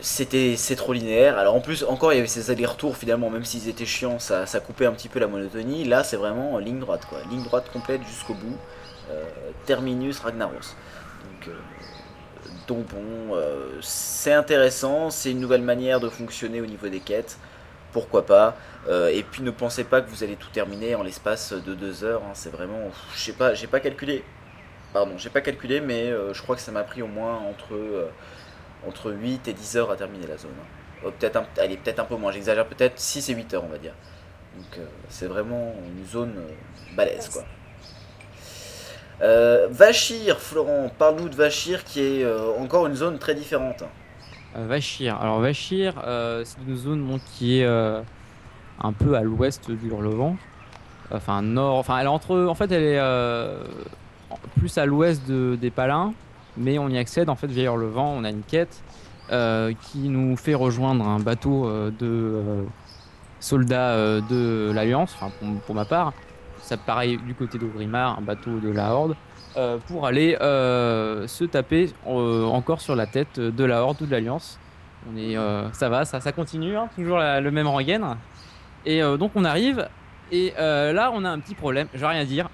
c'était 0.02 0.56
c'est 0.58 0.76
trop 0.76 0.94
linéaire. 0.94 1.38
Alors 1.38 1.56
en 1.56 1.62
plus 1.62 1.84
encore 1.84 2.14
il 2.14 2.18
y 2.18 2.20
avait 2.20 2.28
ces 2.28 2.52
allers-retours 2.52 2.98
finalement, 2.98 3.30
même 3.30 3.46
s'ils 3.46 3.70
étaient 3.70 3.86
chiants, 3.86 4.20
ça, 4.20 4.46
ça, 4.46 4.60
coupait 4.60 4.86
un 4.86 4.94
petit 4.94 5.10
peu 5.10 5.20
la 5.20 5.28
monotonie. 5.28 5.84
Là 5.84 6.04
c'est 6.04 6.18
vraiment 6.18 6.58
ligne 6.60 6.80
droite 6.80 7.06
quoi, 7.10 7.20
ligne 7.30 7.44
droite 7.44 7.72
complète 7.72 8.02
jusqu'au 8.08 8.34
bout. 8.34 8.58
terminus 9.66 10.20
Ragnaros. 10.20 10.76
Donc, 11.24 11.56
donc 12.68 12.86
bon, 12.88 13.38
c'est 13.82 14.34
intéressant, 14.34 15.10
c'est 15.10 15.32
une 15.32 15.40
nouvelle 15.40 15.62
manière 15.62 16.00
de 16.00 16.10
fonctionner 16.10 16.62
au 16.62 16.66
niveau 16.66 16.88
des 16.88 17.00
quêtes 17.00 17.38
pourquoi 17.96 18.26
pas? 18.26 18.58
Euh, 18.90 19.08
et 19.08 19.24
puis 19.24 19.42
ne 19.42 19.52
pensez 19.52 19.86
pas 19.86 20.02
que 20.02 20.10
vous 20.10 20.22
allez 20.22 20.36
tout 20.36 20.50
terminer 20.50 20.96
en 20.96 21.02
l'espace 21.02 21.54
de 21.54 21.74
deux 21.74 22.04
heures. 22.04 22.22
Hein. 22.26 22.34
c'est 22.34 22.52
vraiment, 22.52 22.92
je 23.16 23.20
sais 23.22 23.32
pas, 23.32 23.54
j'ai 23.54 23.68
pas 23.68 23.80
calculé. 23.80 24.22
Pardon, 24.92 25.18
j'ai 25.18 25.30
pas 25.30 25.40
calculé, 25.40 25.80
mais 25.80 26.12
euh, 26.12 26.34
je 26.34 26.42
crois 26.42 26.58
que 26.58 26.62
ça 26.62 26.74
m'a 26.74 26.84
pris 26.84 27.02
au 27.02 27.08
moins 27.08 27.38
entre 27.38 27.74
euh, 27.74 28.10
entre 28.88 29.12
8 29.12 29.48
et 29.48 29.54
10 29.54 29.78
heures 29.78 29.92
à 29.92 29.96
terminer 29.96 30.28
la 30.28 30.38
zone. 30.38 30.52
Hein. 30.60 31.12
peut-être 31.20 31.38
un, 31.38 31.46
allez, 31.58 31.78
peut-être 31.78 32.00
un 32.00 32.06
peu 32.06 32.16
moins. 32.16 32.32
J'exagère 32.32 32.66
peut-être 32.68 33.00
6 33.00 33.30
et 33.30 33.34
8 33.34 33.54
heures, 33.54 33.64
on 33.64 33.70
va 33.70 33.78
dire. 33.78 33.94
Donc 34.58 34.80
c'est 35.10 35.28
vraiment 35.28 35.74
une 35.86 36.06
zone 36.06 36.36
balèze, 36.96 37.30
quoi. 37.30 37.44
Vachir, 39.70 40.40
Florent, 40.40 40.90
parle-nous 40.98 41.30
de 41.30 41.36
Vachir 41.36 41.84
qui 41.84 42.02
est 42.02 42.26
encore 42.58 42.88
une 42.88 42.96
zone 42.96 43.20
très 43.20 43.36
différente. 43.36 43.84
Euh, 44.56 44.66
Vachir. 44.68 45.18
Alors 45.20 45.40
Vachir, 45.40 45.94
euh, 46.06 46.44
c'est 46.46 46.58
une 46.68 46.78
zone 46.78 47.20
qui 47.34 47.60
est 47.60 47.66
euh, 47.66 48.02
un 48.82 48.94
peu 48.94 49.16
à 49.16 49.22
l'ouest 49.22 49.70
du 49.70 49.90
Hurlevent. 49.90 50.38
Enfin 51.12 51.42
nord. 51.42 51.78
Enfin 51.78 52.00
elle 52.00 52.06
est 52.06 52.10
entre. 52.10 52.46
En 52.46 52.56
fait 52.56 52.72
elle 52.72 52.84
est 52.84 53.00
plus 54.58 54.78
à 54.78 54.86
l'ouest 54.86 55.30
des 55.30 55.70
Palins, 55.70 56.14
mais 56.58 56.80
on 56.80 56.90
y 56.90 56.98
accède 56.98 57.30
en 57.30 57.36
fait 57.36 57.48
via 57.48 57.66
Hurlevent. 57.66 58.16
On 58.18 58.24
a 58.24 58.30
une 58.30 58.44
quête 58.44 58.82
qui 59.30 60.10
nous 60.10 60.38
fait 60.38 60.54
rejoindre 60.54 61.08
un 61.08 61.20
bateau 61.20 61.70
de 62.00 62.66
soldats 63.40 64.22
de 64.22 64.72
l'Alliance, 64.74 65.16
enfin 65.20 65.32
pour, 65.66 65.76
ma 65.76 65.86
part. 65.86 66.14
Ça 66.60 66.78
pareil 66.78 67.18
du 67.18 67.36
côté 67.36 67.58
d'Ogrimar, 67.58 68.18
un 68.18 68.22
bateau 68.22 68.60
de 68.60 68.70
la 68.70 68.92
Horde, 68.92 69.16
pour 69.88 70.06
aller 70.06 70.36
se 70.40 71.44
taper 71.46 71.92
encore 72.06 72.82
sur 72.82 72.96
la 72.96 73.08
tête 73.08 73.40
de 73.40 73.64
la 73.64 73.82
Horde 73.84 74.02
ou 74.02 74.06
de 74.06 74.12
l'Alliance. 74.12 74.60
On 75.12 75.18
est, 75.18 75.36
ça 75.74 75.90
va, 75.90 76.06
ça, 76.06 76.20
ça 76.20 76.32
continue, 76.32 76.76
hein, 76.76 76.90
toujours 76.96 77.20
le 77.20 77.50
même 77.50 77.68
rengaine. 77.68 78.06
Et 78.86 79.02
donc 79.02 79.32
on 79.36 79.44
arrive, 79.46 79.88
et 80.32 80.54
là 80.58 81.12
on 81.14 81.26
a 81.26 81.30
un 81.30 81.40
petit 81.40 81.56
problème, 81.56 81.88
je 81.94 82.00
vais 82.00 82.08
rien 82.08 82.26
dire, 82.26 82.50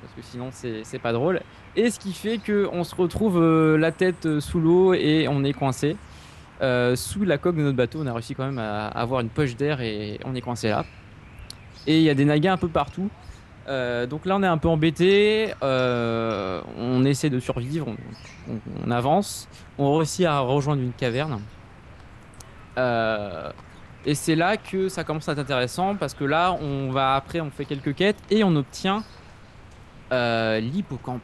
parce 0.00 0.14
que 0.14 0.22
sinon 0.22 0.50
c'est 0.52 0.98
pas 0.98 1.12
drôle. 1.12 1.40
Et 1.76 1.90
ce 1.90 1.98
qui 1.98 2.12
fait 2.12 2.38
qu'on 2.38 2.84
se 2.84 2.94
retrouve 2.94 3.42
euh, 3.42 3.76
la 3.76 3.90
tête 3.90 4.26
euh, 4.26 4.40
sous 4.40 4.60
l'eau 4.60 4.94
et 4.94 5.26
on 5.28 5.42
est 5.42 5.52
coincé. 5.52 5.96
Euh, 6.62 6.94
sous 6.94 7.24
la 7.24 7.36
coque 7.36 7.56
de 7.56 7.62
notre 7.62 7.76
bateau, 7.76 7.98
on 8.00 8.06
a 8.06 8.12
réussi 8.12 8.36
quand 8.36 8.46
même 8.46 8.60
à 8.60 8.86
avoir 8.86 9.20
une 9.20 9.28
poche 9.28 9.56
d'air 9.56 9.80
et 9.80 10.20
on 10.24 10.36
est 10.36 10.40
coincé 10.40 10.68
là. 10.68 10.84
Et 11.88 11.98
il 11.98 12.04
y 12.04 12.10
a 12.10 12.14
des 12.14 12.24
nagas 12.24 12.52
un 12.52 12.56
peu 12.56 12.68
partout. 12.68 13.10
donc 13.66 14.24
là, 14.24 14.36
on 14.36 14.42
est 14.42 14.46
un 14.46 14.56
peu 14.56 14.68
embêté. 14.68 15.52
on 15.60 17.04
essaie 17.04 17.28
de 17.28 17.40
survivre, 17.40 17.88
on, 18.86 18.90
avance. 18.90 19.48
On 19.76 19.96
réussit 19.96 20.24
à 20.26 20.38
rejoindre 20.38 20.80
une 20.80 20.92
caverne. 20.92 21.40
et 24.06 24.14
c'est 24.14 24.36
là 24.36 24.56
que 24.56 24.88
ça 24.88 25.02
commence 25.02 25.28
à 25.28 25.32
être 25.32 25.40
intéressant 25.40 25.96
parce 25.96 26.14
que 26.14 26.24
là, 26.24 26.52
on 26.52 26.90
va 26.90 27.16
après, 27.16 27.40
on 27.40 27.50
fait 27.50 27.64
quelques 27.66 27.94
quêtes 27.96 28.22
et 28.30 28.44
on 28.44 28.54
obtient 28.54 29.02
l'hippocampe. 30.10 31.20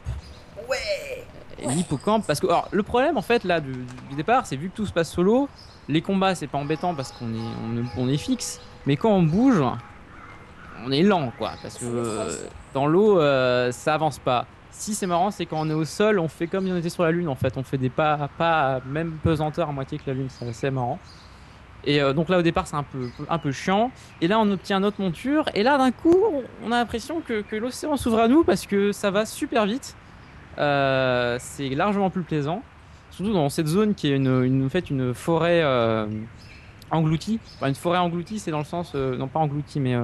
Ouais 0.71 1.25
L'hippocampe, 1.67 2.25
parce 2.25 2.39
que 2.39 2.47
alors, 2.47 2.67
le 2.71 2.81
problème 2.81 3.17
en 3.17 3.21
fait 3.21 3.43
là 3.43 3.59
du, 3.59 3.85
départ, 4.15 4.45
c'est 4.47 4.55
vu 4.55 4.69
que 4.69 4.75
tout 4.75 4.85
se 4.85 4.93
passe 4.93 5.11
solo, 5.11 5.47
les 5.87 6.01
combats 6.01 6.33
c'est 6.33 6.47
pas 6.47 6.57
embêtant 6.57 6.95
parce 6.95 7.11
qu'on 7.11 7.33
est, 7.33 7.83
on, 7.97 8.07
est 8.07 8.17
fixe, 8.17 8.59
mais 8.87 8.97
quand 8.97 9.11
on 9.11 9.21
bouge, 9.21 9.61
on 10.83 10.91
est 10.91 11.03
lent 11.03 11.31
quoi, 11.37 11.51
parce 11.61 11.77
que 11.77 11.85
euh, 11.85 12.35
dans 12.73 12.87
l'eau 12.87 13.19
euh, 13.19 13.71
ça 13.71 13.93
avance 13.93 14.17
pas. 14.17 14.47
Si 14.71 14.95
c'est 14.95 15.05
marrant, 15.05 15.29
c'est 15.29 15.45
quand 15.45 15.59
on 15.59 15.69
est 15.69 15.73
au 15.73 15.85
sol, 15.85 16.17
on 16.17 16.27
fait 16.27 16.47
comme 16.47 16.65
si 16.65 16.71
on 16.71 16.77
était 16.77 16.89
sur 16.89 17.03
la 17.03 17.11
lune 17.11 17.27
en 17.27 17.35
fait, 17.35 17.57
on 17.57 17.63
fait 17.63 17.77
des 17.77 17.89
pas, 17.89 18.29
pas 18.37 18.79
même 18.87 19.17
pesanteur 19.23 19.69
à 19.69 19.71
moitié 19.71 19.99
que 19.99 20.03
la 20.07 20.13
lune, 20.13 20.27
c'est 20.29 20.47
assez 20.47 20.71
marrant. 20.71 20.97
Et 21.83 22.01
euh, 22.01 22.13
donc 22.13 22.29
là 22.29 22.37
au 22.37 22.41
départ 22.41 22.67
c'est 22.67 22.75
un 22.75 22.83
peu, 22.83 23.09
un 23.29 23.37
peu 23.37 23.51
chiant. 23.51 23.91
Et 24.21 24.27
là 24.27 24.39
on 24.39 24.49
obtient 24.51 24.79
notre 24.79 25.01
monture. 25.01 25.45
Et 25.53 25.63
là 25.63 25.77
d'un 25.77 25.91
coup 25.91 26.17
on 26.63 26.71
a 26.71 26.77
l'impression 26.77 27.21
que, 27.21 27.41
que 27.41 27.55
l'océan 27.55 27.97
s'ouvre 27.97 28.19
à 28.19 28.27
nous 28.27 28.43
parce 28.43 28.65
que 28.65 28.91
ça 28.91 29.11
va 29.11 29.25
super 29.25 29.65
vite. 29.65 29.95
Euh, 30.57 31.37
c'est 31.39 31.69
largement 31.69 32.09
plus 32.09 32.23
plaisant. 32.23 32.63
Surtout 33.09 33.33
dans 33.33 33.49
cette 33.49 33.67
zone 33.67 33.93
qui 33.93 34.11
est 34.11 34.15
une, 34.15 34.43
une, 34.43 34.69
fait, 34.69 34.89
une 34.89 35.13
forêt 35.13 35.61
euh, 35.63 36.07
engloutie. 36.91 37.39
une 37.61 37.75
forêt 37.75 37.97
engloutie, 37.97 38.39
c'est 38.39 38.51
dans 38.51 38.59
le 38.59 38.65
sens, 38.65 38.93
euh, 38.95 39.17
non 39.17 39.27
pas 39.27 39.39
engloutie, 39.39 39.79
mais 39.79 39.95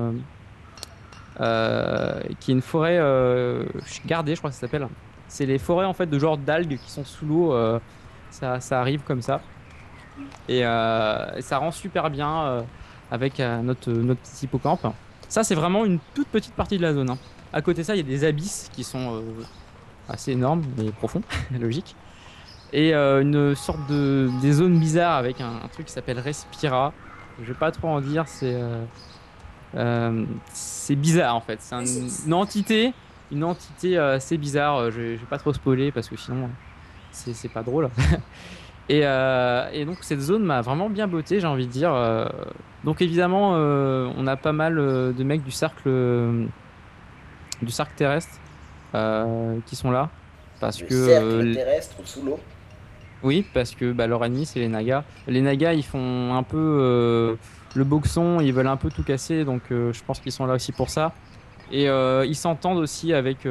qui 2.39 2.51
est 2.51 2.53
une 2.53 2.61
forêt 2.61 2.99
gardée, 4.05 4.35
je 4.35 4.39
crois 4.39 4.49
que 4.49 4.55
ça 4.55 4.61
s'appelle. 4.61 4.87
C'est 5.27 5.45
les 5.45 5.57
forêts 5.57 5.85
en 5.85 5.93
fait 5.93 6.07
de 6.07 6.19
genre 6.19 6.37
d'algues 6.37 6.77
qui 6.77 6.91
sont 6.91 7.05
sous 7.05 7.25
l'eau. 7.25 7.79
ça, 8.29 8.59
ça, 8.59 8.81
arrive 8.81 9.01
comme 9.03 9.21
ça. 9.21 9.41
Et 10.49 10.61
ça 10.61 11.57
rend 11.57 11.71
super 11.71 12.09
bien 12.09 12.65
avec 13.09 13.39
notre, 13.39 13.91
notre 13.91 14.21
petit 14.21 14.45
hippocampe. 14.45 14.87
Ça, 15.29 15.43
c'est 15.43 15.55
vraiment 15.55 15.85
une 15.85 15.99
toute 16.13 16.27
petite 16.27 16.53
partie 16.53 16.77
de 16.77 16.81
la 16.81 16.93
zone. 16.93 17.09
Hein. 17.09 17.17
À 17.53 17.61
côté 17.61 17.81
de 17.81 17.85
ça, 17.85 17.95
il 17.95 17.97
y 17.97 18.01
a 18.01 18.03
des 18.03 18.25
abysses 18.25 18.69
qui 18.73 18.83
sont 18.83 19.21
assez 20.09 20.31
énorme 20.31 20.63
mais 20.77 20.91
profond, 20.91 21.21
logique. 21.59 21.95
Et 22.73 22.93
euh, 22.93 23.21
une 23.21 23.55
sorte 23.55 23.87
de 23.89 24.29
des 24.41 24.51
zones 24.51 24.77
bizarres 24.77 25.15
avec 25.15 25.39
un, 25.39 25.67
truc 25.71 25.85
qui 25.87 25.93
s'appelle 25.93 26.19
Respira. 26.19 26.93
Je 27.41 27.47
vais 27.47 27.57
pas 27.57 27.71
trop 27.71 27.87
en 27.87 28.01
dire, 28.01 28.27
c'est 28.27 28.55
euh, 28.55 28.83
euh, 29.75 30.25
c'est 30.53 30.95
bizarre 30.95 31.35
en 31.35 31.41
fait. 31.41 31.61
C'est 31.61 32.25
une 32.25 32.33
entité, 32.33 32.93
une 33.31 33.43
entité 33.43 33.97
assez 33.97 34.37
bizarre. 34.37 34.91
Je, 34.91 35.15
je, 35.15 35.19
vais 35.19 35.29
pas 35.29 35.37
trop 35.37 35.53
spoiler 35.53 35.91
parce 35.91 36.09
que 36.09 36.17
sinon 36.17 36.49
c'est 37.11 37.51
pas 37.51 37.63
drôle. 37.63 37.89
et, 38.89 38.99
et, 38.99 39.85
donc 39.85 39.99
cette 40.01 40.21
zone 40.21 40.43
m'a 40.43 40.61
vraiment 40.61 40.89
bien 40.89 41.07
botté, 41.07 41.39
j'ai 41.39 41.47
envie 41.47 41.67
de 41.67 41.71
dire. 41.71 41.93
donc 42.83 43.01
évidemment, 43.01 43.51
on 43.51 44.27
a 44.27 44.35
pas 44.35 44.51
mal 44.51 44.75
de 44.75 45.23
mecs 45.23 45.43
du 45.43 45.51
cercle 45.51 45.89
du 47.61 47.71
cercle 47.71 47.93
terrestre 47.95 48.39
euh, 48.95 49.57
qui 49.65 49.75
sont 49.75 49.91
là. 49.91 50.09
Parce 50.59 50.81
le 50.81 50.87
que. 50.87 50.93
Euh, 50.93 51.53
terrestre 51.53 51.95
sous 52.05 52.23
l'eau 52.23 52.39
Oui, 53.23 53.45
parce 53.53 53.75
que 53.75 53.91
bah, 53.91 54.07
leur 54.07 54.23
ennemi, 54.23 54.45
c'est 54.45 54.59
les 54.59 54.67
Nagas. 54.67 55.03
Les 55.27 55.41
Nagas, 55.41 55.73
ils 55.73 55.83
font 55.83 56.33
un 56.33 56.43
peu 56.43 56.57
euh, 56.57 57.35
le 57.75 57.83
boxon, 57.83 58.39
ils 58.39 58.53
veulent 58.53 58.67
un 58.67 58.77
peu 58.77 58.89
tout 58.89 59.03
casser, 59.03 59.43
donc 59.43 59.63
je 59.69 60.03
pense 60.05 60.19
qu'ils 60.19 60.31
sont 60.31 60.45
là 60.45 60.55
aussi 60.55 60.71
pour 60.71 60.89
ça. 60.89 61.13
Et 61.71 61.85
ils 61.85 62.35
s'entendent 62.35 62.79
aussi 62.79 63.13
avec. 63.13 63.47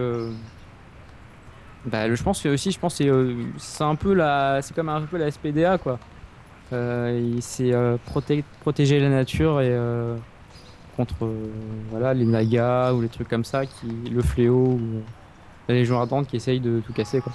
Bah, 1.85 2.13
je 2.13 2.23
pense 2.23 2.43
que 2.43 2.49
aussi, 2.49 2.73
je 2.73 2.81
pense 2.81 2.99
que 2.99 3.37
c'est 3.59 3.85
un 3.85 3.95
peu 3.95 4.13
la, 4.13 4.61
c'est 4.63 4.75
comme 4.75 4.89
un 4.89 5.03
peu 5.03 5.19
la 5.19 5.31
SPDA 5.31 5.79
quoi. 5.79 5.99
c'est 7.41 7.73
protéger 8.63 8.99
la 8.99 9.11
nature 9.11 9.61
et 9.61 9.79
contre 10.97 11.31
voilà 11.91 12.15
les 12.15 12.25
nagas 12.25 12.95
ou 12.95 13.03
les 13.03 13.09
trucs 13.09 13.29
comme 13.29 13.45
ça, 13.45 13.67
qui 13.67 13.87
le 14.11 14.23
fléau 14.23 14.79
ou 14.81 15.03
la 15.69 15.75
Légion 15.75 15.99
Ardente 15.99 16.27
qui 16.27 16.37
essaye 16.37 16.61
de 16.61 16.81
tout 16.81 16.93
casser 16.93 17.21
quoi. 17.21 17.33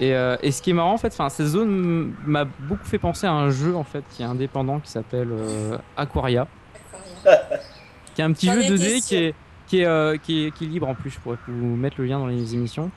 Et, 0.00 0.14
euh, 0.14 0.36
et 0.42 0.52
ce 0.52 0.62
qui 0.62 0.70
est 0.70 0.74
marrant 0.74 0.92
en 0.92 0.98
fait, 0.98 1.12
enfin 1.12 1.28
cette 1.28 1.46
zone 1.46 2.14
m'a 2.24 2.44
beaucoup 2.44 2.84
fait 2.84 2.98
penser 2.98 3.26
à 3.26 3.32
un 3.32 3.50
jeu 3.50 3.74
en 3.74 3.84
fait 3.84 4.04
qui 4.10 4.22
est 4.22 4.26
indépendant 4.26 4.78
qui 4.78 4.90
s'appelle 4.90 5.28
euh, 5.32 5.76
Aquaria, 5.96 6.46
qui 8.14 8.20
est 8.20 8.24
un 8.24 8.32
petit 8.32 8.46
jeu 8.46 8.60
2D 8.60 9.06
qui 9.06 9.16
est 9.16 9.34
qui 9.66 9.80
est, 9.80 9.84
euh, 9.84 10.16
qui 10.16 10.46
est, 10.46 10.50
qui 10.52 10.64
est 10.64 10.68
libre 10.68 10.88
en 10.88 10.94
plus. 10.94 11.10
Je 11.10 11.18
pourrais 11.20 11.36
vous 11.46 11.76
mettre 11.76 11.96
le 11.98 12.06
lien 12.06 12.18
dans 12.18 12.26
les 12.26 12.54
émissions. 12.54 12.90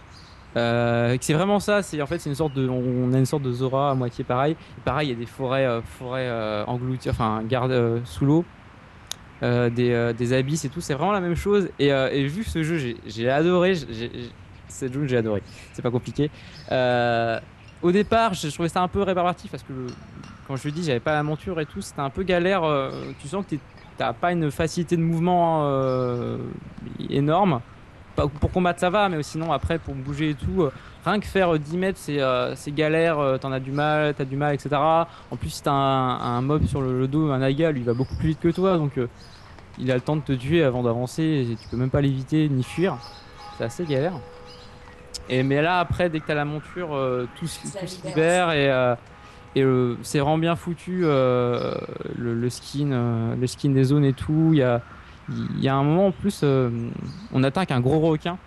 c'est 0.55 1.33
vraiment 1.33 1.59
ça. 1.59 1.81
C'est 1.81 2.01
en 2.01 2.05
fait 2.05 2.19
c'est 2.19 2.29
une 2.29 2.35
sorte 2.35 2.53
de 2.53 2.69
on 2.69 3.11
a 3.13 3.17
une 3.17 3.25
sorte 3.25 3.43
de 3.43 3.51
Zora 3.51 3.91
à 3.91 3.95
moitié 3.95 4.23
pareil. 4.23 4.55
pareil, 4.85 5.09
il 5.09 5.11
y 5.11 5.15
a 5.15 5.19
des 5.19 5.25
forêts 5.25 5.81
forêts 5.97 6.63
englouties, 6.67 7.09
enfin 7.09 7.41
garde 7.47 8.01
sous 8.05 8.25
l'eau. 8.25 8.45
Euh, 9.43 9.71
des, 9.71 9.91
euh, 9.91 10.13
des, 10.13 10.33
abysses 10.33 10.65
et 10.65 10.69
tout. 10.69 10.81
C'est 10.81 10.93
vraiment 10.93 11.11
la 11.11 11.19
même 11.19 11.35
chose. 11.35 11.69
Et, 11.79 11.91
euh, 11.91 12.09
vu 12.27 12.43
ce 12.43 12.61
jeu, 12.61 12.95
j'ai 13.05 13.29
adoré. 13.29 13.73
Cette 14.67 14.93
jeu, 14.93 15.07
j'ai 15.07 15.17
adoré. 15.17 15.41
C'est 15.73 15.81
pas 15.81 15.89
compliqué. 15.89 16.29
au 17.81 17.91
départ, 17.91 18.33
je 18.35 18.49
trouvais 18.49 18.69
ça 18.69 18.81
un 18.81 18.87
peu 18.87 19.01
rébarbatif 19.01 19.49
parce 19.49 19.63
que 19.63 19.73
quand 20.47 20.55
je 20.55 20.63
lui 20.63 20.71
dis 20.71 20.83
j'avais 20.83 20.99
pas 20.99 21.13
la 21.13 21.23
monture 21.23 21.59
et 21.59 21.65
tout, 21.65 21.81
c'était 21.81 22.01
un 22.01 22.09
peu 22.11 22.23
galère. 22.23 22.61
tu 23.19 23.27
sens 23.27 23.43
que 23.49 23.55
t'as 23.97 24.13
pas 24.13 24.31
une 24.31 24.51
facilité 24.51 24.95
de 24.95 25.01
mouvement 25.01 25.67
énorme. 27.09 27.61
Pour 28.15 28.51
combattre, 28.51 28.79
ça 28.79 28.89
va, 28.89 29.09
mais 29.09 29.23
sinon, 29.23 29.51
après, 29.51 29.79
pour 29.79 29.95
bouger 29.95 30.31
et 30.31 30.35
tout, 30.35 30.69
rien 31.05 31.19
que 31.19 31.25
faire 31.25 31.57
10 31.57 31.77
mètres, 31.77 31.99
c'est 31.99 32.71
galère, 32.75 33.39
t'en 33.39 33.51
as 33.51 33.59
du 33.59 33.71
mal, 33.71 34.13
t'as 34.13 34.25
du 34.25 34.35
mal, 34.35 34.53
etc. 34.53 34.69
En 34.75 35.35
plus, 35.39 35.49
si 35.49 35.63
t'as 35.63 35.71
un, 35.71 36.19
un, 36.19 36.41
mob 36.41 36.65
sur 36.67 36.81
le, 36.81 37.07
dos, 37.07 37.31
un 37.31 37.39
naga, 37.39 37.71
lui, 37.71 37.79
il 37.79 37.85
va 37.85 37.93
beaucoup 37.93 38.15
plus 38.15 38.29
vite 38.29 38.39
que 38.39 38.49
toi, 38.49 38.77
donc 38.77 38.99
il 39.79 39.91
a 39.91 39.95
le 39.95 40.01
temps 40.01 40.15
de 40.15 40.21
te 40.21 40.33
tuer 40.33 40.63
avant 40.63 40.83
d'avancer 40.83 41.23
et 41.23 41.55
tu 41.55 41.67
peux 41.69 41.77
même 41.77 41.89
pas 41.89 42.01
l'éviter 42.01 42.49
ni 42.49 42.63
fuir. 42.63 42.97
C'est 43.57 43.63
assez 43.63 43.85
galère. 43.85 44.13
Et 45.29 45.43
mais 45.43 45.61
là 45.61 45.79
après 45.79 46.09
dès 46.09 46.19
que 46.19 46.27
t'as 46.27 46.33
la 46.33 46.45
monture 46.45 46.93
euh, 46.93 47.27
tout, 47.37 47.47
se 47.47 48.07
libère 48.07 48.51
et, 48.51 48.69
euh, 48.69 48.95
et 49.55 49.63
euh, 49.63 49.95
c'est 50.01 50.19
vraiment 50.19 50.37
bien 50.37 50.55
foutu 50.55 51.01
le, 51.01 52.49
skin 52.49 53.35
le 53.39 53.47
skin 53.47 53.69
des 53.69 53.85
zones 53.85 54.05
et 54.05 54.13
tout. 54.13 54.49
Il 54.51 54.59
y 54.59 54.63
a 54.63 54.81
il 55.29 55.63
y 55.63 55.69
a 55.69 55.75
un 55.75 55.83
moment 55.83 56.07
en 56.07 56.11
plus 56.11 56.43
on 56.43 57.43
attaque 57.43 57.71
un 57.71 57.79
gros 57.79 57.99
requin 57.99 58.37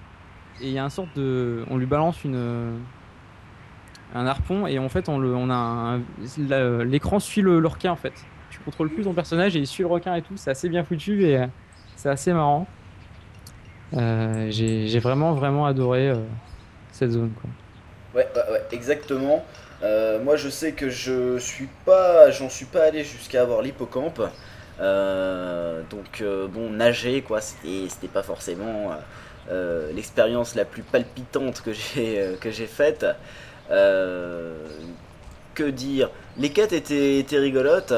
et 0.61 0.69
il 0.69 0.73
y 0.73 0.79
a 0.79 0.85
un 0.85 0.91
sorte 0.91 1.17
de 1.17 1.65
on 1.71 1.79
lui 1.79 1.87
balance 1.87 2.25
une 2.25 2.79
un 4.15 4.27
harpon 4.27 4.67
et 4.67 4.79
en 4.79 4.89
fait 4.89 5.09
on 5.09 5.19
le 5.19 5.35
on 5.35 5.51
a 5.51 5.99
l'écran 6.85 7.21
suit 7.21 7.43
le 7.43 7.67
requin 7.67 7.93
en 7.93 7.97
fait 7.97 8.13
contrôle 8.65 8.91
plus 8.91 9.05
ton 9.05 9.13
personnage 9.13 9.57
et 9.57 9.59
il 9.59 9.67
suit 9.67 9.83
le 9.83 9.89
requin 9.89 10.15
et 10.15 10.23
tout. 10.23 10.35
C'est 10.37 10.51
assez 10.51 10.69
bien 10.69 10.85
foutu 10.85 11.27
et 11.27 11.39
euh, 11.39 11.47
c'est 11.97 12.09
assez 12.09 12.33
marrant. 12.33 12.67
Euh, 13.95 14.49
j'ai 14.51 14.99
vraiment, 14.99 15.35
vraiment 15.35 15.67
adoré 15.67 16.11
euh, 16.11 16.17
cette 16.93 17.13
zone. 17.13 17.33
Ouais, 18.15 18.27
ouais, 18.51 18.63
exactement. 18.73 19.45
moi, 20.23 20.37
je 20.37 20.49
sais 20.49 20.73
que 20.73 20.89
je 20.89 21.39
suis 21.39 21.69
pas, 21.85 22.31
j'en 22.31 22.49
suis 22.49 22.65
pas 22.65 22.85
allé 22.85 23.05
jusqu'à 23.05 23.43
avoir 23.43 23.63
l'hippocampe. 23.63 24.23
donc, 24.79 26.25
bon, 26.53 26.71
nager, 26.71 27.23
quoi, 27.23 27.41
c'était 27.41 28.09
pas 28.13 28.23
forcément 28.23 28.93
l'expérience 29.93 30.55
la 30.55 30.65
plus 30.65 30.83
palpitante 30.83 31.61
que 31.61 31.73
j'ai 31.73 32.37
que 32.41 32.51
j'ai 32.51 32.67
faite. 32.67 33.05
que 33.69 35.71
dire? 35.71 36.11
Les 36.39 36.51
quêtes 36.51 36.73
étaient, 36.73 37.19
étaient 37.19 37.39
rigolotes. 37.39 37.95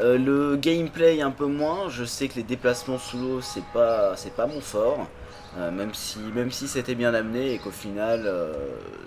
Euh, 0.00 0.16
le 0.16 0.56
gameplay 0.56 1.20
un 1.20 1.30
peu 1.30 1.46
moins, 1.46 1.88
je 1.90 2.04
sais 2.04 2.28
que 2.28 2.36
les 2.36 2.42
déplacements 2.42 2.98
sous 2.98 3.18
l'eau 3.18 3.40
c'est 3.42 3.64
pas 3.72 4.16
c'est 4.16 4.34
pas 4.34 4.46
mon 4.46 4.60
fort, 4.60 5.06
euh, 5.58 5.70
même 5.70 5.92
si 5.92 6.18
même 6.34 6.50
si 6.50 6.68
c'était 6.68 6.94
bien 6.94 7.12
amené 7.12 7.54
et 7.54 7.58
qu'au 7.58 7.70
final 7.70 8.22
euh, 8.24 8.52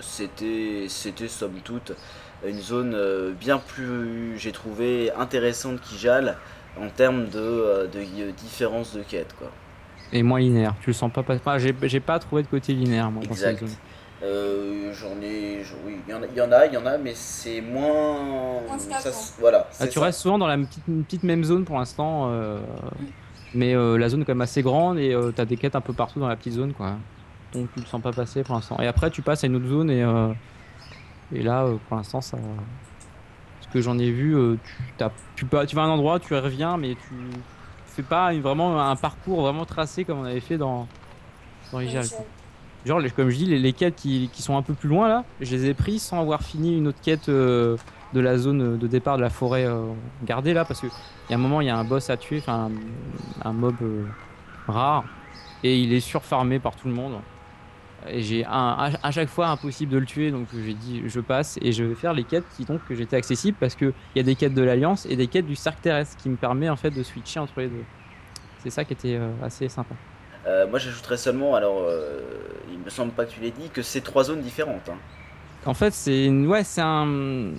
c'était 0.02 0.86
c'était 0.90 1.28
somme 1.28 1.60
toute 1.64 1.94
une 2.46 2.60
zone 2.60 2.96
bien 3.40 3.58
plus 3.58 4.38
j'ai 4.38 4.52
trouvé 4.52 5.12
intéressante 5.18 5.82
qu'Ijal. 5.82 6.38
en 6.80 6.90
termes 6.90 7.28
de, 7.30 7.88
de, 7.94 8.32
différence 8.32 8.96
de 8.96 9.04
quête. 9.04 9.34
Quoi. 9.38 9.52
Et 10.12 10.24
moins 10.24 10.40
linéaire, 10.40 10.74
tu 10.82 10.90
le 10.90 10.94
sens 10.94 11.12
pas 11.12 11.24
passer. 11.24 11.42
j'ai 11.84 12.00
pas 12.00 12.20
trouvé 12.20 12.44
de 12.44 12.48
côté 12.48 12.74
linéaire 12.74 13.10
moi 13.12 13.24
exact. 13.24 13.64
dans 13.64 13.68
euh, 14.24 14.94
j'en 14.94 15.22
ai, 15.22 15.64
oui, 15.86 15.98
il 16.08 16.12
y, 16.12 16.16
en 16.16 16.22
a, 16.52 16.66
il 16.66 16.74
y 16.74 16.78
en 16.78 16.86
a, 16.86 16.98
mais 16.98 17.14
c'est 17.14 17.60
moins. 17.60 18.62
voilà. 19.40 19.68
Ah, 19.80 19.88
tu 19.88 20.00
restes 20.00 20.20
souvent 20.22 20.38
dans 20.38 20.48
la 20.48 20.58
petite, 20.58 20.84
petite 20.86 21.24
même 21.24 21.44
zone 21.44 21.66
pour 21.66 21.78
l'instant, 21.78 22.30
euh, 22.30 22.60
mais 23.54 23.76
euh, 23.76 23.98
la 23.98 24.08
zone 24.08 24.22
est 24.22 24.26
quand 24.26 24.34
même 24.34 24.42
assez 24.42 24.62
grande 24.62 24.98
et 24.98 25.18
tu 25.36 25.42
as 25.42 25.46
des 25.46 25.58
quêtes 25.58 25.76
un 25.76 25.82
peu 25.82 25.92
partout 25.92 26.22
dans 26.22 26.30
la 26.30 26.38
petite 26.38 26.54
zone, 26.54 26.74
quoi. 26.74 26.96
Donc 27.54 27.68
tu 27.74 27.82
le 27.82 27.86
sens 27.86 28.02
pas 28.02 28.14
passer 28.14 28.44
pour 28.44 28.56
l'instant. 28.56 28.78
Et 28.80 28.88
après, 28.88 29.12
tu 29.12 29.22
passes 29.22 29.44
à 29.44 29.48
une 29.48 29.58
autre 29.58 29.68
zone 29.68 29.90
et 29.90 30.06
et 31.36 31.42
là, 31.42 31.68
pour 31.88 31.98
l'instant, 31.98 32.22
ça. 32.22 32.38
Ce 33.62 33.68
que 33.68 33.82
j'en 33.82 33.98
ai 33.98 34.12
vu, 34.12 34.36
tu, 34.64 34.84
tu, 35.36 35.46
tu 35.68 35.76
vas 35.76 35.82
à 35.82 35.86
un 35.86 35.90
endroit, 35.90 36.20
tu 36.20 36.34
reviens, 36.36 36.78
mais 36.78 36.94
tu 36.94 37.14
fais 37.88 38.04
pas 38.04 38.34
vraiment 38.34 38.80
un 38.80 38.96
parcours 38.96 39.42
vraiment 39.42 39.66
tracé 39.66 40.06
comme 40.06 40.20
on 40.20 40.26
avait 40.26 40.40
fait 40.40 40.58
dans 40.58 40.88
dans 41.72 41.80
Genre, 42.86 43.02
comme 43.16 43.30
je 43.30 43.38
dis, 43.38 43.46
les, 43.46 43.74
quêtes 43.74 43.96
qui, 43.96 44.30
sont 44.34 44.58
un 44.58 44.62
peu 44.62 44.74
plus 44.74 44.90
loin 44.90 45.08
là, 45.08 45.24
je 45.40 45.56
les 45.56 45.68
ai 45.68 45.74
pris 45.74 46.00
sans 46.00 46.20
avoir 46.20 46.42
fini 46.42 46.78
une 46.78 46.88
autre 46.88 47.00
quête 47.02 47.30
euh, 47.30 47.78
de 48.14 48.20
la 48.20 48.38
zone 48.38 48.78
de 48.78 48.88
départ 48.88 49.16
de 49.16 49.22
la 49.22 49.30
forêt 49.30 49.66
euh, 49.66 49.86
gardée 50.26 50.54
là, 50.54 50.66
parce 50.66 50.82
qu'il 50.82 50.90
y 51.30 51.34
a 51.34 51.36
un 51.36 51.40
moment, 51.40 51.62
il 51.62 51.68
y 51.68 51.70
a 51.70 51.78
un 51.78 51.86
boss 51.86 52.10
à 52.10 52.18
tuer, 52.18 52.40
enfin 52.40 52.70
un, 53.44 53.54
mob 53.54 53.76
euh, 53.82 54.04
rare, 54.68 55.06
et 55.64 55.80
il 55.80 55.94
est 55.94 56.02
surfarmé 56.02 56.60
par 56.60 56.76
tout 56.76 56.90
le 56.90 56.94
monde. 56.94 57.14
Et 58.10 58.22
j'ai 58.22 58.44
un, 58.46 58.92
à, 59.02 59.12
chaque 59.12 59.30
fois 59.30 59.48
impossible 59.48 59.94
de 59.94 59.98
le 59.98 60.06
tuer, 60.06 60.30
donc 60.32 60.48
j'ai 60.54 60.74
dit 60.74 61.04
je 61.06 61.22
passe 61.22 61.58
et 61.62 61.72
je 61.72 61.86
vais 61.86 61.96
faire 61.96 62.12
les 62.12 62.26
quêtes 62.26 62.44
qui 62.58 62.66
donc 62.66 62.82
que 62.86 62.96
j'étais 62.96 63.16
accessible 63.16 63.56
parce 63.58 63.76
qu'il 63.76 63.94
y 64.18 64.20
a 64.20 64.24
des 64.24 64.36
quêtes 64.36 64.54
de 64.54 64.62
l'Alliance 64.62 65.06
et 65.06 65.16
des 65.16 65.28
quêtes 65.28 65.46
du 65.46 65.56
cercle 65.56 65.80
terrestre 65.82 66.18
qui 66.18 66.28
me 66.28 66.36
permet 66.36 66.70
en 66.70 66.76
fait 66.76 66.92
de 66.92 67.02
switcher 67.02 67.40
entre 67.40 67.62
les 67.62 67.68
deux. 67.68 67.86
C'est 68.58 68.72
ça 68.72 68.84
qui 68.84 68.92
était 68.92 69.18
assez 69.42 69.70
sympa. 69.70 69.96
Euh, 70.46 70.68
moi 70.68 70.80
j'ajouterais 70.80 71.18
seulement, 71.18 71.56
alors 71.56 71.80
euh, 71.80 72.20
il 72.72 72.78
me 72.78 72.90
semble 72.90 73.12
pas 73.12 73.26
que 73.26 73.32
tu 73.32 73.40
l'aies 73.40 73.52
dit, 73.52 73.70
que 73.70 73.82
c'est 73.82 74.02
trois 74.02 74.26
zones 74.26 74.42
différentes. 74.42 74.90
Hein. 74.90 74.98
En 75.66 75.74
fait, 75.74 75.94
c'est 75.94 76.30
ouais, 76.30 76.64
c'est 76.64 76.82
un 76.82 77.52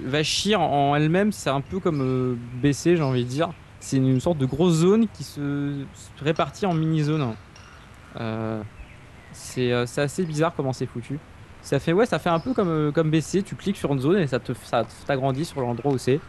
Vachir 0.00 0.60
en 0.60 0.94
elle-même, 0.94 1.32
c'est 1.32 1.50
un 1.50 1.60
peu 1.60 1.80
comme 1.80 2.00
euh, 2.02 2.36
BC, 2.62 2.96
j'ai 2.96 3.02
envie 3.02 3.24
de 3.24 3.28
dire. 3.28 3.50
C'est 3.80 3.96
une 3.96 4.20
sorte 4.20 4.38
de 4.38 4.46
grosse 4.46 4.74
zone 4.74 5.06
qui 5.08 5.24
se, 5.24 5.84
répartit 6.20 6.66
en 6.66 6.74
mini-zones. 6.74 7.34
c'est 9.32 9.72
assez 9.72 10.24
bizarre 10.24 10.52
comment 10.56 10.72
c'est 10.72 10.86
foutu. 10.86 11.18
Ça 11.62 11.78
fait 11.78 11.92
ouais, 11.92 12.06
ça 12.06 12.18
fait 12.18 12.30
un 12.30 12.38
peu 12.38 12.54
comme 12.54 12.92
comme 12.92 13.10
BC. 13.10 13.42
Tu 13.42 13.54
cliques 13.54 13.76
sur 13.76 13.92
une 13.92 14.00
zone 14.00 14.18
et 14.18 14.26
ça 14.26 14.38
ça 14.64 14.86
t'agrandit 15.06 15.44
sur 15.44 15.60
l'endroit 15.60 15.92
où 15.92 15.98
c'est. 15.98 16.20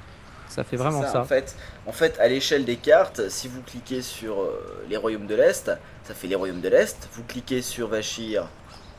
Ça 0.50 0.64
fait 0.64 0.78
vraiment 0.78 1.04
ça, 1.04 1.22
En 1.22 1.26
fait, 1.26 1.56
en 1.86 1.92
fait 1.92 2.20
à 2.20 2.28
l'échelle 2.28 2.66
des 2.66 2.76
cartes, 2.76 3.30
si 3.30 3.48
vous 3.48 3.62
cliquez 3.62 4.02
sur 4.02 4.42
euh, 4.42 4.84
les 4.90 4.98
royaumes 4.98 5.28
de 5.28 5.36
l'Est, 5.36 5.72
ça 6.04 6.14
fait 6.16 6.28
les 6.28 6.36
royaumes 6.36 6.60
de 6.60 6.70
l'Est. 6.70 7.08
Vous 7.14 7.24
cliquez 7.24 7.62
sur 7.62 7.88
Vachir, 7.88 8.48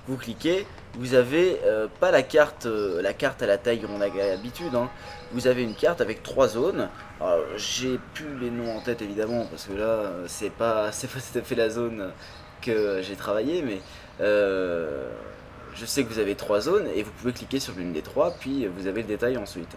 vous 0.06 0.16
cliquez, 0.16 0.64
vous 0.94 1.14
avez 1.14 1.60
euh, 1.64 1.88
pas 1.98 2.12
la 2.12 2.22
carte, 2.22 2.66
euh, 2.66 3.02
la 3.02 3.12
carte 3.14 3.42
à 3.42 3.46
la 3.46 3.58
taille 3.58 3.82
on 3.88 4.00
a 4.00 4.06
l'habitude. 4.06 4.76
Hein. 4.76 4.88
Vous 5.32 5.48
avez 5.48 5.64
une 5.64 5.74
carte 5.74 6.00
avec 6.00 6.22
trois 6.22 6.46
zones. 6.46 6.88
J'ai 7.56 7.98
plus 8.14 8.38
les 8.38 8.50
noms 8.50 8.76
en 8.76 8.80
tête 8.80 9.02
évidemment 9.02 9.44
parce 9.46 9.64
que 9.64 9.72
là 9.72 10.12
c'est 10.28 10.50
pas 10.50 10.92
c'est 10.92 11.10
pas 11.10 11.18
tout 11.18 11.38
à 11.38 11.42
fait 11.42 11.56
la 11.56 11.68
zone 11.68 12.12
que 12.62 13.02
j'ai 13.02 13.16
travaillé, 13.16 13.62
mais 13.62 13.80
je 14.20 15.84
sais 15.84 16.04
que 16.04 16.08
vous 16.08 16.20
avez 16.20 16.36
trois 16.36 16.60
zones 16.60 16.86
et 16.94 17.02
vous 17.02 17.10
pouvez 17.10 17.32
cliquer 17.32 17.58
sur 17.58 17.74
l'une 17.74 17.92
des 17.92 18.02
trois, 18.02 18.36
puis 18.38 18.68
vous 18.68 18.86
avez 18.86 19.02
le 19.02 19.08
détail 19.08 19.36
ensuite. 19.36 19.76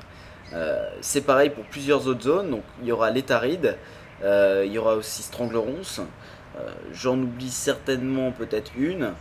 Euh, 0.53 0.89
c'est 1.01 1.21
pareil 1.21 1.49
pour 1.49 1.63
plusieurs 1.65 2.07
autres 2.07 2.23
zones. 2.23 2.51
Donc 2.51 2.63
il 2.81 2.87
y 2.87 2.91
aura 2.91 3.09
l'étaride, 3.11 3.77
euh, 4.23 4.63
il 4.65 4.71
y 4.71 4.77
aura 4.77 4.95
aussi 4.95 5.23
Stranglerons. 5.23 5.81
Euh, 6.57 6.69
j'en 6.93 7.17
oublie 7.17 7.49
certainement 7.49 8.31
peut-être 8.31 8.71
une. 8.77 9.13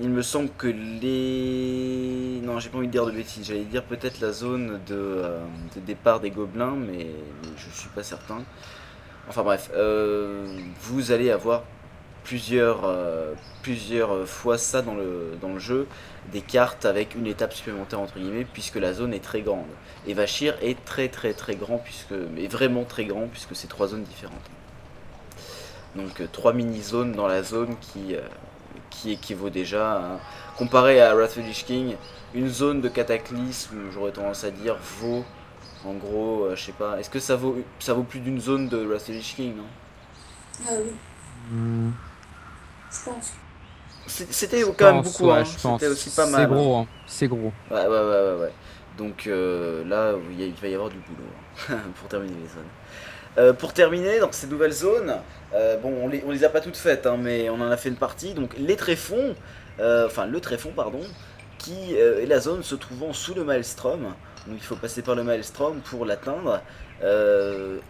il 0.00 0.10
me 0.10 0.22
semble 0.22 0.50
que 0.58 0.66
les. 0.66 2.40
Non, 2.42 2.58
j'ai 2.58 2.68
pas 2.68 2.78
envie 2.78 2.88
de 2.88 2.92
dire 2.92 3.06
de 3.06 3.12
bêtises. 3.12 3.46
J'allais 3.46 3.64
dire 3.64 3.84
peut-être 3.84 4.20
la 4.20 4.32
zone 4.32 4.80
de, 4.86 5.22
départ 5.76 6.20
des 6.20 6.30
gobelins, 6.30 6.76
mais, 6.76 7.06
je 7.56 7.80
suis 7.80 7.88
pas 7.90 8.02
certain. 8.02 8.42
Enfin 9.28 9.42
bref, 9.42 9.70
vous 10.80 11.12
allez 11.12 11.30
avoir 11.30 11.62
plusieurs, 12.24 12.92
plusieurs 13.62 14.28
fois 14.28 14.58
ça 14.58 14.82
dans 14.82 14.94
le, 14.94 15.38
dans 15.40 15.54
le 15.54 15.60
jeu 15.60 15.86
des 16.30 16.40
cartes 16.40 16.84
avec 16.84 17.14
une 17.14 17.26
étape 17.26 17.52
supplémentaire 17.52 18.00
entre 18.00 18.18
guillemets 18.18 18.46
puisque 18.50 18.76
la 18.76 18.92
zone 18.92 19.12
est 19.12 19.24
très 19.24 19.42
grande. 19.42 19.66
Et 20.06 20.14
Vachir 20.14 20.56
est 20.62 20.82
très 20.84 21.08
très 21.08 21.32
très 21.34 21.56
grand 21.56 21.78
puisque 21.78 22.12
mais 22.34 22.46
vraiment 22.46 22.84
très 22.84 23.04
grand 23.04 23.26
puisque 23.26 23.56
c'est 23.56 23.68
trois 23.68 23.88
zones 23.88 24.04
différentes. 24.04 24.50
Donc 25.96 26.20
euh, 26.20 26.26
trois 26.30 26.52
mini-zones 26.52 27.12
dans 27.12 27.26
la 27.26 27.42
zone 27.42 27.76
qui, 27.80 28.14
euh, 28.14 28.20
qui 28.90 29.12
équivaut 29.12 29.50
déjà 29.50 29.96
à, 29.96 30.20
comparé 30.56 31.00
à 31.00 31.14
Wrath 31.14 31.36
of 31.36 31.64
King, 31.64 31.96
une 32.34 32.48
zone 32.48 32.80
de 32.80 32.88
cataclysme, 32.88 33.90
j'aurais 33.92 34.12
tendance 34.12 34.44
à 34.44 34.50
dire, 34.50 34.76
vaut 35.00 35.24
en 35.84 35.94
gros, 35.94 36.44
euh, 36.44 36.56
je 36.56 36.66
sais 36.66 36.72
pas, 36.72 36.98
est-ce 36.98 37.10
que 37.10 37.20
ça 37.20 37.36
vaut 37.36 37.58
ça 37.78 37.92
vaut 37.92 38.04
plus 38.04 38.20
d'une 38.20 38.40
zone 38.40 38.68
de 38.68 38.84
Wrath 38.84 39.10
of 39.10 39.16
King, 39.20 39.56
non? 39.56 39.66
Ah 40.66 40.72
oui. 40.78 40.92
Hmm. 41.50 41.90
Je 42.90 43.10
pense. 43.10 43.32
C'était 44.06 44.62
quand 44.76 44.92
même 44.92 45.02
beaucoup, 45.02 45.30
hein. 45.30 45.44
c'était 45.44 45.88
aussi 45.88 46.10
pas 46.10 46.26
mal. 46.26 46.42
C'est 46.42 46.54
gros, 46.54 46.76
hein. 46.76 46.86
c'est 47.06 47.28
gros. 47.28 47.52
Ouais, 47.70 47.86
ouais, 47.86 47.88
ouais, 47.88 48.40
ouais. 48.40 48.52
Donc 48.98 49.26
euh, 49.26 49.84
là, 49.84 50.14
il 50.38 50.52
va 50.54 50.68
y 50.68 50.74
avoir 50.74 50.90
du 50.90 50.98
boulot 50.98 51.28
hein, 51.70 51.90
pour 51.98 52.08
terminer 52.08 52.34
les 52.42 52.48
zones. 52.48 52.62
Euh, 53.38 53.52
pour 53.54 53.72
terminer, 53.72 54.18
dans 54.20 54.30
ces 54.30 54.46
nouvelles 54.46 54.72
zones, 54.72 55.14
euh, 55.54 55.78
bon, 55.78 55.94
on 56.02 56.08
les, 56.08 56.22
on 56.26 56.30
les 56.30 56.44
a 56.44 56.50
pas 56.50 56.60
toutes 56.60 56.76
faites, 56.76 57.06
hein, 57.06 57.16
mais 57.18 57.48
on 57.48 57.54
en 57.54 57.70
a 57.70 57.76
fait 57.76 57.88
une 57.88 57.96
partie. 57.96 58.34
Donc 58.34 58.54
les 58.58 58.76
tréfonds, 58.76 59.34
enfin 59.78 60.26
le 60.26 60.40
tréfond, 60.40 60.72
pardon, 60.74 61.00
qui 61.58 61.94
est 61.94 62.26
la 62.26 62.40
zone 62.40 62.62
se 62.62 62.74
trouvant 62.74 63.12
sous 63.12 63.34
le 63.34 63.44
maelstrom. 63.44 64.14
Donc 64.46 64.56
il 64.56 64.64
faut 64.64 64.76
passer 64.76 65.02
par 65.02 65.14
le 65.14 65.24
maelstrom 65.24 65.80
pour 65.80 66.04
l'atteindre. 66.04 66.60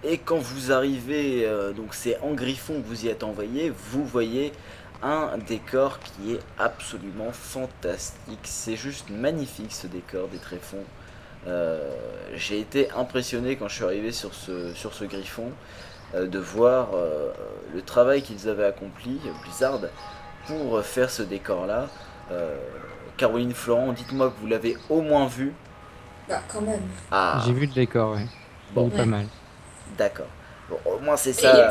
et 0.05 0.19
quand 0.19 0.39
vous 0.39 0.71
arrivez, 0.71 1.49
donc 1.77 1.95
c'est 1.95 2.19
en 2.21 2.33
griffon 2.35 2.75
que 2.81 2.87
vous 2.87 3.07
y 3.07 3.09
êtes 3.09 3.25
envoyé, 3.25 3.73
vous 3.91 4.05
voyez 4.05 4.53
un 5.03 5.37
décor 5.39 5.99
qui 5.99 6.35
est 6.35 6.41
absolument 6.59 7.33
fantastique. 7.33 8.41
C'est 8.45 8.77
juste 8.77 9.11
magnifique 9.11 9.73
ce 9.73 9.87
décor 9.87 10.29
des 10.29 10.39
tréfonds. 10.39 10.85
Euh, 11.47 11.95
j'ai 12.35 12.61
été 12.61 12.91
impressionné 12.93 13.57
quand 13.57 13.69
je 13.69 13.75
suis 13.75 13.85
arrivé 13.85 14.13
sur 14.13 14.33
ce, 14.33 14.73
sur 14.75 14.95
ce 14.95 15.05
griffon 15.05 15.51
euh, 16.15 16.29
de 16.29 16.39
voir 16.39 16.91
euh, 16.95 17.33
le 17.75 17.83
travail 17.83 18.23
qu'ils 18.23 18.49
avaient 18.49 18.67
accompli, 18.67 19.21
Blizzard, 19.43 19.81
pour 20.47 20.81
faire 20.83 21.11
ce 21.11 21.23
décor-là. 21.23 21.89
Caroline 23.19 23.53
Florent, 23.53 23.93
dites-moi 23.93 24.31
que 24.31 24.41
vous 24.41 24.47
l'avez 24.47 24.77
au 24.89 25.03
moins 25.03 25.27
vu. 25.27 25.53
Bah, 26.29 26.41
quand 26.49 26.63
même. 26.63 26.81
Ah. 27.11 27.43
J'ai 27.45 27.53
vu 27.53 27.67
le 27.67 27.73
décor, 27.73 28.15
oui. 28.17 28.23
Bon, 28.75 28.89
pas 28.89 29.05
mal. 29.05 29.27
D'accord. 29.99 30.29
Bon, 30.71 30.79
au 30.87 30.99
moins 31.01 31.17
c'est 31.17 31.35
ça. 31.35 31.71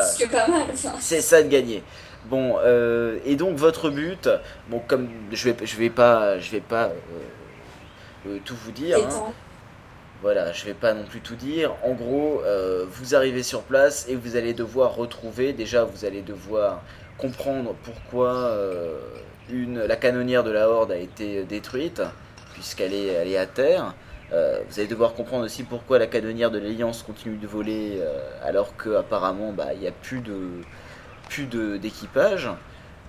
C'est 0.99 1.21
ça 1.21 1.41
de 1.41 1.47
gagner. 1.47 1.83
Bon, 2.25 2.57
euh, 2.59 3.17
et 3.25 3.35
donc 3.35 3.57
votre 3.57 3.89
but, 3.89 4.29
bon, 4.69 4.79
comme 4.87 5.09
je 5.31 5.49
vais, 5.49 5.65
je 5.65 5.75
vais 5.77 5.89
pas, 5.89 6.37
je 6.37 6.51
vais 6.51 6.61
pas 6.61 6.85
euh, 6.85 6.93
euh, 8.27 8.37
tout 8.45 8.55
vous 8.55 8.71
dire. 8.71 8.97
Hein. 8.99 9.33
Voilà, 10.21 10.51
je 10.51 10.65
vais 10.65 10.75
pas 10.75 10.93
non 10.93 11.03
plus 11.03 11.21
tout 11.21 11.35
dire. 11.35 11.73
En 11.83 11.93
gros, 11.93 12.43
vous 12.91 13.15
arrivez 13.15 13.41
sur 13.41 13.63
place 13.63 14.05
et 14.07 14.15
vous 14.15 14.35
allez 14.35 14.53
devoir 14.53 14.93
retrouver. 14.93 15.51
Déjà, 15.51 15.83
vous 15.83 16.05
allez 16.05 16.21
devoir 16.21 16.83
comprendre 17.17 17.73
pourquoi 17.83 18.55
une, 19.49 19.79
la 19.79 19.95
canonnière 19.95 20.43
de 20.43 20.51
la 20.51 20.69
Horde 20.69 20.91
a 20.91 20.97
été 20.97 21.43
détruite, 21.45 22.03
puisqu'elle 22.53 22.93
est, 22.93 23.07
elle 23.07 23.29
est 23.29 23.37
à 23.37 23.47
terre. 23.47 23.95
vous 24.29 24.79
allez 24.79 24.87
devoir 24.87 25.15
comprendre 25.15 25.43
aussi 25.43 25.63
pourquoi 25.63 25.97
la 25.97 26.05
canonnière 26.05 26.51
de 26.51 26.59
l'Alliance 26.59 27.01
continue 27.01 27.37
de 27.37 27.47
voler 27.47 27.99
alors 28.43 28.77
qu'apparemment 28.77 29.53
bah, 29.53 29.73
il 29.73 29.79
n'y 29.79 29.87
a 29.87 29.91
plus 29.91 30.19
de, 30.19 30.61
plus 31.31 31.45
d'équipage. 31.79 32.49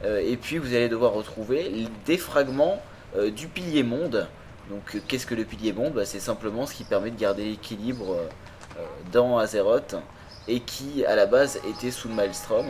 Euh, 0.05 0.20
et 0.24 0.36
puis 0.36 0.59
vous 0.59 0.74
allez 0.74 0.89
devoir 0.89 1.12
retrouver 1.12 1.86
des 2.07 2.19
fragments 2.19 2.82
euh, 3.16 3.31
du 3.31 3.49
pilier 3.49 3.82
monde. 3.82 4.28
Donc 4.70 4.94
euh, 4.94 5.01
qu'est-ce 5.07 5.27
que 5.27 5.35
le 5.35 5.44
pilier 5.44 5.73
monde? 5.73 5.93
Bah, 5.93 6.05
C'est 6.05 6.20
simplement 6.20 6.66
ce 6.66 6.74
qui 6.74 6.85
permet 6.85 7.11
de 7.11 7.19
garder 7.19 7.44
l'équilibre 7.44 8.16
dans 9.12 9.39
Azeroth 9.39 9.97
et 10.49 10.61
qui 10.61 11.05
à 11.05 11.15
la 11.15 11.27
base 11.27 11.61
était 11.69 11.90
sous 11.90 12.09
le 12.09 12.15
Maelstrom, 12.15 12.66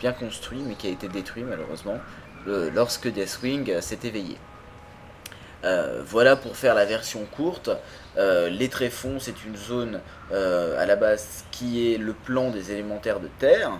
bien 0.00 0.12
construit 0.12 0.60
mais 0.66 0.74
qui 0.74 0.88
a 0.88 0.90
été 0.90 1.08
détruit 1.08 1.44
malheureusement 1.44 1.98
lorsque 2.46 3.06
Deathwing 3.06 3.80
s'est 3.80 4.00
éveillé. 4.02 4.36
voilà 6.04 6.34
pour 6.34 6.56
faire 6.56 6.74
la 6.74 6.84
version 6.84 7.24
courte. 7.36 7.70
les 8.16 8.68
tréfonds, 8.68 9.20
c'est 9.20 9.44
une 9.44 9.56
zone 9.56 10.00
à 10.32 10.84
la 10.84 10.96
base 10.96 11.44
qui 11.52 11.94
est 11.94 11.96
le 11.96 12.12
plan 12.12 12.50
des 12.50 12.72
élémentaires 12.72 13.20
de 13.20 13.28
terre. 13.38 13.70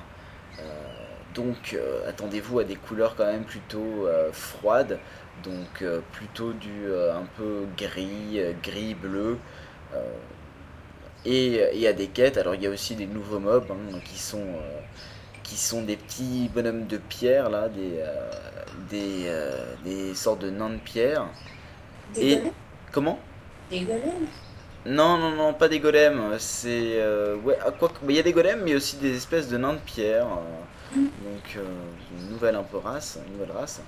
Donc 1.34 1.74
euh, 1.74 2.08
attendez-vous 2.08 2.58
à 2.60 2.64
des 2.64 2.76
couleurs 2.76 3.14
quand 3.16 3.26
même 3.26 3.44
plutôt 3.44 4.06
euh, 4.06 4.32
froides, 4.32 5.00
donc 5.44 5.82
euh, 5.82 6.00
plutôt 6.12 6.52
du 6.52 6.86
un 6.92 7.24
peu 7.36 7.66
gris, 7.76 8.40
gris, 8.62 8.94
bleu. 8.94 9.38
Et 11.24 11.60
y 11.78 11.86
a 11.86 11.92
des 11.92 12.08
quêtes, 12.08 12.38
alors 12.38 12.54
il 12.54 12.62
y 12.62 12.66
a 12.66 12.70
aussi 12.70 12.94
des 12.96 13.06
nouveaux 13.06 13.40
mobs 13.40 13.70
hein, 13.70 13.98
qui 14.04 14.18
sont 14.18 14.46
qui 15.42 15.56
sont 15.56 15.82
des 15.82 15.96
petits 15.96 16.50
bonhommes 16.54 16.86
de 16.86 16.98
pierre 16.98 17.50
là, 17.50 17.68
des 17.68 18.02
des, 18.90 19.30
des 19.84 20.14
sortes 20.14 20.40
de 20.42 20.50
nains 20.50 20.70
de 20.70 20.78
pierre. 20.78 21.26
Des 22.14 22.22
Et- 22.22 22.36
golems? 22.36 22.54
Comment? 22.92 23.20
Des 23.70 23.80
golems? 23.86 24.28
Non, 24.86 25.18
non, 25.18 25.30
non, 25.32 25.54
pas 25.54 25.68
des 25.68 25.80
golems. 25.80 26.36
C'est. 26.38 26.98
ouais, 27.44 27.58
ah, 27.64 27.70
quoi 27.72 27.88
que- 27.90 27.94
Il 28.08 28.16
y 28.16 28.18
a 28.18 28.22
des 28.22 28.32
golems, 28.32 28.62
mais 28.64 28.74
aussi 28.74 28.96
des 28.96 29.14
espèces 29.16 29.48
de 29.48 29.56
nains 29.58 29.74
de 29.74 29.78
pierre. 29.78 30.26
Euh, 30.96 31.00
donc, 31.00 31.56
euh, 31.56 31.64
une 32.18 32.30
nouvelle 32.30 32.56
un 32.56 32.62
peu 32.62 32.78
race. 32.78 33.18
Une 33.26 33.34
nouvelle 33.34 33.52
race. 33.56 33.80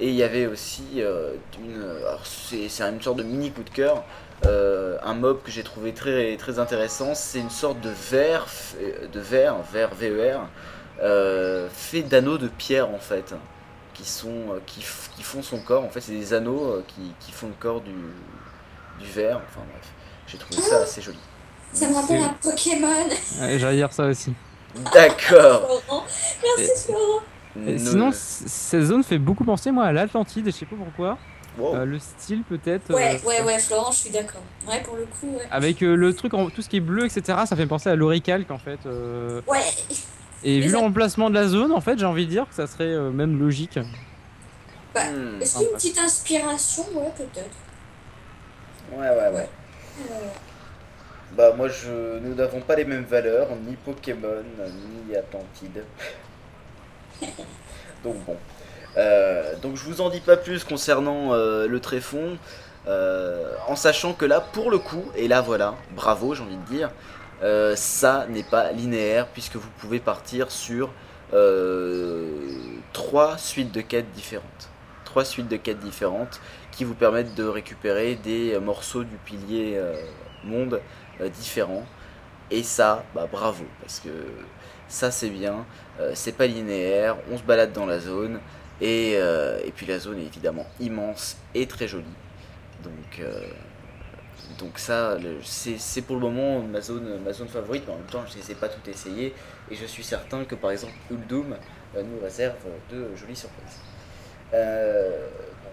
Et 0.00 0.08
il 0.08 0.14
y 0.14 0.22
avait 0.24 0.46
aussi 0.46 0.84
euh, 0.96 1.34
une. 1.58 1.84
C'est 2.24 2.68
c'est 2.68 2.82
une 2.82 3.00
sorte 3.00 3.18
de 3.18 3.22
mini 3.22 3.50
coup 3.52 3.62
de 3.62 3.70
cœur. 3.70 4.02
euh, 4.46 4.98
un 5.04 5.14
mob 5.14 5.40
que 5.42 5.50
j'ai 5.50 5.62
trouvé 5.62 5.92
très, 5.94 6.36
très 6.36 6.58
intéressant. 6.58 7.14
C'est 7.14 7.38
une 7.38 7.50
sorte 7.50 7.80
de 7.80 7.90
verre. 8.10 8.46
f- 8.48 9.10
De 9.12 9.20
verre, 9.20 9.56
verre 9.72 9.94
VER. 9.94 10.38
euh, 11.02 11.68
fait 11.72 12.02
d'anneaux 12.02 12.38
de 12.38 12.48
pierre 12.48 12.90
en 12.90 12.98
fait. 12.98 13.34
Qui, 13.94 14.04
sont, 14.04 14.28
euh, 14.50 14.58
qui, 14.66 14.84
qui 15.16 15.22
font 15.22 15.42
son 15.42 15.60
corps. 15.60 15.84
En 15.84 15.88
fait, 15.88 16.00
c'est 16.00 16.12
des 16.12 16.34
anneaux 16.34 16.64
euh, 16.64 16.84
qui, 16.88 17.12
qui 17.20 17.30
font 17.30 17.46
le 17.46 17.54
corps 17.60 17.80
du, 17.80 17.92
du 18.98 19.10
verre. 19.12 19.40
Enfin 19.48 19.60
bref. 19.70 19.88
J'ai 20.26 20.38
trouvé 20.38 20.60
ça 20.60 20.78
assez 20.78 21.00
joli. 21.00 21.18
Ça 21.72 21.88
me 21.88 21.94
rappelle 21.94 22.20
un 22.22 22.34
Pokémon. 22.42 22.88
Ouais, 23.40 23.58
J'allais 23.60 23.76
dire 23.76 23.92
ça 23.92 24.06
aussi. 24.06 24.32
D'accord. 24.92 25.80
Florent. 25.86 26.04
Merci 26.42 26.86
Florent. 26.86 27.20
Et 27.66 27.78
sinon, 27.78 28.10
cette 28.12 28.82
zone 28.82 29.02
fait 29.04 29.18
beaucoup 29.18 29.44
penser 29.44 29.70
moi 29.70 29.84
à 29.84 29.92
l'Atlantide, 29.92 30.48
et 30.48 30.50
je 30.50 30.56
sais 30.56 30.66
pas 30.66 30.76
pourquoi. 30.76 31.18
Wow. 31.56 31.76
Euh, 31.76 31.84
le 31.84 32.00
style 32.00 32.42
peut-être. 32.42 32.92
Ouais, 32.92 33.14
euh, 33.24 33.28
ouais, 33.28 33.42
ouais, 33.42 33.58
Florent, 33.60 33.92
je 33.92 33.98
suis 33.98 34.10
d'accord. 34.10 34.40
Ouais, 34.68 34.82
pour 34.82 34.96
le 34.96 35.04
coup, 35.06 35.36
ouais. 35.36 35.46
Avec 35.52 35.82
euh, 35.84 35.94
le 35.94 36.12
truc, 36.12 36.34
en, 36.34 36.50
tout 36.50 36.62
ce 36.62 36.68
qui 36.68 36.78
est 36.78 36.80
bleu, 36.80 37.04
etc., 37.04 37.38
ça 37.46 37.54
fait 37.54 37.66
penser 37.66 37.88
à 37.90 37.94
l'Oricalque 37.94 38.50
en 38.50 38.58
fait. 38.58 38.80
euh, 38.86 39.40
Ouais, 39.46 39.60
et 40.42 40.58
vu 40.60 40.70
ça- 40.70 40.80
l'emplacement 40.80 41.30
de 41.30 41.34
la 41.36 41.46
zone, 41.46 41.70
en 41.70 41.80
fait, 41.80 41.96
j'ai 41.96 42.06
envie 42.06 42.26
de 42.26 42.30
dire 42.30 42.48
que 42.48 42.54
ça 42.56 42.66
serait 42.66 42.92
euh, 42.92 43.10
même 43.12 43.38
logique. 43.38 43.78
bah, 44.92 45.02
Hmm. 45.12 45.40
est-ce 45.40 45.58
qu'une 45.60 45.68
petite 45.76 45.98
inspiration? 45.98 46.82
Ouais, 46.92 47.12
peut-être. 47.16 47.56
Ouais, 48.92 49.08
ouais, 49.08 49.28
ouais. 49.36 49.48
Ouais. 50.10 50.32
Bah, 51.36 51.52
moi, 51.56 51.68
je... 51.68 52.18
nous 52.20 52.34
n'avons 52.34 52.60
pas 52.60 52.76
les 52.76 52.84
mêmes 52.84 53.04
valeurs, 53.04 53.48
ni 53.66 53.74
Pokémon, 53.76 54.44
ni 55.08 55.16
Atlantide. 55.16 55.84
donc, 58.04 58.16
bon. 58.24 58.36
Euh, 58.96 59.56
donc, 59.56 59.76
je 59.76 59.84
vous 59.84 60.00
en 60.00 60.10
dis 60.10 60.20
pas 60.20 60.36
plus 60.36 60.62
concernant 60.64 61.34
euh, 61.34 61.66
le 61.66 61.80
tréfond. 61.80 62.38
euh, 62.86 63.54
en 63.66 63.76
sachant 63.76 64.12
que 64.14 64.26
là, 64.26 64.40
pour 64.40 64.70
le 64.70 64.78
coup, 64.78 65.10
et 65.16 65.26
là 65.26 65.40
voilà, 65.40 65.74
bravo, 65.96 66.34
j'ai 66.34 66.42
envie 66.42 66.56
de 66.56 66.66
dire, 66.66 66.90
euh, 67.42 67.74
ça 67.76 68.26
n'est 68.28 68.44
pas 68.44 68.72
linéaire 68.72 69.26
puisque 69.28 69.56
vous 69.56 69.70
pouvez 69.78 70.00
partir 70.00 70.50
sur 70.52 70.90
trois 72.92 73.38
suites 73.38 73.72
de 73.72 73.80
quêtes 73.80 74.12
différentes. 74.12 74.68
Trois 75.04 75.24
suites 75.24 75.48
de 75.48 75.56
quêtes 75.56 75.80
différentes 75.80 76.40
qui 76.70 76.84
vous 76.84 76.94
permettent 76.94 77.34
de 77.34 77.44
récupérer 77.44 78.14
des 78.16 78.56
morceaux 78.60 79.02
du 79.02 79.16
pilier 79.16 79.80
monde 80.44 80.80
différents. 81.32 81.84
Et 82.50 82.62
ça, 82.62 83.04
bah 83.14 83.26
bravo, 83.30 83.64
parce 83.80 84.00
que 84.00 84.10
ça 84.86 85.10
c'est 85.10 85.30
bien, 85.30 85.64
euh, 85.98 86.12
c'est 86.14 86.32
pas 86.32 86.46
linéaire, 86.46 87.16
on 87.32 87.38
se 87.38 87.42
balade 87.42 87.72
dans 87.72 87.86
la 87.86 87.98
zone, 87.98 88.38
et, 88.82 89.14
euh, 89.16 89.58
et 89.64 89.70
puis 89.70 89.86
la 89.86 89.98
zone 89.98 90.18
est 90.18 90.26
évidemment 90.26 90.66
immense 90.78 91.38
et 91.54 91.66
très 91.66 91.88
jolie. 91.88 92.04
Donc, 92.82 93.18
euh, 93.20 93.48
donc 94.58 94.78
ça, 94.78 95.16
c'est 95.42 96.02
pour 96.02 96.16
le 96.16 96.22
moment 96.22 96.60
ma 96.60 96.82
zone, 96.82 97.18
ma 97.24 97.32
zone 97.32 97.48
favorite, 97.48 97.84
mais 97.86 97.94
en 97.94 97.96
même 97.96 98.06
temps 98.06 98.24
je 98.26 98.36
ne 98.36 98.52
ai 98.52 98.54
pas 98.54 98.68
toutes 98.68 98.88
essayées, 98.88 99.34
et 99.70 99.74
je 99.74 99.86
suis 99.86 100.04
certain 100.04 100.44
que 100.44 100.54
par 100.54 100.70
exemple 100.70 100.94
Uldum 101.10 101.56
euh, 101.96 102.02
nous 102.02 102.22
réserve 102.22 102.56
de 102.90 103.08
jolies 103.16 103.36
surprises. 103.36 103.78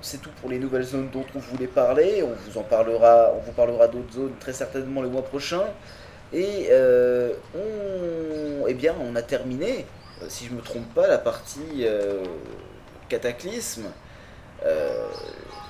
C'est 0.02 0.20
tout 0.20 0.32
pour 0.42 0.50
les 0.50 0.58
nouvelles 0.58 0.84
zones 0.84 1.10
dont 1.12 1.26
on 1.36 1.40
voulait 1.40 1.68
parler. 1.68 2.24
On 2.24 2.34
vous 2.34 2.58
en 2.58 2.64
parlera, 2.64 3.32
on 3.36 3.40
vous 3.40 3.52
parlera 3.52 3.88
d'autres 3.88 4.14
zones 4.14 4.34
très 4.40 4.54
certainement 4.54 5.02
le 5.02 5.10
mois 5.10 5.22
prochain. 5.22 5.64
Et 6.34 6.68
euh, 6.72 7.34
on, 7.56 8.68
eh 8.68 8.74
bien, 8.74 8.96
on 9.00 9.16
a 9.16 9.22
terminé, 9.22 9.86
euh, 10.22 10.26
si 10.30 10.46
je 10.46 10.54
me 10.54 10.62
trompe 10.62 10.92
pas, 10.94 11.08
la 11.08 11.18
partie 11.18 11.86
euh, 11.86 12.24
cataclysme. 13.10 13.86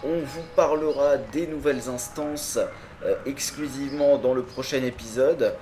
On 0.04 0.20
vous 0.20 0.44
parlera 0.56 1.18
des 1.18 1.48
nouvelles 1.48 1.88
instances 1.88 2.60
exclusivement 3.26 4.18
dans 4.18 4.34
le 4.34 4.42
prochain 4.42 4.84
épisode, 4.84 5.54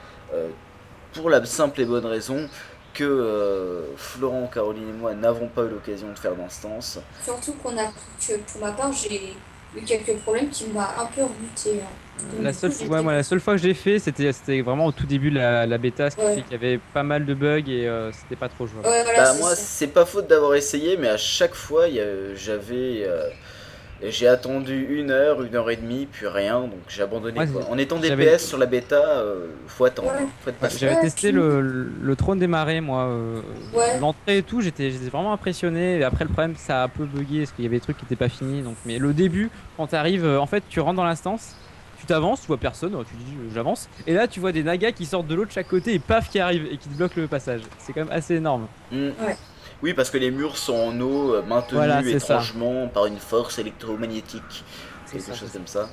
pour 1.14 1.30
la 1.30 1.46
simple 1.46 1.82
et 1.82 1.86
bonne 1.86 2.08
raison 2.08 2.50
que 2.94 3.04
euh, 3.04 3.82
Florent, 3.98 4.48
Caroline 4.54 4.90
et 4.90 4.94
moi 4.94 5.14
n'avons 5.14 5.48
pas 5.48 5.64
eu 5.64 5.70
l'occasion 5.70 6.12
de 6.12 6.18
faire 6.20 6.36
d'instance. 6.36 7.00
surtout 7.24 7.54
qu'on 7.54 7.78
a 7.78 7.86
que 8.26 8.38
pour 8.52 8.62
ma 8.62 8.72
part, 8.72 8.92
j'ai 8.94 9.34
eu 9.76 9.82
quelques 9.86 10.16
problèmes 10.18 10.50
qui 10.50 10.66
m'ont 10.68 10.80
un 10.82 11.06
peu 11.16 11.24
rebuté. 11.24 11.80
hein. 11.82 11.88
La 12.42 12.52
seule, 12.52 12.72
coup, 12.72 12.78
ouais, 12.80 12.84
j'étais- 12.90 13.02
moi, 13.04 13.14
la 13.14 13.24
seule 13.24 13.40
fois 13.40 13.56
que 13.56 13.62
j'ai 13.62 13.74
fait, 13.74 13.98
c'était 14.00 14.34
c'était 14.34 14.62
vraiment 14.62 14.88
au 14.88 14.92
tout 14.92 15.06
début 15.06 15.30
de 15.32 15.36
la, 15.38 15.66
la 15.66 15.78
bêta, 15.78 16.10
ce 16.10 16.18
qui 16.18 16.22
Ouais. 16.22 16.34
fait 16.36 16.42
qu'il 16.42 16.52
y 16.52 16.56
avait 16.56 16.80
pas 16.94 17.04
mal 17.04 17.26
de 17.26 17.34
bugs 17.34 17.64
et 17.68 17.88
euh, 17.88 18.12
c'était 18.12 18.36
pas 18.36 18.50
trop 18.50 18.68
jouable. 18.68 18.88
Ouais, 18.88 19.04
voilà, 19.04 19.24
Bah, 19.24 19.34
moi, 19.40 19.56
c'est 19.56 19.88
pas 19.88 20.06
faute 20.06 20.28
d'avoir 20.28 20.56
essayé, 20.56 20.98
mais 20.98 21.08
à 21.08 21.18
chaque 21.18 21.56
fois, 21.56 21.88
il 21.88 21.96
y 21.96 22.00
a- 22.02 22.36
j'avais. 22.36 23.04
euh, 23.06 23.30
j'ai 24.04 24.28
attendu 24.28 24.88
une 24.98 25.12
heure, 25.12 25.42
une 25.44 25.56
heure 25.56 25.70
et 25.70 25.76
demie, 25.76 26.08
puis 26.12 26.28
rien, 26.28 26.62
donc 26.62 26.80
j'ai 26.88 27.02
abandonné. 27.02 27.40
Ouais, 27.40 27.48
quoi. 27.48 27.64
En 27.70 27.78
étant 27.78 27.98
DPS 28.00 28.46
sur 28.46 28.58
la 28.58 28.66
bêta, 28.66 28.96
euh, 28.96 29.48
faut 29.68 29.86
attendre. 29.86 30.10
Ouais. 30.10 30.26
Faut 30.44 30.50
être. 30.52 30.78
J'avais 30.78 30.96
Ouais, 30.96 31.02
testé 31.02 31.32
le, 31.32 31.62
le 32.02 32.16
trône 32.16 32.40
des 32.40 32.48
marais, 32.48 32.80
moi. 32.82 33.04
euh, 33.04 33.42
Ouais. 33.74 34.00
L'entrée 34.00 34.38
et 34.38 34.44
tout, 34.44 34.62
j'étais 34.62 34.92
j'étais 34.92 35.10
vraiment 35.10 35.34
impressionné. 35.34 36.00
Et 36.00 36.04
après, 36.04 36.24
le 36.24 36.30
problème, 36.32 36.56
ça 36.56 36.82
a 36.82 36.86
un 36.86 36.88
peu 36.88 37.06
bugué 37.06 37.40
parce 37.40 37.52
qu'il 37.52 37.66
y 37.66 37.68
avait 37.68 37.78
des 37.78 37.82
trucs 37.82 37.98
qui 37.98 38.06
n'étaient 38.06 38.16
pas 38.16 38.30
finis. 38.30 38.62
Donc, 38.62 38.76
mais 38.86 39.00
le 39.00 39.14
début, 39.14 39.50
quand 39.78 39.88
tu 39.88 39.96
arrives, 39.96 40.26
en 40.26 40.46
fait, 40.46 40.64
tu 40.70 40.80
rentres 40.80 40.96
dans 40.98 41.04
l'instance, 41.04 41.56
tu 42.00 42.06
t'avances, 42.06 42.40
tu 42.42 42.48
vois 42.48 42.58
personne, 42.58 42.92
tu 42.92 43.16
dis 43.16 43.34
euh, 43.38 43.50
j'avance. 43.54 43.90
Et 44.08 44.14
là, 44.14 44.28
tu 44.28 44.40
vois 44.40 44.54
des 44.54 44.64
nagas 44.64 44.94
qui 44.94 45.06
sortent 45.06 45.28
de 45.28 45.36
l'autre 45.36 45.50
de 45.50 45.54
chaque 45.54 45.68
côté 45.68 45.94
et 45.94 46.00
paf, 46.00 46.30
qui 46.30 46.40
arrivent 46.40 46.68
et 46.72 46.78
qui 46.78 46.88
te 46.88 46.96
bloquent 46.98 47.20
le 47.20 47.28
passage. 47.28 47.62
C'est 47.80 47.92
quand 47.92 48.06
même 48.06 48.14
assez 48.14 48.36
énorme. 48.36 48.68
Mm. 48.92 49.10
Oui, 49.82 49.94
parce 49.94 50.10
que 50.10 50.18
les 50.18 50.32
murs 50.32 50.58
sont 50.58 50.76
en 50.76 51.00
eau, 51.00 51.36
euh, 51.36 51.42
maintenus 51.42 51.78
Voilà, 51.78 52.02
c'est 52.04 52.20
ça. 52.20 52.36
étrangement 52.36 52.88
par 52.88 53.06
une 53.06 53.18
force 53.18 53.60
électromagnétique, 53.60 54.64
quelque 55.12 55.26
ça, 55.26 55.34
chose 55.34 55.52
comme 55.52 55.68
ça. 55.68 55.90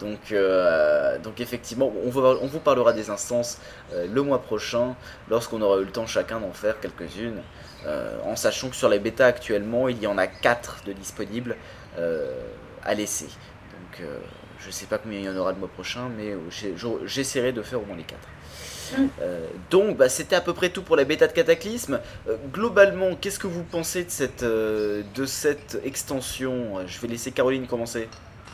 Donc, 0.00 0.32
euh, 0.32 1.18
donc 1.18 1.40
effectivement, 1.40 1.90
on, 2.04 2.10
vous 2.10 2.60
parlera 2.60 2.92
des 2.92 3.08
instances 3.08 3.58
euh, 3.94 4.06
le 4.12 4.22
mois 4.22 4.42
prochain, 4.42 4.94
lorsqu'on 5.30 5.62
aura 5.62 5.78
eu 5.80 5.84
le 5.84 5.90
temps 5.90 6.06
chacun 6.06 6.40
d'en 6.40 6.52
faire 6.52 6.80
quelques-unes, 6.80 7.40
euh, 7.86 8.18
en 8.24 8.36
sachant 8.36 8.68
que 8.68 8.76
sur 8.76 8.88
les 8.88 8.98
bêtas 8.98 9.26
actuellement, 9.26 9.88
il 9.88 10.02
y 10.02 10.06
en 10.06 10.18
a 10.18 10.26
4 10.26 10.82
de 10.86 10.92
disponibles 10.92 11.56
euh, 11.98 12.32
à 12.82 12.94
laisser. 12.94 13.26
Donc, 13.26 14.00
euh, 14.00 14.18
je 14.58 14.70
sais 14.70 14.86
pas 14.86 14.98
combien 14.98 15.18
il 15.18 15.24
y 15.24 15.28
en 15.28 15.36
aura 15.36 15.52
le 15.52 15.58
mois 15.58 15.68
prochain, 15.68 16.08
mais 16.16 16.34
j'essaierai 17.06 17.52
de 17.52 17.62
faire 17.62 17.80
au 17.80 17.84
moins 17.84 17.96
les 17.96 18.02
4. 18.02 18.18
Euh, 19.20 19.46
donc, 19.70 19.96
bah, 19.96 20.08
c'était 20.08 20.36
à 20.36 20.40
peu 20.40 20.52
près 20.52 20.68
tout 20.70 20.82
pour 20.82 20.96
la 20.96 21.04
bêta 21.04 21.26
de 21.26 21.32
Cataclysme. 21.32 22.00
Euh, 22.28 22.36
globalement, 22.52 23.14
qu'est-ce 23.20 23.38
que 23.38 23.46
vous 23.46 23.62
pensez 23.62 24.04
de 24.04 24.10
cette, 24.10 24.42
euh, 24.42 25.02
de 25.14 25.26
cette 25.26 25.78
extension? 25.84 26.86
Je 26.86 27.00
vais 27.00 27.08
laisser 27.08 27.30
Caroline 27.32 27.66
commencer. 27.66 28.08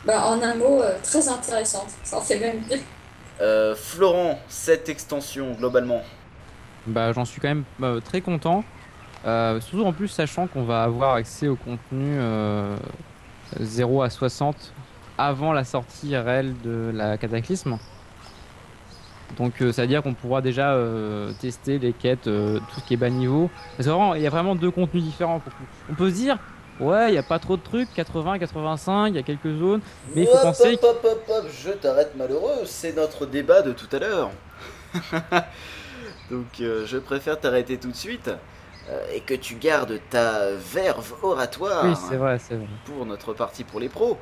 Bah, 0.05 0.25
en 0.25 0.41
un 0.41 0.55
mot, 0.55 0.81
euh, 0.81 0.97
très 1.01 1.27
intéressante. 1.27 1.87
Ça 2.03 2.17
en 2.17 2.21
fait 2.21 2.39
même. 2.39 2.61
Euh, 3.41 3.75
Florent, 3.75 4.39
cette 4.47 4.89
extension, 4.89 5.53
globalement. 5.53 6.01
Bah, 6.85 7.13
j'en 7.13 7.25
suis 7.25 7.39
quand 7.39 7.47
même 7.47 7.63
euh, 7.81 7.99
très 8.01 8.21
content. 8.21 8.63
Euh, 9.25 9.61
surtout 9.61 9.85
en 9.85 9.93
plus, 9.93 10.09
sachant 10.09 10.47
qu'on 10.47 10.63
va 10.63 10.83
avoir 10.83 11.13
accès 11.13 11.47
au 11.47 11.55
contenu 11.55 12.17
euh, 12.19 12.75
0 13.59 14.01
à 14.01 14.09
60 14.09 14.73
avant 15.17 15.53
la 15.53 15.63
sortie 15.63 16.17
réelle 16.17 16.53
de 16.61 16.91
la 16.93 17.17
Cataclysme. 17.17 17.77
Donc, 19.37 19.61
euh, 19.61 19.71
ça 19.71 19.81
veut 19.83 19.87
dire 19.87 20.03
qu'on 20.03 20.13
pourra 20.13 20.41
déjà 20.41 20.73
euh, 20.73 21.31
tester 21.41 21.79
les 21.79 21.93
quêtes, 21.93 22.27
euh, 22.27 22.59
tout 22.59 22.79
ce 22.81 22.85
qui 22.85 22.93
est 22.93 22.97
bas 22.97 23.09
niveau. 23.09 23.49
Parce 23.77 23.87
que 23.87 23.91
vraiment, 23.93 24.13
il 24.15 24.21
y 24.21 24.27
a 24.27 24.29
vraiment 24.29 24.55
deux 24.55 24.71
contenus 24.71 25.03
différents. 25.03 25.39
pour. 25.39 25.51
On 25.89 25.95
peut 25.95 26.09
se 26.09 26.15
dire, 26.15 26.37
ouais, 26.79 27.09
il 27.09 27.11
n'y 27.13 27.17
a 27.17 27.23
pas 27.23 27.39
trop 27.39 27.57
de 27.57 27.61
trucs, 27.63 27.91
80, 27.93 28.37
85, 28.39 29.07
il 29.07 29.15
y 29.15 29.19
a 29.19 29.23
quelques 29.23 29.51
zones. 29.57 29.81
Mais 30.15 30.21
il 30.21 30.27
faut 30.27 30.35
Hop, 30.35 30.41
penser 30.43 30.73
hop, 30.81 30.83
hop, 31.03 31.07
hop, 31.11 31.23
hop, 31.29 31.45
je 31.51 31.71
t'arrête 31.71 32.15
malheureux, 32.15 32.65
c'est 32.65 32.95
notre 32.95 33.25
débat 33.25 33.61
de 33.61 33.71
tout 33.71 33.87
à 33.95 33.99
l'heure. 33.99 34.29
Donc 36.31 36.45
je 36.59 36.97
préfère 36.97 37.39
t'arrêter 37.39 37.77
tout 37.77 37.89
de 37.91 37.95
suite 37.95 38.29
et 39.13 39.19
que 39.21 39.33
tu 39.33 39.55
gardes 39.55 39.99
ta 40.09 40.51
verve 40.51 41.13
oratoire 41.21 41.85
Oui, 41.85 41.93
c'est 42.09 42.17
vrai, 42.17 42.37
c'est 42.39 42.55
vrai. 42.55 42.67
pour 42.85 43.05
notre 43.05 43.33
partie 43.33 43.63
pour 43.63 43.79
les 43.79 43.89
pros. 43.89 44.17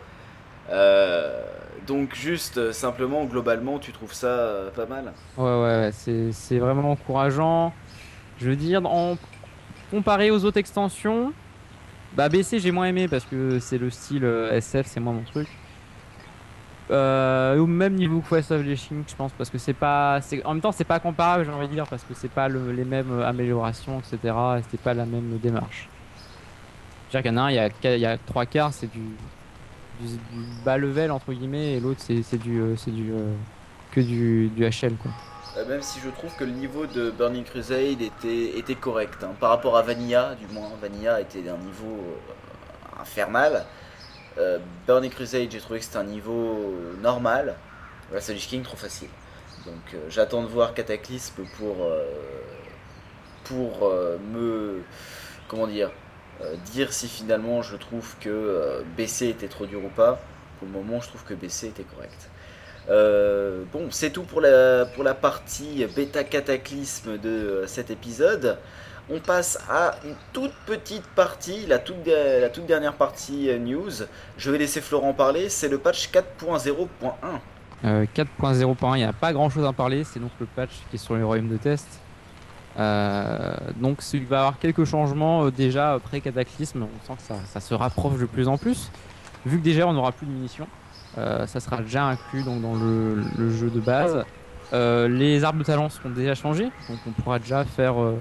Euh, 0.70 1.44
donc 1.88 2.16
juste 2.16 2.58
euh, 2.58 2.72
simplement, 2.72 3.26
globalement, 3.26 3.80
tu 3.80 3.92
trouves 3.92 4.14
ça 4.14 4.28
euh, 4.28 4.70
pas 4.72 4.86
mal? 4.86 5.14
Ouais, 5.38 5.44
ouais, 5.44 5.92
ouais, 5.92 6.32
c'est, 6.32 6.60
vraiment 6.60 6.92
encourageant. 6.92 7.74
Je 8.40 8.50
veux 8.50 8.56
dire, 8.56 8.86
en 8.86 9.18
comparé 9.90 10.32
aux 10.32 10.46
autres 10.46 10.58
extensions, 10.58 11.34
bah 12.14 12.30
BC 12.30 12.60
j'ai 12.60 12.72
moins 12.72 12.86
aimé 12.86 13.08
parce 13.08 13.26
que 13.26 13.60
c'est 13.60 13.78
le 13.78 13.90
style 13.90 14.24
SF, 14.52 14.88
c'est 14.88 15.00
moins 15.00 15.14
mon 15.14 15.24
truc. 15.24 15.48
Au 16.90 17.66
même 17.68 17.96
niveau 17.96 18.20
que 18.22 18.36
Quest 18.36 18.52
of 18.52 18.64
King, 18.64 19.04
je 19.08 19.16
pense, 19.16 19.32
parce 19.38 19.50
que 19.50 19.58
c'est 19.58 19.74
pas, 19.74 20.20
en 20.44 20.54
même 20.54 20.62
temps, 20.62 20.72
c'est 20.74 20.84
pas 20.84 21.00
comparable, 21.00 21.46
j'ai 21.46 21.52
envie 21.52 21.68
de 21.68 21.74
dire, 21.74 21.88
parce 21.88 22.04
que 22.04 22.14
c'est 22.14 22.32
pas 22.32 22.50
le- 22.50 22.72
les 22.74 22.84
mêmes 22.84 23.22
améliorations, 23.22 24.00
etc. 24.00 24.58
Et 24.60 24.64
c'était 24.64 24.78
pas 24.82 24.94
la 24.94 25.06
même 25.06 25.38
démarche. 25.42 25.88
C'est-à-dire 27.10 27.30
qu'il 27.30 27.38
y 27.38 27.40
en 27.40 27.44
a 27.44 27.46
un, 27.48 27.52
il 27.52 27.56
y 27.56 27.60
a, 27.60 27.96
il 27.96 28.02
y 28.02 28.06
a 28.06 28.18
trois 28.18 28.46
quarts, 28.46 28.74
c'est 28.74 28.92
du, 28.92 29.00
du, 30.02 30.19
bas 30.65 30.78
level 30.78 31.11
entre 31.11 31.34
guillemets, 31.34 31.73
et 31.73 31.80
l'autre 31.80 32.02
c'est, 32.02 32.38
du, 32.38 32.60
euh, 32.60 32.76
c'est 32.78 32.91
du, 32.91 33.11
euh, 33.11 33.34
que 33.91 34.02
du, 34.02 34.49
du 34.49 34.64
HL 34.64 34.95
quoi. 35.02 35.11
Euh, 35.57 35.68
Même 35.68 35.82
si 35.82 35.99
je 35.99 36.10
trouve 36.10 36.34
que 36.36 36.44
le 36.44 36.52
niveau 36.52 36.86
de 36.86 37.11
Burning 37.11 37.44
Crusade 37.44 38.02
était, 38.02 38.57
était 38.57 38.76
correct. 38.76 39.23
hein. 39.23 39.32
Par 39.40 39.49
rapport 39.49 39.78
à 39.78 39.82
Vanilla, 39.82 40.36
du 40.36 40.48
moins, 40.53 40.69
Vanilla 40.82 41.19
était 41.19 41.41
d'un 41.41 41.57
niveau 41.57 41.98
euh, 41.98 43.02
infernal. 43.02 43.65
Euh, 44.38 44.60
Burning 44.88 45.11
Crusade, 45.11 45.52
j'ai 45.52 45.60
trouvé 45.60 45.80
que 45.80 45.86
c'était 45.86 45.98
un 45.98 46.06
niveau 46.06 46.73
normal. 47.02 47.56
La 48.14 48.19
King, 48.22 48.61
trop 48.64 48.78
facile. 48.78 49.10
Donc 49.65 49.94
euh, 49.94 49.98
j'attends 50.10 50.41
de 50.44 50.48
voir 50.48 50.73
Cataclysme 50.73 51.44
pour, 51.57 51.84
euh, 51.84 52.03
pour 53.44 53.84
euh, 53.84 54.18
me. 54.34 54.82
Comment 55.48 55.68
dire 55.68 55.90
euh, 55.90 56.01
Dire 56.72 56.93
si 56.93 57.07
finalement 57.07 57.61
je 57.61 57.76
trouve 57.76 58.15
que 58.19 58.30
euh, 58.30 58.81
BC 58.97 59.27
était 59.27 59.47
trop 59.47 59.65
dur 59.65 59.84
ou 59.84 59.89
pas. 59.89 60.19
Pour 60.59 60.68
le 60.68 60.73
moment, 60.73 61.01
je 61.01 61.07
trouve 61.07 61.23
que 61.23 61.34
BC 61.34 61.68
était 61.68 61.84
correct. 61.84 62.30
Euh, 62.89 63.63
bon, 63.72 63.88
c'est 63.91 64.11
tout 64.11 64.23
pour 64.23 64.41
la, 64.41 64.85
pour 64.85 65.03
la 65.03 65.13
partie 65.13 65.85
bêta 65.95 66.23
cataclysme 66.23 67.18
de 67.18 67.30
euh, 67.30 67.68
cet 67.68 67.91
épisode. 67.91 68.57
On 69.09 69.19
passe 69.19 69.59
à 69.69 69.95
une 70.05 70.15
toute 70.31 70.53
petite 70.65 71.05
partie, 71.15 71.65
la 71.65 71.80
toute, 71.80 72.05
la 72.07 72.49
toute 72.49 72.65
dernière 72.65 72.93
partie 72.93 73.49
euh, 73.49 73.57
news. 73.57 73.91
Je 74.38 74.51
vais 74.51 74.57
laisser 74.57 74.81
Florent 74.81 75.13
parler, 75.13 75.49
c'est 75.49 75.68
le 75.68 75.77
patch 75.77 76.09
4.0.1. 76.11 76.88
Euh, 77.84 78.05
4.0.1, 78.15 78.95
il 78.95 78.97
n'y 78.97 79.03
a 79.03 79.13
pas 79.13 79.34
grand 79.34 79.49
chose 79.49 79.65
à 79.65 79.73
parler, 79.73 80.03
c'est 80.03 80.19
donc 80.19 80.31
le 80.39 80.45
patch 80.45 80.72
qui 80.89 80.95
est 80.95 80.99
sur 80.99 81.15
les 81.15 81.23
royaumes 81.23 81.49
de 81.49 81.57
test. 81.57 81.88
Euh, 82.80 83.53
donc 83.76 83.99
il 84.14 84.26
va 84.26 84.35
y 84.35 84.39
avoir 84.39 84.60
quelques 84.60 84.85
changements 84.85 85.45
euh, 85.45 85.52
déjà 85.52 85.99
pré-cataclysme, 86.03 86.84
on 86.84 87.06
sent 87.06 87.19
que 87.27 87.35
ça, 87.45 87.60
se 87.60 87.73
rapproche 87.73 88.19
de 88.19 88.26
plus 88.26 88.48
en 88.48 88.57
plus. 88.57 88.91
Vu 89.45 89.60
que 89.60 89.64
déjà 89.64 89.88
on 89.88 89.93
n'aura 89.93 90.11
plus 90.11 90.26
de 90.26 90.31
munitions, 90.31 90.68
euh, 91.18 91.45
ça 91.48 91.60
sera 91.60 91.77
déjà 91.77 92.06
inclus 92.06 92.43
donc, 92.43 92.61
dans 92.61 92.76
le, 92.76 93.23
jeu 93.52 93.69
de 93.69 93.80
base. 93.80 94.23
Euh, 94.73 95.10
les 95.10 95.43
arbres 95.43 95.60
de 95.60 95.65
talent 95.65 95.89
seront 95.89 96.11
déjà 96.11 96.34
changés, 96.34 96.69
donc 96.88 96.99
on 97.06 97.11
pourra 97.11 97.39
déjà 97.39 97.65
faire 97.65 98.02
euh, 98.02 98.18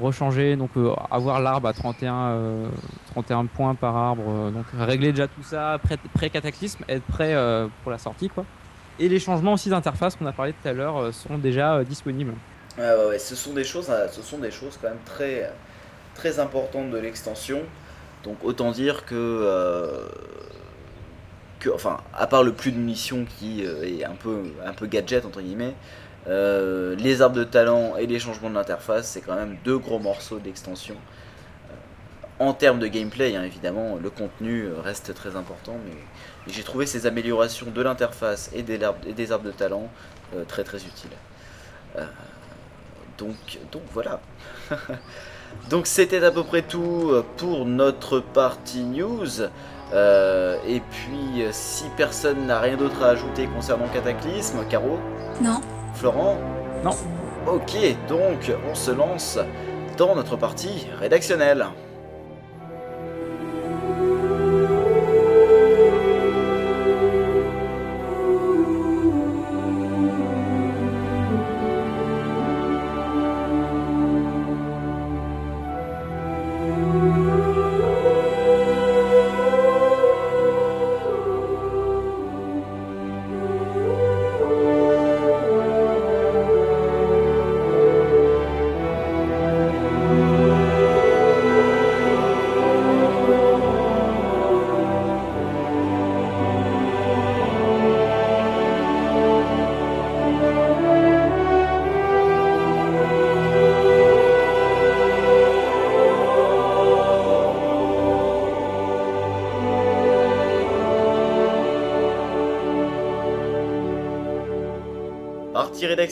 rechanger, 0.00 0.56
donc 0.56 0.70
euh, 0.78 0.94
avoir 1.10 1.40
l'arbre 1.40 1.68
à 1.68 1.74
31, 1.74 2.14
euh, 2.14 2.68
31 3.10 3.44
points 3.44 3.74
par 3.74 3.94
arbre, 3.94 4.22
euh, 4.26 4.50
donc 4.50 4.64
régler 4.78 5.12
déjà 5.12 5.28
tout 5.28 5.42
ça 5.42 5.78
pré- 5.82 5.98
pré-cataclysme, 6.14 6.84
être 6.88 7.04
prêt 7.04 7.34
euh, 7.34 7.68
pour 7.82 7.92
la 7.92 7.98
sortie 7.98 8.30
quoi. 8.30 8.46
Et 8.98 9.08
les 9.08 9.18
changements 9.18 9.54
aussi 9.54 9.68
d'interface 9.68 10.16
qu'on 10.16 10.26
a 10.26 10.32
parlé 10.32 10.52
tout 10.54 10.68
à 10.68 10.72
l'heure 10.72 10.96
euh, 10.96 11.12
seront 11.12 11.36
déjà 11.38 11.74
euh, 11.74 11.84
disponibles. 11.84 12.32
Ce 12.78 13.34
sont 13.34 13.52
des 13.52 13.64
choses, 13.64 13.90
euh, 13.90 14.08
ce 14.08 14.22
sont 14.22 14.38
des 14.38 14.50
choses 14.50 14.78
quand 14.80 14.88
même 14.88 15.02
très, 15.04 15.50
très 16.14 16.38
importantes 16.40 16.90
de 16.90 16.98
l'extension. 16.98 17.60
Donc 18.24 18.38
autant 18.44 18.70
dire 18.70 19.04
que, 19.04 19.14
euh, 19.14 20.08
enfin, 21.74 21.98
à 22.14 22.26
part 22.26 22.42
le 22.42 22.52
plus 22.52 22.72
de 22.72 22.78
munitions 22.78 23.26
qui 23.38 23.64
euh, 23.64 23.84
est 23.84 24.04
un 24.04 24.14
peu, 24.14 24.42
un 24.64 24.72
peu 24.72 24.86
gadget 24.86 25.24
entre 25.24 25.40
guillemets, 25.40 25.74
euh, 26.28 26.94
les 26.96 27.20
arbres 27.20 27.36
de 27.36 27.44
talent 27.44 27.96
et 27.96 28.06
les 28.06 28.18
changements 28.18 28.50
de 28.50 28.54
l'interface, 28.54 29.08
c'est 29.08 29.20
quand 29.20 29.34
même 29.34 29.56
deux 29.64 29.78
gros 29.78 29.98
morceaux 29.98 30.38
d'extension. 30.38 30.96
En 32.38 32.54
termes 32.54 32.78
de 32.80 32.88
gameplay, 32.88 33.36
hein, 33.36 33.44
évidemment, 33.44 33.96
le 34.02 34.10
contenu 34.10 34.66
reste 34.82 35.14
très 35.14 35.36
important, 35.36 35.76
mais, 35.86 35.96
j'ai 36.52 36.64
trouvé 36.64 36.86
ces 36.86 37.06
améliorations 37.06 37.70
de 37.70 37.82
l'interface 37.82 38.50
et 38.52 38.62
des, 38.62 38.82
arbres- 38.82 39.44
de 39.44 39.50
talent 39.52 39.88
très 40.48 40.64
très 40.64 40.78
utiles. 40.78 41.10
Donc, 43.18 43.58
donc 43.70 43.82
voilà. 43.92 44.20
donc 45.70 45.86
c'était 45.86 46.22
à 46.24 46.30
peu 46.30 46.42
près 46.42 46.62
tout 46.62 47.10
euh, 47.10 47.24
pour 47.36 47.66
notre 47.66 48.20
partie 48.20 48.84
news. 48.84 49.42
Euh, 49.94 50.56
et 50.66 50.80
puis, 50.80 51.42
euh, 51.42 51.48
si 51.52 51.84
personne 51.96 52.46
n'a 52.46 52.60
rien 52.60 52.76
d'autre 52.76 53.02
à 53.02 53.08
ajouter 53.08 53.46
concernant 53.46 53.88
Cataclysme, 53.88 54.64
Caro, 54.68 54.98
Non. 55.42 55.60
Florent 55.94 56.38
Non. 56.82 56.96
Ok, 57.46 57.76
donc 58.08 58.52
on 58.70 58.74
se 58.74 58.90
lance 58.90 59.38
dans 59.98 60.14
notre 60.14 60.36
partie 60.36 60.86
rédactionnelle. 60.98 61.66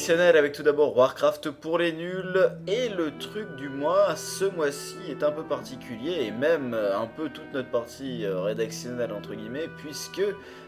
Avec 0.08 0.52
tout 0.52 0.62
d'abord 0.62 0.96
Warcraft 0.96 1.50
pour 1.50 1.76
les 1.76 1.92
nuls 1.92 2.50
et 2.66 2.88
le 2.88 3.16
truc 3.18 3.54
du 3.56 3.68
mois 3.68 4.16
ce 4.16 4.46
mois-ci 4.46 4.96
est 5.10 5.22
un 5.22 5.30
peu 5.30 5.44
particulier 5.44 6.22
et 6.22 6.30
même 6.30 6.72
euh, 6.72 6.98
un 6.98 7.06
peu 7.06 7.28
toute 7.28 7.52
notre 7.52 7.70
partie 7.70 8.24
euh, 8.24 8.40
rédactionnelle 8.40 9.12
entre 9.12 9.34
guillemets 9.34 9.68
puisque 9.76 10.22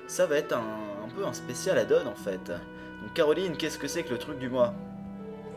ça 0.06 0.26
va 0.26 0.36
être 0.36 0.52
un, 0.52 0.58
un 0.58 1.08
peu 1.16 1.24
un 1.24 1.32
spécial 1.32 1.78
add-on 1.78 2.06
en 2.06 2.14
fait. 2.14 2.46
Donc 3.02 3.14
Caroline, 3.14 3.56
qu'est-ce 3.56 3.78
que 3.78 3.88
c'est 3.88 4.02
que 4.02 4.10
le 4.10 4.18
truc 4.18 4.38
du 4.38 4.50
mois? 4.50 4.74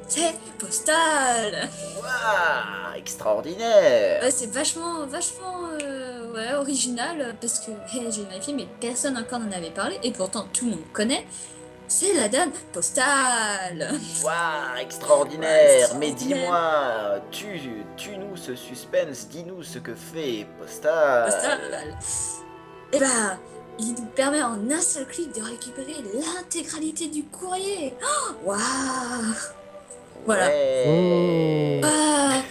C'est 0.07 0.35
postal 0.57 1.68
Waouh 1.97 2.95
Extraordinaire 2.97 4.23
Ouais, 4.23 4.31
c'est 4.31 4.52
vachement, 4.52 5.06
vachement 5.06 5.68
euh, 5.84 6.31
ouais, 6.34 6.53
original 6.53 7.35
parce 7.41 7.60
que 7.60 7.72
hey, 7.93 8.10
j'ai 8.10 8.23
vérifié, 8.23 8.53
mais 8.53 8.68
personne 8.80 9.18
encore 9.18 9.39
n'en 9.39 9.52
avait 9.52 9.72
parlé 9.72 9.99
et 10.02 10.11
pourtant 10.11 10.47
tout 10.53 10.65
le 10.65 10.72
monde 10.72 10.91
connaît. 10.93 11.26
C'est 11.87 12.13
la 12.13 12.27
donne 12.27 12.51
postale. 12.73 13.91
Waouh 14.23 14.77
Extraordinaire. 14.81 15.89
Mais 15.99 16.11
dis-moi, 16.11 17.19
tu, 17.31 17.59
tu-nous 17.95 18.35
ce 18.35 18.55
suspense, 18.55 19.27
dis-nous 19.29 19.63
ce 19.63 19.79
que 19.79 19.93
fait 19.93 20.47
Postal. 20.59 21.25
Postal. 21.25 21.97
Et 22.91 22.99
bah, 22.99 23.37
il 23.79 23.93
nous 23.93 24.05
permet 24.15 24.41
en 24.41 24.69
un 24.69 24.81
seul 24.81 25.05
clic 25.07 25.33
de 25.35 25.41
récupérer 25.43 25.95
l'intégralité 26.13 27.07
du 27.07 27.23
courrier. 27.23 27.93
Oh, 28.01 28.31
Waouh. 28.45 28.59
Voilà. 30.25 30.47
Ouais. 30.47 31.81
Ah 31.83 32.41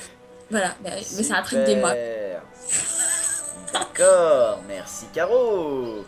Voilà, 0.51 0.69
bah, 0.81 0.91
mais 0.95 1.03
c'est 1.03 1.33
un 1.33 1.43
truc 1.43 1.65
des 1.65 1.77
mois. 1.77 1.95
D'accord, 3.73 4.61
merci 4.69 5.07
Caro. 5.13 6.05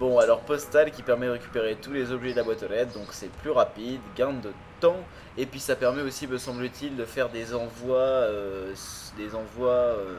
Bon, 0.00 0.18
alors 0.18 0.40
postal 0.40 0.90
qui 0.92 1.02
permet 1.02 1.26
de 1.26 1.32
récupérer 1.32 1.76
tous 1.76 1.92
les 1.92 2.10
objets 2.10 2.30
de 2.30 2.36
la 2.38 2.42
boîte 2.42 2.62
aux 2.62 2.68
lettres, 2.68 2.94
donc 2.94 3.08
c'est 3.10 3.30
plus 3.30 3.50
rapide, 3.50 4.00
gain 4.16 4.32
de 4.32 4.50
temps, 4.80 4.96
et 5.36 5.44
puis 5.44 5.60
ça 5.60 5.76
permet 5.76 6.00
aussi, 6.00 6.26
me 6.26 6.38
semble-t-il, 6.38 6.96
de 6.96 7.04
faire 7.04 7.28
des 7.28 7.54
envois, 7.54 7.98
euh, 7.98 8.72
des 9.18 9.34
envois 9.34 9.68
euh, 9.68 10.18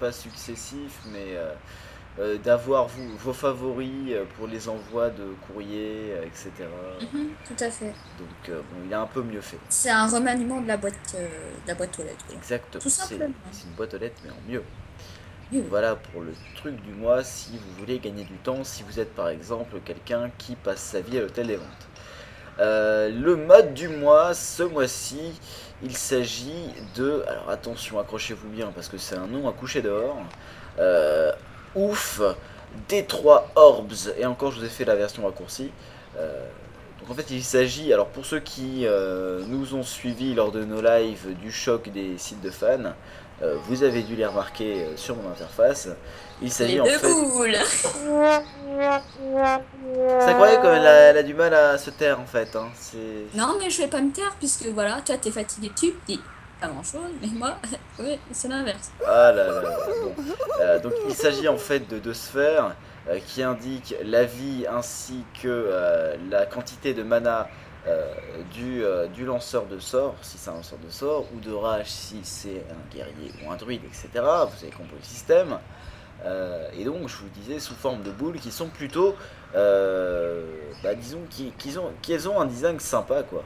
pas 0.00 0.12
successifs, 0.12 0.98
mais 1.12 1.36
euh, 2.18 2.38
d'avoir 2.38 2.88
vos 2.88 3.34
favoris 3.34 4.14
pour 4.38 4.46
les 4.46 4.66
envois 4.70 5.10
de 5.10 5.34
courrier, 5.46 6.14
etc. 6.24 6.50
Mhm, 7.12 7.32
tout 7.46 7.64
à 7.64 7.70
fait. 7.70 7.92
Donc 8.18 8.48
bon, 8.48 8.78
il 8.86 8.92
est 8.92 8.94
un 8.94 9.06
peu 9.06 9.22
mieux 9.22 9.42
fait. 9.42 9.58
C'est 9.68 9.90
un 9.90 10.06
remaniement 10.06 10.62
de 10.62 10.68
la 10.68 10.78
boîte, 10.78 11.14
de 11.14 11.68
la 11.68 11.74
boîte 11.74 11.98
aux 11.98 12.02
lettres. 12.02 12.24
Exactement. 12.32 12.82
Tout 12.82 12.88
C'est 12.88 13.02
simplement. 13.02 13.34
c'est 13.50 13.64
une 13.66 13.74
boîte 13.74 13.92
aux 13.92 13.98
lettres, 13.98 14.22
mais 14.24 14.30
en 14.30 14.50
mieux. 14.50 14.62
Voilà 15.60 15.96
pour 15.96 16.22
le 16.22 16.32
truc 16.54 16.80
du 16.82 16.94
mois 16.94 17.22
si 17.22 17.50
vous 17.58 17.78
voulez 17.78 17.98
gagner 17.98 18.24
du 18.24 18.36
temps, 18.38 18.64
si 18.64 18.82
vous 18.84 18.98
êtes 18.98 19.14
par 19.14 19.28
exemple 19.28 19.80
quelqu'un 19.84 20.30
qui 20.38 20.56
passe 20.56 20.80
sa 20.80 21.02
vie 21.02 21.18
à 21.18 21.20
l'hôtel 21.20 21.46
des 21.46 21.56
ventes. 21.56 21.88
Euh, 22.58 23.10
le 23.10 23.36
mode 23.36 23.74
du 23.74 23.88
mois, 23.88 24.32
ce 24.32 24.62
mois-ci, 24.62 25.38
il 25.82 25.94
s'agit 25.94 26.70
de... 26.94 27.22
Alors 27.28 27.50
attention, 27.50 27.98
accrochez-vous 28.00 28.48
bien 28.48 28.72
parce 28.74 28.88
que 28.88 28.96
c'est 28.96 29.16
un 29.16 29.26
nom 29.26 29.46
à 29.46 29.52
coucher 29.52 29.82
dehors. 29.82 30.16
Euh, 30.78 31.32
ouf 31.74 32.22
Détroit 32.88 33.50
Orbs. 33.54 34.14
Et 34.18 34.24
encore, 34.24 34.52
je 34.52 34.60
vous 34.60 34.64
ai 34.64 34.70
fait 34.70 34.86
la 34.86 34.96
version 34.96 35.26
raccourcie. 35.26 35.70
Euh, 36.16 36.46
donc 37.00 37.10
en 37.10 37.14
fait, 37.14 37.30
il 37.30 37.44
s'agit, 37.44 37.92
alors 37.92 38.06
pour 38.06 38.24
ceux 38.24 38.40
qui 38.40 38.86
nous 39.48 39.74
ont 39.74 39.82
suivis 39.82 40.32
lors 40.34 40.50
de 40.50 40.64
nos 40.64 40.80
lives 40.80 41.36
du 41.42 41.52
choc 41.52 41.90
des 41.90 42.16
sites 42.16 42.40
de 42.40 42.50
fans, 42.50 42.94
vous 43.64 43.82
avez 43.82 44.02
dû 44.02 44.14
les 44.16 44.26
remarquer 44.26 44.84
euh, 44.84 44.96
sur 44.96 45.16
mon 45.16 45.30
interface. 45.30 45.88
Il 46.40 46.50
s'agit 46.50 46.80
en 46.80 46.84
fait. 46.84 46.98
C'est 50.20 50.30
incroyable 50.30 50.62
comme 50.62 50.72
elle 50.74 50.86
a, 50.86 50.92
elle 51.10 51.16
a 51.18 51.22
du 51.22 51.34
mal 51.34 51.54
à 51.54 51.78
se 51.78 51.90
taire 51.90 52.20
en 52.20 52.26
fait. 52.26 52.54
hein. 52.56 52.68
Non, 53.34 53.56
mais 53.58 53.70
je 53.70 53.82
vais 53.82 53.88
pas 53.88 54.00
me 54.00 54.10
taire 54.12 54.34
puisque 54.38 54.66
voilà, 54.66 55.00
toi 55.04 55.16
t'es 55.20 55.30
fatigué, 55.30 55.70
tu 55.78 55.92
dis 56.06 56.20
pas 56.60 56.68
grand 56.68 56.82
chose, 56.82 57.10
mais 57.20 57.28
moi, 57.32 57.56
oui, 57.98 58.18
c'est 58.30 58.48
l'inverse. 58.48 58.92
Ah 59.04 59.32
là 59.32 59.46
là 59.48 59.62
là, 59.62 59.76
bon. 60.02 60.14
Euh, 60.60 60.78
donc 60.78 60.92
il 61.08 61.14
s'agit 61.14 61.48
en 61.48 61.58
fait 61.58 61.88
de 61.88 61.98
deux 61.98 62.14
sphères 62.14 62.76
euh, 63.08 63.18
qui 63.26 63.42
indiquent 63.42 63.96
la 64.04 64.24
vie 64.24 64.64
ainsi 64.72 65.24
que 65.42 65.48
euh, 65.48 66.14
la 66.30 66.46
quantité 66.46 66.94
de 66.94 67.02
mana 67.02 67.48
euh, 67.88 68.14
du, 68.52 68.84
euh, 68.84 69.08
du 69.08 69.24
lanceur 69.24 69.66
de 69.66 69.80
sort, 69.80 70.14
si 70.22 70.38
c'est 70.38 70.50
un 70.50 70.54
lanceur 70.54 70.78
de 70.78 70.88
sort, 70.88 71.26
ou 71.34 71.40
de 71.40 71.52
rage 71.52 71.88
si 71.88 72.20
c'est 72.22 72.64
un 72.70 72.94
guerrier 72.94 73.32
ou 73.44 73.50
un 73.50 73.56
druide, 73.56 73.82
etc. 73.84 74.08
Vous 74.14 74.62
avez 74.62 74.70
compris 74.70 74.96
le 74.96 75.04
système. 75.04 75.58
Euh, 76.24 76.68
et 76.78 76.84
donc 76.84 77.08
je 77.08 77.16
vous 77.16 77.28
disais 77.34 77.58
sous 77.58 77.74
forme 77.74 78.02
de 78.04 78.12
boules 78.12 78.38
qui 78.38 78.52
sont 78.52 78.68
plutôt, 78.68 79.16
bah, 79.52 80.94
disons, 80.94 81.22
qui, 81.28 81.50
qui 81.58 81.76
ont, 81.76 81.90
qui 82.02 82.14
ont 82.28 82.40
un 82.40 82.46
design 82.46 82.78
sympa 82.78 83.22
quoi 83.24 83.42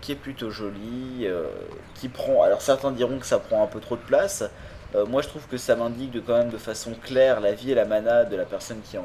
qui 0.00 0.12
est 0.12 0.16
plutôt 0.16 0.50
joli, 0.50 1.26
qui 1.94 2.08
prend. 2.08 2.42
Alors 2.42 2.62
certains 2.62 2.92
diront 2.92 3.18
que 3.18 3.26
ça 3.26 3.38
prend 3.38 3.64
un 3.64 3.66
peu 3.66 3.80
trop 3.80 3.96
de 3.96 4.02
place. 4.02 4.44
Moi, 5.08 5.20
je 5.20 5.28
trouve 5.28 5.46
que 5.48 5.56
ça 5.56 5.74
m'indique 5.74 6.24
quand 6.24 6.38
même 6.38 6.50
de 6.50 6.58
façon 6.58 6.94
claire 6.94 7.40
la 7.40 7.52
vie 7.52 7.72
et 7.72 7.74
la 7.74 7.86
mana 7.86 8.24
de 8.24 8.36
la 8.36 8.44
personne 8.44 8.80
qui 8.82 8.98
en, 8.98 9.04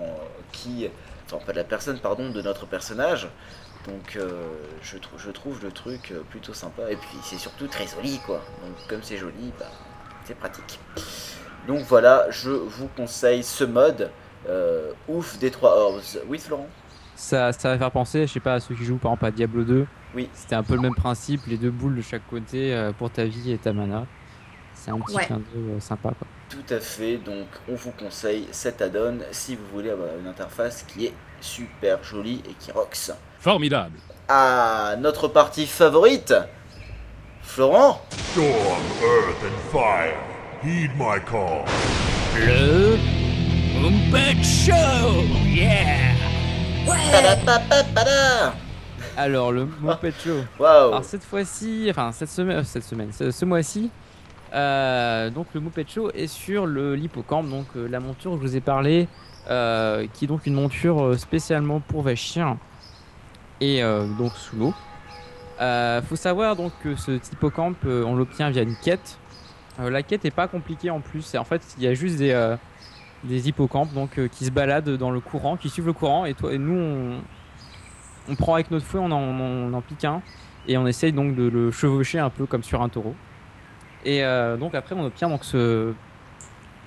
qui, 0.51 0.89
enfin 1.25 1.43
pas 1.43 1.53
de 1.53 1.57
la 1.57 1.63
personne, 1.63 1.97
pardon, 1.99 2.29
de 2.29 2.41
notre 2.41 2.65
personnage. 2.67 3.27
Donc, 3.87 4.15
euh, 4.15 4.43
je, 4.81 4.97
je 5.17 5.31
trouve 5.31 5.61
le 5.63 5.71
truc 5.71 6.11
euh, 6.11 6.21
plutôt 6.29 6.53
sympa. 6.53 6.91
Et 6.91 6.95
puis, 6.97 7.17
c'est 7.23 7.37
surtout 7.37 7.67
très 7.67 7.87
joli, 7.87 8.19
quoi. 8.19 8.37
Donc, 8.63 8.75
comme 8.87 9.01
c'est 9.03 9.17
joli, 9.17 9.53
bah, 9.59 9.65
c'est 10.23 10.35
pratique. 10.37 10.79
Donc 11.67 11.81
voilà, 11.81 12.27
je 12.29 12.49
vous 12.51 12.87
conseille 12.89 13.43
ce 13.43 13.63
mode. 13.63 14.11
euh, 14.49 14.93
ouf 15.07 15.37
des 15.37 15.51
trois 15.51 15.75
orbs. 15.77 16.01
Oui, 16.27 16.39
Florent? 16.39 16.67
Ça, 17.15 17.53
ça 17.53 17.69
va 17.69 17.77
faire 17.77 17.91
penser, 17.91 18.25
je 18.25 18.33
sais 18.33 18.39
pas, 18.39 18.55
à 18.55 18.59
ceux 18.59 18.73
qui 18.75 18.83
jouent 18.83 18.97
par 18.97 19.11
exemple 19.11 19.25
à 19.27 19.31
Diablo 19.31 19.63
2. 19.63 19.87
Oui. 20.15 20.29
C'était 20.33 20.55
un 20.55 20.63
peu 20.63 20.73
le 20.75 20.81
même 20.81 20.95
principe, 20.95 21.45
les 21.47 21.57
deux 21.57 21.69
boules 21.71 21.95
de 21.95 22.01
chaque 22.01 22.25
côté 22.27 22.73
euh, 22.73 22.91
pour 22.93 23.11
ta 23.11 23.25
vie 23.25 23.51
et 23.51 23.59
ta 23.59 23.73
mana. 23.73 24.07
C'est 24.73 24.89
un 24.91 24.99
petit 24.99 25.15
Ouais. 25.17 25.25
clin 25.25 25.39
d'œil 25.39 25.79
sympa 25.79 26.09
quoi. 26.17 26.27
Tout 26.49 26.65
à 26.73 26.79
fait, 26.79 27.17
donc 27.17 27.47
on 27.69 27.75
vous 27.75 27.91
conseille 27.91 28.47
cet 28.51 28.81
add-on 28.81 29.19
si 29.31 29.55
vous 29.55 29.65
voulez 29.71 29.89
avoir 29.91 30.09
une 30.17 30.27
interface 30.27 30.83
qui 30.83 31.05
est 31.05 31.13
super 31.39 32.03
jolie 32.03 32.41
et 32.49 32.53
qui 32.55 32.71
rocks. 32.71 33.11
Formidable. 33.41 33.97
Ah, 34.29 34.93
notre 34.99 35.27
partie 35.27 35.65
favorite 35.65 36.31
Florent 37.41 37.99
Storm, 38.11 38.47
earth, 39.03 39.43
and 39.43 39.71
fire, 39.71 40.15
heed 40.63 40.91
my 40.95 41.19
call. 41.25 41.65
Le 42.37 42.97
Muppet 43.81 44.43
Show. 44.43 45.23
Yeah. 45.47 46.13
Padapapapala 46.85 48.53
Alors 49.17 49.51
le 49.51 49.65
Muppet 49.81 50.13
Show. 50.23 50.43
Waouh 50.59 50.89
Alors 50.89 51.03
cette 51.03 51.23
fois-ci, 51.23 51.87
enfin 51.89 52.11
cette 52.11 52.29
semaine, 52.29 52.57
euh, 52.57 52.63
cette 52.63 52.83
semaine, 52.83 53.11
ce, 53.11 53.31
ce 53.31 53.43
mois-ci, 53.43 53.89
euh, 54.53 55.31
donc 55.31 55.47
le 55.55 55.61
Muppet 55.61 55.85
Show 55.87 56.11
est 56.11 56.27
sur 56.27 56.67
le 56.67 56.93
l'hippocampe, 56.93 57.49
donc 57.49 57.65
euh, 57.75 57.87
la 57.89 57.99
monture 57.99 58.33
que 58.33 58.37
je 58.37 58.41
vous 58.43 58.55
ai 58.55 58.61
parlé, 58.61 59.07
euh, 59.49 60.05
qui 60.13 60.25
est 60.25 60.27
donc 60.27 60.45
une 60.45 60.53
monture 60.53 61.17
spécialement 61.17 61.79
pour 61.79 62.03
Vachir 62.03 62.55
et 63.61 63.81
euh, 63.81 64.05
donc 64.17 64.33
sous 64.33 64.57
l'eau. 64.57 64.73
Euh, 65.61 66.01
faut 66.01 66.15
savoir 66.15 66.55
donc 66.55 66.73
que 66.81 66.95
ce 66.95 67.11
hippocampe, 67.11 67.85
euh, 67.85 68.03
on 68.03 68.15
l'obtient 68.15 68.49
via 68.49 68.63
une 68.63 68.75
quête. 68.75 69.19
Euh, 69.79 69.91
la 69.91 70.01
quête 70.01 70.25
est 70.25 70.31
pas 70.31 70.47
compliquée 70.47 70.89
en 70.89 71.01
plus, 71.01 71.35
en 71.35 71.43
fait 71.43 71.61
il 71.77 71.83
y 71.83 71.87
a 71.87 71.93
juste 71.93 72.17
des 72.17 73.47
hippocampes 73.47 73.93
donc 73.93 74.19
qui 74.29 74.45
se 74.45 74.51
baladent 74.51 74.97
dans 74.97 75.11
le 75.11 75.19
courant, 75.19 75.55
qui 75.55 75.69
suivent 75.69 75.85
le 75.85 75.93
courant 75.93 76.25
et 76.25 76.35
nous 76.57 77.13
on 78.29 78.35
prend 78.35 78.55
avec 78.55 78.71
notre 78.71 78.85
fouet, 78.85 78.99
on 79.01 79.11
en, 79.11 79.81
pique 79.81 80.03
un 80.05 80.21
et 80.67 80.77
on 80.77 80.87
essaye 80.87 81.13
donc 81.13 81.35
de 81.35 81.43
le 81.43 81.71
chevaucher 81.71 82.19
un 82.19 82.29
peu 82.29 82.45
comme 82.47 82.63
sur 82.63 82.81
un 82.81 82.89
taureau. 82.89 83.15
Et 84.03 84.23
donc 84.59 84.73
après 84.73 84.95
on 84.95 85.05
obtient 85.05 85.29
donc 85.29 85.45
ce 85.45 85.93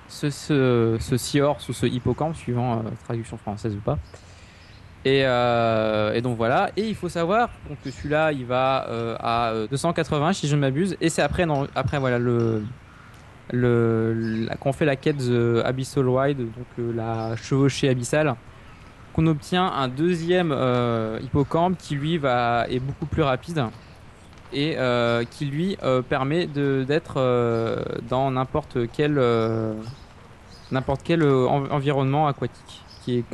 ce 0.09 0.29
ce, 0.29 0.97
ce 0.99 1.17
seahorse 1.17 1.69
ou 1.69 1.73
ce 1.73 1.85
hippocampe 1.85 2.35
suivant 2.35 2.83
traduction 3.05 3.37
française 3.37 3.73
ou 3.73 3.79
pas. 3.79 3.97
Et, 5.05 5.21
euh, 5.23 6.13
et 6.13 6.21
donc 6.21 6.35
voilà. 6.35 6.71
Et 6.75 6.81
il 6.87 6.95
faut 6.95 7.09
savoir 7.09 7.49
que 7.83 7.91
celui-là 7.91 8.31
il 8.31 8.45
va 8.45 8.87
euh, 8.89 9.15
à 9.19 9.51
euh, 9.51 9.67
280 9.67 10.33
si 10.33 10.47
je 10.47 10.55
ne 10.55 10.61
m'abuse. 10.61 10.97
Et 10.99 11.09
c'est 11.09 11.21
après 11.21 11.45
après 11.75 11.99
voilà 11.99 12.17
qu'on 14.59 14.73
fait 14.73 14.85
la 14.85 14.95
quête 14.95 15.17
The 15.17 15.63
Abyssal 15.63 16.07
Wide 16.07 16.37
donc 16.39 16.65
euh, 16.79 16.91
la 16.95 17.35
chevauchée 17.35 17.89
abyssale 17.89 18.35
qu'on 19.13 19.27
obtient 19.27 19.65
un 19.67 19.87
deuxième 19.87 20.51
euh, 20.51 21.19
hippocampe 21.21 21.77
qui 21.77 21.95
lui 21.95 22.17
va 22.17 22.65
est 22.69 22.79
beaucoup 22.79 23.05
plus 23.05 23.21
rapide 23.21 23.63
et 24.51 24.75
euh, 24.77 25.23
qui 25.29 25.45
lui 25.45 25.77
euh, 25.83 26.01
permet 26.01 26.47
d'être 26.47 27.15
euh, 27.17 27.83
dans 28.09 28.31
n'importe 28.31 28.77
quel 28.91 29.17
euh, 29.19 29.73
n'importe 30.71 31.01
quel 31.03 31.21
euh, 31.21 31.45
en- 31.47 31.69
environnement 31.69 32.27
aquatique 32.27 32.81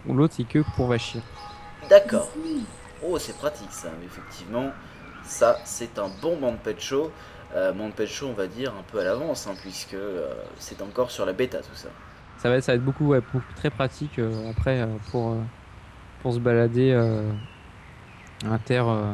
l'autre 0.10 0.34
c'est 0.36 0.44
que 0.44 0.60
pour 0.76 0.88
Vachir 0.88 1.22
D'accord. 1.92 2.30
Oh, 3.06 3.20
c'est 3.20 3.36
pratique 3.36 3.72
ça, 3.72 3.90
effectivement. 4.06 4.72
Ça, 5.26 5.58
c'est 5.66 6.00
un 6.00 6.08
bon 6.22 6.38
Muppet 6.40 6.80
Show. 6.80 7.12
Euh, 7.54 7.74
on 7.78 8.32
va 8.32 8.48
dire, 8.48 8.72
un 8.72 8.84
peu 8.90 9.00
à 9.00 9.04
l'avance, 9.04 9.46
hein, 9.46 9.56
puisque 9.62 9.96
euh, 9.96 10.34
c'est 10.58 10.82
encore 10.82 11.12
sur 11.12 11.26
la 11.26 11.34
bêta 11.34 11.58
tout 11.58 11.76
ça. 11.76 11.90
ça 12.38 12.50
va 12.50 12.56
être, 12.56 12.78
beaucoup, 12.78 13.14
très 13.58 13.70
pratique 13.70 14.20
euh, 14.20 14.52
après 14.52 14.88
pour, 15.12 15.36
se 16.32 16.40
balader 16.40 16.94
à 18.50 18.58
terre. 18.60 18.88
euh. 18.88 19.14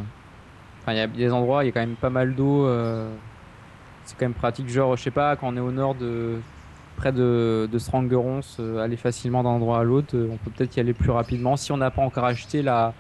Enfin, 0.84 0.94
il 0.94 0.98
y 0.98 1.02
a 1.02 1.08
des 1.08 1.32
endroits, 1.32 1.64
il 1.64 1.68
y 1.68 1.70
a 1.70 1.72
quand 1.72 1.80
même 1.80 1.95
pas 1.95 2.12
mal 2.12 2.36
d'eau. 2.36 2.70
c'est 4.06 4.16
quand 4.20 4.26
même 4.26 4.36
pratique. 4.36 4.70
Genre, 4.70 4.95
je 4.95 5.02
sais 5.02 5.12
pas, 5.12 5.36
quand 5.36 5.48
on 5.48 5.58
est 5.58 5.62
au 5.62 5.72
nord 5.72 5.95
de 5.95 6.40
près 6.98 7.11
de, 7.14 7.69
de 7.72 7.78
Strangerons, 7.80 8.41
euh, 8.60 8.84
aller 8.84 8.98
facilement 8.98 9.44
d'un 9.44 9.49
endroit 9.52 9.80
à 9.80 9.84
l'autre, 9.84 10.15
euh, 10.18 10.28
on 10.32 10.38
peut 10.38 10.52
peut-être 10.52 10.76
y 10.76 10.80
aller 10.82 10.94
plus 10.94 11.11
rapidement. 11.11 11.56
Si 11.56 11.72
on 11.72 11.78
n'a 11.78 11.91
pas 11.91 12.02
encore 12.02 12.26
acheté 12.26 12.61
la, 12.61 12.94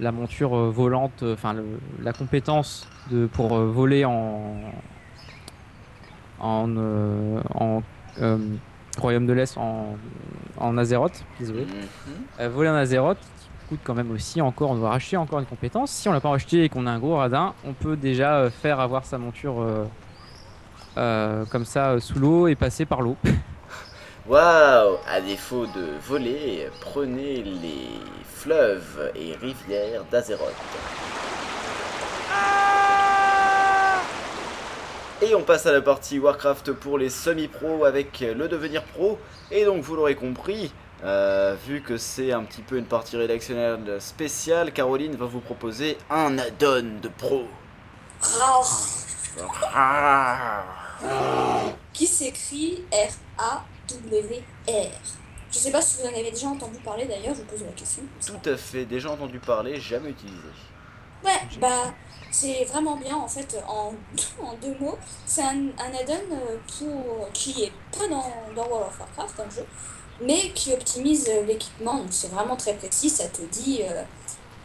la 0.00 0.12
monture 0.12 0.54
euh, 0.56 0.70
volante, 0.70 1.22
enfin 1.22 1.54
le- 1.54 1.78
la 2.02 2.12
compétence 2.12 2.86
de, 3.10 3.26
pour 3.26 3.56
voler 3.56 4.04
en, 4.04 4.56
en, 6.40 6.68
euh, 6.76 7.40
en 7.54 7.82
euh, 8.20 8.38
Royaume 8.98 9.26
de 9.26 9.32
l'Est 9.32 9.56
en, 9.58 9.96
en 10.58 10.78
Azeroth, 10.78 11.24
désolé. 11.38 11.62
Mhm. 11.62 12.12
Euh, 12.40 12.48
voler 12.48 12.68
en 12.70 12.74
Azeroth, 12.74 13.18
qui 13.20 13.68
coûte 13.68 13.80
quand 13.84 13.94
même 13.94 14.10
aussi 14.10 14.40
encore, 14.40 14.70
on 14.70 14.76
doit 14.76 14.90
racheter 14.90 15.16
encore 15.16 15.38
une 15.38 15.46
compétence. 15.46 15.90
Si 15.90 16.08
on 16.08 16.12
l'a 16.12 16.20
pas 16.20 16.30
racheté 16.30 16.64
et 16.64 16.68
qu'on 16.68 16.86
a 16.86 16.90
un 16.90 16.98
gros 16.98 17.16
radin, 17.16 17.52
on 17.66 17.72
peut 17.74 17.96
déjà 17.96 18.48
faire 18.50 18.80
avoir 18.80 19.04
sa 19.04 19.18
monture 19.18 19.60
euh, 20.96 21.44
comme 21.46 21.64
ça 21.64 21.90
euh, 21.90 22.00
sous 22.00 22.18
l'eau 22.18 22.48
et 22.48 22.54
passer 22.54 22.86
par 22.86 23.02
l'eau. 23.02 23.16
Waouh 24.28 24.96
À 25.08 25.20
défaut 25.20 25.66
de 25.66 25.88
voler, 26.06 26.68
prenez 26.80 27.42
les 27.42 27.88
fleuves 28.24 29.12
et 29.14 29.34
rivières 29.34 30.04
d'Azeroth. 30.10 30.54
Et 35.22 35.34
on 35.34 35.42
passe 35.42 35.64
à 35.66 35.72
la 35.72 35.80
partie 35.80 36.18
Warcraft 36.18 36.72
pour 36.72 36.98
les 36.98 37.08
semi-pros 37.08 37.84
avec 37.84 38.20
le 38.20 38.48
devenir 38.48 38.82
pro. 38.82 39.18
Et 39.50 39.64
donc 39.64 39.82
vous 39.82 39.96
l'aurez 39.96 40.14
compris, 40.14 40.72
euh, 41.04 41.54
vu 41.66 41.82
que 41.82 41.96
c'est 41.96 42.32
un 42.32 42.42
petit 42.42 42.62
peu 42.62 42.76
une 42.78 42.86
partie 42.86 43.16
rédactionnelle 43.16 44.00
spéciale, 44.00 44.72
Caroline 44.72 45.14
va 45.16 45.26
vous 45.26 45.40
proposer 45.40 45.98
un 46.10 46.38
add-on 46.38 47.00
de 47.02 47.08
pro. 47.08 47.44
Ah. 49.74 50.64
Qui 51.92 52.06
s'écrit 52.06 52.84
R-A-W-R. 52.92 54.90
Je 55.50 55.58
sais 55.58 55.70
pas 55.70 55.80
si 55.80 55.98
vous 56.02 56.08
en 56.08 56.12
avez 56.12 56.30
déjà 56.30 56.48
entendu 56.48 56.78
parler 56.80 57.04
d'ailleurs, 57.06 57.34
je 57.34 57.40
vous 57.40 57.46
pose 57.46 57.62
la 57.62 57.72
question. 57.72 58.02
Tout 58.26 58.50
à 58.50 58.56
fait, 58.56 58.84
déjà 58.84 59.10
entendu 59.10 59.38
parler, 59.38 59.80
jamais 59.80 60.10
utilisé. 60.10 60.48
Ouais, 61.24 61.40
bah 61.60 61.94
c'est 62.30 62.64
vraiment 62.64 62.96
bien 62.96 63.16
en 63.16 63.26
fait 63.28 63.56
en, 63.66 63.94
en 64.42 64.54
deux 64.60 64.76
mots. 64.78 64.98
C'est 65.24 65.42
un, 65.42 65.68
un 65.78 65.94
add-on 65.98 66.34
euh, 66.34 66.58
pour 66.78 67.30
qui 67.32 67.62
est 67.64 67.72
pas 67.96 68.06
dans, 68.08 68.30
dans 68.54 68.68
World 68.68 68.88
of 68.88 68.98
Warcraft, 69.00 69.54
jeu, 69.56 69.64
mais 70.20 70.50
qui 70.50 70.72
optimise 70.74 71.28
euh, 71.28 71.44
l'équipement. 71.44 71.98
Donc 71.98 72.08
c'est 72.10 72.28
vraiment 72.30 72.56
très 72.56 72.74
précis, 72.74 73.08
ça 73.08 73.28
te 73.28 73.40
dit 73.42 73.80
euh, 73.82 74.02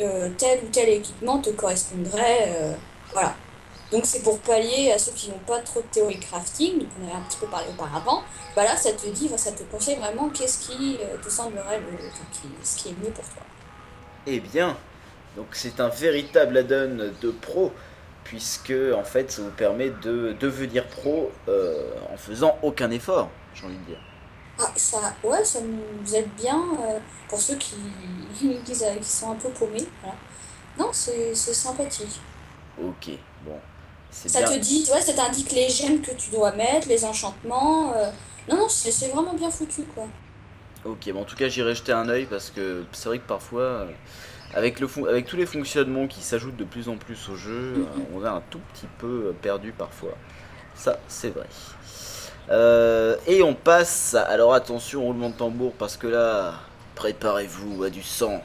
euh, 0.02 0.30
tel 0.38 0.60
ou 0.66 0.68
tel 0.72 0.90
équipement 0.90 1.40
te 1.40 1.52
correspondrait. 1.52 2.50
euh, 2.50 2.74
voilà. 3.14 3.36
Donc 3.92 4.06
c'est 4.06 4.24
pour 4.24 4.40
pallier 4.40 4.92
à 4.94 4.98
ceux 4.98 5.12
qui 5.12 5.30
n'ont 5.30 5.40
pas 5.40 5.60
trop 5.60 5.82
de 5.82 5.86
théorie 5.88 6.20
crafting, 6.20 6.80
donc 6.80 6.88
on 7.02 7.08
avait 7.08 7.16
un 7.16 7.22
petit 7.22 7.38
peu 7.38 7.48
parlé 7.48 7.68
auparavant. 7.70 8.24
Bah 8.56 8.64
là, 8.64 8.76
ça 8.78 8.94
te 8.94 9.08
dit, 9.08 9.30
ça 9.36 9.52
te 9.52 9.64
conseille 9.64 9.98
vraiment 9.98 10.30
qu'est-ce 10.30 10.70
qui 10.70 10.98
euh, 11.02 11.18
te 11.22 11.30
semblerait 11.30 11.80
le, 11.80 11.98
enfin, 12.08 12.24
ce 12.64 12.78
qui 12.78 12.90
est 12.90 13.04
mieux 13.04 13.12
pour 13.12 13.26
toi. 13.26 13.44
Eh 14.28 14.40
bien, 14.40 14.78
donc 15.36 15.48
c'est 15.52 15.82
un 15.82 15.90
véritable 15.90 16.58
add-on 16.58 17.12
de 17.22 17.32
pro, 17.32 17.74
puisque 18.24 18.74
en 18.96 19.04
fait 19.04 19.30
ça 19.30 19.42
vous 19.42 19.52
permet 19.52 19.90
de 19.90 20.38
devenir 20.40 20.88
pro 20.88 21.30
euh, 21.50 21.92
en 22.14 22.18
faisant 22.18 22.58
aucun 22.62 22.92
effort, 22.92 23.30
j'ai 23.54 23.66
envie 23.66 23.78
de 23.78 23.86
dire. 23.86 24.00
Ah, 24.58 24.72
ça, 24.76 25.14
ouais, 25.24 25.44
ça 25.44 25.60
nous 25.60 26.16
aide 26.16 26.30
bien 26.38 26.62
euh, 26.80 27.00
pour 27.28 27.40
ceux 27.42 27.56
qui, 27.56 27.76
qui, 28.36 28.58
qui 28.64 28.76
sont 29.04 29.32
un 29.32 29.36
peu 29.36 29.50
paumés. 29.50 29.86
Voilà. 30.02 30.16
Non, 30.78 30.92
c'est 30.94 31.36
sympathique. 31.36 32.22
Ok, 32.82 33.10
bon. 33.46 33.60
Ça 34.12 34.40
bien. 34.42 34.52
te 34.52 34.60
dit, 34.60 34.86
ouais, 34.94 35.02
ça 35.02 35.14
t'indique 35.14 35.52
les 35.54 35.70
gemmes 35.70 36.02
que 36.02 36.12
tu 36.12 36.30
dois 36.32 36.52
mettre, 36.52 36.88
les 36.90 37.06
enchantements. 37.06 37.94
euh, 37.96 38.10
Non, 38.50 38.58
non, 38.58 38.70
c'est 38.70 39.08
vraiment 39.08 39.34
bien 39.34 39.50
foutu, 39.50 39.84
quoi. 39.96 40.06
Ok, 40.84 41.12
bon, 41.14 41.22
en 41.22 41.26
tout 41.26 41.36
cas 41.36 41.48
j'irai 41.48 41.76
jeter 41.76 41.92
un 41.92 42.10
œil 42.10 42.26
parce 42.26 42.50
que 42.50 42.84
c'est 42.92 43.08
vrai 43.08 43.20
que 43.20 43.28
parfois, 43.28 43.62
euh, 43.62 43.86
avec, 44.56 44.80
le 44.80 44.88
avec 45.08 45.28
tous 45.28 45.38
les 45.38 45.46
fonctionnements 45.46 46.08
qui 46.08 46.22
s'ajoutent 46.22 46.58
de 46.58 46.64
plus 46.64 46.90
en 46.90 46.98
plus 46.98 47.30
au 47.30 47.36
jeu, 47.36 47.76
euh, 47.78 47.86
on 48.16 48.26
est 48.26 48.28
un 48.28 48.42
tout 48.50 48.60
petit 48.74 48.88
peu 48.98 49.34
perdu 49.42 49.72
parfois. 49.72 50.14
Ça, 50.76 50.98
c'est 51.08 51.30
vrai. 51.30 51.46
Euh, 52.50 53.16
et 53.28 53.44
on 53.44 53.54
passe, 53.54 54.16
à- 54.16 54.24
alors 54.24 54.54
attention, 54.56 55.04
roulement 55.04 55.30
de 55.30 55.36
tambour 55.36 55.74
parce 55.78 55.96
que 55.98 56.08
là, 56.08 56.56
préparez-vous 56.96 57.84
à 57.84 57.90
du 57.92 58.02
sang. 58.02 58.42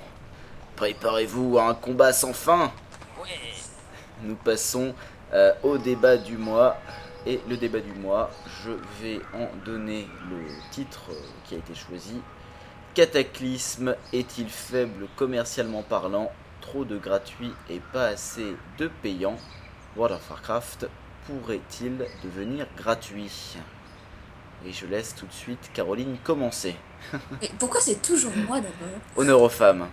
Préparez-vous 0.77 1.59
à 1.59 1.65
un 1.71 1.75
combat 1.75 2.13
sans 2.13 2.35
fin. 2.35 2.71
Nous 4.23 4.37
passons 4.37 4.95
euh, 5.33 5.53
au 5.63 5.79
débat 5.79 6.17
du 6.17 6.37
mois. 6.37 6.77
Et 7.27 7.41
le 7.49 7.57
débat 7.57 7.81
du 7.81 7.93
mois, 7.93 8.31
je 8.65 8.71
vais 9.01 9.21
en 9.35 9.49
donner 9.65 10.09
le 10.31 10.47
titre 10.71 11.11
euh, 11.11 11.15
qui 11.45 11.57
a 11.57 11.59
été 11.59 11.75
choisi. 11.75 12.21
Cataclysme 12.95 13.97
est-il 14.13 14.49
faible 14.49 15.09
commercialement 15.17 15.83
parlant 15.83 16.31
Trop 16.61 16.85
de 16.85 16.97
gratuit 16.97 17.53
et 17.69 17.81
pas 17.93 18.07
assez 18.07 18.57
de 18.79 18.89
payant 19.03 19.37
World 19.97 20.17
of 20.17 20.31
Warcraft 20.31 20.89
pourrait-il 21.27 22.07
devenir 22.23 22.67
gratuit? 22.77 23.57
Et 24.65 24.73
je 24.73 24.87
laisse 24.87 25.15
tout 25.15 25.27
de 25.27 25.33
suite 25.33 25.71
Caroline 25.75 26.17
commencer. 26.25 26.77
Mais 27.41 27.51
pourquoi 27.59 27.81
c'est 27.81 28.01
toujours 28.01 28.33
moi 28.49 28.57
d'abord? 28.61 29.01
Honneur 29.17 29.43
aux 29.43 29.49
femmes. 29.49 29.89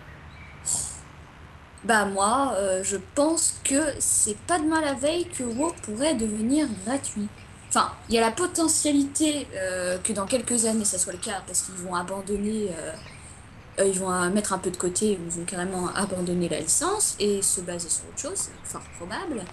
Bah 1.84 2.06
moi, 2.06 2.54
euh, 2.56 2.82
je 2.82 2.96
pense 3.14 3.56
que 3.66 3.94
c'est 4.00 4.38
pas 4.38 4.58
demain 4.58 4.80
la 4.80 4.94
veille 4.94 5.26
que 5.26 5.44
WoW 5.44 5.74
pourrait 5.84 6.14
devenir 6.14 6.68
gratuit. 6.86 7.28
Enfin, 7.68 7.92
il 8.08 8.16
y 8.16 8.18
a 8.18 8.22
la 8.22 8.32
potentialité 8.32 9.48
euh, 9.56 9.98
que 9.98 10.14
dans 10.14 10.26
quelques 10.26 10.66
années 10.66 10.86
ça 10.86 10.98
soit 10.98 11.12
le 11.12 11.20
cas 11.20 11.42
parce 11.46 11.64
qu'ils 11.64 11.76
vont 11.76 11.96
abandonner, 11.96 12.70
euh, 13.80 13.86
ils 13.86 14.00
vont 14.00 14.30
mettre 14.30 14.54
un 14.54 14.60
peu 14.60 14.72
de 14.72 14.78
côté, 14.78 15.18
ils 15.20 15.30
vont 15.30 15.44
carrément 15.44 15.90
abandonner 15.96 16.48
la 16.48 16.60
licence 16.60 17.16
et 17.20 17.42
se 17.42 17.60
baser 17.62 17.90
sur 17.90 18.04
autre 18.08 18.20
chose, 18.20 18.36
c'est 18.36 18.72
fort 18.72 18.84
probable. 18.98 19.44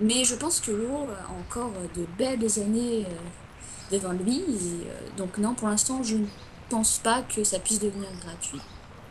Mais 0.00 0.24
je 0.24 0.36
pense 0.36 0.60
que 0.60 0.70
WoW 0.70 1.08
a 1.10 1.30
encore 1.32 1.72
de 1.94 2.06
belles 2.16 2.46
années 2.58 3.04
devant 3.92 4.12
lui 4.12 4.38
et 4.38 5.18
donc 5.18 5.36
non, 5.36 5.54
pour 5.54 5.68
l'instant, 5.68 6.02
je 6.02 6.16
ne 6.16 6.26
pense 6.70 6.98
pas 6.98 7.22
que 7.22 7.44
ça 7.44 7.58
puisse 7.58 7.80
devenir 7.80 8.08
gratuit. 8.24 8.60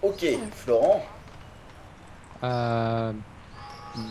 Ok, 0.01 0.25
Florent. 0.55 1.05
Euh, 2.43 3.13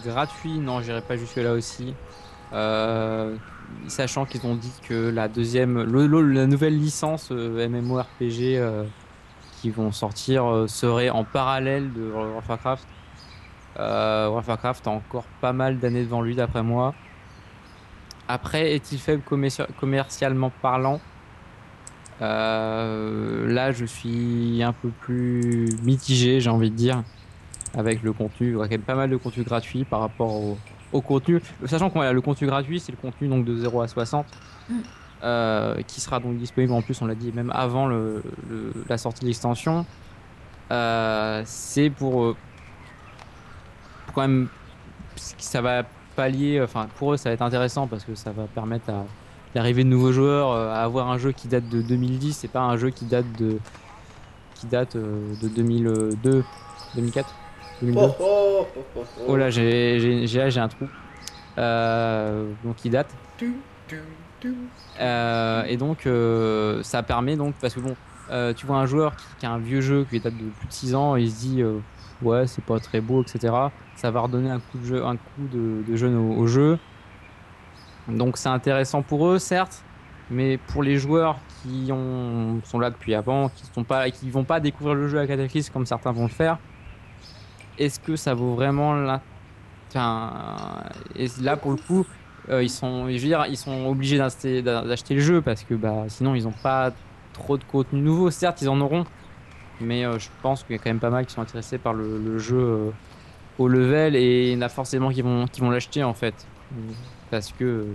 gratuit, 0.05 0.59
non, 0.59 0.81
j'irai 0.81 1.03
pas 1.03 1.17
jusque 1.17 1.37
là 1.37 1.53
aussi. 1.53 1.95
Euh, 2.53 3.37
sachant 3.89 4.25
qu'ils 4.27 4.45
ont 4.47 4.55
dit 4.55 4.73
que 4.89 5.11
la 5.11 5.29
deuxième, 5.29 5.83
la 5.83 6.47
nouvelle 6.47 6.79
licence 6.79 7.31
euh, 7.31 7.69
MMORPG 7.69 8.61
qui 9.61 9.71
vont 9.71 9.93
sortir 9.93 10.65
serait 10.67 11.11
en 11.11 11.25
parallèle 11.25 11.93
de 11.93 12.11
World 12.11 12.37
of 12.39 12.49
Warcraft. 12.49 12.89
World 13.77 14.39
of 14.39 14.49
Warcraft 14.49 14.87
a 14.87 14.91
encore 14.91 15.25
pas 15.41 15.53
mal 15.53 15.79
d'années 15.79 16.05
devant 16.05 16.23
lui, 16.23 16.35
d'après 16.35 16.63
moi. 16.63 16.95
Après, 18.29 18.73
est-il 18.73 18.99
faible 18.99 19.23
commerci- 19.29 19.67
commercialement 19.79 20.51
parlant? 20.63 21.01
Là, 22.21 23.73
je 23.73 23.85
suis 23.85 24.63
un 24.63 24.73
peu 24.73 24.91
plus 24.91 25.69
mitigé, 25.83 26.41
j'ai 26.41 26.51
envie 26.51 26.71
de 26.71 26.77
dire 26.77 27.03
avec 27.75 28.03
le 28.03 28.13
contenu. 28.13 28.49
Il 28.49 28.53
y 28.53 28.55
aura 28.55 28.67
quand 28.67 28.73
même 28.75 28.83
pas 28.83 28.95
mal 28.95 29.11
de 29.11 29.17
contenu 29.17 29.43
gratuit 29.45 29.85
par 29.85 30.01
rapport 30.01 30.33
au, 30.35 30.59
au 30.93 31.01
contenu. 31.01 31.41
Sachant 31.67 31.89
que 31.89 31.95
voilà, 31.95 32.13
le 32.13 32.21
contenu 32.21 32.47
gratuit, 32.47 32.81
c'est 32.81 32.93
le 32.93 32.99
contenu 32.99 33.29
donc 33.29 33.45
de 33.45 33.57
0 33.57 33.81
à 33.83 33.89
60, 33.89 34.27
Mm. 34.69 34.75
euh, 35.25 35.75
qui 35.87 36.01
sera 36.01 36.21
donc 36.21 36.37
disponible 36.39 36.73
en 36.73 36.83
plus, 36.83 37.01
on 37.03 37.07
l'a 37.07 37.15
dit, 37.17 37.33
même 37.33 37.51
avant 37.55 37.87
le, 37.89 38.23
le- 38.49 38.73
la 38.89 38.97
sortie 38.99 39.23
de 39.23 39.27
l'extension. 39.27 39.85
Euh, 40.71 41.43
c'est 41.45 41.91
pour, 41.91 42.23
euh, 42.25 42.37
pour 44.07 44.15
quand 44.15 44.23
même. 44.23 44.49
Ça 45.17 45.61
va 45.61 45.83
pallier, 46.17 46.61
enfin 46.63 46.89
pour 46.97 47.13
eux, 47.13 47.17
ça 47.17 47.29
va 47.29 47.35
être 47.35 47.43
intéressant 47.43 47.87
parce 47.87 48.05
que 48.05 48.15
ça 48.15 48.33
va 48.33 48.45
permettre 48.45 48.91
à 48.91 49.05
l'arrivée 49.55 49.85
de 49.85 49.89
nouveaux 49.89 50.13
joueurs 50.13 50.51
euh, 50.51 50.71
à 50.73 50.83
avoir 50.83 51.11
un 51.11 51.19
jeu 51.19 51.33
qui 51.33 51.49
date 51.49 51.69
de 51.69 51.83
2010 51.83 52.33
c'est 52.37 52.49
pas 52.49 52.61
un 52.61 52.77
jeu 52.77 52.89
qui 52.91 53.05
date 53.05 53.27
de 53.39 53.59
qui 54.55 54.67
date 54.67 54.97
euh, 54.97 55.35
de 55.43 55.49
2002 55.49 56.45
2004 56.95 57.35
2002 57.35 57.42
Oh, 57.85 58.15
oh, 58.21 58.67
oh, 58.77 58.85
oh, 58.97 59.01
Oh 59.29 59.37
là, 59.37 59.51
j'ai 59.51 60.59
un 60.59 60.69
trou. 60.69 60.87
Euh, 61.59 62.51
donc 62.65 62.85
il 62.85 62.91
date. 62.91 63.15
Euh, 65.01 65.65
et 65.65 65.77
donc 65.77 66.07
euh, 66.07 66.83
ça 66.83 67.03
permet 67.03 67.37
donc 67.37 67.55
parce 67.61 67.75
que 67.75 67.81
bon, 67.81 67.95
euh, 68.31 68.53
tu 68.55 68.67
vois 68.67 68.77
un 68.77 68.87
joueur 68.87 69.15
qui, 69.17 69.25
qui 69.39 69.47
a 69.47 69.51
un 69.51 69.59
vieux 69.59 69.81
jeu 69.81 70.07
qui 70.09 70.21
date 70.21 70.35
de 70.35 70.49
plus 70.59 70.69
de 70.69 70.73
6 70.73 70.95
ans, 70.95 71.17
et 71.17 71.23
il 71.23 71.31
se 71.31 71.41
dit 71.41 71.63
euh, 71.63 71.79
ouais 72.23 72.47
c'est 72.47 72.65
pas 72.65 72.79
très 72.81 73.01
beau 73.01 73.23
etc. 73.23 73.55
Ça 73.97 74.11
va 74.11 74.21
redonner 74.21 74.51
un 74.51 74.61
coup 74.61 74.79
de 74.79 74.85
jeu, 74.85 75.05
un 75.05 75.17
coup 75.17 75.47
de, 75.53 75.83
de 75.87 75.97
jeune 75.97 76.17
au, 76.17 76.37
au 76.41 76.47
jeu. 76.47 76.79
Donc 78.09 78.37
c'est 78.37 78.49
intéressant 78.49 79.03
pour 79.03 79.29
eux 79.29 79.39
certes, 79.39 79.85
mais 80.31 80.59
pour 80.59 80.83
les 80.83 80.97
joueurs 80.97 81.39
qui 81.63 81.91
ont, 81.93 82.61
sont 82.65 82.79
là 82.81 82.91
depuis 82.91 83.15
avant, 83.15 83.49
qui 83.51 83.65
sont 83.75 83.85
pas, 83.85 84.11
qui 84.11 84.31
vont 84.31 84.45
pas 84.45 84.59
découvrir 84.61 84.95
le 84.95 85.09
jeu 85.09 85.19
à 85.19 85.27
Cataclysme 85.27 85.73
comme 85.73 85.87
certains 85.87 86.13
vont 86.13 86.25
le 86.25 86.29
faire, 86.29 86.59
est-ce 87.79 88.01
que 88.01 88.17
ça 88.17 88.35
vaut 88.35 88.55
vraiment 88.55 88.95
la... 88.95 89.21
Enfin, 89.89 90.33
là 91.41 91.57
pour 91.57 91.73
le 91.73 91.77
coup, 91.77 92.07
euh, 92.49 92.63
ils 92.63 92.71
sont, 92.71 93.09
je 93.09 93.13
veux 93.13 93.19
dire, 93.19 93.47
ils 93.49 93.57
sont 93.57 93.87
obligés 93.87 94.19
d'acheter, 94.19 94.63
le 94.63 95.21
jeu 95.21 95.43
parce 95.43 95.63
que 95.63 95.75
bah 95.75 96.05
sinon 96.09 96.35
ils 96.35 96.45
n'ont 96.45 96.55
pas 96.63 96.91
trop 97.33 97.57
de 97.57 97.65
contenu 97.65 98.01
nouveau. 98.01 98.31
Certes, 98.31 98.63
ils 98.63 98.69
en 98.69 98.81
auront, 98.81 99.05
mais 99.81 100.05
euh, 100.05 100.19
je 100.19 100.29
pense 100.43 100.65
qu'il 100.65 100.77
y 100.77 100.79
a 100.79 100.83
quand 100.83 100.91
même 100.91 101.01
pas 101.01 101.11
mal 101.11 101.27
qui 101.27 101.35
sont 101.35 101.43
intéressés 101.43 101.79
par 101.79 101.95
le, 101.95 102.39
jeu 102.39 102.59
euh, 102.59 102.91
au 103.59 103.69
level 103.69 104.17
et 104.17 104.51
il 104.51 104.55
y 104.55 104.57
en 104.57 104.63
a 104.63 104.69
forcément 104.69 105.11
qui 105.11 105.23
vont, 105.23 105.47
qui 105.47 105.61
vont 105.61 105.71
l'acheter 105.71 106.03
en 106.03 106.15
fait, 106.15 106.35
parce 107.31 107.53
que 107.53 107.87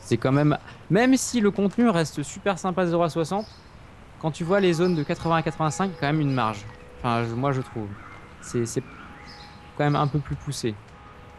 c'est 0.00 0.16
quand 0.16 0.32
même, 0.32 0.58
même 0.90 1.16
si 1.16 1.40
le 1.40 1.50
contenu 1.50 1.88
reste 1.88 2.22
super 2.22 2.58
sympa 2.58 2.86
0 2.86 3.02
à 3.02 3.08
60, 3.08 3.46
quand 4.20 4.30
tu 4.30 4.42
vois 4.42 4.60
les 4.60 4.72
zones 4.72 4.94
de 4.94 5.02
80 5.02 5.36
à 5.36 5.42
85, 5.42 5.84
il 5.84 5.92
y 5.92 5.96
a 5.96 6.00
quand 6.00 6.06
même 6.06 6.20
une 6.20 6.32
marge. 6.32 6.64
Enfin, 6.98 7.22
moi 7.36 7.52
je 7.52 7.60
trouve, 7.60 7.86
c'est, 8.44 8.82
quand 9.76 9.84
même 9.84 9.96
un 9.96 10.06
peu 10.06 10.18
plus 10.18 10.36
poussé. 10.36 10.74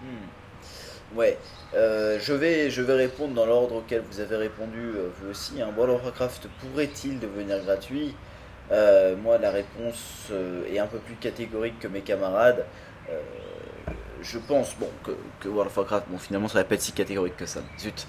Hmm. 0.02 1.18
Ouais, 1.18 1.38
euh, 1.74 2.20
je, 2.22 2.34
vais, 2.34 2.70
je 2.70 2.82
vais 2.82 2.96
répondre 2.96 3.34
dans 3.34 3.46
l'ordre 3.46 3.76
auquel 3.76 4.04
vous 4.10 4.20
avez 4.20 4.36
répondu 4.36 4.80
euh, 4.80 5.10
vous 5.20 5.30
aussi. 5.30 5.62
Hein. 5.62 5.70
World 5.76 5.96
of 5.96 6.04
Warcraft 6.04 6.48
pourrait-il 6.60 7.20
devenir 7.20 7.64
gratuit? 7.64 8.16
Euh, 8.72 9.16
Moi, 9.16 9.38
la 9.38 9.52
réponse 9.52 10.32
est 10.72 10.80
un 10.80 10.88
peu 10.88 10.98
plus 10.98 11.16
catégorique 11.16 11.80
que 11.80 11.88
mes 11.88 12.02
camarades. 12.02 12.66
Je 14.22 14.40
pense, 14.40 14.76
bon, 14.80 14.90
que, 15.04 15.12
que 15.40 15.48
World 15.48 15.70
of 15.70 15.78
Warcraft, 15.78 16.08
bon, 16.10 16.18
finalement, 16.18 16.48
ça 16.48 16.58
va 16.58 16.64
pas 16.64 16.76
être 16.76 16.82
si 16.82 16.92
catégorique 16.92 17.38
que 17.38 17.46
ça. 17.46 17.62
Zut. 17.80 18.08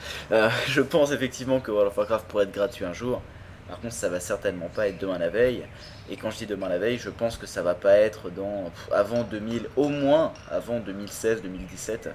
Je 0.66 0.80
pense 0.80 1.12
effectivement 1.12 1.60
que 1.60 1.70
World 1.70 1.88
of 1.88 1.98
Warcraft 1.98 2.26
pourrait 2.26 2.44
être 2.44 2.52
gratuit 2.54 2.86
un 2.86 2.94
jour. 2.94 3.20
Par 3.68 3.80
contre, 3.80 3.94
ça 3.94 4.08
va 4.08 4.20
certainement 4.20 4.68
pas 4.68 4.88
être 4.88 4.98
demain 4.98 5.18
la 5.18 5.28
veille. 5.28 5.64
Et 6.10 6.16
quand 6.16 6.30
je 6.30 6.38
dis 6.38 6.46
demain 6.46 6.68
la 6.68 6.78
veille, 6.78 6.98
je 6.98 7.10
pense 7.10 7.36
que 7.36 7.46
ça 7.46 7.62
va 7.62 7.74
pas 7.74 7.94
être 7.94 8.30
dans 8.30 8.70
avant 8.92 9.22
2000, 9.22 9.68
au 9.76 9.88
moins 9.88 10.32
avant 10.50 10.78
2016-2017. 10.80 12.10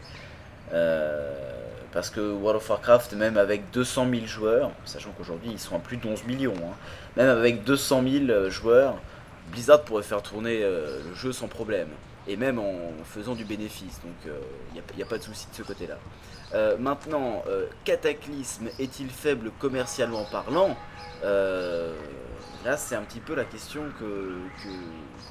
Euh, 0.73 1.33
parce 1.91 2.09
que 2.09 2.21
World 2.21 2.61
of 2.61 2.69
Warcraft, 2.69 3.13
même 3.13 3.37
avec 3.37 3.69
200 3.71 4.07
000 4.09 4.25
joueurs, 4.25 4.71
sachant 4.85 5.11
qu'aujourd'hui 5.11 5.49
ils 5.51 5.59
sont 5.59 5.75
à 5.75 5.79
plus 5.79 5.97
de 5.97 6.07
11 6.07 6.23
millions, 6.23 6.53
hein, 6.55 6.73
même 7.17 7.27
avec 7.27 7.65
200 7.65 8.03
000 8.03 8.25
euh, 8.29 8.49
joueurs, 8.49 8.95
Blizzard 9.51 9.81
pourrait 9.81 10.03
faire 10.03 10.21
tourner 10.21 10.61
euh, 10.63 10.99
le 11.09 11.13
jeu 11.13 11.33
sans 11.33 11.47
problème. 11.47 11.89
Et 12.27 12.37
même 12.37 12.59
en 12.59 12.75
faisant 13.03 13.33
du 13.33 13.43
bénéfice. 13.43 13.99
Donc 14.03 14.31
il 14.75 14.95
n'y 14.95 15.01
a, 15.01 15.05
pas 15.07 15.17
de 15.17 15.23
souci 15.23 15.47
de 15.49 15.55
ce 15.55 15.63
côté-là. 15.63 15.97
Maintenant, 16.77 17.43
Cataclysme 17.83 18.67
est-il 18.77 19.09
faible 19.09 19.49
commercialement 19.59 20.23
parlant? 20.31 20.77
Là, 22.63 22.77
c'est 22.77 22.95
un 22.95 23.01
petit 23.01 23.19
peu 23.19 23.33
la 23.33 23.45
question 23.45 23.81
que, 23.99 24.37
que- 24.63 24.67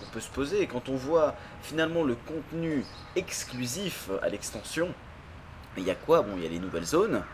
qu'on 0.00 0.10
peut 0.10 0.20
se 0.20 0.30
poser. 0.30 0.66
Quand 0.66 0.88
on 0.88 0.96
voit 0.96 1.36
finalement 1.62 2.02
le 2.02 2.16
contenu 2.16 2.84
exclusif 3.14 4.10
à 4.22 4.28
l'extension, 4.28 4.94
il 5.76 5.84
y 5.84 5.90
a 5.90 5.94
quoi? 5.94 6.22
Bon, 6.22 6.32
il 6.36 6.42
y 6.42 6.46
a 6.46 6.50
les 6.50 6.58
nouvelles 6.58 6.86
zones, 6.86 7.24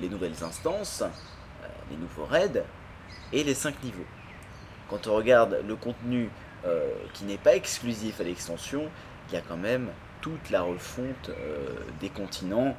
les 0.00 0.08
nouvelles 0.08 0.44
instances, 0.44 1.02
euh, 1.02 1.66
les 1.90 1.96
nouveaux 1.96 2.26
raids 2.26 2.64
et 3.32 3.44
les 3.44 3.54
5 3.54 3.82
niveaux. 3.82 4.06
Quand 4.88 5.06
on 5.06 5.16
regarde 5.16 5.58
le 5.66 5.76
contenu 5.76 6.30
euh, 6.66 6.90
qui 7.14 7.24
n'est 7.24 7.38
pas 7.38 7.56
exclusif 7.56 8.20
à 8.20 8.24
l'extension, 8.24 8.90
il 9.28 9.34
y 9.34 9.38
a 9.38 9.42
quand 9.42 9.56
même 9.56 9.88
toute 10.20 10.50
la 10.50 10.62
refonte 10.62 11.30
euh, 11.30 11.74
des 12.00 12.08
continents 12.10 12.76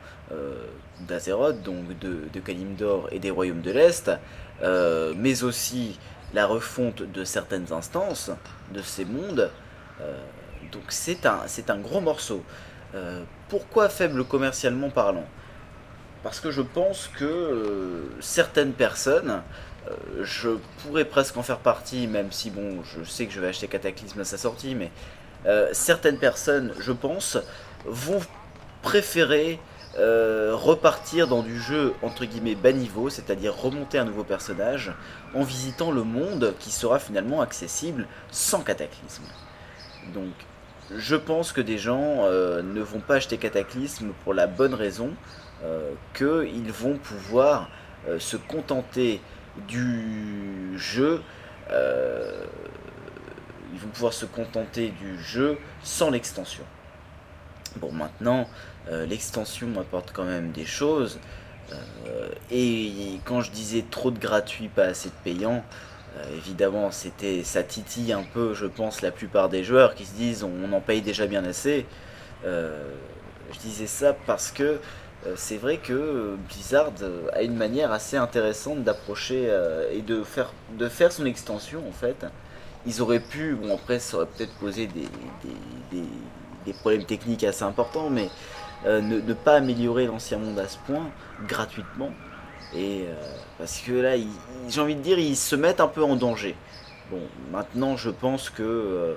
d'Azeroth, 1.00 1.62
donc 1.64 1.98
de, 2.00 2.28
de 2.34 2.40
Kalimdor 2.40 3.08
et 3.12 3.20
des 3.20 3.32
royaumes 3.32 3.62
de 3.62 3.72
l'Est, 3.72 4.12
mais 5.16 5.44
aussi 5.44 6.00
la 6.34 6.46
refonte 6.46 7.04
de 7.04 7.24
certaines 7.24 7.72
instances 7.72 8.32
de 8.74 8.82
ces 8.82 9.06
mondes. 9.06 9.50
Euh, 10.02 10.18
donc 10.72 10.84
c'est 10.90 11.26
un, 11.26 11.46
un 11.70 11.78
gros 11.78 12.02
morceau. 12.02 12.44
Euh, 12.96 13.24
pourquoi 13.50 13.90
faible 13.90 14.24
commercialement 14.24 14.90
parlant? 14.90 15.26
Parce 16.24 16.40
que 16.40 16.52
je 16.52 16.62
pense 16.62 17.10
que 17.16 17.26
euh, 17.26 18.02
certaines 18.20 18.74
personnes, 18.74 19.42
je 20.22 20.50
pourrais 20.80 21.06
presque 21.06 21.38
en 21.38 21.44
faire 21.44 21.60
partie, 21.60 22.08
même 22.08 22.30
si 22.34 22.50
bon, 22.50 22.84
je 22.84 23.10
sais 23.10 23.26
que 23.26 23.32
je 23.32 23.40
vais 23.40 23.48
acheter 23.48 23.70
Cataclysme 23.70 24.20
à 24.20 24.26
sa 24.26 24.38
sortie, 24.38 24.76
mais 24.76 24.92
certaines 25.72 26.18
personnes, 26.18 26.74
je 26.78 26.92
pense, 26.92 27.38
vont 27.86 28.20
préférer 28.82 29.62
euh, 29.98 30.52
repartir 30.54 31.28
dans 31.28 31.42
du 31.42 31.60
jeu 31.60 31.96
entre 32.04 32.26
guillemets 32.26 32.54
bas 32.54 32.72
niveau, 32.72 33.10
c'est-à-dire 33.10 33.56
remonter 33.56 33.98
un 33.98 34.06
nouveau 34.06 34.24
personnage 34.24 34.94
en 35.34 35.42
visitant 35.42 35.92
le 35.92 36.04
monde 36.04 36.54
qui 36.60 36.70
sera 36.70 37.00
finalement 37.00 37.42
accessible 37.42 38.06
sans 38.30 38.62
cataclysme. 38.62 39.24
Donc, 40.14 40.34
je 40.96 41.16
pense 41.16 41.52
que 41.52 41.62
des 41.62 41.80
gens 41.80 42.26
euh, 42.26 42.62
ne 42.62 42.82
vont 42.82 43.00
pas 43.00 43.16
acheter 43.16 43.38
Cataclysme 43.38 44.12
pour 44.24 44.36
la 44.36 44.46
bonne 44.46 44.76
raison 44.76 45.10
euh, 45.64 45.92
qu'ils 46.14 46.72
vont 46.72 46.98
pouvoir 46.98 47.70
se 48.20 48.38
contenter 48.38 49.20
du 49.68 50.78
jeu. 50.78 51.24
ils 51.72 51.76
vont 53.80 53.90
pouvoir 53.90 54.14
se 54.14 54.26
contenter 54.26 54.90
du 54.90 55.20
jeu 55.20 55.58
sans 55.82 56.12
l'extension. 56.12 56.64
Bon, 57.78 57.92
maintenant, 57.92 58.48
l'extension 59.08 59.68
apporte 59.80 60.12
quand 60.14 60.26
même 60.26 60.52
des 60.52 60.66
choses. 60.66 61.20
euh, 62.08 62.30
et 62.52 63.20
quand 63.26 63.42
je 63.42 63.52
disais 63.52 63.86
trop 63.90 64.12
de 64.12 64.20
gratuit, 64.20 64.70
pas 64.70 64.86
assez 64.86 65.10
de 65.10 65.16
payant, 65.24 65.64
euh, 66.18 66.38
évidemment, 66.38 66.92
c'était 66.92 67.44
ça 67.44 67.64
titille 67.64 68.14
un 68.14 68.24
peu, 68.24 68.54
je 68.54 68.66
pense, 68.66 69.02
la 69.02 69.12
plupart 69.12 69.50
des 69.50 69.64
joueurs 69.64 69.96
qui 69.96 70.06
se 70.06 70.14
disent 70.16 70.44
on 70.44 70.72
en 70.74 70.82
paye 70.82 71.02
déjà 71.02 71.28
bien 71.28 71.46
assez. 71.46 71.86
Euh, 72.46 72.96
je 73.54 73.60
disais 73.60 73.88
ça 73.88 74.14
parce 74.14 74.52
que 74.52 74.80
euh, 75.26 75.34
c'est 75.36 75.58
vrai 75.58 75.78
que 75.80 75.94
euh, 75.94 76.36
Blizzard 76.50 76.92
euh, 77.02 77.28
a 77.34 77.42
une 77.44 77.56
manière 77.56 77.92
assez 77.92 78.18
intéressante 78.18 78.84
d'approcher 78.84 79.46
euh, 79.50 79.90
et 79.92 80.02
de 80.02 80.24
faire, 80.24 80.54
son 81.12 81.26
extension 81.26 81.88
en 81.88 81.92
fait. 81.92 82.26
Ils 82.86 83.02
auraient 83.02 83.20
pu, 83.22 83.56
bon 83.56 83.74
après 83.76 84.00
ça 84.00 84.18
aurait 84.18 84.28
peut-être 84.28 84.56
posé 84.56 84.88
des- 85.92 86.06
des 86.66 86.74
problèmes 86.74 87.06
techniques 87.06 87.44
assez 87.44 87.64
importants, 87.64 88.10
mais 88.10 88.32
euh, 88.88 89.02
ne, 89.02 89.34
pas 89.34 89.56
améliorer 89.56 90.06
l'ancien 90.06 90.38
monde 90.38 90.58
à 90.60 90.68
ce 90.68 90.78
point 90.78 91.10
gratuitement. 91.46 92.14
Et 92.74 93.02
euh, 93.02 93.14
parce 93.58 93.80
que 93.80 93.92
là, 93.92 94.16
j'ai 94.70 94.82
envie 94.82 94.96
de 94.96 95.02
dire, 95.02 95.20
ils 95.20 95.36
se 95.36 95.58
mettent 95.58 95.82
un 95.82 95.90
peu 95.90 96.04
en 96.04 96.16
danger. 96.16 96.56
Bon, 97.12 97.22
maintenant, 97.52 97.98
je 97.98 98.10
pense 98.10 98.50
que 98.50 98.64
euh, 98.64 99.16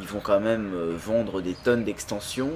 ils 0.00 0.08
vont 0.08 0.18
quand 0.18 0.40
même 0.40 0.72
vendre 0.96 1.40
des 1.40 1.54
tonnes 1.54 1.84
d'extensions. 1.84 2.52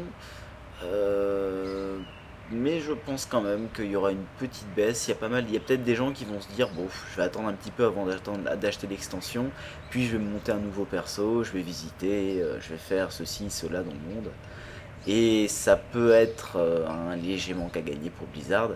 Mais 2.50 2.80
je 2.80 2.92
pense 2.92 3.24
quand 3.24 3.40
même 3.40 3.68
qu'il 3.74 3.86
y 3.86 3.96
aura 3.96 4.12
une 4.12 4.24
petite 4.38 4.66
baisse. 4.76 5.06
Il 5.06 5.12
y 5.12 5.14
a 5.14 5.16
pas 5.16 5.28
mal, 5.28 5.44
il 5.48 5.54
y 5.54 5.56
a 5.56 5.60
peut-être 5.60 5.82
des 5.82 5.94
gens 5.94 6.12
qui 6.12 6.24
vont 6.24 6.40
se 6.40 6.48
dire 6.48 6.68
bon, 6.68 6.86
je 7.12 7.16
vais 7.16 7.22
attendre 7.22 7.48
un 7.48 7.54
petit 7.54 7.70
peu 7.70 7.86
avant 7.86 8.06
d'acheter 8.06 8.86
l'extension, 8.86 9.50
puis 9.88 10.06
je 10.06 10.18
vais 10.18 10.22
monter 10.22 10.52
un 10.52 10.58
nouveau 10.58 10.84
perso, 10.84 11.42
je 11.42 11.52
vais 11.52 11.62
visiter, 11.62 12.44
je 12.60 12.68
vais 12.68 12.78
faire 12.78 13.12
ceci, 13.12 13.48
cela 13.48 13.82
dans 13.82 13.92
le 13.92 14.14
monde. 14.14 14.30
Et 15.06 15.48
ça 15.48 15.76
peut 15.76 16.12
être 16.12 16.56
euh, 16.56 16.88
un 16.88 17.16
léger 17.16 17.54
manque 17.54 17.76
à 17.76 17.82
gagner 17.82 18.10
pour 18.10 18.26
Blizzard. 18.28 18.70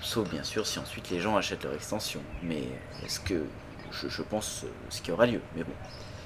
Sauf 0.00 0.28
bien 0.28 0.44
sûr 0.44 0.66
si 0.66 0.78
ensuite 0.78 1.10
les 1.10 1.20
gens 1.20 1.36
achètent 1.36 1.64
leur 1.64 1.74
extension. 1.74 2.20
Mais 2.42 2.62
est-ce 3.04 3.20
que 3.20 3.44
je, 3.90 4.08
je 4.08 4.22
pense 4.22 4.62
euh, 4.64 4.68
ce 4.88 5.02
qui 5.02 5.10
aura 5.12 5.26
lieu. 5.26 5.40
Mais 5.56 5.64
bon. 5.64 5.72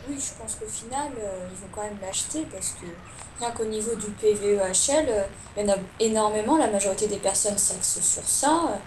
Oui, 0.08 0.16
je 0.18 0.42
pense 0.42 0.56
qu'au 0.56 0.66
final, 0.66 1.08
euh, 1.18 1.46
ils 1.50 1.56
vont 1.56 1.68
quand 1.74 1.82
même 1.82 1.96
l'acheter 2.02 2.46
parce 2.52 2.70
que 2.72 2.86
rien 3.40 3.50
qu'au 3.52 3.64
niveau 3.64 3.94
du 3.94 4.06
PVEHL, 4.10 5.06
euh, 5.08 5.22
il 5.56 5.64
y 5.66 5.70
en 5.70 5.72
a 5.72 5.76
énormément, 5.98 6.58
la 6.58 6.66
majorité 6.66 7.06
des 7.06 7.16
personnes 7.16 7.56
s'axent 7.56 8.02
sur 8.02 8.22
ça. 8.24 8.78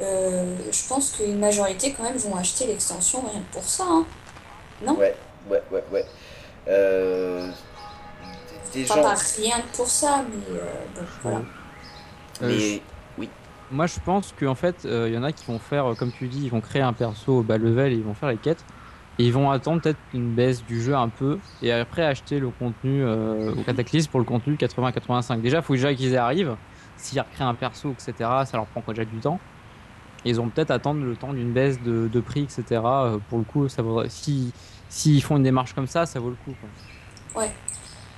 Euh, 0.00 0.56
je 0.70 0.88
pense 0.88 1.12
qu'une 1.12 1.38
majorité 1.38 1.92
quand 1.92 2.02
même 2.02 2.16
vont 2.16 2.36
acheter 2.36 2.66
l'extension 2.66 3.20
rien 3.20 3.40
que 3.40 3.54
pour 3.54 3.64
ça. 3.64 3.84
hein. 3.86 4.04
Non? 4.82 4.96
Ouais, 4.96 5.14
ouais, 5.48 5.62
ouais, 5.70 5.84
ouais. 5.92 6.04
Euh, 8.76 8.80
des 8.80 8.84
gens. 8.86 9.02
pas 9.02 9.14
rien 9.36 9.56
que 9.60 9.76
pour 9.76 9.86
ça, 9.86 10.24
mais 10.28 10.56
euh, 10.58 11.02
voilà. 11.22 11.40
Euh, 12.42 12.78
Mais 13.18 13.28
Moi, 13.70 13.86
je 13.86 13.98
pense 14.04 14.34
qu'en 14.38 14.54
fait, 14.54 14.76
il 14.84 15.12
y 15.12 15.18
en 15.18 15.22
a 15.22 15.32
qui 15.32 15.44
vont 15.46 15.58
faire, 15.58 15.86
euh, 15.86 15.94
comme 15.94 16.12
tu 16.12 16.28
dis, 16.28 16.44
ils 16.44 16.50
vont 16.50 16.60
créer 16.60 16.82
un 16.82 16.92
perso 16.92 17.38
au 17.38 17.42
bas 17.42 17.58
level 17.58 17.92
et 17.92 17.96
ils 17.96 18.04
vont 18.04 18.14
faire 18.14 18.28
les 18.28 18.36
quêtes. 18.36 18.64
Et 19.18 19.24
ils 19.24 19.32
vont 19.32 19.50
attendre 19.50 19.80
peut-être 19.80 19.98
une 20.12 20.34
baisse 20.34 20.62
du 20.64 20.82
jeu 20.82 20.94
un 20.94 21.08
peu 21.08 21.38
et 21.62 21.72
après 21.72 22.04
acheter 22.04 22.38
le 22.38 22.50
contenu 22.50 23.02
euh, 23.02 23.54
au 23.54 23.62
Cataclysme 23.62 24.10
pour 24.10 24.20
le 24.20 24.26
contenu 24.26 24.56
80-85. 24.56 25.40
Déjà, 25.40 25.58
il 25.58 25.62
faut 25.62 25.72
déjà 25.74 25.94
qu'ils 25.94 26.10
y 26.10 26.16
arrivent. 26.18 26.54
S'ils 26.98 27.18
recréent 27.20 27.48
un 27.48 27.54
perso, 27.54 27.92
etc., 27.92 28.12
ça 28.18 28.50
leur 28.58 28.66
prend 28.66 28.82
déjà 28.88 29.06
du 29.06 29.18
temps? 29.18 29.40
Et 30.24 30.30
ils 30.30 30.40
ont 30.40 30.48
peut-être 30.48 30.70
attendre 30.70 31.02
le 31.02 31.16
temps 31.16 31.32
d'une 31.32 31.52
baisse 31.52 31.80
de, 31.82 32.08
de 32.08 32.20
prix, 32.20 32.42
etc. 32.42 32.64
Euh, 32.84 33.18
Pour 33.30 33.38
le 33.38 33.44
coup, 33.44 33.68
ça 33.68 33.80
vaudrait. 33.80 34.10
Si 34.10 34.52
s'ils 34.88 35.22
font 35.22 35.36
une 35.38 35.42
démarche 35.42 35.72
comme 35.74 35.86
ça, 35.86 36.04
ça 36.04 36.20
vaut 36.20 36.30
le 36.30 36.36
coup. 36.44 36.54
Quoi. 36.60 36.68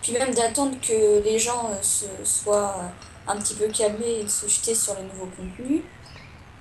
Puis 0.08 0.16
même 0.18 0.34
d'attendre 0.34 0.74
que 0.80 1.22
les 1.22 1.38
gens 1.38 1.70
euh, 1.70 1.82
se 1.82 2.06
soient 2.24 2.76
euh, 2.78 3.30
un 3.30 3.36
petit 3.36 3.54
peu 3.54 3.68
calmés 3.68 4.20
et 4.20 4.24
de 4.24 4.28
se 4.28 4.48
jeter 4.48 4.74
sur 4.74 4.94
les 4.94 5.02
nouveaux 5.02 5.28
contenus. 5.36 5.82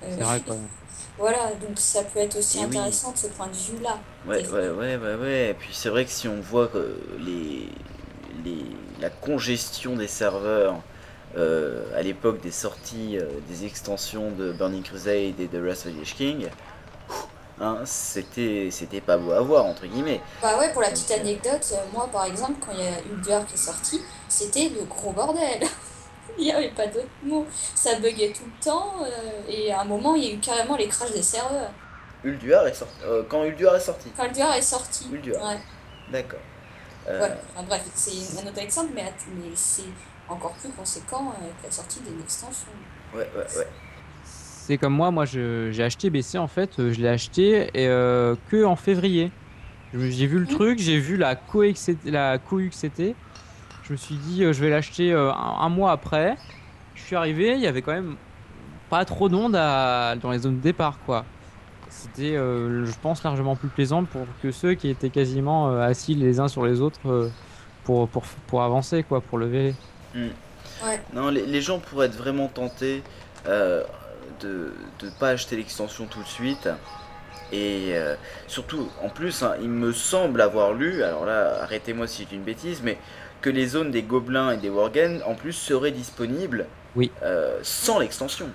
Euh, 0.02 0.06
C'est 0.10 0.22
vrai, 0.22 0.40
quoi. 0.40 0.56
Voilà, 1.16 1.52
donc 1.54 1.78
ça 1.78 2.04
peut 2.04 2.18
être 2.18 2.36
aussi 2.36 2.58
Et 2.58 2.60
oui. 2.60 2.66
intéressant 2.66 3.12
de 3.12 3.16
ce 3.16 3.26
point 3.28 3.46
de 3.46 3.56
vue-là. 3.56 3.98
Ouais, 4.26 4.46
ouais, 4.48 4.68
ouais, 4.68 4.96
ouais, 4.96 5.14
ouais. 5.14 5.48
Et 5.50 5.54
puis 5.54 5.70
c'est 5.72 5.88
vrai 5.88 6.04
que 6.04 6.10
si 6.10 6.28
on 6.28 6.40
voit 6.40 6.68
que 6.68 7.00
les, 7.18 7.68
les, 8.44 8.64
la 9.00 9.08
congestion 9.08 9.96
des 9.96 10.08
serveurs 10.08 10.76
euh, 11.36 11.84
à 11.96 12.02
l'époque 12.02 12.40
des 12.42 12.50
sorties 12.50 13.18
euh, 13.18 13.28
des 13.48 13.64
extensions 13.64 14.30
de 14.30 14.52
Burning 14.52 14.82
Crusade 14.82 15.40
et 15.40 15.48
de 15.50 15.58
Wrath 15.58 15.86
of 15.86 15.92
the 15.92 15.98
Lich 15.98 16.14
King, 16.16 16.48
hein, 17.60 17.78
c'était 17.84 18.68
c'était 18.70 19.00
pas 19.00 19.16
beau 19.18 19.32
à 19.32 19.40
voir, 19.40 19.64
entre 19.66 19.86
guillemets. 19.86 20.20
Bah 20.40 20.58
ouais, 20.58 20.72
pour 20.72 20.82
la 20.82 20.90
petite 20.90 21.10
Ok. 21.10 21.18
anecdote, 21.20 21.66
euh, 21.72 21.84
moi 21.92 22.08
par 22.12 22.24
exemple, 22.26 22.54
quand 22.60 22.72
il 22.72 22.80
y 22.84 22.86
a 22.86 23.00
Ulduar 23.10 23.46
qui 23.46 23.54
est 23.54 23.56
sorti, 23.56 24.00
c'était 24.28 24.68
le 24.70 24.84
gros 24.84 25.12
bordel. 25.12 25.60
il 26.38 26.44
n'y 26.44 26.52
avait 26.52 26.70
pas 26.70 26.86
d'autre 26.86 27.08
mot. 27.22 27.46
Ça 27.74 27.96
buguait 27.98 28.32
tout 28.32 28.44
le 28.46 28.64
temps 28.64 28.94
euh, 29.02 29.42
et 29.48 29.72
à 29.72 29.80
un 29.80 29.84
moment, 29.84 30.14
il 30.14 30.24
y 30.24 30.30
a 30.30 30.34
eu 30.34 30.38
carrément 30.38 30.76
les 30.76 30.88
crashs 30.88 31.12
des 31.12 31.22
serveurs. 31.22 31.70
Ulduar 32.24 32.66
est 32.66 32.74
sorti. 32.74 32.94
euh, 33.04 33.22
quand 33.28 33.44
Ulduar 33.44 33.76
est 33.76 33.80
sorti. 33.80 34.10
Quand 34.16 34.24
Ulduar 34.26 34.54
est 34.54 34.62
sorti. 34.62 35.08
Ulduar. 35.12 35.44
Ouais, 35.46 35.58
D'accord. 36.10 36.40
Euh. 37.08 37.28
Enfin, 37.54 37.64
bref, 37.66 37.82
c'est 37.94 38.38
un 38.42 38.46
autre 38.48 38.58
exemple, 38.58 38.90
mais, 38.94 39.12
mais 39.34 39.50
c'est 39.54 39.84
encore 40.28 40.52
plus 40.54 40.70
conséquent 40.70 41.32
avec 41.40 41.54
la 41.64 41.70
sortie 41.70 42.00
d'une 42.00 42.20
extension. 42.20 42.68
ouais, 43.14 43.30
ouais, 43.34 43.56
ouais. 43.56 43.68
C'est 44.68 44.76
comme 44.76 44.92
moi, 44.92 45.10
moi 45.10 45.24
j'ai 45.24 45.82
acheté 45.82 46.10
BC 46.10 46.36
en 46.36 46.46
fait, 46.46 46.78
euh, 46.78 46.92
je 46.92 47.00
l'ai 47.00 47.08
acheté 47.08 47.70
et, 47.72 47.88
euh, 47.88 48.36
que 48.50 48.66
en 48.66 48.76
février. 48.76 49.30
J'ai 49.94 50.26
vu 50.26 50.34
le 50.34 50.42
Mhm. 50.44 50.46
truc, 50.46 50.78
j'ai 50.78 50.98
vu 50.98 51.16
la 51.16 51.38
la 52.04 52.36
co-UXCT. 52.36 53.14
Je 53.84 53.92
me 53.92 53.96
suis 53.96 54.16
dit 54.16 54.44
euh, 54.44 54.52
je 54.52 54.62
vais 54.62 54.68
l'acheter 54.68 55.10
euh, 55.10 55.32
un, 55.32 55.60
un 55.60 55.68
mois 55.70 55.92
après. 55.92 56.36
Je 56.94 57.00
suis 57.00 57.16
arrivé, 57.16 57.54
il 57.54 57.60
y 57.62 57.66
avait 57.66 57.80
quand 57.80 57.94
même 57.94 58.16
pas 58.90 59.06
trop 59.06 59.30
de 59.30 59.34
monde 59.36 59.56
à- 59.56 60.16
dans 60.20 60.32
les 60.32 60.40
zones 60.40 60.58
de 60.58 60.62
départ 60.62 60.98
quoi. 61.06 61.24
C'était, 61.88 62.36
euh, 62.36 62.84
je 62.84 62.92
pense, 63.00 63.24
largement 63.24 63.56
plus 63.56 63.68
plaisant 63.68 64.04
pour 64.04 64.26
que 64.42 64.50
ceux 64.50 64.74
qui 64.74 64.90
étaient 64.90 65.08
quasiment 65.08 65.70
euh, 65.70 65.80
assis 65.80 66.14
les 66.14 66.40
uns 66.40 66.48
sur 66.48 66.66
les 66.66 66.82
autres 66.82 67.00
euh, 67.06 67.30
pour, 67.84 68.06
pour, 68.08 68.24
pour 68.48 68.62
avancer 68.62 69.02
quoi, 69.02 69.22
pour 69.22 69.38
lever. 69.38 69.72
Ouais, 70.14 71.00
Non, 71.14 71.30
les, 71.30 71.46
les 71.46 71.62
gens 71.62 71.78
pourraient 71.78 72.08
être 72.08 72.18
vraiment 72.18 72.48
tentés 72.48 73.02
euh, 73.46 73.82
de 74.40 74.72
ne 75.02 75.10
pas 75.10 75.30
acheter 75.30 75.56
l'extension 75.56 76.06
tout 76.06 76.22
de 76.22 76.28
suite. 76.28 76.68
Et 77.50 77.92
euh, 77.94 78.14
surtout, 78.46 78.88
en 79.02 79.08
plus, 79.08 79.42
hein, 79.42 79.54
il 79.62 79.68
me 79.70 79.92
semble 79.92 80.40
avoir 80.42 80.74
lu, 80.74 81.02
alors 81.02 81.24
là, 81.24 81.62
arrêtez-moi 81.62 82.06
si 82.06 82.26
j'ai 82.28 82.36
une 82.36 82.42
bêtise, 82.42 82.82
mais 82.82 82.98
que 83.40 83.48
les 83.50 83.66
zones 83.66 83.90
des 83.90 84.02
gobelins 84.02 84.50
et 84.50 84.56
des 84.58 84.68
worgen, 84.68 85.22
en 85.24 85.34
plus, 85.34 85.52
seraient 85.54 85.90
disponibles 85.92 86.66
Oui. 86.94 87.10
euh, 87.22 87.58
sans 87.62 87.98
l'extension. 88.00 88.48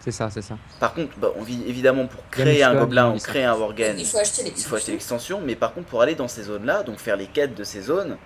C'est 0.00 0.10
ça, 0.12 0.28
c'est 0.30 0.42
ça. 0.42 0.58
Par 0.80 0.92
contre, 0.94 1.16
bah, 1.18 1.28
on 1.36 1.42
vit 1.42 1.62
évidemment 1.66 2.06
pour 2.06 2.20
Il 2.28 2.30
créer 2.30 2.62
un 2.62 2.74
gobelin 2.74 3.12
il 3.14 3.20
ça. 3.20 3.28
créer 3.28 3.44
un 3.44 3.54
worgen, 3.54 3.96
il 3.98 4.04
faut 4.06 4.18
acheter 4.18 4.42
il 4.54 4.62
faut 4.62 4.76
acheter 4.76 4.92
l'extension. 4.92 5.40
mais 5.44 5.56
par 5.56 5.72
contre 5.72 5.88
pour 5.88 6.00
aller 6.00 6.14
dans 6.14 6.28
ces 6.28 6.44
zones-là, 6.44 6.84
donc 6.84 6.98
faire 6.98 7.16
les 7.16 7.26
quêtes 7.26 7.56
de 7.56 7.64
ces 7.64 7.80
zones, 7.80 8.16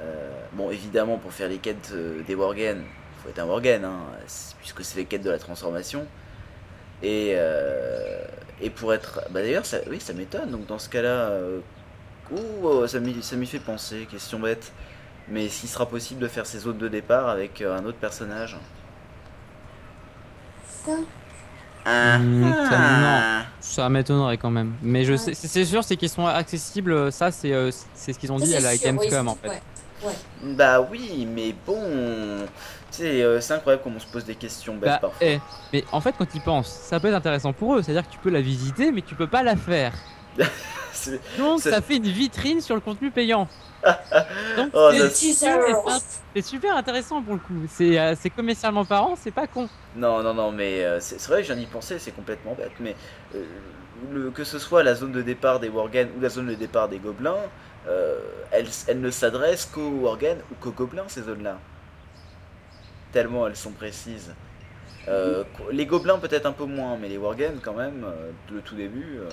euh, 0.00 0.30
bon 0.52 0.70
évidemment 0.70 1.16
pour 1.18 1.32
faire 1.32 1.48
les 1.48 1.58
quêtes 1.58 1.92
des 2.28 2.34
Worgen, 2.36 2.84
faut 3.24 3.30
être 3.30 3.40
un 3.40 3.44
Worgen, 3.46 3.84
hein, 3.84 3.96
c'est- 4.28 4.54
puisque 4.58 4.84
c'est 4.84 4.98
les 4.98 5.04
quêtes 5.06 5.24
de 5.24 5.30
la 5.30 5.38
transformation. 5.40 6.06
Et, 7.02 7.32
euh, 7.36 8.24
et 8.60 8.70
pour 8.70 8.92
être. 8.94 9.20
Bah 9.30 9.42
d'ailleurs, 9.42 9.66
ça, 9.66 9.78
oui, 9.90 10.00
ça 10.00 10.12
m'étonne. 10.14 10.50
Donc 10.50 10.66
dans 10.66 10.78
ce 10.78 10.88
cas-là. 10.88 11.08
euh, 11.30 11.60
ouh, 12.30 12.86
ça 12.86 13.00
m'y 13.00 13.22
ça 13.22 13.36
m'y 13.36 13.46
fait 13.46 13.58
penser, 13.60 14.06
question 14.10 14.40
bête. 14.40 14.72
Mais 15.28 15.48
s'il 15.48 15.68
sera 15.68 15.86
possible 15.88 16.20
de 16.20 16.28
faire 16.28 16.46
ces 16.46 16.60
zones 16.60 16.78
de 16.78 16.88
départ 16.88 17.28
avec 17.28 17.60
euh, 17.60 17.76
un 17.76 17.84
autre 17.84 17.98
personnage. 17.98 18.56
Quoi 20.84 20.98
Ah, 21.84 22.18
Hmm, 22.18 22.52
ça, 22.68 22.78
ah. 22.78 23.42
Ça 23.60 23.88
m'étonnerait 23.88 24.38
quand 24.38 24.50
même. 24.50 24.74
Mais 24.82 25.04
je 25.04 25.12
Ouais. 25.12 25.18
sais, 25.18 25.34
c'est 25.34 25.64
sûr, 25.64 25.82
c'est 25.84 25.96
qu'ils 25.96 26.08
sont 26.10 26.26
accessibles. 26.26 27.12
Ça, 27.12 27.30
c'est 27.30 27.52
c'est 27.94 28.12
ce 28.12 28.18
qu'ils 28.18 28.32
ont 28.32 28.38
Ça, 28.38 28.44
dit 28.46 28.54
à 28.56 28.60
la 28.60 28.76
sûr, 28.76 28.80
oui, 28.98 29.08
Gamescom 29.08 29.26
c'est- 29.26 29.32
en 29.32 29.36
fait. 29.36 29.48
ouais. 29.48 29.62
Ouais. 30.04 30.12
Bah 30.54 30.80
oui, 30.90 31.26
mais 31.32 31.54
bon. 31.66 32.46
Euh, 33.04 33.40
c'est 33.40 33.54
incroyable 33.54 33.82
comment 33.82 33.96
on 33.96 34.00
se 34.00 34.06
pose 34.06 34.24
des 34.24 34.34
questions 34.34 34.74
bêtes 34.74 34.84
Bah, 34.90 34.98
parfois. 35.00 35.26
eh, 35.26 35.38
mais 35.72 35.84
en 35.92 36.00
fait, 36.00 36.14
quand 36.18 36.34
ils 36.34 36.40
pensent, 36.40 36.70
ça 36.72 36.98
peut 37.00 37.08
être 37.08 37.14
intéressant 37.14 37.52
pour 37.52 37.74
eux. 37.76 37.82
C'est-à-dire 37.82 38.06
que 38.06 38.12
tu 38.12 38.18
peux 38.18 38.30
la 38.30 38.40
visiter, 38.40 38.92
mais 38.92 39.02
tu 39.02 39.14
peux 39.14 39.26
pas 39.26 39.42
la 39.42 39.56
faire. 39.56 39.92
Donc, 41.38 41.60
ça 41.60 41.80
fait 41.82 41.96
une 41.96 42.08
vitrine 42.08 42.60
sur 42.60 42.74
le 42.74 42.80
contenu 42.80 43.10
payant. 43.10 43.48
Donc, 44.56 44.70
Oh, 44.72 44.90
c'est- 46.34 46.42
super 46.42 46.76
intéressant 46.76 47.22
pour 47.22 47.34
le 47.34 47.40
coup. 47.40 47.54
C'est 47.68 47.98
euh, 47.98 48.14
c'est 48.20 48.30
commercialement 48.30 48.84
parlant, 48.84 49.14
c'est 49.16 49.30
pas 49.30 49.46
con. 49.46 49.68
Non, 49.94 50.22
non, 50.22 50.34
non, 50.34 50.52
mais 50.52 50.84
euh, 50.84 50.98
c'est 51.00 51.22
vrai 51.28 51.42
que 51.42 51.48
j'en 51.48 51.56
y 51.58 51.66
pensais, 51.66 51.98
c'est 51.98 52.10
complètement 52.12 52.54
bête. 52.54 52.72
Mais 52.80 52.94
euh, 53.34 53.44
le- 54.12 54.30
que 54.30 54.44
ce 54.44 54.58
soit 54.58 54.82
la 54.82 54.94
zone 54.94 55.12
de 55.12 55.22
départ 55.22 55.60
des 55.60 55.68
Worgen 55.68 56.08
ou 56.16 56.20
la 56.20 56.28
zone 56.28 56.46
de 56.48 56.54
départ 56.54 56.88
des 56.88 56.98
Gobelins, 56.98 57.36
euh, 57.88 58.18
elles, 58.50 58.66
elles 58.88 59.00
ne 59.00 59.10
s'adressent 59.10 59.66
qu'aux 59.66 59.90
Worgen 60.02 60.38
ou 60.50 60.54
qu'aux 60.56 60.72
Gobelins, 60.72 61.04
ces 61.08 61.22
zones-là. 61.22 61.58
Tellement 63.12 63.46
elles 63.46 63.56
sont 63.56 63.72
précises. 63.72 64.34
Euh, 65.08 65.44
les 65.72 65.86
Gobelins 65.86 66.18
peut-être 66.18 66.46
un 66.46 66.52
peu 66.52 66.64
moins, 66.64 66.96
mais 66.98 67.08
les 67.08 67.18
Worgen 67.18 67.60
quand 67.62 67.74
même, 67.74 68.04
euh, 68.04 68.30
le 68.50 68.60
tout 68.62 68.74
début. 68.76 69.18
euh, 69.20 69.28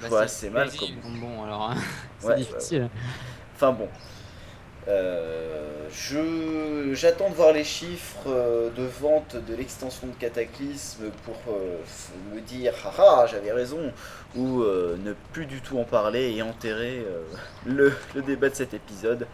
Bah 0.00 0.08
ouais. 0.10 0.22
assez 0.22 0.50
mal. 0.50 0.70
comme- 0.76 1.44
alors, 1.44 1.70
hein, 1.70 1.76
c'est 2.18 2.26
Ouais, 2.28 2.36
difficile. 2.36 2.90
Enfin 3.54 3.72
bon. 3.72 3.88
Euh, 4.88 5.88
je 5.90 6.94
j'attends 6.94 7.28
de 7.30 7.34
voir 7.34 7.52
les 7.52 7.64
chiffres 7.64 8.28
de 8.76 8.84
vente 8.84 9.34
de 9.34 9.54
l'extension 9.56 10.06
de 10.06 10.12
Cataclysme 10.12 11.10
pour 11.24 11.36
me 12.32 12.40
dire 12.40 12.72
haha 12.84 13.26
j'avais 13.26 13.50
raison 13.52 13.92
ou 14.36 14.62
ne 14.62 15.12
plus 15.32 15.46
du 15.46 15.60
tout 15.60 15.78
en 15.78 15.84
parler 15.84 16.34
et 16.36 16.42
enterrer 16.42 17.04
le, 17.66 17.92
le 18.14 18.22
débat 18.22 18.48
de 18.48 18.54
cet 18.54 18.74
épisode 18.74 19.26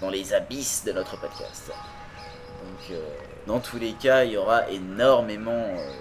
dans 0.00 0.10
les 0.10 0.34
abysses 0.34 0.84
de 0.84 0.92
notre 0.92 1.18
podcast. 1.18 1.70
Donc 2.66 2.90
euh, 2.90 3.00
dans 3.46 3.60
tous 3.60 3.78
les 3.78 3.92
cas 3.92 4.24
il 4.24 4.32
y 4.32 4.36
aura 4.36 4.68
énormément 4.70 5.52
euh, 5.52 5.92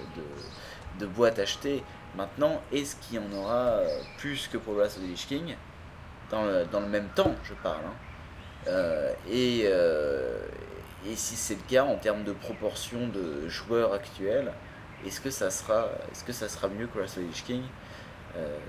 de, 1.00 1.06
boîtes 1.06 1.40
achetées. 1.40 1.84
Maintenant 2.16 2.62
est-ce 2.72 2.96
qu'il 2.96 3.16
y 3.16 3.20
en 3.20 3.38
aura 3.38 3.80
euh, 3.80 4.00
plus 4.18 4.48
que 4.48 4.58
pour 4.58 4.74
Wrath 4.76 4.98
of 4.98 5.04
the 5.04 5.08
Lich 5.08 5.28
King? 5.28 5.56
Dans 6.32 6.44
le, 6.44 6.88
même 6.88 7.08
temps, 7.10 7.36
je 7.44 7.54
parle. 7.54 7.84
hein. 8.68 8.72
Et, 9.30 9.70
si 11.16 11.36
c'est 11.36 11.54
le 11.54 11.62
cas 11.70 11.84
en 11.84 11.98
termes 11.98 12.24
de 12.24 12.34
proportion 12.34 13.08
de 13.08 13.48
joueurs 13.48 13.94
actuels, 13.94 14.52
est-ce 15.06 15.22
que 15.22 15.30
ça 15.30 15.52
sera, 15.52 15.88
est-ce 16.12 16.24
que 16.24 16.34
ça 16.34 16.50
sera 16.50 16.68
mieux 16.68 16.88
que 16.88 16.98
Wrath 16.98 17.10
of 17.10 17.18
the 17.18 17.28
Lich 17.28 17.44
King? 17.46 17.62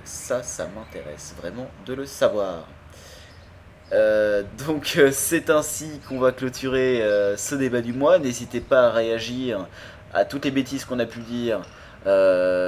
Ça, 0.04 0.42
ça 0.42 0.68
m'intéresse 0.68 1.34
vraiment 1.38 1.68
de 1.86 1.94
le 1.94 2.04
savoir. 2.04 2.66
Euh, 3.92 4.42
donc 4.66 4.94
euh, 4.96 5.12
c'est 5.12 5.48
ainsi 5.48 6.00
qu'on 6.08 6.18
va 6.18 6.32
clôturer 6.32 7.02
euh, 7.02 7.36
ce 7.36 7.54
débat 7.54 7.82
du 7.82 7.92
mois. 7.92 8.18
N'hésitez 8.18 8.58
pas 8.60 8.88
à 8.88 8.90
réagir 8.90 9.68
à 10.12 10.24
toutes 10.24 10.44
les 10.44 10.50
bêtises 10.50 10.84
qu'on 10.84 10.98
a 10.98 11.06
pu 11.06 11.20
dire 11.20 11.62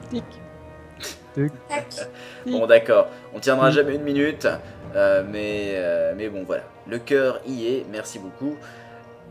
Tic. 0.09 0.23
Tac. 1.67 1.85
Bon 2.45 2.67
d'accord, 2.67 3.07
on 3.33 3.39
tiendra 3.39 3.71
jamais 3.71 3.95
une 3.95 4.03
minute, 4.03 4.47
euh, 4.95 5.23
mais, 5.27 5.71
euh, 5.73 6.13
mais 6.15 6.29
bon 6.29 6.43
voilà, 6.43 6.63
le 6.87 6.99
cœur 6.99 7.39
y 7.47 7.65
est, 7.65 7.85
merci 7.91 8.19
beaucoup. 8.19 8.55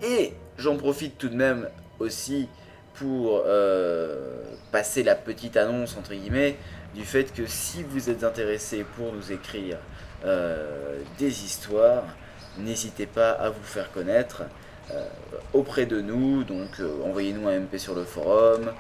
Et 0.03 0.33
j'en 0.59 0.77
profite 0.77 1.17
tout 1.17 1.29
de 1.29 1.37
même 1.37 1.69
aussi 2.01 2.49
pour 2.95 3.43
euh, 3.47 4.43
passer 4.71 5.03
la 5.03 5.15
petite 5.15 5.57
annonce 5.57 5.97
entre 5.97 6.13
guillemets 6.15 6.59
du 6.95 7.05
fait 7.05 7.33
que 7.33 7.47
si 7.47 7.83
vous 7.83 8.11
êtes 8.11 8.23
intéressé 8.25 8.85
pour 8.97 9.15
nous 9.15 9.33
écrire 9.33 9.79
euh, 10.25 10.99
des 11.19 11.45
histoires, 11.45 12.05
n'hésitez 12.59 13.07
pas 13.07 13.31
à 13.31 13.49
vous 13.51 13.63
faire 13.63 13.91
connaître 13.93 14.43
euh, 14.91 15.07
auprès 15.55 15.87
de 15.87 16.01
nous, 16.01 16.43
donc 16.45 16.83
envoyez-nous 17.05 17.49
un 17.49 17.61
MP 17.61 17.79
sur 17.79 17.95
le 17.95 18.05
forum, 18.05 18.73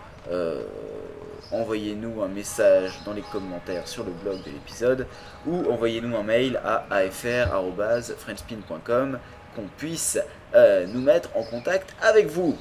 envoyez-nous 1.50 2.22
un 2.22 2.28
message 2.28 3.00
dans 3.04 3.14
les 3.14 3.22
commentaires 3.22 3.88
sur 3.88 4.04
le 4.04 4.12
blog 4.12 4.44
de 4.44 4.50
l'épisode 4.50 5.06
ou 5.46 5.64
envoyez-nous 5.70 6.14
un 6.16 6.22
mail 6.22 6.60
à 6.64 6.84
afr.frenchspin.com 6.90 9.18
qu'on 9.56 9.68
puisse 9.76 10.18
nous 10.54 11.00
mettre 11.00 11.34
en 11.36 11.42
contact 11.44 11.94
avec 12.02 12.26
vous. 12.26 12.58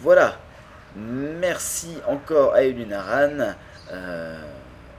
Voilà. 0.00 0.38
Merci 0.96 1.98
encore 2.08 2.54
à 2.54 2.62
Elunaran. 2.62 3.54
euh, 3.92 4.40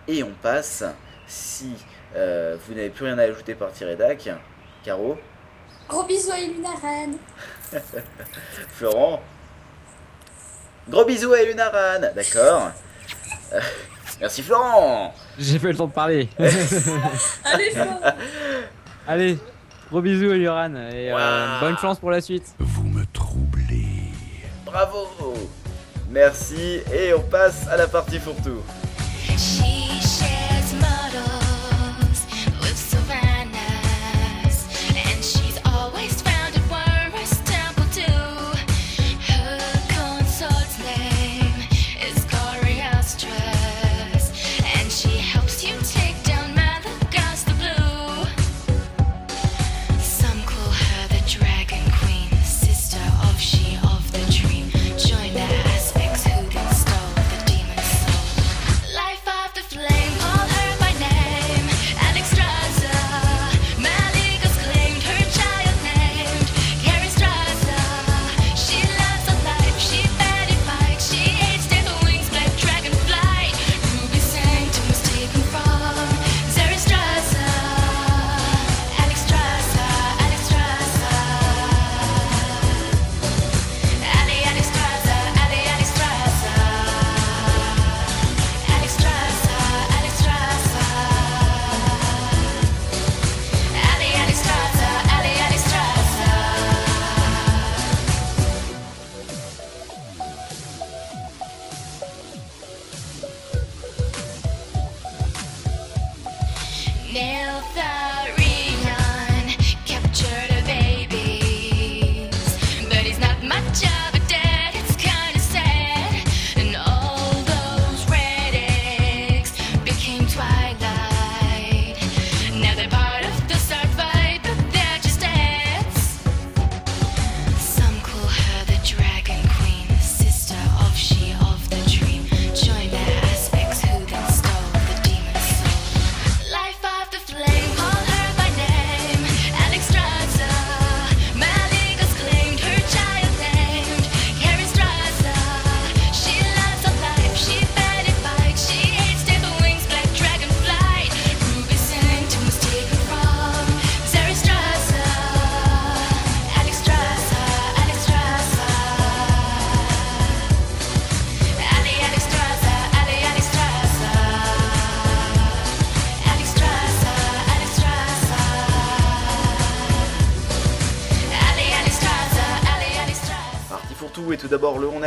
et 0.08 0.24
on 0.24 0.32
passe, 0.42 0.84
si 1.28 1.74
euh, 2.16 2.56
vous 2.66 2.74
n'avez 2.76 2.90
plus 2.90 3.06
rien 3.06 3.18
à 3.18 3.24
ajouter 3.24 3.56
par 3.56 3.72
Tiredac, 3.72 4.30
Caro, 4.84 5.18
Gros 5.90 6.04
bisous 6.04 6.32
à 6.32 6.40
Elunaran. 6.40 7.12
Florent. 8.70 9.22
Gros 10.90 11.06
bisous 11.06 11.34
à 11.34 11.42
Elunaran, 11.42 12.00
d'accord. 12.16 12.72
Euh, 13.54 13.60
merci 14.20 14.44
Florent. 14.44 15.14
J'ai 15.40 15.60
fait 15.60 15.70
le 15.72 15.78
temps 15.78 15.88
de 15.88 15.94
parler. 15.94 16.30
Allez, 17.44 17.72
Flo. 17.72 17.84
Allez, 19.08 19.38
gros 19.90 20.02
bisous 20.02 20.32
à 20.32 20.36
Luran 20.36 20.76
et 20.76 21.12
euh, 21.14 21.60
bonne 21.62 21.78
chance 21.78 22.00
pour 22.00 22.12
la 22.12 22.20
suite. 22.22 22.54
Vous 22.60 22.84
me 22.84 23.06
troublez. 23.14 24.12
Bravo. 24.66 25.08
Merci 26.10 26.82
et 26.94 27.14
on 27.14 27.22
passe 27.22 27.68
à 27.68 27.78
la 27.78 27.88
partie 27.88 28.20
fourre-tout. 28.20 28.64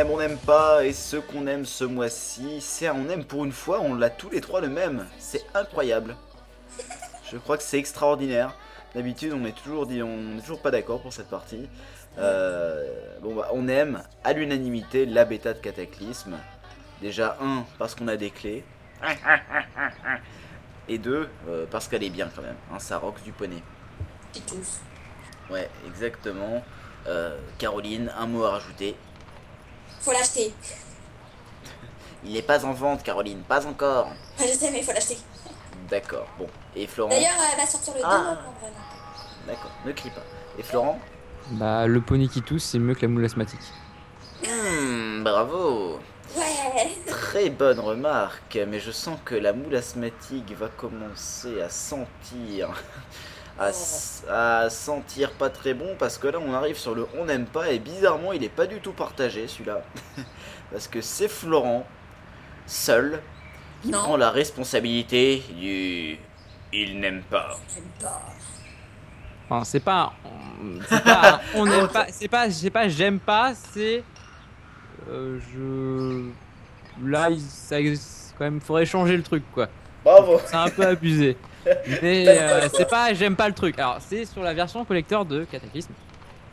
Aime, 0.00 0.10
on 0.10 0.18
n'aime 0.18 0.38
pas. 0.38 0.84
Et 0.84 0.92
ce 0.92 1.16
qu'on 1.16 1.46
aime 1.46 1.64
ce 1.64 1.84
mois-ci, 1.84 2.60
c'est 2.60 2.86
un 2.86 2.94
on 2.94 3.08
aime 3.08 3.24
pour 3.24 3.44
une 3.44 3.52
fois, 3.52 3.80
on 3.80 3.94
l'a 3.94 4.10
tous 4.10 4.30
les 4.30 4.40
trois 4.40 4.60
le 4.60 4.68
même. 4.68 5.06
C'est 5.18 5.44
incroyable. 5.54 6.16
Je 7.30 7.36
crois 7.36 7.56
que 7.56 7.62
c'est 7.62 7.78
extraordinaire. 7.78 8.54
D'habitude, 8.94 9.32
on 9.32 9.44
est 9.44 9.56
toujours 9.56 9.86
dit, 9.86 10.02
on 10.02 10.16
n'est 10.16 10.40
toujours 10.40 10.62
pas 10.62 10.70
d'accord 10.70 11.00
pour 11.02 11.12
cette 11.12 11.28
partie. 11.28 11.68
Euh, 12.18 12.88
bon, 13.22 13.36
bah, 13.36 13.48
on 13.52 13.68
aime 13.68 14.02
à 14.24 14.32
l'unanimité 14.32 15.06
la 15.06 15.24
bêta 15.24 15.52
de 15.52 15.58
Cataclysme. 15.58 16.36
Déjà, 17.00 17.36
un, 17.40 17.64
parce 17.78 17.94
qu'on 17.94 18.08
a 18.08 18.16
des 18.16 18.30
clés. 18.30 18.64
Et 20.88 20.98
deux, 20.98 21.28
euh, 21.48 21.66
parce 21.70 21.86
qu'elle 21.86 22.02
est 22.02 22.10
bien 22.10 22.28
quand 22.34 22.42
même. 22.42 22.56
Hein, 22.72 22.78
ça 22.78 22.98
rock 22.98 23.22
du 23.22 23.32
poney. 23.32 23.62
Ouais, 25.50 25.68
exactement. 25.86 26.64
Euh, 27.06 27.38
Caroline, 27.58 28.12
un 28.18 28.26
mot 28.26 28.44
à 28.44 28.52
rajouter. 28.52 28.96
Faut 30.00 30.12
l'acheter. 30.12 30.52
Il 32.24 32.32
n'est 32.32 32.42
pas 32.42 32.64
en 32.64 32.72
vente, 32.72 33.02
Caroline, 33.02 33.42
pas 33.42 33.66
encore. 33.66 34.08
Ah, 34.38 34.42
je 34.46 34.52
sais, 34.52 34.70
mais 34.70 34.78
il 34.78 34.84
faut 34.84 34.92
l'acheter. 34.92 35.18
D'accord, 35.88 36.26
bon. 36.38 36.46
Et 36.76 36.86
Florent 36.86 37.10
D'ailleurs, 37.10 37.32
elle 37.52 37.58
va 37.60 37.66
sortir 37.66 37.94
le 37.94 38.00
2 38.00 38.06
Ah. 38.08 38.38
D'accord, 39.46 39.70
ne 39.84 39.92
crie 39.92 40.10
pas. 40.10 40.22
Et 40.58 40.62
Florent 40.62 40.98
Bah, 41.52 41.86
le 41.86 42.00
poney 42.00 42.28
qui 42.28 42.42
tousse, 42.42 42.64
c'est 42.64 42.78
mieux 42.78 42.94
que 42.94 43.02
la 43.02 43.08
moule 43.08 43.24
asthmatique. 43.24 43.60
Hmm, 44.46 45.22
bravo 45.22 45.98
Ouais. 46.36 46.96
Très 47.06 47.50
bonne 47.50 47.80
remarque, 47.80 48.58
mais 48.68 48.78
je 48.78 48.92
sens 48.92 49.18
que 49.24 49.34
la 49.34 49.52
moule 49.52 49.74
asthmatique 49.74 50.52
va 50.56 50.68
commencer 50.68 51.60
à 51.60 51.68
sentir. 51.68 52.70
À, 53.60 54.70
sentir 54.70 55.32
pas 55.32 55.50
très 55.50 55.74
bon 55.74 55.94
parce 55.98 56.16
que 56.16 56.28
là 56.28 56.38
on 56.40 56.54
arrive 56.54 56.78
sur 56.78 56.94
le 56.94 57.06
on 57.18 57.26
n'aime 57.26 57.44
pas 57.44 57.70
et 57.70 57.78
bizarrement 57.78 58.32
il 58.32 58.42
est 58.42 58.48
pas 58.48 58.66
du 58.66 58.80
tout 58.80 58.92
partagé 58.92 59.46
celui-là 59.48 59.82
parce 60.72 60.88
que 60.88 61.02
c'est 61.02 61.28
Florent 61.28 61.86
seul 62.66 63.20
qui 63.82 63.90
Non. 63.90 63.98
prend 63.98 64.16
la 64.16 64.30
responsabilité 64.30 65.42
du 65.58 66.18
il 66.72 67.00
n'aime 67.00 67.22
pas. 67.22 67.58
J'aime 67.74 67.84
pas. 68.00 68.22
Enfin, 69.48 69.64
c'est 69.64 69.80
pas, 69.80 70.12
c'est 70.88 71.02
pas, 71.02 71.40
on 71.54 71.66
n'aime 71.66 71.88
pas, 71.88 72.06
c'est 72.10 72.28
pas, 72.28 72.50
c'est 72.50 72.70
pas, 72.70 72.88
j'aime 72.88 73.18
pas, 73.18 73.52
c'est, 73.54 74.04
euh, 75.08 75.40
je, 75.52 76.28
là, 77.04 77.30
il, 77.30 77.40
ça, 77.40 77.78
quand 78.38 78.44
même, 78.44 78.60
faudrait 78.60 78.86
changer 78.86 79.16
le 79.16 79.24
truc, 79.24 79.42
quoi. 79.52 79.68
Bravo. 80.04 80.40
C'est 80.46 80.54
un 80.54 80.68
peu 80.68 80.86
abusé. 80.86 81.36
Mais 82.02 82.26
euh, 82.28 82.68
c'est 82.72 82.88
pas, 82.88 83.12
j'aime 83.14 83.36
pas 83.36 83.48
le 83.48 83.54
truc. 83.54 83.78
Alors, 83.78 83.98
c'est 84.00 84.24
sur 84.24 84.42
la 84.42 84.54
version 84.54 84.84
collector 84.84 85.24
de 85.24 85.44
Cataclysme. 85.44 85.92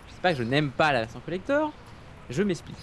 Je 0.07 0.13
sais 0.13 0.21
pas 0.21 0.31
que 0.31 0.37
je 0.37 0.43
n'aime 0.43 0.69
pas 0.71 0.91
la 0.91 1.01
version 1.01 1.19
collector. 1.19 1.71
Je 2.29 2.43
m'explique. 2.43 2.77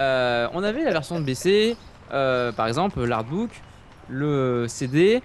Euh, 0.00 0.48
on 0.52 0.62
avait 0.62 0.84
la 0.84 0.92
version 0.92 1.20
de 1.20 1.24
BC, 1.24 1.76
euh, 2.12 2.52
par 2.52 2.68
exemple, 2.68 3.04
l'artbook, 3.04 3.50
le 4.08 4.66
CD, 4.68 5.22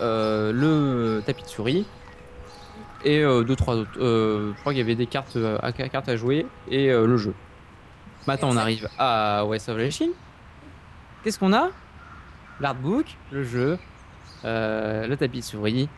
le 0.00 1.20
tapis 1.24 1.42
de 1.42 1.48
souris 1.48 1.86
et 3.04 3.22
euh, 3.22 3.42
deux 3.42 3.56
trois 3.56 3.76
autres. 3.76 3.92
Je 3.94 4.52
crois 4.60 4.72
qu'il 4.72 4.80
y 4.80 4.84
avait 4.84 4.94
des 4.94 5.06
cartes 5.06 5.38
à, 5.62 5.72
cartes 5.72 6.08
à 6.08 6.16
jouer 6.16 6.46
et 6.68 6.88
le 6.88 7.16
jeu. 7.16 7.34
Maintenant, 8.26 8.50
on 8.50 8.56
arrive 8.56 8.88
à 8.98 9.44
West 9.46 9.68
of 9.68 9.78
Lashing. 9.78 10.10
Qu'est-ce 11.22 11.38
qu'on 11.38 11.52
a? 11.52 11.70
L'artbook, 12.60 13.06
le 13.30 13.42
jeu, 13.44 13.78
le 14.44 15.14
tapis 15.16 15.40
de 15.40 15.44
souris. 15.44 15.88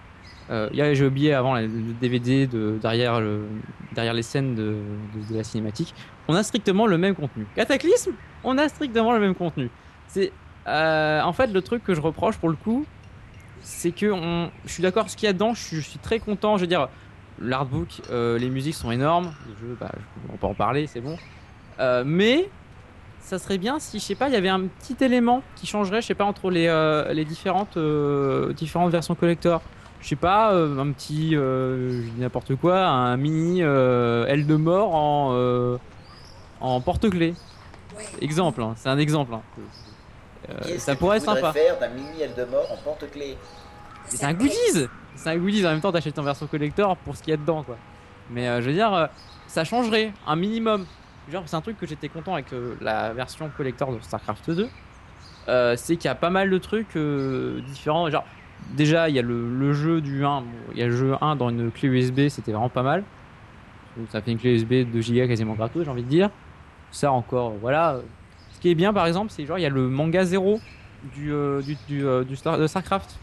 Euh, 0.51 0.69
J'ai 0.73 1.07
oublié 1.07 1.33
avant 1.33 1.55
le 1.55 1.69
DVD 1.69 2.47
de, 2.47 2.79
derrière, 2.81 3.21
le, 3.21 3.47
derrière 3.95 4.13
les 4.15 4.23
scènes 4.23 4.55
de, 4.55 4.77
la 5.31 5.45
cinématique. 5.45 5.95
On 6.29 6.35
a 6.35 6.43
strictement 6.43 6.87
le 6.87 6.99
même 6.99 7.15
contenu. 7.15 7.47
Cataclysme, 7.55 8.13
on 8.43 8.59
a 8.59 8.69
strictement 8.69 9.13
le 9.13 9.21
même 9.21 9.35
contenu. 9.35 9.71
C'est 10.07 10.33
euh, 10.67 11.21
en 11.23 11.33
fait 11.33 11.49
le 11.49 11.61
truc 11.63 11.83
que 11.85 11.95
je 11.95 12.01
reproche 12.01 12.39
pour 12.39 12.49
le 12.49 12.57
coup, 12.57 12.87
c'est 13.61 13.93
que 13.93 14.07
je 14.65 14.73
suis 14.73 14.83
d'accord 14.83 15.09
ce 15.09 15.17
qu'il 15.17 15.27
y 15.27 15.31
a 15.31 15.33
dedans. 15.33 15.55
Je 15.55 15.81
suis, 15.81 15.99
très 15.99 16.19
content. 16.19 16.57
Je 16.57 16.63
veux 16.63 16.67
dire, 16.67 16.89
l'artbook, 17.41 18.03
euh, 18.11 18.39
les 18.39 18.51
musiques 18.51 18.75
sont 18.75 18.91
énormes. 18.91 19.33
Bah, 19.81 19.91
je- 19.95 20.33
on 20.33 20.37
peut 20.37 20.47
en 20.47 20.55
parler, 20.55 20.87
c'est 20.87 21.01
bon. 21.01 21.17
Euh, 21.81 22.05
mais 22.07 22.51
ça 23.25 23.39
serait 23.39 23.57
bien 23.59 23.79
si, 23.79 23.99
je 23.99 24.05
sais 24.05 24.15
pas, 24.15 24.29
il 24.29 24.35
y 24.35 24.37
avait 24.37 24.51
un 24.51 24.61
petit 24.61 25.03
élément 25.03 25.43
qui 25.57 25.67
changerait, 25.67 26.03
je 26.03 26.07
sais 26.09 26.15
pas, 26.15 26.25
entre 26.27 26.51
les, 26.51 26.67
euh, 26.69 27.11
les 27.15 27.25
différentes, 27.25 27.77
euh, 27.79 28.53
différentes 28.53 28.93
versions 28.93 29.15
collector. 29.15 29.63
Je 30.03 30.09
sais 30.09 30.17
pas, 30.17 30.53
euh, 30.53 30.79
un 30.79 30.93
petit, 30.93 31.31
je 31.33 32.03
dis 32.15 32.21
n'importe 32.21 32.55
quoi, 32.57 32.85
un 32.87 33.17
mini 33.17 33.61
aile 33.61 34.47
de 34.47 34.57
mort 34.57 34.95
en, 34.95 35.79
en 36.61 36.81
porte-clés. 36.83 37.35
Ouais. 37.97 38.05
Exemple, 38.21 38.63
hein, 38.63 38.75
c'est 38.77 38.91
un 38.91 38.99
exemple. 38.99 39.33
hein. 39.35 39.43
Ça 40.77 40.95
pourrait 40.95 41.17
être 41.17 41.25
sympa. 41.25 41.53
faire 41.53 41.79
d'un 41.79 41.89
mini 41.89 42.21
aile 42.21 42.35
de 42.37 42.45
mort 42.45 42.71
en 42.71 42.77
porte-clés? 42.85 43.39
C'est 44.07 44.25
un 44.25 44.35
goodies 44.35 44.87
C'est 45.15 45.31
un 45.31 45.37
goodies 45.39 45.65
en 45.67 45.71
même 45.71 45.81
temps 45.81 45.93
t'achètes 45.93 46.19
en 46.19 46.23
version 46.23 46.47
collector 46.47 46.95
pour 46.99 47.17
ce 47.17 47.23
qu'il 47.23 47.31
y 47.31 47.35
a 47.35 47.39
dedans 47.39 47.63
quoi. 47.63 47.79
Mais 48.31 48.61
je 48.61 48.67
veux 48.67 48.75
dire, 48.75 49.09
ça 49.47 49.65
changerait 49.65 50.13
un 50.27 50.37
minimum. 50.37 50.85
Genre 51.31 51.43
c'est 51.47 51.57
un 51.57 51.61
truc 51.61 51.79
que 51.79 51.87
j'étais 51.87 52.09
content 52.09 52.35
avec 52.35 52.53
euh, 52.53 52.75
la 52.81 53.13
version 53.13 53.51
collector 53.57 53.93
de 53.95 54.01
StarCraft 54.01 54.51
2. 54.51 54.69
Euh, 55.49 55.75
c'est 55.77 55.97
qu'il 55.97 56.07
y 56.07 56.11
a 56.11 56.15
pas 56.15 56.31
mal 56.31 56.51
de 56.51 56.59
trucs 56.59 56.97
euh, 56.97 57.61
différents. 57.63 58.11
Genre 58.11 58.25
déjà 58.75 59.09
il 59.09 59.15
y 59.15 59.19
a 59.19 59.23
le, 59.23 59.49
le 59.59 59.73
jeu 59.73 60.01
du 60.01 60.25
1, 60.25 60.41
bon, 60.43 60.47
il 60.73 60.79
y 60.79 60.83
a 60.83 60.87
le 60.87 60.97
jeu 60.97 61.15
1 61.21 61.37
dans 61.37 61.49
une 61.51 61.71
clé 61.71 61.89
USB, 61.89 62.29
c'était 62.29 62.53
vraiment 62.53 62.69
pas 62.69 62.83
mal. 62.83 63.05
Donc, 63.97 64.09
ça 64.11 64.21
fait 64.21 64.33
une 64.33 64.39
clé 64.39 64.55
USB 64.55 64.71
de 64.71 64.85
2 64.85 65.01
Go 65.01 65.29
quasiment 65.29 65.55
gratos 65.55 65.85
j'ai 65.85 65.91
envie 65.91 66.03
de 66.03 66.09
dire. 66.09 66.31
Ça 66.91 67.11
encore, 67.13 67.53
voilà. 67.61 68.01
Ce 68.53 68.61
qui 68.61 68.71
est 68.71 68.75
bien 68.75 68.93
par 68.93 69.07
exemple, 69.07 69.31
c'est 69.31 69.47
genre 69.47 69.59
il 69.59 69.63
y 69.63 69.67
a 69.67 69.71
le 69.71 69.89
manga 69.89 70.25
0 70.25 70.61
du, 71.15 71.33
du, 71.63 71.77
du, 71.89 72.05
du 72.27 72.37
Star- 72.37 72.59
de 72.59 72.67
StarCraft 72.67 73.19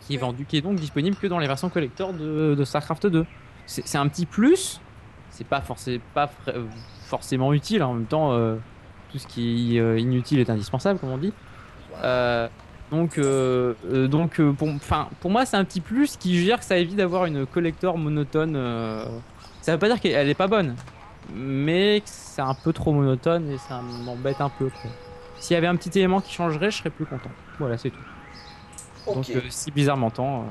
qui 0.00 0.14
est 0.14 0.18
vendu, 0.18 0.44
qui 0.44 0.58
est 0.58 0.60
donc 0.60 0.76
disponible 0.76 1.16
que 1.16 1.26
dans 1.26 1.38
les 1.38 1.46
versions 1.46 1.70
collector 1.70 2.12
de, 2.12 2.54
de 2.54 2.64
StarCraft 2.64 3.06
2. 3.06 3.24
C'est 3.66 3.96
un 3.96 4.06
petit 4.08 4.26
plus, 4.26 4.80
c'est 5.30 5.46
pas, 5.46 5.60
forcé- 5.60 6.00
pas 6.12 6.30
forcément 7.04 7.52
utile, 7.52 7.82
en 7.82 7.94
même 7.94 8.06
temps, 8.06 8.32
euh, 8.32 8.56
tout 9.14 9.18
ce 9.18 9.26
qui 9.28 9.76
est 9.76 9.80
euh, 9.80 9.98
inutile 9.98 10.40
est 10.40 10.50
indispensable, 10.50 10.98
comme 10.98 11.10
on 11.10 11.18
dit. 11.18 11.32
Euh, 12.02 12.48
donc, 12.90 13.18
euh, 13.18 13.74
donc 14.08 14.40
pour, 14.40 14.68
pour 15.20 15.30
moi, 15.30 15.46
c'est 15.46 15.56
un 15.56 15.64
petit 15.64 15.80
plus 15.80 16.16
qui 16.16 16.44
gère 16.44 16.58
que 16.58 16.64
ça 16.64 16.76
évite 16.76 16.96
d'avoir 16.96 17.26
une 17.26 17.46
collector 17.46 17.96
monotone. 17.96 18.54
ça 19.60 19.72
veut 19.72 19.78
pas 19.78 19.86
dire 19.88 20.00
qu'elle 20.00 20.28
est 20.28 20.34
pas 20.34 20.48
bonne, 20.48 20.74
mais 21.32 22.02
c'est 22.04 22.42
un 22.42 22.54
peu 22.54 22.72
trop 22.72 22.92
monotone 22.92 23.50
et 23.50 23.58
ça 23.58 23.80
m'embête 24.04 24.40
un 24.40 24.50
peu. 24.50 24.68
S'il 25.38 25.54
y 25.54 25.56
avait 25.56 25.66
un 25.66 25.76
petit 25.76 25.96
élément 25.98 26.20
qui 26.20 26.32
changerait, 26.32 26.70
je 26.70 26.78
serais 26.78 26.90
plus 26.90 27.06
content. 27.06 27.30
Voilà, 27.58 27.78
c'est 27.78 27.90
tout. 27.90 29.14
Donc, 29.14 29.30
si 29.48 29.70
bizarre 29.70 29.96
m'entend. 29.96 30.46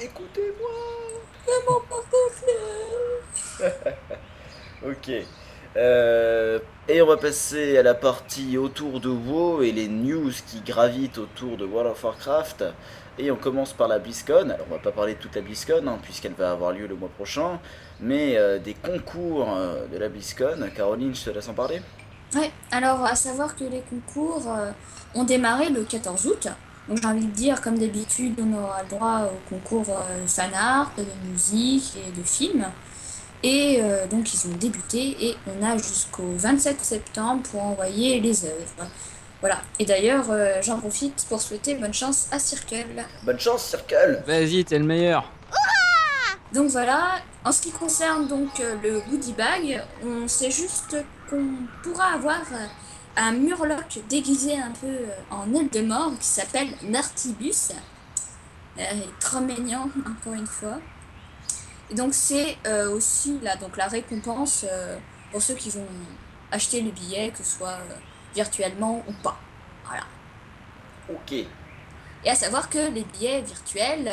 Écoutez-moi. 0.00 0.70
Ok. 4.86 5.10
Euh, 5.76 6.58
et 6.88 7.02
on 7.02 7.06
va 7.06 7.18
passer 7.18 7.76
à 7.76 7.82
la 7.82 7.94
partie 7.94 8.56
autour 8.56 8.98
de 8.98 9.10
WoW 9.10 9.62
et 9.62 9.72
les 9.72 9.88
news 9.88 10.32
qui 10.46 10.62
gravitent 10.62 11.18
autour 11.18 11.56
de 11.58 11.66
World 11.66 11.92
of 11.92 12.02
Warcraft. 12.02 12.64
Et 13.18 13.30
on 13.30 13.36
commence 13.36 13.74
par 13.74 13.86
la 13.86 13.98
BlizzCon. 13.98 14.48
Alors 14.50 14.66
on 14.70 14.74
va 14.74 14.80
pas 14.80 14.90
parler 14.90 15.14
de 15.14 15.18
toute 15.18 15.36
la 15.36 15.42
BlizzCon 15.42 15.86
hein, 15.86 15.98
puisqu'elle 16.02 16.32
va 16.32 16.52
avoir 16.52 16.72
lieu 16.72 16.86
le 16.86 16.94
mois 16.94 17.10
prochain, 17.10 17.60
mais 18.00 18.38
euh, 18.38 18.58
des 18.58 18.72
concours 18.72 19.54
euh, 19.54 19.86
de 19.86 19.98
la 19.98 20.08
BlizzCon. 20.08 20.70
Caroline, 20.74 21.14
je 21.14 21.24
te 21.24 21.30
laisse 21.30 21.48
en 21.48 21.54
parler. 21.54 21.82
Ouais, 22.34 22.50
alors 22.70 23.04
à 23.04 23.14
savoir 23.14 23.54
que 23.54 23.64
les 23.64 23.82
concours 23.82 24.48
ont 25.14 25.24
démarré 25.24 25.68
le 25.68 25.82
14 25.82 26.26
août. 26.26 26.48
Donc 26.88 26.98
j'ai 27.02 27.06
envie 27.06 27.26
de 27.26 27.32
dire, 27.32 27.60
comme 27.60 27.78
d'habitude, 27.78 28.40
on 28.40 28.56
aura 28.56 28.82
le 28.82 28.88
droit 28.88 29.22
au 29.24 29.48
concours 29.48 30.00
fan 30.26 30.54
art, 30.54 30.92
de 30.96 31.04
musique 31.28 31.96
et 31.96 32.16
de 32.16 32.24
films. 32.24 32.64
Et 33.42 33.80
euh, 33.80 34.06
donc 34.06 34.34
ils 34.34 34.48
ont 34.48 34.56
débuté 34.56 35.16
et 35.20 35.36
on 35.46 35.64
a 35.64 35.76
jusqu'au 35.76 36.34
27 36.36 36.80
septembre 36.80 37.42
pour 37.50 37.62
envoyer 37.62 38.20
les 38.20 38.44
œuvres. 38.44 38.86
Voilà. 39.40 39.62
Et 39.78 39.86
d'ailleurs, 39.86 40.26
euh, 40.30 40.60
j'en 40.62 40.78
profite 40.78 41.24
pour 41.28 41.40
souhaiter 41.40 41.74
bonne 41.74 41.94
chance 41.94 42.28
à 42.30 42.38
Circle. 42.38 43.02
Bonne 43.22 43.40
chance, 43.40 43.64
Circle 43.64 44.22
Vas-y, 44.26 44.64
t'es 44.64 44.78
le 44.78 44.84
meilleur. 44.84 45.30
Donc 46.52 46.68
voilà, 46.70 47.20
en 47.44 47.52
ce 47.52 47.62
qui 47.62 47.70
concerne 47.70 48.26
donc 48.26 48.58
euh, 48.60 48.74
le 48.82 49.00
goodie 49.08 49.32
bag, 49.32 49.82
on 50.04 50.26
sait 50.26 50.50
juste 50.50 50.96
qu'on 51.30 51.46
pourra 51.82 52.14
avoir 52.14 52.40
un 53.16 53.32
murloc 53.32 54.00
déguisé 54.08 54.56
un 54.56 54.72
peu 54.72 54.96
en 55.30 55.54
aile 55.54 55.70
de 55.70 55.80
mort 55.80 56.12
qui 56.18 56.26
s'appelle 56.26 56.68
Nartibus. 56.82 57.70
Euh, 58.78 58.82
trop 59.20 59.40
mignon, 59.40 59.90
encore 60.00 60.34
une 60.34 60.46
fois. 60.46 60.78
Et 61.90 61.94
donc 61.94 62.14
c'est 62.14 62.56
euh, 62.66 62.90
aussi 62.90 63.38
là, 63.42 63.56
donc 63.56 63.76
la 63.76 63.88
récompense 63.88 64.64
euh, 64.70 64.96
pour 65.32 65.42
ceux 65.42 65.54
qui 65.54 65.70
vont 65.70 65.86
acheter 66.52 66.80
le 66.82 66.90
billet, 66.90 67.30
que 67.30 67.38
ce 67.38 67.58
soit 67.58 67.68
euh, 67.70 67.94
virtuellement 68.34 69.02
ou 69.08 69.12
pas. 69.22 69.38
Voilà. 69.84 70.04
Ok. 71.08 71.32
Et 71.32 72.28
à 72.30 72.34
savoir 72.34 72.68
que 72.68 72.90
les 72.90 73.02
billets 73.04 73.40
virtuels, 73.40 74.10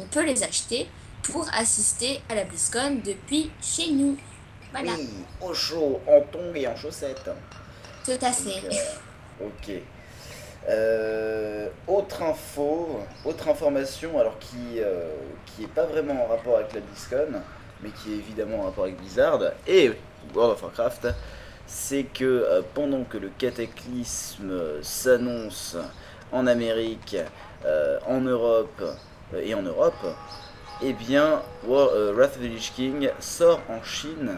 on 0.00 0.06
peut 0.08 0.24
les 0.24 0.42
acheter 0.42 0.88
pour 1.22 1.48
assister 1.54 2.20
à 2.28 2.34
la 2.34 2.44
BlizzCon 2.44 3.00
depuis 3.04 3.50
chez 3.62 3.92
nous. 3.92 4.16
Voilà, 4.72 4.92
Oui, 4.98 5.08
au 5.40 5.54
chaud, 5.54 6.00
en 6.08 6.20
tongs 6.22 6.54
et 6.54 6.66
en 6.66 6.74
chaussettes. 6.76 7.30
tout 8.04 8.18
à 8.20 8.32
fait. 8.32 8.60
Donc, 8.60 8.72
ok. 9.40 9.80
Euh, 10.68 11.68
autre 11.86 12.22
info, 12.24 13.00
autre 13.24 13.48
information, 13.48 14.18
alors 14.18 14.36
qui 14.40 14.80
euh, 14.80 15.10
qui 15.44 15.62
est 15.62 15.68
pas 15.68 15.84
vraiment 15.84 16.24
en 16.24 16.26
rapport 16.26 16.56
avec 16.56 16.72
la 16.72 16.80
BlizzCon, 16.80 17.40
mais 17.82 17.90
qui 17.90 18.14
est 18.14 18.16
évidemment 18.16 18.60
en 18.60 18.62
rapport 18.64 18.84
avec 18.84 18.96
Blizzard 18.96 19.40
et 19.68 19.92
World 20.34 20.54
of 20.54 20.62
Warcraft, 20.64 21.08
c'est 21.68 22.02
que 22.02 22.24
euh, 22.24 22.62
pendant 22.74 23.04
que 23.04 23.16
le 23.16 23.30
cataclysme 23.38 24.82
s'annonce 24.82 25.76
en 26.32 26.48
Amérique, 26.48 27.16
en 28.06 28.20
Europe 28.20 28.82
et 29.36 29.54
en 29.54 29.62
Europe, 29.62 29.94
eh 30.82 30.92
bien 30.92 31.42
Wrath 31.66 32.36
of 32.36 32.38
the 32.38 32.42
Lich 32.42 32.72
King 32.74 33.10
sort 33.20 33.60
en 33.68 33.82
Chine 33.82 34.36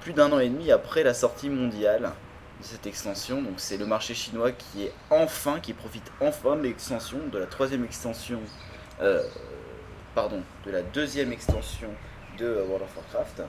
plus 0.00 0.12
d'un 0.12 0.32
an 0.32 0.38
et 0.38 0.48
demi 0.48 0.72
après 0.72 1.02
la 1.02 1.14
sortie 1.14 1.48
mondiale 1.48 2.10
cette 2.62 2.86
extension. 2.86 3.42
Donc 3.42 3.54
c'est 3.58 3.76
le 3.76 3.86
marché 3.86 4.14
chinois 4.14 4.52
qui 4.52 4.84
est 4.84 4.92
enfin, 5.10 5.60
qui 5.60 5.72
profite 5.72 6.10
enfin 6.20 6.56
de 6.56 6.62
l'extension, 6.62 7.18
de 7.32 7.38
la 7.38 7.46
troisième 7.46 7.84
extension, 7.84 8.40
euh, 9.00 9.22
pardon, 10.14 10.42
de 10.66 10.70
la 10.70 10.82
deuxième 10.82 11.32
extension 11.32 11.90
de 12.38 12.46
World 12.68 12.84
of 12.84 12.96
Warcraft. 12.96 13.42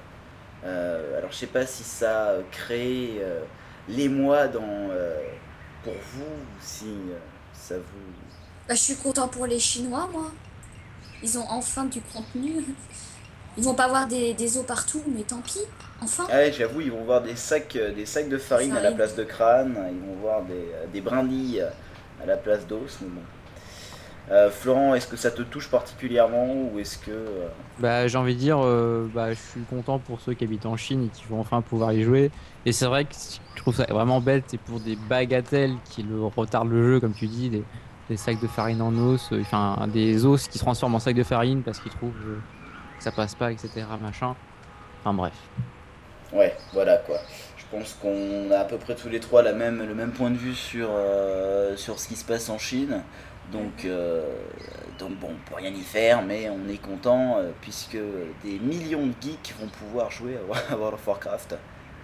Euh, 0.64 1.17
alors 1.17 1.31
je 1.31 1.38
sais 1.38 1.48
pas 1.48 1.65
si 1.65 1.83
ça 1.83 2.35
crée 2.51 3.17
euh, 3.19 3.41
l'émoi 3.88 4.48
dans 4.48 4.90
pour 5.83 5.93
vous, 6.14 6.23
si 6.59 6.85
euh, 6.85 7.17
ça 7.53 7.75
vous. 7.77 8.14
Bah, 8.67 8.75
je 8.75 8.80
suis 8.80 8.95
content 8.95 9.27
pour 9.27 9.45
les 9.45 9.59
Chinois, 9.59 10.07
moi. 10.11 10.31
Ils 11.23 11.38
ont 11.38 11.45
enfin 11.49 11.85
du 11.85 12.01
contenu. 12.01 12.64
Ils 13.57 13.64
vont 13.64 13.73
pas 13.73 13.85
avoir 13.85 14.07
des, 14.07 14.33
des 14.33 14.57
os 14.57 14.65
partout, 14.65 15.03
mais 15.07 15.23
tant 15.23 15.41
pis. 15.41 15.59
Enfin. 16.03 16.25
Ah 16.30 16.38
ouais, 16.38 16.51
j'avoue, 16.51 16.81
ils 16.81 16.91
vont 16.91 17.03
voir 17.03 17.21
des 17.21 17.35
sacs, 17.35 17.75
euh, 17.75 17.93
des 17.93 18.05
sacs 18.05 18.27
de 18.30 18.38
farine 18.38 18.75
à 18.75 18.81
la 18.81 18.91
place 18.91 19.15
de 19.15 19.23
crâne, 19.23 19.77
ils 19.91 19.99
vont 20.07 20.15
voir 20.21 20.41
des, 20.43 20.53
euh, 20.53 20.85
des 20.91 21.01
brindilles 21.01 21.61
euh, 21.61 21.69
à 22.23 22.25
la 22.25 22.38
place 22.38 22.65
d'os, 22.67 22.97
mais 23.01 23.07
bon. 23.09 23.21
Euh, 24.31 24.49
Florent, 24.49 24.95
est-ce 24.95 25.07
que 25.07 25.17
ça 25.17 25.30
te 25.31 25.41
touche 25.41 25.69
particulièrement 25.69 26.53
ou 26.71 26.80
est-ce 26.80 26.97
que. 26.97 27.11
euh, 27.11 27.47
Bah, 27.80 28.07
j'ai 28.07 28.17
envie 28.17 28.33
de 28.35 28.39
dire, 28.39 28.59
euh, 28.63 29.07
bah, 29.13 29.33
je 29.33 29.39
suis 29.39 29.61
content 29.61 29.99
pour 29.99 30.21
ceux 30.21 30.33
qui 30.33 30.43
habitent 30.45 30.65
en 30.67 30.77
Chine 30.77 31.05
et 31.05 31.09
qui 31.09 31.23
vont 31.30 31.39
enfin 31.39 31.61
pouvoir 31.61 31.91
y 31.93 32.03
jouer. 32.03 32.31
Et 32.65 32.71
c'est 32.71 32.85
vrai 32.85 33.05
que 33.05 33.13
je 33.55 33.61
trouve 33.61 33.75
ça 33.75 33.85
vraiment 33.89 34.21
bête, 34.21 34.45
c'est 34.47 34.59
pour 34.59 34.80
des 34.80 34.95
bagatelles 34.95 35.73
qui 35.89 36.03
le 36.03 36.23
retardent 36.23 36.71
le 36.71 36.93
jeu, 36.93 36.99
comme 36.99 37.13
tu 37.13 37.27
dis, 37.27 37.49
des, 37.49 37.63
des 38.09 38.15
sacs 38.17 38.39
de 38.39 38.47
farine 38.47 38.81
en 38.81 38.95
os, 38.95 39.30
euh, 39.33 39.41
enfin 39.41 39.88
des 39.88 40.25
os 40.25 40.47
qui 40.47 40.57
se 40.57 40.63
transforment 40.63 40.95
en 40.95 40.99
sacs 40.99 41.15
de 41.15 41.23
farine 41.23 41.61
parce 41.63 41.80
qu'ils 41.80 41.91
trouvent 41.91 42.11
euh, 42.25 42.38
que 42.97 43.03
ça 43.03 43.11
passe 43.11 43.35
pas, 43.35 43.51
etc. 43.51 43.69
Machin. 44.01 44.35
Enfin 45.01 45.13
bref. 45.13 45.33
Ouais, 46.34 46.56
voilà 46.74 46.98
quoi. 46.98 47.18
Je 47.58 47.64
pense 47.77 47.93
qu'on 48.01 48.51
a 48.51 48.60
à 48.60 48.66
peu 48.66 48.77
près 48.77 48.95
tous 48.95 49.10
les 49.10 49.19
trois 49.19 49.42
la 49.43 49.53
même, 49.53 49.85
le 49.85 49.95
même 49.95 50.11
point 50.11 50.30
de 50.30 50.38
vue 50.38 50.56
sur, 50.56 50.90
euh, 50.92 51.76
sur 51.77 52.00
ce 52.00 52.08
qui 52.08 52.16
se 52.16 52.26
passe 52.26 52.50
en 52.50 52.58
Chine. 52.58 53.01
Donc, 53.51 53.85
euh, 53.85 54.22
donc 55.00 55.11
bon, 55.19 55.30
on 55.32 55.50
peut 55.50 55.56
rien 55.56 55.72
y 55.72 55.82
faire, 55.82 56.22
mais 56.22 56.50
on 56.50 56.69
est 56.69 56.77
content 56.82 57.38
euh, 57.38 57.51
puisque 57.61 57.98
des 58.43 58.60
millions 58.60 59.08
de 59.08 59.14
geeks 59.22 59.53
vont 59.60 59.68
pouvoir 59.68 60.10
jouer 60.11 60.38
à 60.72 60.76
World 60.76 60.95
of 60.95 61.08
Warcraft. 61.08 61.56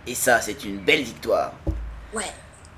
Et 0.07 0.15
ça, 0.15 0.41
c'est 0.41 0.63
une 0.65 0.77
belle 0.79 1.03
victoire. 1.03 1.53
Ouais. 2.13 2.23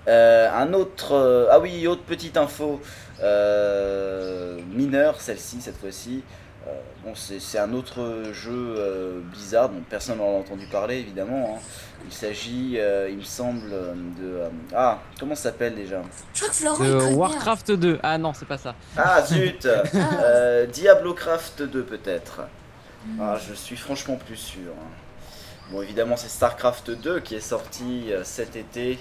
Euh, 0.07 0.49
un 0.51 0.73
autre. 0.73 1.13
euh, 1.13 1.47
ah 1.51 1.59
oui, 1.59 1.85
autre 1.87 2.03
petite 2.03 2.37
info 2.37 2.81
euh, 3.21 4.59
mineure, 4.73 5.21
celle-ci, 5.21 5.61
cette 5.61 5.77
fois-ci. 5.77 6.23
Euh, 6.69 6.73
bon, 7.03 7.15
c'est 7.15 7.39
c'est 7.39 7.57
un 7.59 7.73
autre 7.73 8.23
jeu 8.33 8.75
euh, 8.77 9.19
Blizzard, 9.31 9.69
dont 9.69 9.81
personne 9.89 10.17
n'en 10.19 10.25
a 10.35 10.39
entendu 10.39 10.67
parler 10.67 10.97
évidemment. 10.97 11.55
hein. 11.57 11.61
Il 12.05 12.13
s'agit, 12.13 12.75
euh, 12.77 13.09
il 13.09 13.17
me 13.17 13.23
semble, 13.23 13.69
de. 13.69 14.23
euh, 14.23 14.49
ah, 14.75 14.99
comment 15.19 15.35
ça 15.35 15.43
s'appelle 15.43 15.75
déjà? 15.75 16.01
Je 16.33 16.39
crois 16.39 16.49
que 16.49 16.55
Florent, 16.55 16.77
De. 16.79 17.15
Warcraft 17.15 17.71
2. 17.71 17.99
Ah 18.03 18.17
non, 18.17 18.33
c'est 18.33 18.47
pas 18.47 18.57
ça. 18.57 18.75
Ah 18.97 19.21
zut 19.25 19.65
euh, 19.95 20.65
Diablocraft 20.67 21.63
2 21.63 21.83
peut-être. 21.83 22.41
Ah, 23.19 23.37
je 23.47 23.53
suis 23.53 23.77
franchement 23.77 24.15
plus 24.17 24.35
sûr. 24.37 24.71
hein. 24.71 24.87
Bon, 25.71 25.81
évidemment, 25.81 26.17
c'est 26.17 26.29
StarCraft 26.29 26.91
2 26.91 27.19
qui 27.21 27.35
est 27.35 27.41
sorti 27.41 28.11
euh, 28.11 28.23
cet 28.23 28.55
été. 28.55 28.99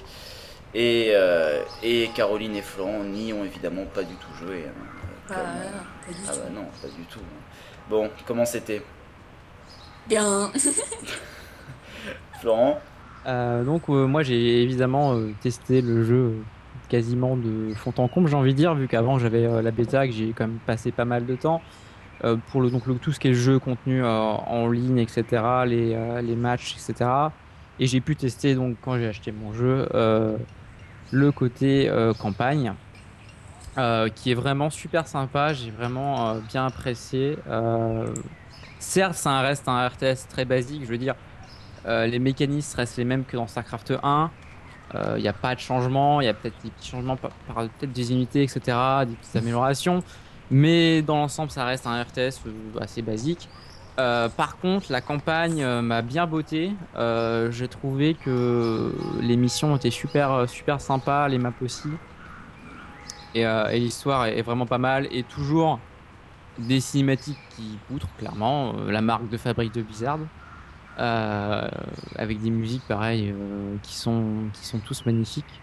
Et, 0.74 1.12
euh, 1.14 1.62
et 1.82 2.10
Caroline 2.14 2.54
et 2.56 2.62
Florent 2.62 3.04
n'y 3.04 3.32
ont 3.32 3.44
évidemment 3.44 3.86
pas 3.86 4.02
du 4.02 4.14
tout 4.16 4.34
joué. 4.34 4.66
hein. 4.68 4.84
Comme, 5.32 5.38
euh, 5.38 5.70
non, 5.70 5.84
pas 6.06 6.12
du 6.12 6.18
ah 6.28 6.32
tout. 6.32 6.40
bah 6.40 6.50
non, 6.54 6.66
pas 6.82 6.88
du 6.88 7.04
tout. 7.04 7.20
Bon, 7.88 8.10
comment 8.26 8.44
c'était? 8.44 8.82
Bien. 10.08 10.50
Florent? 12.40 12.78
Euh, 13.26 13.64
donc 13.64 13.88
euh, 13.88 14.06
moi 14.06 14.22
j'ai 14.22 14.62
évidemment 14.62 15.14
euh, 15.14 15.32
testé 15.40 15.82
le 15.82 16.04
jeu 16.04 16.34
quasiment 16.88 17.36
de 17.36 17.74
fond 17.74 17.92
en 17.98 18.08
comble 18.08 18.28
j'ai 18.28 18.36
envie 18.36 18.52
de 18.52 18.58
dire 18.58 18.74
vu 18.74 18.88
qu'avant 18.88 19.18
j'avais 19.18 19.44
euh, 19.44 19.60
la 19.60 19.70
bêta 19.70 20.06
que 20.06 20.12
j'ai 20.14 20.32
quand 20.32 20.46
même 20.46 20.60
passé 20.64 20.92
pas 20.92 21.04
mal 21.04 21.26
de 21.26 21.34
temps. 21.34 21.60
Euh, 22.24 22.36
pour 22.50 22.60
le 22.60 22.70
donc 22.70 22.86
le, 22.86 22.94
tout 22.96 23.12
ce 23.12 23.20
qui 23.20 23.28
est 23.28 23.34
jeu 23.34 23.58
contenu 23.58 24.02
euh, 24.02 24.08
en 24.08 24.68
ligne 24.68 24.98
etc 24.98 25.24
les, 25.66 25.94
euh, 25.94 26.20
les 26.20 26.34
matchs 26.34 26.74
etc 26.74 27.08
et 27.78 27.86
j'ai 27.86 28.00
pu 28.00 28.16
tester 28.16 28.56
donc 28.56 28.76
quand 28.80 28.98
j'ai 28.98 29.06
acheté 29.06 29.30
mon 29.30 29.52
jeu 29.52 29.88
euh, 29.94 30.36
le 31.12 31.30
côté 31.30 31.88
euh, 31.88 32.12
campagne 32.14 32.74
euh, 33.78 34.08
qui 34.10 34.30
est 34.32 34.34
vraiment 34.34 34.70
super 34.70 35.06
sympa 35.08 35.52
j'ai 35.54 35.70
vraiment 35.70 36.30
euh, 36.36 36.40
bien 36.40 36.66
apprécié 36.66 37.42
euh, 37.46 38.14
certes 38.78 39.14
ça 39.14 39.40
reste 39.40 39.68
un 39.68 39.88
RTS 39.88 40.28
très 40.28 40.44
basique 40.44 40.84
je 40.84 40.90
veux 40.90 40.98
dire 40.98 41.16
les 41.86 42.18
mécanismes 42.18 42.76
restent 42.76 42.98
les 42.98 43.04
mêmes 43.04 43.24
que 43.26 43.36
dans 43.36 43.46
StarCraft 43.46 43.94
1. 44.02 44.34
Il 44.94 45.22
n'y 45.22 45.28
a 45.28 45.32
pas 45.34 45.54
de 45.54 45.60
changement, 45.60 46.20
il 46.20 46.24
y 46.26 46.28
a 46.28 46.34
peut-être 46.34 46.60
des 46.62 46.70
petits 46.70 46.88
changements 46.88 47.16
par, 47.16 47.38
par- 47.46 47.56
peut-être 47.70 47.92
des 47.92 48.12
unités, 48.12 48.42
etc., 48.44 49.06
des 49.06 49.16
petites 49.16 49.36
améliorations. 49.36 50.02
Mais 50.50 51.02
dans 51.02 51.16
l'ensemble, 51.16 51.50
ça 51.50 51.64
reste 51.64 51.86
un 51.86 52.02
RTS 52.02 52.42
assez 52.80 53.02
basique. 53.02 53.50
Euh, 54.00 54.28
par 54.28 54.58
contre, 54.58 54.92
la 54.92 55.02
campagne 55.02 55.62
euh, 55.62 55.82
m'a 55.82 56.02
bien 56.02 56.26
botté. 56.26 56.78
Euh, 56.94 57.50
J'ai 57.50 57.68
trouvé 57.68 58.16
que 58.16 59.18
les 59.20 59.36
missions 59.36 59.76
étaient 59.76 59.90
super, 59.90 60.48
super 60.48 60.80
sympas, 60.80 61.28
les 61.28 61.38
maps 61.38 61.54
aussi. 61.60 62.00
Et, 63.38 63.46
euh, 63.46 63.68
et 63.68 63.78
l'histoire 63.78 64.26
est, 64.26 64.42
vraiment 64.42 64.66
pas 64.66 64.78
mal. 64.78 65.08
Et 65.10 65.22
toujours 65.22 65.78
des 66.58 66.80
cinématiques 66.80 67.38
qui 67.50 67.78
poutrent, 67.88 68.08
clairement. 68.18 68.74
euh, 68.76 68.90
la 68.90 69.00
marque 69.00 69.28
de 69.28 69.36
fabrique 69.36 69.74
de 69.74 69.82
Blizzard. 69.82 70.18
Euh, 70.98 71.68
avec 72.16 72.42
des 72.42 72.50
musiques 72.50 72.82
pareil 72.88 73.30
euh, 73.32 73.76
qui 73.84 73.94
sont 73.94 74.48
qui 74.52 74.66
sont 74.66 74.80
tous 74.80 75.06
magnifiques. 75.06 75.60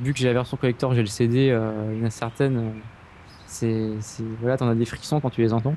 Vu 0.00 0.12
que 0.12 0.18
j'ai 0.18 0.26
la 0.26 0.32
version 0.32 0.56
collector, 0.56 0.94
j'ai 0.94 1.00
le 1.02 1.06
CD, 1.06 1.46
il 1.92 1.98
y 1.98 2.02
en 2.02 2.06
a 2.06 2.10
certaines, 2.10 2.72
c'est 3.46 3.94
voilà, 4.40 4.56
t'en 4.56 4.68
as 4.68 4.74
des 4.76 4.84
frictions 4.84 5.20
quand 5.20 5.30
tu 5.30 5.40
les 5.40 5.52
entends. 5.52 5.74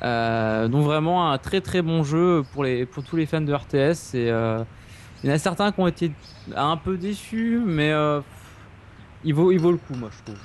Donc 0.00 0.84
vraiment 0.84 1.30
un 1.30 1.38
très 1.38 1.60
très 1.60 1.80
bon 1.80 2.02
jeu 2.02 2.42
pour 2.52 2.64
les 2.64 2.86
pour 2.86 3.04
tous 3.04 3.16
les 3.16 3.26
fans 3.26 3.40
de 3.40 3.52
RTS. 3.52 4.14
Et 4.14 4.32
il 5.24 5.28
y 5.28 5.32
en 5.32 5.36
a 5.36 5.38
certains 5.38 5.72
qui 5.72 5.80
ont 5.80 5.86
été 5.86 6.12
un 6.54 6.76
peu 6.76 6.98
déçus, 6.98 7.58
mais 7.64 7.90
euh, 7.92 8.20
il 9.24 9.34
vaut 9.34 9.50
il 9.52 9.58
vaut 9.60 9.72
le 9.72 9.78
coup, 9.78 9.94
moi 9.94 10.10
je 10.16 10.22
trouve. 10.24 10.40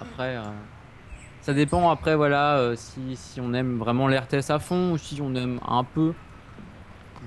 Après. 0.00 0.36
euh, 0.36 0.42
ça 1.40 1.52
dépend 1.52 1.90
après 1.90 2.16
voilà 2.16 2.56
euh, 2.56 2.74
si, 2.74 3.16
si 3.16 3.38
on 3.40 3.52
aime 3.52 3.78
vraiment 3.78 4.08
les 4.08 4.18
RTS 4.18 4.48
à 4.50 4.58
fond 4.58 4.92
ou 4.92 4.98
si 4.98 5.20
on 5.20 5.34
aime 5.34 5.60
un 5.68 5.84
peu 5.84 6.14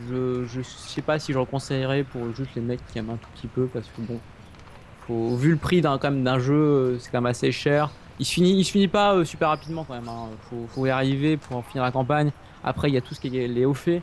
je, 0.09 0.43
je 0.45 0.61
sais 0.63 1.03
pas 1.03 1.19
si 1.19 1.33
je 1.33 1.37
le 1.37 1.45
conseillerais 1.45 2.03
pour 2.03 2.33
juste 2.35 2.49
les 2.55 2.61
mecs 2.61 2.85
qui 2.87 2.97
aiment 2.97 3.11
un 3.11 3.17
tout 3.17 3.29
petit 3.35 3.47
peu 3.47 3.67
parce 3.67 3.85
que 3.87 4.01
bon 4.01 5.35
vu 5.37 5.51
le 5.51 5.57
prix 5.57 5.81
d'un 5.81 6.39
jeu 6.39 6.53
euh, 6.55 6.99
c'est 6.99 7.11
quand 7.11 7.19
même 7.19 7.27
assez 7.27 7.51
cher 7.51 7.91
il 8.19 8.25
se 8.25 8.33
finit 8.33 8.57
il 8.59 8.65
se 8.65 8.71
finit 8.71 8.87
pas 8.87 9.23
super 9.23 9.49
rapidement 9.49 9.83
quand 9.83 9.93
même 9.93 10.09
hein. 10.09 10.29
faut, 10.49 10.65
faut 10.67 10.85
y 10.87 10.89
arriver 10.89 11.37
pour 11.37 11.57
en 11.57 11.61
finir 11.61 11.83
la 11.83 11.91
campagne 11.91 12.31
après 12.63 12.89
il 12.89 12.95
y 12.95 12.97
a 12.97 13.01
tout 13.01 13.13
ce 13.13 13.19
qui 13.21 13.37
est 13.37 13.47
les 13.47 13.65
hauts 13.65 13.75
faits 13.75 14.01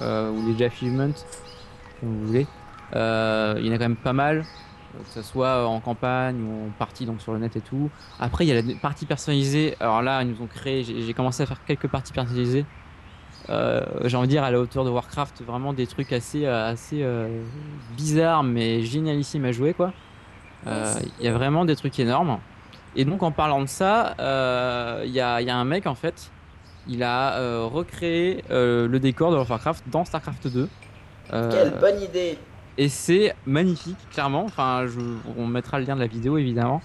ou 0.00 0.02
les 0.48 0.64
achievements 0.64 1.12
comme 2.00 2.18
vous 2.18 2.26
voulez 2.26 2.46
il 2.94 2.96
y 3.66 3.70
en 3.70 3.72
a 3.72 3.78
quand 3.78 3.88
même 3.88 3.96
pas 3.96 4.12
mal 4.12 4.44
que 4.98 5.10
ce 5.10 5.22
soit 5.22 5.66
en 5.66 5.80
campagne 5.80 6.42
ou 6.42 6.68
en 6.68 6.70
partie 6.70 7.06
donc 7.06 7.20
sur 7.20 7.32
le 7.32 7.38
net 7.38 7.56
et 7.56 7.60
tout. 7.60 7.90
Après 8.20 8.44
il 8.44 8.48
y 8.48 8.52
a 8.52 8.60
la 8.60 8.74
partie 8.80 9.06
personnalisée. 9.06 9.76
Alors 9.80 10.02
là 10.02 10.22
ils 10.22 10.28
nous 10.28 10.42
ont 10.42 10.46
créé 10.46 10.84
j'ai 10.84 11.14
commencé 11.14 11.42
à 11.42 11.46
faire 11.46 11.64
quelques 11.64 11.88
parties 11.88 12.12
personnalisées. 12.12 12.66
Euh, 13.48 13.80
j'ai 14.04 14.16
envie 14.16 14.28
de 14.28 14.32
dire 14.32 14.44
à 14.44 14.50
la 14.52 14.60
hauteur 14.60 14.84
de 14.84 14.90
Warcraft 14.90 15.42
vraiment 15.42 15.72
des 15.72 15.86
trucs 15.88 16.12
assez 16.12 16.46
euh, 16.46 16.70
assez 16.70 17.02
euh, 17.02 17.42
bizarres 17.96 18.44
mais 18.44 18.82
génialissimes 18.82 19.44
à 19.46 19.52
jouer 19.52 19.74
quoi. 19.74 19.92
Euh, 20.68 20.94
il 21.18 21.24
y 21.24 21.28
a 21.28 21.32
vraiment 21.32 21.64
des 21.64 21.74
trucs 21.74 21.98
énormes. 21.98 22.38
Et 22.94 23.04
donc 23.04 23.22
en 23.22 23.32
parlant 23.32 23.62
de 23.62 23.66
ça 23.66 24.14
il 25.04 25.10
y, 25.12 25.20
a, 25.20 25.40
il 25.40 25.46
y 25.46 25.50
a 25.50 25.56
un 25.56 25.64
mec 25.64 25.86
en 25.86 25.94
fait 25.94 26.30
il 26.88 27.02
a 27.02 27.38
recréé 27.66 28.44
le 28.50 28.98
décor 28.98 29.30
de 29.32 29.36
Warcraft 29.36 29.84
dans 29.88 30.04
Starcraft 30.04 30.48
2 30.48 30.68
Euh, 31.32 31.50
Quelle 31.50 31.78
bonne 31.80 32.00
idée 32.02 32.36
et 32.78 32.88
c'est 32.88 33.34
magnifique, 33.46 33.96
clairement. 34.12 34.44
Enfin, 34.44 34.86
je, 34.86 35.00
on 35.36 35.46
mettra 35.46 35.78
le 35.78 35.86
lien 35.86 35.94
de 35.94 36.00
la 36.00 36.06
vidéo 36.06 36.38
évidemment. 36.38 36.80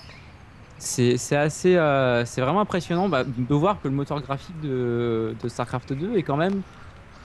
C'est 0.80 1.16
assez, 1.36 1.76
euh, 1.76 2.24
c'est 2.26 2.42
vraiment 2.42 2.62
impressionnant 2.62 3.10
bah, 3.10 3.24
de 3.26 3.54
voir 3.56 3.82
que 3.82 3.88
le 3.88 3.96
moteur 3.96 4.22
graphique 4.22 4.60
de, 4.62 5.36
de 5.42 5.50
Starcraft 5.50 5.94
2 5.94 6.18
est 6.18 6.24
quand 6.24 6.38
même 6.38 6.62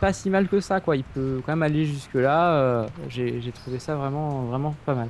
pas 0.01 0.13
si 0.15 0.31
mal 0.31 0.49
que 0.49 0.59
ça, 0.61 0.81
quoi. 0.81 0.97
Il 0.97 1.05
peut 1.05 1.43
quand 1.45 1.53
même 1.53 1.63
aller 1.63 1.85
jusque-là. 1.85 2.55
euh, 2.55 2.87
J'ai 3.09 3.53
trouvé 3.53 3.79
ça 3.79 3.95
vraiment, 3.95 4.43
vraiment 4.45 4.75
pas 4.87 4.95
mal. 4.95 5.09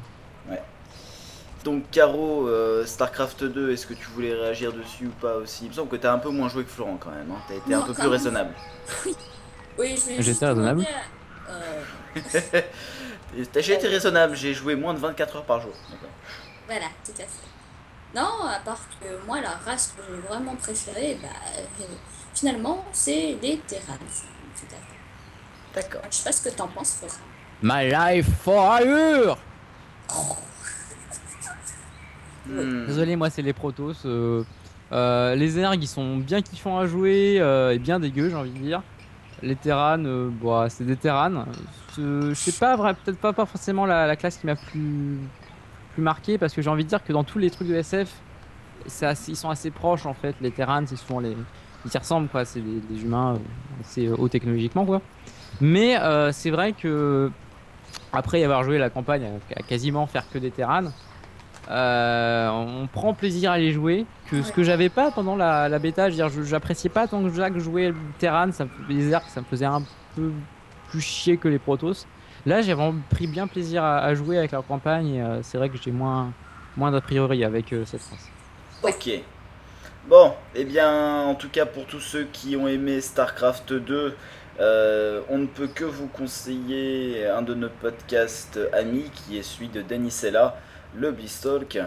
Donc 1.65 1.85
Caro, 1.93 2.49
euh, 2.49 2.85
StarCraft 2.85 3.45
2, 3.45 3.71
est-ce 3.71 3.87
que 3.87 3.95
tu 3.95 4.09
voulais 4.09 4.35
réagir 4.35 4.73
dessus 4.73 5.07
ou 5.07 5.13
pas 5.21 5.37
aussi? 5.37 5.67
Il 5.67 5.69
me 5.69 5.75
semble 5.75 5.89
que 5.89 5.97
t'as 5.97 6.13
un 6.13 6.19
peu 6.19 6.31
moins 6.31 6.49
joué 6.49 6.65
que 6.65 6.71
Florent 6.71 6.97
quand 6.99 7.11
même, 7.11 7.31
hein. 7.31 7.39
t'as 7.47 7.55
été 7.55 7.73
un 7.73 7.83
peu 7.83 7.93
plus 7.95 8.09
raisonnable. 8.09 8.51
Oui, 9.79 9.95
vais 10.07 10.23
J'étais 10.23 10.47
raisonnable. 10.47 10.85
euh, 13.39 13.45
J'ai 13.61 13.75
été 13.75 13.89
raisonnable, 13.89 14.37
j'ai 14.37 14.55
joué 14.55 14.75
moins 14.77 14.95
de 14.95 14.99
24 14.99 15.37
heures 15.37 15.45
par 15.45 15.61
jour. 15.61 15.73
D'accord. 15.91 16.09
Voilà, 16.67 16.87
tout 17.05 17.13
à 17.13 17.23
fait. 17.23 17.49
Non, 18.15 18.47
à 18.47 18.59
part 18.65 18.81
que 19.01 19.27
moi, 19.27 19.41
la 19.41 19.51
race 19.65 19.95
que 19.97 20.03
j'ai 20.09 20.21
vraiment 20.29 20.55
préférée, 20.57 21.19
bah, 21.23 21.29
euh, 21.59 21.85
finalement, 22.35 22.85
c'est 22.93 23.37
les 23.43 23.59
Terrans. 23.59 23.97
Tout 23.99 24.67
à 24.67 24.77
fait. 24.77 25.81
D'accord. 25.89 26.03
Je 26.11 26.17
sais 26.17 26.25
pas 26.25 26.33
ce 26.33 26.49
que 26.49 26.55
t'en 26.55 26.69
penses, 26.69 26.99
Florent. 26.99 27.15
My 27.63 27.89
life 27.89 28.29
forever 28.43 29.35
Hmm. 32.47 32.87
Désolé, 32.87 33.15
moi 33.17 33.31
c'est 33.31 33.43
les 33.43 33.53
Protoss. 33.53 34.03
euh, 34.05 34.43
euh, 34.91 35.35
les 35.37 35.59
ergs 35.59 35.81
ils 35.81 35.87
sont 35.89 36.17
bien 36.17 36.43
kiffants 36.43 36.77
à 36.79 36.87
jouer 36.87 37.37
euh, 37.41 37.71
et 37.73 37.79
bien 37.79 38.01
dégueux, 38.01 38.29
j'ai 38.31 38.35
envie 38.35 38.51
de 38.51 38.59
dire. 38.59 38.83
Les 39.43 39.57
Terrans, 39.57 40.05
euh, 40.05 40.31
bah, 40.31 40.67
c'est 40.69 40.85
des 40.85 40.97
Terrans. 40.97 41.45
Euh, 41.99 42.31
Je 42.31 42.35
sais 42.35 42.53
pas, 42.53 42.77
peut-être 42.95 43.19
pas, 43.19 43.33
pas 43.33 43.47
forcément 43.47 43.87
la, 43.87 44.07
la 44.07 44.17
classe 44.17 44.37
qui 44.37 44.47
m'a 44.47 44.57
plus, 44.57 45.19
plus 45.95 46.03
marqué 46.03 46.39
parce 46.39 46.55
que 46.55 46.63
j'ai 46.63 46.71
envie 46.71 46.85
de 46.85 46.89
dire 46.89 47.03
que 47.03 47.13
dans 47.13 47.25
tous 47.25 47.39
les 47.39 47.51
trucs 47.51 47.69
de 47.69 47.75
SF, 47.75 48.09
ils 49.29 49.37
sont 49.37 49.51
assez 49.51 49.71
proches 49.71 50.07
en 50.07 50.15
fait. 50.15 50.35
Les 50.41 50.51
Terrans, 50.51 50.85
c'est 50.87 50.97
souvent 50.97 51.21
les. 51.21 51.37
Ils 51.85 51.91
s'y 51.91 51.99
ressemblent 51.99 52.29
quoi, 52.29 52.45
c'est 52.45 52.61
des, 52.61 53.03
humains 53.03 53.35
euh, 53.35 53.39
assez 53.81 54.09
haut 54.09 54.29
technologiquement 54.29 54.87
quoi. 54.87 55.01
Mais 55.61 55.99
euh, 55.99 56.31
c'est 56.31 56.51
vrai 56.51 56.73
que 56.73 57.31
après 58.13 58.41
y 58.41 58.45
avoir 58.45 58.63
joué 58.63 58.79
la 58.79 58.89
campagne 58.89 59.29
à, 59.57 59.63
quasiment 59.63 60.07
faire 60.07 60.29
que 60.31 60.39
des 60.39 60.53
Terrans, 60.53 60.93
euh, 61.73 62.49
on 62.51 62.87
prend 62.87 63.15
plaisir 63.15 63.51
à 63.51 63.59
les 63.59 63.73
jouer. 63.73 64.07
Que 64.31 64.43
ce 64.43 64.53
que 64.53 64.63
j'avais 64.63 64.89
pas 64.89 65.11
pendant 65.11 65.37
la, 65.37 65.79
bêta, 65.79 66.11
je 66.11 66.23
veux 66.23 66.29
dire, 66.29 66.45
j'appréciais 66.45 66.91
pas 66.91 67.07
tant 67.07 67.23
que 67.23 67.31
Jacques 67.31 67.59
jouait 67.59 67.93
Terran, 68.19 68.53
ça 68.53 68.65
me, 68.65 69.11
ça 69.11 69.41
me 69.41 69.47
faisait 69.47 69.65
un 69.65 69.83
peu 70.15 70.33
plus 70.91 71.01
chier 71.01 71.37
que 71.39 71.49
les 71.49 71.59
Protoss. 71.59 72.07
Là, 72.45 72.61
j'ai 72.61 72.75
vraiment 72.75 72.99
pris 73.11 73.27
bien 73.27 73.47
plaisir 73.47 73.85
à, 73.85 74.15
jouer 74.15 74.39
avec 74.39 74.53
leur 74.53 74.67
campagne. 74.67 75.15
et, 75.15 75.23
euh, 75.23 75.43
c'est 75.43 75.59
vrai 75.59 75.69
que 75.69 75.77
j'ai 75.83 75.93
moins, 75.93 76.33
moins 76.77 76.91
d'a 76.91 77.01
priori 77.01 77.45
avec 77.45 77.73
euh, 77.73 77.85
cette 77.85 78.03
race. 78.03 78.31
Ok. 78.83 79.11
Bon, 80.09 80.35
eh 80.55 80.65
bien, 80.65 81.23
en 81.23 81.37
tout 81.37 81.49
cas 81.49 81.65
pour 81.65 81.87
tous 81.87 82.01
ceux 82.01 82.25
qui 82.33 82.57
ont 82.57 82.67
aimé 82.67 83.01
StarCraft 83.01 83.73
2, 83.73 84.17
euh, 84.61 85.21
on 85.29 85.39
ne 85.39 85.47
peut 85.47 85.69
que 85.69 85.85
vous 85.85 86.09
conseiller 86.09 87.27
un 87.29 87.43
de 87.43 87.55
nos 87.55 87.69
podcasts 87.69 88.59
amis 88.73 89.11
qui 89.15 89.39
est 89.39 89.43
celui 89.43 89.69
de 89.69 89.81
Denisella, 89.81 90.57
le 90.95 91.13
Beastalk, 91.13 91.79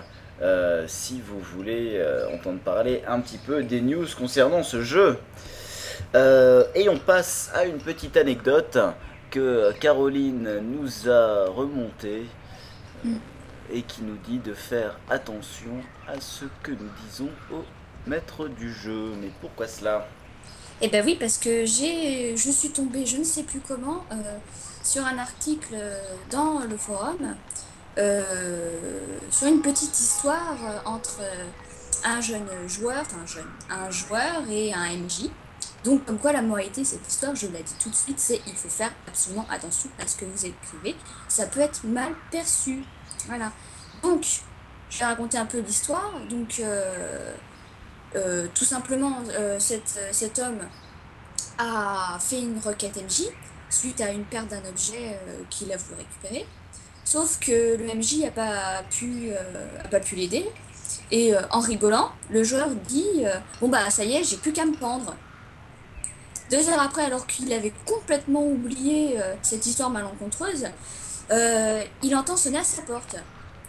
euh, 0.42 0.86
si 0.88 1.22
vous 1.22 1.40
voulez 1.40 1.94
euh, 1.96 2.28
entendre 2.34 2.60
parler 2.60 3.04
un 3.08 3.22
petit 3.22 3.38
peu 3.38 3.64
des 3.64 3.82
news 3.82 4.08
concernant 4.18 4.64
ce 4.64 4.82
jeu. 4.84 5.18
Euh, 6.14 6.66
et 6.76 6.90
on 6.90 6.98
passe 6.98 7.52
à 7.54 7.66
une 7.66 7.78
petite 7.78 8.18
anecdote 8.18 8.78
que 9.32 9.72
Caroline 9.80 10.60
nous 10.60 11.10
a 11.10 11.48
remontée 11.50 12.26
et 13.72 13.82
qui 13.82 14.04
nous 14.04 14.18
dit 14.28 14.40
de 14.40 14.54
faire 14.54 15.00
attention 15.10 15.82
à 16.08 16.20
ce 16.20 16.46
que 16.64 16.72
nous 16.72 16.90
disons 17.08 17.30
au 17.52 17.64
maître 18.08 18.48
du 18.48 18.74
jeu. 18.74 19.14
Mais 19.22 19.30
pourquoi 19.42 19.68
cela? 19.68 20.08
Eh 20.82 20.90
ben 20.90 21.04
oui, 21.06 21.16
parce 21.18 21.38
que 21.38 21.66
j'ai, 21.66 22.36
je 22.36 22.52
suis 22.52 22.70
tombée, 22.70 23.06
je 23.06 23.18
ne 23.18 23.24
sais 23.24 23.44
plus 23.44 23.62
comment, 23.62 24.06
sur 24.84 25.06
un 25.06 25.18
article 25.18 25.76
dans 26.30 26.60
le 26.60 26.76
forum, 26.78 27.36
sur 27.98 29.48
une 29.48 29.62
petite 29.62 29.98
histoire 29.98 30.58
euh, 30.64 30.80
entre 30.86 31.22
euh, 31.22 31.46
un 32.04 32.22
jeune 32.22 32.48
joueur, 32.68 33.04
un 33.22 33.26
jeune, 33.26 33.50
un 33.70 33.90
joueur 33.90 34.44
et 34.50 34.74
un 34.74 34.90
MJ. 34.98 35.30
Donc, 35.84 36.06
comme 36.06 36.18
quoi 36.18 36.34
la 36.34 36.42
moralité 36.42 36.84
cette 36.84 37.08
histoire, 37.08 37.36
je 37.36 37.48
l'ai 37.48 37.64
dit 37.64 37.76
tout 37.80 37.90
de 37.90 37.96
suite, 37.96 38.20
c'est 38.20 38.42
il 38.48 38.54
faut 38.54 38.70
faire 38.70 38.92
absolument 39.08 39.46
attention 39.50 39.90
à 40.00 40.08
ce 40.08 40.18
que 40.18 40.26
vous 40.26 40.46
écrivez. 40.46 40.96
Ça 41.28 41.46
peut 41.46 41.60
être 41.60 41.86
mal 41.86 42.14
perçu. 42.32 42.84
Voilà. 43.28 43.52
Donc, 44.02 44.26
je 44.90 45.00
vais 45.00 45.06
raconter 45.06 45.38
un 45.38 45.46
peu 45.46 45.60
l'histoire. 45.60 46.12
Donc, 46.30 46.60
euh, 46.60 47.34
euh, 48.16 48.48
tout 48.54 48.66
simplement, 48.66 49.22
euh, 49.30 49.60
cet, 49.60 50.40
homme 50.40 50.60
a 51.58 52.18
fait 52.20 52.42
une 52.42 52.60
requête 52.60 52.96
MJ 52.96 53.24
suite 53.70 54.00
à 54.00 54.12
une 54.12 54.24
perte 54.24 54.48
d'un 54.48 54.64
objet 54.70 55.20
euh, 55.28 55.42
qu'il 55.50 55.72
a 55.72 55.78
voulu 55.78 55.98
récupérer. 55.98 56.46
Sauf 57.06 57.38
que 57.40 57.78
le 57.78 57.86
MJ 57.94 58.22
n'a 58.24 58.32
pas 58.32 58.82
pu, 58.90 59.30
euh, 59.30 59.84
a 59.84 59.88
pas 59.88 60.00
pu 60.00 60.16
l'aider. 60.16 60.44
Et 61.12 61.36
euh, 61.36 61.42
en 61.52 61.60
rigolant, 61.60 62.12
le 62.32 62.44
joueur 62.44 62.70
dit 62.70 63.24
euh, 63.24 63.38
Bon, 63.62 63.70
bah 63.70 63.92
ça 63.92 64.04
y 64.04 64.16
est, 64.16 64.24
j'ai 64.24 64.38
plus 64.38 64.52
qu'à 64.52 64.66
me 64.66 64.76
pendre. 64.76 65.16
Deux 66.50 66.68
heures 66.68 66.82
après, 66.82 67.04
alors 67.04 67.28
qu'il 67.28 67.54
avait 67.54 67.74
complètement 67.86 68.46
oublié 68.46 69.18
cette 69.42 69.66
histoire 69.66 69.90
malencontreuse, 69.90 70.68
il 71.32 72.16
entend 72.16 72.38
sonner 72.38 72.60
à 72.60 72.64
sa 72.64 72.84
porte. 72.84 73.16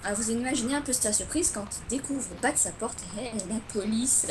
Alors 0.05 0.19
vous 0.19 0.31
imaginez 0.31 0.75
un 0.75 0.83
peu 0.83 0.93
sa 0.93 1.11
surprise 1.11 1.51
quand 1.55 1.65
il 1.65 1.97
découvre 1.97 2.29
pas 2.43 2.53
de 2.53 2.59
sa 2.59 2.73
porte, 2.73 2.99
hey, 3.19 3.33
la 3.49 3.61
police. 3.73 4.27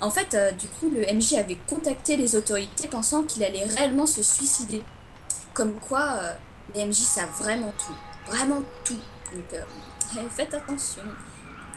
En 0.00 0.10
fait, 0.10 0.34
du 0.58 0.66
coup, 0.66 0.88
le 0.88 1.02
MJ 1.14 1.34
avait 1.34 1.58
contacté 1.68 2.16
les 2.16 2.36
autorités 2.36 2.88
pensant 2.88 3.22
qu'il 3.24 3.44
allait 3.44 3.64
réellement 3.64 4.06
se 4.06 4.22
suicider. 4.22 4.82
Comme 5.52 5.74
quoi, 5.74 6.20
les 6.74 6.84
MJ 6.86 6.94
savent 6.94 7.30
vraiment 7.40 7.72
tout. 7.78 7.96
Vraiment 8.30 8.62
tout. 8.84 8.98
Donc, 9.34 9.44
euh, 9.54 10.28
faites 10.30 10.54
attention. 10.54 11.02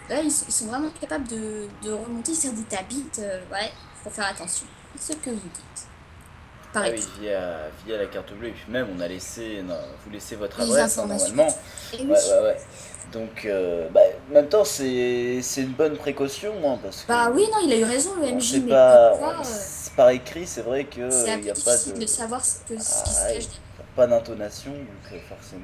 Là, 0.09 0.21
ils, 0.21 0.31
sont- 0.31 0.67
vraiment 0.67 0.89
capables 0.99 1.27
de, 1.27 1.67
de 1.83 1.91
remonter 1.91 2.33
sur 2.33 2.51
des 2.51 2.63
t'habites. 2.63 3.19
euh, 3.19 3.39
ouais, 3.51 3.71
faut 4.03 4.09
faire 4.09 4.27
attention 4.27 4.65
à 4.95 5.01
ce 5.01 5.13
que 5.13 5.29
vous 5.29 5.35
dites. 5.35 5.87
Ah 6.75 6.79
Pareil. 6.79 6.95
oui, 6.97 7.07
via, 7.21 7.57
via 7.85 7.97
la 7.97 8.05
carte 8.07 8.33
bleue. 8.33 8.49
Et 8.49 8.51
puis 8.51 8.65
même, 8.71 8.87
on 8.95 8.99
a 8.99 9.07
laissé, 9.07 9.61
non, 9.63 9.77
vous 10.03 10.11
laissez 10.11 10.35
votre 10.35 10.59
adresse 10.59 10.97
hein, 10.97 11.05
normalement. 11.05 11.47
Ouais, 11.93 11.99
ouais, 12.03 12.41
ouais. 12.43 12.57
Donc, 13.11 13.45
euh, 13.45 13.87
bah, 13.89 14.01
en 14.29 14.33
même 14.33 14.49
temps, 14.49 14.65
c'est 14.65 15.39
une 15.57 15.73
bonne 15.73 15.95
précaution. 15.97 16.53
hein, 16.65 16.79
parce 16.81 17.03
que 17.03 17.07
Bah 17.07 17.29
oui, 17.33 17.45
non, 17.51 17.59
il 17.63 17.71
a 17.73 17.77
eu 17.77 17.83
raison, 17.83 18.15
le 18.15 18.23
on 18.23 18.35
MJ, 18.37 18.51
sait 18.51 18.59
mais 18.61 18.69
pas, 18.71 19.11
quoi, 19.19 19.35
on- 19.39 19.45
euh, 19.45 19.59
par 19.95 20.09
écrit, 20.09 20.47
c'est 20.47 20.61
vrai 20.63 20.85
que 20.85 21.09
c'est 21.11 21.31
un 21.31 21.39
peu 21.39 21.49
a 21.51 21.53
pas 21.53 21.59
difficile 21.77 21.93
de, 21.93 21.99
de 21.99 22.05
savoir 22.07 22.43
ce, 22.43 22.55
que, 22.67 22.81
ce 22.81 23.03
qui 23.03 23.09
se 23.11 23.19
Ah, 23.19 23.33
cache. 23.33 23.43
Pas 23.95 24.07
d'intonation, 24.07 24.71
donc 24.71 25.11
euh, 25.13 25.19
forcément. 25.27 25.61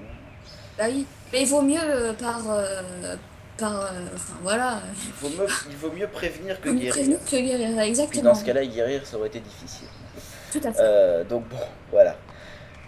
Bah 0.78 0.86
oui, 0.90 1.06
mais 1.34 1.42
il 1.42 1.48
vaut 1.48 1.62
mieux 1.62 1.80
euh, 1.84 2.14
par. 2.14 2.42
euh, 2.50 3.16
par. 3.58 3.92
enfin 4.16 4.34
voilà. 4.42 4.82
Il 5.06 5.12
vaut 5.14 5.30
mieux, 5.30 5.48
il 5.70 5.76
vaut 5.78 5.92
mieux 5.92 6.08
prévenir 6.08 6.62
que 6.62 6.70
guérir. 6.70 6.94
prévenir 6.94 7.20
que 7.26 7.36
guérir, 7.36 7.70
Puis 7.78 7.88
exactement. 7.90 8.24
dans 8.24 8.36
ce 8.36 8.46
cas-là, 8.46 8.66
guérir, 8.66 9.06
ça 9.06 9.18
aurait 9.18 9.28
été 9.28 9.40
difficile. 9.42 9.88
Tout 10.52 10.62
à 10.64 10.72
fait. 10.74 10.82
Euh, 10.82 11.24
donc 11.24 11.48
bon, 11.50 11.58
voilà. 11.92 12.16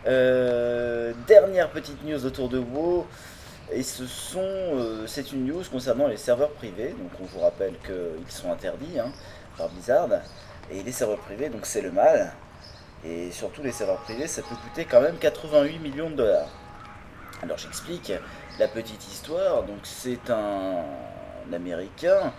Euh, 0.08 1.14
dernière 1.28 1.70
petite 1.70 2.04
news 2.04 2.26
autour 2.26 2.50
de 2.50 2.60
WoW. 2.60 3.06
Et 3.74 3.84
ce 3.84 4.06
sont, 4.06 4.40
euh, 4.42 5.08
c'est 5.08 5.32
une 5.32 5.46
news 5.46 5.64
concernant 5.72 6.08
les 6.08 6.18
serveurs 6.18 6.52
privés. 6.52 6.90
Donc 6.98 7.12
on 7.22 7.26
vous 7.26 7.40
rappelle 7.40 7.76
qu'ils 7.86 8.32
sont 8.32 8.52
interdits 8.52 9.00
hein, 9.00 9.12
par 9.58 9.70
Blizzard. 9.70 10.10
Et 10.72 10.84
les 10.84 10.92
serveurs 10.92 11.20
privés, 11.20 11.50
donc 11.50 11.66
c'est 11.66 11.82
le 11.82 11.92
mal. 11.92 12.34
Et 13.04 13.32
surtout 13.32 13.64
les 13.64 13.72
serveurs 13.72 14.02
privés, 14.02 14.28
ça 14.28 14.42
peut 14.42 14.56
coûter 14.56 14.86
quand 14.86 15.02
même 15.02 15.18
88 15.18 15.80
millions 15.80 16.10
de 16.10 16.16
dollars. 16.16 16.50
Alors 17.42 17.58
j'explique 17.58 18.12
la 18.60 18.68
petite 18.68 19.08
histoire. 19.08 19.64
Donc 19.64 19.80
c'est 19.84 20.30
un, 20.30 20.84
Américain 21.54 22.34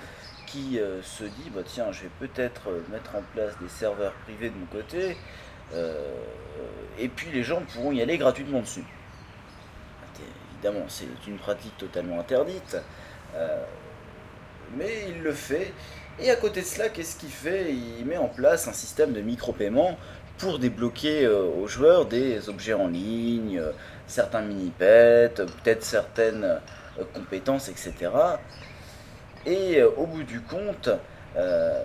qui 0.46 0.78
euh, 0.78 1.02
se 1.02 1.24
dit 1.24 1.50
bah 1.54 1.62
tiens 1.64 1.92
je 1.92 2.02
vais 2.02 2.10
peut-être 2.20 2.70
euh, 2.70 2.82
mettre 2.90 3.14
en 3.16 3.22
place 3.34 3.54
des 3.60 3.68
serveurs 3.68 4.12
privés 4.24 4.50
de 4.50 4.56
mon 4.56 4.66
côté 4.66 5.16
euh, 5.74 5.94
et 6.98 7.08
puis 7.08 7.30
les 7.30 7.42
gens 7.42 7.62
pourront 7.72 7.92
y 7.92 8.02
aller 8.02 8.18
gratuitement 8.18 8.60
dessus. 8.60 8.84
Évidemment 10.54 10.86
c'est 10.88 11.06
une 11.26 11.38
pratique 11.38 11.76
totalement 11.76 12.20
interdite 12.20 12.76
mais 14.76 15.06
il 15.08 15.22
le 15.22 15.32
fait 15.32 15.72
et 16.20 16.30
à 16.30 16.36
côté 16.36 16.60
de 16.60 16.66
cela 16.66 16.88
qu'est-ce 16.88 17.16
qu'il 17.16 17.30
fait? 17.30 17.72
Il 17.72 18.06
met 18.06 18.18
en 18.18 18.28
place 18.28 18.68
un 18.68 18.72
système 18.72 19.12
de 19.12 19.20
micro-paiement 19.20 19.98
pour 20.42 20.58
débloquer 20.58 21.24
euh, 21.24 21.44
aux 21.44 21.68
joueurs 21.68 22.04
des 22.06 22.48
objets 22.48 22.74
en 22.74 22.88
ligne, 22.88 23.60
euh, 23.60 23.70
certains 24.08 24.42
mini-pets, 24.42 25.36
peut-être 25.36 25.84
certaines 25.84 26.42
euh, 26.42 27.04
compétences, 27.14 27.68
etc. 27.68 28.10
Et 29.46 29.80
euh, 29.80 29.88
au 29.96 30.06
bout 30.06 30.24
du 30.24 30.40
compte, 30.40 30.90
euh, 31.36 31.80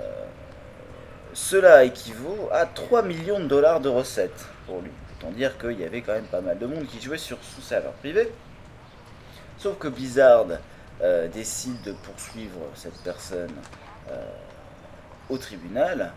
cela 1.34 1.84
équivaut 1.84 2.50
à 2.52 2.66
3 2.66 3.04
millions 3.04 3.40
de 3.40 3.46
dollars 3.46 3.80
de 3.80 3.90
recettes 3.90 4.48
pour 4.66 4.82
lui. 4.82 4.92
Autant 5.20 5.32
dire 5.32 5.56
qu'il 5.60 5.80
y 5.80 5.84
avait 5.84 6.02
quand 6.02 6.14
même 6.14 6.26
pas 6.26 6.42
mal 6.42 6.58
de 6.58 6.66
monde 6.66 6.88
qui 6.88 7.00
jouait 7.00 7.20
sur 7.20 7.38
son 7.44 7.62
serveur 7.62 7.94
privé. 7.94 8.32
Sauf 9.60 9.78
que 9.78 9.88
Blizzard 9.88 10.48
euh, 11.04 11.28
décide 11.28 11.80
de 11.84 11.92
poursuivre 11.92 12.60
cette 12.74 12.98
personne 13.04 13.54
euh, 14.10 14.26
au 15.30 15.38
tribunal 15.38 16.12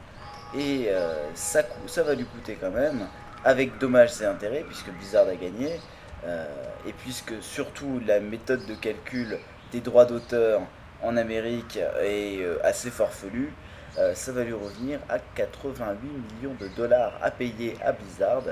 et 0.54 0.86
euh, 0.88 1.14
ça, 1.34 1.62
va 2.02 2.14
lui 2.14 2.24
coûter 2.24 2.56
quand 2.60 2.70
même, 2.70 3.06
avec 3.44 3.78
dommages 3.78 4.20
et 4.20 4.26
intérêts, 4.26 4.64
puisque 4.66 4.90
Blizzard 4.90 5.28
a 5.28 5.34
gagné, 5.34 5.80
euh, 6.24 6.44
et 6.86 6.92
puisque 6.92 7.42
surtout 7.42 8.00
la 8.06 8.20
méthode 8.20 8.66
de 8.66 8.74
calcul 8.74 9.38
des 9.72 9.80
droits 9.80 10.04
d'auteur 10.04 10.60
en 11.02 11.16
Amérique 11.16 11.78
est 12.02 12.42
euh, 12.42 12.58
assez 12.62 12.90
farfelue, 12.90 13.52
euh, 13.98 14.14
ça 14.14 14.32
va 14.32 14.44
lui 14.44 14.52
revenir 14.52 15.00
à 15.08 15.18
88 15.18 16.08
millions 16.08 16.54
de 16.60 16.68
dollars 16.76 17.18
à 17.22 17.30
payer 17.30 17.76
à 17.84 17.92
Blizzard. 17.92 18.42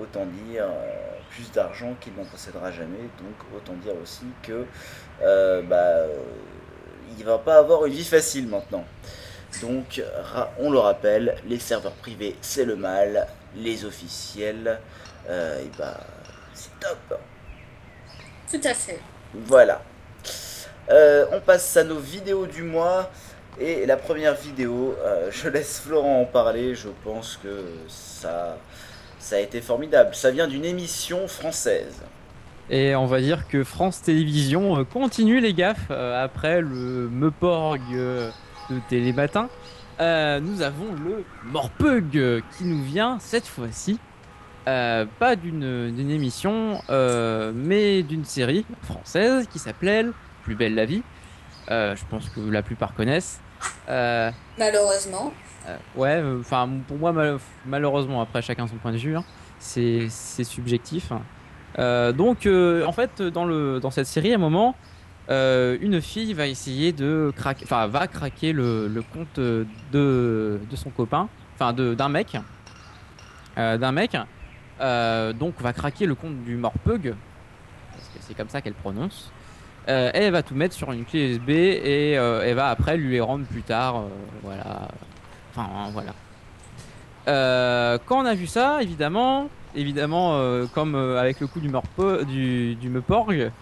Autant 0.00 0.24
dire 0.24 0.64
plus 1.28 1.50
d'argent 1.52 1.94
qu'il 2.00 2.14
n'en 2.14 2.24
possédera 2.24 2.70
jamais. 2.70 3.02
Donc 3.18 3.34
autant 3.54 3.74
dire 3.74 3.92
aussi 4.00 4.24
que 4.42 4.64
bah, 5.68 6.06
il 7.18 7.24
va 7.24 7.36
pas 7.36 7.58
avoir 7.58 7.84
une 7.84 7.92
vie 7.92 8.04
facile 8.04 8.46
maintenant. 8.46 8.84
Donc 9.62 10.02
on 10.58 10.70
le 10.70 10.78
rappelle, 10.78 11.36
les 11.46 11.58
serveurs 11.58 11.92
privés 11.92 12.36
c'est 12.40 12.64
le 12.64 12.76
mal, 12.76 13.26
les 13.56 13.84
officiels, 13.84 14.78
euh, 15.28 15.62
et 15.62 15.70
bah 15.78 16.00
c'est 16.54 16.78
top. 16.80 17.18
Tout 18.50 18.60
à 18.62 18.74
fait. 18.74 19.00
Voilà. 19.34 19.82
Euh, 20.90 21.26
on 21.32 21.40
passe 21.40 21.76
à 21.76 21.84
nos 21.84 21.98
vidéos 21.98 22.46
du 22.46 22.62
mois. 22.62 23.10
Et 23.58 23.86
la 23.86 23.96
première 23.96 24.34
vidéo, 24.34 24.94
euh, 25.00 25.30
je 25.30 25.48
laisse 25.48 25.80
Florent 25.80 26.20
en 26.20 26.24
parler. 26.26 26.74
Je 26.74 26.88
pense 27.02 27.38
que 27.42 27.64
ça, 27.88 28.58
ça 29.18 29.36
a 29.36 29.38
été 29.40 29.60
formidable. 29.60 30.14
Ça 30.14 30.30
vient 30.30 30.46
d'une 30.46 30.64
émission 30.64 31.26
française. 31.26 32.02
Et 32.68 32.94
on 32.94 33.06
va 33.06 33.20
dire 33.20 33.48
que 33.48 33.64
France 33.64 34.02
Télévisions 34.02 34.84
continue 34.84 35.40
les 35.40 35.54
gaffes 35.54 35.90
après 35.90 36.60
le 36.60 37.08
Meuporg 37.08 37.80
euh, 37.94 38.30
de 38.70 38.80
Télématin. 38.88 39.48
Euh, 40.00 40.40
nous 40.40 40.62
avons 40.62 40.92
le 41.04 41.24
Morpug 41.44 42.42
qui 42.56 42.64
nous 42.64 42.82
vient 42.82 43.18
cette 43.20 43.46
fois-ci, 43.46 43.98
euh, 44.68 45.06
pas 45.18 45.36
d'une 45.36 46.10
émission, 46.10 46.80
euh, 46.90 47.52
mais 47.54 48.02
d'une 48.02 48.24
série 48.24 48.66
française 48.82 49.46
qui 49.50 49.58
s'appelait 49.58 50.04
Plus 50.42 50.54
belle 50.54 50.74
la 50.74 50.84
vie. 50.84 51.02
Je 51.68 52.04
pense 52.10 52.28
que 52.28 52.40
la 52.40 52.62
plupart 52.62 52.94
connaissent. 52.94 53.40
Malheureusement. 54.58 55.32
ouais, 55.96 56.22
enfin 56.40 56.68
pour 56.86 56.96
moi 56.98 57.12
mal- 57.12 57.38
malheureusement 57.66 58.20
après 58.20 58.42
chacun 58.42 58.66
son 58.66 58.76
point 58.76 58.92
de 58.92 58.98
vue, 58.98 59.16
hein, 59.16 59.24
c'est 59.58 60.08
subjectif. 60.44 61.10
Donc 61.78 62.46
en 62.46 62.92
fait 62.92 63.22
dans 63.22 63.44
le 63.46 63.80
dans 63.80 63.90
cette 63.90 64.06
série 64.06 64.32
à 64.32 64.36
un 64.36 64.38
moment 64.38 64.76
euh, 65.28 65.76
une 65.80 66.00
fille 66.00 66.34
va 66.34 66.46
essayer 66.46 66.92
de 66.92 67.32
craquer, 67.36 67.64
enfin 67.64 67.88
va 67.88 68.06
craquer 68.06 68.52
le, 68.52 69.02
compte 69.12 69.40
de 69.40 70.60
son 70.74 70.90
copain, 70.90 71.28
enfin 71.54 71.72
d'un 71.72 72.08
mec, 72.08 72.36
euh, 73.58 73.76
d'un 73.78 73.92
mec. 73.92 74.16
Euh, 74.80 75.32
donc 75.32 75.54
va 75.60 75.72
craquer 75.72 76.04
le 76.04 76.14
compte 76.14 76.44
du 76.44 76.56
Morpug 76.56 77.14
parce 77.92 78.08
que 78.08 78.18
c'est 78.20 78.34
comme 78.34 78.50
ça 78.50 78.60
qu'elle 78.60 78.74
prononce. 78.74 79.32
Et 79.88 80.10
elle 80.14 80.32
va 80.32 80.42
tout 80.42 80.56
mettre 80.56 80.74
sur 80.74 80.90
une 80.90 81.04
clé 81.04 81.30
USB 81.30 81.50
et 81.50 82.12
elle 82.12 82.56
va 82.56 82.70
après 82.70 82.96
lui 82.96 83.12
les 83.12 83.20
rendre 83.20 83.46
plus 83.46 83.62
tard. 83.62 84.02
voilà. 84.42 84.88
Enfin, 85.52 85.68
hein, 85.72 85.92
voilà. 85.92 86.12
Quand 88.04 88.20
on 88.20 88.26
a 88.26 88.34
vu 88.34 88.48
ça, 88.48 88.82
évidemment, 88.82 89.48
évidemment, 89.76 90.66
comme 90.74 90.96
avec 90.96 91.38
le 91.38 91.46
coup 91.46 91.60
du, 91.60 91.68
Morpo, 91.68 92.24
du, 92.24 92.76
Meuporg, 92.90 93.52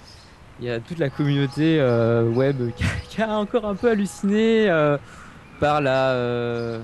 il 0.61 0.67
y 0.67 0.71
a 0.71 0.79
toute 0.81 0.99
la 0.99 1.11
communauté 1.11 1.79
euh, 1.81 2.25
web 2.29 2.57
qui 2.77 2.85
a, 2.85 2.87
qui 3.09 3.23
a 3.23 3.31
encore 3.39 3.67
un 3.67 3.75
peu 3.75 3.91
halluciné 3.91 4.69
euh, 4.71 4.97
par 5.61 5.81
la. 5.81 6.11
euh, 6.11 6.81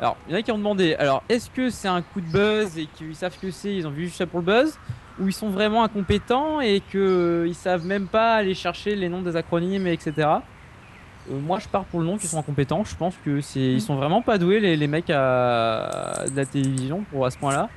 Alors, 0.00 0.16
il 0.28 0.32
y 0.32 0.36
en 0.36 0.38
a 0.38 0.42
qui 0.42 0.52
ont 0.52 0.58
demandé 0.58 0.94
alors, 0.98 1.22
est-ce 1.28 1.50
que 1.50 1.70
c'est 1.70 1.88
un 1.88 2.02
coup 2.02 2.20
de 2.20 2.30
buzz 2.30 2.78
et 2.78 2.86
qu'ils 2.86 3.16
savent 3.16 3.36
que 3.40 3.50
c'est, 3.50 3.74
ils 3.74 3.86
ont 3.86 3.90
vu 3.90 4.04
juste 4.04 4.16
ça 4.18 4.26
pour 4.26 4.40
le 4.40 4.46
buzz 4.46 4.78
ou 5.20 5.26
ils 5.26 5.32
sont 5.32 5.50
vraiment 5.50 5.82
incompétents 5.82 6.60
et 6.60 6.80
que 6.80 6.98
euh, 6.98 7.48
ils 7.48 7.54
savent 7.56 7.84
même 7.84 8.06
pas 8.06 8.34
aller 8.36 8.54
chercher 8.54 8.94
les 8.94 9.08
noms 9.08 9.22
des 9.22 9.34
acronymes, 9.34 9.88
etc. 9.88 10.12
Euh, 10.18 11.40
moi, 11.44 11.58
je 11.58 11.66
pars 11.68 11.84
pour 11.84 11.98
le 12.00 12.06
nom 12.06 12.16
qu'ils 12.16 12.28
sont 12.28 12.38
incompétents. 12.38 12.84
Je 12.84 12.94
pense 12.94 13.14
que 13.24 13.40
c'est 13.40 13.58
ils 13.60 13.82
sont 13.82 13.96
vraiment 13.96 14.22
pas 14.22 14.38
doués 14.38 14.60
les, 14.60 14.76
les 14.76 14.86
mecs 14.86 15.10
à, 15.10 16.24
de 16.30 16.36
la 16.36 16.46
télévision 16.46 17.04
pour 17.10 17.26
à 17.26 17.30
ce 17.32 17.38
point-là. 17.38 17.68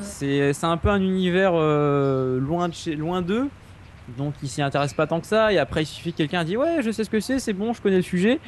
C'est 0.00 0.52
c'est 0.54 0.66
un 0.66 0.76
peu 0.76 0.88
un 0.88 1.00
univers 1.00 1.52
euh, 1.54 2.40
loin 2.40 2.68
de 2.68 2.74
chez 2.74 2.96
loin 2.96 3.22
d'eux. 3.22 3.48
Donc 4.18 4.34
ils 4.42 4.48
s'y 4.48 4.62
intéressent 4.62 4.96
pas 4.96 5.06
tant 5.06 5.20
que 5.20 5.26
ça 5.26 5.52
et 5.52 5.58
après 5.58 5.82
il 5.82 5.86
suffit 5.86 6.12
que 6.12 6.18
quelqu'un 6.18 6.44
dit 6.44 6.56
ouais 6.56 6.82
je 6.82 6.90
sais 6.90 7.04
ce 7.04 7.10
que 7.10 7.20
c'est 7.20 7.38
c'est 7.38 7.52
bon 7.52 7.72
je 7.72 7.80
connais 7.80 7.96
le 7.96 8.02
sujet 8.02 8.40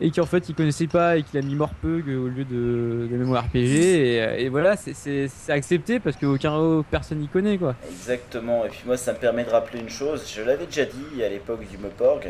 et 0.00 0.10
qu'en 0.10 0.26
fait 0.26 0.48
il 0.48 0.54
connaissait 0.54 0.88
pas 0.88 1.16
et 1.16 1.22
qu'il 1.22 1.38
a 1.38 1.42
mis 1.42 1.54
Morpug 1.54 2.06
au 2.08 2.28
lieu 2.28 2.44
de, 2.44 3.08
de 3.10 3.16
MMORPG 3.16 3.56
et, 3.56 4.16
et 4.44 4.48
voilà 4.48 4.76
c'est- 4.76 5.28
accepté 5.48 6.00
parce 6.00 6.16
que 6.16 6.26
aucun 6.26 6.84
personne 6.90 7.18
n'y 7.18 7.28
connaît 7.28 7.56
quoi. 7.56 7.74
Exactement. 7.90 8.64
Et 8.66 8.68
puis 8.68 8.82
moi, 8.84 8.96
ça 8.96 9.12
me 9.12 9.18
permet 9.18 9.44
de 9.44 9.50
rappeler 9.50 9.80
une 9.80 9.88
chose. 9.88 10.30
Je 10.34 10.42
l'avais 10.42 10.66
déjà 10.66 10.84
dit 10.84 11.22
à 11.24 11.28
l'époque 11.30 11.66
du 11.70 11.78
Meporg. 11.78 12.26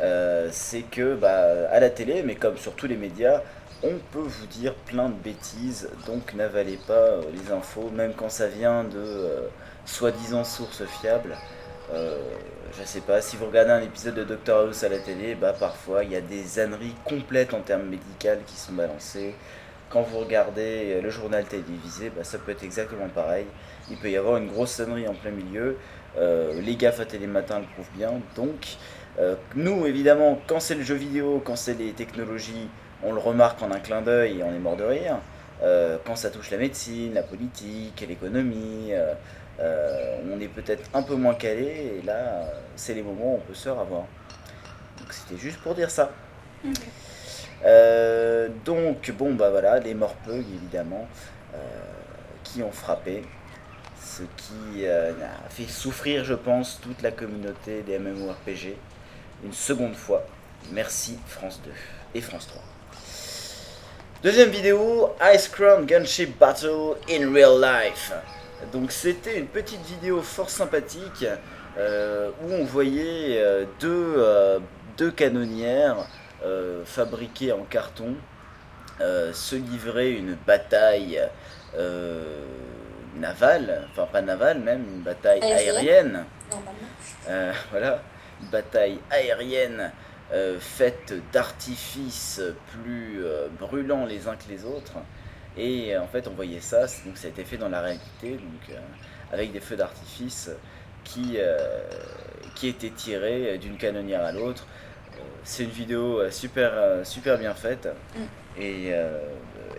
euh, 0.00 0.48
c'est 0.52 0.82
que 0.82 1.14
bah, 1.16 1.68
à 1.72 1.80
la 1.80 1.90
télé, 1.90 2.22
mais 2.24 2.34
comme 2.36 2.56
sur 2.56 2.74
tous 2.74 2.86
les 2.86 2.96
médias, 2.96 3.40
on 3.82 3.94
peut 4.12 4.20
vous 4.20 4.46
dire 4.46 4.74
plein 4.74 5.08
de 5.08 5.14
bêtises. 5.14 5.88
Donc 6.06 6.34
n'avalez 6.34 6.78
pas 6.86 6.92
euh, 6.92 7.22
les 7.34 7.50
infos, 7.52 7.90
même 7.94 8.12
quand 8.16 8.30
ça 8.30 8.46
vient 8.46 8.84
de 8.84 8.98
euh, 8.98 9.40
soi-disant 9.84 10.44
sources 10.44 10.84
fiables. 11.00 11.34
Euh, 11.92 12.18
je 12.78 12.84
sais 12.84 13.00
pas, 13.00 13.20
si 13.20 13.36
vous 13.36 13.46
regardez 13.46 13.72
un 13.72 13.82
épisode 13.82 14.14
de 14.14 14.24
Doctor 14.24 14.60
House 14.60 14.84
à 14.84 14.88
la 14.88 14.98
télé, 14.98 15.34
bah 15.34 15.52
parfois 15.58 16.04
il 16.04 16.12
y 16.12 16.16
a 16.16 16.20
des 16.20 16.60
âneries 16.60 16.94
complètes 17.04 17.52
en 17.52 17.60
termes 17.60 17.88
médicaux 17.88 18.40
qui 18.46 18.56
sont 18.56 18.72
balancées. 18.72 19.34
Quand 19.88 20.02
vous 20.02 20.20
regardez 20.20 20.94
euh, 20.94 21.02
le 21.02 21.10
journal 21.10 21.44
télévisé, 21.44 22.12
bah, 22.14 22.22
ça 22.22 22.38
peut 22.38 22.52
être 22.52 22.62
exactement 22.62 23.08
pareil. 23.08 23.46
Il 23.90 23.96
peut 23.96 24.08
y 24.08 24.16
avoir 24.16 24.36
une 24.36 24.46
grosse 24.46 24.70
sonnerie 24.70 25.08
en 25.08 25.14
plein 25.14 25.32
milieu. 25.32 25.78
Euh, 26.16 26.60
les 26.60 26.76
gaffes 26.76 27.00
à 27.00 27.06
télématin 27.06 27.58
le 27.58 27.66
prouvent 27.74 27.90
bien. 27.96 28.12
Donc, 28.36 28.76
nous, 29.54 29.86
évidemment, 29.86 30.40
quand 30.46 30.60
c'est 30.60 30.76
le 30.76 30.82
jeu 30.82 30.94
vidéo, 30.94 31.42
quand 31.44 31.56
c'est 31.56 31.74
les 31.74 31.92
technologies, 31.92 32.70
on 33.02 33.12
le 33.12 33.18
remarque 33.18 33.60
en 33.60 33.70
un 33.70 33.78
clin 33.78 34.00
d'œil 34.00 34.38
et 34.38 34.42
on 34.42 34.54
est 34.54 34.58
mort 34.58 34.76
de 34.76 34.84
rire. 34.84 35.18
Quand 36.06 36.16
ça 36.16 36.30
touche 36.30 36.50
la 36.50 36.56
médecine, 36.56 37.12
la 37.12 37.22
politique, 37.22 38.02
l'économie, 38.08 38.92
on 39.60 40.40
est 40.40 40.48
peut-être 40.48 40.88
un 40.94 41.02
peu 41.02 41.14
moins 41.14 41.34
calé. 41.34 41.98
Et 41.98 42.06
là, 42.06 42.12
euh, 42.12 42.44
c'est 42.76 42.94
les 42.94 43.02
moments 43.02 43.34
où 43.34 43.36
on 43.36 43.40
peut 43.40 43.54
se 43.54 43.68
revoir. 43.68 44.04
Donc, 44.98 45.12
c'était 45.12 45.40
juste 45.40 45.60
pour 45.60 45.74
dire 45.74 45.90
ça. 45.90 46.10
Euh, 47.64 48.48
donc, 48.64 49.10
bon, 49.12 49.34
bah 49.34 49.50
voilà, 49.50 49.78
les 49.78 49.94
morpeugs, 49.94 50.44
évidemment, 50.54 51.06
euh, 51.54 51.58
qui 52.44 52.62
ont 52.62 52.72
frappé. 52.72 53.22
Ce 54.02 54.22
qui 54.22 54.86
euh, 54.86 55.12
a 55.12 55.48
fait 55.50 55.68
souffrir, 55.68 56.24
je 56.24 56.34
pense, 56.34 56.80
toute 56.80 57.02
la 57.02 57.10
communauté 57.10 57.82
des 57.82 57.98
MMORPG. 57.98 58.76
Une 59.44 59.52
seconde 59.52 59.94
fois. 59.94 60.24
Merci 60.72 61.18
France 61.26 61.60
2 61.64 61.70
et 62.14 62.20
France 62.20 62.48
3. 62.48 62.62
Deuxième 64.22 64.50
vidéo, 64.50 65.14
Ice 65.34 65.48
Crown 65.48 65.86
Gunship 65.86 66.38
Battle 66.38 66.96
in 67.08 67.32
Real 67.32 67.58
Life. 67.58 68.12
Donc 68.72 68.92
c'était 68.92 69.38
une 69.38 69.46
petite 69.46 69.84
vidéo 69.86 70.22
fort 70.22 70.50
sympathique 70.50 71.24
euh, 71.78 72.30
où 72.42 72.52
on 72.52 72.64
voyait 72.64 73.40
euh, 73.42 73.64
deux, 73.80 74.14
euh, 74.16 74.58
deux 74.96 75.10
canonnières 75.10 76.06
euh, 76.44 76.84
fabriquées 76.84 77.52
en 77.52 77.64
carton 77.64 78.14
se 79.32 79.56
livrer 79.56 80.10
une 80.12 80.34
bataille 80.46 81.18
navale, 83.16 83.88
enfin 83.90 84.06
pas 84.12 84.20
navale 84.20 84.58
même, 84.58 84.84
une 84.96 85.00
bataille 85.00 85.40
Aérienne. 85.42 86.26
aérienne. 87.26 87.54
Voilà, 87.70 88.02
une 88.42 88.48
bataille 88.48 88.98
aérienne 89.10 89.90
faite 90.58 91.14
d'artifices 91.32 92.42
plus 92.74 93.24
brûlants 93.58 94.04
les 94.04 94.28
uns 94.28 94.36
que 94.36 94.50
les 94.50 94.66
autres. 94.66 94.98
Et 95.62 95.94
euh, 95.94 96.00
en 96.00 96.06
fait, 96.06 96.26
on 96.26 96.30
voyait 96.30 96.60
ça, 96.60 96.86
donc 97.04 97.16
ça 97.16 97.26
a 97.26 97.30
été 97.30 97.44
fait 97.44 97.58
dans 97.58 97.68
la 97.68 97.82
réalité, 97.82 98.30
donc 98.30 98.70
euh, 98.70 98.78
avec 99.30 99.52
des 99.52 99.60
feux 99.60 99.76
d'artifice 99.76 100.50
qui, 101.04 101.34
euh, 101.36 101.58
qui 102.54 102.68
étaient 102.68 102.88
tirés 102.88 103.58
d'une 103.58 103.76
canonnière 103.76 104.24
à 104.24 104.32
l'autre. 104.32 104.66
C'est 105.44 105.64
une 105.64 105.70
vidéo 105.70 106.30
super, 106.30 106.72
super 107.04 107.36
bien 107.36 107.52
faite 107.52 107.88
et, 108.58 108.88
euh, 108.92 109.18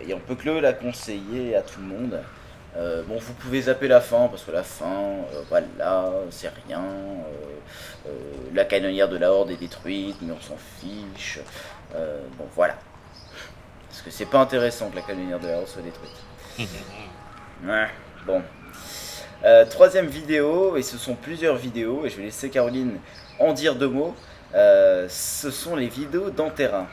et 0.06 0.14
on 0.14 0.20
peut 0.20 0.36
que 0.36 0.48
la 0.50 0.72
conseiller 0.72 1.56
à 1.56 1.62
tout 1.62 1.80
le 1.80 1.86
monde. 1.86 2.20
Euh, 2.76 3.02
bon, 3.02 3.18
vous 3.18 3.34
pouvez 3.34 3.62
zapper 3.62 3.88
la 3.88 4.00
fin 4.00 4.28
parce 4.28 4.44
que 4.44 4.52
la 4.52 4.62
fin, 4.62 4.86
euh, 4.86 5.42
voilà, 5.48 6.12
c'est 6.30 6.50
rien. 6.66 6.84
euh, 8.06 8.10
la 8.54 8.64
canonnière 8.64 9.08
de 9.08 9.18
la 9.18 9.32
Horde 9.32 9.50
est 9.50 9.56
détruite, 9.56 10.16
mais 10.22 10.32
on 10.32 10.40
s'en 10.40 10.56
fiche. 10.80 11.40
Bon, 11.92 12.46
voilà. 12.54 12.76
Parce 13.92 14.02
que 14.02 14.10
c'est 14.10 14.24
pas 14.26 14.40
intéressant 14.40 14.88
que 14.88 14.96
la 14.96 15.02
canonnière 15.02 15.38
de 15.38 15.48
la 15.48 15.58
Horde 15.58 15.68
soit 15.68 15.82
détruite. 15.82 16.10
Ouais, 17.64 17.88
bon. 18.26 18.42
Euh, 19.44 19.66
troisième 19.66 20.06
vidéo, 20.06 20.76
et 20.76 20.82
ce 20.82 20.96
sont 20.96 21.14
plusieurs 21.14 21.56
vidéos, 21.56 22.06
et 22.06 22.08
je 22.08 22.16
vais 22.16 22.22
laisser 22.24 22.48
Caroline 22.48 22.98
en 23.38 23.52
dire 23.52 23.74
deux 23.76 23.88
mots. 23.88 24.14
Euh, 24.54 25.06
ce 25.10 25.50
sont 25.50 25.76
les 25.76 25.88
vidéos 25.88 26.30
d'Antera. 26.30 26.86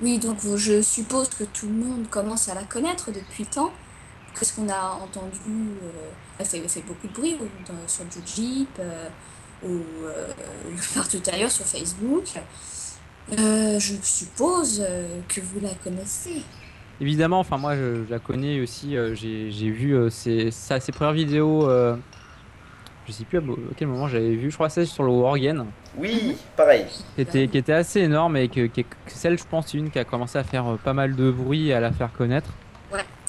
Oui, 0.00 0.18
donc 0.18 0.38
je 0.56 0.82
suppose 0.82 1.28
que 1.30 1.44
tout 1.44 1.66
le 1.66 1.72
monde 1.72 2.08
commence 2.10 2.48
à 2.48 2.54
la 2.54 2.62
connaître 2.62 3.10
depuis 3.10 3.42
le 3.44 3.50
temps. 3.50 3.72
Qu'est-ce 4.38 4.54
qu'on 4.54 4.68
a 4.68 4.98
entendu 5.02 5.38
euh, 5.48 5.88
Elle 6.38 6.46
fait, 6.46 6.58
elle 6.58 6.68
fait 6.68 6.82
beaucoup 6.82 7.08
de 7.08 7.12
bruit 7.12 7.36
dans- 7.66 7.88
sur 7.88 8.04
du 8.04 8.18
Jeep 8.24 8.68
euh, 8.78 9.08
ou 9.64 9.80
euh, 10.04 10.26
partout 10.94 11.22
ailleurs 11.32 11.50
sur 11.50 11.64
Facebook. 11.64 12.24
Euh, 13.32 13.78
je 13.80 13.94
suppose 14.02 14.84
euh, 14.86 15.20
que 15.28 15.40
vous 15.40 15.60
la 15.60 15.70
connaissez. 15.82 16.42
Évidemment, 17.00 17.40
enfin 17.40 17.58
moi 17.58 17.74
je, 17.74 18.04
je 18.06 18.10
la 18.10 18.18
connais 18.18 18.60
aussi, 18.60 18.96
euh, 18.96 19.14
j'ai 19.14 19.50
j'ai 19.50 19.70
vu 19.70 19.94
euh, 19.94 20.08
ses, 20.10 20.50
sa- 20.50 20.80
ses 20.80 20.92
premières 20.92 21.12
vidéos, 21.12 21.68
euh, 21.68 21.96
je 23.06 23.12
sais 23.12 23.24
plus 23.24 23.38
à, 23.38 23.42
quel 23.76 23.88
moment 23.88 24.08
j'avais 24.08 24.34
vu, 24.34 24.50
je 24.50 24.54
crois 24.54 24.70
c'est 24.70 24.86
sur 24.86 25.02
le 25.02 25.10
Worgen, 25.10 25.66
Oui, 25.98 26.36
pareil. 26.56 26.86
qui 27.16 27.20
était, 27.20 27.48
qui 27.48 27.58
était 27.58 27.72
assez 27.74 28.00
énorme 28.00 28.36
et 28.38 28.48
que, 28.48 28.66
que 28.66 28.82
celle 29.08 29.38
je 29.38 29.44
pense 29.44 29.74
une 29.74 29.90
qui 29.90 29.98
a 29.98 30.04
commencé 30.04 30.38
à 30.38 30.44
faire 30.44 30.66
euh, 30.66 30.76
pas 30.82 30.94
mal 30.94 31.14
de 31.16 31.30
bruit 31.30 31.68
et 31.68 31.74
à 31.74 31.80
la 31.80 31.92
faire 31.92 32.12
connaître. 32.12 32.50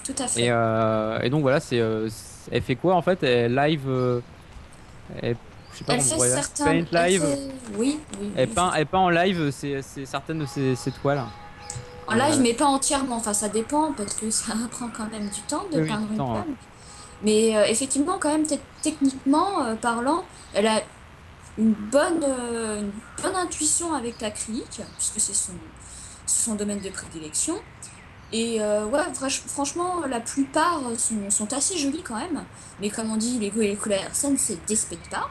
Tout 0.06 0.24
à 0.24 0.28
fait. 0.28 0.44
Et, 0.46 0.52
euh, 0.52 1.20
et 1.22 1.30
donc 1.30 1.42
voilà, 1.42 1.60
c'est, 1.60 1.82
euh, 1.82 2.08
elle 2.50 2.62
fait 2.62 2.76
quoi 2.78 2.96
en 2.96 3.02
fait? 3.02 3.22
Elle 3.24 3.54
live, 3.54 3.82
euh, 3.90 4.22
elle, 5.22 5.36
je 5.78 5.80
sais 5.80 5.86
pas 5.86 5.94
Elle 5.94 6.02
fait 6.02 6.16
dire, 6.16 6.44
certains. 6.44 6.66
paint 6.66 6.72
elle 6.72 6.88
live, 7.12 7.22
fait- 7.22 7.50
Oui, 7.78 8.00
oui. 8.20 8.32
elle 8.36 8.48
oui, 8.50 8.54
peint, 8.56 8.72
c'est- 8.74 8.80
elle 8.80 8.86
peint 8.88 9.00
en 9.00 9.10
live 9.10 9.52
c'est, 9.52 9.82
c'est 9.82 10.06
certaines 10.06 10.40
de 10.40 10.46
ses, 10.46 10.76
ses 10.76 10.92
toiles. 10.92 11.24
En 12.08 12.16
live, 12.16 12.40
mais 12.42 12.54
pas 12.54 12.66
entièrement. 12.66 13.18
Enfin, 13.18 13.34
ça 13.34 13.50
dépend 13.50 13.92
parce 13.92 14.14
que 14.14 14.30
ça 14.32 14.54
prend 14.72 14.88
quand 14.96 15.10
même 15.12 15.30
du 15.30 15.42
temps 15.42 15.66
de 15.74 15.82
Oui, 15.82 15.88
peindre 15.88 16.08
une 16.12 16.18
toile. 16.18 16.44
Mais 17.24 17.56
euh, 17.58 17.66
effectivement, 17.66 18.18
quand 18.20 18.30
même, 18.32 18.46
te- 18.48 18.56
techniquement 18.82 19.64
euh, 19.66 19.76
parlant, 19.76 20.24
elle 20.54 20.68
a 20.68 20.82
une 21.58 21.74
bonne, 21.74 22.24
euh, 22.24 22.82
une 22.82 22.92
bonne 23.24 23.36
intuition 23.36 23.94
avec 23.94 24.22
l'acrylique, 24.22 24.82
puisque 24.98 25.20
c'est 25.20 25.34
son, 25.36 25.54
son 26.28 26.56
domaine 26.56 26.80
de 26.80 26.90
prédilection. 26.90 27.56
Et 28.32 28.62
euh, 28.62 28.86
ouais, 28.86 29.00
franchement, 29.48 30.02
la 30.08 30.20
plupart 30.20 30.82
sont, 30.98 31.30
sont 31.30 31.52
assez 31.54 31.78
jolies 31.78 32.04
quand 32.04 32.16
même. 32.18 32.44
Mais 32.80 32.90
comme 32.90 33.12
on 33.12 33.18
dit, 33.18 33.40
les 33.40 33.50
goûts 33.50 33.62
et 33.62 33.70
les 33.70 33.76
couleurs, 33.76 34.10
ça 34.14 34.30
ne 34.30 34.38
se 34.38 34.54
déspecte 34.68 35.10
pas. 35.10 35.30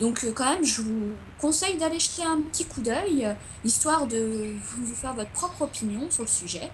Donc 0.00 0.24
euh, 0.24 0.32
quand 0.34 0.52
même, 0.54 0.64
je 0.64 0.82
vous 0.82 1.12
conseille 1.40 1.76
d'aller 1.76 1.98
jeter 2.00 2.22
un 2.24 2.40
petit 2.40 2.64
coup 2.64 2.80
d'œil, 2.80 3.24
euh, 3.26 3.32
histoire 3.64 4.06
de 4.06 4.54
vous 4.76 4.94
faire 4.94 5.14
votre 5.14 5.30
propre 5.30 5.62
opinion 5.62 6.10
sur 6.10 6.22
le 6.24 6.28
sujet. 6.28 6.70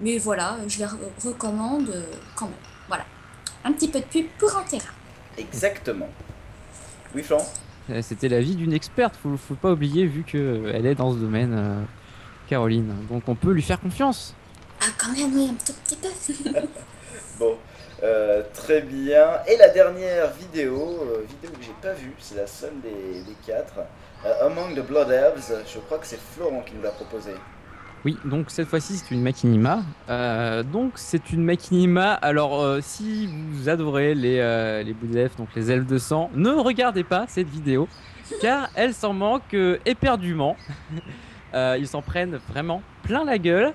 Mais 0.00 0.18
voilà, 0.18 0.56
je 0.66 0.78
les 0.78 0.84
re- 0.86 0.96
recommande 1.24 1.88
euh, 1.90 2.04
quand 2.34 2.46
même. 2.46 2.54
Voilà. 2.88 3.04
Un 3.64 3.72
petit 3.72 3.88
peu 3.88 4.00
de 4.00 4.04
pub 4.04 4.26
pour 4.38 4.56
un 4.56 4.62
terrain. 4.62 4.92
Exactement. 5.38 6.08
Oui, 7.14 7.22
Florent? 7.22 7.46
Euh, 7.90 8.00
C'était 8.02 8.28
l'avis 8.28 8.56
d'une 8.56 8.72
experte, 8.72 9.14
faut, 9.22 9.36
faut 9.36 9.54
pas 9.54 9.72
oublier 9.72 10.06
vu 10.06 10.22
qu'elle 10.24 10.86
est 10.86 10.94
dans 10.94 11.12
ce 11.12 11.18
domaine, 11.18 11.52
euh, 11.54 11.82
Caroline. 12.48 12.94
Donc 13.10 13.22
on 13.28 13.34
peut 13.34 13.52
lui 13.52 13.62
faire 13.62 13.80
confiance. 13.80 14.34
Ah, 14.80 14.86
quand 14.98 15.12
même, 15.12 15.34
oui, 15.34 15.50
un 15.50 15.54
tout 15.64 15.72
petit 15.84 15.96
peu. 15.96 16.08
Bon, 17.38 17.56
euh, 18.02 18.42
très 18.52 18.80
bien. 18.82 19.38
Et 19.46 19.56
la 19.56 19.68
dernière 19.68 20.30
vidéo, 20.32 20.98
euh, 21.02 21.24
vidéo 21.28 21.50
que 21.56 21.64
j'ai 21.64 21.74
pas 21.80 21.94
vue, 21.94 22.12
c'est 22.18 22.36
la 22.36 22.46
seule 22.46 22.80
des, 22.82 23.20
des 23.22 23.36
quatre. 23.46 23.74
Euh, 24.26 24.46
Among 24.46 24.74
the 24.74 24.86
Blood 24.86 25.10
Elves, 25.10 25.62
je 25.66 25.78
crois 25.80 25.98
que 25.98 26.06
c'est 26.06 26.20
Florent 26.20 26.62
qui 26.66 26.74
nous 26.74 26.82
l'a 26.82 26.90
proposé. 26.90 27.32
Oui, 28.04 28.18
donc 28.24 28.50
cette 28.50 28.68
fois-ci 28.68 28.98
c'est 28.98 29.14
une 29.14 29.22
machinima. 29.22 29.82
Donc 30.70 30.92
c'est 30.96 31.32
une 31.32 31.42
machinima. 31.42 32.12
Alors 32.12 32.82
si 32.82 33.30
vous 33.50 33.70
adorez 33.70 34.14
les, 34.14 34.82
les 34.84 34.92
bouts 34.92 35.06
d'elfes, 35.06 35.36
donc 35.36 35.48
les 35.56 35.70
elfes 35.70 35.86
de 35.86 35.96
sang, 35.96 36.30
ne 36.34 36.50
regardez 36.50 37.02
pas 37.02 37.24
cette 37.28 37.48
vidéo 37.48 37.88
car 38.42 38.68
elle 38.74 38.92
s'en 38.92 39.14
manque 39.14 39.56
éperdument. 39.86 40.54
Ils 41.54 41.88
s'en 41.88 42.02
prennent 42.02 42.38
vraiment 42.50 42.82
plein 43.04 43.24
la 43.24 43.38
gueule. 43.38 43.72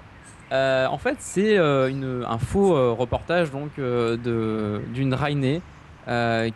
Euh, 0.52 0.88
en 0.88 0.98
fait, 0.98 1.18
c'est 1.20 1.58
euh, 1.58 2.24
un 2.28 2.38
faux 2.40 2.76
euh, 2.76 2.92
reportage 2.92 3.52
donc 3.52 3.72
d'une 3.78 5.14
Rainée 5.14 5.62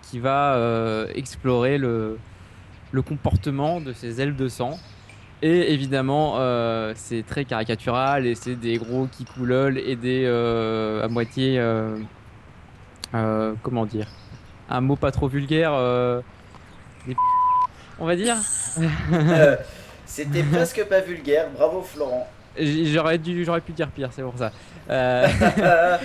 qui 0.02 0.20
va 0.20 1.06
explorer 1.14 1.78
le, 1.78 2.18
le 2.92 3.02
comportement 3.04 3.82
de 3.82 3.94
ces 3.94 4.20
elfes 4.22 4.36
de 4.36 4.48
sang. 4.48 4.80
Et 5.44 5.74
évidemment, 5.74 6.38
c'est 6.96 7.24
très 7.24 7.46
caricatural 7.46 8.26
et 8.26 8.34
c'est 8.34 8.56
des 8.56 8.78
gros 8.78 9.08
qui 9.12 9.26
coulolent 9.26 9.78
et 9.78 9.96
des 9.96 10.26
à 10.26 11.08
moitié 11.08 11.62
comment 13.12 13.86
dire 13.86 14.08
un 14.70 14.82
mot 14.82 14.96
pas 14.96 15.12
trop 15.12 15.28
vulgaire 15.28 15.74
des 17.06 17.16
on 18.00 18.06
va 18.08 18.16
dire 18.16 18.38
C'était 20.06 20.44
presque 20.44 20.84
pas 20.86 21.02
vulgaire, 21.02 21.50
bravo 21.56 21.84
Florent. 21.84 22.28
J'aurais 22.60 23.18
dû 23.18 23.44
j'aurais 23.44 23.62
pu 23.62 23.72
dire 23.72 23.90
pire 23.90 24.10
c'est 24.12 24.22
pour 24.22 24.38
ça. 24.38 24.52
Euh, 24.90 25.28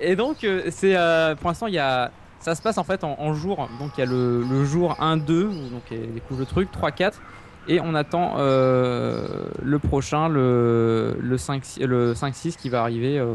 et 0.00 0.16
donc 0.16 0.42
euh, 0.42 0.64
c'est 0.70 0.96
euh, 0.96 1.34
pour 1.34 1.48
l'instant 1.48 1.66
il 1.66 1.74
y 1.74 1.78
a 1.78 2.10
ça 2.40 2.54
se 2.54 2.62
passe 2.62 2.78
en 2.78 2.84
fait 2.84 3.04
en, 3.04 3.16
en 3.18 3.34
jour. 3.34 3.68
Donc 3.78 3.92
il 3.96 4.00
y 4.00 4.02
a 4.02 4.06
le, 4.06 4.42
le 4.42 4.64
jour 4.64 4.96
1 5.00 5.16
2 5.18 5.44
où 5.44 5.68
donc 5.68 5.82
il 5.90 6.12
découvre 6.12 6.40
le 6.40 6.46
truc 6.46 6.70
3 6.72 6.90
4 6.90 7.20
et 7.68 7.80
on 7.80 7.94
attend 7.94 8.36
euh, 8.38 9.46
le 9.62 9.78
prochain 9.78 10.28
le 10.28 11.16
le 11.20 11.38
5 11.38 11.64
6 11.64 11.80
le 11.80 12.14
5 12.14 12.34
6 12.34 12.56
qui 12.56 12.68
va 12.68 12.80
arriver 12.80 13.18
euh, 13.18 13.34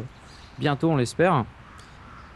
bientôt 0.58 0.90
on 0.90 0.98
l'espère. 0.98 1.46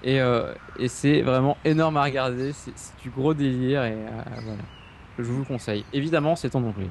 Et, 0.03 0.21
euh, 0.21 0.53
et 0.77 0.89
c'est 0.89 1.23
vraiment 1.23 1.57
énorme 1.65 1.97
à 1.97 2.03
regarder. 2.03 2.53
C'est 2.53 2.71
du 3.01 3.09
gros 3.09 3.33
délire 3.33 3.83
et 3.83 3.97
voilà. 4.43 4.61
Je 5.17 5.23
vous 5.23 5.39
le 5.39 5.45
conseille. 5.45 5.83
Évidemment 5.91 6.35
c'est 6.35 6.55
en 6.55 6.63
anglais 6.63 6.89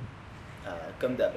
comme 0.98 1.16
d'hab. 1.16 1.32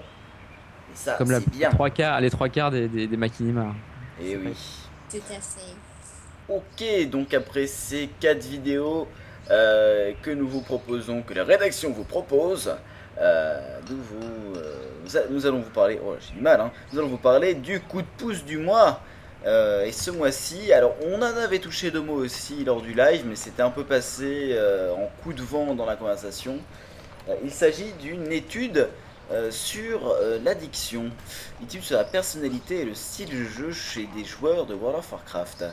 Et 0.93 0.95
ça, 0.95 1.13
comme 1.13 1.31
la 1.31 1.39
c'est 1.39 1.49
bien. 1.51 1.69
trois 1.69 1.89
quarts 1.89 2.19
les 2.21 2.29
trois 2.29 2.49
quarts 2.49 2.71
des 2.71 2.87
des, 2.87 3.07
des 3.07 3.17
Machinima. 3.17 3.75
Et 4.21 4.35
oui. 4.35 4.53
Tout 5.09 5.17
à 5.29 5.39
fait. 5.39 5.75
Ok, 6.49 7.09
donc 7.09 7.33
après 7.33 7.67
ces 7.67 8.09
quatre 8.19 8.43
vidéos 8.43 9.07
euh, 9.51 10.13
que 10.21 10.31
nous 10.31 10.47
vous 10.47 10.61
proposons, 10.61 11.21
que 11.21 11.33
la 11.33 11.43
rédaction 11.43 11.91
vous 11.91 12.03
propose, 12.03 12.75
euh, 13.19 13.79
nous, 13.89 13.97
vous, 13.97 14.55
euh, 14.55 15.25
nous 15.29 15.45
allons 15.45 15.59
vous 15.59 15.69
parler, 15.69 15.99
oh 16.03 16.15
j'ai 16.19 16.33
du 16.33 16.41
mal, 16.41 16.59
hein, 16.59 16.71
nous 16.91 16.99
allons 16.99 17.07
vous 17.07 17.17
parler 17.17 17.53
du 17.53 17.79
coup 17.79 18.01
de 18.01 18.07
pouce 18.17 18.43
du 18.43 18.57
mois. 18.57 19.01
Euh, 19.45 19.85
et 19.85 19.93
ce 19.93 20.11
mois-ci, 20.11 20.73
alors 20.73 20.95
on 21.05 21.15
en 21.17 21.21
avait 21.21 21.59
touché 21.59 21.91
deux 21.91 22.01
mots 22.01 22.15
aussi 22.15 22.65
lors 22.65 22.81
du 22.81 22.93
live, 22.93 23.23
mais 23.25 23.35
c'était 23.37 23.61
un 23.61 23.69
peu 23.69 23.85
passé 23.85 24.49
euh, 24.51 24.91
en 24.93 25.09
coup 25.23 25.31
de 25.31 25.41
vent 25.41 25.75
dans 25.75 25.85
la 25.85 25.95
conversation. 25.95 26.57
Euh, 27.29 27.35
il 27.43 27.51
s'agit 27.51 27.93
d'une 28.01 28.31
étude 28.33 28.89
euh, 29.31 29.51
sur 29.51 30.07
euh, 30.07 30.39
l'addiction, 30.43 31.11
étude 31.61 31.83
sur 31.83 31.97
la 31.97 32.03
personnalité 32.03 32.81
et 32.81 32.85
le 32.85 32.95
style 32.95 33.29
de 33.29 33.43
jeu 33.43 33.71
chez 33.71 34.09
des 34.15 34.25
joueurs 34.25 34.65
de 34.65 34.73
World 34.73 34.99
of 34.99 35.11
Warcraft. 35.11 35.65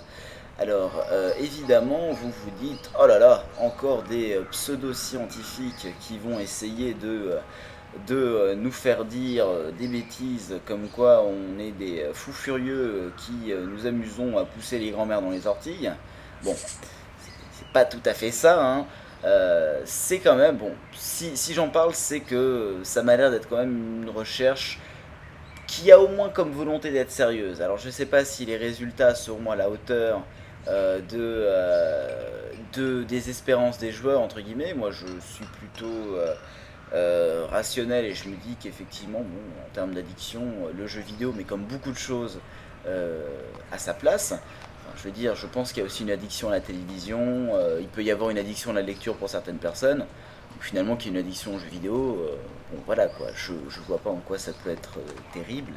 Alors, 0.59 0.93
euh, 1.11 1.33
évidemment, 1.39 2.13
vous 2.13 2.31
vous 2.31 2.51
dites, 2.61 2.91
oh 3.01 3.07
là 3.07 3.19
là, 3.19 3.45
encore 3.59 4.03
des 4.03 4.39
pseudo-scientifiques 4.51 5.89
qui 6.01 6.19
vont 6.19 6.39
essayer 6.39 6.93
de, 6.93 7.39
de 8.07 8.55
nous 8.55 8.73
faire 8.73 9.07
dire 9.07 9.47
des 9.79 9.89
bêtises 9.89 10.57
comme 10.67 10.89
quoi 10.89 11.25
on 11.25 11.59
est 11.59 11.73
des 11.73 12.07
fous 12.13 12.33
furieux 12.33 13.13
qui 13.17 13.53
nous 13.55 13.87
amusons 13.87 14.37
à 14.37 14.45
pousser 14.45 14.79
les 14.79 14.91
grands-mères 14.91 15.23
dans 15.23 15.31
les 15.31 15.47
orties. 15.47 15.89
Bon, 16.43 16.55
c'est 16.55 17.69
pas 17.73 17.85
tout 17.87 18.03
à 18.05 18.13
fait 18.13 18.31
ça, 18.31 18.63
hein. 18.63 18.87
Euh, 19.25 19.81
c'est 19.85 20.19
quand 20.19 20.37
même, 20.37 20.57
bon, 20.57 20.73
si, 20.93 21.37
si 21.37 21.55
j'en 21.55 21.69
parle, 21.69 21.95
c'est 21.95 22.21
que 22.21 22.77
ça 22.83 23.03
m'a 23.03 23.17
l'air 23.17 23.31
d'être 23.31 23.49
quand 23.49 23.57
même 23.57 24.03
une 24.03 24.11
recherche 24.11 24.79
qui 25.67 25.91
a 25.91 25.99
au 25.99 26.09
moins 26.09 26.29
comme 26.29 26.53
volonté 26.53 26.93
d'être 26.93 27.11
sérieuse. 27.11 27.61
Alors 27.61 27.77
je 27.77 27.91
sais 27.91 28.07
pas 28.07 28.25
si 28.25 28.45
les 28.45 28.57
résultats 28.57 29.17
seront 29.17 29.51
à 29.51 29.57
la 29.57 29.69
hauteur 29.69 30.23
euh, 30.69 31.01
de, 31.01 31.17
euh, 31.19 32.53
de 32.75 33.03
des 33.03 33.31
espérances 33.31 33.79
des 33.79 33.91
joueurs 33.91 34.21
entre 34.21 34.41
guillemets. 34.41 34.75
Moi 34.75 34.93
je 34.93 35.07
suis 35.21 35.47
plutôt 35.59 36.19
rationnel 37.51 38.05
et 38.05 38.15
je 38.15 38.29
me 38.29 38.37
dis 38.37 38.57
qu'effectivement 38.63 39.19
bon 39.19 39.41
en 39.67 39.75
termes 39.75 39.93
d'addiction 39.93 40.43
le 40.79 40.87
jeu 40.87 41.01
vidéo 41.01 41.35
mais 41.37 41.43
comme 41.43 41.65
beaucoup 41.65 41.91
de 41.91 41.99
choses 41.99 42.39
à 42.87 43.79
sa 43.79 43.93
place. 43.93 44.35
Je 44.97 45.03
veux 45.05 45.11
dire 45.13 45.35
je 45.35 45.47
pense 45.47 45.73
qu'il 45.73 45.81
y 45.81 45.83
a 45.83 45.87
aussi 45.87 46.03
une 46.03 46.11
addiction 46.11 46.49
à 46.49 46.53
la 46.53 46.61
télévision. 46.61 47.51
euh, 47.55 47.79
il 47.81 47.89
peut 47.89 48.03
y 48.03 48.11
avoir 48.11 48.31
une 48.31 48.39
addiction 48.39 48.71
à 48.71 48.75
la 48.75 48.83
lecture 48.83 49.15
pour 49.17 49.29
certaines 49.29 49.59
personnes. 49.59 50.07
Finalement 50.61 50.97
qu'il 50.97 51.13
y 51.13 51.15
ait 51.17 51.21
une 51.21 51.27
addiction 51.27 51.55
aux 51.55 51.59
jeux 51.59 51.69
vidéo, 51.71 52.19
euh, 52.23 52.37
bon 52.73 52.79
voilà 52.87 53.09
quoi, 53.09 53.27
je, 53.35 53.53
je 53.69 53.81
vois 53.87 53.99
pas 53.99 54.09
en 54.11 54.17
quoi 54.27 54.39
ça 54.39 54.53
peut 54.65 54.71
être 54.71 54.99
euh, 54.99 55.03
terrible. 55.35 55.73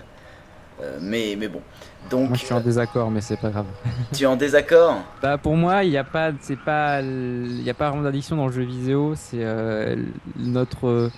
Euh, 0.81 0.97
mais, 1.01 1.35
mais 1.37 1.49
bon. 1.49 1.61
Donc 2.09 2.29
Moi, 2.29 2.37
je 2.37 2.45
suis 2.45 2.53
en 2.53 2.61
désaccord, 2.61 3.11
mais 3.11 3.19
c'est 3.19 3.35
pas 3.35 3.49
grave. 3.49 3.65
tu 4.13 4.23
es 4.23 4.25
en 4.25 4.37
désaccord? 4.37 4.95
Bah, 5.21 5.37
pour 5.37 5.57
moi, 5.57 5.83
il 5.83 5.89
n'y 5.89 5.97
a 5.97 6.05
pas, 6.05 6.31
c'est 6.39 6.55
pas, 6.55 7.01
il 7.01 7.61
y 7.61 7.69
a 7.69 7.73
pas 7.73 7.89
vraiment 7.89 8.03
d'addiction 8.03 8.37
dans 8.37 8.47
le 8.47 8.53
jeu 8.53 8.63
vidéo. 8.63 9.13
C'est 9.15 9.43
euh, 9.43 9.97
notre, 10.37 10.87
euh, 10.87 11.11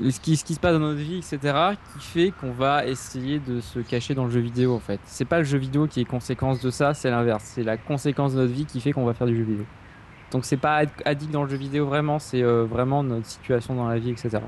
ce 0.00 0.20
qui, 0.20 0.36
ce 0.36 0.44
qui 0.44 0.54
se 0.54 0.60
passe 0.60 0.72
dans 0.74 0.78
notre 0.80 1.00
vie, 1.00 1.18
etc., 1.18 1.38
qui 1.92 2.04
fait 2.04 2.30
qu'on 2.30 2.52
va 2.52 2.86
essayer 2.86 3.38
de 3.40 3.60
se 3.60 3.80
cacher 3.80 4.14
dans 4.14 4.24
le 4.24 4.30
jeu 4.30 4.40
vidéo. 4.40 4.74
En 4.74 4.80
fait, 4.80 5.00
c'est 5.04 5.24
pas 5.24 5.38
le 5.38 5.44
jeu 5.44 5.58
vidéo 5.58 5.86
qui 5.86 6.00
est 6.00 6.04
conséquence 6.04 6.60
de 6.60 6.70
ça, 6.70 6.94
c'est 6.94 7.10
l'inverse. 7.10 7.42
C'est 7.44 7.64
la 7.64 7.76
conséquence 7.76 8.34
de 8.34 8.40
notre 8.40 8.52
vie 8.52 8.64
qui 8.66 8.80
fait 8.80 8.92
qu'on 8.92 9.04
va 9.04 9.14
faire 9.14 9.26
du 9.26 9.36
jeu 9.36 9.42
vidéo. 9.44 9.64
Donc 10.30 10.44
c'est 10.44 10.56
pas 10.58 10.82
addict 11.04 11.30
dans 11.32 11.42
le 11.44 11.48
jeu 11.48 11.56
vidéo 11.56 11.86
vraiment, 11.86 12.18
c'est 12.18 12.42
euh, 12.42 12.64
vraiment 12.64 13.02
notre 13.02 13.26
situation 13.26 13.74
dans 13.74 13.88
la 13.88 13.98
vie, 13.98 14.10
etc. 14.10 14.38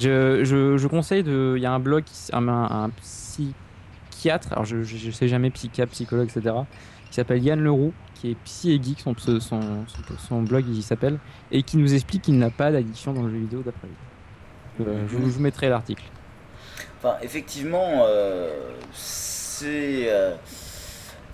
Je, 0.00 0.42
je, 0.44 0.76
je 0.76 0.86
conseille 0.88 1.22
de. 1.22 1.54
Il 1.56 1.62
y 1.62 1.66
a 1.66 1.72
un 1.72 1.78
blog, 1.78 2.04
un, 2.32 2.48
un, 2.48 2.90
psychiatre, 4.10 4.52
alors 4.52 4.64
je, 4.64 4.82
je, 4.82 5.10
sais 5.10 5.28
jamais, 5.28 5.50
psychiatre, 5.50 5.92
psychologue, 5.92 6.28
etc., 6.28 6.54
qui 7.08 7.14
s'appelle 7.14 7.42
Yann 7.42 7.60
Leroux, 7.60 7.94
qui 8.14 8.30
est 8.32 8.34
psy 8.44 8.72
et 8.72 8.82
geek, 8.82 9.00
son, 9.00 9.14
son, 9.16 9.40
son- 9.40 10.16
son 10.18 10.42
blog 10.42 10.64
il 10.68 10.82
s'appelle, 10.82 11.20
et 11.50 11.62
qui 11.62 11.76
nous 11.76 11.94
explique 11.94 12.22
qu'il 12.22 12.38
n'a 12.38 12.50
pas 12.50 12.72
d'addiction 12.72 13.12
dans 13.12 13.22
le 13.22 13.30
jeu 13.30 13.38
vidéo 13.38 13.62
d'après 13.62 13.86
lui. 13.88 13.96
Euh, 14.88 15.06
je, 15.10 15.16
vous- 15.16 15.40
mettrai 15.40 15.68
l'article. 15.68 16.02
Enfin, 16.98 17.16
effectivement, 17.22 18.04
euh, 18.06 18.50
c'est. 18.94 20.08
euh, 20.08 20.34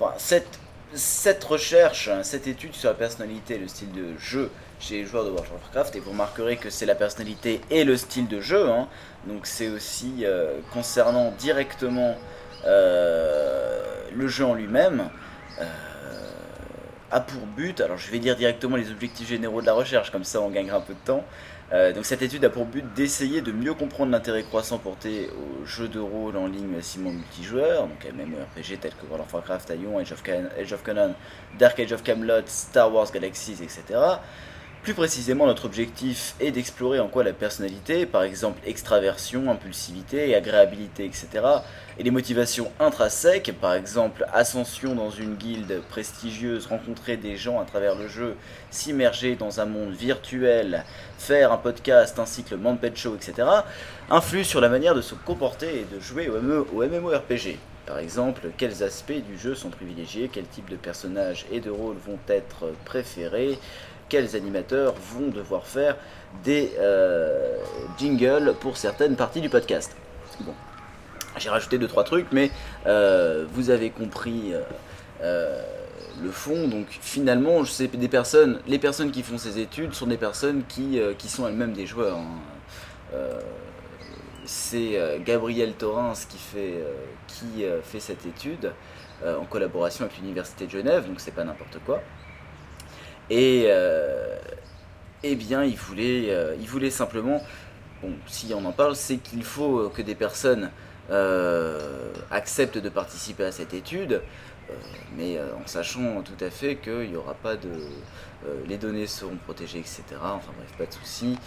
enfin, 0.01 0.15
cette, 0.19 0.59
cette 0.95 1.45
recherche, 1.45 2.09
hein, 2.09 2.23
cette 2.23 2.47
étude 2.47 2.75
sur 2.75 2.89
la 2.89 2.95
personnalité 2.95 3.55
et 3.57 3.59
le 3.59 3.69
style 3.69 3.93
de 3.93 4.19
jeu 4.19 4.51
chez 4.81 4.99
les 4.99 5.05
joueurs 5.05 5.25
de 5.25 5.31
World 5.31 5.47
of 5.53 5.61
Warcraft, 5.61 5.97
et 5.97 6.01
vous 6.01 6.11
remarquerez 6.11 6.57
que 6.57 6.71
c'est 6.71 6.87
la 6.87 6.95
personnalité 6.95 7.61
et 7.71 7.85
le 7.85 7.97
style 7.97 8.29
de 8.29 8.41
jeu, 8.41 8.71
hein, 8.71 8.87
donc 9.27 9.47
c'est 9.47 9.69
aussi 9.69 10.21
euh, 10.23 10.59
concernant 10.73 11.33
directement 11.33 12.15
euh, 12.65 13.81
le 14.15 14.29
jeu 14.29 14.45
en 14.45 14.55
lui-même. 14.55 15.11
euh, 15.61 15.65
a 17.11 17.21
pour 17.21 17.41
but, 17.47 17.81
alors 17.81 17.97
je 17.97 18.11
vais 18.11 18.19
dire 18.19 18.37
directement 18.37 18.77
les 18.77 18.91
objectifs 18.91 19.27
généraux 19.29 19.63
de 19.63 19.67
la 19.67 19.73
recherche, 19.73 20.11
comme 20.13 20.25
ça 20.25 20.41
on 20.43 20.51
gagnera 20.51 20.77
un 20.77 20.83
peu 20.83 20.93
de 20.93 20.99
temps. 21.07 21.25
Euh, 21.71 21.93
donc 21.93 22.07
cette 22.07 22.23
étude 22.23 22.43
a 22.47 22.51
pour 22.51 22.65
but 22.65 22.83
d'essayer 22.95 23.43
de 23.43 23.53
mieux 23.53 23.75
comprendre 23.75 24.11
l'intérêt 24.11 24.43
croissant 24.43 24.79
porté 24.79 25.29
aux 25.31 25.67
jeux 25.67 25.89
de 25.89 26.01
rôle 26.01 26.37
en 26.39 26.47
ligne 26.47 26.81
simon 26.81 27.13
multijoueur, 27.13 27.87
donc 27.87 28.07
MMORPG 28.11 28.81
tels 28.81 28.95
que 28.95 29.05
World 29.07 29.27
of 29.27 29.35
Warcraft, 29.35 29.71
Aion, 29.73 29.99
Age 29.99 30.13
of, 30.13 30.23
Can- 30.23 31.15
Dark 31.59 31.79
Age 31.79 31.93
of 31.93 32.03
Camelot, 32.03 32.45
Star 32.47 32.91
Wars 32.91 33.11
Galaxies, 33.13 33.63
etc. 33.63 33.83
Plus 34.89 34.95
précisément, 34.95 35.45
notre 35.45 35.67
objectif 35.67 36.35
est 36.41 36.51
d'explorer 36.51 36.99
en 36.99 37.09
quoi 37.09 37.23
la 37.23 37.35
personnalité, 37.35 38.07
par 38.07 38.23
exemple 38.23 38.59
extraversion, 38.65 39.51
impulsivité, 39.51 40.35
agréabilité, 40.35 41.05
etc., 41.05 41.29
et 41.99 42.03
les 42.03 42.11
motivations 42.11 42.73
intrinsèques, 42.81 43.53
par 43.61 43.75
exemple 43.75 44.25
ascension 44.33 44.95
dans 44.95 45.11
une 45.11 45.35
guilde 45.35 45.83
prestigieuse, 45.91 46.65
rencontrer 46.65 47.19
des 47.19 47.37
gens 47.37 47.61
à 47.61 47.67
travers 47.67 47.97
le 47.97 48.09
jeu, 48.09 48.35
s'immerger 48.71 49.37
dans 49.37 49.61
un 49.61 49.67
monde 49.67 49.93
virtuel, 49.93 50.87
faire 51.19 51.53
un 51.53 51.59
podcast 51.59 52.19
ainsi 52.19 52.43
que 52.43 52.55
le 52.55 52.91
Show, 52.95 53.15
etc., 53.15 53.47
influent 54.09 54.45
sur 54.45 54.63
la 54.63 54.71
manière 54.71 54.95
de 54.95 55.03
se 55.03 55.15
comporter 55.15 55.81
et 55.81 55.95
de 55.95 56.01
jouer 56.01 56.31
au, 56.31 56.41
MMO 56.41 56.67
au 56.73 56.83
MMORPG. 56.83 57.59
Par 57.89 58.01
exemple, 58.01 58.51
quels 58.59 58.83
aspects 58.83 59.25
du 59.27 59.39
jeu 59.39 59.55
sont 59.55 59.71
privilégiés, 59.71 60.29
quels 60.31 60.47
types 60.47 60.69
de 60.69 60.77
personnages 60.77 61.47
et 61.51 61.59
de 61.61 61.71
rôles 61.71 61.97
vont 61.97 62.19
être 62.29 62.67
préférés, 62.85 63.59
quels 64.09 64.37
animateurs 64.37 64.95
vont 65.15 65.29
devoir 65.29 65.67
faire 65.67 65.97
des 66.45 66.73
euh, 66.79 67.57
jingles 67.99 68.55
pour 68.61 68.77
certaines 68.77 69.17
parties 69.17 69.41
du 69.41 69.49
podcast. 69.49 69.97
Bon, 70.41 70.55
j'ai 71.37 71.51
rajouté 71.51 71.79
deux 71.79 71.89
trois 71.89 72.05
trucs, 72.05 72.27
mais 72.33 72.51
euh, 72.87 73.47
vous 73.53 73.71
avez 73.71 73.91
compris 73.91 74.53
euh, 75.23 75.63
le 76.23 76.31
fond. 76.31 76.69
Donc 76.69 76.87
finalement, 76.91 77.65
je 77.65 77.71
sais 77.71 77.87
des 77.89 78.09
personnes, 78.09 78.61
les 78.67 78.79
personnes 78.79 79.11
qui 79.11 79.23
font 79.23 79.39
ces 79.39 79.59
études 79.59 79.95
sont 79.95 80.07
des 80.07 80.17
personnes 80.17 80.63
qui, 80.69 81.01
qui 81.19 81.29
sont 81.29 81.47
elles-mêmes 81.49 81.73
des 81.73 81.87
joueurs. 81.87 82.19
hein. 82.19 83.19
C'est 84.45 84.99
Gabriel 85.27 85.75
Torrens 85.75 86.25
qui 86.27 86.39
fait, 86.39 86.83
qui 87.27 87.65
fait 87.83 88.01
cette 88.01 88.25
étude 88.25 88.73
en 89.27 89.45
collaboration 89.45 90.07
avec 90.07 90.17
l'université 90.19 90.65
de 90.65 90.71
Genève, 90.71 91.07
donc 91.07 91.21
c'est 91.21 91.35
pas 91.35 91.45
n'importe 91.45 91.79
quoi. 91.85 92.01
Et 93.31 93.65
euh, 93.67 94.37
eh 95.23 95.35
bien, 95.35 95.65
il 95.65 95.77
voulait, 95.77 96.31
euh, 96.31 96.91
simplement, 96.91 97.43
bon, 98.03 98.13
si 98.27 98.53
on 98.55 98.65
en 98.65 98.73
parle, 98.73 98.97
c'est 98.97 99.19
qu'il 99.19 99.45
faut 99.45 99.91
que 99.91 100.03
des 100.03 100.15
personnes 100.15 100.71
euh, 101.11 102.11
acceptent 102.31 102.79
de 102.79 102.89
participer 102.89 103.45
à 103.45 103.53
cette 103.53 103.75
étude, 103.75 104.23
mais 105.17 105.39
en 105.41 105.67
sachant 105.67 106.23
tout 106.23 106.45
à 106.45 106.51
fait 106.51 106.77
qu'il 106.77 107.11
n'y 107.11 107.17
aura 107.17 107.33
pas 107.33 107.57
de, 107.57 107.71
les 108.67 108.77
données 108.77 109.07
seront 109.07 109.37
protégées, 109.37 109.79
etc. 109.79 110.03
Enfin 110.23 110.53
bref, 110.59 110.71
pas 110.77 110.85
de 110.85 110.93
souci 110.93 111.39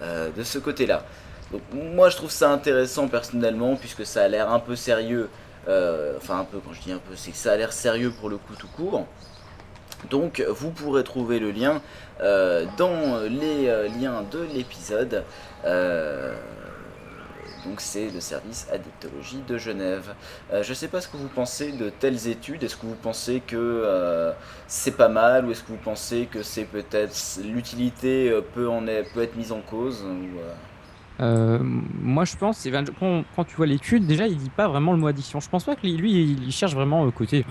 de 0.00 0.42
ce 0.44 0.60
côté-là. 0.60 1.04
Donc 1.50 1.62
moi, 1.72 2.08
je 2.08 2.16
trouve 2.16 2.30
ça 2.30 2.50
intéressant 2.52 3.08
personnellement, 3.08 3.74
puisque 3.74 4.06
ça 4.06 4.22
a 4.22 4.28
l'air 4.28 4.52
un 4.52 4.60
peu 4.60 4.76
sérieux. 4.76 5.28
enfin 5.66 6.38
un 6.38 6.44
peu, 6.44 6.60
quand 6.64 6.72
je 6.72 6.82
dis 6.82 6.92
un 6.92 6.98
peu, 6.98 7.16
c'est 7.16 7.32
que 7.32 7.36
ça 7.36 7.52
a 7.52 7.56
l'air 7.56 7.72
sérieux 7.72 8.12
pour 8.12 8.28
le 8.28 8.36
coup 8.36 8.54
tout 8.54 8.68
court. 8.68 9.08
Donc 10.10 10.44
vous 10.48 10.70
pourrez 10.70 11.04
trouver 11.04 11.38
le 11.38 11.50
lien 11.50 11.80
euh, 12.20 12.64
dans 12.76 13.20
les 13.28 13.68
euh, 13.68 13.88
liens 13.88 14.22
de 14.30 14.46
l'épisode. 14.54 15.24
Euh, 15.64 16.34
donc 17.64 17.80
c'est 17.80 18.08
le 18.10 18.20
service 18.20 18.68
Addictologie 18.72 19.42
de 19.46 19.58
Genève. 19.58 20.14
Je 20.52 20.68
ne 20.68 20.74
sais 20.74 20.86
pas 20.88 21.00
ce 21.00 21.08
que 21.08 21.16
vous 21.16 21.28
pensez 21.28 21.72
de 21.72 21.90
telles 21.90 22.28
études. 22.28 22.62
Est-ce 22.62 22.76
que 22.76 22.86
vous 22.86 22.94
pensez 22.94 23.40
que 23.44 24.32
c'est 24.68 24.96
pas 24.96 25.08
mal 25.08 25.44
ou 25.44 25.50
est-ce 25.50 25.62
que 25.64 25.72
vous 25.72 25.76
pensez 25.82 26.28
que 26.30 26.42
c'est 26.42 26.64
peut-être 26.64 27.14
l'utilité 27.44 28.32
peut 28.54 28.68
en 28.68 28.86
est- 28.86 29.12
peut 29.12 29.22
être 29.22 29.36
mise 29.36 29.50
en 29.52 29.60
cause 29.60 30.04
moi, 31.20 32.24
je 32.24 32.36
pense, 32.36 32.58
c'est- 32.58 32.70
quand, 32.70 33.44
tu 33.44 33.56
vois 33.56 33.66
l'étude, 33.66 34.06
déjà, 34.06 34.28
il 34.28 34.36
dit 34.38 34.50
pas 34.50 34.68
vraiment 34.68 34.92
le 34.92 34.98
mot 34.98 35.08
addiction. 35.08 35.40
Je 35.40 35.48
pense 35.48 35.64
pas 35.64 35.74
que 35.74 35.84
lui, 35.86 36.12
il 36.46 36.52
cherche 36.52 36.74
vraiment 36.74 37.04
le 37.04 37.10
côté 37.10 37.44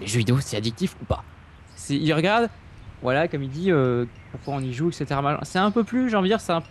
les 0.00 0.06
jeux 0.06 0.18
vidéo, 0.18 0.38
c'est 0.40 0.56
addictif 0.56 0.96
ou 1.02 1.04
pas. 1.04 1.22
Il 1.96 2.12
regarde, 2.14 2.48
voilà, 3.02 3.28
comme 3.28 3.42
il 3.42 3.48
dit, 3.50 3.70
euh, 3.70 4.04
pourquoi 4.32 4.54
on 4.54 4.60
y 4.60 4.72
joue, 4.72 4.88
etc. 4.88 5.06
C'est 5.42 5.58
un 5.58 5.70
peu 5.70 5.84
plus, 5.84 6.10
j'ai 6.10 6.16
envie 6.16 6.28
de 6.28 6.34
dire, 6.34 6.40
c'est 6.40 6.52
un- 6.52 6.62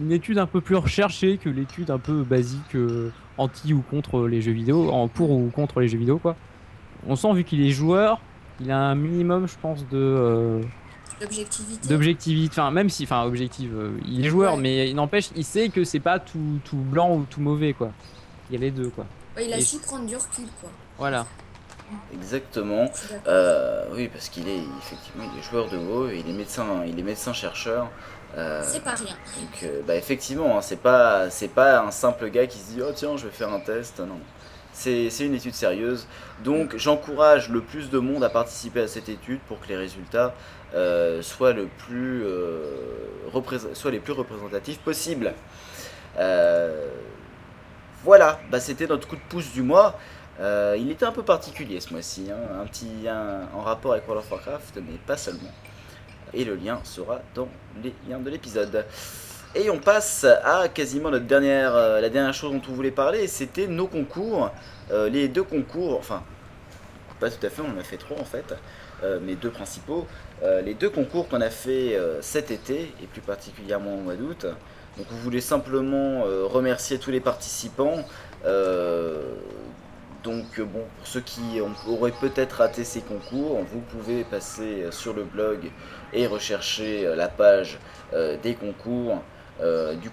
une 0.00 0.10
étude 0.12 0.38
un 0.38 0.46
peu 0.46 0.60
plus 0.60 0.76
recherchée 0.76 1.38
que 1.38 1.48
l'étude 1.48 1.90
un 1.90 1.98
peu 1.98 2.22
basique 2.22 2.74
euh, 2.74 3.10
anti 3.38 3.72
ou 3.74 3.82
contre 3.90 4.26
les 4.26 4.40
jeux 4.42 4.52
vidéo, 4.52 4.90
en 4.90 5.06
pour 5.08 5.30
ou 5.30 5.50
contre 5.54 5.80
les 5.80 5.88
jeux 5.88 5.98
vidéo, 5.98 6.18
quoi. 6.18 6.36
On 7.06 7.16
sent, 7.16 7.32
vu 7.34 7.44
qu'il 7.44 7.64
est 7.64 7.70
joueur, 7.70 8.20
il 8.60 8.70
a 8.70 8.78
un 8.78 8.94
minimum, 8.94 9.46
je 9.46 9.54
pense, 9.60 9.82
de. 9.88 9.96
euh, 9.98 10.62
d'objectivité 11.88 12.50
enfin 12.60 12.70
même 12.70 12.88
si 12.90 13.04
enfin 13.04 13.22
objectif 13.24 13.70
euh, 13.72 13.92
il 14.06 14.26
est 14.26 14.28
joueur 14.28 14.54
Ouais. 14.54 14.60
mais 14.60 14.90
il 14.90 14.96
n'empêche 14.96 15.30
il 15.36 15.44
sait 15.44 15.68
que 15.68 15.84
c'est 15.84 16.00
pas 16.00 16.18
tout, 16.18 16.58
tout 16.64 16.76
blanc 16.76 17.14
ou 17.14 17.24
tout 17.28 17.40
mauvais 17.40 17.72
quoi 17.72 17.92
il 18.50 18.54
y 18.54 18.56
a 18.56 18.60
les 18.60 18.70
deux 18.70 18.88
quoi 18.88 19.06
Ouais, 19.36 19.46
il 19.46 19.52
a 19.52 19.58
Et- 19.58 19.60
su 19.60 19.78
prendre 19.78 20.06
du 20.06 20.16
recul, 20.16 20.44
quoi. 20.60 20.70
voilà 20.98 21.26
exactement. 22.12 22.90
Euh, 23.26 23.84
Oui, 23.92 24.08
parce 24.08 24.28
qu'il 24.28 24.48
est 24.48 24.62
effectivement 24.78 25.24
il 25.32 25.38
est 25.38 25.42
joueur 25.42 25.68
de 25.68 25.76
et 26.12 26.18
il 26.18 26.28
est 26.28 26.32
médecin, 26.32 26.66
il 26.86 26.98
est 26.98 27.02
médecin 27.02 27.32
chercheur. 27.32 27.90
Euh, 28.36 28.62
C'est 28.64 28.82
pas 28.82 28.94
rien. 28.94 29.14
Donc, 29.40 29.62
euh, 29.62 29.82
bah, 29.86 29.94
effectivement, 29.94 30.58
hein, 30.58 30.60
c'est 30.60 30.80
pas, 30.80 31.30
c'est 31.30 31.48
pas 31.48 31.80
un 31.80 31.90
simple 31.90 32.28
gars 32.30 32.46
qui 32.46 32.58
se 32.58 32.72
dit 32.72 32.82
oh 32.82 32.90
tiens, 32.94 33.16
je 33.16 33.26
vais 33.26 33.32
faire 33.32 33.52
un 33.52 33.60
test. 33.60 34.00
Non, 34.00 34.18
c'est, 34.72 35.10
c'est 35.10 35.26
une 35.26 35.34
étude 35.34 35.54
sérieuse. 35.54 36.06
Donc, 36.42 36.76
j'encourage 36.76 37.48
le 37.48 37.60
plus 37.60 37.90
de 37.90 37.98
monde 37.98 38.24
à 38.24 38.30
participer 38.30 38.82
à 38.82 38.88
cette 38.88 39.08
étude 39.08 39.40
pour 39.46 39.60
que 39.60 39.68
les 39.68 39.76
résultats 39.76 40.34
soient 41.22 41.52
le 41.52 41.68
plus, 41.86 42.24
soient 43.74 43.92
les 43.92 44.00
plus 44.00 44.12
représentatifs 44.12 44.78
possibles. 44.80 45.32
Voilà, 48.04 48.38
bah, 48.50 48.60
c'était 48.60 48.86
notre 48.86 49.08
coup 49.08 49.16
de 49.16 49.22
pouce 49.30 49.50
du 49.52 49.62
mois. 49.62 49.98
Euh, 50.40 50.76
il 50.78 50.90
était 50.90 51.04
un 51.06 51.12
peu 51.12 51.22
particulier 51.22 51.78
ce 51.80 51.92
mois-ci, 51.92 52.26
hein, 52.30 52.60
un 52.60 52.66
petit 52.66 53.08
un- 53.08 53.48
en 53.54 53.60
rapport 53.62 53.92
avec 53.92 54.08
World 54.08 54.24
of 54.24 54.32
Warcraft, 54.32 54.76
mais 54.76 54.98
pas 55.06 55.16
seulement 55.16 55.52
et 56.36 56.44
le 56.44 56.56
lien 56.56 56.80
sera 56.82 57.20
dans 57.36 57.46
les 57.82 57.94
liens 58.08 58.18
de 58.18 58.28
l'épisode. 58.28 58.84
Et 59.54 59.70
on 59.70 59.78
passe 59.78 60.24
à 60.44 60.66
quasiment 60.68 61.10
notre 61.10 61.26
dernière, 61.26 61.76
euh, 61.76 62.00
la 62.00 62.08
dernière 62.10 62.34
chose 62.34 62.50
dont 62.52 62.62
on 62.68 62.72
voulait 62.72 62.90
parler, 62.90 63.28
c'était 63.28 63.68
nos 63.68 63.86
concours, 63.86 64.50
Euh, 64.90 65.08
les 65.08 65.28
deux 65.28 65.44
concours, 65.44 65.96
enfin 65.96 66.22
pas 67.20 67.30
tout 67.30 67.46
à 67.46 67.48
fait, 67.48 67.62
on 67.62 67.74
en 67.74 67.80
a 67.80 67.84
fait 67.84 67.96
trois 67.96 68.18
en 68.18 68.24
fait, 68.24 68.54
mais 69.22 69.34
deux 69.34 69.50
principaux, 69.50 70.06
les 70.42 70.74
deux 70.74 70.90
concours 70.90 71.28
qu'on 71.28 71.40
a 71.40 71.48
fait 71.50 71.96
cet 72.20 72.50
été 72.50 72.92
et 73.02 73.06
plus 73.06 73.20
particulièrement 73.22 73.94
au 73.94 74.00
mois 74.00 74.14
d'août. 74.16 74.44
Donc 74.98 75.06
on 75.12 75.16
voulait 75.16 75.40
simplement 75.40 76.24
remercier 76.48 76.98
tous 76.98 77.10
les 77.12 77.20
participants. 77.20 78.04
Donc 80.24 80.58
euh, 80.58 80.64
bon, 80.64 80.80
pour 80.96 81.06
ceux 81.06 81.20
qui 81.20 81.60
auraient 81.86 82.10
peut-être 82.10 82.54
raté 82.54 82.82
ces 82.82 83.02
concours, 83.02 83.60
vous 83.70 83.80
pouvez 83.80 84.24
passer 84.24 84.84
euh, 84.84 84.90
sur 84.90 85.12
le 85.12 85.22
blog 85.22 85.70
et 86.14 86.26
rechercher 86.26 87.06
euh, 87.06 87.14
la 87.14 87.28
page 87.28 87.78
des 88.44 88.54
concours, 88.54 89.20
du, 90.00 90.08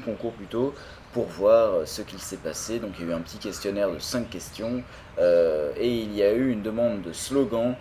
concours 0.00 0.32
plutôt, 0.32 0.74
pour 1.14 1.24
voir 1.24 1.86
ce 1.86 2.02
qu'il 2.02 2.18
s'est 2.18 2.36
passé. 2.36 2.78
Donc 2.80 2.90
il 2.98 3.06
y 3.06 3.08
a 3.08 3.12
eu 3.12 3.14
un 3.14 3.20
petit 3.20 3.38
questionnaire 3.38 3.90
de 3.90 3.98
5 3.98 4.28
questions 4.28 4.82
et 5.18 5.88
il 5.88 6.14
y 6.14 6.22
a 6.22 6.34
eu 6.34 6.50
une 6.50 6.60
demande 6.60 7.00
de 7.00 7.14
slogan. 7.14 7.76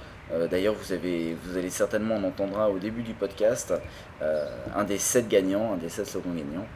D'ailleurs, 0.50 0.76
vous, 0.76 0.96
vous 0.96 1.58
allez 1.58 1.70
certainement 1.70 2.16
en 2.16 2.24
entendre 2.24 2.58
un 2.58 2.68
au 2.68 2.80
début 2.80 3.02
du 3.02 3.14
podcast, 3.14 3.74
un 4.22 4.84
des 4.86 4.98
7 4.98 5.28
gagnants, 5.28 5.74
un 5.74 5.78
des 5.78 5.90
7 5.90 6.06
slogans 6.06 6.34
gagnants. 6.34 6.68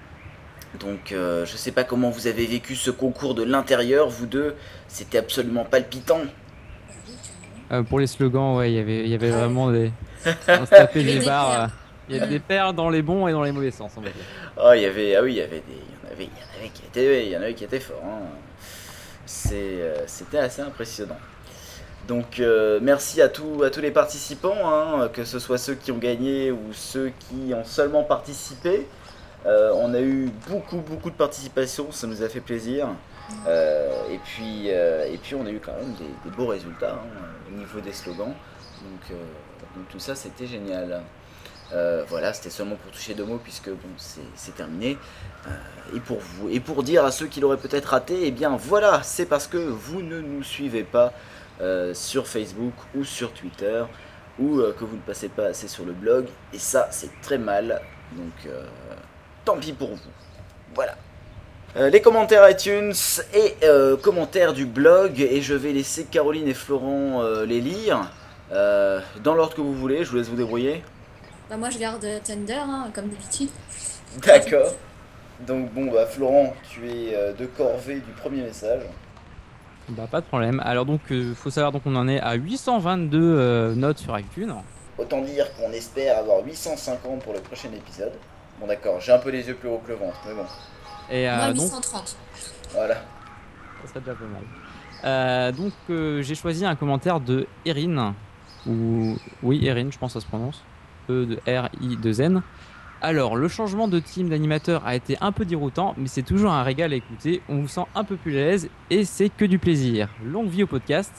Donc 0.76 1.12
euh, 1.12 1.46
je 1.46 1.58
sais 1.58 1.72
pas 1.72 1.84
comment 1.84 2.10
vous 2.12 2.28
avez 2.28 2.46
vécu 2.46 2.76
ce 2.76 2.92
concours 2.92 3.34
de 3.36 3.44
l'intérieur, 3.44 4.10
vous 4.10 4.28
deux, 4.28 4.56
c'était 4.88 5.18
absolument 5.18 5.66
palpitant. 5.66 6.22
Euh, 7.72 7.84
pour 7.84 8.00
les 8.00 8.08
slogans 8.08 8.58
ouais 8.58 8.72
il 8.72 8.76
y 8.76 8.80
avait 8.80 9.08
y 9.08 9.14
avait 9.14 9.32
vraiment 9.32 9.72
des 9.72 9.94
on 10.56 10.66
se 10.66 10.72
tapait 10.74 11.02
Il 11.02 11.08
y 11.08 11.12
avait 11.12 11.20
des 11.20 11.22
barres 11.22 11.48
paires. 11.48 11.66
euh, 11.66 11.68
il 12.10 12.16
y 12.16 12.20
a 12.20 12.22
des 12.22 12.40
paires 12.40 12.74
dans 12.74 12.90
les 12.90 13.02
bons 13.04 13.28
et 13.28 13.32
dans 13.32 13.44
les 13.44 13.52
mauvais 13.52 13.72
sens 13.72 13.94
on 13.98 14.02
va 14.02 14.12
dire 14.12 14.26
Ah, 14.58 14.76
il 14.76 14.82
y 14.84 14.86
avait, 14.86 15.16
ah 15.16 15.24
oui, 15.24 15.34
il 15.34 15.38
y 15.38 15.42
avait 15.42 15.62
des, 15.62 15.74
il 15.74 16.08
y 16.08 16.08
en 16.10 16.12
avait, 16.12 16.26
il 16.26 16.30
y 16.30 16.44
en 16.44 16.60
avait 16.60 16.70
qui 16.70 16.84
étaient, 16.86 17.26
il 17.26 17.32
y 17.32 17.38
en 17.38 17.42
avait 17.42 17.54
qui 17.54 17.64
étaient 17.64 17.80
forts. 17.80 18.04
hein. 18.06 18.22
C'est, 19.26 19.56
euh, 19.56 20.08
c'était 20.08 20.40
assez 20.40 20.62
impressionnant. 20.62 21.18
Donc 22.08 22.40
euh, 22.40 22.80
merci 22.82 23.22
à 23.22 23.30
tous, 23.30 23.64
à 23.64 23.70
tous 23.70 23.82
les 23.82 23.92
participants, 23.92 24.56
hein, 24.66 25.10
que 25.14 25.26
ce 25.26 25.40
soit 25.40 25.58
ceux 25.58 25.76
qui 25.76 25.92
ont 25.92 25.98
gagné 25.98 26.52
ou 26.52 26.60
ceux 26.74 27.12
qui 27.20 27.54
ont 27.54 27.64
seulement 27.64 28.04
participé. 28.04 28.88
Euh, 29.46 29.72
on 29.76 29.94
a 29.94 30.02
eu 30.02 30.30
beaucoup 30.50 30.78
beaucoup 30.78 31.10
de 31.10 31.16
participation, 31.16 31.92
ça 31.92 32.08
nous 32.08 32.24
a 32.24 32.30
fait 32.30 32.42
plaisir. 32.42 32.90
Euh, 33.48 34.12
et, 34.12 34.18
puis, 34.18 34.72
euh, 34.72 35.06
et 35.06 35.18
puis 35.18 35.36
on 35.36 35.46
a 35.46 35.52
eu 35.52 35.60
quand 35.60 35.74
même 35.74 35.94
des, 35.94 36.32
beaux 36.32 36.48
résultats 36.48 36.94
hein, 36.94 37.26
au 37.48 37.58
niveau 37.58 37.80
des 37.80 37.94
slogans. 37.94 38.34
Donc, 38.82 39.18
donc 39.76 39.88
tout 39.90 40.00
ça 40.00 40.16
c'était 40.16 40.48
génial. 40.48 41.02
Voilà, 42.08 42.34
c'était 42.34 42.50
seulement 42.50 42.76
pour 42.76 42.92
toucher 42.92 43.14
deux 43.14 43.26
mots 43.26 43.40
puisque 43.42 43.70
bon, 43.70 43.90
c'est 43.98 44.56
terminé. 44.56 44.98
Et 45.96 46.00
pour 46.00 46.18
vous, 46.20 46.50
et 46.50 46.60
pour 46.60 46.84
dire 46.84 47.06
à 47.06 47.12
ceux 47.12 47.28
qui 47.28 47.40
l'auraient 47.40 47.58
peut-être 47.58 47.86
raté, 47.86 48.28
eh 48.28 48.32
bien 48.32 48.58
voilà, 48.58 49.04
c'est 49.04 49.26
parce 49.26 49.48
que 49.48 49.58
vous 49.58 50.02
ne 50.02 50.20
nous 50.20 50.44
suivez 50.44 50.84
pas 50.84 51.14
sur 51.94 52.28
Facebook 52.28 52.74
ou 52.96 53.04
sur 53.04 53.32
Twitter 53.34 53.84
ou 54.40 54.62
que 54.78 54.84
vous 54.84 54.96
ne 54.96 55.02
passez 55.02 55.30
pas 55.30 55.46
assez 55.46 55.68
sur 55.68 55.86
le 55.86 55.94
blog. 55.94 56.26
Et 56.54 56.60
ça, 56.60 56.88
c'est 56.92 57.22
très 57.22 57.38
mal. 57.38 57.82
Donc, 58.14 58.52
tant 59.46 59.58
pis 59.58 59.74
pour 59.74 59.90
vous. 59.90 60.12
Voilà. 60.76 60.96
Euh, 61.76 61.90
les 61.90 62.02
commentaires 62.02 62.50
iTunes 62.50 62.94
et 63.34 63.56
euh, 63.64 63.96
commentaires 63.96 64.54
du 64.54 64.66
blog 64.66 65.20
et 65.20 65.42
je 65.42 65.54
vais 65.54 65.72
laisser 65.72 66.06
Caroline 66.06 66.48
et 66.48 66.54
Florent 66.54 67.22
euh, 67.22 67.46
les 67.46 67.62
lire 67.62 68.12
euh, 68.52 69.00
dans 69.24 69.36
l'ordre 69.36 69.56
que 69.56 69.62
vous 69.62 69.76
voulez, 69.76 70.04
je 70.04 70.10
vous 70.10 70.18
laisse 70.18 70.28
vous 70.28 70.36
débrouiller. 70.36 70.84
Bah, 71.50 71.58
moi, 71.58 71.70
je 71.70 71.78
garde 71.78 72.06
Thunder, 72.24 72.54
hein, 72.54 72.90
comme 72.94 73.10
d'habitude. 73.10 73.50
D'accord. 74.26 74.74
Donc 75.48 75.72
bon 75.74 75.90
bah 75.92 76.06
Florent, 76.06 76.54
tu 76.70 76.90
es 76.90 77.16
euh, 77.16 77.34
de 77.34 77.46
corvée 77.46 77.96
du 77.96 78.12
premier 78.12 78.42
message. 78.42 78.82
Bah 79.88 80.08
pas 80.10 80.20
de 80.20 80.26
problème. 80.26 80.62
Alors 80.66 80.86
donc 80.86 81.00
euh, 81.12 81.34
faut 81.34 81.50
savoir 81.50 81.72
donc 81.72 81.84
on 81.86 81.96
en 81.96 82.08
est 82.08 82.20
à 82.20 82.34
822 82.34 83.18
euh, 83.18 83.76
notes 83.76 84.00
sur 84.00 84.18
iTunes. 84.20 84.54
Autant 84.98 85.22
dire 85.22 85.48
qu'on 85.56 85.72
espère 85.72 86.18
avoir 86.18 86.46
850 86.46 87.24
pour 87.24 87.34
le 87.34 87.40
prochain 87.40 87.70
épisode. 87.74 88.12
Bon 88.60 88.68
d'accord, 88.68 89.00
j'ai 89.00 89.12
un 89.12 89.20
peu 89.20 89.30
les 89.30 89.48
yeux 89.48 89.56
plus 89.56 89.70
haut 89.70 89.82
que 89.86 89.92
le 89.92 89.98
ventre, 89.98 90.20
mais 90.28 90.34
bon. 90.34 90.46
Et 91.10 91.30
euh, 91.30 91.36
moi, 91.36 91.54
donc 91.54 91.64
830. 91.64 92.18
Voilà. 92.74 92.96
ça 92.96 93.88
serait 93.88 94.00
déjà 94.02 94.14
pas 94.14 94.26
mal. 94.26 94.44
Euh, 95.06 95.52
donc 95.54 95.74
euh, 95.90 96.22
j'ai 96.22 96.36
choisi 96.36 96.66
un 96.66 96.76
commentaire 96.76 97.22
de 97.22 97.48
Erin 97.66 98.14
ou 98.68 99.16
oui 99.44 99.66
Erin 99.66 99.90
je 99.92 99.98
pense 99.98 100.14
que 100.14 100.20
ça 100.20 100.26
se 100.26 100.28
prononce 100.28 100.62
E 101.10 101.26
de 101.26 101.36
R 101.48 101.70
I 101.80 101.96
2 101.96 102.22
N. 102.22 102.42
Alors 103.02 103.38
le 103.38 103.48
changement 103.48 103.88
de 103.88 104.00
team 104.00 104.28
d'animateur 104.28 104.86
a 104.86 104.94
été 104.96 105.18
un 105.22 105.32
peu 105.32 105.46
déroutant 105.46 105.94
mais 105.98 106.08
c'est 106.10 106.24
toujours 106.24 106.52
un 106.52 106.64
régal 106.64 106.92
à 106.92 106.98
écouter. 106.98 107.42
On 107.48 107.62
vous 107.62 107.70
sent 107.70 107.86
un 107.96 108.04
peu 108.04 108.18
plus 108.18 108.38
à 108.38 108.42
l'aise 108.42 108.70
et 108.90 109.06
c'est 109.06 109.30
que 109.30 109.46
du 109.46 109.58
plaisir. 109.58 110.10
Longue 110.24 110.50
vie 110.50 110.64
au 110.64 110.68
podcast. 110.68 111.14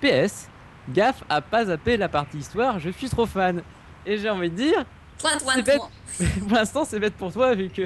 PS 0.00 0.48
gaffe 0.88 1.24
à 1.28 1.40
pas 1.40 1.64
zapper 1.64 1.96
la 1.96 2.08
partie 2.08 2.38
histoire. 2.38 2.78
Je 2.78 2.90
suis 2.90 3.08
trop 3.08 3.26
fan 3.26 3.62
et 4.06 4.18
j'ai 4.18 4.30
envie 4.30 4.50
de 4.50 4.56
dire 4.56 4.84
Point, 5.20 5.38
point, 5.42 5.54
C'est 5.56 5.62
bête. 5.62 5.78
point. 5.78 6.26
pour 6.48 6.56
l'instant, 6.56 6.84
c'est 6.84 6.98
bête 7.00 7.14
pour 7.14 7.32
toi 7.32 7.54
vu 7.54 7.68
que 7.68 7.82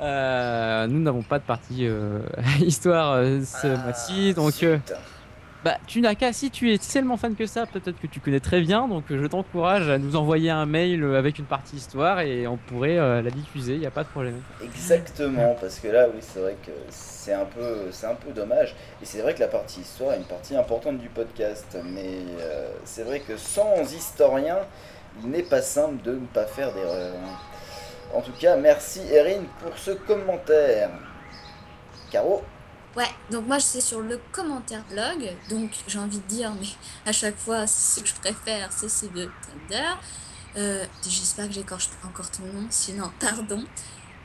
euh, 0.00 0.86
nous 0.86 1.00
n'avons 1.00 1.22
pas 1.22 1.38
de 1.38 1.44
partie 1.44 1.86
euh, 1.86 2.20
histoire 2.60 3.12
euh, 3.14 3.40
ce 3.42 3.66
Ah, 3.66 3.76
mois-ci. 3.84 4.34
Donc, 4.34 4.62
euh, 4.62 4.78
bah, 5.64 5.78
tu 5.86 6.00
n'as 6.00 6.14
qu'à, 6.14 6.32
si 6.32 6.50
tu 6.50 6.72
es 6.72 6.78
tellement 6.78 7.16
fan 7.16 7.34
que 7.34 7.46
ça, 7.46 7.64
peut-être 7.66 7.98
que 7.98 8.06
tu 8.06 8.20
connais 8.20 8.40
très 8.40 8.60
bien. 8.60 8.86
Donc, 8.88 9.04
je 9.10 9.26
t'encourage 9.26 9.88
à 9.88 9.98
nous 9.98 10.14
envoyer 10.14 10.50
un 10.50 10.66
mail 10.66 11.02
avec 11.16 11.38
une 11.38 11.46
partie 11.46 11.76
histoire 11.76 12.20
et 12.20 12.46
on 12.46 12.56
pourrait 12.58 12.98
euh, 12.98 13.22
la 13.22 13.30
diffuser. 13.30 13.74
Il 13.74 13.80
n'y 13.80 13.86
a 13.86 13.90
pas 13.90 14.04
de 14.04 14.08
problème. 14.08 14.40
Exactement, 14.62 15.56
parce 15.60 15.80
que 15.80 15.88
là 15.88 16.06
oui 16.08 16.18
c'est 16.20 16.40
vrai 16.40 16.56
que 16.64 16.70
c'est 16.90 17.32
un 17.32 17.46
peu 17.46 17.88
c'est 17.90 18.06
un 18.06 18.14
peu 18.14 18.32
dommage. 18.32 18.76
Et 19.02 19.06
c'est 19.06 19.22
vrai 19.22 19.34
que 19.34 19.40
la 19.40 19.48
partie 19.48 19.80
histoire 19.80 20.12
est 20.12 20.18
une 20.18 20.24
partie 20.24 20.54
importante 20.56 20.98
du 20.98 21.08
podcast. 21.08 21.76
Mais 21.84 22.18
euh, 22.38 22.68
c'est 22.84 23.02
vrai 23.04 23.20
que 23.20 23.36
sans 23.36 23.80
historien, 23.92 24.58
il 25.22 25.30
n'est 25.30 25.42
pas 25.42 25.62
simple 25.62 26.02
de 26.02 26.12
ne 26.12 26.26
pas 26.26 26.46
faire 26.46 26.72
d'erreur. 26.72 27.14
En 28.14 28.20
tout 28.20 28.32
cas, 28.38 28.56
merci 28.56 29.00
Erin 29.10 29.44
pour 29.60 29.76
ce 29.76 29.92
commentaire. 29.92 30.90
Caro 32.10 32.42
Ouais, 32.96 33.04
donc 33.30 33.46
moi 33.46 33.60
c'est 33.60 33.82
sur 33.82 34.00
le 34.00 34.18
commentaire 34.32 34.82
blog, 34.88 35.30
donc 35.50 35.70
j'ai 35.86 35.98
envie 35.98 36.18
de 36.18 36.26
dire, 36.26 36.50
mais 36.58 36.66
à 37.04 37.12
chaque 37.12 37.36
fois 37.36 37.66
ce 37.66 38.00
que 38.00 38.08
je 38.08 38.14
préfère 38.14 38.72
c'est 38.72 38.88
ce 38.88 39.04
de 39.04 39.28
Thunder. 39.68 39.90
Euh, 40.56 40.82
J'espère 41.06 41.48
que 41.48 41.52
j'écorche 41.52 41.90
encore 42.06 42.30
ton 42.30 42.44
nom, 42.44 42.66
sinon 42.70 43.10
pardon. 43.20 43.62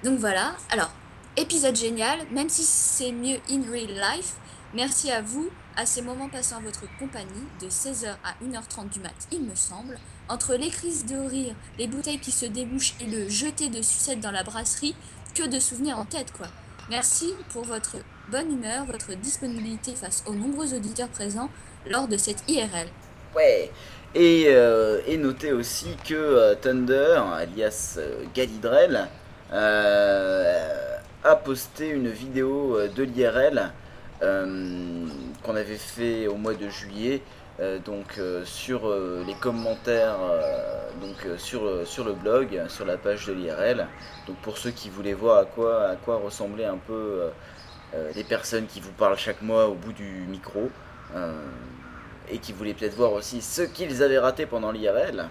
Donc 0.06 0.20
voilà, 0.20 0.56
alors, 0.72 0.90
épisode 1.36 1.76
génial, 1.76 2.20
même 2.32 2.48
si 2.48 2.64
c'est 2.64 3.12
mieux 3.12 3.40
in 3.50 3.62
real 3.70 3.90
life, 3.90 4.36
merci 4.74 5.12
à 5.12 5.22
vous, 5.22 5.50
à 5.76 5.86
ces 5.86 6.02
moments 6.02 6.30
passés 6.30 6.56
en 6.56 6.62
votre 6.62 6.86
compagnie, 6.98 7.46
de 7.62 7.68
16h 7.68 8.08
à 8.24 8.34
1h30 8.42 8.90
du 8.90 9.02
mat, 9.02 9.14
il 9.32 9.44
me 9.44 9.54
semble, 9.56 10.00
entre 10.32 10.56
les 10.56 10.70
crises 10.70 11.06
de 11.06 11.18
rire, 11.30 11.54
les 11.78 11.88
bouteilles 11.88 12.20
qui 12.20 12.32
se 12.32 12.46
débouchent 12.46 12.96
et 13.02 13.06
le 13.06 13.28
jeter 13.28 13.68
de 13.70 13.82
sucette 13.82 14.22
dans 14.22 14.32
la 14.32 14.44
brasserie, 14.44 14.96
que 15.36 15.48
de 15.48 15.60
souvenirs 15.60 16.00
en 16.00 16.06
tête 16.06 16.32
quoi. 16.32 16.48
Merci 16.90 17.34
pour 17.50 17.64
votre 17.64 17.98
bonne 18.30 18.52
humeur, 18.52 18.86
votre 18.86 19.14
disponibilité 19.14 19.94
face 19.94 20.24
aux 20.26 20.34
nombreux 20.34 20.74
auditeurs 20.74 21.10
présents 21.10 21.50
lors 21.90 22.08
de 22.08 22.18
cette 22.18 22.50
IRL. 22.50 22.88
Ouais. 23.36 23.72
Et, 24.14 24.46
euh, 24.48 25.02
et 25.08 25.18
notez 25.18 25.54
aussi 25.54 25.96
que 26.06 26.14
euh, 26.14 26.56
Thunder, 26.56 27.22
alias 27.34 27.96
euh, 27.98 28.24
Galidrel, 28.34 29.08
a 31.24 31.36
posté 31.36 31.90
une 31.90 32.10
vidéo 32.10 32.80
de 32.88 33.04
l'IRL 33.04 33.72
qu'on 34.22 35.56
avait 35.56 35.76
fait 35.76 36.28
au 36.28 36.36
mois 36.36 36.54
de 36.54 36.70
juillet. 36.70 37.22
Euh, 37.62 37.78
donc 37.78 38.18
euh, 38.18 38.44
sur 38.44 38.88
euh, 38.88 39.24
les 39.28 39.36
commentaires 39.36 40.18
donc 41.00 41.28
sur, 41.38 41.86
sur 41.86 42.04
le 42.04 42.14
blog 42.14 42.60
sur 42.68 42.86
la 42.86 42.98
page 42.98 43.28
de 43.28 43.34
l'IRL 43.34 43.88
donc 44.26 44.38
pour 44.38 44.58
ceux 44.58 44.72
qui 44.72 44.90
voulaient 44.90 45.14
voir 45.14 45.38
à 45.38 45.46
quoi 45.46 45.90
à 45.90 45.96
quoi 45.96 46.18
ressemblaient 46.18 46.66
un 46.66 46.78
peu 46.78 47.30
les 48.16 48.24
personnes 48.24 48.66
qui 48.66 48.80
vous 48.80 48.92
parlent 48.92 49.18
chaque 49.18 49.42
mois 49.42 49.68
au 49.68 49.76
bout 49.76 49.94
du 49.94 50.26
micro 50.28 50.70
et 52.30 52.38
qui 52.40 52.54
voulaient 52.54 52.74
peut-être 52.74 52.96
voir 52.96 53.14
aussi 53.14 53.42
ce 53.42 53.62
qu'ils 53.62 54.02
avaient 54.02 54.20
raté 54.20 54.46
pendant 54.46 54.72
l'IRL, 54.72 55.28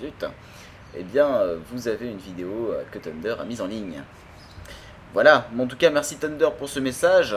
zut, 0.00 0.24
eh 0.96 1.02
bien, 1.02 1.40
vous 1.70 1.88
avez 1.88 2.08
une 2.08 2.18
vidéo 2.18 2.72
que 2.92 2.98
Thunder 2.98 3.34
a 3.40 3.44
mise 3.44 3.60
en 3.60 3.66
ligne. 3.66 4.02
Voilà, 5.12 5.48
mais 5.52 5.64
en 5.64 5.66
tout 5.66 5.76
cas, 5.76 5.90
merci 5.90 6.16
Thunder 6.16 6.50
pour 6.56 6.68
ce 6.68 6.78
message. 6.78 7.34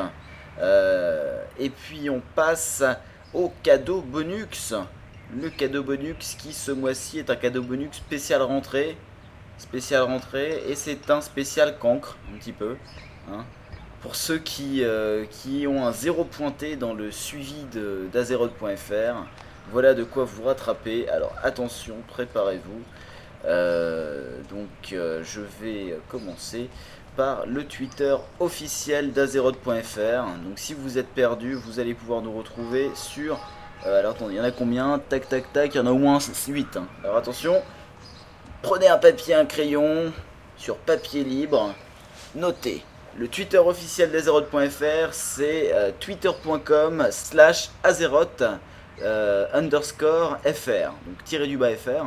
Et 1.57 1.69
puis, 1.69 2.09
on 2.11 2.21
passe 2.35 2.83
au 3.33 3.51
cadeau 3.63 4.01
bonus. 4.01 4.73
Le 5.35 5.49
cadeau 5.49 5.83
bonus 5.83 6.35
qui, 6.37 6.53
ce 6.53 6.71
mois-ci, 6.71 7.19
est 7.19 7.29
un 7.29 7.35
cadeau 7.35 7.61
bonus 7.61 7.95
spécial 7.97 8.41
rentrée. 8.41 8.97
Spécial 9.57 10.03
rentrée, 10.03 10.61
et 10.67 10.75
c'est 10.75 11.09
un 11.09 11.19
spécial 11.19 11.79
cancre, 11.79 12.15
un 12.31 12.37
petit 12.37 12.51
peu. 12.51 12.77
hein. 13.31 13.43
Pour 14.03 14.15
ceux 14.15 14.37
qui, 14.37 14.83
euh, 14.83 15.25
qui 15.25 15.65
ont 15.65 15.85
un 15.87 15.91
zéro 15.91 16.23
pointé 16.23 16.75
dans 16.75 16.93
le 16.93 17.11
suivi 17.11 17.65
d'Azeroth.fr, 18.13 19.25
voilà 19.71 19.95
de 19.95 20.03
quoi 20.03 20.25
vous 20.25 20.43
rattraper. 20.43 21.09
Alors 21.09 21.33
attention, 21.41 21.95
préparez-vous. 22.07 22.81
Euh, 23.45 24.39
donc 24.49 24.93
euh, 24.93 25.23
je 25.23 25.41
vais 25.61 25.97
commencer 26.09 26.69
par 27.17 27.47
le 27.47 27.65
Twitter 27.65 28.15
officiel 28.39 29.11
d'Azeroth.fr. 29.11 30.25
Donc 30.45 30.57
si 30.57 30.75
vous 30.75 30.99
êtes 30.99 31.09
perdu, 31.09 31.55
vous 31.55 31.79
allez 31.79 31.95
pouvoir 31.95 32.21
nous 32.21 32.31
retrouver 32.31 32.91
sur... 32.93 33.39
euh, 33.85 33.99
alors 33.99 34.11
attendez, 34.11 34.35
il 34.35 34.37
y 34.37 34.39
en 34.39 34.43
a 34.43 34.51
combien? 34.51 34.99
Tac 35.09 35.27
tac 35.27 35.51
tac, 35.51 35.73
il 35.73 35.77
y 35.77 35.81
en 35.81 35.87
a 35.87 35.91
au 35.91 35.97
moins 35.97 36.19
8. 36.19 36.77
Alors 37.03 37.17
attention, 37.17 37.61
prenez 38.61 38.87
un 38.87 38.99
papier, 38.99 39.33
un 39.33 39.45
crayon, 39.45 40.13
sur 40.57 40.77
papier 40.77 41.23
libre, 41.23 41.73
notez. 42.35 42.83
Le 43.17 43.27
Twitter 43.27 43.57
officiel 43.57 44.11
d'Azeroth.fr, 44.11 45.11
c'est 45.11 45.73
euh, 45.73 45.91
twitter.com 45.99 47.07
slash 47.09 47.71
Azeroth 47.83 48.43
euh, 49.01 49.47
underscore 49.53 50.37
FR, 50.45 50.91
donc 51.07 51.23
tiré 51.25 51.47
du 51.47 51.57
bas 51.57 51.75
FR. 51.75 52.05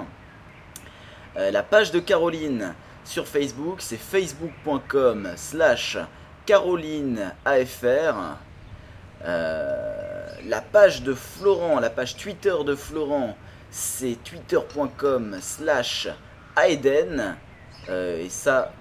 La 1.36 1.62
page 1.62 1.92
de 1.92 2.00
Caroline 2.00 2.74
sur 3.04 3.26
Facebook, 3.26 3.76
c'est 3.78 3.96
facebook.com 3.96 5.28
slash 5.36 5.98
Caroline 6.46 7.32
AFR. 7.44 8.36
Euh, 9.24 10.26
la 10.46 10.60
page 10.60 11.02
de 11.02 11.14
Florent, 11.14 11.80
la 11.80 11.90
page 11.90 12.16
Twitter 12.16 12.54
de 12.64 12.74
Florent, 12.74 13.36
c'est 13.70 14.16
twitter.com 14.24 15.36
slash 15.40 16.08
Aiden. 16.62 17.36
Euh, 17.88 18.24
et 18.24 18.28
ça, 18.28 18.72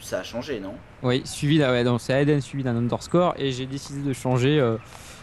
ça 0.00 0.20
a 0.20 0.22
changé, 0.22 0.60
non? 0.60 0.74
Oui, 1.02 1.22
suivi 1.24 1.58
d'un, 1.58 1.70
ouais, 1.70 1.84
donc 1.84 2.00
c'est 2.00 2.12
Aiden 2.12 2.40
suivi 2.40 2.64
d'un 2.64 2.76
underscore 2.76 3.34
et 3.38 3.52
j'ai 3.52 3.66
décidé 3.66 4.00
de 4.00 4.12
changer 4.12 4.58
euh, 4.58 4.76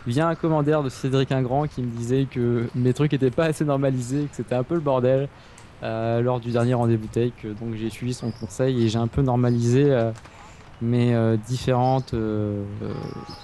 via 0.08 0.28
un 0.28 0.36
commentaire 0.36 0.84
de 0.84 0.90
Cédric 0.90 1.32
Ingrand 1.32 1.68
qui 1.68 1.82
me 1.82 1.92
disait 1.92 2.28
que 2.30 2.68
mes 2.76 2.94
trucs 2.94 3.14
étaient 3.14 3.32
pas 3.32 3.46
assez 3.46 3.66
normalisés, 3.66 4.28
que 4.30 4.36
c'était 4.36 4.56
un 4.56 4.64
peu 4.64 4.76
le 4.76 4.82
bordel 4.82 5.28
euh, 5.84 6.22
lors 6.22 6.40
du 6.40 6.52
dernier 6.52 6.74
rendez-vous 6.74 7.08
take. 7.08 7.48
Donc 7.60 7.76
j'ai 7.76 7.90
suivi 7.90 8.14
son 8.14 8.32
conseil 8.32 8.84
et 8.84 8.90
j'ai 8.90 9.00
un 9.00 9.08
peu 9.08 9.22
normalisé 9.22 9.92
euh, 9.92 10.12
mes 10.82 11.14
euh, 11.16 11.38
différentes 11.38 12.14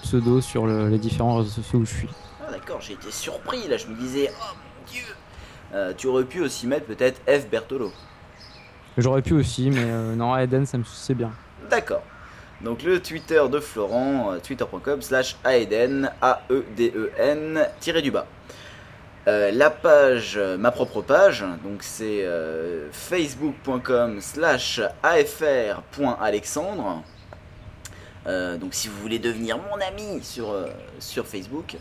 pseudos 0.03 0.41
sur 0.41 0.65
le- 0.65 0.89
les 0.89 0.97
différents 0.97 1.37
réseaux 1.37 1.49
sociaux 1.49 1.79
où 1.79 1.85
je 1.85 1.93
suis. 1.95 2.09
Ah 2.47 2.51
d'accord, 2.51 2.81
j'ai 2.81 2.93
été 2.93 3.11
surpris 3.11 3.67
là, 3.67 3.77
je 3.77 3.87
me 3.87 3.95
disais, 3.95 4.31
oh 4.31 4.55
mon 4.55 4.91
dieu 4.91 5.93
Tu 5.97 6.07
aurais 6.07 6.25
pu 6.25 6.41
aussi 6.41 6.67
mettre 6.67 6.85
peut-être 6.85 7.21
F 7.27 7.47
Bertolo. 7.49 7.91
J'aurais 8.97 9.21
pu 9.21 9.33
aussi, 9.33 9.69
mais 9.69 9.85
non, 10.15 10.35
Aiden, 10.35 10.65
ça 10.65 10.77
me 10.77 10.83
c'est 10.83 11.13
bien. 11.15 11.31
D'accord. 11.69 12.01
Donc 12.61 12.83
le 12.83 13.01
Twitter 13.01 13.41
de 13.49 13.59
Florent, 13.59 14.33
twitter.com 14.43 15.01
slash 15.01 15.35
aeden, 15.45 16.11
A-E-D-E-N, 16.21 17.65
tiré 17.79 18.01
du 18.01 18.11
bas. 18.11 18.25
Euh, 19.27 19.51
la 19.51 19.69
page, 19.69 20.33
euh, 20.35 20.57
ma 20.57 20.71
propre 20.71 21.03
page, 21.03 21.45
donc 21.63 21.83
c'est 21.83 22.25
euh, 22.25 22.89
facebook.com 22.91 24.19
slash 24.19 24.81
afr.alexandre. 25.03 27.03
Donc 28.25 28.75
si 28.75 28.87
vous 28.87 28.97
voulez 28.97 29.19
devenir 29.19 29.57
mon 29.57 29.81
ami 29.81 30.23
sur, 30.23 30.55
sur 30.99 31.25
Facebook. 31.25 31.75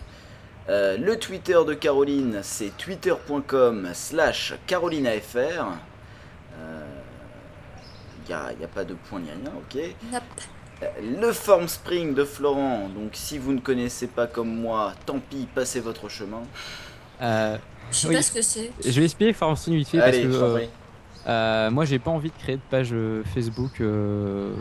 Le 0.68 1.14
Twitter 1.16 1.58
de 1.66 1.74
Caroline, 1.74 2.40
c'est 2.42 2.74
twitter.com 2.78 3.90
slash 3.92 4.54
carolinafr. 4.66 5.66
Il 8.26 8.58
n'y 8.58 8.64
a, 8.64 8.68
pas 8.72 8.84
de 8.84 8.94
point 8.94 9.20
ni 9.20 9.28
rien, 9.28 9.52
ok. 9.54 9.82
Nope. 10.10 10.22
Le 11.02 11.30
Formspring 11.30 12.14
de 12.14 12.24
Florent, 12.24 12.88
donc 12.88 13.10
si 13.12 13.36
vous 13.36 13.52
ne 13.52 13.60
connaissez 13.60 14.06
pas 14.06 14.26
comme 14.26 14.54
moi, 14.54 14.94
tant 15.04 15.18
pis, 15.18 15.46
passez 15.54 15.80
votre 15.80 16.08
chemin. 16.08 16.44
Euh, 17.22 17.56
Je 17.90 17.96
sais 17.96 18.08
Oui. 18.08 18.14
pas 18.16 18.22
ce 18.22 18.32
que 18.32 18.42
c'est. 18.42 18.70
je 18.84 18.98
vais 19.00 19.04
expliquer 19.04 19.32
Formspring 19.32 19.76
vite 19.76 19.88
fait 19.88 19.98
parce 19.98 20.10
Allez, 20.10 20.22
que 20.22 20.28
euh, 20.32 20.58
euh, 21.26 21.70
moi 21.70 21.84
j'ai 21.84 21.98
pas 21.98 22.10
envie 22.10 22.30
de 22.30 22.36
créer 22.36 22.56
de 22.56 22.62
page 22.70 22.94
Facebook. 23.34 23.80
euh, 23.80 24.52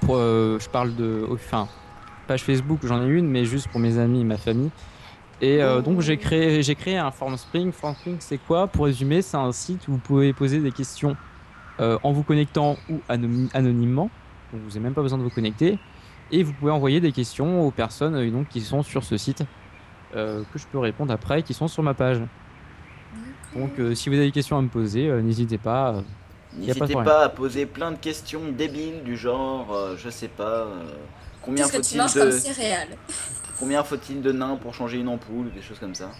pour, 0.00 0.16
euh, 0.16 0.58
je 0.60 0.68
parle 0.68 0.94
de. 0.96 1.26
Enfin, 1.30 1.68
page 2.26 2.42
Facebook, 2.42 2.80
j'en 2.84 3.02
ai 3.02 3.06
une, 3.08 3.28
mais 3.28 3.44
juste 3.44 3.68
pour 3.68 3.80
mes 3.80 3.98
amis 3.98 4.20
et 4.20 4.24
ma 4.24 4.36
famille. 4.36 4.70
Et 5.40 5.60
euh, 5.62 5.80
donc 5.80 6.00
j'ai 6.00 6.16
créé, 6.18 6.62
j'ai 6.62 6.74
créé 6.76 6.96
un 6.96 7.10
Formspring. 7.10 7.72
Formspring, 7.72 8.16
c'est 8.20 8.38
quoi? 8.38 8.66
Pour 8.68 8.84
résumer, 8.86 9.22
c'est 9.22 9.36
un 9.36 9.50
site 9.52 9.88
où 9.88 9.92
vous 9.92 9.98
pouvez 9.98 10.32
poser 10.32 10.58
des 10.60 10.70
questions 10.72 11.16
euh, 11.80 11.98
en 12.04 12.12
vous 12.12 12.22
connectant 12.22 12.76
ou 12.88 13.00
anony- 13.08 13.50
anonymement. 13.54 14.10
Donc 14.52 14.62
vous 14.62 14.68
n'avez 14.68 14.80
même 14.80 14.94
pas 14.94 15.02
besoin 15.02 15.18
de 15.18 15.24
vous 15.24 15.30
connecter. 15.30 15.78
Et 16.30 16.42
vous 16.44 16.52
pouvez 16.52 16.70
envoyer 16.70 17.00
des 17.00 17.12
questions 17.12 17.66
aux 17.66 17.70
personnes 17.72 18.14
euh, 18.14 18.30
donc, 18.30 18.48
qui 18.48 18.60
sont 18.60 18.82
sur 18.82 19.02
ce 19.04 19.16
site 19.16 19.42
euh, 19.42 19.44
que 20.12 20.58
je 20.58 20.66
peux 20.70 20.78
répondre 20.78 21.12
après, 21.12 21.42
qui 21.42 21.54
sont 21.54 21.68
sur 21.68 21.82
ma 21.82 21.94
page. 21.94 22.20
Donc 23.54 23.78
euh, 23.78 23.94
si 23.94 24.08
vous 24.08 24.14
avez 24.16 24.24
des 24.26 24.32
questions 24.32 24.56
à 24.58 24.62
me 24.62 24.68
poser, 24.68 25.08
euh, 25.08 25.20
n'hésitez 25.20 25.58
pas. 25.58 25.94
euh, 25.94 26.00
N'hésitez 26.56 26.74
pas 27.04 27.24
à 27.24 27.28
poser 27.30 27.64
plein 27.66 27.90
de 27.92 27.96
questions 27.96 28.40
débiles 28.50 29.02
du 29.04 29.16
genre, 29.16 29.72
euh, 29.74 29.96
je 29.96 30.10
sais 30.10 30.28
pas, 30.28 30.66
euh, 30.66 30.84
combien 31.40 31.66
faut-il 31.66 31.98
de, 31.98 32.02
combien 33.58 33.82
faut-il 33.84 34.20
de 34.22 34.32
nains 34.32 34.56
pour 34.56 34.74
changer 34.74 34.98
une 34.98 35.08
ampoule, 35.08 35.46
ou 35.46 35.50
des 35.50 35.62
choses 35.62 35.78
comme 35.78 35.94
ça. 35.94 36.10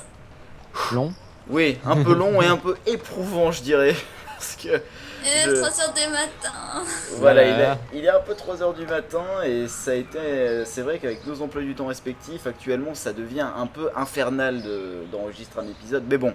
long. 0.91 1.13
oui, 1.49 1.77
un 1.85 2.03
peu 2.03 2.13
long 2.13 2.41
et 2.41 2.45
un 2.47 2.57
peu 2.57 2.75
éprouvant, 2.85 3.51
je 3.51 3.61
dirais. 3.61 3.95
Parce 4.37 4.55
que 4.55 4.69
Eh, 4.69 5.45
Je- 5.45 5.51
3h 5.55 5.93
du 5.93 6.11
matin. 6.11 6.83
voilà, 7.17 7.43
il 7.43 7.59
est, 7.59 7.99
il 7.99 8.05
est 8.05 8.09
un 8.09 8.21
peu 8.21 8.33
3h 8.33 8.73
du 8.75 8.85
matin 8.85 9.25
et 9.45 9.67
ça 9.67 9.91
a 9.91 9.95
été. 9.95 10.63
C'est 10.65 10.81
vrai 10.81 10.97
qu'avec 10.97 11.25
nos 11.27 11.41
emplois 11.41 11.61
du 11.61 11.75
temps 11.75 11.87
respectifs, 11.87 12.47
actuellement, 12.47 12.95
ça 12.95 13.11
devient 13.13 13.45
un 13.57 13.67
peu 13.67 13.89
infernal 13.95 14.61
de- 14.63 15.03
d'enregistrer 15.11 15.59
un 15.61 15.67
épisode. 15.67 16.03
Mais 16.09 16.17
bon, 16.17 16.33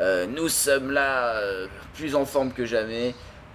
euh, 0.00 0.26
nous 0.26 0.48
sommes 0.50 0.90
là, 0.90 1.36
euh, 1.36 1.66
plus 1.94 2.14
en 2.14 2.26
forme 2.26 2.52
que 2.52 2.66
jamais, 2.66 3.14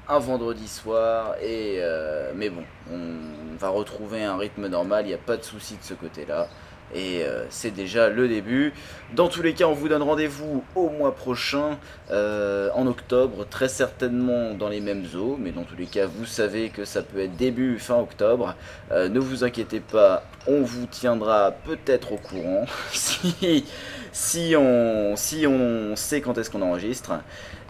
un 0.09 0.19
vendredi 0.19 0.67
soir. 0.67 1.35
Et, 1.41 1.77
euh, 1.79 2.31
mais 2.35 2.49
bon, 2.49 2.63
on 2.91 3.57
va 3.59 3.69
retrouver 3.69 4.23
un 4.23 4.37
rythme 4.37 4.67
normal, 4.67 5.05
il 5.05 5.09
n'y 5.09 5.13
a 5.13 5.19
pas 5.19 5.37
de 5.37 5.43
souci 5.43 5.75
de 5.75 5.83
ce 5.83 5.93
côté-là. 5.93 6.47
Et 6.95 7.23
euh, 7.23 7.43
c'est 7.49 7.71
déjà 7.71 8.07
le 8.07 8.29
début. 8.29 8.71
Dans 9.13 9.27
tous 9.27 9.41
les 9.41 9.53
cas, 9.53 9.65
on 9.65 9.73
vous 9.73 9.89
donne 9.89 10.03
rendez-vous 10.03 10.63
au 10.73 10.89
mois 10.89 11.13
prochain, 11.13 11.77
euh, 12.11 12.69
en 12.75 12.87
octobre, 12.87 13.45
très 13.49 13.67
certainement 13.67 14.53
dans 14.53 14.69
les 14.69 14.79
mêmes 14.79 15.03
eaux. 15.17 15.35
Mais 15.37 15.51
dans 15.51 15.63
tous 15.63 15.75
les 15.75 15.85
cas, 15.85 16.05
vous 16.05 16.25
savez 16.25 16.69
que 16.69 16.85
ça 16.85 17.01
peut 17.01 17.19
être 17.19 17.35
début, 17.35 17.77
fin 17.77 17.97
octobre. 17.97 18.55
Ne 18.91 19.19
vous 19.19 19.43
inquiétez 19.43 19.81
pas, 19.81 20.23
on 20.47 20.61
vous 20.61 20.85
tiendra 20.85 21.51
peut-être 21.51 22.13
au 22.13 22.17
courant 22.17 22.65
si, 22.93 23.65
si 24.13 24.55
on 24.55 25.93
sait 25.97 26.21
quand 26.21 26.37
est-ce 26.37 26.49
qu'on 26.49 26.61
enregistre. 26.61 27.11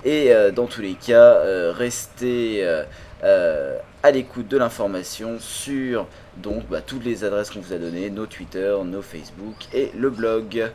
Et 0.04 0.32
euh, 0.32 0.52
dans 0.52 0.68
tous 0.68 0.82
les 0.82 0.94
cas, 0.94 1.36
euh, 1.38 1.74
restez 1.76 2.64
euh, 2.64 2.84
euh, 3.24 3.78
à 4.04 4.12
l'écoute 4.12 4.48
de 4.48 4.58
l'information 4.58 5.38
sur 5.40 6.08
donc 6.38 6.68
bah, 6.70 6.82
toutes 6.82 7.04
les 7.04 7.24
adresses 7.24 7.50
qu'on 7.50 7.62
vous 7.62 7.74
a 7.74 7.78
données, 7.78 8.10
nos 8.10 8.28
Twitter, 8.28 8.76
nos 8.86 9.02
Facebook 9.02 9.56
et 9.74 9.92
le 9.96 10.10
blog. 10.10 10.72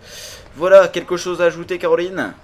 Voilà, 0.57 0.89
quelque 0.89 1.17
chose 1.17 1.41
à 1.41 1.45
ajouter 1.45 1.79
Caroline? 1.79 2.35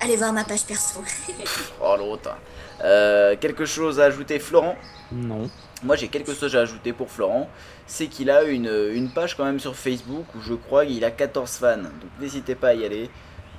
Allez 0.00 0.16
voir 0.16 0.32
ma 0.32 0.44
page 0.44 0.64
perso. 0.64 1.00
Oh 1.80 1.94
l'autre. 1.96 2.36
Euh, 2.84 3.36
quelque 3.40 3.64
chose 3.64 3.98
à 4.00 4.04
ajouter 4.04 4.38
Florent? 4.38 4.76
Non. 5.10 5.48
Moi 5.82 5.96
j'ai 5.96 6.08
quelque 6.08 6.34
chose 6.34 6.54
à 6.54 6.60
ajouter 6.60 6.92
pour 6.92 7.10
Florent, 7.10 7.48
c'est 7.86 8.06
qu'il 8.06 8.30
a 8.30 8.44
une, 8.44 8.70
une 8.92 9.10
page 9.10 9.36
quand 9.36 9.44
même 9.44 9.58
sur 9.58 9.74
Facebook 9.74 10.26
où 10.36 10.40
je 10.40 10.54
crois 10.54 10.86
qu'il 10.86 11.04
a 11.04 11.10
14 11.10 11.50
fans, 11.50 11.76
donc 11.78 12.10
n'hésitez 12.20 12.54
pas 12.54 12.68
à 12.68 12.74
y 12.74 12.84
aller. 12.84 13.10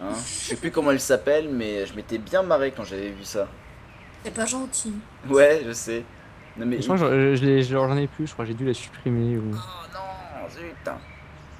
Hein. 0.03 0.14
Je 0.15 0.49
sais 0.49 0.56
plus 0.56 0.72
comment 0.72 0.91
elle 0.91 0.99
s'appelle, 0.99 1.48
mais 1.49 1.85
je 1.85 1.93
m'étais 1.95 2.17
bien 2.17 2.43
marré 2.43 2.72
quand 2.75 2.83
j'avais 2.83 3.09
vu 3.09 3.23
ça. 3.23 3.48
C'est 4.25 4.33
pas 4.33 4.45
gentil. 4.45 4.93
Ouais, 5.30 5.64
je 5.65 5.72
sais. 5.73 6.03
Non 6.57 6.65
mais 6.65 6.77
Je 6.82 6.83
crois 6.83 6.98
que 6.98 7.35
je- 7.35 7.35
je 7.35 7.45
l'ai- 7.45 7.64
j'en 7.64 7.95
ai 7.98 8.07
plus, 8.07 8.27
je 8.27 8.33
crois 8.33 8.45
que 8.45 8.51
j'ai 8.51 8.57
dû 8.57 8.65
la 8.65 8.73
supprimer. 8.73 9.38
Ou... 9.38 9.51
Oh 9.53 9.57
non, 9.93 10.49
zut. 10.49 10.93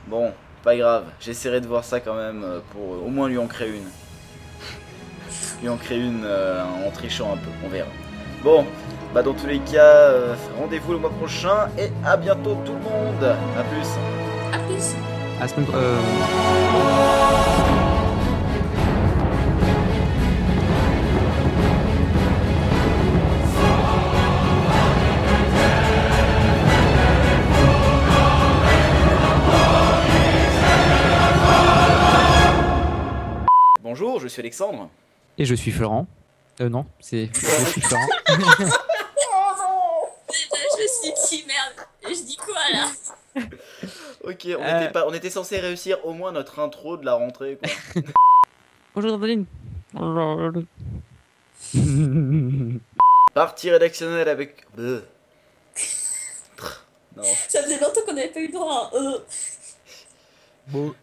Bon, 0.08 0.34
pas 0.64 0.76
grave, 0.76 1.06
j'essaierai 1.20 1.62
de 1.62 1.68
voir 1.68 1.84
ça 1.84 2.00
quand 2.00 2.16
même 2.16 2.44
euh, 2.44 2.60
pour 2.72 2.94
euh, 2.94 3.06
au 3.06 3.10
moins 3.10 3.28
lui 3.28 3.38
en 3.38 3.48
créer 3.48 3.70
une. 3.70 3.90
lui 5.62 5.70
en 5.70 5.78
créer 5.78 6.00
une 6.00 6.24
euh, 6.26 6.64
en 6.88 6.92
trichant 6.92 7.34
un 7.34 7.38
peu, 7.38 7.50
on 7.66 7.70
verra. 7.70 7.88
Bon, 8.44 8.66
bah 9.14 9.24
dans 9.24 9.34
tous 9.34 9.48
les 9.48 9.60
cas, 9.60 9.80
euh, 10.10 10.36
rendez-vous 10.60 10.92
le 10.94 11.00
mois 11.00 11.10
prochain 11.12 11.70
et 11.78 11.90
à 12.06 12.18
bientôt 12.18 12.58
tout 12.66 12.74
le 12.74 12.80
monde. 12.80 13.24
À 13.58 13.64
plus. 13.64 13.88
A 14.54 14.60
plus. 14.68 14.96
À 15.42 15.48
semaine. 15.48 15.66
Euh... 15.74 17.13
Bonjour, 33.96 34.20
je 34.20 34.28
suis 34.28 34.40
Alexandre. 34.40 34.90
Et 35.38 35.46
je 35.46 35.54
suis 35.54 35.70
Florent. 35.70 36.08
Euh, 36.62 36.68
non, 36.68 36.88
c'est. 37.00 37.30
Je 37.32 37.66
suis 37.70 37.82
Florent. 37.82 38.08
Je 38.28 38.34
me 40.82 40.88
suis 40.88 41.14
dit 41.38 41.46
merde. 41.46 41.88
Je 42.04 42.24
dis 42.26 42.36
quoi 42.38 42.56
là 42.74 42.88
Ok, 44.24 44.48
on, 44.48 44.64
Euh. 44.64 44.82
était 44.82 44.92
pas, 44.92 45.06
on 45.08 45.14
était 45.14 45.30
censé 45.30 45.60
réussir 45.60 46.04
au 46.08 46.14
moins 46.14 46.32
notre 46.32 46.58
intro 46.58 46.98
de 46.98 47.06
la 47.06 47.14
rentrée. 47.14 47.60
Quoi. 47.62 47.72
Bonjour 48.96 49.14
Adeline. 49.14 49.46
Bonjour. 49.94 50.64
Partie 53.36 53.70
rédactionnelle 53.70 54.28
avec. 54.28 54.66
Euh. 54.80 55.02
Non. 57.16 57.22
Ça 57.48 57.62
faisait 57.62 57.80
longtemps 57.80 58.02
qu'on 58.08 58.14
n'avait 58.14 58.30
pas 58.30 58.40
eu 58.40 58.48
le 58.48 58.54
droit 58.54 58.90
à 58.92 58.98
un 58.98 59.12
E. 59.12 59.24
Bon. 60.70 60.96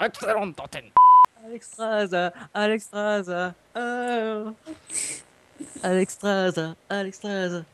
Excellente 0.00 0.56
tartine. 0.56 0.92
Alex 1.44 1.66
Straza, 1.66 2.32
Alex 2.54 2.84
Straza. 2.84 3.54
Oh. 3.74 4.54
Alex 5.82 6.14
Straza, 6.14 6.76
Alex 6.88 7.18
Straza. 7.18 7.64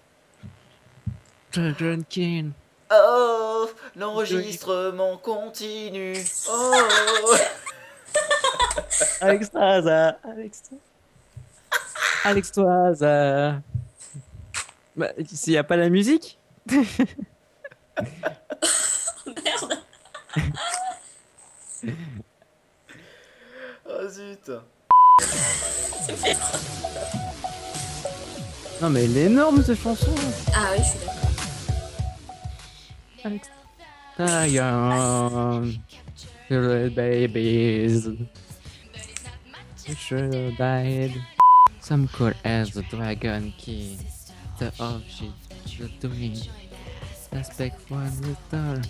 King. 2.09 2.53
Oh, 2.91 3.71
l'enregistrement 3.97 5.17
continue. 5.19 6.17
Oh, 6.49 7.37
Alex 9.21 9.47
Straza, 9.47 10.19
Alex. 10.25 10.71
Alex 12.25 12.49
Straza. 12.49 13.63
Bah, 14.95 15.09
s'il 15.27 15.53
n'y 15.53 15.59
a 15.59 15.65
pas 15.65 15.77
la 15.77 15.89
musique. 15.89 16.39
oh 23.87 24.09
zut. 24.09 24.51
Non 28.81 28.91
mais 28.91 29.05
elle 29.05 29.17
est 29.17 29.27
énorme 29.27 29.63
cette 29.63 29.81
chanson. 29.81 30.15
Ah 30.55 30.73
oui, 30.73 30.83
je 30.83 30.89
suis 30.89 30.99
d'accord. 30.99 31.29
Alex. 33.25 33.51
Zion, 34.19 35.73
little 36.51 36.91
babies. 36.91 38.09
We 39.89 39.95
should 39.97 40.35
have 40.35 40.57
died. 40.57 41.13
Some 41.81 42.09
call 42.09 42.33
as 42.45 42.73
the 42.73 42.83
Dragon 42.91 43.53
King. 43.59 43.99
The 44.59 44.73
object 44.79 45.33
the 45.79 45.89
doing. 46.01 46.37
Aspect 47.33 47.91
one 47.91 48.13
little 48.21 48.83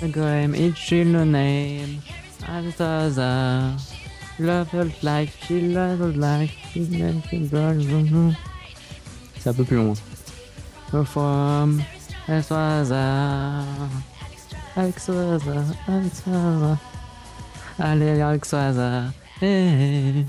Name 0.00 0.54
each 0.54 0.92
in 0.92 1.12
the. 1.12 2.08
Love 4.40 4.72
life. 5.02 5.36
C'est 9.38 9.48
un 9.48 9.52
peu 9.52 9.64
plus 9.64 9.76
long. 9.76 9.94
From 11.04 11.82
Alexstrasza. 12.28 13.64
Alexstrasza, 14.76 15.64
Alexstrasza. 15.86 16.78
Allez, 17.78 18.20
Alexstrasza. 18.20 19.12
Hey. 19.40 20.24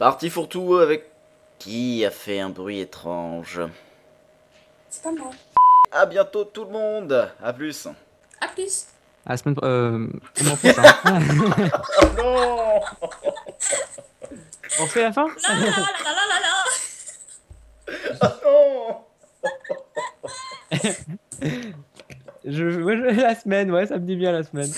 Parti 0.00 0.30
fourre-tout 0.30 0.76
avec. 0.76 1.04
Qui 1.58 2.06
a 2.06 2.10
fait 2.10 2.40
un 2.40 2.48
bruit 2.48 2.80
étrange 2.80 3.60
C'est 4.88 5.02
pas 5.02 5.12
moi. 5.12 5.30
À 5.92 6.06
bientôt 6.06 6.44
tout 6.44 6.64
le 6.64 6.70
monde. 6.70 7.30
À 7.42 7.52
plus. 7.52 7.86
À 8.40 8.48
plus. 8.48 8.86
À 9.26 9.32
la 9.32 9.36
semaine 9.36 9.54
pro- 9.56 9.66
euh. 9.66 10.08
Oh 10.40 12.06
non 12.16 12.80
On 14.80 14.86
fait 14.86 15.02
la 15.02 15.12
fin? 15.12 15.26
La 15.26 15.54
la 15.54 15.60
la 15.60 15.66
la 15.66 16.12
la 16.16 16.24
la 16.30 16.40
la. 18.22 18.40
Non 18.42 19.04
je, 22.46 22.64
ouais, 22.82 22.96
je- 22.96 23.20
La 23.20 23.34
semaine, 23.34 23.70
ouais, 23.70 23.84
ça 23.84 23.98
me 23.98 24.06
dit 24.06 24.16
bien 24.16 24.32
la 24.32 24.44
semaine. 24.44 24.72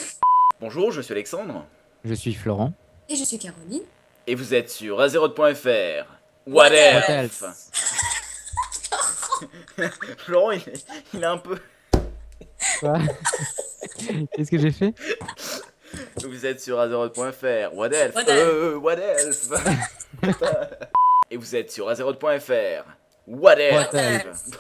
Bonjour, 0.60 0.91
je 0.91 1.01
suis 1.01 1.12
Alexandre. 1.12 1.65
Je 2.05 2.15
suis 2.15 2.34
Florent. 2.34 2.73
Et 3.09 3.15
je 3.15 3.23
suis 3.23 3.39
Caroline. 3.39 3.83
Et 4.26 4.34
vous 4.34 4.55
êtes 4.55 4.70
sur 4.70 5.01
azeroth.fr. 5.01 6.07
What 6.47 6.70
else? 6.73 7.09
What 7.09 7.12
else? 7.12 7.70
Florent, 10.18 10.51
il 10.52 10.68
est, 10.68 10.86
il 11.15 11.23
est 11.23 11.26
un 11.26 11.39
peu. 11.39 11.59
Quoi? 12.81 12.99
Qu'est-ce 14.33 14.51
que 14.51 14.59
j'ai 14.59 14.70
fait? 14.70 14.94
Vous 16.25 16.47
êtes 16.47 16.60
sur 16.60 16.78
azeroth.fr. 16.78 17.73
What 17.75 17.89
else? 17.92 18.15
What 18.15 18.28
else? 18.28 18.28
Euh, 18.28 18.76
What 18.76 18.99
else? 18.99 19.51
Et 21.31 21.36
vous 21.36 21.57
êtes 21.57 21.73
sur 21.73 21.89
azeroth.fr. 21.89 22.84
What 23.26 23.57
else? 23.59 23.89
What 23.92 23.99
else? 23.99 24.51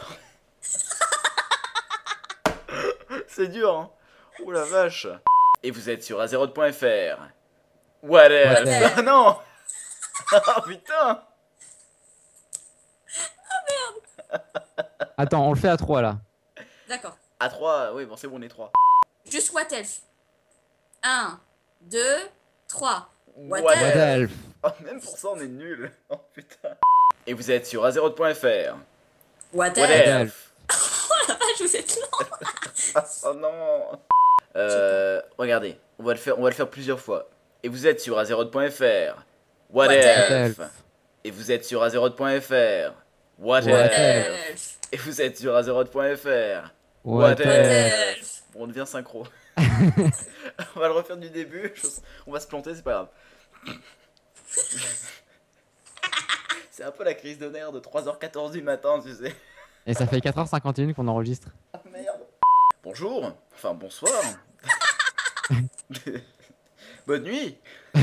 C'est 3.28 3.48
dur, 3.48 3.76
hein. 3.76 3.90
Oh 4.44 4.50
la 4.50 4.64
vache. 4.64 5.06
Et 5.62 5.70
vous 5.70 5.88
êtes 5.90 6.02
sur 6.02 6.20
azeroth.fr. 6.20 7.18
What 8.02 8.30
else? 8.30 8.68
Else? 8.68 8.92
Ah 8.96 9.02
non 9.02 9.36
Ah 10.32 10.62
putain 10.66 11.22
Attends, 15.18 15.46
on 15.46 15.52
le 15.52 15.58
fait 15.58 15.68
à 15.68 15.76
3 15.76 16.02
là. 16.02 16.16
D'accord. 16.88 17.16
À 17.38 17.48
3, 17.48 17.92
oui, 17.94 18.04
bon, 18.06 18.16
c'est 18.16 18.28
bon, 18.28 18.38
on 18.38 18.42
est 18.42 18.48
3. 18.48 18.72
Juste 19.30 19.52
What 19.52 19.68
Else. 19.72 20.02
1, 21.02 21.38
2, 21.82 21.98
3. 22.68 23.08
What 23.36 23.60
What 23.62 23.72
else 23.74 24.30
Oh, 24.64 24.68
même 24.84 25.00
pour 25.00 25.16
ça, 25.18 25.28
on 25.28 25.40
est 25.40 25.48
nul. 25.48 25.90
Oh 26.10 26.16
putain. 26.32 26.76
Et 27.26 27.34
vous 27.34 27.50
êtes 27.50 27.66
sur 27.66 27.84
azeroth.fr. 27.84 28.76
What 29.52 29.70
What 29.70 29.78
else 29.78 30.06
else 30.06 30.52
Oh 30.70 31.14
la 31.28 31.34
vache, 31.34 31.60
vous 31.60 31.76
êtes 31.76 31.96
lent. 32.00 32.26
Ah, 32.94 33.04
Oh 33.24 33.34
non 33.34 34.00
Euh, 34.56 35.20
regardez, 35.38 35.78
on 35.98 36.04
va, 36.04 36.12
le 36.12 36.18
faire, 36.18 36.38
on 36.38 36.42
va 36.42 36.50
le 36.50 36.54
faire 36.54 36.68
plusieurs 36.70 37.00
fois. 37.00 37.28
Et 37.62 37.68
vous 37.68 37.86
êtes 37.86 38.00
sur 38.00 38.18
azeroth.fr. 38.18 39.24
What, 39.72 39.86
What 39.86 39.94
else 39.94 40.58
else 40.58 40.60
Et 41.24 41.30
vous 41.30 41.50
êtes 41.50 41.64
sur 41.64 41.82
azeroth.fr. 41.82 42.92
What, 43.38 43.62
What 43.62 43.68
else 43.68 43.98
else 44.50 44.78
Et 44.92 44.98
vous 44.98 45.22
êtes 45.22 45.38
sur 45.38 45.56
azeroth.fr. 45.56 46.72
What 47.04 47.36
What 47.36 47.40
else 47.40 48.44
Bon, 48.52 48.64
on 48.64 48.66
devient 48.66 48.84
synchro. 48.86 49.26
on 49.56 50.80
va 50.80 50.88
le 50.88 50.92
refaire 50.92 51.16
du 51.16 51.30
début. 51.30 51.72
On 52.26 52.32
va 52.32 52.40
se 52.40 52.46
planter, 52.46 52.74
c'est 52.74 52.82
pas 52.82 52.92
grave. 52.92 53.08
c'est 56.70 56.84
un 56.84 56.90
peu 56.90 57.04
la 57.04 57.14
crise 57.14 57.38
de 57.38 57.48
nerfs 57.48 57.72
de 57.72 57.80
3h14 57.80 58.52
du 58.52 58.60
matin, 58.60 59.00
tu 59.02 59.14
sais. 59.14 59.34
Et 59.86 59.94
ça 59.94 60.06
fait 60.06 60.18
4h51 60.18 60.92
qu'on 60.92 61.08
enregistre. 61.08 61.48
Ah, 61.72 61.80
merde. 61.90 62.20
Bonjour, 62.84 63.32
enfin 63.54 63.72
bonsoir. 63.72 64.12
Bonne 67.06 67.22
nuit. 67.22 67.56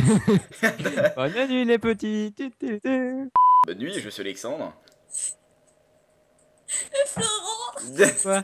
Bonne 1.15 1.47
nuit 1.47 1.65
les 1.65 1.77
petits. 1.77 2.33
Bonne 3.65 3.77
nuit, 3.77 3.99
je 3.99 4.09
suis 4.09 4.21
Alexandre. 4.21 4.73
Florent 7.07 7.73
Quoi 8.23 8.43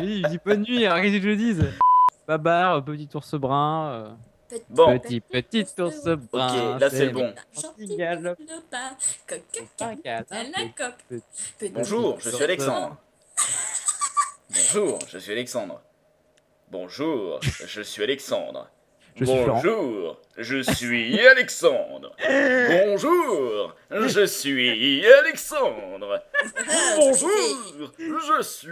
Oui, 0.00 0.22
je 0.24 0.28
dis 0.30 0.38
bonne 0.44 0.62
nuit, 0.62 0.86
alors 0.86 1.00
qu'est-ce 1.02 1.16
que 1.16 1.22
je 1.30 1.34
dise? 1.34 1.64
Babar, 2.26 2.84
petit 2.84 3.08
ours 3.14 3.34
brun. 3.34 3.90
euh, 3.92 4.10
Petit, 4.48 4.64
Bon. 4.68 4.98
Petit, 4.98 5.20
petit 5.20 5.66
ours 5.80 6.04
brun. 6.32 6.74
Ok, 6.74 6.80
là 6.80 6.90
c'est 6.90 7.08
bon. 7.08 7.34
Gentil 7.54 7.96
Galope. 7.96 8.38
le 8.38 8.60
pas. 8.70 8.96
Coq, 9.26 9.42
coq, 9.52 9.68
Un 9.80 9.94
coq. 9.94 10.02
câlin, 10.02 10.24
Elle 10.30 10.50
la 10.52 10.68
coque. 10.76 10.98
petit- 11.08 11.22
Petit 11.58 11.72
Bonjour, 11.72 12.20
je 12.20 12.30
suis 12.30 12.44
Alexandre. 12.44 12.96
Bonjour, 14.50 14.98
je 15.08 15.18
suis 15.18 15.32
Alexandre. 15.32 15.80
Bonjour, 16.70 17.40
je 17.42 17.82
suis 17.82 18.02
Alexandre. 18.04 18.70
Je 19.18 19.24
suis 19.24 19.42
Florent. 19.44 19.62
Bonjour, 19.64 20.20
je 20.36 20.62
suis 20.62 21.18
Alexandre. 21.26 22.14
Bonjour, 22.84 23.74
je 23.90 24.26
suis 24.26 25.06
Alexandre. 25.06 26.22
Bonjour, 26.96 27.30
je 27.98 28.42
suis 28.42 28.70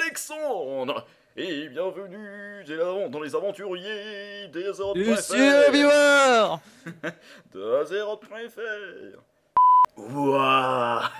Alexandre. 0.00 1.06
Et 1.36 1.68
bienvenue 1.68 2.64
dans 2.64 3.10
dans 3.10 3.20
les 3.20 3.34
aventuriers 3.34 4.48
des 4.48 4.64
Je 4.64 5.20
suis 5.20 5.40
un 5.40 5.70
viveur 5.70 6.60
de 7.54 7.80
Azeroth.fr. 7.82 9.18
Ouah 9.98 11.10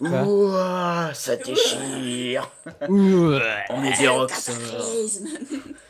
Ouah 0.00 1.10
Ça 1.14 1.36
déchire 1.36 2.50
Ouais. 2.88 3.64
On 3.70 3.84
est 3.84 3.96
des 3.98 4.08
rockstars 4.08 4.56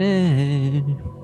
Waza. 0.00 0.04
Eh. 0.04 1.19